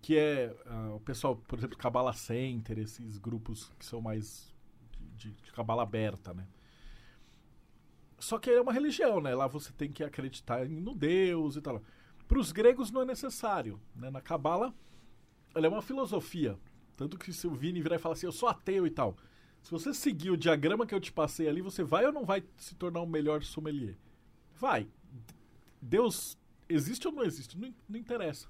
que 0.00 0.16
é 0.16 0.54
ah, 0.66 0.94
o 0.94 1.00
pessoal, 1.00 1.36
por 1.36 1.58
exemplo, 1.58 1.76
Cabala 1.76 2.12
Center, 2.12 2.78
esses 2.78 3.18
grupos 3.18 3.72
que 3.78 3.84
são 3.84 4.00
mais 4.00 4.52
de, 5.16 5.32
de 5.32 5.52
cabala 5.52 5.82
aberta, 5.82 6.32
né? 6.32 6.46
Só 8.18 8.38
que 8.38 8.50
é 8.50 8.60
uma 8.60 8.72
religião, 8.72 9.20
né? 9.20 9.34
Lá 9.34 9.46
você 9.46 9.72
tem 9.72 9.90
que 9.90 10.02
acreditar 10.02 10.68
no 10.68 10.94
Deus 10.94 11.56
e 11.56 11.60
tal. 11.60 11.82
Para 12.26 12.38
os 12.38 12.52
gregos 12.52 12.90
não 12.90 13.02
é 13.02 13.04
necessário, 13.04 13.80
né? 13.94 14.10
Na 14.10 14.20
cabala, 14.20 14.74
ela 15.54 15.66
é 15.66 15.68
uma 15.68 15.82
filosofia. 15.82 16.58
Tanto 16.98 17.16
que 17.16 17.32
se 17.32 17.46
o 17.46 17.54
Vini 17.54 17.80
virar 17.80 17.94
e 17.94 17.98
falar 18.00 18.14
assim, 18.14 18.26
eu 18.26 18.32
sou 18.32 18.48
ateu 18.48 18.84
e 18.84 18.90
tal. 18.90 19.16
Se 19.62 19.70
você 19.70 19.94
seguir 19.94 20.32
o 20.32 20.36
diagrama 20.36 20.84
que 20.84 20.92
eu 20.92 21.00
te 21.00 21.12
passei 21.12 21.48
ali, 21.48 21.62
você 21.62 21.84
vai 21.84 22.04
ou 22.04 22.12
não 22.12 22.24
vai 22.24 22.42
se 22.56 22.74
tornar 22.74 23.00
um 23.00 23.06
melhor 23.06 23.44
sommelier? 23.44 23.96
Vai. 24.56 24.88
Deus 25.80 26.36
existe 26.68 27.06
ou 27.06 27.14
não 27.14 27.22
existe? 27.22 27.56
Não, 27.56 27.72
não 27.88 27.96
interessa. 27.96 28.48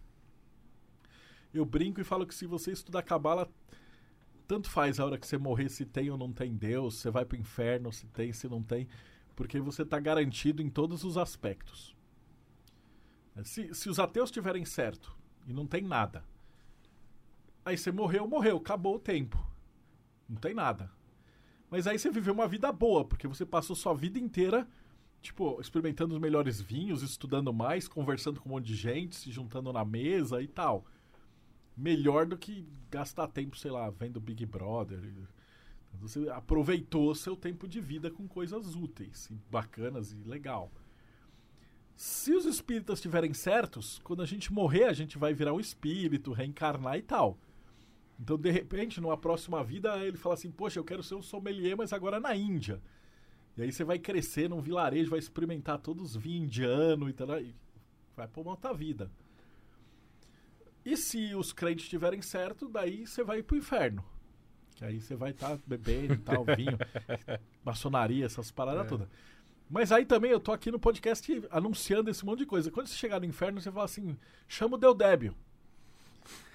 Eu 1.52 1.67
brinco 1.67 2.01
e 2.01 2.05
falo 2.05 2.27
que 2.27 2.35
se 2.35 2.47
você 2.47 2.73
estudar 2.73 3.02
Cabala, 3.02 3.51
tanto 4.47 4.70
faz 4.70 4.99
a 4.99 5.05
hora 5.05 5.18
que 5.18 5.27
você 5.27 5.36
morrer 5.36 5.68
se 5.68 5.85
tem 5.85 6.10
ou 6.10 6.17
não 6.17 6.33
tem 6.33 6.57
Deus, 6.57 6.94
você 6.94 7.10
vai 7.10 7.27
pro 7.27 7.36
inferno 7.36 7.93
se 7.93 8.07
tem, 8.07 8.33
se 8.33 8.49
não 8.49 8.62
tem, 8.62 8.89
porque 9.36 9.60
você 9.60 9.83
está 9.83 10.01
garantido 10.01 10.62
em 10.62 10.70
todos 10.70 11.05
os 11.05 11.18
aspectos. 11.18 11.94
Se, 13.44 13.75
se 13.75 13.91
os 13.91 13.99
ateus 13.99 14.31
tiverem 14.31 14.65
certo 14.65 15.15
e 15.47 15.52
não 15.52 15.67
tem 15.67 15.83
nada, 15.83 16.25
aí 17.68 17.78
você 17.78 17.92
morreu, 17.92 18.26
morreu, 18.26 18.56
acabou 18.56 18.97
o 18.97 19.00
tempo. 19.00 19.38
Não 20.28 20.36
tem 20.36 20.55
nada. 20.55 20.90
Mas 21.70 21.86
aí 21.86 21.98
você 21.98 22.10
viveu 22.10 22.34
uma 22.34 22.48
vida 22.48 22.72
boa, 22.72 23.05
porque 23.05 23.28
você 23.28 23.44
passou 23.44 23.76
sua 23.76 23.94
vida 23.94 24.18
inteira, 24.18 24.66
tipo, 25.20 25.60
experimentando 25.60 26.14
os 26.14 26.20
melhores 26.20 26.60
vinhos, 26.60 27.02
estudando 27.02 27.52
mais, 27.52 27.86
conversando 27.86 28.40
com 28.40 28.48
um 28.48 28.52
monte 28.52 28.66
de 28.66 28.74
gente, 28.74 29.16
se 29.16 29.30
juntando 29.30 29.72
na 29.72 29.84
mesa 29.84 30.42
e 30.42 30.48
tal 30.48 30.84
melhor 31.78 32.26
do 32.26 32.36
que 32.36 32.66
gastar 32.90 33.28
tempo, 33.28 33.56
sei 33.56 33.70
lá, 33.70 33.88
vendo 33.88 34.20
Big 34.20 34.44
Brother. 34.44 35.00
Você 36.00 36.28
aproveitou 36.28 37.14
seu 37.14 37.36
tempo 37.36 37.68
de 37.68 37.80
vida 37.80 38.10
com 38.10 38.26
coisas 38.26 38.74
úteis, 38.74 39.30
bacanas 39.48 40.12
e 40.12 40.16
legal. 40.28 40.70
Se 41.94 42.32
os 42.32 42.44
espíritas 42.44 42.98
estiverem 42.98 43.32
certos, 43.32 44.00
quando 44.05 44.22
a 44.22 44.26
gente 44.26 44.52
morrer, 44.52 44.84
a 44.84 44.92
gente 44.92 45.16
vai 45.16 45.32
virar 45.32 45.52
um 45.52 45.60
espírito, 45.60 46.32
reencarnar 46.32 46.97
e 46.98 47.02
tal. 47.02 47.38
Então, 48.18 48.36
de 48.36 48.50
repente, 48.50 49.00
numa 49.00 49.16
próxima 49.16 49.62
vida, 49.62 49.97
ele 50.05 50.16
fala 50.16 50.34
assim: 50.34 50.50
Poxa, 50.50 50.78
eu 50.80 50.84
quero 50.84 51.02
ser 51.02 51.14
um 51.14 51.22
sommelier, 51.22 51.76
mas 51.76 51.92
agora 51.92 52.18
na 52.18 52.34
Índia. 52.34 52.82
E 53.56 53.62
aí 53.62 53.72
você 53.72 53.84
vai 53.84 53.98
crescer 53.98 54.48
num 54.48 54.60
vilarejo, 54.60 55.10
vai 55.10 55.18
experimentar 55.18 55.78
todos 55.78 56.10
os 56.10 56.16
vinhos 56.16 56.44
indianos 56.44 57.10
e 57.10 57.12
tal, 57.12 57.40
e 57.40 57.55
vai 58.16 58.26
pra 58.26 58.40
uma 58.40 58.52
outra 58.52 58.72
vida. 58.72 59.10
E 60.84 60.97
se 60.97 61.34
os 61.34 61.52
crentes 61.52 61.84
estiverem 61.84 62.22
certo, 62.22 62.68
daí 62.68 63.06
você 63.06 63.22
vai 63.22 63.42
pro 63.42 63.56
inferno. 63.56 64.05
Que 64.74 64.84
aí 64.84 65.00
você 65.00 65.16
vai 65.16 65.30
estar 65.32 65.58
bebendo 65.66 66.14
e 66.14 66.18
tal, 66.18 66.44
vinho, 66.44 66.78
maçonaria, 67.64 68.24
essas 68.24 68.50
paradas 68.50 68.86
É. 68.86 68.88
todas. 68.88 69.08
Mas 69.68 69.92
aí 69.92 70.06
também 70.06 70.30
eu 70.30 70.40
tô 70.40 70.50
aqui 70.52 70.70
no 70.70 70.78
podcast 70.78 71.42
anunciando 71.50 72.08
esse 72.10 72.24
monte 72.24 72.38
de 72.38 72.47
coisa. 72.47 72.70
Quando 72.70 72.86
você 72.86 72.94
chegar 72.97 73.20
no 73.20 73.26
inferno, 73.26 73.60
você 73.60 73.70
fala 73.70 73.84
assim: 73.84 74.16
chama 74.47 74.76
o 74.76 74.78
Deudébio. 74.78 75.34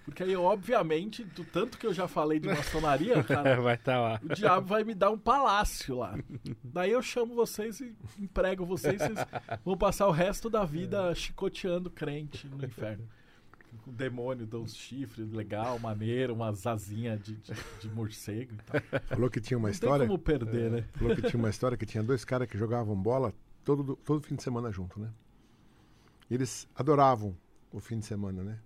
Porque 0.05 0.21
aí, 0.23 0.35
obviamente, 0.35 1.23
do 1.23 1.45
tanto 1.45 1.77
que 1.77 1.87
eu 1.87 1.93
já 1.93 2.09
falei 2.09 2.37
de 2.39 2.47
maçonaria, 2.47 3.23
cara, 3.23 3.61
Vai 3.61 3.75
estar 3.75 4.01
lá. 4.01 4.19
o 4.21 4.33
diabo 4.35 4.67
vai 4.67 4.83
me 4.83 4.93
dar 4.93 5.09
um 5.11 5.17
palácio 5.17 5.97
lá. 5.99 6.17
Daí 6.61 6.91
eu 6.91 7.01
chamo 7.01 7.33
vocês 7.33 7.79
e 7.79 7.95
emprego 8.19 8.65
vocês, 8.65 8.97
vocês 9.01 9.17
vão 9.63 9.77
passar 9.77 10.07
o 10.07 10.11
resto 10.11 10.49
da 10.49 10.65
vida 10.65 11.15
chicoteando 11.15 11.89
crente 11.89 12.47
no 12.47 12.63
inferno. 12.65 13.07
O 13.87 13.91
demônio 13.91 14.45
dá 14.45 14.57
uns 14.57 14.75
chifres 14.75 15.31
legal, 15.31 15.79
maneiro, 15.79 16.33
umas 16.33 16.67
asinhas 16.67 17.19
de, 17.21 17.35
de, 17.37 17.53
de 17.81 17.89
morcego 17.89 18.53
e 18.53 18.57
tal. 18.57 19.01
Falou 19.07 19.29
que 19.29 19.39
tinha 19.41 19.57
uma 19.57 19.69
Não 19.69 19.71
história. 19.73 19.99
tem 19.99 20.07
como 20.07 20.19
perder, 20.19 20.69
né? 20.69 20.85
Falou 20.93 21.15
que 21.15 21.21
tinha 21.23 21.39
uma 21.39 21.49
história 21.49 21.77
que 21.77 21.85
tinha 21.85 22.03
dois 22.03 22.23
caras 22.25 22.47
que 22.47 22.57
jogavam 22.57 22.95
bola 22.95 23.33
todo, 23.63 23.95
todo 23.95 24.21
fim 24.21 24.35
de 24.35 24.43
semana 24.43 24.69
junto, 24.69 24.99
né? 24.99 25.09
Eles 26.29 26.67
adoravam 26.75 27.35
o 27.71 27.79
fim 27.79 27.99
de 27.99 28.05
semana, 28.05 28.43
né? 28.43 28.59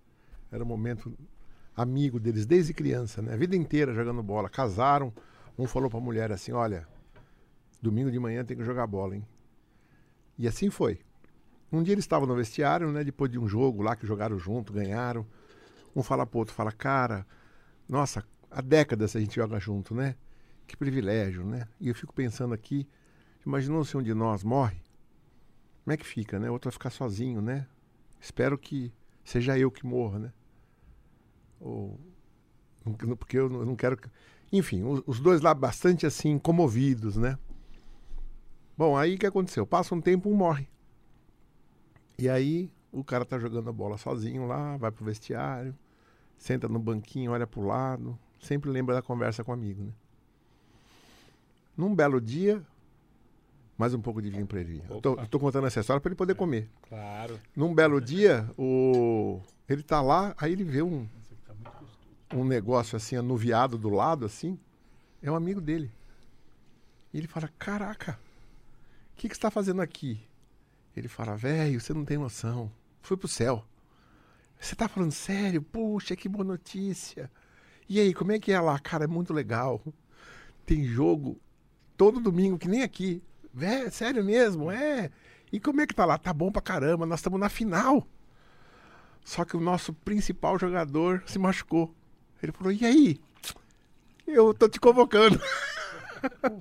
Era 0.52 0.64
um 0.64 0.68
momento 0.68 1.14
amigo 1.76 2.20
deles 2.20 2.46
desde 2.46 2.74
criança, 2.74 3.22
né? 3.22 3.34
A 3.34 3.38
vida 3.38 3.56
inteira 3.56 3.94
jogando 3.94 4.24
bola. 4.24 4.50
Casaram. 4.50 5.14
Um 5.58 5.68
falou 5.68 5.90
pra 5.90 6.00
mulher 6.00 6.32
assim: 6.32 6.52
Olha, 6.52 6.88
domingo 7.82 8.12
de 8.12 8.20
manhã 8.20 8.44
tem 8.46 8.56
que 8.58 8.64
jogar 8.64 8.88
bola, 8.88 9.16
hein? 9.16 9.28
E 10.38 10.48
assim 10.48 10.70
foi. 10.70 11.00
Um 11.72 11.84
dia 11.84 11.94
eles 11.94 12.06
estavam 12.06 12.28
no 12.28 12.36
vestiário, 12.36 12.92
né? 12.92 13.04
Depois 13.04 13.30
de 13.30 13.38
um 13.38 13.48
jogo 13.48 13.82
lá 13.82 13.96
que 13.96 14.08
jogaram 14.08 14.38
junto, 14.38 14.72
ganharam. 14.72 15.26
Um 15.96 16.04
fala 16.04 16.26
pro 16.26 16.40
outro, 16.40 16.54
fala, 16.54 16.72
cara, 16.72 17.26
nossa, 17.90 18.24
há 18.50 18.62
décadas 18.62 19.16
a 19.16 19.20
gente 19.20 19.36
joga 19.36 19.60
junto, 19.60 19.94
né? 19.94 20.16
Que 20.66 20.78
privilégio, 20.78 21.44
né? 21.44 21.68
E 21.80 21.90
eu 21.90 21.96
fico 21.96 22.14
pensando 22.14 22.54
aqui, 22.54 22.88
imaginou 23.46 23.84
se 23.84 23.98
um 23.98 24.04
de 24.04 24.14
nós 24.14 24.44
morre? 24.44 24.82
Como 25.84 25.94
é 25.94 25.98
que 25.98 26.06
fica, 26.06 26.40
né? 26.40 26.50
O 26.50 26.54
outro 26.54 26.70
vai 26.70 26.74
ficar 26.74 26.90
sozinho, 26.90 27.42
né? 27.42 27.66
Espero 28.20 28.58
que 28.58 28.94
seja 29.24 29.58
eu 29.58 29.72
que 29.72 29.86
morra, 29.86 30.20
né? 30.20 30.34
Ou, 31.60 32.00
porque 33.18 33.38
eu 33.38 33.50
não 33.50 33.76
quero... 33.76 33.98
que- 33.98 34.10
Enfim, 34.52 34.84
os, 34.84 35.20
dois 35.20 35.42
lá 35.42 35.54
bastante 35.54 36.06
assim, 36.06 36.38
comovidos, 36.38 37.18
né? 37.18 37.38
Bom, 38.78 38.96
aí 38.96 39.16
o 39.16 39.18
que 39.18 39.26
aconteceu? 39.26 39.66
Passa 39.66 39.96
um 39.96 40.02
tempo, 40.02 40.30
um 40.30 40.36
morre. 40.36 40.68
E 42.18 42.30
aí 42.30 42.72
o 42.92 43.04
cara 43.04 43.26
tá 43.26 43.38
jogando 43.40 43.70
a 43.70 43.74
bola 43.74 43.98
sozinho 43.98 44.48
lá, 44.48 44.78
vai 44.78 44.92
pro 44.92 45.06
vestiário, 45.06 45.76
senta 46.38 46.68
no 46.68 46.80
banquinho, 46.80 47.32
olha 47.32 47.46
pro 47.48 47.62
lado, 47.62 48.18
sempre 48.40 48.70
lembra 48.70 48.96
da 48.96 49.02
conversa 49.02 49.44
com 49.44 49.52
o 49.52 49.54
amigo, 49.54 49.84
né? 49.84 49.92
Num 51.76 51.94
belo 51.94 52.20
dia, 52.20 52.64
mais 53.78 53.94
um 53.94 54.02
pouco 54.02 54.22
de 54.22 54.30
vinho 54.32 54.48
para 54.48 54.60
ele. 54.62 54.82
Eu 54.90 55.00
tô, 55.02 55.16
tô 55.28 55.40
contando 55.40 55.68
essa 55.68 55.80
história 55.80 56.00
para 56.02 56.10
ele 56.10 56.16
poder 56.16 56.34
comer. 56.36 56.70
Claro. 56.90 57.40
Num 57.56 57.74
belo 57.74 58.02
dia, 58.02 58.50
o 58.58 59.40
ele 59.70 59.84
tá 59.84 60.02
lá, 60.02 60.34
aí 60.38 60.54
ele 60.54 60.64
vê 60.64 60.82
um 60.82 61.08
um 62.34 62.44
negócio 62.44 62.96
assim 62.96 63.16
anuviado 63.16 63.78
do 63.78 63.90
lado 63.90 64.26
assim, 64.26 64.60
é 65.22 65.32
um 65.32 65.36
amigo 65.36 65.62
dele. 65.62 65.92
E 67.14 67.18
ele 67.18 67.28
fala: 67.28 67.50
"Caraca, 67.58 68.20
o 69.14 69.16
que 69.18 69.28
você 69.28 69.34
está 69.34 69.50
fazendo 69.50 69.82
aqui?" 69.82 70.22
Ele 70.96 71.08
fala: 71.08 71.36
"Velho, 71.36 71.80
você 71.80 71.94
não 71.94 72.06
tem 72.06 72.18
noção. 72.18 72.72
Fui 73.02 73.18
pro 73.18 73.28
céu." 73.28 73.66
Você 74.60 74.76
tá 74.76 74.88
falando 74.88 75.12
sério? 75.12 75.62
Puxa, 75.62 76.16
que 76.16 76.28
boa 76.28 76.44
notícia. 76.44 77.32
E 77.88 78.00
aí, 78.00 78.14
como 78.14 78.32
é 78.32 78.40
que 78.40 78.52
é 78.52 78.60
lá? 78.60 78.78
Cara, 78.80 79.04
é 79.04 79.08
muito 79.08 79.34
legal. 79.34 79.82
Tem 80.66 80.84
jogo 80.84 81.40
todo 81.96 82.20
domingo, 82.20 82.58
que 82.58 82.68
nem 82.68 82.84
aqui. 82.84 83.24
Vé, 83.54 83.90
sério 83.90 84.24
mesmo? 84.24 84.72
É. 84.72 85.10
E 85.52 85.60
como 85.60 85.82
é 85.82 85.88
que 85.88 85.96
tá 85.96 86.06
lá? 86.06 86.18
Tá 86.18 86.34
bom 86.34 86.52
pra 86.52 86.62
caramba, 86.62 87.06
nós 87.06 87.20
estamos 87.20 87.40
na 87.40 87.50
final. 87.50 88.06
Só 89.24 89.46
que 89.46 89.56
o 89.56 89.62
nosso 89.62 89.94
principal 89.94 90.58
jogador 90.60 91.24
se 91.26 91.40
machucou. 91.40 91.94
Ele 92.42 92.52
falou: 92.52 92.72
e 92.72 92.86
aí? 92.86 93.20
Eu 94.28 94.54
tô 94.54 94.68
te 94.68 94.80
convocando. 94.80 95.40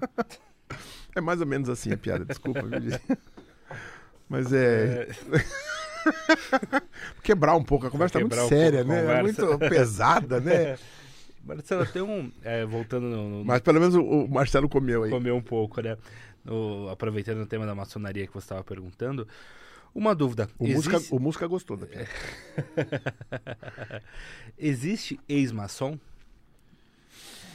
é 1.15 1.21
mais 1.21 1.41
ou 1.41 1.47
menos 1.47 1.69
assim 1.69 1.93
a 1.93 1.97
piada, 1.97 2.25
desculpa? 2.25 2.63
Mas 4.29 4.53
é. 4.53 5.09
Quebrar 7.23 7.57
um 7.57 7.65
pouco, 7.65 7.87
a 7.87 7.91
conversa 7.91 8.15
tá 8.15 8.21
muito 8.21 8.37
um 8.39 8.49
séria, 8.49 8.85
né? 8.85 8.99
É 8.99 9.01
conversa. 9.03 9.47
muito 9.47 9.59
pesada, 9.59 10.41
né? 10.41 10.79
Marcelo, 11.45 11.87
tem 11.87 12.03
um. 12.03 12.31
é, 12.43 12.65
voltando 12.65 13.07
no, 13.07 13.29
no- 13.39 13.45
Mas 13.45 13.61
pelo 13.61 13.79
menos 13.81 13.95
o, 13.95 14.03
o 14.03 14.29
Marcelo 14.29 14.69
comeu 14.69 15.05
aí. 15.05 15.11
comer 15.11 15.33
um 15.33 15.43
pouco, 15.43 15.81
né? 15.81 15.97
No- 16.45 16.89
aproveitando 16.89 17.41
o 17.43 17.47
tema 17.47 17.67
da 17.67 17.75
maçonaria 17.75 18.27
que 18.27 18.33
você 18.35 18.45
estava 18.45 18.65
perguntando. 18.65 19.27
Uma 19.97 20.15
dúvida. 20.15 20.51
O, 20.59 20.67
existe, 20.67 20.91
música, 20.91 21.17
o 21.17 21.19
música 21.19 21.47
gostou 21.47 21.75
da 21.75 21.87
piada. 21.87 22.07
existe 24.59 25.19
ex-maçom? 25.27 25.99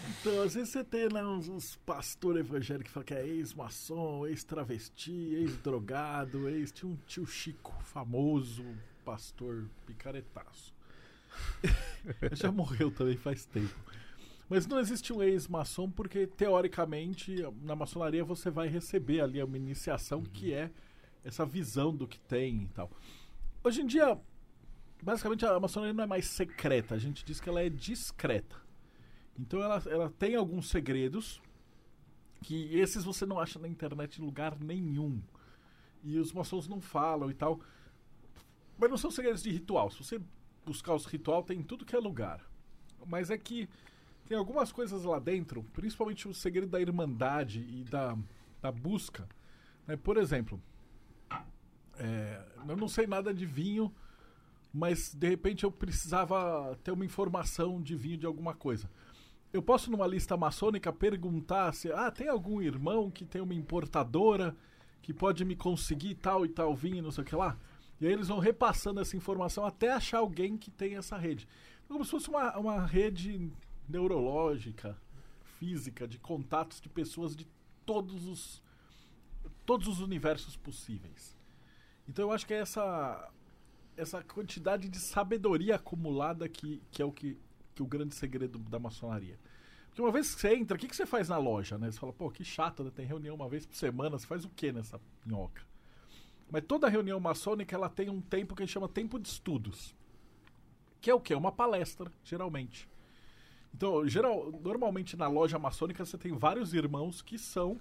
Então, 0.10 0.42
às 0.42 0.56
vezes 0.56 0.70
você 0.70 0.84
tem 0.84 1.08
né, 1.08 1.24
uns, 1.24 1.48
uns 1.48 1.76
pastores 1.86 2.44
evangélicos 2.44 2.88
que 2.88 2.94
falam 2.94 3.06
que 3.06 3.14
é 3.14 3.28
ex-maçom, 3.28 4.26
ex-travesti, 4.26 5.12
ex-drogado, 5.12 6.50
ex... 6.50 6.72
Tinha 6.72 6.92
um 6.92 6.98
tio 7.06 7.28
Chico, 7.28 7.76
famoso 7.84 8.66
pastor 9.06 9.68
picaretaço. 9.86 10.74
Já 12.34 12.52
morreu 12.52 12.90
também 12.90 13.18
faz 13.18 13.46
tempo. 13.46 13.76
Mas 14.50 14.66
não 14.66 14.80
existe 14.80 15.14
um 15.14 15.22
ex-maçom 15.22 15.92
porque, 15.92 16.26
teoricamente, 16.26 17.36
na 17.62 17.76
maçonaria 17.76 18.26
você 18.26 18.50
vai 18.50 18.68
receber 18.68 19.22
ali 19.22 19.44
uma 19.44 19.58
iniciação 19.58 20.24
que 20.24 20.52
é 20.52 20.72
essa 21.24 21.46
visão 21.46 21.96
do 21.96 22.08
que 22.08 22.20
tem 22.20 22.64
e 22.64 22.68
tal. 22.70 22.92
Hoje 23.64 23.82
em 23.82 23.86
dia, 23.86 24.20
basicamente, 25.02 25.46
a 25.46 25.60
maçonaria 25.60 25.94
não 25.94 26.04
é 26.04 26.08
mais 26.08 26.26
secreta, 26.26 26.96
a 26.96 26.98
gente 26.98 27.24
diz 27.24 27.40
que 27.40 27.50
ela 27.50 27.62
é 27.62 27.70
discreta. 27.70 28.56
Então 29.40 29.62
ela, 29.62 29.82
ela 29.88 30.10
tem 30.10 30.36
alguns 30.36 30.70
segredos 30.70 31.42
que 32.42 32.76
esses 32.76 33.04
você 33.04 33.26
não 33.26 33.40
acha 33.40 33.60
na 33.60 33.68
internet 33.68 34.18
em 34.22 34.26
lugar 34.26 34.60
nenhum. 34.60 35.22
E 36.04 36.18
os 36.18 36.34
maçons 36.34 36.68
não 36.68 36.82
falam 36.82 37.30
e 37.30 37.34
tal. 37.34 37.60
Mas 38.78 38.90
não 38.90 38.98
são 38.98 39.12
segredos 39.12 39.44
de 39.44 39.52
ritual. 39.52 39.92
Se 39.92 40.04
você 40.04 40.20
buscar 40.66 40.96
os 40.96 41.06
ritual, 41.06 41.44
tem 41.44 41.60
em 41.60 41.64
tudo 41.64 41.86
que 41.86 41.96
é 41.96 42.00
lugar. 42.00 42.44
Mas 43.06 43.30
é 43.30 43.38
que 43.38 43.70
tem 44.28 44.38
algumas 44.38 44.72
coisas 44.72 45.04
lá 45.04 45.20
dentro, 45.20 45.64
principalmente 45.74 46.28
o 46.28 46.34
segredo 46.34 46.70
da 46.70 46.82
irmandade 46.82 47.60
e 47.60 47.84
da, 47.84 48.18
da 48.62 48.72
busca. 48.72 49.28
né? 49.86 49.96
Por 49.96 50.18
exemplo, 50.18 50.62
é, 52.04 52.44
eu 52.68 52.76
não 52.76 52.88
sei 52.88 53.06
nada 53.06 53.32
de 53.32 53.46
vinho, 53.46 53.94
mas 54.74 55.14
de 55.14 55.30
repente 55.30 55.64
eu 55.64 55.72
precisava 55.72 56.76
ter 56.84 56.92
uma 56.92 57.06
informação 57.06 57.80
de 57.80 57.96
vinho 57.96 58.18
de 58.18 58.26
alguma 58.26 58.56
coisa. 58.56 58.90
Eu 59.54 59.62
posso, 59.62 59.92
numa 59.92 60.08
lista 60.08 60.36
maçônica, 60.36 60.92
perguntar 60.92 61.74
se 61.74 61.92
ah, 61.92 62.10
tem 62.10 62.28
algum 62.28 62.60
irmão 62.60 63.12
que 63.12 63.24
tem 63.24 63.42
uma 63.42 63.54
importadora 63.54 64.56
que 65.02 65.14
pode 65.14 65.46
me 65.46 65.56
conseguir 65.56 66.16
tal 66.16 66.44
e 66.46 66.50
tal 66.50 66.74
vinho, 66.74 67.04
não 67.04 67.12
sei 67.12 67.24
o 67.24 67.28
que 67.28 67.36
lá. 67.36 67.56
E 68.00 68.08
aí 68.08 68.14
eles 68.14 68.30
vão 68.30 68.40
repassando 68.40 69.00
essa 69.00 69.16
informação 69.16 69.64
até 69.64 69.92
achar 69.92 70.20
alguém 70.20 70.58
que 70.58 70.72
tem 70.72 70.96
essa 70.96 71.18
rede. 71.18 71.48
Então, 71.84 71.98
como 71.98 72.06
se 72.06 72.12
fosse 72.12 72.30
uma, 72.30 72.58
uma 72.58 72.86
rede 72.86 73.52
neurológica, 73.88 74.98
física, 75.60 76.08
de 76.08 76.18
contatos 76.18 76.82
de 76.82 76.90
pessoas 76.90 77.36
de 77.36 77.46
todos 77.86 78.26
os, 78.26 78.64
todos 79.66 79.88
os 79.88 80.00
universos 80.00 80.56
possíveis. 80.56 81.40
Então 82.08 82.26
eu 82.26 82.32
acho 82.32 82.46
que 82.46 82.54
é 82.54 82.60
essa, 82.60 83.32
essa 83.96 84.24
quantidade 84.24 84.90
de 84.90 85.00
sabedoria 85.00 85.76
acumulada 85.76 86.48
que, 86.50 86.82
que 86.92 87.02
é 87.02 87.06
o 87.06 87.12
que, 87.12 87.38
que 87.74 87.84
o 87.84 87.86
grande 87.86 88.16
segredo 88.16 88.60
da 88.60 88.80
maçonaria. 88.80 89.40
Porque 89.88 90.02
uma 90.02 90.12
vez 90.12 90.34
que 90.34 90.40
você 90.40 90.56
entra, 90.56 90.78
o 90.78 90.80
que, 90.80 90.88
que 90.88 90.96
você 90.96 91.06
faz 91.06 91.28
na 91.28 91.38
loja? 91.38 91.78
Né? 91.78 91.92
Você 91.92 92.00
fala, 92.00 92.14
pô, 92.14 92.30
que 92.32 92.46
chato, 92.46 92.84
né? 92.84 92.92
tem 92.94 93.06
reunião 93.06 93.36
uma 93.36 93.50
vez 93.50 93.66
por 93.66 93.76
semana, 93.76 94.18
você 94.18 94.26
faz 94.26 94.46
o 94.46 94.50
que 94.50 94.72
nessa 94.72 95.00
minhoca? 95.26 95.62
Mas 96.50 96.64
toda 96.66 96.90
reunião 96.90 97.20
maçônica 97.20 97.76
ela 97.76 97.90
tem 97.90 98.10
um 98.10 98.22
tempo 98.22 98.56
que 98.56 98.64
a 98.64 98.66
gente 98.66 98.74
chama 98.74 98.88
tempo 98.88 99.20
de 99.20 99.28
estudos. 99.28 99.96
Que 101.00 101.10
é 101.10 101.14
o 101.14 101.20
quê? 101.20 101.34
Uma 101.34 101.52
palestra, 101.52 102.12
geralmente. 102.24 102.90
Então, 103.74 104.08
geral, 104.08 104.52
normalmente 104.62 105.16
na 105.16 105.28
loja 105.28 105.58
maçônica 105.58 106.06
você 106.06 106.18
tem 106.18 106.38
vários 106.38 106.74
irmãos 106.74 107.22
que 107.22 107.38
são 107.38 107.80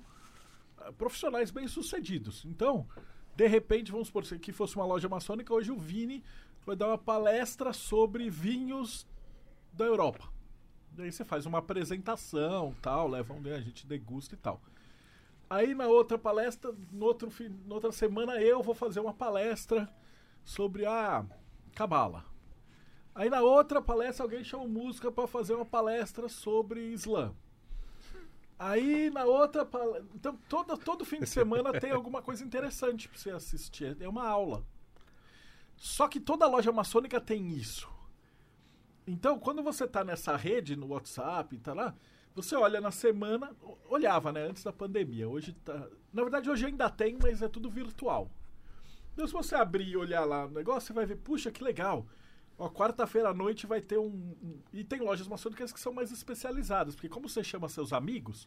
ah, 0.79 0.93
profissionais 0.93 1.51
bem-sucedidos. 1.51 2.45
Então, 2.45 2.89
de 3.35 3.47
repente, 3.47 3.93
vamos 3.93 4.09
supor 4.09 4.23
que 4.25 4.53
fosse 4.53 4.77
uma 4.77 4.85
loja 4.85 5.09
maçônica, 5.09 5.53
hoje 5.53 5.71
o 5.73 5.79
Vini 5.79 6.23
vai 6.65 6.77
dar 6.77 6.89
uma 6.89 6.99
palestra 6.99 7.73
sobre 7.73 8.29
vinhos 8.29 9.07
da 9.73 9.85
Europa. 9.85 10.29
Daí 10.93 11.11
você 11.11 11.25
faz 11.25 11.47
uma 11.47 11.59
apresentação, 11.59 12.75
tal, 12.83 13.09
leva 13.09 13.33
um, 13.33 13.41
a 13.55 13.61
gente 13.61 13.87
degusta 13.87 14.35
e 14.35 14.39
tal. 14.39 14.61
Aí 15.49 15.75
na 15.75 15.87
outra 15.87 16.19
palestra, 16.19 16.75
no 16.93 17.07
outro, 17.07 17.31
fi- 17.31 17.49
na 17.67 17.75
outra 17.75 17.93
semana, 17.93 18.41
eu 18.41 18.63
vou 18.63 18.75
fazer 18.75 19.01
uma 19.01 19.15
palestra 19.15 19.89
sobre 20.45 20.85
a 20.87 21.25
Cabala. 21.75 22.25
Aí 23.15 23.29
na 23.29 23.41
outra 23.41 23.81
palestra, 23.83 24.25
alguém 24.25 24.45
chama 24.45 24.67
música 24.67 25.11
para 25.11 25.27
fazer 25.27 25.55
uma 25.55 25.65
palestra 25.65 26.29
sobre 26.29 26.93
Islã. 26.93 27.35
Aí 28.61 29.09
na 29.09 29.25
outra. 29.25 29.67
Então 30.15 30.39
todo, 30.47 30.77
todo 30.77 31.03
fim 31.03 31.19
de 31.19 31.27
semana 31.27 31.73
tem 31.81 31.93
alguma 31.93 32.21
coisa 32.21 32.45
interessante 32.45 33.09
para 33.09 33.19
você 33.19 33.31
assistir. 33.31 33.97
É 33.99 34.07
uma 34.07 34.29
aula. 34.29 34.63
Só 35.79 36.07
que 36.07 36.21
toda 36.21 36.47
loja 36.47 36.71
maçônica 36.71 37.19
tem 37.19 37.49
isso. 37.49 37.89
Então, 39.07 39.39
quando 39.39 39.63
você 39.63 39.89
tá 39.89 40.05
nessa 40.05 40.37
rede 40.37 40.77
no 40.77 40.89
WhatsApp, 40.89 41.59
tá 41.59 41.73
lá, 41.73 41.95
você 42.35 42.55
olha 42.55 42.83
na 42.83 42.91
semana, 42.91 43.51
olhava, 43.89 44.31
né, 44.31 44.43
antes 44.43 44.63
da 44.63 44.75
pandemia. 44.75 45.27
Hoje 45.27 45.55
tá. 45.65 45.89
Na 46.13 46.23
verdade, 46.23 46.51
hoje 46.51 46.67
ainda 46.67 46.91
tem, 46.91 47.17
mas 47.21 47.41
é 47.41 47.49
tudo 47.49 47.71
virtual. 47.71 48.31
Então, 49.15 49.27
se 49.27 49.33
você 49.33 49.55
abrir 49.55 49.89
e 49.89 49.97
olhar 49.97 50.27
lá 50.27 50.47
no 50.47 50.53
negócio, 50.53 50.89
você 50.89 50.93
vai 50.93 51.07
ver, 51.07 51.17
puxa, 51.17 51.51
que 51.51 51.65
legal. 51.65 52.07
Ó, 52.61 52.69
quarta-feira 52.69 53.31
à 53.31 53.35
noite 53.35 53.67
vai 53.67 53.81
ter 53.81 53.99
um, 53.99 54.61
E 54.71 54.85
tem 54.85 55.01
lojas 55.01 55.27
maçônicas 55.27 55.73
que 55.73 55.81
são 55.81 55.95
mais 55.95 56.13
especializadas, 56.13 56.95
porque 56.95 57.09
como 57.09 57.27
você 57.27 57.43
chama 57.43 57.71
seus 57.71 57.91
amigos, 57.91 58.47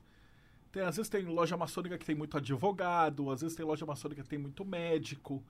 tem, 0.72 0.84
às 0.84 0.98
vezes 0.98 1.10
tem 1.10 1.26
loja 1.26 1.58
maçônica 1.58 1.98
que 1.98 2.06
tem 2.06 2.14
muito 2.14 2.38
advogado, 2.38 3.32
às 3.32 3.42
vezes 3.42 3.58
tem 3.58 3.66
loja 3.66 3.88
maçônica 3.88 4.22
que 4.22 4.30
tem 4.30 4.38
muito 4.38 4.64
médico, 4.64 5.44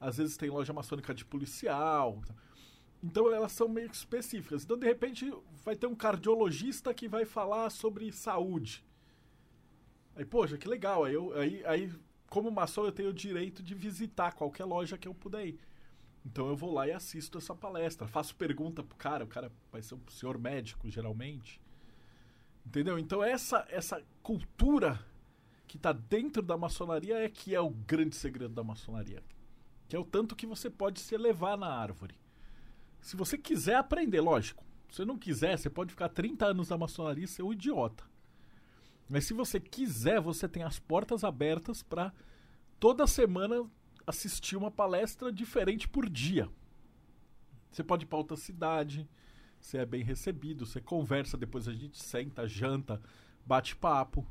às 0.00 0.18
vezes 0.18 0.36
tem 0.36 0.48
loja 0.48 0.72
maçônica 0.72 1.12
de 1.12 1.24
policial. 1.24 2.22
Então 3.02 3.32
elas 3.34 3.50
são 3.50 3.68
meio 3.68 3.90
específicas. 3.90 4.62
Então, 4.62 4.78
de 4.78 4.86
repente, 4.86 5.34
vai 5.64 5.74
ter 5.74 5.88
um 5.88 5.94
cardiologista 5.96 6.94
que 6.94 7.08
vai 7.08 7.24
falar 7.24 7.68
sobre 7.68 8.12
saúde. 8.12 8.84
Aí, 10.14 10.24
poxa, 10.24 10.56
que 10.56 10.68
legal. 10.68 11.02
Aí, 11.02 11.16
aí, 11.34 11.66
aí 11.66 11.92
como 12.30 12.48
maçom, 12.48 12.84
eu 12.84 12.92
tenho 12.92 13.10
o 13.10 13.12
direito 13.12 13.60
de 13.60 13.74
visitar 13.74 14.32
qualquer 14.34 14.66
loja 14.66 14.96
que 14.96 15.08
eu 15.08 15.14
puder 15.14 15.48
ir. 15.48 15.58
Então 16.24 16.48
eu 16.48 16.56
vou 16.56 16.72
lá 16.72 16.88
e 16.88 16.92
assisto 16.92 17.38
essa 17.38 17.54
palestra. 17.54 18.08
Faço 18.08 18.34
pergunta 18.34 18.82
pro 18.82 18.96
cara, 18.96 19.24
o 19.24 19.28
cara 19.28 19.52
vai 19.70 19.82
ser 19.82 19.94
um 19.94 20.00
senhor 20.08 20.38
médico, 20.38 20.88
geralmente. 20.90 21.60
Entendeu? 22.64 22.98
Então 22.98 23.22
essa, 23.22 23.66
essa 23.68 24.02
cultura 24.22 25.04
que 25.66 25.76
está 25.76 25.92
dentro 25.92 26.42
da 26.42 26.56
maçonaria 26.56 27.18
é 27.18 27.28
que 27.28 27.54
é 27.54 27.60
o 27.60 27.70
grande 27.70 28.16
segredo 28.16 28.54
da 28.54 28.64
maçonaria. 28.64 29.22
Que 29.86 29.94
é 29.94 29.98
o 29.98 30.04
tanto 30.04 30.34
que 30.34 30.46
você 30.46 30.70
pode 30.70 31.00
se 31.00 31.14
elevar 31.14 31.58
na 31.58 31.68
árvore. 31.68 32.14
Se 33.00 33.16
você 33.16 33.36
quiser 33.36 33.76
aprender, 33.76 34.20
lógico. 34.20 34.64
Se 34.88 34.96
você 34.96 35.04
não 35.04 35.18
quiser, 35.18 35.58
você 35.58 35.68
pode 35.68 35.90
ficar 35.90 36.08
30 36.08 36.46
anos 36.46 36.68
na 36.70 36.78
maçonaria 36.78 37.24
e 37.24 37.28
ser 37.28 37.42
um 37.42 37.52
idiota. 37.52 38.04
Mas 39.08 39.26
se 39.26 39.34
você 39.34 39.60
quiser, 39.60 40.20
você 40.20 40.48
tem 40.48 40.62
as 40.62 40.78
portas 40.78 41.22
abertas 41.22 41.82
para 41.82 42.12
toda 42.80 43.06
semana 43.06 43.68
assistir 44.06 44.56
uma 44.56 44.70
palestra 44.70 45.32
diferente 45.32 45.88
por 45.88 46.08
dia. 46.08 46.48
Você 47.70 47.82
pode 47.82 48.04
ir 48.04 48.06
para 48.06 48.18
outra 48.18 48.36
cidade, 48.36 49.08
você 49.60 49.78
é 49.78 49.86
bem 49.86 50.02
recebido, 50.02 50.66
você 50.66 50.80
conversa, 50.80 51.36
depois 51.36 51.66
a 51.66 51.72
gente 51.72 52.02
senta, 52.02 52.46
janta, 52.46 53.00
bate 53.44 53.74
papo. 53.74 54.26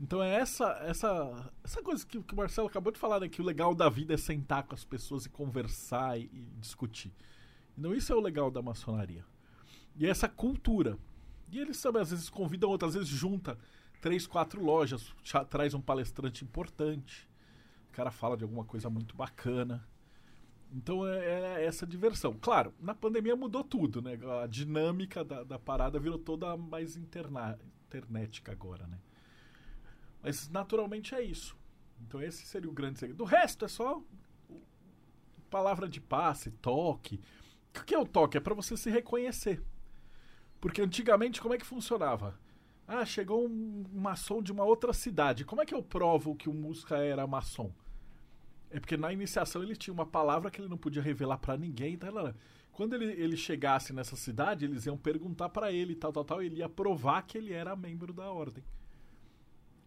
Então 0.00 0.22
é 0.22 0.34
essa 0.34 0.66
essa 0.82 1.52
essa 1.62 1.82
coisa 1.82 2.04
que, 2.04 2.20
que 2.20 2.34
o 2.34 2.36
Marcelo 2.36 2.66
acabou 2.66 2.92
de 2.92 2.98
falar, 2.98 3.20
né? 3.20 3.28
Que 3.28 3.40
o 3.40 3.44
legal 3.44 3.74
da 3.74 3.88
vida 3.88 4.12
é 4.14 4.16
sentar 4.16 4.64
com 4.64 4.74
as 4.74 4.84
pessoas 4.84 5.24
e 5.24 5.30
conversar 5.30 6.18
e, 6.18 6.24
e 6.24 6.48
discutir. 6.60 7.12
Então 7.78 7.94
isso 7.94 8.12
é 8.12 8.16
o 8.16 8.20
legal 8.20 8.50
da 8.50 8.60
maçonaria. 8.60 9.24
E 9.96 10.06
é 10.06 10.10
essa 10.10 10.28
cultura. 10.28 10.98
E 11.50 11.58
eles 11.58 11.80
também 11.80 12.02
às 12.02 12.10
vezes 12.10 12.28
convidam 12.28 12.68
outras, 12.68 12.94
vezes 12.94 13.08
junta 13.08 13.56
três, 14.04 14.26
quatro 14.26 14.62
lojas, 14.62 15.14
traz 15.48 15.72
um 15.72 15.80
palestrante 15.80 16.44
importante. 16.44 17.26
Cara 17.94 18.10
fala 18.10 18.36
de 18.36 18.42
alguma 18.42 18.64
coisa 18.64 18.90
muito 18.90 19.16
bacana. 19.16 19.86
Então 20.72 21.06
é, 21.06 21.60
é 21.60 21.64
essa 21.64 21.86
diversão. 21.86 22.36
Claro, 22.40 22.74
na 22.80 22.94
pandemia 22.94 23.36
mudou 23.36 23.62
tudo, 23.62 24.02
né? 24.02 24.18
A 24.42 24.46
dinâmica 24.48 25.24
da, 25.24 25.44
da 25.44 25.58
parada 25.58 26.00
virou 26.00 26.18
toda 26.18 26.56
mais 26.56 26.96
interna 26.96 27.56
internética 27.86 28.50
agora, 28.50 28.84
né? 28.88 28.98
Mas 30.20 30.48
naturalmente 30.48 31.14
é 31.14 31.22
isso. 31.22 31.56
Então 32.00 32.20
esse 32.20 32.44
seria 32.44 32.68
o 32.68 32.72
grande 32.72 32.98
segredo. 32.98 33.18
Do 33.18 33.24
resto 33.24 33.64
é 33.64 33.68
só 33.68 34.02
palavra 35.48 35.88
de 35.88 36.00
passe, 36.00 36.50
toque. 36.50 37.20
O 37.68 37.84
que 37.84 37.94
é 37.94 37.98
o 37.98 38.04
toque? 38.04 38.36
É 38.36 38.40
para 38.40 38.54
você 38.54 38.76
se 38.76 38.90
reconhecer. 38.90 39.62
Porque 40.60 40.82
antigamente 40.82 41.40
como 41.40 41.54
é 41.54 41.58
que 41.58 41.64
funcionava? 41.64 42.36
Ah, 42.86 43.04
chegou 43.04 43.46
um 43.46 43.84
maçom 43.92 44.42
de 44.42 44.50
uma 44.50 44.64
outra 44.64 44.92
cidade. 44.92 45.44
Como 45.44 45.62
é 45.62 45.66
que 45.66 45.74
eu 45.74 45.82
provo 45.82 46.34
que 46.34 46.48
o 46.48 46.52
Musca 46.54 46.96
era 46.96 47.26
maçom? 47.26 47.72
É 48.74 48.80
porque 48.80 48.96
na 48.96 49.12
iniciação 49.12 49.62
ele 49.62 49.76
tinha 49.76 49.94
uma 49.94 50.04
palavra 50.04 50.50
que 50.50 50.60
ele 50.60 50.66
não 50.66 50.76
podia 50.76 51.00
revelar 51.00 51.38
pra 51.38 51.56
ninguém. 51.56 51.96
Lá. 51.96 52.34
Quando 52.72 52.94
ele, 52.94 53.04
ele 53.04 53.36
chegasse 53.36 53.92
nessa 53.92 54.16
cidade, 54.16 54.64
eles 54.64 54.84
iam 54.84 54.98
perguntar 54.98 55.48
pra 55.48 55.70
ele, 55.70 55.94
tal, 55.94 56.12
tal, 56.12 56.24
tal. 56.24 56.42
Ele 56.42 56.56
ia 56.56 56.68
provar 56.68 57.22
que 57.22 57.38
ele 57.38 57.52
era 57.52 57.76
membro 57.76 58.12
da 58.12 58.32
ordem. 58.32 58.64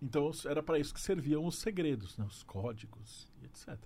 Então 0.01 0.31
era 0.45 0.63
pra 0.63 0.79
isso 0.79 0.93
que 0.93 1.01
serviam 1.01 1.45
os 1.45 1.57
segredos, 1.57 2.17
né? 2.17 2.23
os 2.23 2.43
códigos 2.43 3.27
e 3.41 3.45
etc. 3.47 3.77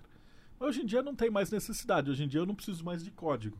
Mas 0.60 0.70
hoje 0.70 0.84
em 0.84 0.86
dia 0.86 1.02
não 1.02 1.16
tem 1.16 1.32
mais 1.32 1.50
necessidade. 1.50 2.12
Hoje 2.12 2.24
em 2.24 2.28
dia 2.28 2.42
eu 2.42 2.46
não 2.46 2.54
preciso 2.54 2.86
mais 2.86 3.04
de 3.04 3.10
código. 3.10 3.60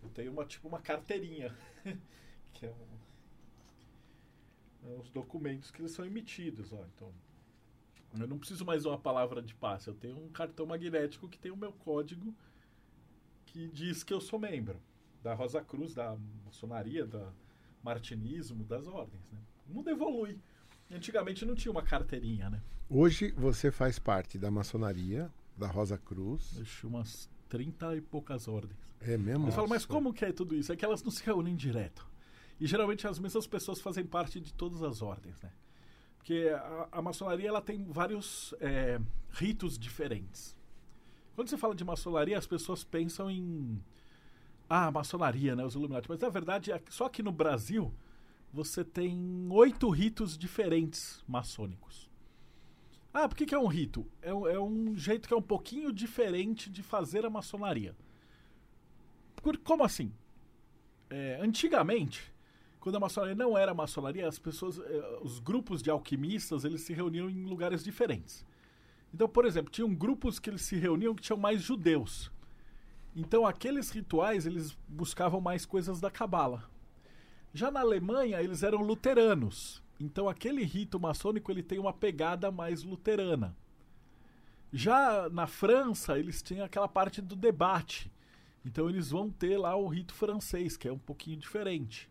Eu 0.00 0.08
tenho 0.10 0.30
uma 0.30 0.44
tipo 0.44 0.68
uma 0.68 0.80
carteirinha, 0.80 1.52
que 2.54 2.66
é 2.66 2.70
um, 2.70 2.98
é 4.92 5.00
os 5.00 5.10
documentos 5.10 5.72
que 5.72 5.82
eles 5.82 5.90
são 5.90 6.04
emitidos, 6.04 6.72
ó. 6.72 6.84
Então 6.94 7.12
eu 8.16 8.26
não 8.26 8.38
preciso 8.38 8.64
mais 8.64 8.82
de 8.82 8.88
uma 8.88 8.98
palavra 8.98 9.42
de 9.42 9.54
passe. 9.54 9.88
Eu 9.88 9.94
tenho 9.94 10.16
um 10.16 10.28
cartão 10.30 10.66
magnético 10.66 11.28
que 11.28 11.38
tem 11.38 11.50
o 11.50 11.56
meu 11.56 11.72
código 11.72 12.34
que 13.46 13.68
diz 13.68 14.02
que 14.02 14.12
eu 14.12 14.20
sou 14.20 14.38
membro 14.38 14.80
da 15.22 15.34
Rosa 15.34 15.60
Cruz, 15.62 15.94
da 15.94 16.16
maçonaria, 16.44 17.06
da 17.06 17.32
martinismo, 17.82 18.64
das 18.64 18.86
ordens. 18.86 19.22
Né? 19.32 19.38
O 19.68 19.74
mundo 19.74 19.90
evolui. 19.90 20.38
Antigamente 20.90 21.44
não 21.44 21.54
tinha 21.54 21.70
uma 21.70 21.82
carteirinha, 21.82 22.48
né? 22.48 22.62
Hoje 22.88 23.32
você 23.32 23.70
faz 23.70 23.98
parte 23.98 24.38
da 24.38 24.50
maçonaria, 24.50 25.30
da 25.56 25.66
Rosa 25.66 25.98
Cruz. 25.98 26.60
Tinha 26.80 26.88
umas 26.88 27.28
30 27.48 27.96
e 27.96 28.00
poucas 28.00 28.48
ordens. 28.48 28.78
É 29.00 29.16
mesmo? 29.18 29.48
Eu 29.48 29.52
falo, 29.52 29.68
mas 29.68 29.82
Nossa. 29.82 29.92
como 29.92 30.14
que 30.14 30.24
é 30.24 30.32
tudo 30.32 30.54
isso? 30.54 30.72
É 30.72 30.76
que 30.76 30.84
elas 30.84 31.02
não 31.02 31.10
se 31.10 31.22
reúnem 31.22 31.54
direto. 31.54 32.06
E 32.60 32.66
geralmente 32.66 33.06
as 33.06 33.18
mesmas 33.18 33.46
pessoas 33.46 33.80
fazem 33.80 34.04
parte 34.04 34.40
de 34.40 34.52
todas 34.52 34.82
as 34.82 35.02
ordens, 35.02 35.38
né? 35.40 35.50
Porque 36.28 36.46
a, 36.50 36.88
a 36.92 37.00
maçonaria 37.00 37.48
ela 37.48 37.62
tem 37.62 37.82
vários 37.84 38.54
é, 38.60 39.00
ritos 39.30 39.78
diferentes. 39.78 40.54
Quando 41.34 41.48
você 41.48 41.56
fala 41.56 41.74
de 41.74 41.82
maçonaria, 41.82 42.36
as 42.36 42.46
pessoas 42.46 42.84
pensam 42.84 43.30
em. 43.30 43.82
Ah, 44.68 44.90
maçonaria, 44.90 45.56
né? 45.56 45.64
Os 45.64 45.74
Illuminati. 45.74 46.06
Mas 46.06 46.18
na 46.18 46.28
verdade, 46.28 46.70
só 46.90 47.06
aqui 47.06 47.22
no 47.22 47.32
Brasil, 47.32 47.94
você 48.52 48.84
tem 48.84 49.48
oito 49.50 49.88
ritos 49.88 50.36
diferentes 50.36 51.24
maçônicos. 51.26 52.10
Ah, 53.14 53.26
por 53.26 53.34
que, 53.34 53.46
que 53.46 53.54
é 53.54 53.58
um 53.58 53.66
rito? 53.66 54.06
É, 54.20 54.34
um- 54.34 54.46
é 54.46 54.60
um 54.60 54.94
jeito 54.98 55.26
que 55.26 55.32
é 55.32 55.36
um 55.36 55.40
pouquinho 55.40 55.90
diferente 55.90 56.68
de 56.68 56.82
fazer 56.82 57.24
a 57.24 57.30
maçonaria. 57.30 57.96
Por, 59.36 59.56
como 59.56 59.82
assim? 59.82 60.12
É, 61.08 61.38
antigamente, 61.40 62.30
quando 62.88 62.96
a 62.96 63.00
maçonaria 63.00 63.34
não 63.34 63.56
era 63.56 63.74
maçonaria, 63.74 64.26
as 64.26 64.38
pessoas, 64.38 64.78
eh, 64.78 65.18
os 65.20 65.38
grupos 65.38 65.82
de 65.82 65.90
alquimistas, 65.90 66.64
eles 66.64 66.80
se 66.80 66.94
reuniam 66.94 67.28
em 67.28 67.44
lugares 67.44 67.84
diferentes. 67.84 68.46
Então, 69.12 69.28
por 69.28 69.44
exemplo, 69.44 69.70
tinham 69.70 69.94
grupos 69.94 70.38
que 70.38 70.48
eles 70.48 70.62
se 70.62 70.76
reuniam 70.76 71.14
que 71.14 71.20
tinham 71.20 71.38
mais 71.38 71.60
judeus. 71.60 72.32
Então, 73.14 73.46
aqueles 73.46 73.90
rituais, 73.90 74.46
eles 74.46 74.74
buscavam 74.88 75.38
mais 75.38 75.66
coisas 75.66 76.00
da 76.00 76.10
cabala. 76.10 76.64
Já 77.52 77.70
na 77.70 77.80
Alemanha, 77.80 78.40
eles 78.40 78.62
eram 78.62 78.80
luteranos. 78.80 79.82
Então, 80.00 80.26
aquele 80.26 80.64
rito 80.64 80.98
maçônico, 80.98 81.52
ele 81.52 81.62
tem 81.62 81.78
uma 81.78 81.92
pegada 81.92 82.50
mais 82.50 82.82
luterana. 82.82 83.54
Já 84.72 85.28
na 85.28 85.46
França, 85.46 86.18
eles 86.18 86.40
tinham 86.40 86.64
aquela 86.64 86.88
parte 86.88 87.20
do 87.20 87.36
debate. 87.36 88.10
Então 88.64 88.88
eles 88.88 89.10
vão 89.10 89.28
ter 89.30 89.58
lá 89.58 89.76
o 89.76 89.88
rito 89.88 90.14
francês, 90.14 90.76
que 90.76 90.88
é 90.88 90.92
um 90.92 90.98
pouquinho 90.98 91.36
diferente. 91.36 92.08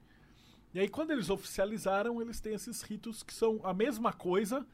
E 0.74 0.80
aí 0.80 0.88
quando 0.90 1.12
eles 1.12 1.30
oficializaram, 1.30 2.22
eles 2.22 2.40
têm 2.40 2.54
esses 2.54 2.82
ritos 2.82 3.24
que 3.24 3.34
são 3.34 3.60
a 3.64 3.74
mesma 3.74 4.14
coisa, 4.14 4.66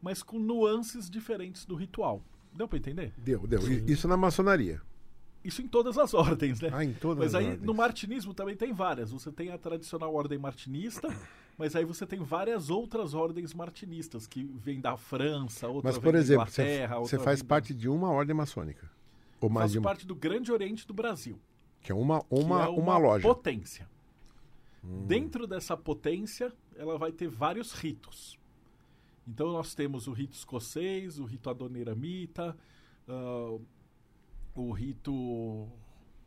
mas 0.00 0.22
com 0.22 0.38
nuances 0.38 1.08
diferentes 1.10 1.64
do 1.64 1.74
ritual. 1.74 2.22
Deu 2.52 2.66
para 2.68 2.78
entender? 2.78 3.12
Deu, 3.16 3.46
deu. 3.46 3.60
I- 3.70 3.92
Isso 3.92 4.06
na 4.08 4.16
maçonaria. 4.16 4.80
Isso 5.42 5.62
em 5.62 5.66
todas 5.68 5.96
as 5.96 6.12
ordens, 6.14 6.60
né? 6.60 6.68
Ah, 6.72 6.84
em 6.84 6.92
todas 6.92 7.18
Mas 7.24 7.34
as 7.34 7.40
aí 7.40 7.46
ordens. 7.50 7.66
no 7.66 7.72
martinismo 7.74 8.34
também 8.34 8.54
tem 8.56 8.72
várias. 8.72 9.10
Você 9.12 9.32
tem 9.32 9.50
a 9.50 9.56
tradicional 9.58 10.14
ordem 10.14 10.38
martinista, 10.38 11.08
mas 11.56 11.74
aí 11.74 11.84
você 11.84 12.06
tem 12.06 12.20
várias 12.22 12.68
outras 12.68 13.14
ordens 13.14 13.54
martinistas 13.54 14.26
que 14.26 14.44
vêm 14.44 14.80
da 14.80 14.96
França, 14.96 15.66
outra 15.68 15.90
Mas, 15.90 15.98
por 15.98 16.14
exemplo, 16.14 16.46
você, 16.46 17.18
faz 17.18 17.40
da- 17.40 17.48
parte 17.48 17.72
de 17.74 17.88
uma 17.88 18.10
ordem 18.10 18.34
maçônica. 18.36 18.90
Ou 19.40 19.48
mais 19.48 19.64
Faço 19.64 19.72
de 19.72 19.78
uma. 19.78 19.84
parte 19.84 20.06
do 20.06 20.14
Grande 20.14 20.52
Oriente 20.52 20.86
do 20.86 20.92
Brasil. 20.92 21.40
Que 21.80 21.90
é 21.90 21.94
uma, 21.94 22.20
que 22.20 22.26
uma, 22.30 22.64
é 22.64 22.68
uma, 22.68 22.98
loja. 22.98 23.22
potência. 23.26 23.88
Hum. 24.82 25.06
Dentro 25.06 25.46
dessa 25.46 25.76
potência, 25.76 26.52
ela 26.74 26.98
vai 26.98 27.12
ter 27.12 27.28
vários 27.28 27.72
ritos. 27.72 28.38
Então 29.26 29.52
nós 29.52 29.74
temos 29.74 30.06
o 30.06 30.12
rito 30.12 30.34
escocês, 30.34 31.18
o 31.18 31.24
rito 31.24 31.50
adoniramita, 31.50 32.56
ah, 33.06 33.58
o 34.54 34.72
rito 34.72 35.68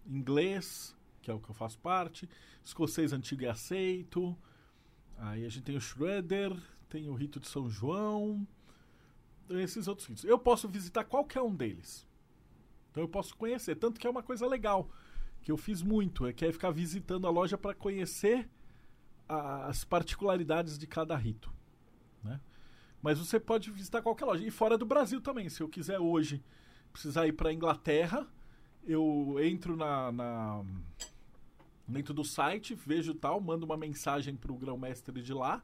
inglês, 0.05 0.95
que 1.21 1.31
é 1.31 1.33
o 1.33 1.39
que 1.39 1.49
eu 1.49 1.55
faço 1.55 1.79
parte, 1.79 2.29
escocês 2.63 3.13
antigo 3.13 3.43
e 3.43 3.47
aceito. 3.47 4.37
Aí 5.17 5.45
a 5.45 5.49
gente 5.49 5.63
tem 5.63 5.75
o 5.75 5.81
Schroeder, 5.81 6.55
tem 6.89 7.09
o 7.09 7.13
rito 7.13 7.39
de 7.39 7.47
São 7.47 7.69
João, 7.69 8.47
esses 9.49 9.87
outros 9.87 10.07
ritos. 10.07 10.23
Eu 10.23 10.37
posso 10.37 10.67
visitar 10.67 11.03
qualquer 11.03 11.41
um 11.41 11.55
deles. 11.55 12.07
Então 12.91 13.03
eu 13.03 13.07
posso 13.07 13.35
conhecer, 13.35 13.75
tanto 13.75 13.99
que 13.99 14.05
é 14.05 14.09
uma 14.09 14.23
coisa 14.23 14.47
legal. 14.47 14.89
Que 15.43 15.51
eu 15.51 15.57
fiz 15.57 15.81
muito, 15.81 16.25
é 16.25 16.33
que 16.33 16.45
é 16.45 16.51
ficar 16.51 16.71
visitando 16.71 17.27
a 17.27 17.29
loja 17.29 17.57
para 17.57 17.75
conhecer 17.75 18.49
a- 19.27 19.67
as 19.67 19.83
particularidades 19.83 20.77
de 20.77 20.87
cada 20.87 21.15
rito, 21.15 21.53
né? 22.23 22.39
Mas 23.01 23.19
você 23.19 23.39
pode 23.39 23.69
visitar 23.69 24.01
qualquer 24.01 24.25
loja 24.25 24.45
e 24.47 24.51
fora 24.51 24.77
do 24.77 24.85
Brasil 24.85 25.19
também. 25.19 25.49
Se 25.49 25.61
eu 25.61 25.67
quiser 25.67 25.99
hoje 25.99 26.41
precisar 26.93 27.27
ir 27.27 27.33
para 27.33 27.51
Inglaterra, 27.51 28.25
eu 28.85 29.35
entro 29.41 29.75
na, 29.75 30.11
na- 30.11 30.63
dentro 31.85 32.13
do 32.13 32.23
site, 32.23 32.73
vejo 32.73 33.13
tal, 33.13 33.41
mando 33.41 33.65
uma 33.65 33.75
mensagem 33.75 34.35
para 34.35 34.51
o 34.51 34.57
grão-mestre 34.57 35.21
de 35.21 35.33
lá 35.33 35.61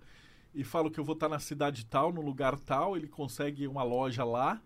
e 0.54 0.64
falo 0.66 0.92
que 0.92 1.00
eu 1.00 1.04
vou 1.06 1.14
estar 1.14 1.30
na 1.30 1.40
cidade 1.40 1.86
tal, 1.86 2.12
no 2.12 2.22
lugar 2.22 2.60
tal, 2.60 2.98
ele 2.98 3.08
consegue 3.08 3.66
uma 3.68 3.84
loja 3.84 4.26
lá. 4.26 4.62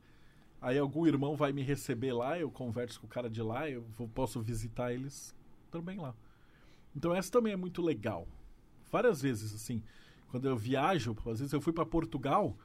Aí 0.64 0.80
algum 0.80 1.06
irmão 1.06 1.36
vai 1.36 1.52
me 1.52 1.62
receber 1.62 2.14
lá, 2.14 2.40
eu 2.40 2.50
converso 2.50 2.98
com 3.02 3.06
o 3.06 3.10
cara 3.10 3.30
de 3.30 3.42
lá, 3.42 3.70
eu 3.70 3.84
vou- 3.98 4.08
posso 4.08 4.42
visitar 4.42 4.94
eles 4.94 5.36
também 5.70 6.00
lá. 6.00 6.16
Então 6.96 7.14
essa 7.14 7.30
também 7.30 7.52
é 7.52 7.58
muito 7.58 7.82
legal. 7.82 8.26
Várias 8.90 9.22
vezes 9.22 9.54
assim, 9.54 9.84
quando 10.30 10.48
eu 10.48 10.56
viajo, 10.56 11.18
às 11.26 11.40
vezes 11.40 11.52
eu 11.52 11.60
fui 11.60 11.74
para 11.74 11.86
Portugal, 11.86 12.58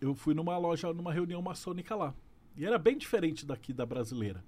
eu 0.00 0.14
fui 0.14 0.32
numa 0.32 0.56
loja, 0.56 0.90
numa 0.94 1.12
reunião 1.12 1.42
maçônica 1.42 1.94
lá. 1.94 2.14
E 2.56 2.64
era 2.64 2.78
bem 2.78 2.96
diferente 2.96 3.44
daqui 3.44 3.70
da 3.70 3.84
brasileira. 3.84 4.42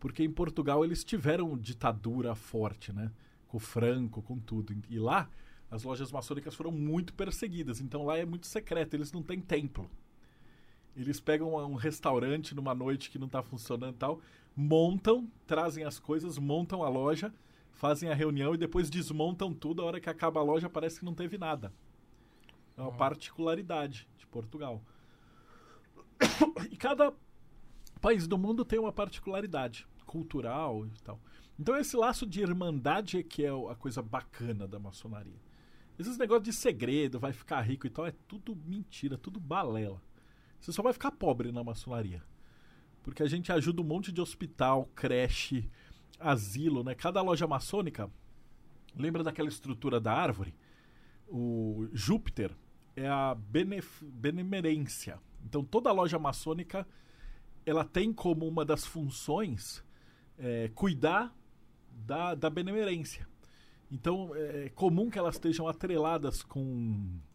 Porque 0.00 0.24
em 0.24 0.30
Portugal 0.30 0.84
eles 0.84 1.04
tiveram 1.04 1.56
ditadura 1.56 2.34
forte, 2.34 2.92
né? 2.92 3.12
Com 3.46 3.58
o 3.58 3.60
Franco, 3.60 4.22
com 4.22 4.40
tudo. 4.40 4.74
E 4.90 4.98
lá 4.98 5.30
as 5.70 5.84
lojas 5.84 6.10
maçônicas 6.10 6.56
foram 6.56 6.72
muito 6.72 7.14
perseguidas. 7.14 7.80
Então 7.80 8.04
lá 8.04 8.18
é 8.18 8.24
muito 8.24 8.48
secreto, 8.48 8.94
eles 8.94 9.12
não 9.12 9.22
têm 9.22 9.40
templo. 9.40 9.88
Eles 11.00 11.20
pegam 11.20 11.54
um 11.54 11.74
restaurante 11.74 12.54
numa 12.54 12.74
noite 12.74 13.10
que 13.10 13.18
não 13.18 13.26
está 13.26 13.42
funcionando 13.42 13.94
e 13.94 13.98
tal, 13.98 14.20
montam, 14.56 15.30
trazem 15.46 15.84
as 15.84 15.98
coisas, 15.98 16.36
montam 16.38 16.82
a 16.82 16.88
loja, 16.88 17.32
fazem 17.70 18.10
a 18.10 18.14
reunião 18.14 18.54
e 18.54 18.58
depois 18.58 18.90
desmontam 18.90 19.54
tudo. 19.54 19.82
A 19.82 19.84
hora 19.84 20.00
que 20.00 20.10
acaba 20.10 20.40
a 20.40 20.42
loja 20.42 20.68
parece 20.68 20.98
que 20.98 21.04
não 21.04 21.14
teve 21.14 21.38
nada. 21.38 21.72
É 22.76 22.82
uma 22.82 22.92
particularidade 22.92 24.08
de 24.18 24.26
Portugal. 24.26 24.82
E 26.70 26.76
cada 26.76 27.12
país 28.00 28.26
do 28.26 28.36
mundo 28.36 28.64
tem 28.64 28.78
uma 28.78 28.92
particularidade 28.92 29.86
cultural 30.04 30.84
e 30.86 31.00
tal. 31.02 31.20
Então 31.58 31.76
esse 31.76 31.96
laço 31.96 32.26
de 32.26 32.40
irmandade 32.40 33.18
é 33.18 33.22
que 33.22 33.44
é 33.44 33.50
a 33.50 33.74
coisa 33.74 34.02
bacana 34.02 34.66
da 34.66 34.78
maçonaria. 34.78 35.40
Esses 35.98 36.16
negócios 36.16 36.44
de 36.44 36.52
segredo, 36.52 37.18
vai 37.18 37.32
ficar 37.32 37.60
rico 37.60 37.86
e 37.86 37.90
tal, 37.90 38.06
é 38.06 38.14
tudo 38.26 38.56
mentira, 38.64 39.18
tudo 39.18 39.40
balela. 39.40 40.00
Você 40.60 40.72
só 40.72 40.82
vai 40.82 40.92
ficar 40.92 41.12
pobre 41.12 41.52
na 41.52 41.62
maçonaria. 41.64 42.22
Porque 43.02 43.22
a 43.22 43.28
gente 43.28 43.50
ajuda 43.52 43.80
um 43.80 43.84
monte 43.84 44.12
de 44.12 44.20
hospital, 44.20 44.86
creche, 44.94 45.70
asilo, 46.18 46.82
né? 46.82 46.94
Cada 46.94 47.22
loja 47.22 47.46
maçônica, 47.46 48.10
lembra 48.96 49.22
daquela 49.22 49.48
estrutura 49.48 50.00
da 50.00 50.12
árvore? 50.12 50.54
O 51.28 51.88
Júpiter 51.92 52.54
é 52.96 53.06
a 53.06 53.34
benef- 53.34 54.04
benemerência. 54.04 55.20
Então 55.44 55.64
toda 55.64 55.92
loja 55.92 56.18
maçônica 56.18 56.86
ela 57.64 57.84
tem 57.84 58.12
como 58.12 58.46
uma 58.46 58.64
das 58.64 58.84
funções 58.84 59.84
é, 60.38 60.70
cuidar 60.74 61.34
da, 61.92 62.34
da 62.34 62.50
benemerência. 62.50 63.26
Então 63.90 64.32
é 64.34 64.68
comum 64.70 65.10
que 65.10 65.18
elas 65.18 65.36
estejam 65.36 65.68
atreladas 65.68 66.42
com 66.42 67.06
é, 67.06 67.27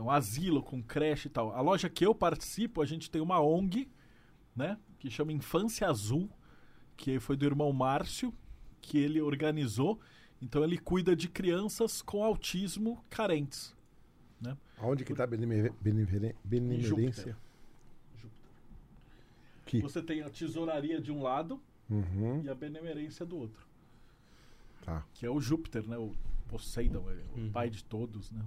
um 0.00 0.10
asilo, 0.10 0.62
com 0.62 0.82
creche 0.82 1.28
e 1.28 1.30
tal. 1.30 1.52
A 1.54 1.60
loja 1.60 1.88
que 1.88 2.04
eu 2.06 2.14
participo, 2.14 2.82
a 2.82 2.86
gente 2.86 3.10
tem 3.10 3.20
uma 3.22 3.40
ONG, 3.40 3.88
né, 4.54 4.78
que 4.98 5.10
chama 5.10 5.32
Infância 5.32 5.88
Azul, 5.88 6.28
que 6.96 7.18
foi 7.20 7.36
do 7.36 7.44
irmão 7.44 7.72
Márcio, 7.72 8.32
que 8.80 8.98
ele 8.98 9.20
organizou. 9.20 10.00
Então 10.40 10.62
ele 10.64 10.78
cuida 10.78 11.14
de 11.16 11.28
crianças 11.28 12.00
com 12.02 12.22
autismo 12.24 13.02
carentes. 13.08 13.74
Né? 14.40 14.56
Aonde 14.78 15.04
que 15.04 15.12
está 15.12 15.26
benemerência? 15.26 17.36
Que? 19.64 19.80
Você 19.80 20.02
tem 20.02 20.22
a 20.22 20.28
tesouraria 20.30 21.00
de 21.00 21.10
um 21.10 21.22
lado 21.22 21.60
Uhum, 21.88 22.42
e 22.44 22.48
a 22.48 22.54
benemerência 22.54 23.24
do 23.24 23.36
outro. 23.38 23.64
tá. 24.84 25.04
que 25.14 25.24
é 25.26 25.30
o 25.30 25.40
Júpiter, 25.40 25.86
né? 25.88 25.96
O 25.98 26.12
Poseidon, 26.48 27.04
é 27.10 27.14
o 27.14 27.40
Uhum. 27.40 27.50
pai 27.52 27.68
de 27.70 27.82
todos, 27.84 28.30
né? 28.30 28.44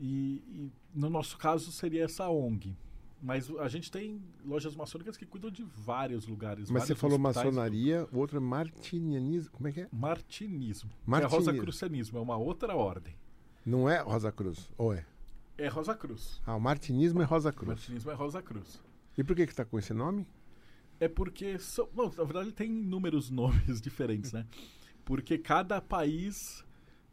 E, 0.00 0.42
e 0.48 0.72
no 0.94 1.10
nosso 1.10 1.36
caso 1.36 1.70
seria 1.70 2.04
essa 2.04 2.28
ONG. 2.30 2.74
Mas 3.22 3.50
a 3.58 3.68
gente 3.68 3.90
tem 3.90 4.18
lojas 4.46 4.74
maçônicas 4.74 5.14
que 5.14 5.26
cuidam 5.26 5.50
de 5.50 5.62
vários 5.62 6.26
lugares. 6.26 6.70
Mas 6.70 6.84
você 6.84 6.94
vários 6.94 7.00
falou 7.00 7.20
hospitais, 7.20 7.46
maçonaria, 7.54 8.08
o 8.10 8.16
outro 8.18 8.38
é 8.38 8.40
martinianismo. 8.40 9.50
Como 9.52 9.68
é 9.68 9.72
que 9.72 9.80
é? 9.82 9.88
Martinismo. 9.92 10.88
Que 10.88 10.96
é 10.96 11.10
Martinismo. 11.10 11.36
Rosacrucianismo, 11.38 12.18
é 12.18 12.20
uma 12.22 12.38
outra 12.38 12.74
ordem. 12.74 13.14
Não 13.64 13.86
é 13.90 13.98
Rosa 14.00 14.32
Cruz? 14.32 14.70
Ou 14.78 14.94
é? 14.94 15.04
É 15.58 15.68
Rosa 15.68 15.94
Cruz. 15.94 16.40
Ah, 16.46 16.56
o 16.56 16.60
martinismo 16.60 17.20
é 17.20 17.24
Rosa 17.26 17.52
Cruz. 17.52 17.68
Martinismo 17.68 18.10
é 18.10 18.14
Rosa 18.14 18.40
Cruz. 18.40 18.80
E 19.18 19.22
por 19.22 19.36
que 19.36 19.42
está 19.42 19.66
com 19.66 19.78
esse 19.78 19.92
nome? 19.92 20.26
É 20.98 21.06
porque. 21.08 21.58
são- 21.58 21.88
Bom, 21.92 22.10
na 22.16 22.24
verdade 22.24 22.52
tem 22.52 22.70
inúmeros 22.70 23.28
nomes 23.30 23.82
diferentes, 23.82 24.32
né? 24.32 24.46
Porque 25.04 25.36
cada 25.36 25.78
país 25.82 26.64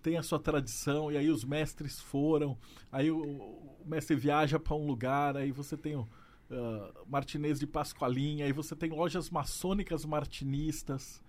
tem 0.02 0.18
a 0.18 0.24
sua 0.24 0.40
tradição, 0.40 1.12
e 1.12 1.18
aí 1.18 1.30
os 1.30 1.44
mestres 1.44 2.00
foram, 2.00 2.58
aí 2.92 3.12
o, 3.12 3.20
o 3.20 3.84
mestre 3.86 4.16
viaja 4.16 4.60
para 4.60 4.76
um 4.76 4.86
lugar, 4.86 5.36
aí 5.36 5.52
você 5.52 5.76
tem 5.76 5.96
o 5.96 6.08
ah, 6.50 6.92
Martinês 7.08 7.60
de 7.60 7.68
Pascoalinha, 7.68 8.46
aí 8.46 8.52
você 8.52 8.76
tem 8.76 8.90
lojas 8.90 9.30
maçônicas 9.30 10.06
martinistas. 10.06 11.22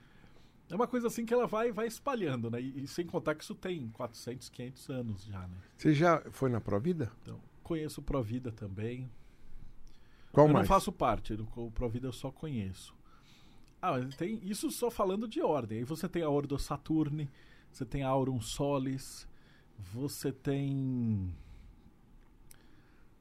É 0.70 0.74
uma 0.74 0.86
coisa 0.86 1.06
assim 1.08 1.24
que 1.24 1.32
ela 1.32 1.46
vai, 1.46 1.72
vai 1.72 1.86
espalhando, 1.86 2.50
né? 2.50 2.60
E, 2.60 2.84
e 2.84 2.86
sem 2.86 3.06
contar 3.06 3.34
que 3.34 3.42
isso 3.42 3.54
tem 3.54 3.88
400, 3.88 4.48
500 4.48 4.90
anos 4.90 5.24
já, 5.24 5.40
né? 5.40 5.56
Você 5.76 5.94
já 5.94 6.20
foi 6.30 6.50
na 6.50 6.60
Provida? 6.60 7.10
Então, 7.22 7.40
conheço 7.62 8.00
o 8.00 8.04
Provida 8.04 8.52
também. 8.52 9.10
Qual 10.30 10.46
eu 10.46 10.52
mais? 10.52 10.68
não 10.68 10.74
faço 10.74 10.92
parte, 10.92 11.34
do 11.34 11.48
o 11.56 11.70
Provida 11.70 12.06
eu 12.06 12.12
só 12.12 12.30
conheço. 12.30 12.94
Ah, 13.80 13.92
mas 13.92 14.14
tem 14.16 14.40
isso 14.42 14.70
só 14.70 14.90
falando 14.90 15.26
de 15.26 15.40
ordem. 15.40 15.78
Aí 15.78 15.84
você 15.84 16.08
tem 16.08 16.22
a 16.22 16.28
Ordo 16.28 16.58
Saturni, 16.58 17.30
você 17.72 17.84
tem 17.84 18.02
Aurum 18.02 18.40
Solis, 18.40 19.26
você 19.78 20.32
tem. 20.32 21.34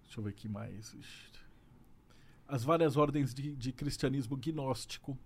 Deixa 0.03 0.19
eu 0.19 0.23
ver 0.23 0.29
aqui 0.31 0.47
mais. 0.47 0.95
As 2.47 2.63
várias 2.63 2.97
ordens 2.97 3.33
de, 3.33 3.55
de 3.55 3.71
cristianismo 3.71 4.37
gnóstico. 4.37 5.17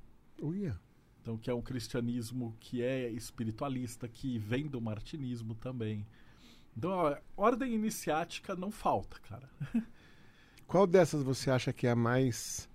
Uia. 0.42 0.80
Então, 1.22 1.38
que 1.38 1.50
é 1.50 1.54
um 1.54 1.62
cristianismo 1.62 2.56
que 2.60 2.82
é 2.82 3.08
espiritualista, 3.10 4.08
que 4.08 4.40
vem 4.40 4.68
do 4.68 4.82
martinismo 4.82 5.54
também. 5.54 6.06
Então, 6.76 6.90
ó, 6.92 7.16
ordem 7.38 7.76
iniciática 7.76 8.56
não 8.56 8.72
falta, 8.72 9.20
cara. 9.20 9.50
Qual 10.66 10.88
dessas 10.88 11.22
você 11.22 11.52
acha 11.52 11.72
que 11.72 11.86
é 11.86 11.92
a 11.92 11.96
mais 11.96 12.68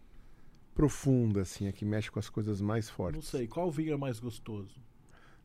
profunda, 0.75 1.41
assim, 1.41 1.67
a 1.67 1.73
que 1.73 1.85
mexe 1.85 2.11
com 2.11 2.19
as 2.19 2.29
coisas 2.29 2.61
mais 2.61 2.89
fortes? 2.91 3.17
Não 3.17 3.23
sei, 3.23 3.49
qual 3.49 3.71
vinho 3.71 3.95
é 3.95 3.97
mais 3.97 4.21
gostoso? 4.21 4.79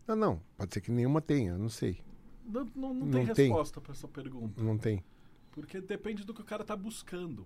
Não, 0.07 0.15
não. 0.15 0.41
Pode 0.57 0.73
ser 0.73 0.81
que 0.81 0.91
nenhuma 0.91 1.21
tenha, 1.21 1.57
não 1.57 1.69
sei. 1.69 1.99
Não, 2.45 2.67
não, 2.75 2.93
não 2.93 3.11
tem 3.11 3.25
resposta 3.25 3.79
para 3.79 3.93
essa 3.93 4.07
pergunta. 4.07 4.61
Não 4.61 4.77
tem. 4.77 5.03
Porque 5.51 5.79
depende 5.79 6.23
do 6.25 6.33
que 6.33 6.41
o 6.41 6.45
cara 6.45 6.63
tá 6.63 6.75
buscando. 6.75 7.45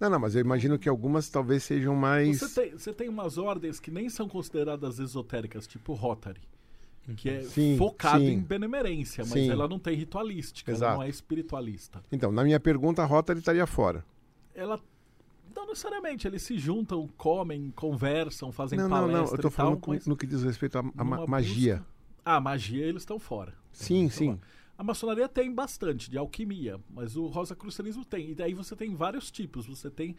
Não, 0.00 0.10
não, 0.10 0.18
mas 0.18 0.34
eu 0.34 0.40
imagino 0.40 0.78
que 0.78 0.88
algumas 0.88 1.28
talvez 1.28 1.62
sejam 1.62 1.94
mais. 1.94 2.40
Você 2.40 2.60
tem, 2.60 2.72
você 2.72 2.92
tem 2.92 3.08
umas 3.08 3.38
ordens 3.38 3.78
que 3.78 3.90
nem 3.90 4.08
são 4.08 4.28
consideradas 4.28 4.98
esotéricas, 4.98 5.66
tipo 5.66 5.92
Rotary, 5.92 6.40
que 7.16 7.28
é 7.28 7.42
Sim, 7.42 7.76
focado 7.76 8.18
sim. 8.18 8.32
em 8.32 8.40
benemerência, 8.40 9.24
mas 9.24 9.32
Sim. 9.32 9.50
ela 9.50 9.68
não 9.68 9.78
tem 9.78 9.94
ritualística, 9.96 10.70
ela 10.70 10.78
Exato. 10.78 10.96
não 10.96 11.02
é 11.02 11.08
espiritualista. 11.08 12.02
Então, 12.10 12.32
na 12.32 12.42
minha 12.42 12.58
pergunta, 12.58 13.02
a 13.02 13.06
Rotary 13.06 13.38
estaria 13.38 13.66
fora. 13.66 14.04
Ela. 14.54 14.80
Não 15.62 15.68
necessariamente, 15.68 16.26
eles 16.26 16.42
se 16.42 16.58
juntam, 16.58 17.06
comem, 17.16 17.70
conversam, 17.70 18.50
fazem 18.50 18.78
não, 18.78 18.88
não, 18.88 18.96
palestra 18.96 19.22
não. 19.26 19.32
Eu 19.36 19.38
tô 19.42 19.50
falando 19.50 19.72
tal, 19.74 19.80
com- 19.80 19.98
no 20.10 20.16
que 20.16 20.26
diz 20.26 20.42
respeito 20.42 20.76
à 20.78 20.82
magia. 21.04 21.76
busca- 21.76 21.92
Ah, 22.24 22.40
magia 22.40 22.84
eles 22.84 23.02
estão 23.02 23.18
fora. 23.18 23.54
Sim, 23.72 24.08
sim. 24.08 24.38
A 24.76 24.82
maçonaria 24.82 25.28
tem 25.28 25.54
bastante 25.54 26.10
de 26.10 26.18
alquimia, 26.18 26.80
mas 26.90 27.16
o 27.16 27.26
rosacrucianismo 27.26 28.04
tem. 28.04 28.30
E 28.30 28.34
daí 28.34 28.54
você 28.54 28.74
tem 28.74 28.94
vários 28.94 29.30
tipos. 29.30 29.66
Você 29.66 29.88
tem 29.88 30.16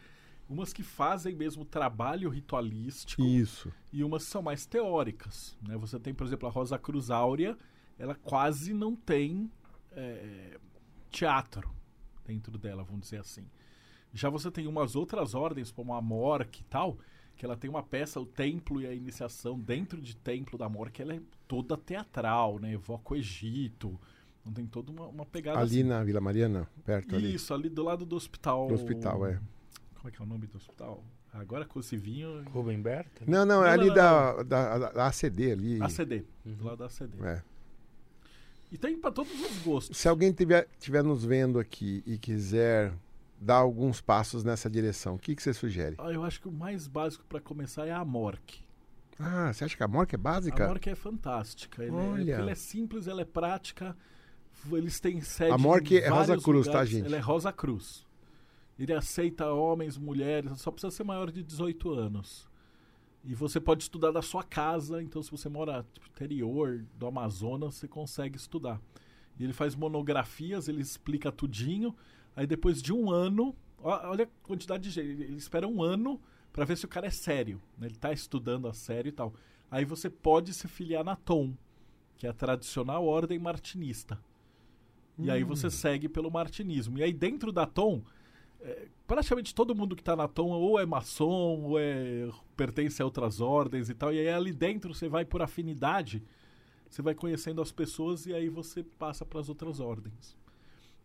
umas 0.50 0.72
que 0.72 0.82
fazem 0.84 1.36
mesmo 1.36 1.66
trabalho 1.66 2.30
ritualístico 2.30 3.22
Isso. 3.24 3.72
e 3.92 4.04
umas 4.04 4.24
que 4.24 4.30
são 4.32 4.42
mais 4.42 4.66
teóricas. 4.66 5.58
Né? 5.62 5.76
Você 5.78 6.00
tem, 6.00 6.14
por 6.14 6.26
exemplo, 6.26 6.48
a 6.48 6.52
Rosa 6.52 6.78
Cruz 6.80 7.10
Áurea, 7.10 7.58
ela 8.00 8.16
quase 8.16 8.74
não 8.74 8.96
tem 8.96 9.52
é, 9.92 10.58
teatro 11.12 11.70
dentro 12.26 12.58
dela, 12.58 12.84
vamos 12.84 13.02
dizer 13.02 13.20
assim. 13.20 13.46
Já 14.14 14.30
você 14.30 14.52
tem 14.52 14.68
umas 14.68 14.96
outras 14.96 15.34
ordens, 15.34 15.72
como 15.72 15.94
a 15.94 16.02
Mork 16.02 16.62
e 16.62 16.64
tal, 16.66 16.98
que 17.36 17.46
ela 17.46 17.58
tem 17.58 17.70
uma 17.70 17.82
peça, 17.82 18.20
o 18.20 18.26
templo 18.26 18.82
e 18.82 18.86
a 18.86 18.94
iniciação 18.94 19.60
dentro 19.60 20.00
de 20.00 20.16
templo 20.16 20.58
da 20.58 20.70
Mork, 20.70 21.02
ela 21.02 21.16
é 21.16 21.22
toda 21.48 21.76
teatral, 21.76 22.60
né? 22.60 22.74
Evoca 22.74 23.14
o 23.14 23.18
Egito, 23.18 24.00
não 24.46 24.54
tem 24.54 24.68
toda 24.68 24.92
uma, 24.92 25.08
uma 25.08 25.26
pegada 25.26 25.60
Ali 25.60 25.80
assim. 25.80 25.84
na 25.84 26.04
Vila 26.04 26.22
Mariana, 26.22 26.68
perto 26.86 27.16
ali. 27.16 27.34
Isso, 27.34 27.54
ali 27.54 27.70
do 27.70 27.84
lado 27.84 28.06
do 28.06 28.16
hospital. 28.16 28.68
Do 28.68 28.76
hospital, 28.76 29.26
é. 29.26 29.40
Como 29.96 30.10
é 30.10 30.12
que 30.12 30.22
é 30.22 30.26
o 30.26 30.28
nome 30.28 30.46
do 30.48 30.58
hospital? 30.58 31.04
Agora 31.34 31.66
com 31.66 31.80
esse 31.80 31.98
vinho. 31.98 32.44
Rubem 32.52 32.80
Berta? 32.80 33.24
Não, 33.26 33.44
não, 33.44 33.66
é 33.66 33.68
Não, 33.68 33.74
ali 33.74 33.88
não, 33.88 33.96
Da, 33.96 34.44
da, 34.44 34.78
da 34.92 35.08
ACD 35.08 35.52
ali. 35.52 35.82
ACD. 35.82 36.24
Uhum. 36.46 36.56
Lá 36.62 36.76
da 36.76 36.86
ACD. 36.86 37.18
É. 37.24 37.42
E 38.72 38.78
tem 38.78 39.00
pra 39.00 39.12
todos 39.12 39.34
os 39.34 39.58
gostos. 39.64 39.98
Se 39.98 40.08
alguém 40.08 40.30
estiver 40.30 40.68
tiver 40.80 41.04
nos 41.04 41.26
vendo 41.26 41.58
aqui 41.58 42.04
e 42.06 42.18
quiser 42.18 42.94
dar 43.44 43.58
alguns 43.58 44.02
passos 44.02 44.44
nessa 44.44 44.70
direção, 44.70 45.16
o 45.16 45.20
que, 45.20 45.36
que 45.36 45.44
você 45.44 45.54
sugere? 45.54 45.96
Ah, 46.00 46.12
eu 46.12 46.24
acho 46.24 46.40
que 46.40 46.48
o 46.48 46.52
mais 46.52 46.88
básico 46.88 47.26
pra 47.28 47.40
começar 47.42 47.86
é 47.86 47.92
a 47.92 48.00
Amorque. 48.00 48.64
Ah, 49.20 49.54
você 49.54 49.66
acha 49.66 49.78
que 49.78 49.84
a 49.84 49.88
Morca 49.88 50.16
é 50.16 50.18
A 50.18 50.20
básica? 50.20 50.66
Amorque 50.66 50.90
é 50.90 50.96
fantástica. 50.96 51.84
Ele 51.84 51.96
é, 51.96 52.00
Olha. 52.00 52.34
ela 52.34 52.52
é 52.52 52.56
simples, 52.56 53.08
ela 53.08 53.22
é 53.22 53.26
prática. 53.26 53.96
Eles 54.72 55.00
têm 55.00 55.22
sede 55.22 55.52
A 55.52 55.58
Morque 55.58 55.96
em 55.96 56.02
é 56.02 56.08
Rosa 56.08 56.38
Cruz, 56.38 56.66
tá, 56.66 56.72
lugares. 56.72 56.90
gente? 56.90 57.06
Ela 57.06 57.18
é 57.18 57.20
Rosa 57.20 57.52
Cruz. 57.52 58.08
Ele 58.78 58.94
aceita 58.94 59.52
homens, 59.52 59.98
mulheres, 59.98 60.60
só 60.60 60.72
precisa 60.72 60.90
ser 60.90 61.04
maior 61.04 61.32
de 61.32 61.44
18 61.44 61.92
anos. 61.92 62.50
E 63.24 63.36
você 63.36 63.60
pode 63.60 63.84
estudar 63.84 64.12
da 64.12 64.22
sua 64.22 64.44
casa, 64.44 65.02
então 65.02 65.22
se 65.22 65.32
você 65.32 65.48
mora 65.48 65.86
no 66.00 66.08
interior 66.08 66.84
do 66.98 67.08
Amazonas, 67.08 67.76
você 67.76 67.88
consegue 67.88 68.36
estudar. 68.36 68.82
E 69.40 69.44
ele 69.44 69.54
faz 69.54 69.76
monografias, 69.76 70.68
ele 70.68 70.82
explica 70.82 71.32
tudinho. 71.32 71.96
Aí 72.36 72.48
depois 72.48 72.82
de 72.82 72.92
um 72.92 73.12
ano, 73.12 73.56
olha 73.82 74.26
a 74.26 74.48
quantidade 74.48 74.84
de 74.84 74.90
gente, 74.90 75.22
ele 75.24 75.38
espera 75.38 75.68
um 75.68 75.82
ano 75.82 76.20
para 76.52 76.66
ver 76.66 76.78
se 76.78 76.86
o 76.86 76.88
cara 76.88 77.08
é 77.08 77.12
sério. 77.12 77.62
né? 77.78 77.88
Ele 77.88 77.96
tá 77.96 78.12
estudando 78.12 78.68
a 78.68 78.74
sério 78.74 79.10
e 79.10 79.12
tal. 79.12 79.34
Aí 79.70 79.86
você 79.86 80.10
pode 80.10 80.54
se 80.54 80.68
filiar 80.68 81.04
na 81.04 81.16
TOM, 81.16 81.54
que 82.16 82.28
é 82.28 82.30
a 82.30 82.34
tradicional 82.34 83.06
ordem 83.06 83.40
martinista. 83.40 84.20
E 85.18 85.30
aí 85.30 85.44
você 85.44 85.70
segue 85.70 86.10
pelo 86.10 86.32
martinismo. 86.32 86.98
E 86.98 87.04
aí 87.04 87.14
dentro 87.14 87.52
da 87.52 87.66
TOM, 87.66 88.02
é, 88.62 88.88
praticamente 89.06 89.54
todo 89.54 89.76
mundo 89.76 89.96
que 89.96 90.02
está 90.02 90.16
na 90.16 90.28
TOM 90.28 90.52
ou 90.52 90.80
é 90.80 90.86
maçom, 90.86 91.64
ou 91.64 91.80
é, 91.80 92.30
pertence 92.56 93.02
a 93.02 93.06
outras 93.06 93.42
ordens 93.42 93.90
e 93.90 93.94
tal. 93.94 94.14
E 94.14 94.20
aí 94.20 94.30
ali 94.30 94.54
dentro 94.54 94.94
você 94.94 95.08
vai 95.08 95.26
por 95.26 95.42
afinidade, 95.42 96.24
você 96.90 97.02
vai 97.02 97.14
conhecendo 97.14 97.62
as 97.62 97.72
pessoas 97.72 98.26
e 98.26 98.34
aí 98.34 98.50
você 98.50 98.84
passa 98.84 99.26
para 99.26 99.40
as 99.40 99.50
outras 99.50 99.80
ordens. 99.80 100.36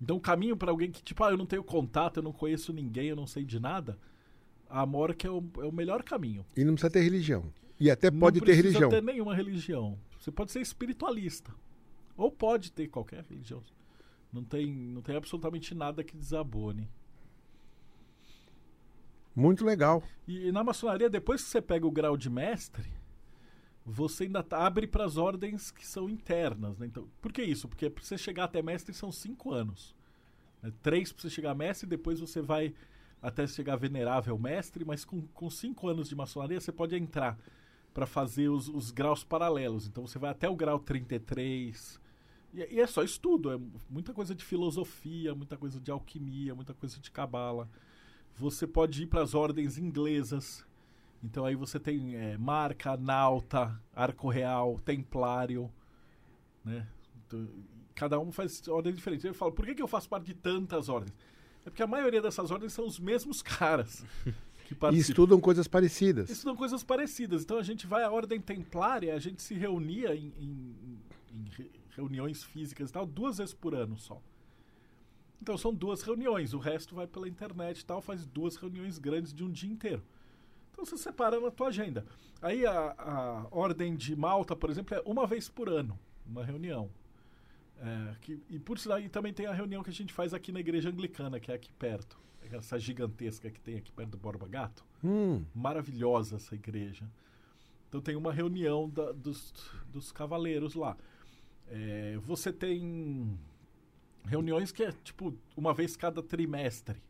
Então 0.01 0.17
o 0.17 0.21
caminho 0.21 0.57
para 0.57 0.71
alguém 0.71 0.91
que, 0.91 1.03
tipo, 1.03 1.23
ah, 1.25 1.31
eu 1.31 1.37
não 1.37 1.47
tenho 1.47 1.65
contato, 1.65 2.19
eu 2.19 2.23
não 2.23 2.33
conheço 2.33 2.73
ninguém, 2.73 3.09
eu 3.09 3.17
não 3.17 3.27
sei 3.27 3.45
de 3.45 3.59
nada, 3.59 3.99
a 4.69 4.81
Amorca 4.83 5.27
é 5.27 5.31
o, 5.31 5.43
é 5.59 5.65
o 5.65 5.73
melhor 5.73 6.03
caminho. 6.03 6.45
E 6.57 6.65
não 6.65 6.75
precisa 6.75 6.93
ter 6.93 7.01
religião. 7.01 7.53
E 7.81 7.91
até 7.91 8.11
Não 8.11 8.19
pode 8.19 8.41
ter 8.41 8.47
precisa 8.47 8.67
religião. 8.69 8.91
ter 8.91 9.03
nenhuma 9.03 9.35
religião. 9.35 9.99
Você 10.19 10.31
pode 10.31 10.51
ser 10.53 10.61
espiritualista. 10.61 11.53
Ou 12.17 12.31
pode 12.31 12.73
ter 12.73 12.89
qualquer 12.89 13.25
religião. 13.25 13.63
Não 14.33 14.43
tem, 14.45 14.67
não 14.67 15.01
tem 15.01 15.17
absolutamente 15.17 15.75
nada 15.75 16.03
que 16.05 16.17
desabone. 16.17 16.89
Muito 19.35 19.65
legal. 19.65 20.03
E, 20.27 20.51
na 20.51 20.65
maçonaria, 20.65 21.09
depois 21.09 21.43
que 21.43 21.49
você 21.49 21.63
pega 21.63 21.87
o 21.87 21.91
grau 21.91 22.17
de 22.17 22.29
mestre, 22.29 22.91
você 23.91 24.25
ainda 24.25 24.43
tá- 24.43 24.67
abre 24.67 24.87
para 24.87 25.05
as 25.05 25.17
ordens 25.17 25.71
que 25.71 25.87
são 25.87 26.09
internas. 26.11 26.79
Né? 26.79 26.87
Então, 26.87 27.09
por 27.23 27.33
que 27.33 27.43
isso? 27.43 27.67
Porque 27.69 27.89
para 27.89 28.05
você 28.05 28.19
chegar 28.19 28.45
até 28.45 28.63
mestre 28.63 28.95
são 28.95 29.11
cinco 29.11 29.53
anos. 29.53 29.95
né? 30.63 30.73
Três 30.83 31.11
para 31.13 31.23
você 31.23 31.31
chegar 31.31 31.55
mestre, 31.55 31.89
depois 31.89 32.21
você 32.21 32.43
vai 32.43 32.75
até 33.23 33.47
chegar 33.47 33.77
venerável 33.77 34.39
mestre, 34.39 34.85
mas 34.85 35.05
com, 35.05 35.23
com 35.29 35.49
cinco 35.51 35.89
anos 35.89 36.09
de 36.09 36.15
maçonaria 36.15 36.61
você 36.61 36.71
pode 36.71 36.95
entrar 36.97 37.39
para 37.95 38.07
fazer 38.07 38.49
os, 38.49 38.69
os 38.69 38.91
graus 38.91 39.25
paralelos. 39.25 39.87
Então 39.87 40.07
você 40.07 40.19
vai 40.19 40.31
até 40.31 40.49
o 40.49 40.55
grau 40.55 40.79
33. 40.79 42.01
E, 42.53 42.59
e 42.75 42.81
é 42.81 42.87
só 42.87 43.03
estudo, 43.03 43.51
é 43.53 43.59
muita 43.89 44.13
coisa 44.13 44.35
de 44.35 44.45
filosofia, 44.45 45.35
muita 45.35 45.57
coisa 45.57 45.81
de 45.81 45.91
alquimia, 45.91 46.55
muita 46.55 46.75
coisa 46.75 47.01
de 47.01 47.11
cabala. 47.11 47.69
Você 48.37 48.67
pode 48.67 49.03
ir 49.03 49.07
para 49.07 49.23
as 49.23 49.35
ordens 49.35 49.79
inglesas. 49.79 50.65
Então 51.23 51.45
aí 51.45 51.55
você 51.57 51.81
tem 51.81 52.15
é, 52.15 52.37
marca, 52.39 52.97
nauta, 52.97 53.81
arco 53.95 54.29
real, 54.29 54.79
templário, 54.85 55.71
né? 56.65 56.87
Então, 57.27 57.49
cada 57.95 58.19
um 58.21 58.31
faz 58.31 58.67
ordem 58.69 58.95
diferente. 58.95 59.27
Eu 59.27 59.35
falo, 59.35 59.53
por 59.53 59.67
que, 59.67 59.75
que 59.75 59.83
eu 59.83 59.89
faço 59.89 60.09
parte 60.09 60.27
de 60.27 60.35
tantas 60.35 60.89
ordens? 60.89 61.13
É 61.67 61.71
porque 61.71 61.83
a 61.83 61.87
maioria 61.87 62.23
dessas 62.23 62.51
ordens 62.51 62.73
são 62.73 62.87
os 62.87 62.99
mesmos 63.01 63.43
caras 63.43 64.05
que 64.67 64.75
E 64.93 64.99
estudam 64.99 65.41
coisas 65.41 65.67
parecidas. 65.67 66.31
Estudam 66.31 66.57
coisas 66.57 66.83
parecidas. 66.85 67.43
Então 67.43 67.59
a 67.59 67.63
gente 67.63 67.87
vai 67.87 68.05
à 68.05 68.11
ordem 68.11 68.41
templária, 68.41 69.15
a 69.15 69.19
gente 69.19 69.43
se 69.43 69.55
reunia 69.55 70.15
em, 70.15 70.33
em- 70.39 70.99
em 71.33 71.45
re- 71.57 71.71
reuniões 71.97 72.45
físicas 72.45 72.91
e 72.91 72.93
tal, 72.93 73.05
duas 73.05 73.39
vezes 73.39 73.53
por 73.55 73.75
ano 73.75 73.99
só. 73.99 74.23
Então 75.43 75.57
são 75.59 75.73
duas 75.75 76.03
reuniões, 76.03 76.53
o 76.55 76.59
resto 76.59 76.95
vai 76.95 77.07
pela 77.07 77.29
internet 77.29 77.81
e 77.81 77.85
tal, 77.85 78.01
faz 78.01 78.25
duas 78.27 78.57
reuniões 78.57 78.99
grandes 78.99 79.33
de 79.33 79.43
um 79.45 79.51
dia 79.51 79.71
inteiro. 79.71 80.03
Então 80.81 80.87
você 80.87 80.97
separa 80.97 81.41
na 81.41 81.51
tua 81.51 81.67
agenda. 81.69 82.07
Aí 82.41 82.65
a, 82.65 82.95
a 82.97 83.47
ordem 83.51 83.97
de 83.97 84.15
Malta, 84.15 84.55
por 84.55 84.71
exemplo, 84.71 84.97
é 84.97 85.03
uma 85.05 85.27
vez 85.27 85.49
por 85.49 85.69
ano, 85.69 85.99
uma 86.25 86.45
reunião. 86.45 86.89
É, 87.81 88.15
que- 88.21 88.41
e 88.49 88.61
por 88.61 88.79
sinal, 88.79 89.01
e 89.01 89.09
também 89.09 89.33
tem 89.33 89.47
a 89.47 89.53
reunião 89.53 89.83
que 89.83 89.91
a 89.91 89.93
gente 89.93 90.13
faz 90.13 90.33
aqui 90.33 90.53
na 90.53 90.61
igreja 90.61 90.89
anglicana, 90.89 91.41
que 91.41 91.51
é 91.51 91.55
aqui 91.57 91.73
perto. 91.73 92.17
Essa 92.53 92.79
gigantesca 92.79 93.51
que 93.51 93.61
tem 93.61 93.77
aqui 93.77 93.91
perto 93.91 94.11
do 94.13 94.19
Borba 94.19 94.47
Gato 94.47 94.85
Hum, 95.03 95.45
maravilhosa 95.53 96.37
essa 96.37 96.55
igreja. 96.55 97.11
Então 97.89 98.01
tem 98.01 98.15
uma 98.15 98.33
reunião 98.33 98.89
da- 98.89 99.11
dos, 99.11 99.53
dos 99.93 100.13
cavaleiros 100.13 100.75
lá. 100.77 100.97
É, 101.67 102.17
você 102.23 102.53
tem 102.53 103.37
reuniões 104.25 104.71
que 104.71 104.85
é 104.85 104.93
tipo 104.93 105.35
uma 105.57 105.75
vez 105.75 105.97
cada 105.97 106.23
trimestre. 106.23 107.03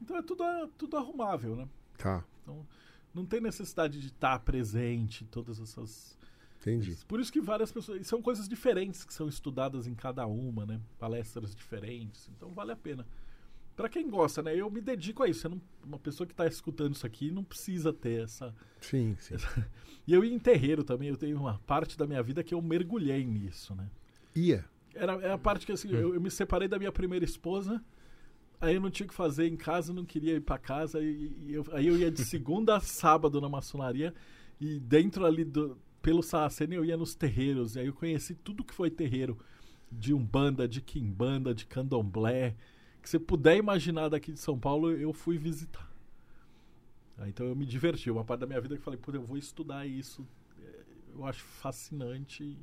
Então 0.00 0.16
é 0.16 0.22
tudo, 0.22 0.44
tudo 0.78 0.96
arrumável, 0.96 1.56
né? 1.56 1.68
tá. 1.98 2.24
Então 2.48 2.66
não 3.14 3.26
tem 3.26 3.40
necessidade 3.40 4.00
de 4.00 4.06
estar 4.06 4.38
presente, 4.40 5.24
todas 5.26 5.60
essas. 5.60 6.16
Entendi. 6.60 6.96
Por 7.06 7.20
isso 7.20 7.32
que 7.32 7.40
várias 7.40 7.70
pessoas. 7.70 8.06
São 8.06 8.22
coisas 8.22 8.48
diferentes 8.48 9.04
que 9.04 9.12
são 9.12 9.28
estudadas 9.28 9.86
em 9.86 9.94
cada 9.94 10.26
uma, 10.26 10.64
né? 10.66 10.80
Palestras 10.98 11.54
diferentes. 11.54 12.28
Então 12.36 12.50
vale 12.52 12.72
a 12.72 12.76
pena. 12.76 13.06
Pra 13.76 13.88
quem 13.88 14.10
gosta, 14.10 14.42
né? 14.42 14.56
Eu 14.56 14.68
me 14.70 14.80
dedico 14.80 15.22
a 15.22 15.28
isso. 15.28 15.48
Não- 15.48 15.60
uma 15.84 15.98
pessoa 15.98 16.26
que 16.26 16.34
tá 16.34 16.46
escutando 16.46 16.94
isso 16.94 17.06
aqui 17.06 17.30
não 17.30 17.44
precisa 17.44 17.92
ter 17.92 18.22
essa. 18.24 18.54
Sim, 18.80 19.16
sim. 19.20 19.34
E 20.06 20.14
eu 20.14 20.24
ia 20.24 20.32
em 20.34 20.38
terreiro 20.38 20.82
também. 20.82 21.10
Eu 21.10 21.18
tenho 21.18 21.36
uma 21.38 21.58
parte 21.66 21.96
da 21.98 22.06
minha 22.06 22.22
vida 22.22 22.42
que 22.42 22.54
eu 22.54 22.62
mergulhei 22.62 23.26
nisso, 23.26 23.74
né? 23.74 23.90
Ia. 24.34 24.64
Era, 24.94 25.12
era 25.20 25.34
a 25.34 25.38
parte 25.38 25.66
que 25.66 25.72
assim, 25.72 25.90
eu, 25.92 26.14
eu 26.14 26.20
me 26.20 26.30
separei 26.30 26.66
da 26.66 26.78
minha 26.78 26.90
primeira 26.90 27.26
esposa. 27.26 27.84
Aí 28.60 28.74
eu 28.74 28.80
não 28.80 28.90
tinha 28.90 29.06
o 29.06 29.08
que 29.08 29.14
fazer 29.14 29.46
em 29.46 29.56
casa, 29.56 29.92
não 29.92 30.04
queria 30.04 30.34
ir 30.34 30.40
pra 30.40 30.58
casa. 30.58 31.00
E, 31.00 31.32
e 31.46 31.54
eu, 31.54 31.64
aí 31.72 31.86
eu 31.86 31.96
ia 31.96 32.10
de 32.10 32.22
segunda 32.26 32.76
a 32.76 32.80
sábado 32.80 33.40
na 33.40 33.48
maçonaria. 33.48 34.14
E 34.60 34.78
dentro 34.80 35.24
ali 35.24 35.44
do. 35.44 35.78
Pelo 36.02 36.22
Saraceno 36.22 36.74
eu 36.74 36.84
ia 36.84 36.96
nos 36.96 37.14
terreiros. 37.14 37.76
E 37.76 37.80
aí 37.80 37.86
eu 37.86 37.92
conheci 37.92 38.34
tudo 38.34 38.64
que 38.64 38.74
foi 38.74 38.90
terreiro. 38.90 39.38
De 39.90 40.12
Umbanda, 40.12 40.68
de 40.68 40.80
Quimbanda, 40.80 41.54
de 41.54 41.66
Candomblé. 41.66 42.56
Que 43.02 43.08
você 43.08 43.18
puder 43.18 43.56
imaginar 43.56 44.08
daqui 44.08 44.32
de 44.32 44.40
São 44.40 44.58
Paulo, 44.58 44.90
eu 44.90 45.12
fui 45.12 45.38
visitar. 45.38 45.88
Ah, 47.16 47.28
então 47.28 47.46
eu 47.46 47.56
me 47.56 47.64
diverti. 47.66 48.10
Uma 48.10 48.24
parte 48.24 48.40
da 48.40 48.46
minha 48.46 48.60
vida 48.60 48.74
que 48.74 48.80
eu 48.80 48.84
falei, 48.84 48.98
pô, 48.98 49.10
eu 49.12 49.22
vou 49.22 49.36
estudar 49.36 49.86
isso. 49.86 50.26
É, 50.62 50.82
Eu 51.14 51.24
acho 51.24 51.42
fascinante. 51.44 52.56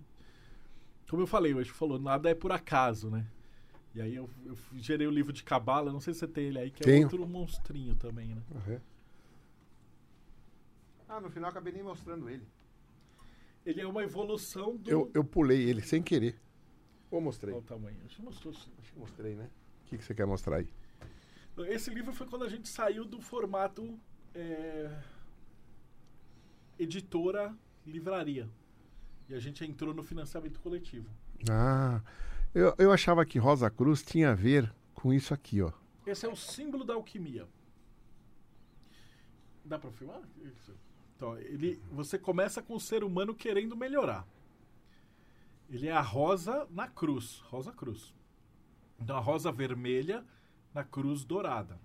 como 1.09 1.21
eu 1.23 1.27
falei, 1.27 1.53
hoje 1.53 1.71
falou, 1.71 1.99
nada 1.99 2.29
é 2.29 2.35
por 2.35 2.51
acaso, 2.51 3.09
né? 3.09 3.25
E 3.95 4.01
aí 4.01 4.13
eu, 4.13 4.29
eu 4.45 4.57
gerei 4.73 5.07
o 5.07 5.11
livro 5.11 5.31
de 5.31 5.41
Cabala, 5.41 5.93
não 5.93 6.01
sei 6.01 6.13
se 6.13 6.19
você 6.19 6.27
tem 6.27 6.47
ele 6.47 6.59
aí, 6.59 6.69
que 6.69 6.83
é 6.83 6.85
Tenho. 6.85 7.03
outro 7.03 7.25
monstrinho 7.25 7.95
também, 7.95 8.35
né? 8.35 8.81
Ah, 11.07 11.21
no 11.21 11.29
final 11.29 11.49
acabei 11.49 11.71
nem 11.71 11.81
mostrando 11.81 12.29
ele. 12.29 12.45
Ele 13.65 13.79
é 13.79 13.87
uma 13.87 14.03
evolução 14.03 14.75
do. 14.75 14.89
Eu, 14.89 15.09
eu 15.13 15.23
pulei 15.23 15.63
ele 15.63 15.81
sem 15.81 16.03
querer. 16.03 16.37
Ou 17.09 17.21
mostrei? 17.21 17.53
Qual 17.53 17.61
o 17.61 17.65
tamanho? 17.65 17.97
Acho 18.05 18.17
que 18.17 18.21
mostrou 18.21 18.53
sim. 18.53 18.69
Acho 18.79 18.91
que 18.91 18.99
mostrei, 18.99 19.33
né? 19.35 19.49
O 19.85 19.85
que, 19.85 19.97
que 19.97 20.03
você 20.03 20.13
quer 20.13 20.25
mostrar 20.25 20.57
aí? 20.57 20.67
Esse 21.69 21.89
livro 21.89 22.11
foi 22.11 22.27
quando 22.27 22.43
a 22.43 22.49
gente 22.49 22.67
saiu 22.67 23.05
do 23.05 23.21
formato 23.21 23.97
é, 24.33 24.91
editora 26.77 27.55
livraria. 27.85 28.49
E 29.29 29.33
a 29.33 29.39
gente 29.39 29.63
entrou 29.63 29.93
no 29.93 30.03
financiamento 30.03 30.59
coletivo. 30.59 31.09
Ah, 31.49 32.01
eu, 32.55 32.73
eu 32.77 32.91
achava 32.91 33.25
que 33.25 33.37
Rosa 33.37 33.69
Cruz 33.69 34.01
tinha 34.01 34.31
a 34.31 34.35
ver 34.35 34.73
com 34.93 35.13
isso 35.13 35.33
aqui, 35.33 35.61
ó. 35.61 35.71
Esse 36.07 36.25
é 36.25 36.29
o 36.29 36.35
símbolo 36.35 36.83
da 36.83 36.93
alquimia. 36.93 37.47
Dá 39.63 39.77
pra 39.77 39.91
filmar? 39.91 40.21
Isso. 40.37 40.73
Então, 41.15 41.37
ele, 41.37 41.81
você 41.91 42.17
começa 42.17 42.61
com 42.61 42.75
o 42.75 42.79
ser 42.79 43.03
humano 43.03 43.35
querendo 43.35 43.75
melhorar. 43.75 44.25
Ele 45.69 45.87
é 45.87 45.91
a 45.91 46.01
rosa 46.01 46.67
na 46.69 46.87
cruz, 46.87 47.41
rosa 47.47 47.71
cruz. 47.71 48.13
Então, 48.99 49.17
a 49.17 49.19
rosa 49.19 49.51
vermelha 49.51 50.23
na 50.73 50.83
cruz 50.83 51.23
dourada. 51.23 51.79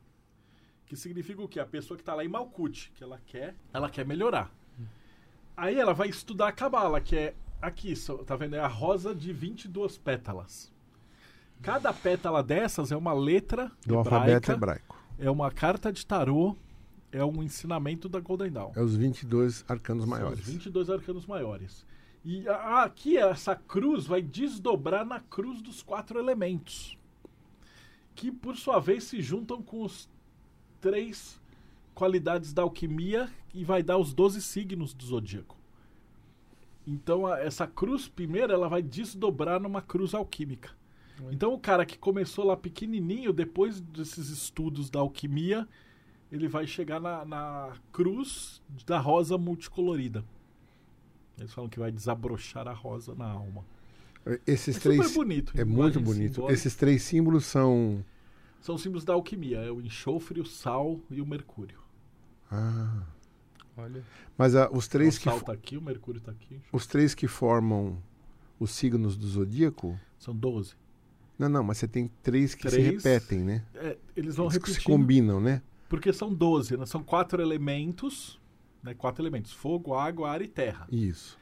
Que 0.86 0.96
significa 0.96 1.42
o 1.42 1.48
quê? 1.48 1.60
A 1.60 1.66
pessoa 1.66 1.96
que 1.96 2.02
está 2.02 2.14
lá 2.14 2.24
em 2.24 2.28
Malkuth, 2.28 2.90
que 2.94 3.02
ela 3.02 3.20
quer, 3.26 3.56
ela 3.72 3.88
quer 3.88 4.04
melhorar. 4.06 4.52
Aí 5.56 5.78
ela 5.78 5.92
vai 5.92 6.08
estudar 6.08 6.48
a 6.48 6.52
Cabala, 6.52 7.00
que 7.00 7.16
é 7.16 7.34
aqui, 7.60 7.94
só- 7.96 8.18
tá 8.18 8.36
vendo? 8.36 8.56
É 8.56 8.60
a 8.60 8.66
rosa 8.66 9.14
de 9.14 9.32
22 9.32 9.98
pétalas. 9.98 10.72
Cada 11.62 11.92
pétala 11.92 12.42
dessas 12.42 12.90
é 12.90 12.96
uma 12.96 13.12
letra 13.12 13.70
Do 13.86 13.94
hebraica, 13.98 14.14
alfabeto 14.16 14.52
hebraico. 14.52 14.98
é 15.18 15.30
uma 15.30 15.50
carta 15.50 15.92
de 15.92 16.04
tarô 16.06 16.56
é 17.12 17.24
um 17.24 17.42
ensinamento 17.42 18.08
da 18.08 18.20
Golden 18.20 18.50
Dawn. 18.52 18.72
É 18.76 18.80
os 18.82 18.94
22 18.96 19.64
arcanos 19.68 20.04
São 20.04 20.10
maiores. 20.10 20.40
Os 20.40 20.46
22 20.46 20.88
arcanos 20.88 21.26
maiores. 21.26 21.84
E 22.24 22.48
a- 22.48 22.84
aqui 22.84 23.16
essa 23.18 23.54
cruz 23.56 24.06
vai 24.06 24.22
desdobrar 24.22 25.04
na 25.04 25.20
cruz 25.20 25.60
dos 25.60 25.82
quatro 25.82 26.18
elementos. 26.18 26.96
Que 28.14 28.30
por 28.30 28.56
sua 28.56 28.78
vez 28.78 29.04
se 29.04 29.20
juntam 29.20 29.60
com 29.62 29.82
os 29.82 30.08
três 30.80 31.40
qualidades 31.94 32.52
da 32.52 32.62
alquimia 32.62 33.28
e 33.52 33.64
vai 33.64 33.82
dar 33.82 33.98
os 33.98 34.12
12 34.14 34.40
signos 34.40 34.94
do 34.94 35.04
zodíaco. 35.04 35.56
Então 36.86 37.26
a- 37.26 37.38
essa 37.40 37.66
cruz 37.66 38.08
primeira 38.08 38.52
ela 38.54 38.68
vai 38.68 38.82
desdobrar 38.82 39.60
numa 39.60 39.82
cruz 39.82 40.14
alquímica. 40.14 40.70
Então 41.30 41.52
o 41.52 41.58
cara 41.58 41.84
que 41.84 41.98
começou 41.98 42.46
lá 42.46 42.56
pequenininho, 42.56 43.30
depois 43.32 43.78
desses 43.80 44.30
estudos 44.30 44.88
da 44.88 45.00
alquimia, 45.00 45.68
ele 46.32 46.48
vai 46.48 46.66
chegar 46.66 46.98
na, 46.98 47.24
na 47.26 47.72
cruz 47.92 48.62
da 48.86 48.98
rosa 48.98 49.36
multicolorida. 49.36 50.24
Eles 51.38 51.52
falam 51.52 51.68
que 51.68 51.78
vai 51.78 51.92
desabrochar 51.92 52.66
a 52.66 52.72
rosa 52.72 53.14
na 53.14 53.26
alma. 53.30 53.64
Esses 54.46 54.76
É 54.76 54.80
três. 54.80 55.02
super 55.08 55.14
bonito. 55.24 55.52
É 55.56 55.64
muito 55.64 56.00
bonito. 56.00 56.34
simbólica. 56.36 56.54
Esses 56.54 56.74
três 56.74 57.02
símbolos 57.02 57.44
são. 57.44 58.04
São 58.60 58.76
símbolos 58.78 59.04
da 59.04 59.12
alquimia. 59.14 59.58
É 59.58 59.70
o 59.70 59.80
enxofre, 59.80 60.40
o 60.40 60.46
sal 60.46 61.00
e 61.10 61.20
o 61.20 61.26
mercúrio. 61.26 61.78
Ah. 62.50 63.02
Olha. 63.82 64.02
Mas 64.36 64.54
ah, 64.54 64.68
os 64.72 64.86
três 64.88 65.16
o 65.16 65.20
que 65.20 65.30
fo- 65.30 65.44
tá 65.44 65.52
aqui, 65.52 65.76
o 65.76 65.82
mercúrio 65.82 66.20
tá 66.20 66.32
aqui. 66.32 66.60
os 66.72 66.86
três 66.86 67.14
que 67.14 67.26
formam 67.28 67.98
os 68.58 68.70
signos 68.72 69.16
do 69.16 69.26
zodíaco. 69.26 69.98
São 70.18 70.34
12. 70.34 70.74
Não, 71.38 71.48
não, 71.48 71.62
mas 71.64 71.78
você 71.78 71.88
tem 71.88 72.10
três 72.22 72.54
que 72.54 72.68
se 72.68 72.76
Três. 72.76 73.02
repetem, 73.02 73.40
né? 73.40 73.64
É, 73.74 73.96
eles 74.14 74.36
vão 74.36 74.48
que 74.48 74.70
se 74.70 74.82
combinam, 74.82 75.40
né? 75.40 75.62
Porque 75.88 76.12
são 76.12 76.32
12, 76.32 76.76
né? 76.76 76.84
São 76.86 77.02
quatro 77.02 77.40
elementos. 77.40 78.38
Né? 78.82 78.94
Quatro 78.94 79.22
elementos. 79.22 79.52
Fogo, 79.52 79.94
água, 79.94 80.30
ar 80.30 80.42
e 80.42 80.48
terra. 80.48 80.86
Isso. 80.92 81.38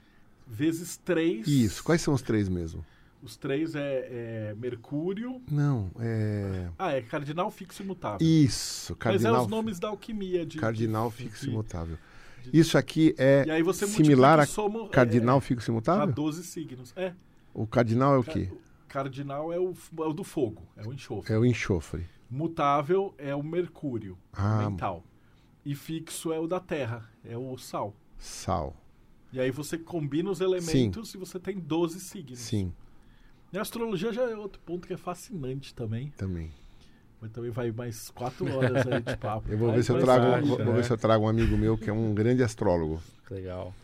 Vezes 0.47 0.97
três. 0.97 1.47
Isso. 1.47 1.83
Quais 1.84 2.00
são 2.00 2.15
os 2.15 2.23
três 2.23 2.49
mesmo? 2.49 2.84
Os 3.20 3.36
três 3.36 3.75
é, 3.75 4.50
é 4.50 4.55
mercúrio. 4.57 5.42
Não, 5.50 5.91
é. 5.99 6.68
Ah, 6.78 6.92
é 6.92 7.02
cardinal 7.02 7.50
fixo 7.50 7.83
e 7.83 7.86
mutável. 7.86 8.25
Isso, 8.25 8.92
Mas 8.92 9.00
é 9.00 9.02
cardinal. 9.25 9.42
os 9.42 9.49
nomes 9.49 9.78
da 9.81 9.89
alquimia. 9.89 10.47
De, 10.47 10.57
Cardinal 10.58 11.10
de- 11.10 11.17
fixo 11.17 11.49
imutável. 11.50 11.99
Isso 12.52 12.76
aqui 12.78 13.15
é 13.18 13.44
E 13.47 13.75
similar 13.75 14.41
a 14.41 14.42
o 14.44 14.47
somo, 14.47 14.86
é, 14.86 14.89
cardinal 14.89 15.41
fixo 15.41 15.70
a 15.70 15.73
imutável? 15.73 16.15
12 16.15 16.42
signos. 16.44 16.92
É. 16.97 17.12
O 17.55 17.67
cardinal 17.67 18.15
é 18.15 18.18
o 18.18 18.23
quê? 18.25 18.50
Cardinal 18.86 19.52
é 19.52 19.58
o, 19.58 19.73
é 19.99 20.02
o 20.07 20.12
do 20.12 20.25
fogo, 20.25 20.62
é 20.76 20.86
o 20.86 20.92
enxofre. 20.92 21.33
É 21.34 21.39
o 21.39 21.44
enxofre. 21.44 22.07
Mutável 22.31 23.15
é 23.18 23.34
o 23.34 23.42
mercúrio, 23.42 24.17
Ah, 24.33 24.68
mental. 24.68 25.02
E 25.65 25.75
fixo 25.75 26.33
é 26.33 26.39
o 26.39 26.47
da 26.47 26.60
terra, 26.60 27.10
é 27.25 27.36
o 27.36 27.57
sal. 27.58 27.94
sal. 28.18 28.75
E 29.33 29.39
aí 29.41 29.50
você 29.50 29.76
combina 29.76 30.31
os 30.31 30.41
elementos 30.41 31.12
e 31.15 31.18
você 31.18 31.39
tem 31.39 31.58
12 31.58 32.00
signos. 32.00 32.39
Sim, 32.39 32.73
E 33.52 33.58
a 33.58 33.62
astrologia 33.62 34.12
já 34.12 34.23
é 34.23 34.36
outro 34.36 34.60
ponto 34.65 34.86
que 34.86 34.94
é 34.94 34.97
fascinante 34.97 35.75
também. 35.75 36.10
também. 36.17 36.50
Mas 37.21 37.31
também 37.33 37.51
vai 37.51 37.73
mais 37.73 38.11
quatro 38.11 38.47
horas 38.55 38.87
aí 38.87 39.01
de 39.03 39.17
papo. 39.17 39.51
Eu 39.51 39.59
vou 39.59 39.73
ver 39.73 39.83
se 39.83 39.91
eu 39.91 39.99
trago, 39.99 40.25
tarde, 40.25 40.49
vou, 40.49 40.57
vou 40.59 40.67
né? 40.67 40.73
ver 40.75 40.85
se 40.85 40.93
eu 40.93 40.99
trago 40.99 41.25
um 41.25 41.29
amigo 41.29 41.57
meu 41.57 41.77
que 41.77 41.91
é 41.91 41.93
um 41.93 42.15
grande 42.15 42.43
astrólogo. 42.43 43.03
Legal. 43.31 43.75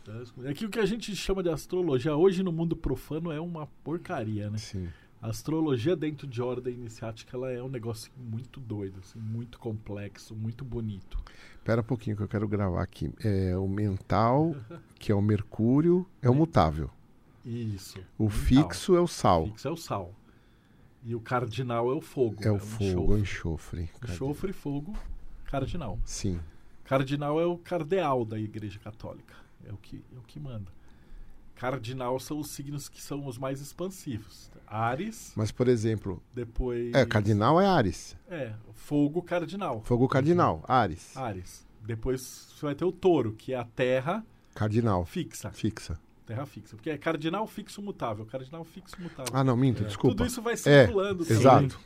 É 0.45 0.55
que 0.55 0.65
o 0.65 0.71
que 0.71 0.79
a 0.79 0.87
gente 0.87 1.15
chama 1.17 1.43
de 1.43 1.51
astrologia 1.51 2.15
hoje 2.15 2.43
no 2.43 2.53
mundo 2.53 2.77
profano 2.77 3.33
é 3.33 3.41
uma 3.41 3.67
porcaria, 3.83 4.49
né? 4.49 4.59
Sim. 4.59 4.89
A 5.21 5.29
astrologia 5.31 5.97
dentro 5.97 6.27
de 6.27 6.43
ordem 6.43 6.75
iniciática 6.75 7.37
ela 7.37 7.51
é 7.51 7.63
um 7.63 7.69
negócio 7.69 8.13
muito 8.17 8.61
doido, 8.61 9.01
assim, 9.01 9.19
muito 9.19 9.59
complexo, 9.59 10.35
muito 10.35 10.65
bonito. 10.65 11.19
Espera 11.57 11.81
um 11.81 11.85
pouquinho 11.85 12.15
que 12.15 12.23
eu 12.23 12.29
quero 12.29 12.47
gravar 12.47 12.83
aqui. 12.83 13.11
É 13.25 13.57
o 13.57 13.67
mental, 13.67 14.55
que 14.99 15.11
é 15.11 15.15
o 15.15 15.23
mercúrio, 15.23 16.07
é 16.21 16.29
o 16.29 16.35
mutável. 16.35 16.91
Isso. 17.43 17.99
O 18.19 18.25
mental. 18.25 18.39
fixo 18.39 18.97
é 18.97 19.01
o 19.01 19.07
sal. 19.07 19.47
Fixo 19.47 19.69
é 19.69 19.71
o 19.71 19.77
sal. 19.77 20.15
E 21.05 21.15
o 21.15 21.21
cardinal 21.21 21.91
é 21.91 21.95
o 21.95 22.01
fogo. 22.01 22.37
É 22.43 22.51
o 22.51 22.59
fogo, 22.59 23.13
o 23.13 23.19
enxofre. 23.19 23.83
enxofre. 23.83 24.13
Enxofre, 24.13 24.53
fogo, 24.53 24.97
cardinal. 25.45 25.99
Sim. 26.05 26.41
Cardinal 26.85 27.39
é 27.41 27.45
o 27.47 27.59
cardeal 27.59 28.25
da 28.25 28.39
Igreja 28.39 28.79
Católica. 28.79 29.35
É 29.67 29.73
o 29.73 29.77
que, 29.77 30.03
é 30.15 30.19
o 30.19 30.23
que 30.23 30.41
manda. 30.41 30.73
Cardinal 31.55 32.19
são 32.19 32.39
os 32.39 32.51
signos 32.51 32.89
que 32.89 33.01
são 33.01 33.27
os 33.27 33.39
mais 33.39 33.61
expansivos. 33.61 34.51
Ares, 34.67 35.33
Mas, 35.37 35.53
por 35.53 35.69
exemplo, 35.69 36.23
depois. 36.35 36.93
é, 36.95 37.05
cardinal 37.07 37.61
é 37.61 37.67
Ares. 37.67 38.17
É, 38.29 38.53
fogo 38.73 39.23
cardinal. 39.23 39.83
Fogo 39.85 40.09
cardinal, 40.09 40.65
Ares. 40.67 41.17
Ares. 41.17 41.67
Depois 41.83 42.21
você 42.51 42.67
vai 42.67 42.75
ter 42.75 42.85
o 42.85 42.91
touro, 42.93 43.33
que 43.35 43.53
é 43.53 43.57
a 43.59 43.65
terra 43.65 44.25
Cardinal, 44.55 45.05
fixa. 45.05 45.51
fixa. 45.51 45.99
Terra 46.27 46.47
fixa. 46.47 46.75
Porque 46.77 46.89
é 46.91 46.97
cardinal 46.97 47.47
fixo 47.47 47.83
mutável. 47.83 48.25
Cardinal 48.25 48.65
fixo 48.65 48.97
mutável. 49.01 49.31
Ah, 49.35 49.45
não, 49.45 49.57
minto, 49.57 49.83
É. 49.83 49.87
desculpa. 49.87 50.17
Tudo 50.17 50.27
isso 50.27 50.41
vai 50.41 50.55
É, 50.55 50.57
circulando. 50.57 51.25
também. 51.25 51.39
Exato. 51.41 51.79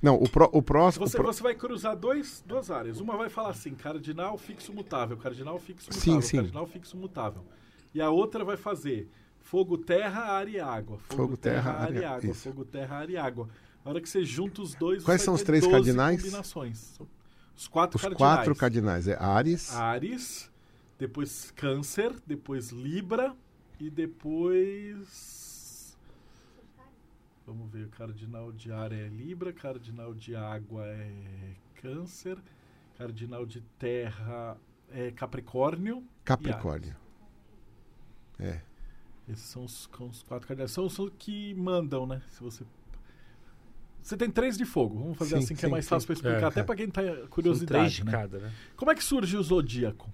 Não, 0.00 0.14
o, 0.14 0.28
pró, 0.28 0.48
o 0.52 0.62
próximo. 0.62 1.04
o 1.04 1.08
Você, 1.08 1.16
pró- 1.16 1.32
você 1.32 1.42
vai 1.42 1.54
cruzar 1.54 1.96
dois, 1.96 2.44
duas 2.46 2.70
áreas. 2.70 3.00
Uma 3.00 3.16
vai 3.16 3.28
falar 3.28 3.50
assim, 3.50 3.74
cardinal 3.74 4.36
fixo 4.38 4.72
mutável, 4.72 5.16
cardinal 5.16 5.58
fixo 5.58 5.92
Sim, 5.92 6.10
mutável, 6.10 6.22
sim. 6.28 6.36
cardinal 6.36 6.66
fixo 6.66 6.96
mutável. 6.96 7.44
E 7.94 8.00
a 8.00 8.08
outra 8.10 8.44
vai 8.44 8.56
fazer 8.56 9.08
fogo, 9.40 9.76
terra, 9.78 10.20
ar 10.24 10.46
e 10.48 10.60
água. 10.60 10.98
Fogo, 10.98 11.22
Fogo, 11.22 11.36
terra, 11.36 11.72
terra, 11.72 11.84
ar 11.84 11.94
e 11.94 12.04
água. 12.04 12.30
isso. 12.30 12.42
Fogo, 12.48 12.64
terra, 12.64 12.96
ar 12.98 13.10
e 13.10 13.16
água. 13.16 13.48
A 13.84 13.88
hora 13.88 14.00
que 14.00 14.08
você 14.08 14.22
junta 14.24 14.60
os 14.62 14.74
dois, 14.74 15.02
Quais 15.02 15.22
são 15.22 15.32
os 15.34 15.42
três 15.42 15.62
12 15.64 15.72
cardinais? 15.74 16.20
combinações. 16.22 17.00
Os 17.56 17.66
quatro 17.66 17.96
Os 17.96 18.02
cardinais. 18.02 18.34
quatro 18.36 18.54
cardinais. 18.54 19.08
É 19.08 19.16
Ares, 19.18 19.74
Ares, 19.74 20.48
depois 20.98 21.50
câncer, 21.52 22.14
depois 22.26 22.70
libra 22.70 23.34
e 23.78 23.88
depois... 23.88 25.96
Vamos 27.46 27.70
ver, 27.70 27.86
o 27.86 27.88
cardinal 27.88 28.52
de 28.52 28.70
ar 28.70 28.92
é 28.92 29.08
libra, 29.08 29.52
cardinal 29.52 30.12
de 30.12 30.36
água 30.36 30.84
é 30.84 31.54
câncer, 31.76 32.36
cardinal 32.98 33.46
de 33.46 33.62
terra 33.78 34.58
é 34.90 35.10
capricórnio. 35.12 36.04
Capricórnio. 36.24 36.94
É. 38.38 38.60
Esses 39.28 39.44
são 39.44 39.64
os, 39.64 39.88
os 40.00 40.22
quatro 40.22 40.46
cardinais. 40.46 40.72
São 40.72 40.84
os 40.84 40.98
que 41.18 41.54
mandam, 41.54 42.06
né? 42.06 42.20
Se 42.28 42.42
você... 42.42 42.64
Você 44.02 44.16
tem 44.16 44.30
três 44.30 44.56
de 44.56 44.64
fogo. 44.64 44.98
Vamos 44.98 45.18
fazer 45.18 45.36
Sim, 45.36 45.44
assim 45.44 45.54
que 45.54 45.64
é 45.64 45.68
sim, 45.68 45.70
mais 45.70 45.84
sim. 45.84 45.90
fácil 45.90 46.06
para 46.06 46.14
explicar, 46.14 46.42
É, 46.42 46.44
até 46.44 46.60
é. 46.60 46.64
para 46.64 46.76
quem 46.76 46.90
tá 46.90 47.02
São 47.02 47.14
três 47.14 47.28
curiosidade, 47.28 47.94
de 47.96 48.04
né? 48.04 48.12
cada, 48.12 48.38
né? 48.38 48.52
Como 48.76 48.90
é 48.90 48.94
que 48.94 49.04
surge 49.04 49.36
o 49.36 49.42
zodíaco? 49.42 50.10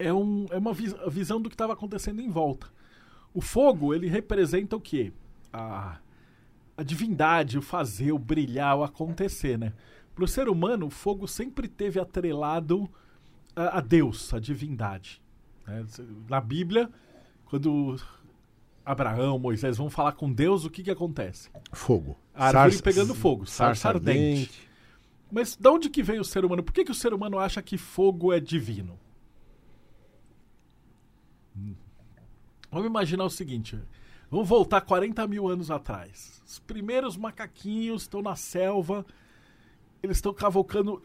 É, 0.00 0.12
um, 0.12 0.46
é 0.50 0.58
uma 0.58 0.72
vis- 0.72 0.94
visão 1.08 1.40
do 1.40 1.48
que 1.48 1.54
estava 1.54 1.72
acontecendo 1.74 2.20
em 2.20 2.28
volta. 2.30 2.66
O 3.34 3.40
fogo, 3.40 3.94
ele 3.94 4.08
representa 4.08 4.74
o 4.76 4.80
quê? 4.80 5.12
A, 5.52 5.98
a 6.76 6.82
divindade, 6.82 7.58
o 7.58 7.62
fazer, 7.62 8.12
o 8.12 8.18
brilhar, 8.18 8.76
o 8.78 8.82
acontecer, 8.84 9.58
né? 9.58 9.72
Para 10.14 10.24
o 10.24 10.28
ser 10.28 10.48
humano, 10.48 10.86
o 10.86 10.90
fogo 10.90 11.28
sempre 11.28 11.68
teve 11.68 12.00
atrelado 12.00 12.88
a, 13.54 13.78
a 13.78 13.80
Deus, 13.80 14.32
a 14.34 14.38
divindade. 14.40 15.20
né? 15.66 15.84
Na 16.28 16.40
Bíblia, 16.40 16.90
quando 17.44 17.96
Abraão, 18.84 19.38
Moisés 19.38 19.76
vão 19.76 19.88
falar 19.90 20.12
com 20.12 20.32
Deus, 20.32 20.64
o 20.64 20.70
que, 20.70 20.82
que 20.82 20.90
acontece? 20.90 21.50
Fogo. 21.72 22.16
A 22.34 22.46
árvore 22.46 22.72
Sarça- 22.72 22.82
pegando 22.82 23.14
fogo, 23.14 23.46
sarça 23.46 23.88
ardente. 23.88 24.68
Mas 25.30 25.54
de 25.56 25.68
onde 25.68 25.88
que 25.88 26.02
veio 26.02 26.22
o 26.22 26.24
ser 26.24 26.44
humano? 26.44 26.62
Por 26.62 26.72
que, 26.72 26.84
que 26.84 26.90
o 26.90 26.94
ser 26.94 27.14
humano 27.14 27.38
acha 27.38 27.62
que 27.62 27.78
fogo 27.78 28.32
é 28.32 28.40
divino? 28.40 28.98
Vamos 32.70 32.86
imaginar 32.86 33.24
o 33.24 33.30
seguinte: 33.30 33.78
vamos 34.30 34.48
voltar 34.48 34.80
40 34.80 35.26
mil 35.26 35.48
anos 35.48 35.70
atrás. 35.70 36.42
Os 36.46 36.58
primeiros 36.58 37.16
macaquinhos 37.16 38.02
estão 38.02 38.22
na 38.22 38.36
selva, 38.36 39.04
eles 40.02 40.16
estão 40.18 40.32
cavocando. 40.32 41.02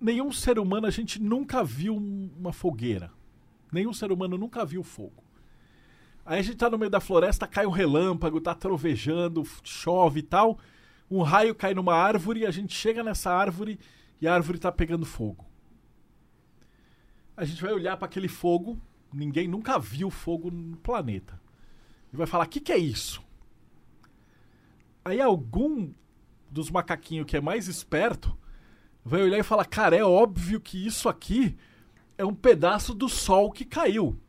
Nenhum 0.00 0.32
ser 0.32 0.58
humano, 0.58 0.86
a 0.86 0.90
gente 0.90 1.20
nunca 1.20 1.62
viu 1.62 1.94
um- 1.94 2.30
uma 2.38 2.52
fogueira. 2.52 3.12
Nenhum 3.70 3.92
ser 3.92 4.10
humano 4.10 4.38
nunca 4.38 4.64
viu 4.64 4.82
fogo. 4.82 5.22
Aí 6.24 6.38
a 6.38 6.42
gente 6.42 6.56
tá 6.56 6.70
no 6.70 6.78
meio 6.78 6.90
da 6.90 7.00
floresta, 7.00 7.46
cai 7.46 7.66
um 7.66 7.70
relâmpago, 7.70 8.40
tá 8.40 8.54
trovejando, 8.54 9.42
chove 9.62 10.20
e 10.20 10.22
tal. 10.22 10.58
Um 11.10 11.22
raio 11.22 11.54
cai 11.54 11.74
numa 11.74 11.94
árvore, 11.94 12.46
a 12.46 12.50
gente 12.50 12.74
chega 12.74 13.02
nessa 13.02 13.30
árvore 13.32 13.78
e 14.20 14.28
a 14.28 14.34
árvore 14.34 14.58
tá 14.58 14.70
pegando 14.70 15.04
fogo. 15.04 15.44
A 17.36 17.44
gente 17.44 17.60
vai 17.60 17.72
olhar 17.72 17.96
para 17.96 18.06
aquele 18.06 18.28
fogo, 18.28 18.78
ninguém 19.12 19.48
nunca 19.48 19.78
viu 19.78 20.10
fogo 20.10 20.50
no 20.50 20.76
planeta. 20.76 21.40
E 22.12 22.16
vai 22.16 22.26
falar: 22.26 22.46
"O 22.46 22.48
que 22.48 22.60
que 22.60 22.72
é 22.72 22.78
isso?" 22.78 23.22
Aí 25.04 25.20
algum 25.20 25.92
dos 26.50 26.70
macaquinhos 26.70 27.26
que 27.26 27.36
é 27.36 27.40
mais 27.40 27.68
esperto 27.68 28.36
vai 29.04 29.22
olhar 29.22 29.38
e 29.38 29.42
falar: 29.42 29.64
"Cara, 29.64 29.96
é 29.96 30.04
óbvio 30.04 30.60
que 30.60 30.86
isso 30.86 31.08
aqui 31.08 31.56
é 32.18 32.24
um 32.24 32.34
pedaço 32.34 32.94
do 32.94 33.08
sol 33.08 33.50
que 33.50 33.64
caiu." 33.64 34.20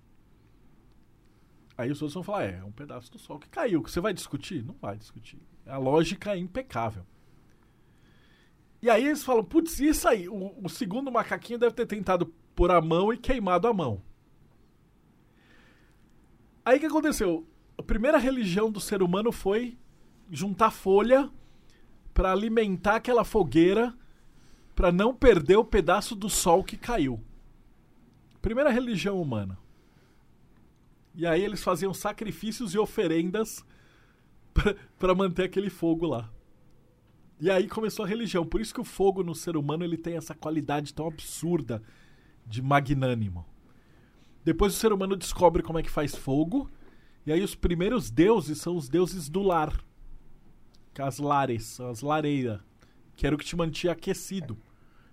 Aí 1.77 1.91
os 1.91 2.01
outros 2.01 2.13
vão 2.13 2.23
falar: 2.23 2.43
é, 2.43 2.59
é 2.59 2.63
um 2.63 2.71
pedaço 2.71 3.11
do 3.11 3.17
sol 3.17 3.39
que 3.39 3.49
caiu. 3.49 3.81
Você 3.81 3.99
vai 3.99 4.13
discutir? 4.13 4.63
Não 4.63 4.75
vai 4.75 4.97
discutir. 4.97 5.39
A 5.65 5.77
lógica 5.77 6.33
é 6.33 6.37
impecável. 6.37 7.05
E 8.81 8.89
aí 8.89 9.05
eles 9.05 9.23
falam, 9.23 9.43
putz, 9.43 9.79
isso 9.79 10.07
aí? 10.07 10.27
O, 10.27 10.55
o 10.63 10.69
segundo 10.69 11.11
macaquinho 11.11 11.59
deve 11.59 11.75
ter 11.75 11.85
tentado 11.85 12.25
pôr 12.55 12.71
a 12.71 12.81
mão 12.81 13.13
e 13.13 13.17
queimado 13.17 13.67
a 13.67 13.73
mão. 13.73 14.01
Aí 16.63 16.77
o 16.77 16.79
que 16.79 16.85
aconteceu? 16.85 17.47
A 17.77 17.83
primeira 17.83 18.17
religião 18.17 18.71
do 18.71 18.79
ser 18.79 19.01
humano 19.01 19.31
foi 19.31 19.77
juntar 20.29 20.71
folha 20.71 21.29
para 22.13 22.31
alimentar 22.31 22.97
aquela 22.97 23.23
fogueira 23.23 23.93
para 24.75 24.91
não 24.91 25.13
perder 25.13 25.57
o 25.57 25.65
pedaço 25.65 26.15
do 26.15 26.29
sol 26.29 26.63
que 26.63 26.77
caiu. 26.77 27.19
Primeira 28.41 28.69
religião 28.69 29.21
humana. 29.21 29.57
E 31.13 31.27
aí 31.27 31.43
eles 31.43 31.63
faziam 31.63 31.93
sacrifícios 31.93 32.73
e 32.73 32.77
oferendas 32.77 33.65
para 34.97 35.13
manter 35.13 35.43
aquele 35.43 35.69
fogo 35.69 36.05
lá. 36.05 36.29
E 37.39 37.49
aí 37.49 37.67
começou 37.67 38.05
a 38.05 38.07
religião. 38.07 38.45
Por 38.45 38.61
isso 38.61 38.73
que 38.73 38.81
o 38.81 38.85
fogo 38.85 39.23
no 39.23 39.33
ser 39.33 39.57
humano 39.57 39.83
ele 39.83 39.97
tem 39.97 40.15
essa 40.15 40.35
qualidade 40.35 40.93
tão 40.93 41.07
absurda 41.07 41.81
de 42.45 42.61
magnânimo. 42.61 43.45
Depois 44.43 44.73
o 44.73 44.77
ser 44.77 44.91
humano 44.91 45.15
descobre 45.15 45.61
como 45.61 45.79
é 45.79 45.83
que 45.83 45.89
faz 45.89 46.15
fogo. 46.15 46.69
E 47.25 47.31
aí 47.31 47.43
os 47.43 47.55
primeiros 47.55 48.09
deuses 48.09 48.59
são 48.59 48.75
os 48.75 48.89
deuses 48.89 49.29
do 49.29 49.41
lar. 49.41 49.73
As 50.97 51.19
lares, 51.19 51.79
as 51.79 52.01
lareiras. 52.01 52.59
Que 53.15 53.25
era 53.25 53.35
o 53.35 53.37
que 53.37 53.45
te 53.45 53.55
mantinha 53.55 53.93
aquecido. 53.93 54.57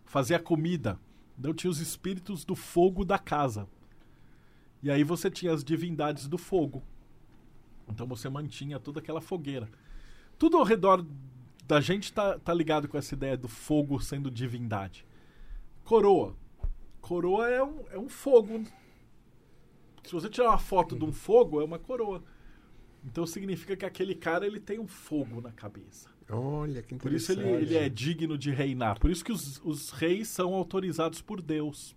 Fazia 0.05 0.39
comida. 0.39 0.99
Então 1.39 1.53
tinha 1.53 1.71
os 1.71 1.79
espíritos 1.79 2.45
do 2.45 2.55
fogo 2.55 3.05
da 3.05 3.19
casa. 3.19 3.69
E 4.83 4.91
aí 4.91 5.05
você 5.05 5.31
tinha 5.31 5.53
as 5.53 5.63
divindades 5.63 6.27
do 6.27 6.39
fogo. 6.39 6.83
Então 7.89 8.07
você 8.07 8.29
mantinha 8.29 8.79
toda 8.79 9.01
aquela 9.01 9.21
fogueira. 9.21 9.69
Tudo 10.39 10.57
ao 10.57 10.65
redor 10.65 11.05
da 11.67 11.81
gente 11.81 12.13
tá, 12.13 12.39
tá 12.39 12.55
ligado 12.55 12.89
com 12.89 12.97
essa 12.97 13.15
ideia 13.15 13.37
do 13.37 13.49
fogo 13.49 14.01
sendo 14.01 14.31
divindade. 14.31 15.05
Coroa. 15.85 16.35
Coroa 17.01 17.49
é 17.49 17.63
um, 17.63 17.85
é 17.91 17.99
um 17.99 18.09
fogo. 18.09 18.65
Se 20.09 20.15
você 20.15 20.31
tirar 20.31 20.49
uma 20.49 20.59
foto 20.59 20.97
de 20.97 21.05
um 21.05 21.13
fogo, 21.13 21.61
é 21.61 21.65
uma 21.65 21.79
coroa. 21.79 22.25
Então 23.05 23.27
significa 23.27 23.77
que 23.77 23.85
aquele 23.85 24.15
cara 24.15 24.47
ele 24.47 24.59
tem 24.59 24.79
um 24.79 24.87
fogo 24.87 25.43
na 25.43 25.53
cabeça. 25.53 26.09
Olha, 26.31 26.83
que 26.83 26.95
Por 26.95 27.13
isso 27.13 27.33
interessante. 27.33 27.63
ele, 27.63 27.75
ele 27.75 27.85
é 27.85 27.91
digno 27.91 28.39
de 28.39 28.51
reinar. 28.51 28.99
Por 28.99 29.11
isso 29.11 29.23
que 29.23 29.31
os, 29.31 29.61
os 29.63 29.91
reis 29.91 30.29
são 30.29 30.55
autorizados 30.55 31.21
por 31.21 31.43
Deus. 31.43 31.95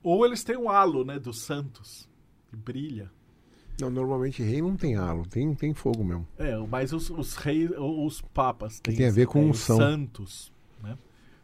Ou 0.00 0.24
eles 0.24 0.44
têm 0.44 0.56
um 0.56 0.70
halo, 0.70 1.04
né, 1.04 1.18
dos 1.18 1.40
santos, 1.40 2.08
que 2.46 2.54
brilha. 2.54 3.10
Não, 3.80 3.90
normalmente 3.90 4.40
rei 4.40 4.62
não 4.62 4.76
tem 4.76 4.94
halo, 4.94 5.26
tem, 5.26 5.52
tem 5.56 5.74
fogo 5.74 6.04
mesmo. 6.04 6.26
É, 6.38 6.56
mas 6.68 6.92
os, 6.92 7.10
os 7.10 7.34
reis, 7.34 7.68
os 7.76 8.20
papas 8.32 8.78
têm, 8.78 8.94
tem 8.94 9.06
a 9.08 9.10
ver 9.10 9.26
com 9.26 9.40
têm 9.40 9.50
os 9.50 9.58
unção. 9.58 9.76
santos, 9.76 10.52
né? 10.80 10.96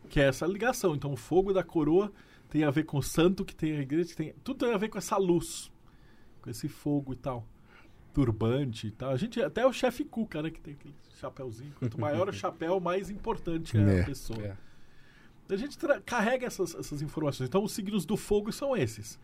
Que 0.09 0.21
é 0.21 0.29
essa 0.29 0.47
ligação. 0.47 0.95
Então 0.95 1.13
o 1.13 1.17
fogo 1.17 1.53
da 1.53 1.65
coroa 1.65 2.13
tem 2.53 2.65
a 2.65 2.71
ver 2.71 2.85
com 2.85 2.99
o 2.99 3.03
santo 3.03 3.47
que 3.47 3.55
tem 3.57 3.79
a 3.79 3.81
igreja, 3.81 4.11
que 4.11 4.17
tem, 4.17 4.35
tudo 4.45 4.67
tem 4.67 4.75
a 4.75 4.77
ver 4.77 4.91
com 4.91 4.99
essa 4.99 5.17
luz, 5.17 5.73
com 6.43 6.51
esse 6.51 6.69
fogo 6.69 7.15
e 7.15 7.17
tal. 7.17 7.49
Turbante 8.13 8.89
e 8.89 8.91
tal. 8.91 9.09
A 9.09 9.17
gente, 9.17 9.41
até 9.41 9.67
o 9.67 9.73
chefe 9.73 10.05
Cuca, 10.05 10.43
né, 10.43 10.51
que 10.51 10.61
tem 10.61 10.75
aquele 10.75 10.95
chapéuzinho. 11.19 11.73
Quanto 11.79 11.99
maior 11.99 12.29
o 12.29 12.33
chapéu, 12.33 12.79
mais 12.79 13.09
importante 13.09 13.75
é, 13.79 13.81
É. 13.81 14.03
a 14.03 14.05
pessoa. 14.05 14.39
É. 14.43 14.57
A 15.49 15.57
gente 15.57 15.79
carrega 16.05 16.47
essas, 16.47 16.75
essas 16.75 17.01
informações. 17.01 17.49
Então, 17.49 17.65
os 17.65 17.73
signos 17.73 18.05
do 18.05 18.19
fogo 18.19 18.53
são 18.53 18.77
esses. 18.77 19.19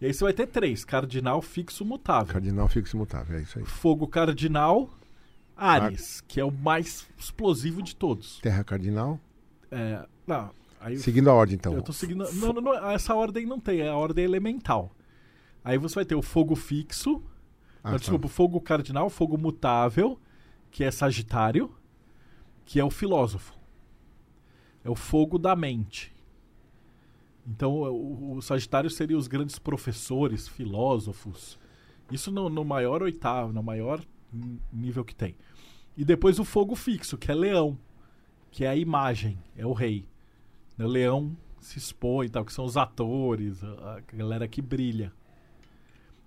E 0.00 0.06
aí 0.06 0.14
você 0.14 0.24
vai 0.24 0.32
ter 0.32 0.46
três: 0.46 0.82
cardinal, 0.82 1.42
fixo, 1.42 1.84
mutável. 1.84 2.32
Cardinal 2.32 2.66
fixo 2.66 2.96
imutável, 2.96 3.36
é 3.38 3.42
isso 3.42 3.58
aí. 3.58 3.64
Fogo 3.66 4.08
cardinal, 4.08 4.88
Ares, 5.54 6.22
que 6.22 6.40
é 6.40 6.44
o 6.44 6.50
mais 6.50 7.06
explosivo 7.18 7.82
de 7.82 7.94
todos. 7.94 8.40
Terra 8.40 8.64
cardinal. 8.64 9.20
É, 9.70 10.06
não, 10.26 10.50
aí 10.80 10.96
Seguindo 10.98 11.28
a 11.30 11.34
ordem, 11.34 11.56
então. 11.56 11.74
eu 11.74 11.82
tô 11.82 11.92
seguindo. 11.92 12.24
Não, 12.34 12.52
não, 12.52 12.62
não, 12.62 12.90
essa 12.90 13.14
ordem 13.14 13.46
não 13.46 13.60
tem, 13.60 13.80
é 13.80 13.88
a 13.88 13.96
ordem 13.96 14.24
elemental. 14.24 14.90
Aí 15.62 15.76
você 15.78 15.94
vai 15.94 16.04
ter 16.04 16.14
o 16.14 16.22
fogo 16.22 16.56
fixo, 16.56 17.22
Ah, 17.84 17.90
não, 17.90 17.92
tá. 17.92 17.98
desculpa, 17.98 18.26
o 18.26 18.30
fogo 18.30 18.60
cardinal, 18.60 19.06
o 19.06 19.10
fogo 19.10 19.36
mutável, 19.36 20.18
que 20.70 20.82
é 20.82 20.90
Sagitário, 20.90 21.70
que 22.64 22.80
é 22.80 22.84
o 22.84 22.90
filósofo. 22.90 23.52
É 24.82 24.88
o 24.88 24.94
fogo 24.94 25.38
da 25.38 25.54
mente. 25.54 26.14
Então, 27.46 27.72
o, 27.74 28.36
o 28.36 28.42
Sagitário 28.42 28.88
seria 28.88 29.16
os 29.18 29.26
grandes 29.28 29.58
professores, 29.58 30.46
filósofos. 30.48 31.58
Isso 32.10 32.30
no, 32.30 32.48
no 32.48 32.64
maior 32.64 33.02
oitavo, 33.02 33.52
no 33.52 33.62
maior 33.62 34.00
nível 34.72 35.04
que 35.04 35.14
tem. 35.14 35.34
E 35.96 36.04
depois 36.04 36.38
o 36.38 36.44
fogo 36.44 36.74
fixo, 36.74 37.18
que 37.18 37.30
é 37.30 37.34
Leão, 37.34 37.76
que 38.50 38.64
é 38.64 38.68
a 38.68 38.76
imagem, 38.76 39.38
é 39.56 39.66
o 39.66 39.72
rei. 39.72 40.06
O 40.78 40.86
leão 40.86 41.36
se 41.60 41.78
expõe 41.78 42.26
e 42.26 42.30
tal, 42.30 42.44
que 42.44 42.52
são 42.52 42.64
os 42.64 42.76
atores, 42.76 43.62
a, 43.62 44.00
galera 44.12 44.48
que 44.48 44.62
brilha. 44.62 45.12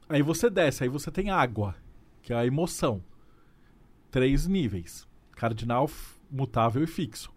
Aí 0.07 0.21
você 0.21 0.49
desce, 0.49 0.83
aí 0.83 0.89
você 0.89 1.09
tem 1.09 1.29
água, 1.29 1.75
que 2.21 2.33
é 2.33 2.35
a 2.35 2.45
emoção. 2.45 3.03
Três 4.11 4.47
níveis: 4.47 5.07
cardinal, 5.31 5.89
mutável 6.29 6.83
e 6.83 6.87
fixo. 6.87 7.31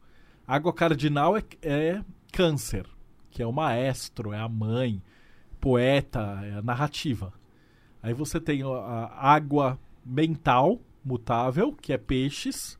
Água 0.46 0.72
cardinal 0.72 1.36
é, 1.36 1.42
é 1.62 2.04
câncer, 2.32 2.86
que 3.30 3.42
é 3.42 3.46
o 3.46 3.52
maestro, 3.52 4.32
é 4.32 4.38
a 4.38 4.48
mãe, 4.48 5.02
poeta, 5.60 6.40
é 6.44 6.54
a 6.54 6.62
narrativa. 6.62 7.32
Aí 8.02 8.12
você 8.14 8.38
tem 8.38 8.62
a 8.62 9.10
água 9.12 9.78
mental, 10.04 10.80
mutável, 11.04 11.72
que 11.72 11.92
é 11.92 11.98
peixes, 11.98 12.78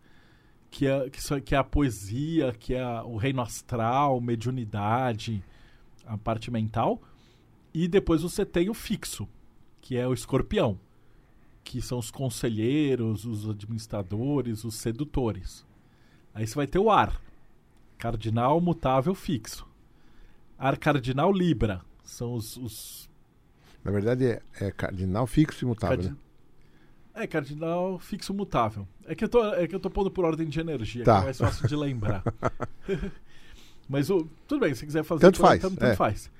que 0.77 0.87
é, 0.87 1.09
que, 1.09 1.23
só- 1.23 1.41
que 1.41 1.55
é 1.55 1.59
a 1.59 1.65
poesia, 1.65 2.53
que 2.53 2.75
é 2.75 2.83
a- 2.83 3.03
o 3.03 3.17
reino 3.17 3.41
astral, 3.41 4.21
mediunidade, 4.21 5.43
a 6.05 6.19
parte 6.19 6.51
mental. 6.51 7.01
E 7.73 7.89
depois 7.89 8.21
você 8.21 8.45
tem 8.45 8.69
o 8.69 8.75
fixo, 8.75 9.27
que 9.81 9.97
é 9.97 10.07
o 10.07 10.13
escorpião, 10.13 10.79
que 11.65 11.81
são 11.81 11.99
os 11.99 12.11
conselheiros, 12.11 13.25
os 13.25 13.49
administradores, 13.49 14.65
os 14.65 14.75
sedutores. 14.75 15.65
Aí 16.35 16.47
você 16.47 16.55
vai 16.55 16.67
ter 16.67 16.79
o 16.79 16.91
ar, 16.91 17.23
cardinal, 17.97 18.61
mutável, 18.61 19.15
fixo. 19.15 19.67
Ar 20.59 20.77
cardinal, 20.77 21.33
libra, 21.33 21.81
são 22.05 22.35
os, 22.35 22.57
os 22.59 23.11
Na 23.83 23.91
verdade, 23.91 24.27
é, 24.27 24.43
é 24.61 24.71
cardinal 24.71 25.27
fixo 25.27 25.65
e 25.65 25.67
imutável. 25.67 25.97
Cardi- 25.97 26.11
né? 26.11 26.17
É, 27.19 27.27
cardinal 27.27 27.99
fixo 27.99 28.35
mutável. 28.35 28.87
É 29.07 29.15
que 29.15 29.25
eu 29.25 29.29
tô, 29.29 29.43
é 29.55 29.67
que 29.67 29.75
eu 29.75 29.81
tô 29.81 29.89
pondo 29.89 30.11
por 30.11 30.25
ordem 30.25 30.47
de 30.47 30.61
energia, 30.61 31.03
Tá. 31.03 31.15
que 31.17 31.21
é 31.23 31.25
mais 31.25 31.39
fácil 31.39 31.67
de 31.67 31.75
lembrar. 31.75 32.23
Mas 33.89 34.11
o, 34.11 34.29
tudo 34.47 34.61
bem, 34.61 34.75
se 34.75 34.85
quiser 34.85 35.03
fazer 35.05 35.21
Tanto 35.21 35.41
por- 35.41 35.47
faz, 35.47 35.63
Tanto, 35.63 35.77
é. 35.83 35.87
tanto 35.89 35.97
faz. 35.97 36.31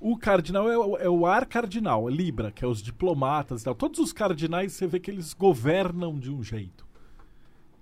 O 0.00 0.16
cardinal 0.18 0.68
é, 0.70 0.76
o- 0.76 0.96
é 0.96 1.08
o 1.08 1.24
ar 1.26 1.46
cardinal, 1.46 2.08
é 2.08 2.12
Libra, 2.12 2.50
que 2.50 2.64
é 2.64 2.68
os 2.68 2.82
diplomatas 2.82 3.60
e 3.62 3.64
tal. 3.64 3.74
Todos 3.74 4.00
os 4.00 4.12
cardinais 4.12 4.72
você 4.72 4.86
vê 4.86 4.98
que 4.98 5.10
eles 5.10 5.32
governam 5.34 6.18
de 6.18 6.30
um 6.32 6.42
jeito. 6.42 6.84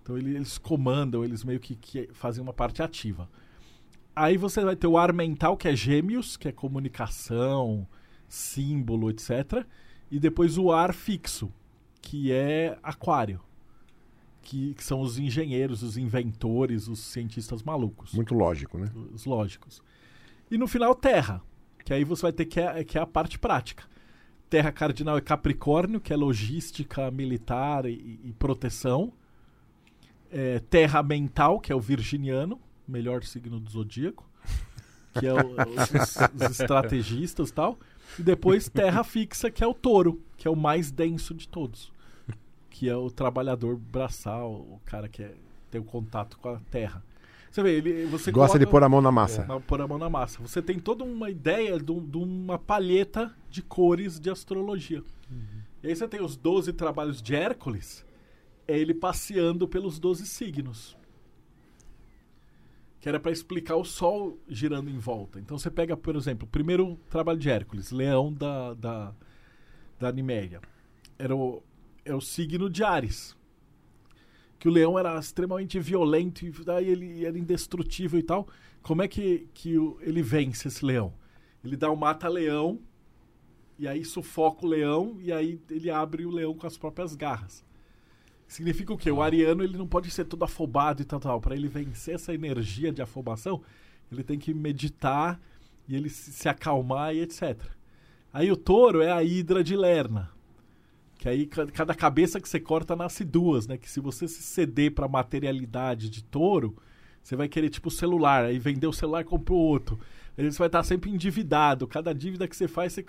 Então 0.02 0.18
ele- 0.18 0.34
eles 0.34 0.58
comandam, 0.58 1.24
eles 1.24 1.44
meio 1.44 1.58
que, 1.60 1.74
que 1.76 2.08
fazem 2.12 2.42
uma 2.42 2.52
parte 2.52 2.82
ativa. 2.82 3.28
Aí 4.14 4.36
você 4.36 4.62
vai 4.62 4.76
ter 4.76 4.86
o 4.88 4.98
ar 4.98 5.12
mental, 5.12 5.56
que 5.56 5.68
é 5.68 5.74
gêmeos, 5.74 6.36
que 6.36 6.48
é 6.48 6.52
comunicação, 6.52 7.86
símbolo, 8.28 9.08
etc. 9.10 9.64
E 10.10 10.18
depois 10.20 10.58
o 10.58 10.70
ar 10.70 10.92
fixo, 10.92 11.50
que 12.02 12.30
é 12.32 12.76
aquário. 12.82 13.40
Que, 14.42 14.74
que 14.74 14.82
são 14.82 15.00
os 15.00 15.18
engenheiros, 15.20 15.84
os 15.84 15.96
inventores, 15.96 16.88
os 16.88 16.98
cientistas 16.98 17.62
malucos 17.62 18.12
Muito 18.12 18.34
lógico, 18.34 18.76
né? 18.76 18.90
os 19.14 19.24
lógicos. 19.24 19.80
E 20.50 20.58
no 20.58 20.66
final, 20.66 20.96
terra, 20.96 21.40
que 21.84 21.94
aí 21.94 22.02
você 22.02 22.22
vai 22.22 22.32
ter 22.32 22.46
que 22.46 22.58
é, 22.58 22.82
que 22.82 22.98
é 22.98 23.00
a 23.00 23.06
parte 23.06 23.38
prática. 23.38 23.84
Terra 24.50 24.72
cardinal 24.72 25.16
é 25.16 25.20
Capricórnio, 25.20 26.00
que 26.00 26.12
é 26.12 26.16
logística 26.16 27.08
militar 27.10 27.86
e, 27.86 28.18
e 28.24 28.32
proteção. 28.36 29.12
É, 30.30 30.58
terra 30.58 31.02
mental, 31.04 31.60
que 31.60 31.70
é 31.72 31.74
o 31.76 31.80
virginiano, 31.80 32.60
melhor 32.88 33.22
signo 33.22 33.60
do 33.60 33.70
zodíaco, 33.70 34.28
que 35.20 35.26
é 35.26 35.32
o- 35.32 35.36
os, 35.36 36.16
os 36.46 36.50
estrategistas 36.50 37.50
e 37.50 37.52
tal. 37.52 37.78
E 38.18 38.22
depois 38.22 38.68
terra 38.68 39.04
fixa, 39.04 39.50
que 39.50 39.62
é 39.62 39.66
o 39.66 39.72
touro, 39.74 40.20
que 40.42 40.48
é 40.48 40.50
o 40.50 40.56
mais 40.56 40.90
denso 40.90 41.32
de 41.32 41.46
todos. 41.46 41.92
Que 42.68 42.88
é 42.88 42.96
o 42.96 43.08
trabalhador 43.08 43.76
braçal, 43.76 44.50
o 44.52 44.80
cara 44.84 45.08
que 45.08 45.22
é, 45.22 45.36
tem 45.70 45.80
o 45.80 45.84
contato 45.84 46.36
com 46.36 46.48
a 46.48 46.58
terra. 46.68 47.00
Você 47.48 47.62
vê, 47.62 47.76
ele, 47.76 48.06
você 48.06 48.32
Gosta 48.32 48.58
de 48.58 48.64
coloca- 48.64 48.70
pôr 48.80 48.82
a 48.82 48.88
mão 48.88 49.00
na 49.00 49.12
massa. 49.12 49.44
na- 49.44 49.60
pôr 49.60 49.80
a 49.80 49.86
mão 49.86 49.98
na 49.98 50.10
massa. 50.10 50.40
Você 50.42 50.60
tem 50.60 50.80
toda 50.80 51.04
uma 51.04 51.30
ideia 51.30 51.78
de, 51.78 51.92
um- 51.92 52.04
de 52.04 52.16
uma 52.18 52.58
palheta 52.58 53.32
de 53.48 53.62
cores 53.62 54.18
de 54.18 54.30
astrologia. 54.30 55.04
E 55.80 55.86
aí 55.86 55.94
você 55.94 56.08
tem 56.08 56.20
os 56.20 56.36
12 56.36 56.72
trabalhos 56.72 57.22
de 57.22 57.36
Hércules, 57.36 58.04
é 58.66 58.76
ele 58.76 58.94
passeando 58.94 59.68
pelos 59.68 60.00
12 60.00 60.26
signos. 60.26 60.96
Que 63.00 63.08
era 63.08 63.20
para 63.20 63.30
explicar 63.30 63.76
o 63.76 63.84
Sol 63.84 64.36
girando 64.48 64.90
em 64.90 64.98
volta. 64.98 65.38
Então 65.38 65.56
você 65.56 65.70
pega, 65.70 65.96
por 65.96 66.16
exemplo, 66.16 66.46
o 66.48 66.50
primeiro 66.50 66.98
trabalho 67.10 67.38
de 67.38 67.48
Hércules, 67.48 67.92
Leão 67.92 68.32
da, 68.32 68.74
da, 68.74 69.12
da 70.02 70.12
Niméria. 70.12 70.60
Era 71.18 71.34
o, 71.36 71.62
é 72.04 72.14
o 72.14 72.20
signo 72.20 72.68
de 72.68 72.82
Ares. 72.84 73.36
que 74.58 74.68
o 74.68 74.72
leão 74.72 74.98
era 74.98 75.18
extremamente 75.18 75.78
violento 75.80 76.46
e 76.46 76.50
daí 76.64 76.88
ele 76.88 77.24
era 77.24 77.36
indestrutível 77.38 78.18
e 78.18 78.22
tal. 78.22 78.46
Como 78.80 79.02
é 79.02 79.08
que, 79.08 79.48
que 79.54 79.76
o- 79.78 79.98
ele 80.00 80.22
vence 80.22 80.68
esse 80.68 80.84
leão? 80.84 81.12
Ele 81.64 81.76
dá 81.76 81.90
um 81.90 81.96
mata-leão 81.96 82.80
e 83.78 83.88
aí 83.88 84.04
sufoca 84.04 84.64
o 84.64 84.68
leão 84.68 85.16
e 85.20 85.32
aí 85.32 85.60
ele 85.70 85.90
abre 85.90 86.24
o 86.24 86.30
leão 86.30 86.54
com 86.54 86.66
as 86.66 86.76
próprias 86.78 87.14
garras. 87.16 87.64
Significa 88.46 88.92
o 88.92 88.98
quê? 88.98 89.10
O 89.10 89.22
ariano 89.22 89.64
ele 89.64 89.76
não 89.78 89.86
pode 89.88 90.10
ser 90.10 90.26
todo 90.26 90.44
afobado 90.44 91.02
e 91.02 91.04
tal, 91.04 91.18
tal. 91.18 91.40
Para 91.40 91.56
ele 91.56 91.68
vencer 91.68 92.14
essa 92.14 92.34
energia 92.34 92.92
de 92.92 93.02
afobação, 93.02 93.62
ele 94.12 94.22
tem 94.22 94.38
que 94.38 94.52
meditar 94.54 95.40
e 95.88 95.96
ele 95.96 96.08
se, 96.10 96.30
se 96.32 96.48
acalmar 96.48 97.14
e 97.14 97.20
etc. 97.20 97.60
Aí 98.32 98.50
o 98.50 98.56
touro 98.56 99.02
é 99.02 99.10
a 99.12 99.22
hidra 99.22 99.62
de 99.62 99.76
Lerna. 99.76 100.30
Que 101.18 101.28
aí 101.28 101.46
ca- 101.46 101.66
cada 101.66 101.94
cabeça 101.94 102.40
que 102.40 102.48
você 102.48 102.58
corta 102.58 102.96
nasce 102.96 103.24
duas, 103.24 103.66
né? 103.66 103.76
Que 103.76 103.88
se 103.90 104.00
você 104.00 104.26
se 104.26 104.42
ceder 104.42 104.92
para 104.92 105.06
materialidade 105.06 106.08
de 106.10 106.24
touro, 106.24 106.76
você 107.22 107.36
vai 107.36 107.48
querer 107.48 107.68
tipo 107.70 107.90
celular, 107.90 108.44
aí 108.44 108.58
vender 108.58 108.86
o 108.86 108.92
celular 108.92 109.20
e 109.20 109.24
compra 109.24 109.54
o 109.54 109.56
outro. 109.56 109.98
Aí 110.36 110.50
você 110.50 110.58
vai 110.58 110.68
estar 110.68 110.82
sempre 110.82 111.10
endividado. 111.10 111.86
Cada 111.86 112.12
dívida 112.14 112.48
que 112.48 112.56
você 112.56 112.66
faz, 112.66 112.92
você... 112.94 113.04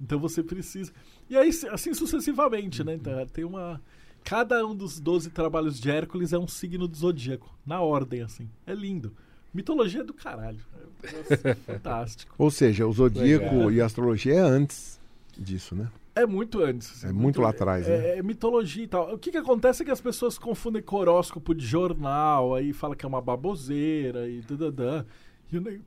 então 0.00 0.18
você 0.18 0.42
precisa. 0.42 0.92
E 1.30 1.36
aí 1.36 1.50
assim 1.70 1.94
sucessivamente, 1.94 2.82
né? 2.84 2.94
Então, 2.94 3.24
tem 3.26 3.44
uma 3.44 3.80
cada 4.24 4.66
um 4.66 4.74
dos 4.74 5.00
12 5.00 5.30
trabalhos 5.30 5.80
de 5.80 5.90
Hércules 5.90 6.32
é 6.34 6.38
um 6.38 6.48
signo 6.48 6.86
do 6.86 6.96
zodíaco, 6.96 7.56
na 7.64 7.80
ordem 7.80 8.20
assim. 8.22 8.50
É 8.66 8.74
lindo. 8.74 9.14
Mitologia 9.52 10.04
do 10.04 10.12
caralho. 10.12 10.58
É 11.02 11.08
um 11.08 11.12
negócio 11.18 11.62
fantástico. 11.64 12.34
Ou 12.38 12.50
seja, 12.50 12.86
o 12.86 12.92
zodíaco 12.92 13.54
Legal. 13.54 13.72
e 13.72 13.80
a 13.80 13.86
astrologia 13.86 14.34
é 14.34 14.38
antes 14.40 15.00
disso, 15.36 15.74
né? 15.74 15.88
É 16.14 16.26
muito 16.26 16.60
antes. 16.62 17.04
É 17.04 17.12
muito 17.12 17.40
lá 17.40 17.50
atrás, 17.50 17.86
é, 17.88 17.96
né? 17.98 18.18
é 18.18 18.22
mitologia 18.22 18.82
e 18.82 18.88
tal. 18.88 19.14
O 19.14 19.18
que, 19.18 19.30
que 19.30 19.36
acontece 19.36 19.82
é 19.82 19.84
que 19.86 19.90
as 19.92 20.00
pessoas 20.00 20.36
confundem 20.36 20.82
com 20.82 20.96
horóscopo 20.96 21.54
de 21.54 21.64
jornal, 21.64 22.54
aí 22.56 22.72
fala 22.72 22.96
que 22.96 23.04
é 23.04 23.08
uma 23.08 23.20
baboseira 23.22 24.28
e 24.28 24.40
dadadã. 24.40 25.04
E 25.52 25.58
o, 25.58 25.60
ne- 25.60 25.80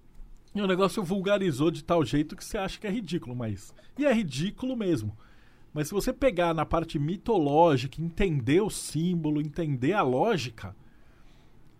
e 0.55 0.61
o 0.61 0.67
negócio 0.67 1.03
vulgarizou 1.03 1.69
de 1.69 1.83
tal 1.83 2.03
jeito 2.05 2.35
que 2.35 2.45
você 2.45 2.57
acha 2.57 2.79
que 2.79 2.87
é 2.87 2.89
ridículo, 2.89 3.35
mas. 3.35 3.73
E 3.97 4.05
é 4.05 4.13
ridículo 4.13 4.75
mesmo. 4.77 5.15
Mas 5.73 5.89
se 5.89 5.93
você 5.93 6.11
pegar 6.13 6.53
na 6.53 6.65
parte 6.65 6.97
mitológica, 6.97 8.01
entender 8.01 8.61
o 8.61 8.69
símbolo, 8.69 9.41
entender 9.41 9.93
a 9.93 10.01
lógica, 10.01 10.73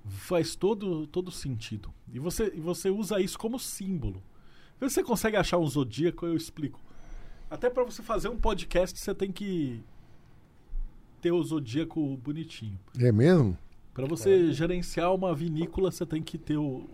faz 0.10 0.56
todo, 0.56 1.08
todo 1.08 1.32
sentido. 1.32 1.94
E 2.12 2.20
você, 2.20 2.52
e 2.56 2.60
você 2.60 2.90
usa 2.90 3.20
isso 3.20 3.38
como 3.38 3.60
símbolo. 3.60 4.22
Vê 4.80 4.90
se 4.90 4.96
você 4.96 5.04
consegue 5.04 5.38
achar 5.38 5.58
um 5.58 5.68
zodíaco, 5.68 6.26
eu 6.26 6.36
explico. 6.36 6.80
Até 7.50 7.70
pra 7.70 7.84
você 7.84 8.02
fazer 8.02 8.30
um 8.30 8.38
podcast, 8.38 8.98
você 8.98 9.14
tem 9.14 9.32
que 9.32 9.84
ter 11.22 11.32
o 11.32 11.44
zodíaco 11.44 12.18
bonitinho. 12.18 12.80
É 12.98 13.12
mesmo? 13.12 13.58
Pra 13.94 14.06
você 14.06 14.52
gerenciar 14.54 15.14
uma 15.14 15.36
vinícola, 15.36 15.92
você 15.92 16.06
tem 16.06 16.24
que 16.24 16.38
ter 16.38 16.58
o, 16.58 16.90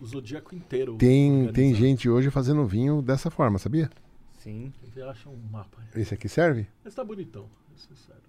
o 0.00 0.06
zodíaco 0.06 0.54
inteiro. 0.54 0.96
Tem, 0.96 1.52
tem 1.52 1.74
gente 1.74 2.08
hoje 2.08 2.30
fazendo 2.30 2.64
vinho 2.64 3.02
dessa 3.02 3.30
forma, 3.30 3.58
sabia? 3.58 3.90
Sim. 4.38 4.72
Você 4.82 5.02
acha 5.02 5.28
um 5.28 5.36
mapa. 5.50 5.82
Esse 5.94 6.14
aqui 6.14 6.28
serve? 6.28 6.66
Esse 6.86 6.96
tá 6.96 7.04
bonitão. 7.04 7.46
Esse 7.76 7.94
serve. 7.96 8.27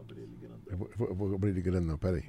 Abre 0.00 0.20
ele 0.20 0.36
grandão. 0.40 0.60
Eu 0.66 0.76
vou, 0.78 0.90
eu 1.08 1.14
vou- 1.14 1.34
abrir 1.34 1.50
ele 1.50 1.62
grande, 1.62 1.86
não, 1.86 1.98
peraí. 1.98 2.24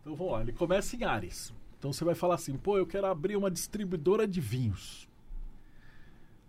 Então 0.00 0.14
vamos 0.14 0.32
lá, 0.32 0.40
ele 0.40 0.52
começa 0.52 0.96
em 0.96 1.04
Ares. 1.04 1.52
Então 1.78 1.92
você 1.92 2.04
vai 2.04 2.14
falar 2.14 2.34
assim, 2.36 2.56
pô, 2.56 2.78
eu 2.78 2.86
quero 2.86 3.06
abrir 3.06 3.36
uma 3.36 3.50
distribuidora 3.50 4.26
de 4.26 4.40
vinhos. 4.40 5.08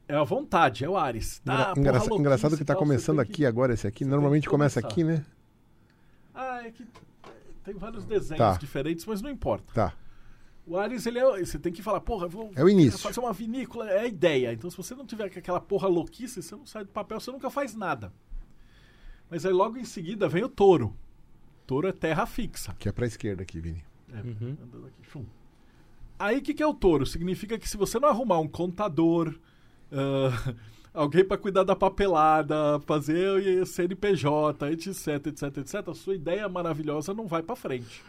É 0.08 0.16
a 0.16 0.24
vontade, 0.24 0.84
é 0.84 0.90
o 0.90 0.98
Ares. 0.98 1.40
Tá, 1.40 1.74
Engra- 1.78 2.00
porra, 2.00 2.20
engraçado 2.20 2.58
que 2.58 2.66
tá 2.66 2.74
tal, 2.74 2.82
começando 2.82 3.20
aqui 3.20 3.32
que- 3.34 3.46
agora 3.46 3.74
esse 3.74 3.86
aqui. 3.86 4.04
você 4.04 4.10
Normalmente 4.10 4.50
começa 4.50 4.80
aqui, 4.80 5.04
né? 5.04 5.24
Ah, 6.34 6.66
é 6.66 6.72
que 6.72 6.88
tem 7.64 7.76
vários 7.76 8.06
desenhos 8.06 8.40
Tá. 8.40 8.58
diferentes, 8.58 9.06
mas 9.06 9.22
não 9.22 9.30
importa. 9.30 9.72
Tá. 9.74 9.94
O 10.70 10.78
Ares, 10.78 11.06
ele 11.08 11.18
é, 11.18 11.40
você 11.44 11.58
tem 11.58 11.74
que 11.74 11.82
falar, 11.82 12.00
porra, 12.00 12.28
vou 12.28 12.52
É 12.56 12.64
o 12.64 12.70
início. 12.70 13.00
fazer 13.00 13.20
uma 13.20 13.34
vinícola, 13.34 13.90
é 13.90 14.02
a 14.02 14.06
ideia. 14.08 14.54
Então 14.54 14.70
se 14.70 14.78
você 14.78 14.94
não 14.94 15.06
tiver 15.06 15.26
aquela 15.26 15.60
porra 15.60 15.88
louquice, 15.88 16.42
você 16.44 16.56
não 16.56 16.66
sai 16.66 16.84
do 16.86 16.92
papel, 16.92 17.20
você 17.20 17.32
nunca 17.32 17.50
faz 17.50 17.76
nada. 17.76 18.14
Mas 19.30 19.46
aí 19.46 19.52
logo 19.54 19.78
em 19.78 19.84
seguida 19.86 20.28
vem 20.30 20.44
o 20.44 20.50
touro. 20.50 20.96
Touro 21.66 21.88
é 21.88 21.92
terra 21.92 22.26
fixa. 22.26 22.76
Que 22.78 22.88
é 22.88 22.92
pra 22.92 23.06
esquerda 23.08 23.42
aqui, 23.44 23.60
Vini. 23.60 23.84
É, 24.14 24.18
Uhum. 24.22 24.58
andando 24.64 24.88
aqui, 24.88 25.10
chum. 25.12 25.26
Aí 26.18 26.38
o 26.38 26.42
que, 26.42 26.54
que 26.54 26.62
é 26.64 26.68
o 26.68 26.74
touro? 26.74 27.06
Significa 27.06 27.58
que 27.58 27.68
se 27.70 27.78
você 27.78 28.00
não 28.00 28.10
arrumar 28.10 28.40
um 28.40 28.48
contador, 28.48 29.34
ah, 29.92 30.54
alguém 30.94 31.24
para 31.24 31.38
cuidar 31.38 31.64
da 31.64 31.76
papelada, 31.76 32.80
fazer 32.82 33.62
o 33.62 33.66
CNPJ, 33.66 34.72
etc, 34.72 35.28
etc, 35.28 35.58
etc, 35.58 35.88
a 35.90 35.94
sua 35.96 36.16
ideia 36.16 36.48
maravilhosa 36.50 37.14
não 37.14 37.26
vai 37.28 37.42
para 37.42 37.56
frente. 37.56 38.04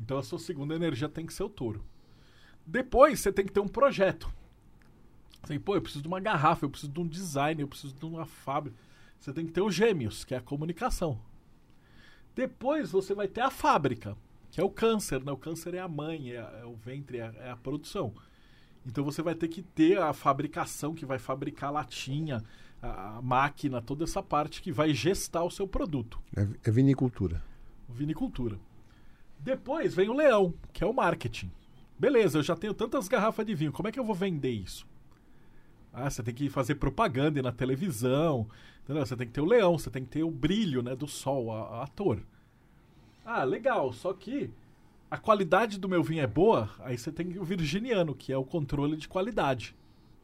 Então 0.00 0.18
a 0.18 0.22
sua 0.22 0.38
segunda 0.38 0.74
energia 0.74 1.08
tem 1.08 1.24
que 1.26 1.32
ser 1.32 1.42
o 1.42 1.48
touro. 1.48 1.84
Depois 2.66 3.20
você 3.20 3.32
tem 3.32 3.44
que 3.46 3.52
ter 3.52 3.60
um 3.60 3.68
projeto. 3.68 4.30
Assim, 5.42 5.58
pô, 5.58 5.74
eu 5.76 5.82
preciso 5.82 6.02
de 6.02 6.08
uma 6.08 6.20
garrafa, 6.20 6.64
eu 6.64 6.70
preciso 6.70 6.92
de 6.92 7.00
um 7.00 7.06
design, 7.06 7.60
eu 7.62 7.68
preciso 7.68 7.94
de 7.94 8.04
uma 8.04 8.26
fábrica. 8.26 8.76
Você 9.20 9.32
tem 9.32 9.46
que 9.46 9.52
ter 9.52 9.60
os 9.62 9.74
gêmeos, 9.74 10.24
que 10.24 10.34
é 10.34 10.38
a 10.38 10.42
comunicação. 10.42 11.18
Depois 12.34 12.90
você 12.90 13.14
vai 13.14 13.28
ter 13.28 13.40
a 13.40 13.50
fábrica, 13.50 14.16
que 14.50 14.60
é 14.60 14.64
o 14.64 14.68
câncer, 14.70 15.24
né? 15.24 15.32
O 15.32 15.36
câncer 15.36 15.74
é 15.74 15.78
a 15.78 15.88
mãe, 15.88 16.32
é, 16.32 16.38
a- 16.38 16.58
é 16.62 16.64
o 16.64 16.74
ventre, 16.74 17.18
é 17.18 17.22
a, 17.22 17.32
é 17.46 17.50
a 17.50 17.56
produção. 17.56 18.12
Então 18.84 19.04
você 19.04 19.22
vai 19.22 19.34
ter 19.34 19.48
que 19.48 19.62
ter 19.62 19.98
a 19.98 20.12
fabricação 20.12 20.94
que 20.94 21.06
vai 21.06 21.18
fabricar 21.18 21.68
a 21.70 21.72
latinha, 21.72 22.42
a, 22.82 23.16
a 23.16 23.22
máquina, 23.22 23.80
toda 23.80 24.04
essa 24.04 24.22
parte 24.22 24.60
que 24.60 24.70
vai 24.70 24.92
gestar 24.92 25.42
o 25.44 25.50
seu 25.50 25.66
produto. 25.66 26.20
É, 26.36 26.46
é 26.68 26.70
vinicultura. 26.70 27.42
Vinicultura. 27.88 28.58
Depois 29.46 29.94
vem 29.94 30.08
o 30.08 30.12
leão, 30.12 30.52
que 30.72 30.82
é 30.82 30.86
o 30.88 30.92
marketing. 30.92 31.52
Beleza, 31.96 32.38
eu 32.38 32.42
já 32.42 32.56
tenho 32.56 32.74
tantas 32.74 33.06
garrafas 33.06 33.46
de 33.46 33.54
vinho, 33.54 33.70
como 33.70 33.86
é 33.86 33.92
que 33.92 34.00
eu 34.00 34.04
vou 34.04 34.12
vender 34.12 34.50
isso? 34.50 34.84
Ah, 35.92 36.10
você 36.10 36.20
tem 36.20 36.34
que 36.34 36.48
fazer 36.48 36.74
propaganda 36.74 37.40
na 37.40 37.52
televisão, 37.52 38.48
entendeu? 38.82 39.06
você 39.06 39.14
tem 39.14 39.24
que 39.24 39.32
ter 39.32 39.40
o 39.40 39.44
leão, 39.44 39.78
você 39.78 39.88
tem 39.88 40.02
que 40.02 40.10
ter 40.10 40.24
o 40.24 40.32
brilho 40.32 40.82
né, 40.82 40.96
do 40.96 41.06
sol, 41.06 41.52
a, 41.52 41.84
ator. 41.84 42.18
Ah, 43.24 43.44
legal, 43.44 43.92
só 43.92 44.12
que 44.12 44.50
a 45.08 45.16
qualidade 45.16 45.78
do 45.78 45.88
meu 45.88 46.02
vinho 46.02 46.24
é 46.24 46.26
boa, 46.26 46.68
aí 46.80 46.98
você 46.98 47.12
tem 47.12 47.38
o 47.38 47.44
virginiano, 47.44 48.16
que 48.16 48.32
é 48.32 48.36
o 48.36 48.44
controle 48.44 48.96
de 48.96 49.06
qualidade. 49.06 49.76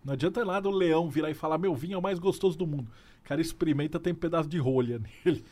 Não 0.05 0.15
adianta 0.15 0.44
nada 0.44 0.68
o 0.68 0.73
leão 0.73 1.09
virar 1.09 1.31
e 1.31 1.34
falar, 1.34 1.59
meu 1.59 1.76
vinho 1.76 1.94
é 1.94 1.99
o 1.99 2.02
mais 2.02 2.18
gostoso 2.18 2.59
do 2.59 2.67
mundo. 2.67 2.91
O 3.25 3.28
cara 3.28 3.41
experimenta, 3.41 4.01
tem 4.01 4.12
um 4.12 4.17
pedaço 4.17 4.49
de 4.49 4.59
rolha 4.59 5.01
nele. 5.25 5.44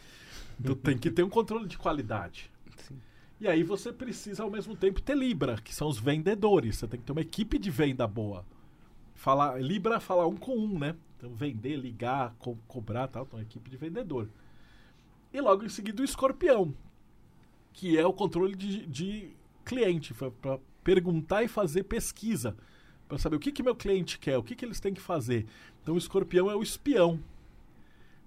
Então 0.58 0.74
tem 0.74 0.98
que 0.98 1.08
ter 1.08 1.22
um 1.22 1.30
controle 1.30 1.68
de 1.68 1.78
qualidade. 1.78 2.50
Sim. 2.76 2.98
E 3.40 3.48
aí 3.48 3.62
você 3.62 3.92
precisa 3.92 4.42
ao 4.42 4.50
mesmo 4.50 4.76
tempo 4.76 5.00
ter 5.00 5.16
Libra, 5.16 5.56
que 5.56 5.74
são 5.74 5.88
os 5.88 5.98
vendedores. 5.98 6.76
Você 6.76 6.86
tem 6.86 7.00
que 7.00 7.06
ter 7.06 7.12
uma 7.12 7.22
equipe 7.22 7.58
de 7.58 7.70
venda 7.70 8.06
boa. 8.06 8.44
Falar, 9.14 9.60
Libra 9.60 9.96
é 9.96 10.00
falar 10.00 10.26
um 10.26 10.36
com 10.36 10.56
um, 10.56 10.78
né? 10.78 10.94
Então 11.16 11.34
vender, 11.34 11.76
ligar, 11.76 12.34
co- 12.38 12.58
cobrar 12.68 13.08
tal, 13.08 13.24
então 13.24 13.38
uma 13.38 13.42
equipe 13.42 13.70
de 13.70 13.76
vendedor. 13.76 14.28
E 15.32 15.40
logo 15.40 15.64
em 15.64 15.68
seguida 15.68 16.02
o 16.02 16.04
escorpião, 16.04 16.74
que 17.72 17.98
é 17.98 18.06
o 18.06 18.12
controle 18.12 18.54
de, 18.54 18.86
de 18.86 19.30
cliente, 19.64 20.12
para 20.14 20.58
perguntar 20.84 21.42
e 21.42 21.48
fazer 21.48 21.84
pesquisa. 21.84 22.56
Para 23.08 23.18
saber 23.18 23.36
o 23.36 23.40
que, 23.40 23.52
que 23.52 23.62
meu 23.62 23.74
cliente 23.74 24.18
quer, 24.18 24.36
o 24.38 24.42
que, 24.42 24.54
que 24.54 24.64
eles 24.64 24.80
têm 24.80 24.94
que 24.94 25.00
fazer. 25.00 25.46
Então 25.82 25.94
o 25.94 25.98
escorpião 25.98 26.50
é 26.50 26.54
o 26.54 26.62
espião. 26.62 27.18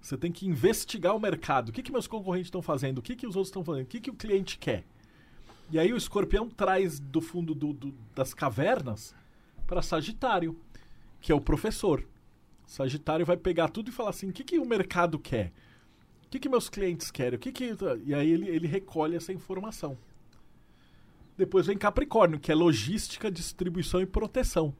Você 0.00 0.16
tem 0.16 0.30
que 0.30 0.46
investigar 0.46 1.14
o 1.16 1.20
mercado. 1.20 1.68
O 1.68 1.72
que, 1.72 1.82
que 1.82 1.92
meus 1.92 2.06
concorrentes 2.06 2.48
estão 2.48 2.60
fazendo? 2.60 2.98
O 2.98 3.02
que, 3.02 3.16
que 3.16 3.26
os 3.26 3.36
outros 3.36 3.48
estão 3.48 3.64
fazendo? 3.64 3.84
O 3.84 3.88
que, 3.88 4.00
que 4.00 4.10
o 4.10 4.14
cliente 4.14 4.58
quer? 4.58 4.84
E 5.70 5.78
aí 5.78 5.92
o 5.92 5.96
escorpião 5.96 6.48
traz 6.48 7.00
do 7.00 7.20
fundo 7.20 7.54
do- 7.54 7.72
do- 7.72 7.94
das 8.14 8.34
cavernas 8.34 9.14
para 9.66 9.82
Sagitário, 9.82 10.58
que 11.20 11.32
é 11.32 11.34
o 11.34 11.40
professor. 11.40 12.06
Sagitário 12.66 13.26
vai 13.26 13.36
pegar 13.36 13.68
tudo 13.68 13.88
e 13.88 13.92
falar 13.92 14.10
assim: 14.10 14.28
o 14.28 14.32
que, 14.32 14.44
que 14.44 14.58
o 14.58 14.66
mercado 14.66 15.18
quer? 15.18 15.52
O 16.26 16.28
que, 16.30 16.38
que 16.38 16.48
meus 16.48 16.68
clientes 16.68 17.10
querem? 17.10 17.36
O 17.36 17.40
que 17.40 17.52
que... 17.52 17.76
E 18.04 18.14
aí 18.14 18.28
ele, 18.30 18.48
ele 18.48 18.66
recolhe 18.66 19.16
essa 19.16 19.32
informação. 19.32 19.96
Depois 21.36 21.66
vem 21.66 21.76
Capricórnio, 21.78 22.38
que 22.40 22.50
é 22.50 22.54
logística, 22.54 23.30
distribuição 23.30 24.00
e 24.00 24.06
proteção. 24.06 24.74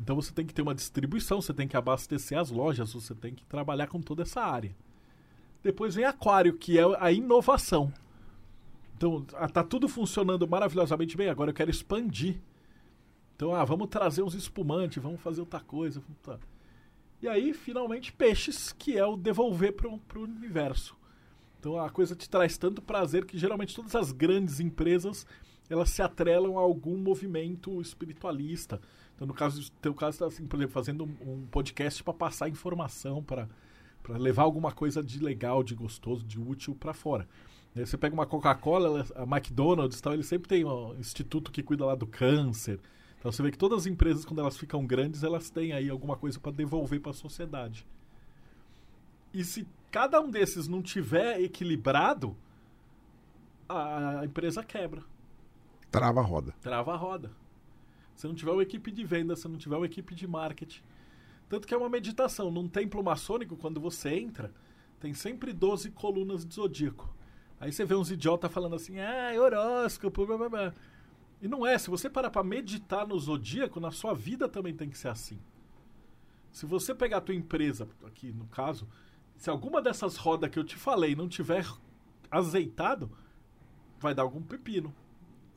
Então 0.00 0.16
você 0.16 0.32
tem 0.32 0.46
que 0.46 0.54
ter 0.54 0.62
uma 0.62 0.74
distribuição, 0.74 1.40
você 1.42 1.52
tem 1.52 1.68
que 1.68 1.76
abastecer 1.76 2.38
as 2.38 2.50
lojas, 2.50 2.92
você 2.92 3.14
tem 3.14 3.34
que 3.34 3.44
trabalhar 3.44 3.86
com 3.86 4.00
toda 4.00 4.22
essa 4.22 4.40
área. 4.40 4.74
Depois 5.62 5.94
vem 5.94 6.04
Aquário, 6.04 6.56
que 6.56 6.78
é 6.78 6.82
a 6.98 7.12
inovação. 7.12 7.92
Então, 9.00 9.24
ah, 9.32 9.48
tá 9.48 9.64
tudo 9.64 9.88
funcionando 9.88 10.46
maravilhosamente 10.46 11.16
bem, 11.16 11.30
agora 11.30 11.48
eu 11.48 11.54
quero 11.54 11.70
expandir. 11.70 12.38
Então, 13.34 13.54
ah, 13.54 13.64
vamos 13.64 13.88
trazer 13.88 14.22
uns 14.22 14.34
espumantes, 14.34 15.02
vamos 15.02 15.22
fazer 15.22 15.40
outra 15.40 15.58
coisa. 15.58 16.02
tá. 16.22 16.38
E 17.22 17.26
aí, 17.26 17.54
finalmente, 17.54 18.12
peixes, 18.12 18.74
que 18.78 18.98
é 18.98 19.06
o 19.06 19.16
devolver 19.16 19.72
para 19.72 19.88
o 19.88 20.22
universo. 20.22 20.94
Então, 21.58 21.80
a 21.80 21.88
coisa 21.88 22.14
te 22.14 22.28
traz 22.28 22.58
tanto 22.58 22.82
prazer 22.82 23.24
que 23.24 23.38
geralmente 23.38 23.74
todas 23.74 23.94
as 23.94 24.12
grandes 24.12 24.60
empresas 24.60 25.26
elas 25.70 25.88
se 25.88 26.02
atrelam 26.02 26.58
a 26.58 26.60
algum 26.60 26.98
movimento 26.98 27.80
espiritualista. 27.80 28.82
Então, 29.14 29.26
no 29.26 29.32
caso, 29.32 29.72
teu 29.80 29.94
caso, 29.94 30.16
está 30.16 30.26
assim, 30.26 30.46
por 30.46 30.56
exemplo, 30.58 30.74
fazendo 30.74 31.04
um, 31.04 31.32
um 31.32 31.46
podcast 31.46 32.04
para 32.04 32.12
passar 32.12 32.50
informação, 32.50 33.22
para 33.22 33.48
levar 34.10 34.42
alguma 34.42 34.72
coisa 34.72 35.02
de 35.02 35.20
legal, 35.20 35.62
de 35.62 35.74
gostoso, 35.74 36.22
de 36.22 36.38
útil 36.38 36.74
para 36.74 36.92
fora. 36.92 37.26
Aí 37.74 37.86
você 37.86 37.96
pega 37.96 38.14
uma 38.14 38.26
Coca-Cola, 38.26 39.06
a 39.14 39.22
McDonald's, 39.22 40.00
tal, 40.00 40.14
ele 40.14 40.24
sempre 40.24 40.48
tem 40.48 40.64
um 40.64 40.98
instituto 40.98 41.52
que 41.52 41.62
cuida 41.62 41.84
lá 41.84 41.94
do 41.94 42.06
câncer. 42.06 42.80
Então 43.18 43.30
você 43.30 43.42
vê 43.42 43.50
que 43.50 43.58
todas 43.58 43.80
as 43.80 43.86
empresas, 43.86 44.24
quando 44.24 44.40
elas 44.40 44.56
ficam 44.56 44.84
grandes, 44.84 45.22
elas 45.22 45.50
têm 45.50 45.72
aí 45.72 45.88
alguma 45.88 46.16
coisa 46.16 46.40
para 46.40 46.50
devolver 46.50 47.00
para 47.00 47.10
a 47.10 47.14
sociedade. 47.14 47.86
E 49.32 49.44
se 49.44 49.66
cada 49.90 50.20
um 50.20 50.30
desses 50.30 50.66
não 50.66 50.82
tiver 50.82 51.40
equilibrado, 51.40 52.36
a 53.68 54.22
empresa 54.24 54.64
quebra. 54.64 55.02
Trava 55.90 56.20
a 56.20 56.24
roda. 56.24 56.54
Trava 56.60 56.92
a 56.92 56.96
roda. 56.96 57.30
Se 58.16 58.26
não 58.26 58.34
tiver 58.34 58.50
uma 58.50 58.62
equipe 58.62 58.90
de 58.90 59.04
venda, 59.04 59.36
se 59.36 59.46
não 59.46 59.56
tiver 59.56 59.76
uma 59.76 59.86
equipe 59.86 60.14
de 60.14 60.26
marketing. 60.26 60.82
Tanto 61.48 61.66
que 61.66 61.74
é 61.74 61.76
uma 61.76 61.88
meditação. 61.88 62.50
Num 62.50 62.68
templo 62.68 63.02
maçônico, 63.02 63.56
quando 63.56 63.80
você 63.80 64.10
entra, 64.10 64.52
tem 64.98 65.14
sempre 65.14 65.52
12 65.52 65.90
colunas 65.90 66.44
de 66.44 66.54
zodíaco. 66.54 67.08
Aí 67.60 67.70
você 67.70 67.84
vê 67.84 67.94
uns 67.94 68.10
idiotas 68.10 68.50
falando 68.50 68.74
assim, 68.74 68.98
ah, 68.98 69.32
horóscopo, 69.38 70.26
blá 70.26 70.38
blá 70.38 70.48
blá. 70.48 70.74
E 71.42 71.46
não 71.46 71.66
é. 71.66 71.76
Se 71.76 71.90
você 71.90 72.08
parar 72.08 72.30
para 72.30 72.42
meditar 72.42 73.06
no 73.06 73.18
zodíaco, 73.18 73.78
na 73.78 73.90
sua 73.90 74.14
vida 74.14 74.48
também 74.48 74.74
tem 74.74 74.88
que 74.88 74.96
ser 74.96 75.08
assim. 75.08 75.38
Se 76.50 76.64
você 76.64 76.94
pegar 76.94 77.18
a 77.18 77.20
tua 77.20 77.34
empresa, 77.34 77.86
aqui 78.04 78.32
no 78.32 78.46
caso, 78.46 78.88
se 79.36 79.50
alguma 79.50 79.80
dessas 79.82 80.16
rodas 80.16 80.50
que 80.50 80.58
eu 80.58 80.64
te 80.64 80.76
falei 80.76 81.14
não 81.14 81.28
tiver 81.28 81.66
azeitado, 82.30 83.10
vai 83.98 84.14
dar 84.14 84.22
algum 84.22 84.42
pepino. 84.42 84.94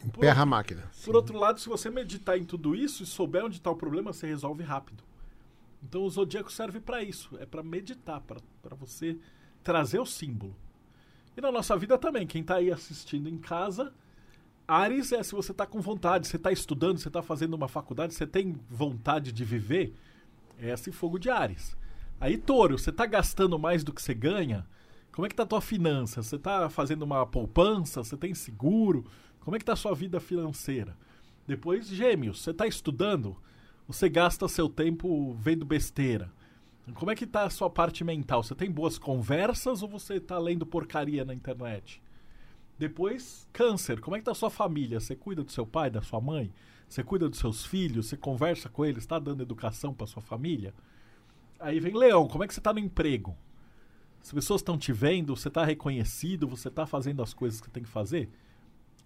Emperra 0.03 0.43
a 0.43 0.45
máquina. 0.45 0.91
Por 1.06 1.15
outro 1.15 1.38
lado, 1.38 1.59
se 1.59 1.69
você 1.69 1.90
meditar 1.90 2.38
em 2.38 2.43
tudo 2.43 2.75
isso 2.75 3.03
e 3.03 3.06
souber 3.06 3.45
onde 3.45 3.57
está 3.57 3.72
o 3.72 3.75
problema, 3.75 4.11
você 4.11 4.27
resolve 4.27 4.61
rápido. 4.61 5.03
Então 5.82 6.03
o 6.03 6.09
zodíaco 6.09 6.51
serve 6.51 6.80
para 6.80 7.01
isso, 7.01 7.38
é 7.40 7.45
para 7.45 7.64
meditar, 7.64 8.22
para 8.22 8.75
você 8.75 9.17
trazer 9.64 9.99
o 9.99 10.06
símbolo. 10.06 10.56
E 11.36 11.42
na 11.42 11.52
nossa 11.52 11.76
vida 11.76 11.98
também, 11.98 12.28
quem 12.28 12.42
está 12.42 12.56
aí 12.56 12.72
assistindo 12.72 13.28
em 13.28 13.38
casa, 13.38 13.94
Ares 14.68 15.12
é 15.12 15.22
se 15.24 15.34
você 15.34 15.52
está 15.52 15.66
com 15.66 15.82
vontade, 15.82 16.28
você 16.28 16.38
está 16.38 16.52
estudando, 16.52 16.98
você 16.98 17.10
está 17.10 17.22
fazendo 17.22 17.53
uma 17.53 17.68
faculdade, 17.68 18.14
você 18.14 18.26
tem 18.26 18.56
vontade 18.70 19.32
de 19.32 19.44
viver, 19.44 19.95
é 20.60 20.70
esse 20.70 20.92
fogo 20.92 21.18
de 21.18 21.30
Ares. 21.30 21.76
Aí 22.20 22.38
Touro, 22.38 22.78
você 22.78 22.90
está 22.90 23.06
gastando 23.06 23.60
mais 23.60 23.84
do 23.84 23.92
que 23.92 24.02
você 24.02 24.14
ganha, 24.14 24.66
como 25.14 25.28
é 25.28 25.30
que 25.30 25.36
tá 25.36 25.44
a 25.44 25.48
tua 25.48 25.62
finança? 25.62 26.24
Você 26.24 26.38
está 26.38 26.70
fazendo 26.70 27.03
uma 27.03 27.24
poupança? 27.26 28.03
Você 28.03 28.18
tem 28.18 28.34
seguro? 28.34 29.06
Como 29.42 29.56
é 29.56 29.60
que 29.60 29.66
tá 29.66 29.74
a 29.74 29.76
sua 29.76 29.94
vida 29.94 30.20
financeira? 30.20 30.98
Depois, 31.45 31.88
gêmeos, 31.88 32.42
você 32.42 32.50
está 32.50 32.66
estudando? 32.66 33.38
Você 33.88 34.10
gasta 34.10 34.48
seu 34.48 34.68
tempo 34.68 35.36
vendo 35.36 35.66
besteira? 35.66 36.32
Como 36.95 37.10
é 37.10 37.16
que 37.16 37.26
tá 37.26 37.45
a 37.45 37.50
sua 37.50 37.70
parte 37.70 38.03
mental? 38.03 38.44
Você 38.44 38.53
tem 38.53 38.70
boas 38.70 38.98
conversas 38.98 39.82
ou 39.82 39.88
você 39.88 40.16
está 40.16 40.38
lendo 40.38 40.66
porcaria 40.66 41.24
na 41.24 41.34
internet? 41.34 42.02
Depois, 42.78 43.48
câncer. 43.53 44.02
Como 44.02 44.16
é 44.16 44.20
que 44.20 44.26
tá 44.26 44.32
a 44.32 44.36
sua 44.36 44.50
família? 44.50 45.00
Você 45.00 45.16
cuida 45.16 45.44
do 45.44 45.52
seu 45.52 45.66
pai, 45.66 45.90
da 45.90 46.02
sua 46.02 46.20
mãe? 46.20 46.52
Você 46.88 47.02
cuida 47.02 47.30
dos 47.30 47.40
seus 47.40 47.66
filhos? 47.66 48.08
Você 48.08 48.18
conversa 48.18 48.68
com 48.68 48.84
eles? 48.84 49.03
Está 49.03 49.18
dando 49.18 49.42
educação 49.42 49.94
para 49.94 50.06
sua 50.06 50.22
família? 50.22 50.74
Aí 51.58 51.80
vem 51.80 51.95
leão. 51.95 52.28
Como 52.28 52.44
é 52.44 52.48
que 52.48 52.53
você 52.53 52.60
está 52.60 52.74
no 52.74 52.80
emprego? 52.80 53.38
As 54.22 54.32
pessoas 54.32 54.60
estão 54.60 54.78
te 54.78 54.92
vendo, 54.92 55.36
você 55.36 55.48
está 55.48 55.64
reconhecido, 55.64 56.48
você 56.48 56.68
está 56.68 56.86
fazendo 56.86 57.22
as 57.22 57.34
coisas 57.34 57.62
que 57.62 57.70
tem 57.70 57.84
que 57.84 57.90
fazer. 57.90 58.30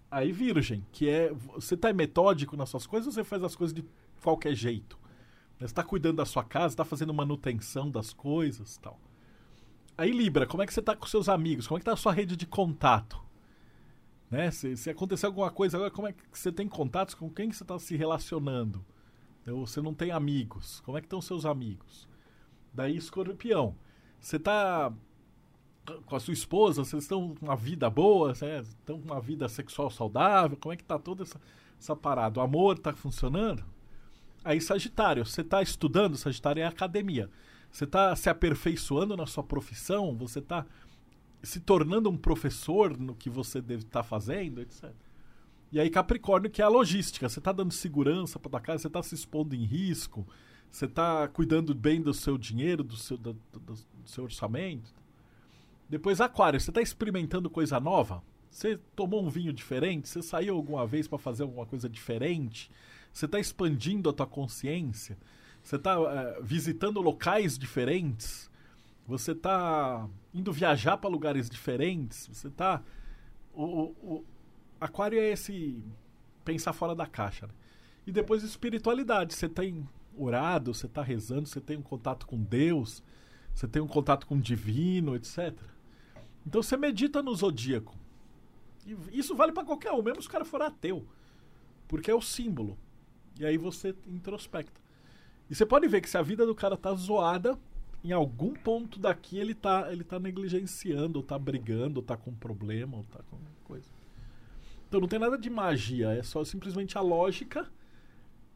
Aí, 0.09 0.31
virgem, 0.31 0.85
que 0.91 1.07
é. 1.09 1.31
Você 1.55 1.75
está 1.75 1.93
metódico 1.93 2.57
nas 2.57 2.69
suas 2.69 2.87
coisas 2.87 3.07
ou 3.07 3.13
você 3.13 3.23
faz 3.23 3.43
as 3.43 3.55
coisas 3.55 3.73
de 3.73 3.85
qualquer 4.21 4.55
jeito? 4.55 4.97
Você 5.57 5.65
está 5.65 5.83
cuidando 5.83 6.17
da 6.17 6.25
sua 6.25 6.43
casa, 6.43 6.73
está 6.73 6.85
fazendo 6.85 7.13
manutenção 7.13 7.89
das 7.89 8.13
coisas 8.13 8.77
tal. 8.77 8.99
Aí, 9.97 10.11
Libra, 10.11 10.45
como 10.45 10.61
é 10.61 10.67
que 10.67 10.73
você 10.73 10.79
está 10.79 10.95
com 10.95 11.07
seus 11.07 11.27
amigos? 11.27 11.65
Como 11.65 11.77
é 11.77 11.79
que 11.79 11.81
está 11.81 11.93
a 11.93 11.97
sua 11.97 12.13
rede 12.13 12.35
de 12.35 12.45
contato? 12.45 13.19
Né? 14.29 14.51
Se, 14.51 14.77
se 14.77 14.89
acontecer 14.89 15.25
alguma 15.25 15.49
coisa 15.49 15.77
agora, 15.77 15.89
como 15.89 16.07
é 16.07 16.13
que 16.13 16.23
você 16.31 16.51
tem 16.51 16.67
contatos? 16.67 17.15
Com 17.15 17.29
quem 17.29 17.51
você 17.51 17.63
está 17.63 17.79
se 17.79 17.95
relacionando? 17.95 18.85
Ou 19.47 19.65
você 19.65 19.81
não 19.81 19.95
tem 19.95 20.11
amigos? 20.11 20.81
Como 20.81 20.97
é 20.97 21.01
que 21.01 21.07
estão 21.07 21.21
seus 21.21 21.45
amigos? 21.45 22.07
Daí, 22.71 22.95
escorpião. 22.95 23.75
Você 24.19 24.35
está 24.35 24.93
com 26.05 26.15
a 26.15 26.19
sua 26.19 26.33
esposa, 26.33 26.83
vocês 26.83 27.03
estão 27.03 27.33
com 27.33 27.45
uma 27.45 27.55
vida 27.55 27.89
boa, 27.89 28.33
estão 28.33 28.99
com 28.99 29.05
uma 29.05 29.21
vida 29.21 29.47
sexual 29.47 29.89
saudável, 29.89 30.57
como 30.57 30.73
é 30.73 30.75
que 30.75 30.83
está 30.83 30.99
toda 30.99 31.23
essa, 31.23 31.39
essa 31.79 31.95
parada? 31.95 32.39
O 32.39 32.43
amor 32.43 32.75
está 32.75 32.91
funcionando? 32.93 33.63
Aí, 34.47 34.61
Sagitário, 34.61 35.25
você 35.25 35.41
está 35.41 35.61
estudando, 35.61 36.15
Sagitário 36.15 36.63
é 36.63 36.65
academia. 36.65 37.29
Você 37.69 37.83
está 37.83 38.15
se 38.15 38.29
aperfeiçoando 38.29 39.17
na 39.17 39.25
sua 39.25 39.43
profissão, 39.43 40.15
você 40.15 40.39
está 40.39 40.65
se 41.43 41.59
tornando 41.59 42.09
um 42.09 42.15
professor 42.15 42.97
no 42.97 43.13
que 43.13 43.29
você 43.29 43.59
deve 43.59 43.83
estar 43.83 44.03
tá 44.03 44.07
fazendo, 44.07 44.61
etc. 44.61 44.89
E 45.69 45.81
aí, 45.81 45.89
Capricórnio, 45.89 46.49
que 46.49 46.61
é 46.61 46.65
a 46.65 46.69
logística. 46.69 47.27
Você 47.27 47.39
está 47.39 47.51
dando 47.51 47.73
segurança 47.73 48.39
para 48.39 48.51
tua 48.51 48.61
casa, 48.61 48.83
você 48.83 48.87
está 48.87 49.03
se 49.03 49.15
expondo 49.15 49.53
em 49.53 49.65
risco, 49.65 50.25
você 50.71 50.85
está 50.85 51.27
cuidando 51.27 51.75
bem 51.75 52.01
do 52.01 52.13
seu 52.13 52.37
dinheiro, 52.37 52.85
do 52.85 52.95
seu, 52.95 53.17
do, 53.17 53.33
do, 53.51 53.59
do 53.59 53.75
seu 54.05 54.23
orçamento. 54.23 54.95
Depois, 55.89 56.21
Aquário, 56.21 56.57
você 56.57 56.71
está 56.71 56.81
experimentando 56.81 57.49
coisa 57.49 57.81
nova? 57.81 58.23
Você 58.49 58.79
tomou 58.95 59.21
um 59.21 59.29
vinho 59.29 59.51
diferente? 59.51 60.07
Você 60.07 60.21
saiu 60.21 60.55
alguma 60.55 60.87
vez 60.87 61.05
para 61.05 61.17
fazer 61.17 61.43
alguma 61.43 61.65
coisa 61.65 61.89
diferente? 61.89 62.71
Você 63.17 63.25
está 63.25 63.39
expandindo 63.39 64.11
a 64.11 64.13
tua 64.13 64.27
consciência? 64.27 65.17
Você 65.63 65.75
está 65.75 65.99
uh, 65.99 66.07
eh, 66.07 66.39
visitando 66.43 67.01
locais 67.01 67.57
diferentes? 67.57 68.47
Você 69.07 69.31
está 69.31 70.07
indo 70.31 70.53
viajar 70.53 70.97
para 70.97 71.09
lugares 71.09 71.49
diferentes? 71.49 72.27
Você 72.31 72.47
está. 72.47 72.83
O, 73.55 73.63
o, 73.63 73.85
o, 74.03 74.25
Aquário 74.79 75.17
é 75.17 75.31
esse 75.31 75.83
pensar 76.45 76.73
fora 76.73 76.93
da 76.93 77.07
caixa. 77.07 77.47
Né? 77.47 77.53
E 78.05 78.11
depois 78.11 78.43
espiritualidade. 78.43 79.33
Você 79.33 79.49
tem 79.49 79.89
orado, 80.15 80.75
você 80.75 80.85
está 80.85 81.01
rezando, 81.01 81.47
você 81.47 81.59
tem 81.59 81.75
um 81.75 81.81
contato 81.81 82.27
com 82.27 82.39
Deus, 82.39 83.01
você 83.51 83.67
tem 83.67 83.81
um 83.81 83.87
contato 83.87 84.27
com 84.27 84.35
o 84.35 84.39
divino, 84.39 85.15
etc. 85.15 85.59
Então 86.45 86.61
você 86.61 86.77
medita 86.77 87.23
no 87.23 87.33
zodíaco. 87.33 87.95
E 88.85 88.95
isso 89.17 89.35
vale 89.35 89.53
para 89.53 89.65
qualquer 89.65 89.91
um, 89.91 90.03
mesmo 90.03 90.21
se 90.21 90.27
o 90.27 90.31
cara 90.31 90.45
for 90.45 90.61
ateu. 90.61 91.03
Porque 91.87 92.11
é 92.11 92.15
o 92.15 92.21
símbolo. 92.21 92.77
E 93.39 93.45
aí 93.45 93.57
você 93.57 93.95
introspecta. 94.07 94.79
E 95.49 95.55
você 95.55 95.65
pode 95.65 95.87
ver 95.87 96.01
que 96.01 96.09
se 96.09 96.17
a 96.17 96.21
vida 96.21 96.45
do 96.45 96.55
cara 96.55 96.75
tá 96.75 96.93
zoada, 96.93 97.57
em 98.03 98.11
algum 98.11 98.53
ponto 98.53 98.99
daqui 98.99 99.37
ele 99.37 99.53
tá, 99.53 99.91
ele 99.91 100.03
tá 100.03 100.19
negligenciando, 100.19 101.19
ou 101.19 101.23
tá 101.23 101.37
brigando, 101.37 101.99
ou 101.99 102.05
tá 102.05 102.17
com 102.17 102.33
problema, 102.33 102.97
ou 102.97 103.03
tá 103.03 103.19
com 103.29 103.37
coisa. 103.63 103.87
Então 104.87 105.01
não 105.01 105.07
tem 105.07 105.19
nada 105.19 105.37
de 105.37 105.49
magia, 105.49 106.13
é 106.13 106.23
só 106.23 106.43
simplesmente 106.43 106.97
a 106.97 107.01
lógica 107.01 107.67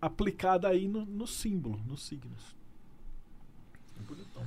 aplicada 0.02 0.68
aí 0.68 0.88
no, 0.88 1.06
no 1.06 1.28
símbolo, 1.28 1.80
nos 1.88 2.04
signos. 2.06 2.56
Né? 3.98 4.46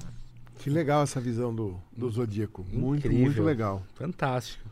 Que 0.58 0.70
legal 0.70 1.02
essa 1.02 1.20
visão 1.20 1.54
do, 1.54 1.80
do 1.96 2.10
Zodíaco. 2.10 2.64
Muito, 2.72 3.10
muito 3.10 3.42
legal. 3.42 3.84
Fantástico. 3.94 4.68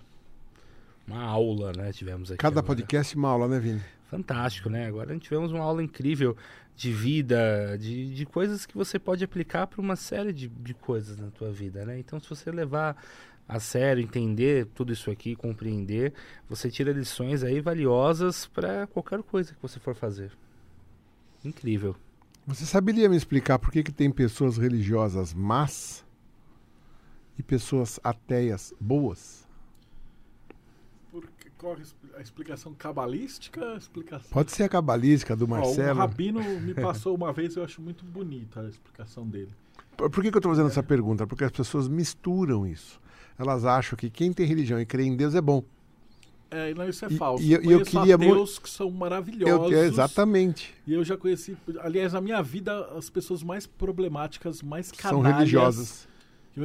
Uma 1.07 1.23
aula, 1.23 1.73
né? 1.73 1.93
Tivemos 1.93 2.31
aqui. 2.31 2.39
Cada 2.39 2.61
agora. 2.61 2.67
podcast 2.67 3.15
uma 3.17 3.29
aula, 3.29 3.49
né, 3.49 3.59
Vini? 3.59 3.83
Fantástico, 4.13 4.69
né? 4.69 4.87
Agora 4.87 5.19
tivemos 5.19 5.53
uma 5.53 5.65
aula 5.65 5.83
incrível 5.83 6.37
de 6.77 6.93
vida, 6.93 7.79
de, 7.81 8.15
de 8.15 8.27
coisas 8.27 8.67
que 8.67 8.77
você 8.77 8.99
pode 8.99 9.25
aplicar 9.25 9.67
para 9.67 9.81
uma 9.81 9.97
série 9.97 10.35
de, 10.35 10.49
de 10.49 10.75
coisas 10.75 11.17
na 11.17 11.31
tua 11.31 11.51
vida, 11.51 11.87
né? 11.87 11.99
Então, 11.99 12.21
se 12.21 12.29
você 12.29 12.51
levar 12.51 12.95
a 13.49 13.59
sério, 13.59 14.03
entender 14.03 14.67
tudo 14.75 14.93
isso 14.93 15.11
aqui, 15.11 15.35
compreender, 15.35 16.13
você 16.47 16.71
tira 16.71 16.93
lições 16.93 17.43
aí 17.43 17.59
valiosas 17.63 18.45
para 18.45 18.87
qualquer 18.87 19.23
coisa 19.23 19.55
que 19.55 19.63
você 19.63 19.81
for 19.81 19.95
fazer. 19.95 20.31
Incrível. 21.43 21.97
Você 22.47 22.67
saberia 22.67 23.09
me 23.09 23.17
explicar 23.17 23.59
por 23.59 23.73
que, 23.73 23.83
que 23.83 23.93
tem 23.93 24.11
pessoas 24.11 24.59
religiosas 24.59 25.33
más 25.33 26.05
e 27.39 27.43
pessoas 27.43 27.99
ateias 28.05 28.75
boas? 28.79 29.42
Qual 31.63 31.77
a 32.17 32.21
explicação 32.21 32.75
cabalística? 32.75 33.77
Explicação... 33.77 34.29
Pode 34.33 34.51
ser 34.51 34.65
a 34.65 34.69
cabalística 34.69 35.37
do 35.37 35.47
Marcelo. 35.47 35.97
o 35.97 36.03
Rabino 36.03 36.43
me 36.61 36.75
passou 36.75 37.15
uma 37.15 37.33
vez, 37.33 37.55
eu 37.55 37.63
acho 37.63 37.81
muito 37.81 38.05
bonita 38.05 38.63
a 38.63 38.69
explicação 38.69 39.25
dele. 39.25 39.53
Por, 39.97 40.11
por 40.11 40.25
que, 40.25 40.33
que 40.33 40.37
eu 40.37 40.41
estou 40.41 40.51
fazendo 40.51 40.67
é. 40.67 40.71
essa 40.73 40.83
pergunta? 40.83 41.25
Porque 41.25 41.45
as 41.45 41.53
pessoas 41.53 41.87
misturam 41.87 42.67
isso. 42.67 43.01
Elas 43.39 43.65
acham 43.65 43.97
que 43.97 44.11
quem 44.11 44.33
tem 44.33 44.45
religião 44.45 44.81
e 44.81 44.85
crê 44.85 45.05
em 45.05 45.17
Deus 45.17 45.37
é 45.37 45.41
bom. 45.41 45.63
É, 46.51 46.75
não, 46.75 46.89
isso 46.89 47.05
é 47.05 47.09
e, 47.09 47.17
falso. 47.17 47.45
E, 47.45 47.53
eu, 47.53 47.63
eu 47.63 47.85
queria 47.85 48.17
ateus 48.17 48.59
que 48.59 48.69
são 48.69 48.91
maravilhosos. 48.91 49.71
Eu, 49.71 49.85
exatamente. 49.85 50.75
E 50.85 50.95
eu 50.95 51.05
já 51.05 51.17
conheci, 51.17 51.57
aliás, 51.79 52.13
na 52.13 52.21
minha 52.21 52.43
vida, 52.43 52.89
as 52.99 53.09
pessoas 53.09 53.41
mais 53.41 53.69
problemáticas, 53.69 54.63
mais 54.63 54.91
canalhas. 54.91 55.23
São 55.23 55.39
religiosas. 55.39 56.09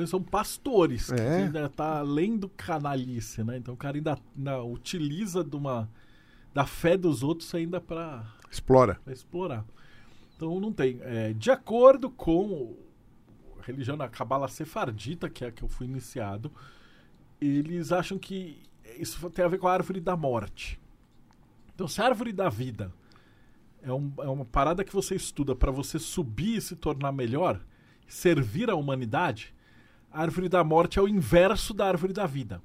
São 0.07 0.22
pastores, 0.22 1.11
é. 1.11 1.16
que 1.16 1.22
ainda 1.22 1.66
está 1.66 1.99
além 1.99 2.38
do 2.38 2.49
canalice, 2.49 3.43
né? 3.43 3.57
Então 3.57 3.74
o 3.74 3.77
cara 3.77 3.98
ainda, 3.98 4.17
ainda 4.35 4.61
utiliza 4.64 5.43
de 5.43 5.56
uma, 5.56 5.90
da 6.53 6.66
fé 6.66 6.98
dos 6.98 7.24
outros 7.24 7.53
ainda 7.56 7.80
para 7.80 8.25
Explora. 8.51 8.99
explorar. 9.07 9.66
Então 10.35 10.59
não 10.59 10.74
tem. 10.74 10.99
É, 11.01 11.33
de 11.33 11.49
acordo 11.49 12.09
com 12.09 12.75
a 13.59 13.64
religião 13.66 13.98
da 13.98 14.09
Cabala 14.09 14.48
Sefardita, 14.49 15.30
que 15.30 15.45
é 15.45 15.48
a 15.48 15.51
que 15.51 15.64
eu 15.64 15.69
fui 15.69 15.88
iniciado, 15.88 16.51
eles 17.40 17.91
acham 17.91 18.17
que 18.19 18.61
isso 18.99 19.30
tem 19.30 19.45
a 19.45 19.48
ver 19.48 19.57
com 19.57 19.67
a 19.67 19.74
árvore 19.74 19.99
da 20.01 20.16
morte. 20.17 20.80
Então, 21.74 21.88
se 21.88 22.01
a 22.01 22.06
árvore 22.06 22.33
da 22.33 22.49
vida 22.49 22.91
é, 23.82 23.93
um- 23.93 24.11
é 24.19 24.27
uma 24.27 24.43
parada 24.45 24.83
que 24.83 24.91
você 24.93 25.16
estuda 25.16 25.56
para 25.56 25.72
você 25.72 25.98
subir 25.99 26.57
e 26.57 26.61
se 26.61 26.75
tornar 26.75 27.11
melhor, 27.11 27.61
servir 28.07 28.69
à 28.69 28.75
humanidade, 28.75 29.53
a 30.11 30.21
árvore 30.21 30.49
da 30.49 30.63
morte 30.63 30.97
é 30.99 31.01
o 31.01 31.07
inverso 31.07 31.73
da 31.73 31.87
árvore 31.87 32.13
da 32.13 32.25
vida. 32.25 32.61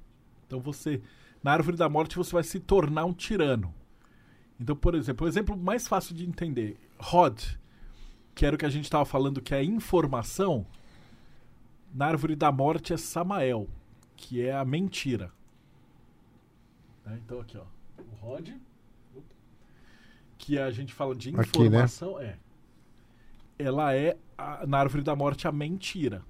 Então, 0.47 0.59
você, 0.59 1.01
na 1.43 1.51
árvore 1.51 1.77
da 1.77 1.89
morte, 1.89 2.15
você 2.17 2.31
vai 2.31 2.43
se 2.43 2.59
tornar 2.59 3.05
um 3.05 3.13
tirano. 3.13 3.73
Então, 4.59 4.75
por 4.75 4.95
exemplo, 4.95 5.25
o 5.25 5.29
exemplo 5.29 5.57
mais 5.57 5.87
fácil 5.87 6.15
de 6.15 6.25
entender, 6.25 6.77
Rod, 6.99 7.41
que 8.35 8.45
era 8.45 8.55
o 8.55 8.59
que 8.59 8.65
a 8.65 8.69
gente 8.69 8.85
estava 8.85 9.05
falando, 9.05 9.41
que 9.41 9.53
é 9.53 9.63
informação, 9.63 10.65
na 11.93 12.07
árvore 12.07 12.35
da 12.35 12.51
morte 12.51 12.93
é 12.93 12.97
Samael, 12.97 13.67
que 14.15 14.41
é 14.41 14.53
a 14.53 14.63
mentira. 14.63 15.31
Né? 17.05 17.19
Então 17.25 17.39
aqui, 17.41 17.57
ó, 17.57 17.63
o 17.99 18.15
Rod, 18.25 18.49
que 20.37 20.57
a 20.57 20.71
gente 20.71 20.93
fala 20.93 21.15
de 21.15 21.29
Aqui, 21.29 21.59
né? 21.59 21.65
informação, 21.67 22.19
é. 22.19 22.37
Ela 23.57 23.95
é 23.95 24.17
a- 24.37 24.65
na 24.65 24.79
árvore 24.79 25.03
da 25.03 25.15
morte 25.15 25.47
a 25.47 25.51
mentira, 25.51 26.23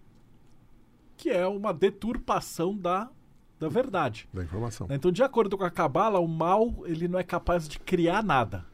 que 1.23 1.29
é 1.29 1.47
uma 1.47 1.73
deturpação 1.73 2.77
da, 2.77 3.09
da 3.57 3.69
verdade. 3.69 4.27
Da 4.33 4.43
informação. 4.43 4.87
Então, 4.89 5.09
de 5.09 5.23
acordo 5.23 5.57
com 5.57 5.63
a 5.63 5.71
Cabala, 5.71 6.19
o 6.19 6.27
mal 6.27 6.83
ele 6.85 7.07
não 7.07 7.17
é 7.17 7.23
capaz 7.23 7.65
de 7.65 7.79
criar 7.79 8.21
nada. 8.21 8.65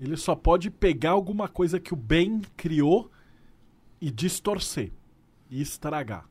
Ele 0.00 0.16
só 0.16 0.34
pode 0.34 0.70
pegar 0.70 1.10
alguma 1.10 1.46
coisa 1.46 1.78
que 1.78 1.92
o 1.92 1.96
bem 1.96 2.40
criou 2.56 3.10
e 4.00 4.10
distorcer 4.10 4.90
e 5.50 5.60
estragar. 5.60 6.26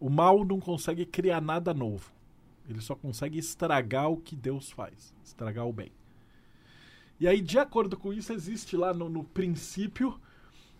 O 0.00 0.10
mal 0.10 0.44
não 0.44 0.58
consegue 0.58 1.06
criar 1.06 1.40
nada 1.40 1.72
novo. 1.72 2.12
Ele 2.68 2.80
só 2.80 2.96
consegue 2.96 3.38
estragar 3.38 4.10
o 4.10 4.16
que 4.16 4.34
Deus 4.34 4.72
faz, 4.72 5.14
estragar 5.22 5.68
o 5.68 5.72
bem. 5.72 5.92
E 7.20 7.28
aí, 7.28 7.40
de 7.40 7.60
acordo 7.60 7.96
com 7.96 8.12
isso, 8.12 8.32
existe 8.32 8.76
lá 8.76 8.92
no, 8.92 9.08
no 9.08 9.22
princípio 9.22 10.20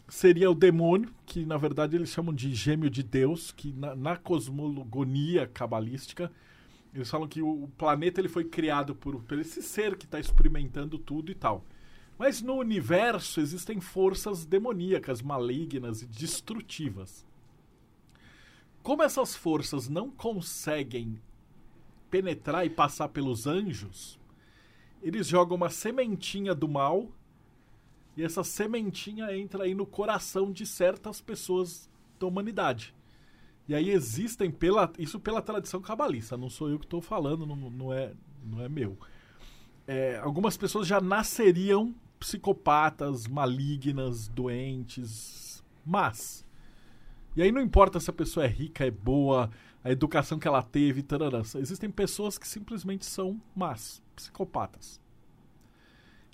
seria 0.08 0.50
o 0.50 0.54
demônio, 0.54 1.12
que 1.24 1.44
na 1.44 1.56
verdade 1.56 1.96
eles 1.96 2.10
chamam 2.10 2.34
de 2.34 2.54
gêmeo 2.54 2.90
de 2.90 3.02
Deus, 3.02 3.50
que 3.50 3.72
na, 3.72 3.94
na 3.94 4.16
cosmogonia 4.16 5.46
cabalística 5.46 6.30
eles 6.94 7.10
falam 7.10 7.26
que 7.26 7.42
o, 7.42 7.64
o 7.64 7.68
planeta 7.76 8.20
ele 8.20 8.28
foi 8.28 8.44
criado 8.44 8.94
por, 8.94 9.20
por 9.22 9.38
esse 9.38 9.62
ser 9.62 9.96
que 9.96 10.04
está 10.04 10.20
experimentando 10.20 10.98
tudo 10.98 11.32
e 11.32 11.34
tal. 11.34 11.64
Mas 12.16 12.40
no 12.40 12.54
universo 12.54 13.40
existem 13.40 13.80
forças 13.80 14.46
demoníacas, 14.46 15.20
malignas 15.20 16.02
e 16.02 16.06
destrutivas. 16.06 17.26
Como 18.82 19.02
essas 19.02 19.34
forças 19.34 19.88
não 19.88 20.10
conseguem 20.10 21.20
penetrar 22.10 22.64
e 22.64 22.70
passar 22.70 23.08
pelos 23.08 23.46
anjos, 23.46 24.20
eles 25.02 25.26
jogam 25.26 25.56
uma 25.56 25.70
sementinha 25.70 26.54
do 26.54 26.68
mal 26.68 27.10
e 28.16 28.22
essa 28.22 28.44
sementinha 28.44 29.36
entra 29.36 29.64
aí 29.64 29.74
no 29.74 29.86
coração 29.86 30.52
de 30.52 30.64
certas 30.66 31.20
pessoas 31.20 31.88
da 32.18 32.26
humanidade. 32.26 32.94
E 33.68 33.74
aí 33.74 33.90
existem 33.90 34.50
pela 34.50 34.92
isso 34.98 35.18
pela 35.18 35.40
tradição 35.40 35.80
cabalista, 35.80 36.36
não 36.36 36.50
sou 36.50 36.68
eu 36.68 36.78
que 36.78 36.84
estou 36.84 37.00
falando, 37.00 37.46
não, 37.46 37.56
não 37.56 37.92
é 37.92 38.12
não 38.44 38.60
é 38.60 38.68
meu. 38.68 38.98
É, 39.86 40.18
algumas 40.18 40.56
pessoas 40.56 40.86
já 40.86 41.00
nasceriam 41.00 41.94
psicopatas, 42.18 43.26
malignas, 43.26 44.28
doentes, 44.28 45.62
mas 45.84 46.44
e 47.36 47.42
aí 47.42 47.50
não 47.50 47.60
importa 47.60 47.98
se 47.98 48.08
a 48.08 48.12
pessoa 48.12 48.44
é 48.44 48.48
rica, 48.48 48.86
é 48.86 48.90
boa, 48.90 49.50
a 49.82 49.90
educação 49.90 50.38
que 50.38 50.46
ela 50.46 50.62
teve, 50.62 51.02
tarará, 51.02 51.40
existem 51.56 51.90
pessoas 51.90 52.38
que 52.38 52.46
simplesmente 52.46 53.04
são 53.04 53.40
más, 53.56 54.00
psicopatas. 54.14 55.00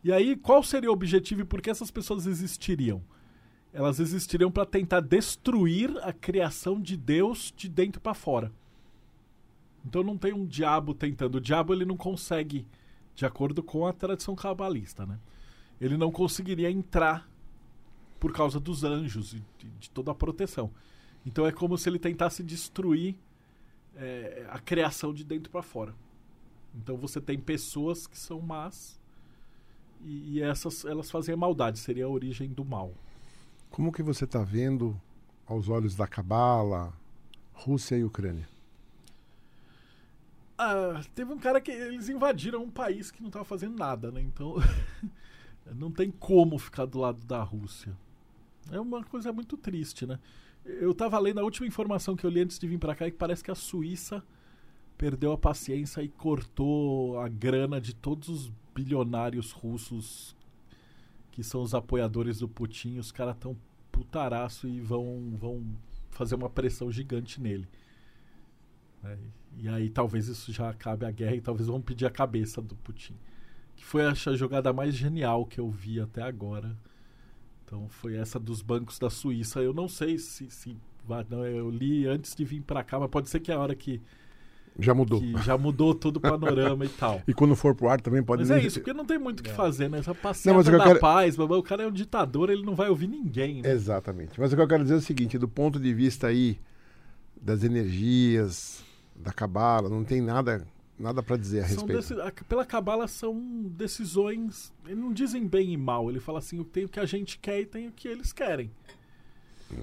E 0.03 0.13
aí, 0.13 0.35
qual 0.35 0.63
seria 0.63 0.91
o 0.91 0.93
objetivo 0.93 1.43
e 1.43 1.45
por 1.45 1.61
que 1.61 1.71
essas 1.71 1.91
pessoas 1.91 2.27
existiriam? 2.27 3.03
Elas 3.73 4.01
existiriam 4.01 4.51
para 4.51 4.67
tentar 4.67 5.01
destruir 5.01 5.97
a 6.03 6.13
criação 6.13 6.81
de 6.81 6.97
Deus 6.97 7.53
de 7.57 7.69
dentro 7.69 8.01
para 8.01 8.15
fora. 8.15 8.53
Então 9.85 10.03
não 10.03 10.17
tem 10.17 10.33
um 10.33 10.47
diabo 10.47 10.95
tentando. 10.95 11.37
O 11.37 11.41
diabo 11.41 11.73
ele 11.73 11.85
não 11.85 11.97
consegue, 11.97 12.67
de 13.15 13.25
acordo 13.25 13.63
com 13.63 13.87
a 13.87 13.93
tradição 13.93 14.35
cabalista, 14.35 15.07
né? 15.07 15.19
Ele 15.81 15.97
não 15.97 16.11
conseguiria 16.11 16.71
entrar 16.71 17.29
por 18.19 18.33
causa 18.33 18.61
dos 18.61 18.85
anjos 18.85 19.33
e 19.33 19.43
de, 19.79 19.91
toda 19.91 20.11
a 20.11 20.15
proteção. 20.15 20.71
Então 21.25 21.47
é 21.47 21.53
como 21.53 21.79
se 21.79 21.89
ele 21.89 21.99
tentasse 21.99 22.43
destruir 22.43 23.17
é, 23.97 24.47
a 24.51 24.59
criação 24.59 25.15
de 25.15 25.25
dentro 25.25 25.51
para 25.51 25.63
fora. 25.63 25.95
Então 26.75 26.97
você 26.97 27.21
tem 27.21 27.39
pessoas 27.39 28.07
que 28.07 28.19
são 28.19 28.41
más 28.41 29.00
e, 30.03 30.39
e 30.39 30.43
essas 30.43 30.85
elas 30.85 31.11
fazem 31.11 31.33
a 31.35 31.37
maldade, 31.37 31.79
seria 31.79 32.07
a 32.07 32.09
origem 32.09 32.49
do 32.49 32.65
mal. 32.65 32.93
Como 33.71 33.93
que 33.93 34.03
você 34.03 34.25
está 34.25 34.43
vendo, 34.43 35.01
aos 35.47 35.69
olhos 35.69 35.95
da 35.95 36.07
Cabala, 36.07 36.93
Rússia 37.53 37.97
e 37.97 38.05
Ucrânia? 38.05 38.49
Ah, 40.57 41.01
teve 41.15 41.33
um 41.33 41.39
cara 41.39 41.61
que 41.61 41.71
eles 41.71 42.09
invadiram 42.09 42.63
um 42.63 42.71
país 42.71 43.11
que 43.11 43.21
não 43.21 43.29
estava 43.29 43.45
fazendo 43.45 43.79
nada, 43.79 44.11
né? 44.11 44.21
Então 44.21 44.57
não 45.75 45.91
tem 45.91 46.11
como 46.11 46.59
ficar 46.59 46.85
do 46.85 46.99
lado 46.99 47.25
da 47.27 47.43
Rússia. 47.43 47.97
É 48.71 48.79
uma 48.79 49.03
coisa 49.03 49.33
muito 49.33 49.57
triste, 49.57 50.07
né? 50.07 50.19
Eu 50.65 50.95
tava 50.95 51.19
lendo 51.19 51.41
a 51.41 51.45
última 51.45 51.67
informação 51.67 52.15
que 52.15 52.25
eu 52.25 52.31
li 52.31 52.41
antes 52.41 52.59
de 52.59 52.69
vir 52.69 52.79
para 52.79 52.95
cá 52.95 53.09
e 53.09 53.11
que 53.11 53.17
parece 53.17 53.43
que 53.43 53.51
a 53.51 53.55
Suíça 53.55 54.23
perdeu 54.99 55.33
a 55.33 55.39
paciência 55.39 56.03
e 56.03 56.09
cortou 56.09 57.19
a 57.19 57.27
grana 57.27 57.81
de 57.81 57.95
todos 57.95 58.29
os 58.29 58.53
bilionários 58.75 59.53
russos 59.53 60.37
que 61.31 61.43
são 61.43 61.63
os 61.63 61.75
apoiadores 61.75 62.39
do 62.41 62.49
Putin. 62.49 62.99
Os 62.99 63.13
caras 63.13 63.37
tão 63.39 63.57
putaraço 63.91 64.69
e 64.69 64.81
vão, 64.81 65.37
vão 65.37 65.65
fazer 66.11 66.35
uma 66.35 66.51
pressão 66.51 66.91
gigante 66.91 67.41
nele. 67.41 67.69
né? 69.03 69.19
E 69.59 69.69
aí 69.69 69.91
talvez 69.91 70.29
isso 70.29 70.53
já 70.53 70.71
acabe 70.71 71.05
a 71.05 71.11
guerra 71.11 71.37
e 71.37 71.41
talvez 71.41 71.69
vão 71.69 71.81
pedir 71.81 72.07
a 72.07 72.11
cabeça 72.11 72.61
do 72.61 72.77
Putin. 72.77 73.15
Que 73.77 73.85
foi 73.85 74.05
a 74.05 74.15
jogada 74.15 74.73
mais 74.73 74.95
genial 74.95 75.47
que 75.47 75.59
eu 75.59 75.71
vi 75.71 76.01
até 76.01 76.23
agora. 76.23 76.77
Então 77.65 77.89
foi 77.89 78.17
essa 78.17 78.39
dos 78.39 78.63
bancos 78.63 78.99
da 78.99 79.09
Suíça. 79.09 79.61
Eu 79.61 79.73
não 79.73 79.89
sei 79.89 80.19
se, 80.19 80.51
se 80.51 80.77
não, 81.29 81.47
eu 81.47 81.71
li 81.71 82.07
antes 82.07 82.35
de 82.35 82.45
vir 82.45 82.63
para 82.63 82.85
cá, 82.85 82.99
mas 82.99 83.11
pode 83.11 83.29
ser 83.29 83.41
que 83.41 83.51
a 83.51 83.59
hora 83.59 83.75
que, 83.75 84.01
Já 84.81 84.95
mudou. 84.95 85.21
que 85.21 85.43
já 85.43 85.57
mudou 85.59 85.95
todo 85.95 86.17
o 86.17 86.21
panorama 86.21 86.85
e 86.85 86.89
tal. 86.89 87.23
E 87.29 87.35
quando 87.35 87.55
for 87.55 87.75
pro 87.75 87.89
ar 87.89 88.01
também 88.01 88.23
pode 88.23 88.43
Mas 88.43 88.51
é 88.51 88.61
isso, 88.65 88.81
porque 88.81 88.93
não 88.93 89.05
tem 89.05 89.19
muito 89.19 89.41
o 89.41 89.43
que 89.43 89.51
fazer, 89.53 89.89
né? 89.89 89.99
Essa 89.99 90.11
Não, 90.11 90.17
passeada 90.21 90.57
mas 90.59 90.67
o 90.67 90.71
que 90.71 90.77
da 90.79 90.85
quero- 90.85 91.01
paz, 91.01 91.37
babá, 91.37 91.57
o 91.57 91.63
cara 91.63 91.83
é 91.83 91.87
um 91.87 91.93
ditador, 91.93 92.51
ele 92.51 92.63
não 92.65 92.75
vai 92.75 92.89
ouvir 92.89 93.07
ninguém. 93.07 93.63
né? 93.63 93.71
Exatamente. 93.71 94.39
Mas 94.41 94.53
o 94.53 94.57
que 94.57 94.63
eu 94.63 94.69
quero 94.69 94.83
dizer 94.83 94.95
é 94.95 94.99
o 94.99 95.03
seguinte, 95.03 95.39
do 95.39 95.49
ponto 95.49 95.79
de 95.79 95.93
vista 95.95 96.27
aí 96.29 96.59
das 97.41 97.63
energias, 97.65 98.85
da 99.17 99.33
cabala, 99.33 99.89
não 99.89 100.05
tem 100.05 100.21
nada 100.21 100.67
nada 100.99 101.23
para 101.23 101.37
dizer 101.39 101.61
a 101.61 101.69
São 101.69 101.87
respeito. 101.87 102.45
pela 102.45 102.65
cabala 102.67 103.09
são 103.09 103.41
decisões. 103.71 104.71
Eles 104.87 104.99
não 104.99 105.13
dizem 105.15 105.47
bem 105.47 105.73
e 105.73 105.77
mal. 105.77 106.11
Ele 106.11 106.21
fala 106.21 106.39
assim: 106.41 106.63
tem 106.65 106.85
o 106.85 106.89
que 106.89 107.01
a 107.01 107.07
gente 107.07 107.39
quer 107.39 107.61
e 107.61 107.67
tem 107.67 107.89
o 107.89 107.93
que 107.93 108.07
eles 108.07 108.33
querem. 108.33 108.71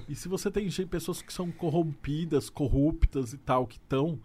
E 0.07 0.13
se 0.15 0.27
você 0.27 0.51
tem 0.51 0.69
gente, 0.69 0.87
pessoas 0.89 1.21
que 1.21 1.31
são 1.33 1.49
corrompidas, 1.49 2.49
corruptas 2.49 3.33
e 3.33 3.37
tal, 3.37 3.65
que 3.65 3.77
estão 3.77 4.19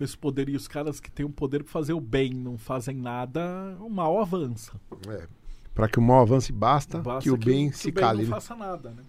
com 0.00 0.04
esse 0.04 0.16
poder 0.16 0.48
e 0.48 0.56
os 0.56 0.66
caras 0.66 0.98
que 0.98 1.10
têm 1.10 1.26
o 1.26 1.30
poder 1.30 1.62
para 1.62 1.70
fazer 1.70 1.92
o 1.92 2.00
bem 2.00 2.32
não 2.32 2.56
fazem 2.56 2.96
nada, 2.96 3.76
o 3.80 3.90
mal 3.90 4.18
avança. 4.18 4.72
É. 5.06 5.26
Para 5.74 5.88
que 5.88 5.98
o 5.98 6.02
mal 6.02 6.22
avance 6.22 6.50
basta, 6.50 6.98
Basta 6.98 7.20
que 7.20 7.30
o 7.30 7.36
bem 7.36 7.68
que 7.68 7.76
se 7.76 7.90
o 7.90 7.92
bem 7.92 8.02
cale. 8.02 8.22
não 8.22 8.30
né? 8.30 8.30
faça 8.30 8.56
nada, 8.56 8.90
né? 8.92 9.02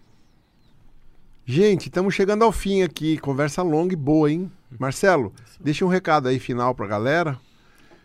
Gente, 1.46 1.88
estamos 1.88 2.14
chegando 2.14 2.44
ao 2.44 2.52
fim 2.52 2.82
aqui. 2.82 3.18
Conversa 3.18 3.62
longa 3.64 3.94
e 3.94 3.96
boa, 3.96 4.30
hein? 4.30 4.52
Marcelo, 4.78 5.34
deixa 5.62 5.86
um 5.86 5.88
recado 5.88 6.28
aí 6.28 6.40
final 6.40 6.76
pra 6.76 6.86
galera. 6.86 7.40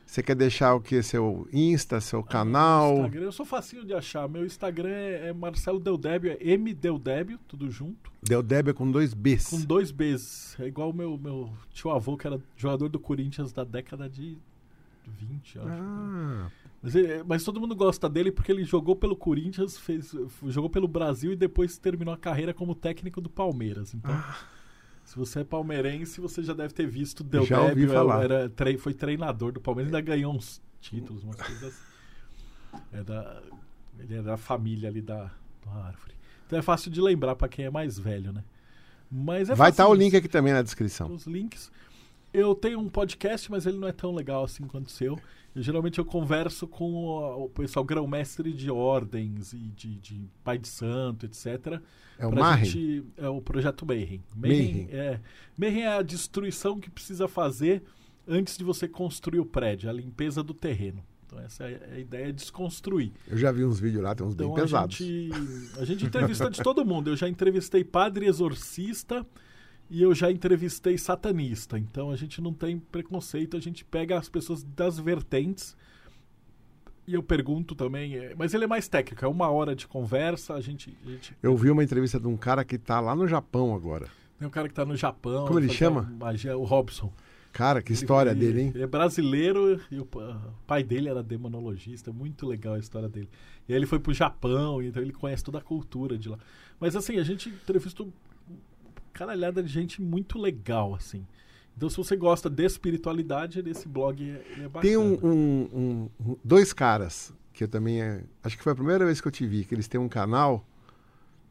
Você 0.06 0.22
quer 0.22 0.36
deixar 0.36 0.74
o 0.74 0.80
que? 0.80 1.02
Seu 1.02 1.48
Insta, 1.52 2.00
seu 2.00 2.22
canal? 2.22 2.94
Instagram, 2.98 3.22
eu 3.24 3.32
sou 3.32 3.44
facinho 3.44 3.84
de 3.84 3.92
achar. 3.92 4.28
Meu 4.28 4.46
Instagram 4.46 4.88
é, 4.88 5.28
é 5.28 5.32
Marcelo 5.32 5.80
Deldébio, 5.80 6.30
é 6.32 6.38
M 6.40 6.72
Deldébio, 6.72 7.38
tudo 7.48 7.68
junto. 7.70 8.10
Del 8.22 8.42
Débia 8.42 8.72
com 8.72 8.90
dois 8.90 9.12
Bs. 9.12 9.48
Com 9.50 9.60
dois 9.60 9.90
Bs. 9.90 10.56
É 10.60 10.66
igual 10.66 10.90
o 10.90 10.94
meu, 10.94 11.18
meu 11.18 11.50
tio 11.72 11.90
avô, 11.90 12.16
que 12.16 12.26
era 12.26 12.40
jogador 12.56 12.88
do 12.88 13.00
Corinthians 13.00 13.52
da 13.52 13.64
década 13.64 14.08
de 14.08 14.38
20, 15.06 15.58
acho. 15.58 15.68
Ah, 15.68 16.50
Mas, 16.82 16.94
ele- 16.94 17.22
mas 17.24 17.42
todo 17.44 17.60
mundo 17.60 17.74
gosta 17.74 18.08
dele 18.08 18.30
porque 18.32 18.50
ele 18.52 18.64
jogou 18.64 18.94
pelo 18.96 19.16
Corinthians, 19.16 19.76
fez, 19.76 20.14
jogou 20.46 20.70
pelo 20.70 20.86
Brasil 20.88 21.32
e 21.32 21.36
depois 21.36 21.78
terminou 21.78 22.14
a 22.14 22.16
carreira 22.18 22.54
como 22.54 22.74
técnico 22.74 23.20
do 23.20 23.28
Palmeiras. 23.28 23.92
Então, 23.94 24.14
se 25.06 25.16
você 25.16 25.40
é 25.40 25.44
palmeirense, 25.44 26.20
você 26.20 26.42
já 26.42 26.52
deve 26.52 26.74
ter 26.74 26.86
visto 26.86 27.24
Del 27.24 27.46
Já 27.46 27.60
ouvi 27.62 27.74
Débio, 27.76 27.92
falar. 27.94 28.24
Era, 28.24 28.48
tre- 28.50 28.76
foi 28.76 28.92
treinador 28.92 29.52
do 29.52 29.60
Palmeiras, 29.60 29.92
ainda 29.94 30.00
ganhou 30.06 30.34
uns 30.34 30.60
títulos, 30.80 31.22
umas 31.24 31.36
coisas 31.36 31.62
assim. 31.64 32.82
É 32.92 33.02
da, 33.02 33.42
ele 33.98 34.16
é 34.16 34.22
da 34.22 34.36
família 34.36 34.88
ali 34.90 35.00
da, 35.00 35.30
da 35.64 35.70
árvore. 35.86 36.14
Então 36.46 36.58
é 36.58 36.62
fácil 36.62 36.90
de 36.90 37.00
lembrar 37.00 37.34
para 37.36 37.48
quem 37.48 37.64
é 37.64 37.70
mais 37.70 37.98
velho, 37.98 38.32
né? 38.32 38.44
Mas 39.10 39.48
é 39.48 39.54
Vai 39.54 39.70
estar 39.70 39.84
o 39.84 39.88
fácil 39.90 40.02
link 40.02 40.16
aqui 40.16 40.28
também 40.28 40.52
na 40.52 40.60
descrição. 40.62 41.10
os 41.12 41.26
links. 41.26 41.70
Eu 42.34 42.54
tenho 42.54 42.78
um 42.78 42.88
podcast, 42.88 43.50
mas 43.50 43.64
ele 43.64 43.78
não 43.78 43.88
é 43.88 43.92
tão 43.92 44.14
legal 44.14 44.44
assim 44.44 44.64
quanto 44.66 44.88
o 44.88 44.90
seu. 44.90 45.18
Eu, 45.56 45.62
geralmente 45.62 45.98
eu 45.98 46.04
converso 46.04 46.68
com 46.68 46.92
o, 46.92 47.44
o 47.44 47.48
pessoal 47.48 47.82
grão-mestre 47.82 48.52
de 48.52 48.70
ordens 48.70 49.54
e 49.54 49.58
de, 49.58 49.96
de 49.96 50.28
pai 50.44 50.58
de 50.58 50.68
santo, 50.68 51.24
etc. 51.24 51.80
É 52.18 52.26
o 52.26 52.30
gente- 52.64 53.04
é 53.16 53.28
o 53.28 53.40
projeto 53.40 53.86
Mayhem. 53.86 54.22
Mayhem. 54.36 54.88
É, 54.90 55.18
Mayhem 55.56 55.84
é 55.84 55.96
a 55.96 56.02
destruição 56.02 56.78
que 56.78 56.90
precisa 56.90 57.26
fazer 57.26 57.82
antes 58.28 58.58
de 58.58 58.64
você 58.64 58.86
construir 58.86 59.40
o 59.40 59.46
prédio, 59.46 59.88
a 59.88 59.92
limpeza 59.92 60.42
do 60.42 60.52
terreno. 60.52 61.02
Então 61.26 61.40
essa 61.40 61.64
é 61.64 61.90
a 61.94 61.98
ideia, 61.98 62.28
é 62.28 62.32
desconstruir. 62.32 63.12
Eu 63.26 63.36
já 63.38 63.50
vi 63.50 63.64
uns 63.64 63.80
vídeos 63.80 64.02
lá, 64.02 64.14
tem 64.14 64.26
uns 64.26 64.34
Então 64.34 64.52
bem 64.54 64.62
pesados. 64.62 64.96
A 65.00 65.04
gente, 65.04 65.30
a 65.80 65.84
gente 65.84 66.04
entrevista 66.06 66.50
de 66.50 66.62
todo 66.62 66.84
mundo. 66.84 67.08
Eu 67.10 67.16
já 67.16 67.28
entrevistei 67.28 67.82
padre 67.82 68.26
exorcista 68.26 69.26
e 69.90 70.02
eu 70.02 70.14
já 70.14 70.30
entrevistei 70.30 70.96
satanista. 70.98 71.78
Então 71.78 72.10
a 72.10 72.16
gente 72.16 72.40
não 72.40 72.52
tem 72.52 72.78
preconceito, 72.78 73.56
a 73.56 73.60
gente 73.60 73.84
pega 73.84 74.18
as 74.18 74.28
pessoas 74.28 74.62
das 74.62 74.98
vertentes. 74.98 75.76
E 77.06 77.14
eu 77.14 77.22
pergunto 77.22 77.74
também, 77.76 78.16
é, 78.16 78.34
mas 78.36 78.52
ele 78.52 78.64
é 78.64 78.66
mais 78.66 78.88
técnico, 78.88 79.24
é 79.24 79.28
uma 79.28 79.48
hora 79.48 79.76
de 79.76 79.86
conversa, 79.86 80.54
a 80.54 80.60
gente, 80.60 80.96
a 81.06 81.10
gente 81.10 81.36
Eu 81.40 81.56
vi 81.56 81.70
uma 81.70 81.84
entrevista 81.84 82.18
de 82.18 82.26
um 82.26 82.36
cara 82.36 82.64
que 82.64 82.76
tá 82.76 82.98
lá 82.98 83.14
no 83.14 83.28
Japão 83.28 83.74
agora. 83.76 84.08
tem 84.38 84.48
um 84.48 84.50
cara 84.50 84.68
que 84.68 84.74
tá 84.74 84.84
no 84.84 84.96
Japão. 84.96 85.46
Como 85.46 85.58
ele 85.60 85.68
chama? 85.72 86.02
Magia, 86.18 86.58
o 86.58 86.64
Robson. 86.64 87.12
Cara, 87.52 87.80
que 87.80 87.92
história 87.92 88.30
Ele- 88.32 88.40
dele, 88.40 88.60
hein? 88.62 88.72
Ele 88.74 88.82
é 88.82 88.86
brasileiro 88.86 89.80
e 89.90 89.98
o 90.00 90.04
pa- 90.04 90.42
pai 90.66 90.82
dele 90.82 91.08
era 91.08 91.22
demonologista. 91.22 92.12
Muito 92.12 92.44
legal 92.46 92.74
a 92.74 92.78
história 92.78 93.08
dele. 93.08 93.30
E 93.66 93.72
aí 93.72 93.78
ele 93.78 93.86
foi 93.86 93.98
pro 93.98 94.12
Japão, 94.12 94.82
então 94.82 95.00
ele 95.02 95.12
conhece 95.12 95.42
toda 95.44 95.56
a 95.58 95.62
cultura 95.62 96.18
de 96.18 96.28
lá. 96.28 96.38
Mas 96.78 96.94
assim, 96.94 97.16
a 97.18 97.22
gente 97.22 97.48
entrevistou 97.48 98.12
caralhada 99.16 99.62
de 99.62 99.68
gente 99.68 100.00
muito 100.02 100.38
legal, 100.38 100.94
assim. 100.94 101.26
Então, 101.76 101.88
se 101.90 101.96
você 101.96 102.16
gosta 102.16 102.48
de 102.48 102.64
espiritualidade, 102.64 103.62
esse 103.66 103.86
blog 103.88 104.22
é, 104.30 104.62
é 104.64 104.68
bacana. 104.68 104.80
Tem 104.82 104.96
um, 104.96 105.14
um- 105.22 106.08
um- 106.20 106.36
dois 106.44 106.72
caras 106.72 107.32
que 107.52 107.64
eu 107.64 107.68
também 107.68 108.00
é, 108.02 108.22
acho 108.42 108.56
que 108.56 108.62
foi 108.62 108.72
a 108.72 108.76
primeira 108.76 109.04
vez 109.04 109.20
que 109.20 109.28
eu 109.28 109.32
te 109.32 109.46
vi 109.46 109.64
que 109.64 109.74
eles 109.74 109.88
têm 109.88 110.00
um 110.00 110.08
canal. 110.08 110.64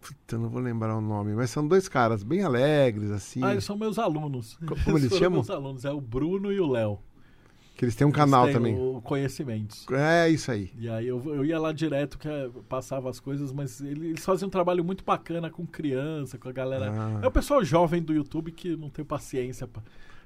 Puta, 0.01 0.37
não 0.37 0.49
vou 0.49 0.61
lembrar 0.61 0.95
o 0.95 1.01
nome, 1.01 1.33
mas 1.33 1.49
são 1.49 1.67
dois 1.67 1.87
caras 1.87 2.21
bem 2.23 2.43
alegres 2.43 3.09
assim. 3.09 3.43
Ah, 3.43 3.51
eles 3.53 3.63
são 3.63 3.75
meus 3.77 3.97
alunos. 3.97 4.55
Co- 4.67 4.75
como 4.83 4.97
eles 4.97 5.09
foram 5.09 5.19
chamam? 5.21 5.39
meus 5.39 5.49
alunos. 5.49 5.85
É 5.85 5.91
o 5.91 5.99
Bruno 6.01 6.51
e 6.51 6.59
o 6.59 6.67
Léo. 6.67 6.99
Que 7.75 7.83
eles 7.85 7.93
têm 7.95 8.07
um 8.07 8.09
Eles 8.09 8.17
canal 8.17 8.45
têm 8.45 8.53
também. 8.53 8.73
O 8.75 9.01
Conhecimentos. 9.01 9.85
É 9.91 10.29
isso 10.29 10.49
aí. 10.49 10.71
E 10.79 10.87
aí 10.89 11.05
eu, 11.07 11.21
eu 11.25 11.43
ia 11.43 11.59
lá 11.59 11.73
direto, 11.73 12.17
que 12.17 12.27
é, 12.27 12.49
passava 12.69 13.09
as 13.09 13.19
coisas, 13.19 13.51
mas 13.51 13.81
ele- 13.81 14.07
eles 14.07 14.23
fazem 14.23 14.47
um 14.47 14.49
trabalho 14.49 14.83
muito 14.83 15.03
bacana 15.03 15.49
com 15.49 15.65
criança, 15.67 16.37
com 16.37 16.47
a 16.47 16.51
galera. 16.53 16.89
Ah. 16.91 17.19
É 17.21 17.27
o 17.27 17.31
pessoal 17.31 17.63
jovem 17.65 18.01
do 18.01 18.13
YouTube 18.13 18.51
que 18.53 18.75
não 18.77 18.89
tem 18.89 19.03
paciência 19.03 19.67
pra- 19.67 19.83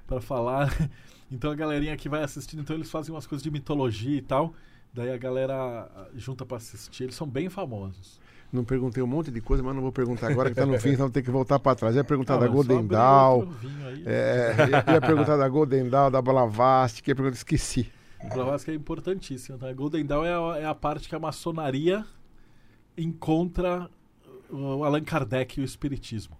pra 0.07 0.21
falar. 0.21 0.69
Então 1.31 1.51
a 1.51 1.55
galerinha 1.55 1.95
que 1.95 2.09
vai 2.09 2.23
assistindo, 2.23 2.61
então 2.61 2.75
eles 2.75 2.89
fazem 2.89 3.13
umas 3.13 3.27
coisas 3.27 3.43
de 3.43 3.51
mitologia 3.51 4.17
e 4.17 4.21
tal. 4.21 4.51
Daí 4.91 5.11
a 5.11 5.17
galera 5.17 5.87
junta 6.15 6.43
pra 6.43 6.57
assistir. 6.57 7.03
Eles 7.03 7.13
são 7.13 7.27
bem 7.27 7.49
famosos. 7.49 8.19
Não 8.51 8.63
perguntei 8.63 9.01
um 9.03 9.07
monte 9.07 9.29
de 9.29 9.41
coisa, 9.41 9.61
mas 9.61 9.75
não 9.75 9.81
vou 9.81 9.91
perguntar 9.91 10.31
agora 10.31 10.49
que 10.49 10.55
tá 10.55 10.65
no 10.65 10.79
fim, 10.79 10.89
então 10.93 11.05
vou 11.05 11.13
ter 11.13 11.21
que 11.21 11.29
voltar 11.29 11.59
para 11.59 11.75
trás. 11.75 11.95
Eu 11.95 11.99
ia 11.99 12.03
perguntar 12.03 12.35
Ah, 12.35 12.37
da 12.37 12.47
Golden 12.47 12.87
é, 14.05 14.55
eu 14.87 14.93
ia 14.93 15.01
perguntar 15.01 15.37
da 15.37 15.47
Golden 15.47 15.89
da 15.89 16.21
Blavatsky, 16.21 17.03
que 17.03 17.11
ia 17.11 17.15
perguntar, 17.15 17.37
esqueci. 17.37 17.91
Blavatsky 18.33 18.71
é 18.71 18.73
importantíssimo. 18.73 19.57
Tá? 19.57 19.71
Golden 19.71 20.05
Dawn 20.05 20.25
é 20.25 20.33
a, 20.33 20.59
é 20.61 20.65
a 20.65 20.75
parte 20.75 21.07
que 21.07 21.15
a 21.15 21.19
maçonaria 21.19 22.05
encontra 22.97 23.89
o 24.49 24.83
Allan 24.83 25.03
Kardec 25.03 25.59
e 25.59 25.63
o 25.63 25.65
Espiritismo. 25.65 26.37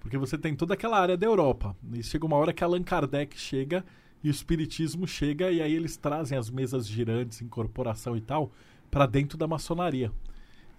Porque 0.00 0.16
você 0.16 0.38
tem 0.38 0.54
toda 0.54 0.74
aquela 0.74 0.98
área 0.98 1.16
da 1.16 1.26
Europa. 1.26 1.76
E 1.92 2.02
chega 2.02 2.24
uma 2.24 2.36
hora 2.36 2.52
que 2.52 2.62
Allan 2.62 2.82
Kardec 2.82 3.38
chega 3.38 3.84
e 4.22 4.28
o 4.28 4.30
Espiritismo 4.30 5.06
chega, 5.06 5.50
e 5.50 5.60
aí 5.60 5.74
eles 5.74 5.96
trazem 5.96 6.38
as 6.38 6.48
mesas 6.48 6.86
girantes, 6.86 7.42
incorporação 7.42 8.16
e 8.16 8.20
tal, 8.20 8.50
para 8.90 9.06
dentro 9.06 9.36
da 9.36 9.46
maçonaria. 9.46 10.10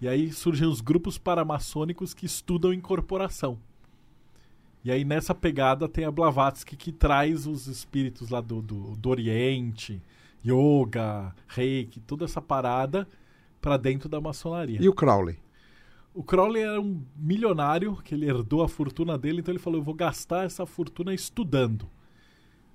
E 0.00 0.06
aí 0.06 0.32
surgem 0.32 0.66
os 0.66 0.80
grupos 0.80 1.18
paramaçônicos 1.18 2.14
que 2.14 2.26
estudam 2.26 2.72
incorporação. 2.72 3.58
E 4.84 4.92
aí 4.92 5.04
nessa 5.04 5.34
pegada 5.34 5.88
tem 5.88 6.04
a 6.04 6.10
Blavatsky 6.10 6.76
que 6.76 6.92
traz 6.92 7.46
os 7.46 7.66
espíritos 7.66 8.30
lá 8.30 8.40
do, 8.40 8.62
do, 8.62 8.96
do 8.96 9.08
Oriente, 9.10 10.00
yoga, 10.44 11.34
reiki, 11.48 12.00
toda 12.00 12.24
essa 12.24 12.40
parada 12.40 13.08
para 13.60 13.76
dentro 13.76 14.08
da 14.08 14.20
maçonaria. 14.20 14.80
E 14.80 14.88
o 14.88 14.94
Crowley? 14.94 15.36
O 16.14 16.22
Crowley 16.22 16.62
era 16.62 16.80
um 16.80 17.02
milionário 17.16 17.96
que 17.96 18.14
ele 18.14 18.28
herdou 18.28 18.62
a 18.62 18.68
fortuna 18.68 19.18
dele, 19.18 19.40
então 19.40 19.52
ele 19.52 19.58
falou: 19.58 19.80
Eu 19.80 19.84
vou 19.84 19.94
gastar 19.94 20.44
essa 20.44 20.64
fortuna 20.64 21.12
estudando. 21.12 21.88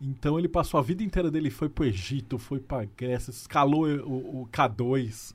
Então 0.02 0.38
ele 0.38 0.50
passou 0.50 0.78
a 0.78 0.84
vida 0.84 1.04
inteira 1.04 1.32
dele, 1.32 1.50
foi 1.50 1.70
pro 1.70 1.86
Egito, 1.86 2.38
foi 2.38 2.60
pra 2.60 2.86
Grécia, 2.98 3.32
escalou 3.32 3.88
o, 3.88 4.42
o 4.42 4.48
K2. 4.52 5.34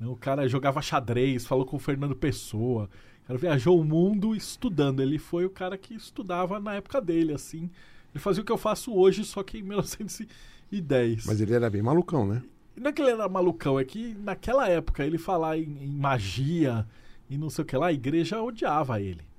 Né? 0.00 0.06
O 0.08 0.16
cara 0.16 0.48
jogava 0.48 0.80
xadrez, 0.80 1.46
falou 1.46 1.66
com 1.66 1.76
o 1.76 1.80
Fernando 1.80 2.16
Pessoa. 2.16 2.88
O 3.24 3.26
cara 3.26 3.38
viajou 3.38 3.78
o 3.78 3.84
mundo 3.84 4.34
estudando. 4.34 5.00
Ele 5.00 5.18
foi 5.18 5.44
o 5.44 5.50
cara 5.50 5.76
que 5.76 5.94
estudava 5.94 6.58
na 6.58 6.74
época 6.74 7.00
dele, 7.00 7.34
assim. 7.34 7.70
Ele 8.12 8.22
fazia 8.22 8.42
o 8.42 8.46
que 8.46 8.50
eu 8.50 8.58
faço 8.58 8.92
hoje, 8.94 9.24
só 9.24 9.42
que 9.42 9.58
em 9.58 9.62
1910. 9.62 11.26
Mas 11.26 11.40
ele 11.40 11.54
era 11.54 11.68
bem 11.68 11.82
malucão, 11.82 12.26
né? 12.26 12.42
Não 12.74 12.88
é 12.88 12.92
que 12.92 13.02
ele 13.02 13.10
era 13.10 13.28
malucão, 13.28 13.78
é 13.78 13.84
que 13.84 14.14
naquela 14.14 14.66
época 14.66 15.04
ele 15.04 15.18
falar 15.18 15.58
em, 15.58 15.84
em 15.84 15.94
magia 15.94 16.86
e 17.28 17.36
não 17.36 17.50
sei 17.50 17.62
o 17.62 17.66
que 17.66 17.76
lá, 17.76 17.88
a 17.88 17.92
igreja 17.92 18.42
odiava 18.42 19.00
ele. 19.00 19.29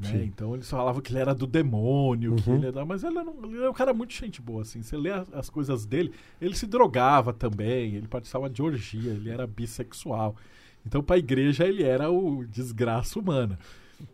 Né? 0.00 0.24
Então 0.24 0.54
eles 0.54 0.68
falavam 0.70 1.00
que 1.00 1.10
ele 1.12 1.18
era 1.18 1.34
do 1.34 1.46
demônio, 1.46 2.36
que 2.36 2.48
Uhum. 2.50 2.56
ele 2.56 2.66
era. 2.66 2.84
Mas 2.84 3.02
ele 3.02 3.18
era, 3.18 3.28
um, 3.30 3.44
ele 3.46 3.58
era 3.58 3.70
um 3.70 3.74
cara 3.74 3.92
muito 3.92 4.12
gente 4.14 4.40
boa, 4.40 4.62
assim. 4.62 4.82
Você 4.82 4.96
lê 4.96 5.10
as, 5.10 5.32
as 5.32 5.50
coisas 5.50 5.84
dele, 5.84 6.12
ele 6.40 6.54
se 6.54 6.66
drogava 6.66 7.32
também, 7.32 7.94
ele 7.94 8.06
participava 8.08 8.48
de 8.48 8.62
orgia, 8.62 9.10
ele 9.12 9.30
era 9.30 9.46
bissexual. 9.46 10.36
Então, 10.86 11.02
pra 11.02 11.18
igreja, 11.18 11.66
ele 11.66 11.82
era 11.82 12.10
o 12.10 12.44
desgraça 12.46 13.18
humana. 13.18 13.58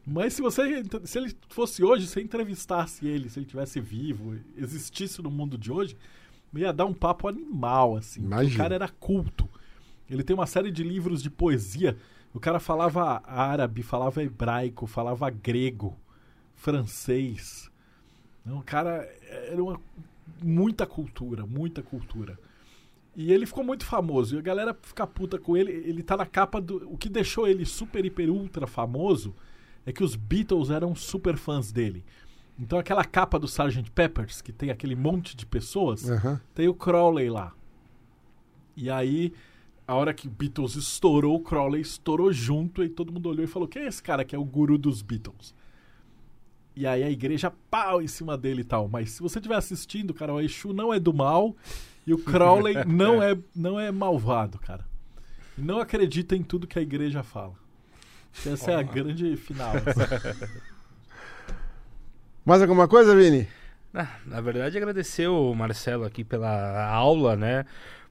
Mas 0.06 0.32
se 0.32 0.40
você. 0.42 0.82
Se 1.04 1.18
ele 1.18 1.36
fosse 1.50 1.84
hoje, 1.84 2.06
se 2.06 2.14
você 2.14 2.22
entrevistasse 2.22 3.06
ele, 3.06 3.28
se 3.28 3.38
ele 3.38 3.46
tivesse 3.46 3.78
vivo, 3.80 4.34
existisse 4.56 5.20
no 5.20 5.30
mundo 5.30 5.58
de 5.58 5.70
hoje, 5.70 5.94
ia 6.54 6.72
dar 6.72 6.86
um 6.86 6.94
papo 6.94 7.28
animal, 7.28 7.96
assim. 7.96 8.26
O 8.54 8.56
cara 8.56 8.74
era 8.74 8.88
culto. 8.88 9.46
Ele 10.08 10.22
tem 10.22 10.34
uma 10.34 10.46
série 10.46 10.70
de 10.70 10.82
livros 10.82 11.22
de 11.22 11.28
poesia. 11.28 11.96
O 12.34 12.40
cara 12.40 12.58
falava 12.58 13.22
árabe, 13.24 13.82
falava 13.82 14.22
hebraico, 14.22 14.86
falava 14.86 15.30
grego, 15.30 15.96
francês. 16.56 17.70
Não, 18.44 18.58
o 18.58 18.62
cara 18.62 19.08
era 19.48 19.62
uma, 19.62 19.80
muita 20.42 20.84
cultura, 20.84 21.46
muita 21.46 21.80
cultura. 21.80 22.36
E 23.16 23.32
ele 23.32 23.46
ficou 23.46 23.62
muito 23.62 23.84
famoso. 23.86 24.34
E 24.34 24.38
a 24.40 24.42
galera 24.42 24.76
fica 24.82 25.06
puta 25.06 25.38
com 25.38 25.56
ele. 25.56 25.70
Ele 25.70 26.02
tá 26.02 26.16
na 26.16 26.26
capa 26.26 26.60
do. 26.60 26.92
O 26.92 26.98
que 26.98 27.08
deixou 27.08 27.46
ele 27.46 27.64
super, 27.64 28.04
hiper, 28.04 28.28
ultra 28.28 28.66
famoso 28.66 29.34
é 29.86 29.92
que 29.92 30.02
os 30.02 30.16
Beatles 30.16 30.70
eram 30.70 30.94
super 30.94 31.36
fãs 31.36 31.70
dele. 31.70 32.04
Então 32.58 32.78
aquela 32.78 33.04
capa 33.04 33.38
do 33.38 33.46
Sgt. 33.46 33.90
Peppers, 33.92 34.42
que 34.42 34.52
tem 34.52 34.70
aquele 34.70 34.96
monte 34.96 35.36
de 35.36 35.46
pessoas, 35.46 36.08
Aham. 36.10 36.40
tem 36.54 36.68
o 36.68 36.74
Crowley 36.74 37.30
lá. 37.30 37.52
E 38.76 38.90
aí, 38.90 39.32
a 39.86 39.94
hora 39.94 40.14
que 40.14 40.28
Beatles 40.28 40.76
estourou, 40.76 41.36
o 41.36 41.40
Crowley 41.40 41.82
estourou 41.82 42.32
junto 42.32 42.82
e 42.82 42.88
todo 42.88 43.12
mundo 43.12 43.28
olhou 43.28 43.44
e 43.44 43.48
falou: 43.48 43.68
Quem 43.68 43.82
é 43.82 43.86
esse 43.86 44.02
cara 44.02 44.24
que 44.24 44.34
é 44.34 44.38
o 44.38 44.44
guru 44.44 44.78
dos 44.78 45.02
Beatles? 45.02 45.54
E 46.76 46.86
aí 46.86 47.04
a 47.04 47.10
igreja 47.10 47.52
pau 47.70 48.02
em 48.02 48.08
cima 48.08 48.36
dele 48.36 48.62
e 48.62 48.64
tal. 48.64 48.88
Mas 48.88 49.12
se 49.12 49.22
você 49.22 49.38
estiver 49.38 49.56
assistindo, 49.56 50.12
cara, 50.12 50.34
o 50.34 50.40
Exu 50.40 50.72
não 50.72 50.92
é 50.92 50.98
do 50.98 51.12
mal 51.12 51.54
e 52.06 52.12
o 52.12 52.18
Crowley 52.18 52.74
não 52.86 53.22
é, 53.22 53.38
não 53.54 53.78
é 53.78 53.92
malvado, 53.92 54.58
cara. 54.58 54.84
Não 55.56 55.78
acredita 55.78 56.34
em 56.34 56.42
tudo 56.42 56.66
que 56.66 56.78
a 56.78 56.82
igreja 56.82 57.22
fala. 57.22 57.54
Essa 58.44 58.72
é 58.72 58.74
a 58.74 58.82
grande 58.82 59.36
final. 59.36 59.72
assim. 59.76 60.50
Mais 62.44 62.60
alguma 62.60 62.88
coisa, 62.88 63.14
Vini? 63.14 63.46
Ah, 63.94 64.08
na 64.26 64.40
verdade, 64.40 64.76
agradecer 64.76 65.28
o 65.28 65.54
Marcelo 65.54 66.04
aqui 66.04 66.24
pela 66.24 66.88
aula, 66.88 67.36
né? 67.36 67.64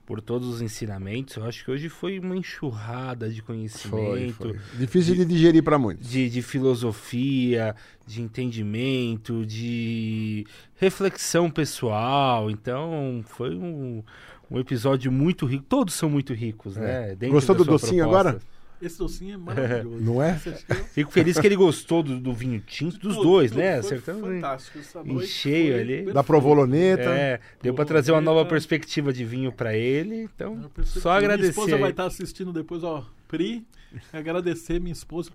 Por 0.05 0.19
todos 0.19 0.47
os 0.47 0.61
ensinamentos. 0.61 1.37
Eu 1.37 1.45
acho 1.45 1.63
que 1.63 1.71
hoje 1.71 1.87
foi 1.87 2.19
uma 2.19 2.35
enxurrada 2.35 3.29
de 3.29 3.41
conhecimento. 3.41 4.53
Difícil 4.77 5.15
de 5.15 5.23
digerir 5.23 5.63
para 5.63 5.79
muitos. 5.79 6.09
De, 6.09 6.29
de 6.29 6.41
filosofia, 6.41 7.73
de 8.05 8.21
entendimento, 8.21 9.45
de 9.45 10.45
reflexão 10.75 11.49
pessoal. 11.49 12.51
Então, 12.51 13.23
foi 13.25 13.55
um, 13.55 14.03
um 14.51 14.59
episódio 14.59 15.11
muito 15.11 15.45
rico. 15.45 15.63
Todos 15.69 15.93
são 15.93 16.09
muito 16.09 16.33
ricos, 16.33 16.75
né? 16.75 17.09
Dentro 17.09 17.27
É. 17.27 17.29
Gostou 17.29 17.55
do 17.55 17.63
docinho 17.63 18.03
proposta. 18.03 18.29
agora? 18.29 18.52
Esse 18.85 18.97
docinho 18.97 19.35
é 19.35 19.37
maravilhoso. 19.37 20.03
Não 20.03 20.21
é? 20.21 20.35
Fico 20.37 21.11
feliz 21.11 21.39
que 21.39 21.47
ele 21.47 21.55
gostou 21.55 22.03
do, 22.03 22.19
do 22.19 22.33
vinho 22.33 22.59
tinto, 22.59 22.99
dos 22.99 23.15
Tudo, 23.15 23.23
dois, 23.29 23.51
tudo. 23.51 23.59
né? 23.61 23.79
Em- 23.79 23.99
fantástico. 23.99 24.79
Essa 24.79 25.01
em 25.05 25.21
cheio 25.21 25.79
ali. 25.79 26.11
Da 26.11 26.23
provoloneta. 26.23 27.03
É, 27.03 27.39
deu 27.61 27.73
pra 27.73 27.85
trazer 27.85 28.11
uma 28.11 28.21
nova 28.21 28.45
perspectiva 28.45 29.13
de 29.13 29.23
vinho 29.23 29.51
pra 29.51 29.75
ele, 29.75 30.23
então 30.23 30.69
só 30.83 31.09
Minha 31.11 31.17
agradecer. 31.19 31.49
esposa 31.51 31.75
aí. 31.75 31.81
vai 31.81 31.91
estar 31.91 32.05
assistindo 32.05 32.51
depois, 32.51 32.83
ó. 32.83 33.05
Pri, 33.27 33.65
agradecer 34.11 34.79
minha 34.79 34.93
esposa, 34.93 35.31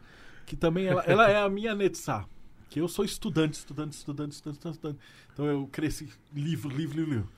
que 0.47 0.55
também 0.57 0.87
ela, 0.87 1.03
ela 1.07 1.31
é 1.31 1.37
a 1.37 1.49
minha 1.49 1.75
Netsá. 1.75 2.25
Que 2.71 2.81
eu 2.81 2.87
sou 2.89 3.05
estudante, 3.05 3.55
estudante, 3.55 3.93
estudante, 3.97 4.33
estudante, 4.33 4.69
estudante. 4.69 4.99
Então 5.33 5.47
eu 5.47 5.67
cresci 5.73 6.07
livro, 6.35 6.69
livro, 6.69 6.97
livro. 6.99 7.11
livro. 7.15 7.29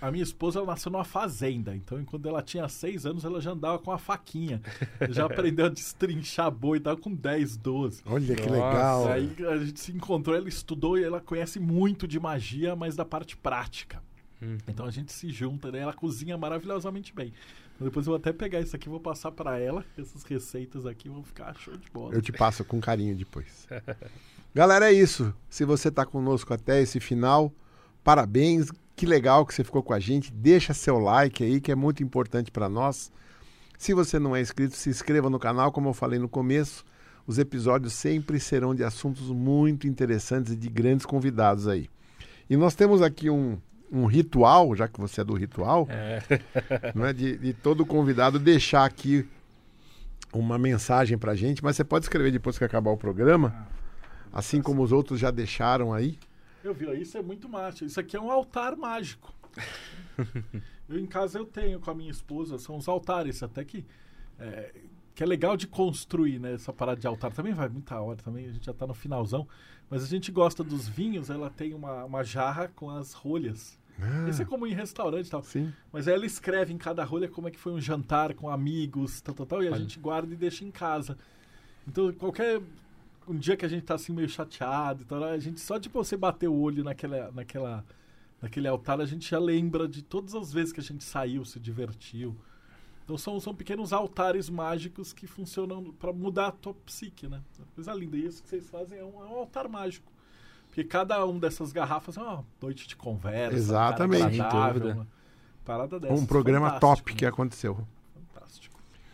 A 0.00 0.10
minha 0.10 0.22
esposa 0.22 0.58
ela 0.58 0.68
nasceu 0.68 0.90
numa 0.90 1.04
fazenda, 1.04 1.76
então 1.76 2.02
quando 2.04 2.28
ela 2.28 2.42
tinha 2.42 2.66
seis 2.68 3.04
anos 3.04 3.24
ela 3.24 3.40
já 3.40 3.50
andava 3.50 3.78
com 3.78 3.92
a 3.92 3.98
faquinha. 3.98 4.62
Já 5.10 5.26
aprendeu 5.26 5.66
a 5.66 5.68
destrinchar 5.68 6.50
boi, 6.50 6.78
estava 6.78 6.98
com 6.98 7.12
10, 7.12 7.56
12. 7.56 8.02
Olha 8.06 8.34
que 8.36 8.46
Nossa. 8.46 8.52
legal. 8.52 9.08
Aí 9.08 9.36
a 9.48 9.56
gente 9.58 9.80
se 9.80 9.92
encontrou, 9.92 10.36
ela 10.36 10.48
estudou 10.48 10.98
e 10.98 11.04
ela 11.04 11.20
conhece 11.20 11.58
muito 11.58 12.06
de 12.06 12.18
magia, 12.18 12.74
mas 12.76 12.96
da 12.96 13.04
parte 13.04 13.36
prática. 13.36 14.02
Hum. 14.42 14.56
Então 14.66 14.86
a 14.86 14.90
gente 14.90 15.12
se 15.12 15.30
junta, 15.30 15.70
né? 15.70 15.80
Ela 15.80 15.92
cozinha 15.92 16.36
maravilhosamente 16.38 17.14
bem. 17.14 17.32
Então, 17.74 17.88
depois 17.88 18.06
eu 18.06 18.12
vou 18.12 18.18
até 18.18 18.32
pegar 18.32 18.60
isso 18.60 18.76
aqui, 18.76 18.88
vou 18.88 19.00
passar 19.00 19.32
pra 19.32 19.58
ela. 19.58 19.84
Essas 19.98 20.22
receitas 20.22 20.86
aqui 20.86 21.08
vão 21.08 21.22
ficar 21.22 21.54
show 21.58 21.76
de 21.76 21.90
bola. 21.90 22.14
Eu 22.14 22.22
te 22.22 22.32
passo 22.32 22.64
com 22.64 22.80
carinho 22.80 23.16
depois. 23.16 23.66
Galera, 24.54 24.90
é 24.90 24.92
isso. 24.92 25.34
Se 25.48 25.64
você 25.64 25.88
está 25.88 26.04
conosco 26.04 26.52
até 26.52 26.82
esse 26.82 27.00
final, 27.00 27.52
parabéns. 28.02 28.70
Que 29.00 29.06
legal 29.06 29.46
que 29.46 29.54
você 29.54 29.64
ficou 29.64 29.82
com 29.82 29.94
a 29.94 29.98
gente. 29.98 30.30
Deixa 30.30 30.74
seu 30.74 30.98
like 30.98 31.42
aí, 31.42 31.58
que 31.58 31.72
é 31.72 31.74
muito 31.74 32.02
importante 32.02 32.50
para 32.50 32.68
nós. 32.68 33.10
Se 33.78 33.94
você 33.94 34.18
não 34.18 34.36
é 34.36 34.42
inscrito, 34.42 34.76
se 34.76 34.90
inscreva 34.90 35.30
no 35.30 35.38
canal, 35.38 35.72
como 35.72 35.88
eu 35.88 35.94
falei 35.94 36.18
no 36.18 36.28
começo. 36.28 36.84
Os 37.26 37.38
episódios 37.38 37.94
sempre 37.94 38.38
serão 38.38 38.74
de 38.74 38.84
assuntos 38.84 39.28
muito 39.30 39.86
interessantes 39.86 40.52
e 40.52 40.56
de 40.56 40.68
grandes 40.68 41.06
convidados 41.06 41.66
aí. 41.66 41.88
E 42.50 42.58
nós 42.58 42.74
temos 42.74 43.00
aqui 43.00 43.30
um, 43.30 43.56
um 43.90 44.04
ritual, 44.04 44.76
já 44.76 44.86
que 44.86 45.00
você 45.00 45.22
é 45.22 45.24
do 45.24 45.32
ritual, 45.32 45.88
É. 45.88 46.20
não 46.94 47.06
é? 47.06 47.14
De, 47.14 47.38
de 47.38 47.54
todo 47.54 47.86
convidado 47.86 48.38
deixar 48.38 48.84
aqui 48.84 49.26
uma 50.30 50.58
mensagem 50.58 51.16
pra 51.16 51.34
gente, 51.34 51.64
mas 51.64 51.74
você 51.74 51.84
pode 51.84 52.04
escrever 52.04 52.32
depois 52.32 52.58
que 52.58 52.64
acabar 52.64 52.90
o 52.90 52.98
programa, 52.98 53.66
assim 54.30 54.60
como 54.60 54.82
os 54.82 54.92
outros 54.92 55.18
já 55.18 55.30
deixaram 55.30 55.90
aí. 55.90 56.18
Eu 56.62 56.74
vi, 56.74 56.86
ó, 56.86 56.92
isso 56.92 57.16
é 57.16 57.22
muito 57.22 57.48
mágico. 57.48 57.84
Isso 57.84 57.98
aqui 57.98 58.16
é 58.16 58.20
um 58.20 58.30
altar 58.30 58.76
mágico. 58.76 59.34
eu 60.88 60.98
em 60.98 61.06
casa 61.06 61.38
eu 61.38 61.44
tenho 61.44 61.80
com 61.80 61.90
a 61.90 61.94
minha 61.94 62.10
esposa, 62.10 62.58
são 62.58 62.76
os 62.76 62.88
altares, 62.88 63.42
até 63.42 63.64
que 63.64 63.84
é, 64.38 64.72
que 65.14 65.22
é 65.22 65.26
legal 65.26 65.56
de 65.56 65.66
construir, 65.66 66.38
né? 66.38 66.54
Essa 66.54 66.72
parada 66.72 67.00
de 67.00 67.06
altar 67.06 67.32
também 67.32 67.52
vai 67.52 67.68
muita 67.68 68.00
hora, 68.00 68.16
também 68.22 68.46
a 68.46 68.52
gente 68.52 68.66
já 68.66 68.72
tá 68.72 68.86
no 68.86 68.94
finalzão. 68.94 69.46
Mas 69.88 70.04
a 70.04 70.06
gente 70.06 70.30
gosta 70.30 70.62
dos 70.62 70.88
vinhos, 70.88 71.30
ela 71.30 71.50
tem 71.50 71.74
uma, 71.74 72.04
uma 72.04 72.22
jarra 72.22 72.68
com 72.68 72.88
as 72.88 73.12
rolhas. 73.12 73.78
Isso 74.28 74.40
é 74.40 74.44
como 74.44 74.66
em 74.66 74.72
restaurante 74.72 75.26
e 75.26 75.30
tal. 75.30 75.42
Sim. 75.42 75.72
Mas 75.92 76.08
ela 76.08 76.24
escreve 76.24 76.72
em 76.72 76.78
cada 76.78 77.04
rolha 77.04 77.28
como 77.28 77.48
é 77.48 77.50
que 77.50 77.58
foi 77.58 77.72
um 77.72 77.80
jantar 77.80 78.34
com 78.34 78.48
amigos, 78.48 79.20
tal, 79.20 79.34
tal, 79.34 79.46
tal, 79.46 79.62
e 79.62 79.68
a 79.68 79.72
Olha. 79.72 79.80
gente 79.80 79.98
guarda 79.98 80.32
e 80.32 80.36
deixa 80.36 80.64
em 80.64 80.70
casa. 80.70 81.18
Então, 81.86 82.12
qualquer 82.12 82.62
um 83.28 83.36
dia 83.36 83.56
que 83.56 83.64
a 83.64 83.68
gente 83.68 83.84
tá 83.84 83.94
assim 83.94 84.12
meio 84.12 84.28
chateado, 84.28 85.02
e 85.02 85.04
tal, 85.04 85.22
a 85.22 85.38
gente 85.38 85.60
só 85.60 85.78
de 85.78 85.88
você 85.88 86.16
bater 86.16 86.48
o 86.48 86.54
olho 86.54 86.82
naquela, 86.84 87.30
naquela, 87.32 87.84
naquele 88.40 88.68
altar, 88.68 89.00
a 89.00 89.06
gente 89.06 89.30
já 89.30 89.38
lembra 89.38 89.86
de 89.86 90.02
todas 90.02 90.34
as 90.34 90.52
vezes 90.52 90.72
que 90.72 90.80
a 90.80 90.82
gente 90.82 91.04
saiu, 91.04 91.44
se 91.44 91.58
divertiu. 91.60 92.36
Então 93.04 93.18
são, 93.18 93.40
são 93.40 93.54
pequenos 93.54 93.92
altares 93.92 94.48
mágicos 94.48 95.12
que 95.12 95.26
funcionam 95.26 95.92
para 95.92 96.12
mudar 96.12 96.48
a 96.48 96.52
tua 96.52 96.74
psique, 96.74 97.26
né? 97.26 97.40
Coisa 97.74 97.92
linda. 97.92 98.16
E 98.16 98.24
isso 98.24 98.42
que 98.42 98.48
vocês 98.48 98.68
fazem 98.70 98.98
é 98.98 99.04
um, 99.04 99.24
é 99.24 99.26
um 99.26 99.38
altar 99.38 99.68
mágico. 99.68 100.12
Porque 100.68 100.84
cada 100.84 101.26
um 101.26 101.36
dessas 101.36 101.72
garrafas 101.72 102.16
é 102.16 102.20
uma 102.22 102.44
noite 102.62 102.86
de 102.86 102.94
conversa. 102.94 103.56
Exatamente. 103.56 104.40
uma 104.40 105.08
parada 105.64 105.98
dessa. 105.98 106.14
Um 106.14 106.24
programa 106.24 106.78
top 106.78 107.12
que 107.12 107.24
né? 107.24 107.30
aconteceu. 107.30 107.84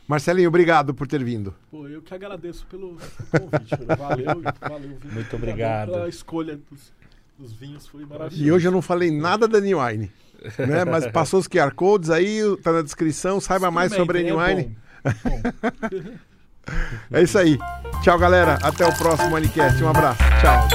Marcelinho, 0.07 0.49
obrigado 0.49 0.94
por 0.94 1.07
ter 1.07 1.23
vindo. 1.23 1.55
Pô, 1.70 1.89
eu 1.89 2.01
que 2.01 2.15
agradeço 2.15 2.65
pelo 2.67 2.97
convite. 3.31 3.76
valeu, 3.99 4.43
valeu. 4.60 4.99
Muito 5.05 5.36
obrigado. 5.36 5.91
Pela 5.91 6.09
escolha 6.09 6.57
dos, 6.70 6.93
dos 7.36 7.52
vinhos 7.52 7.86
foi 7.89 8.05
maravilhoso. 8.05 8.43
E 8.43 8.52
hoje 8.52 8.68
eu 8.68 8.73
não 8.73 8.81
falei 8.81 9.10
nada 9.10 9.49
da 9.49 9.60
New 9.60 9.81
Wine. 9.81 10.10
Né? 10.59 10.85
Mas 10.85 11.07
passou 11.10 11.41
os 11.41 11.49
QR 11.49 11.73
Codes 11.75 12.10
aí, 12.10 12.41
tá 12.62 12.73
na 12.73 12.83
descrição, 12.83 13.41
saiba 13.41 13.70
mais 13.70 13.93
sobre 13.93 14.20
a 14.20 14.23
New 14.23 14.39
Wine. 14.39 14.76
É, 15.05 15.10
bom, 15.28 15.43
bom. 15.43 16.18
é 17.12 17.23
isso 17.23 17.39
aí. 17.39 17.59
Tchau, 18.02 18.18
galera. 18.18 18.59
Até 18.62 18.86
o 18.86 18.97
próximo 18.97 19.31
Manicast. 19.31 19.83
Um 19.83 19.89
abraço. 19.89 20.20
Tchau. 20.41 20.68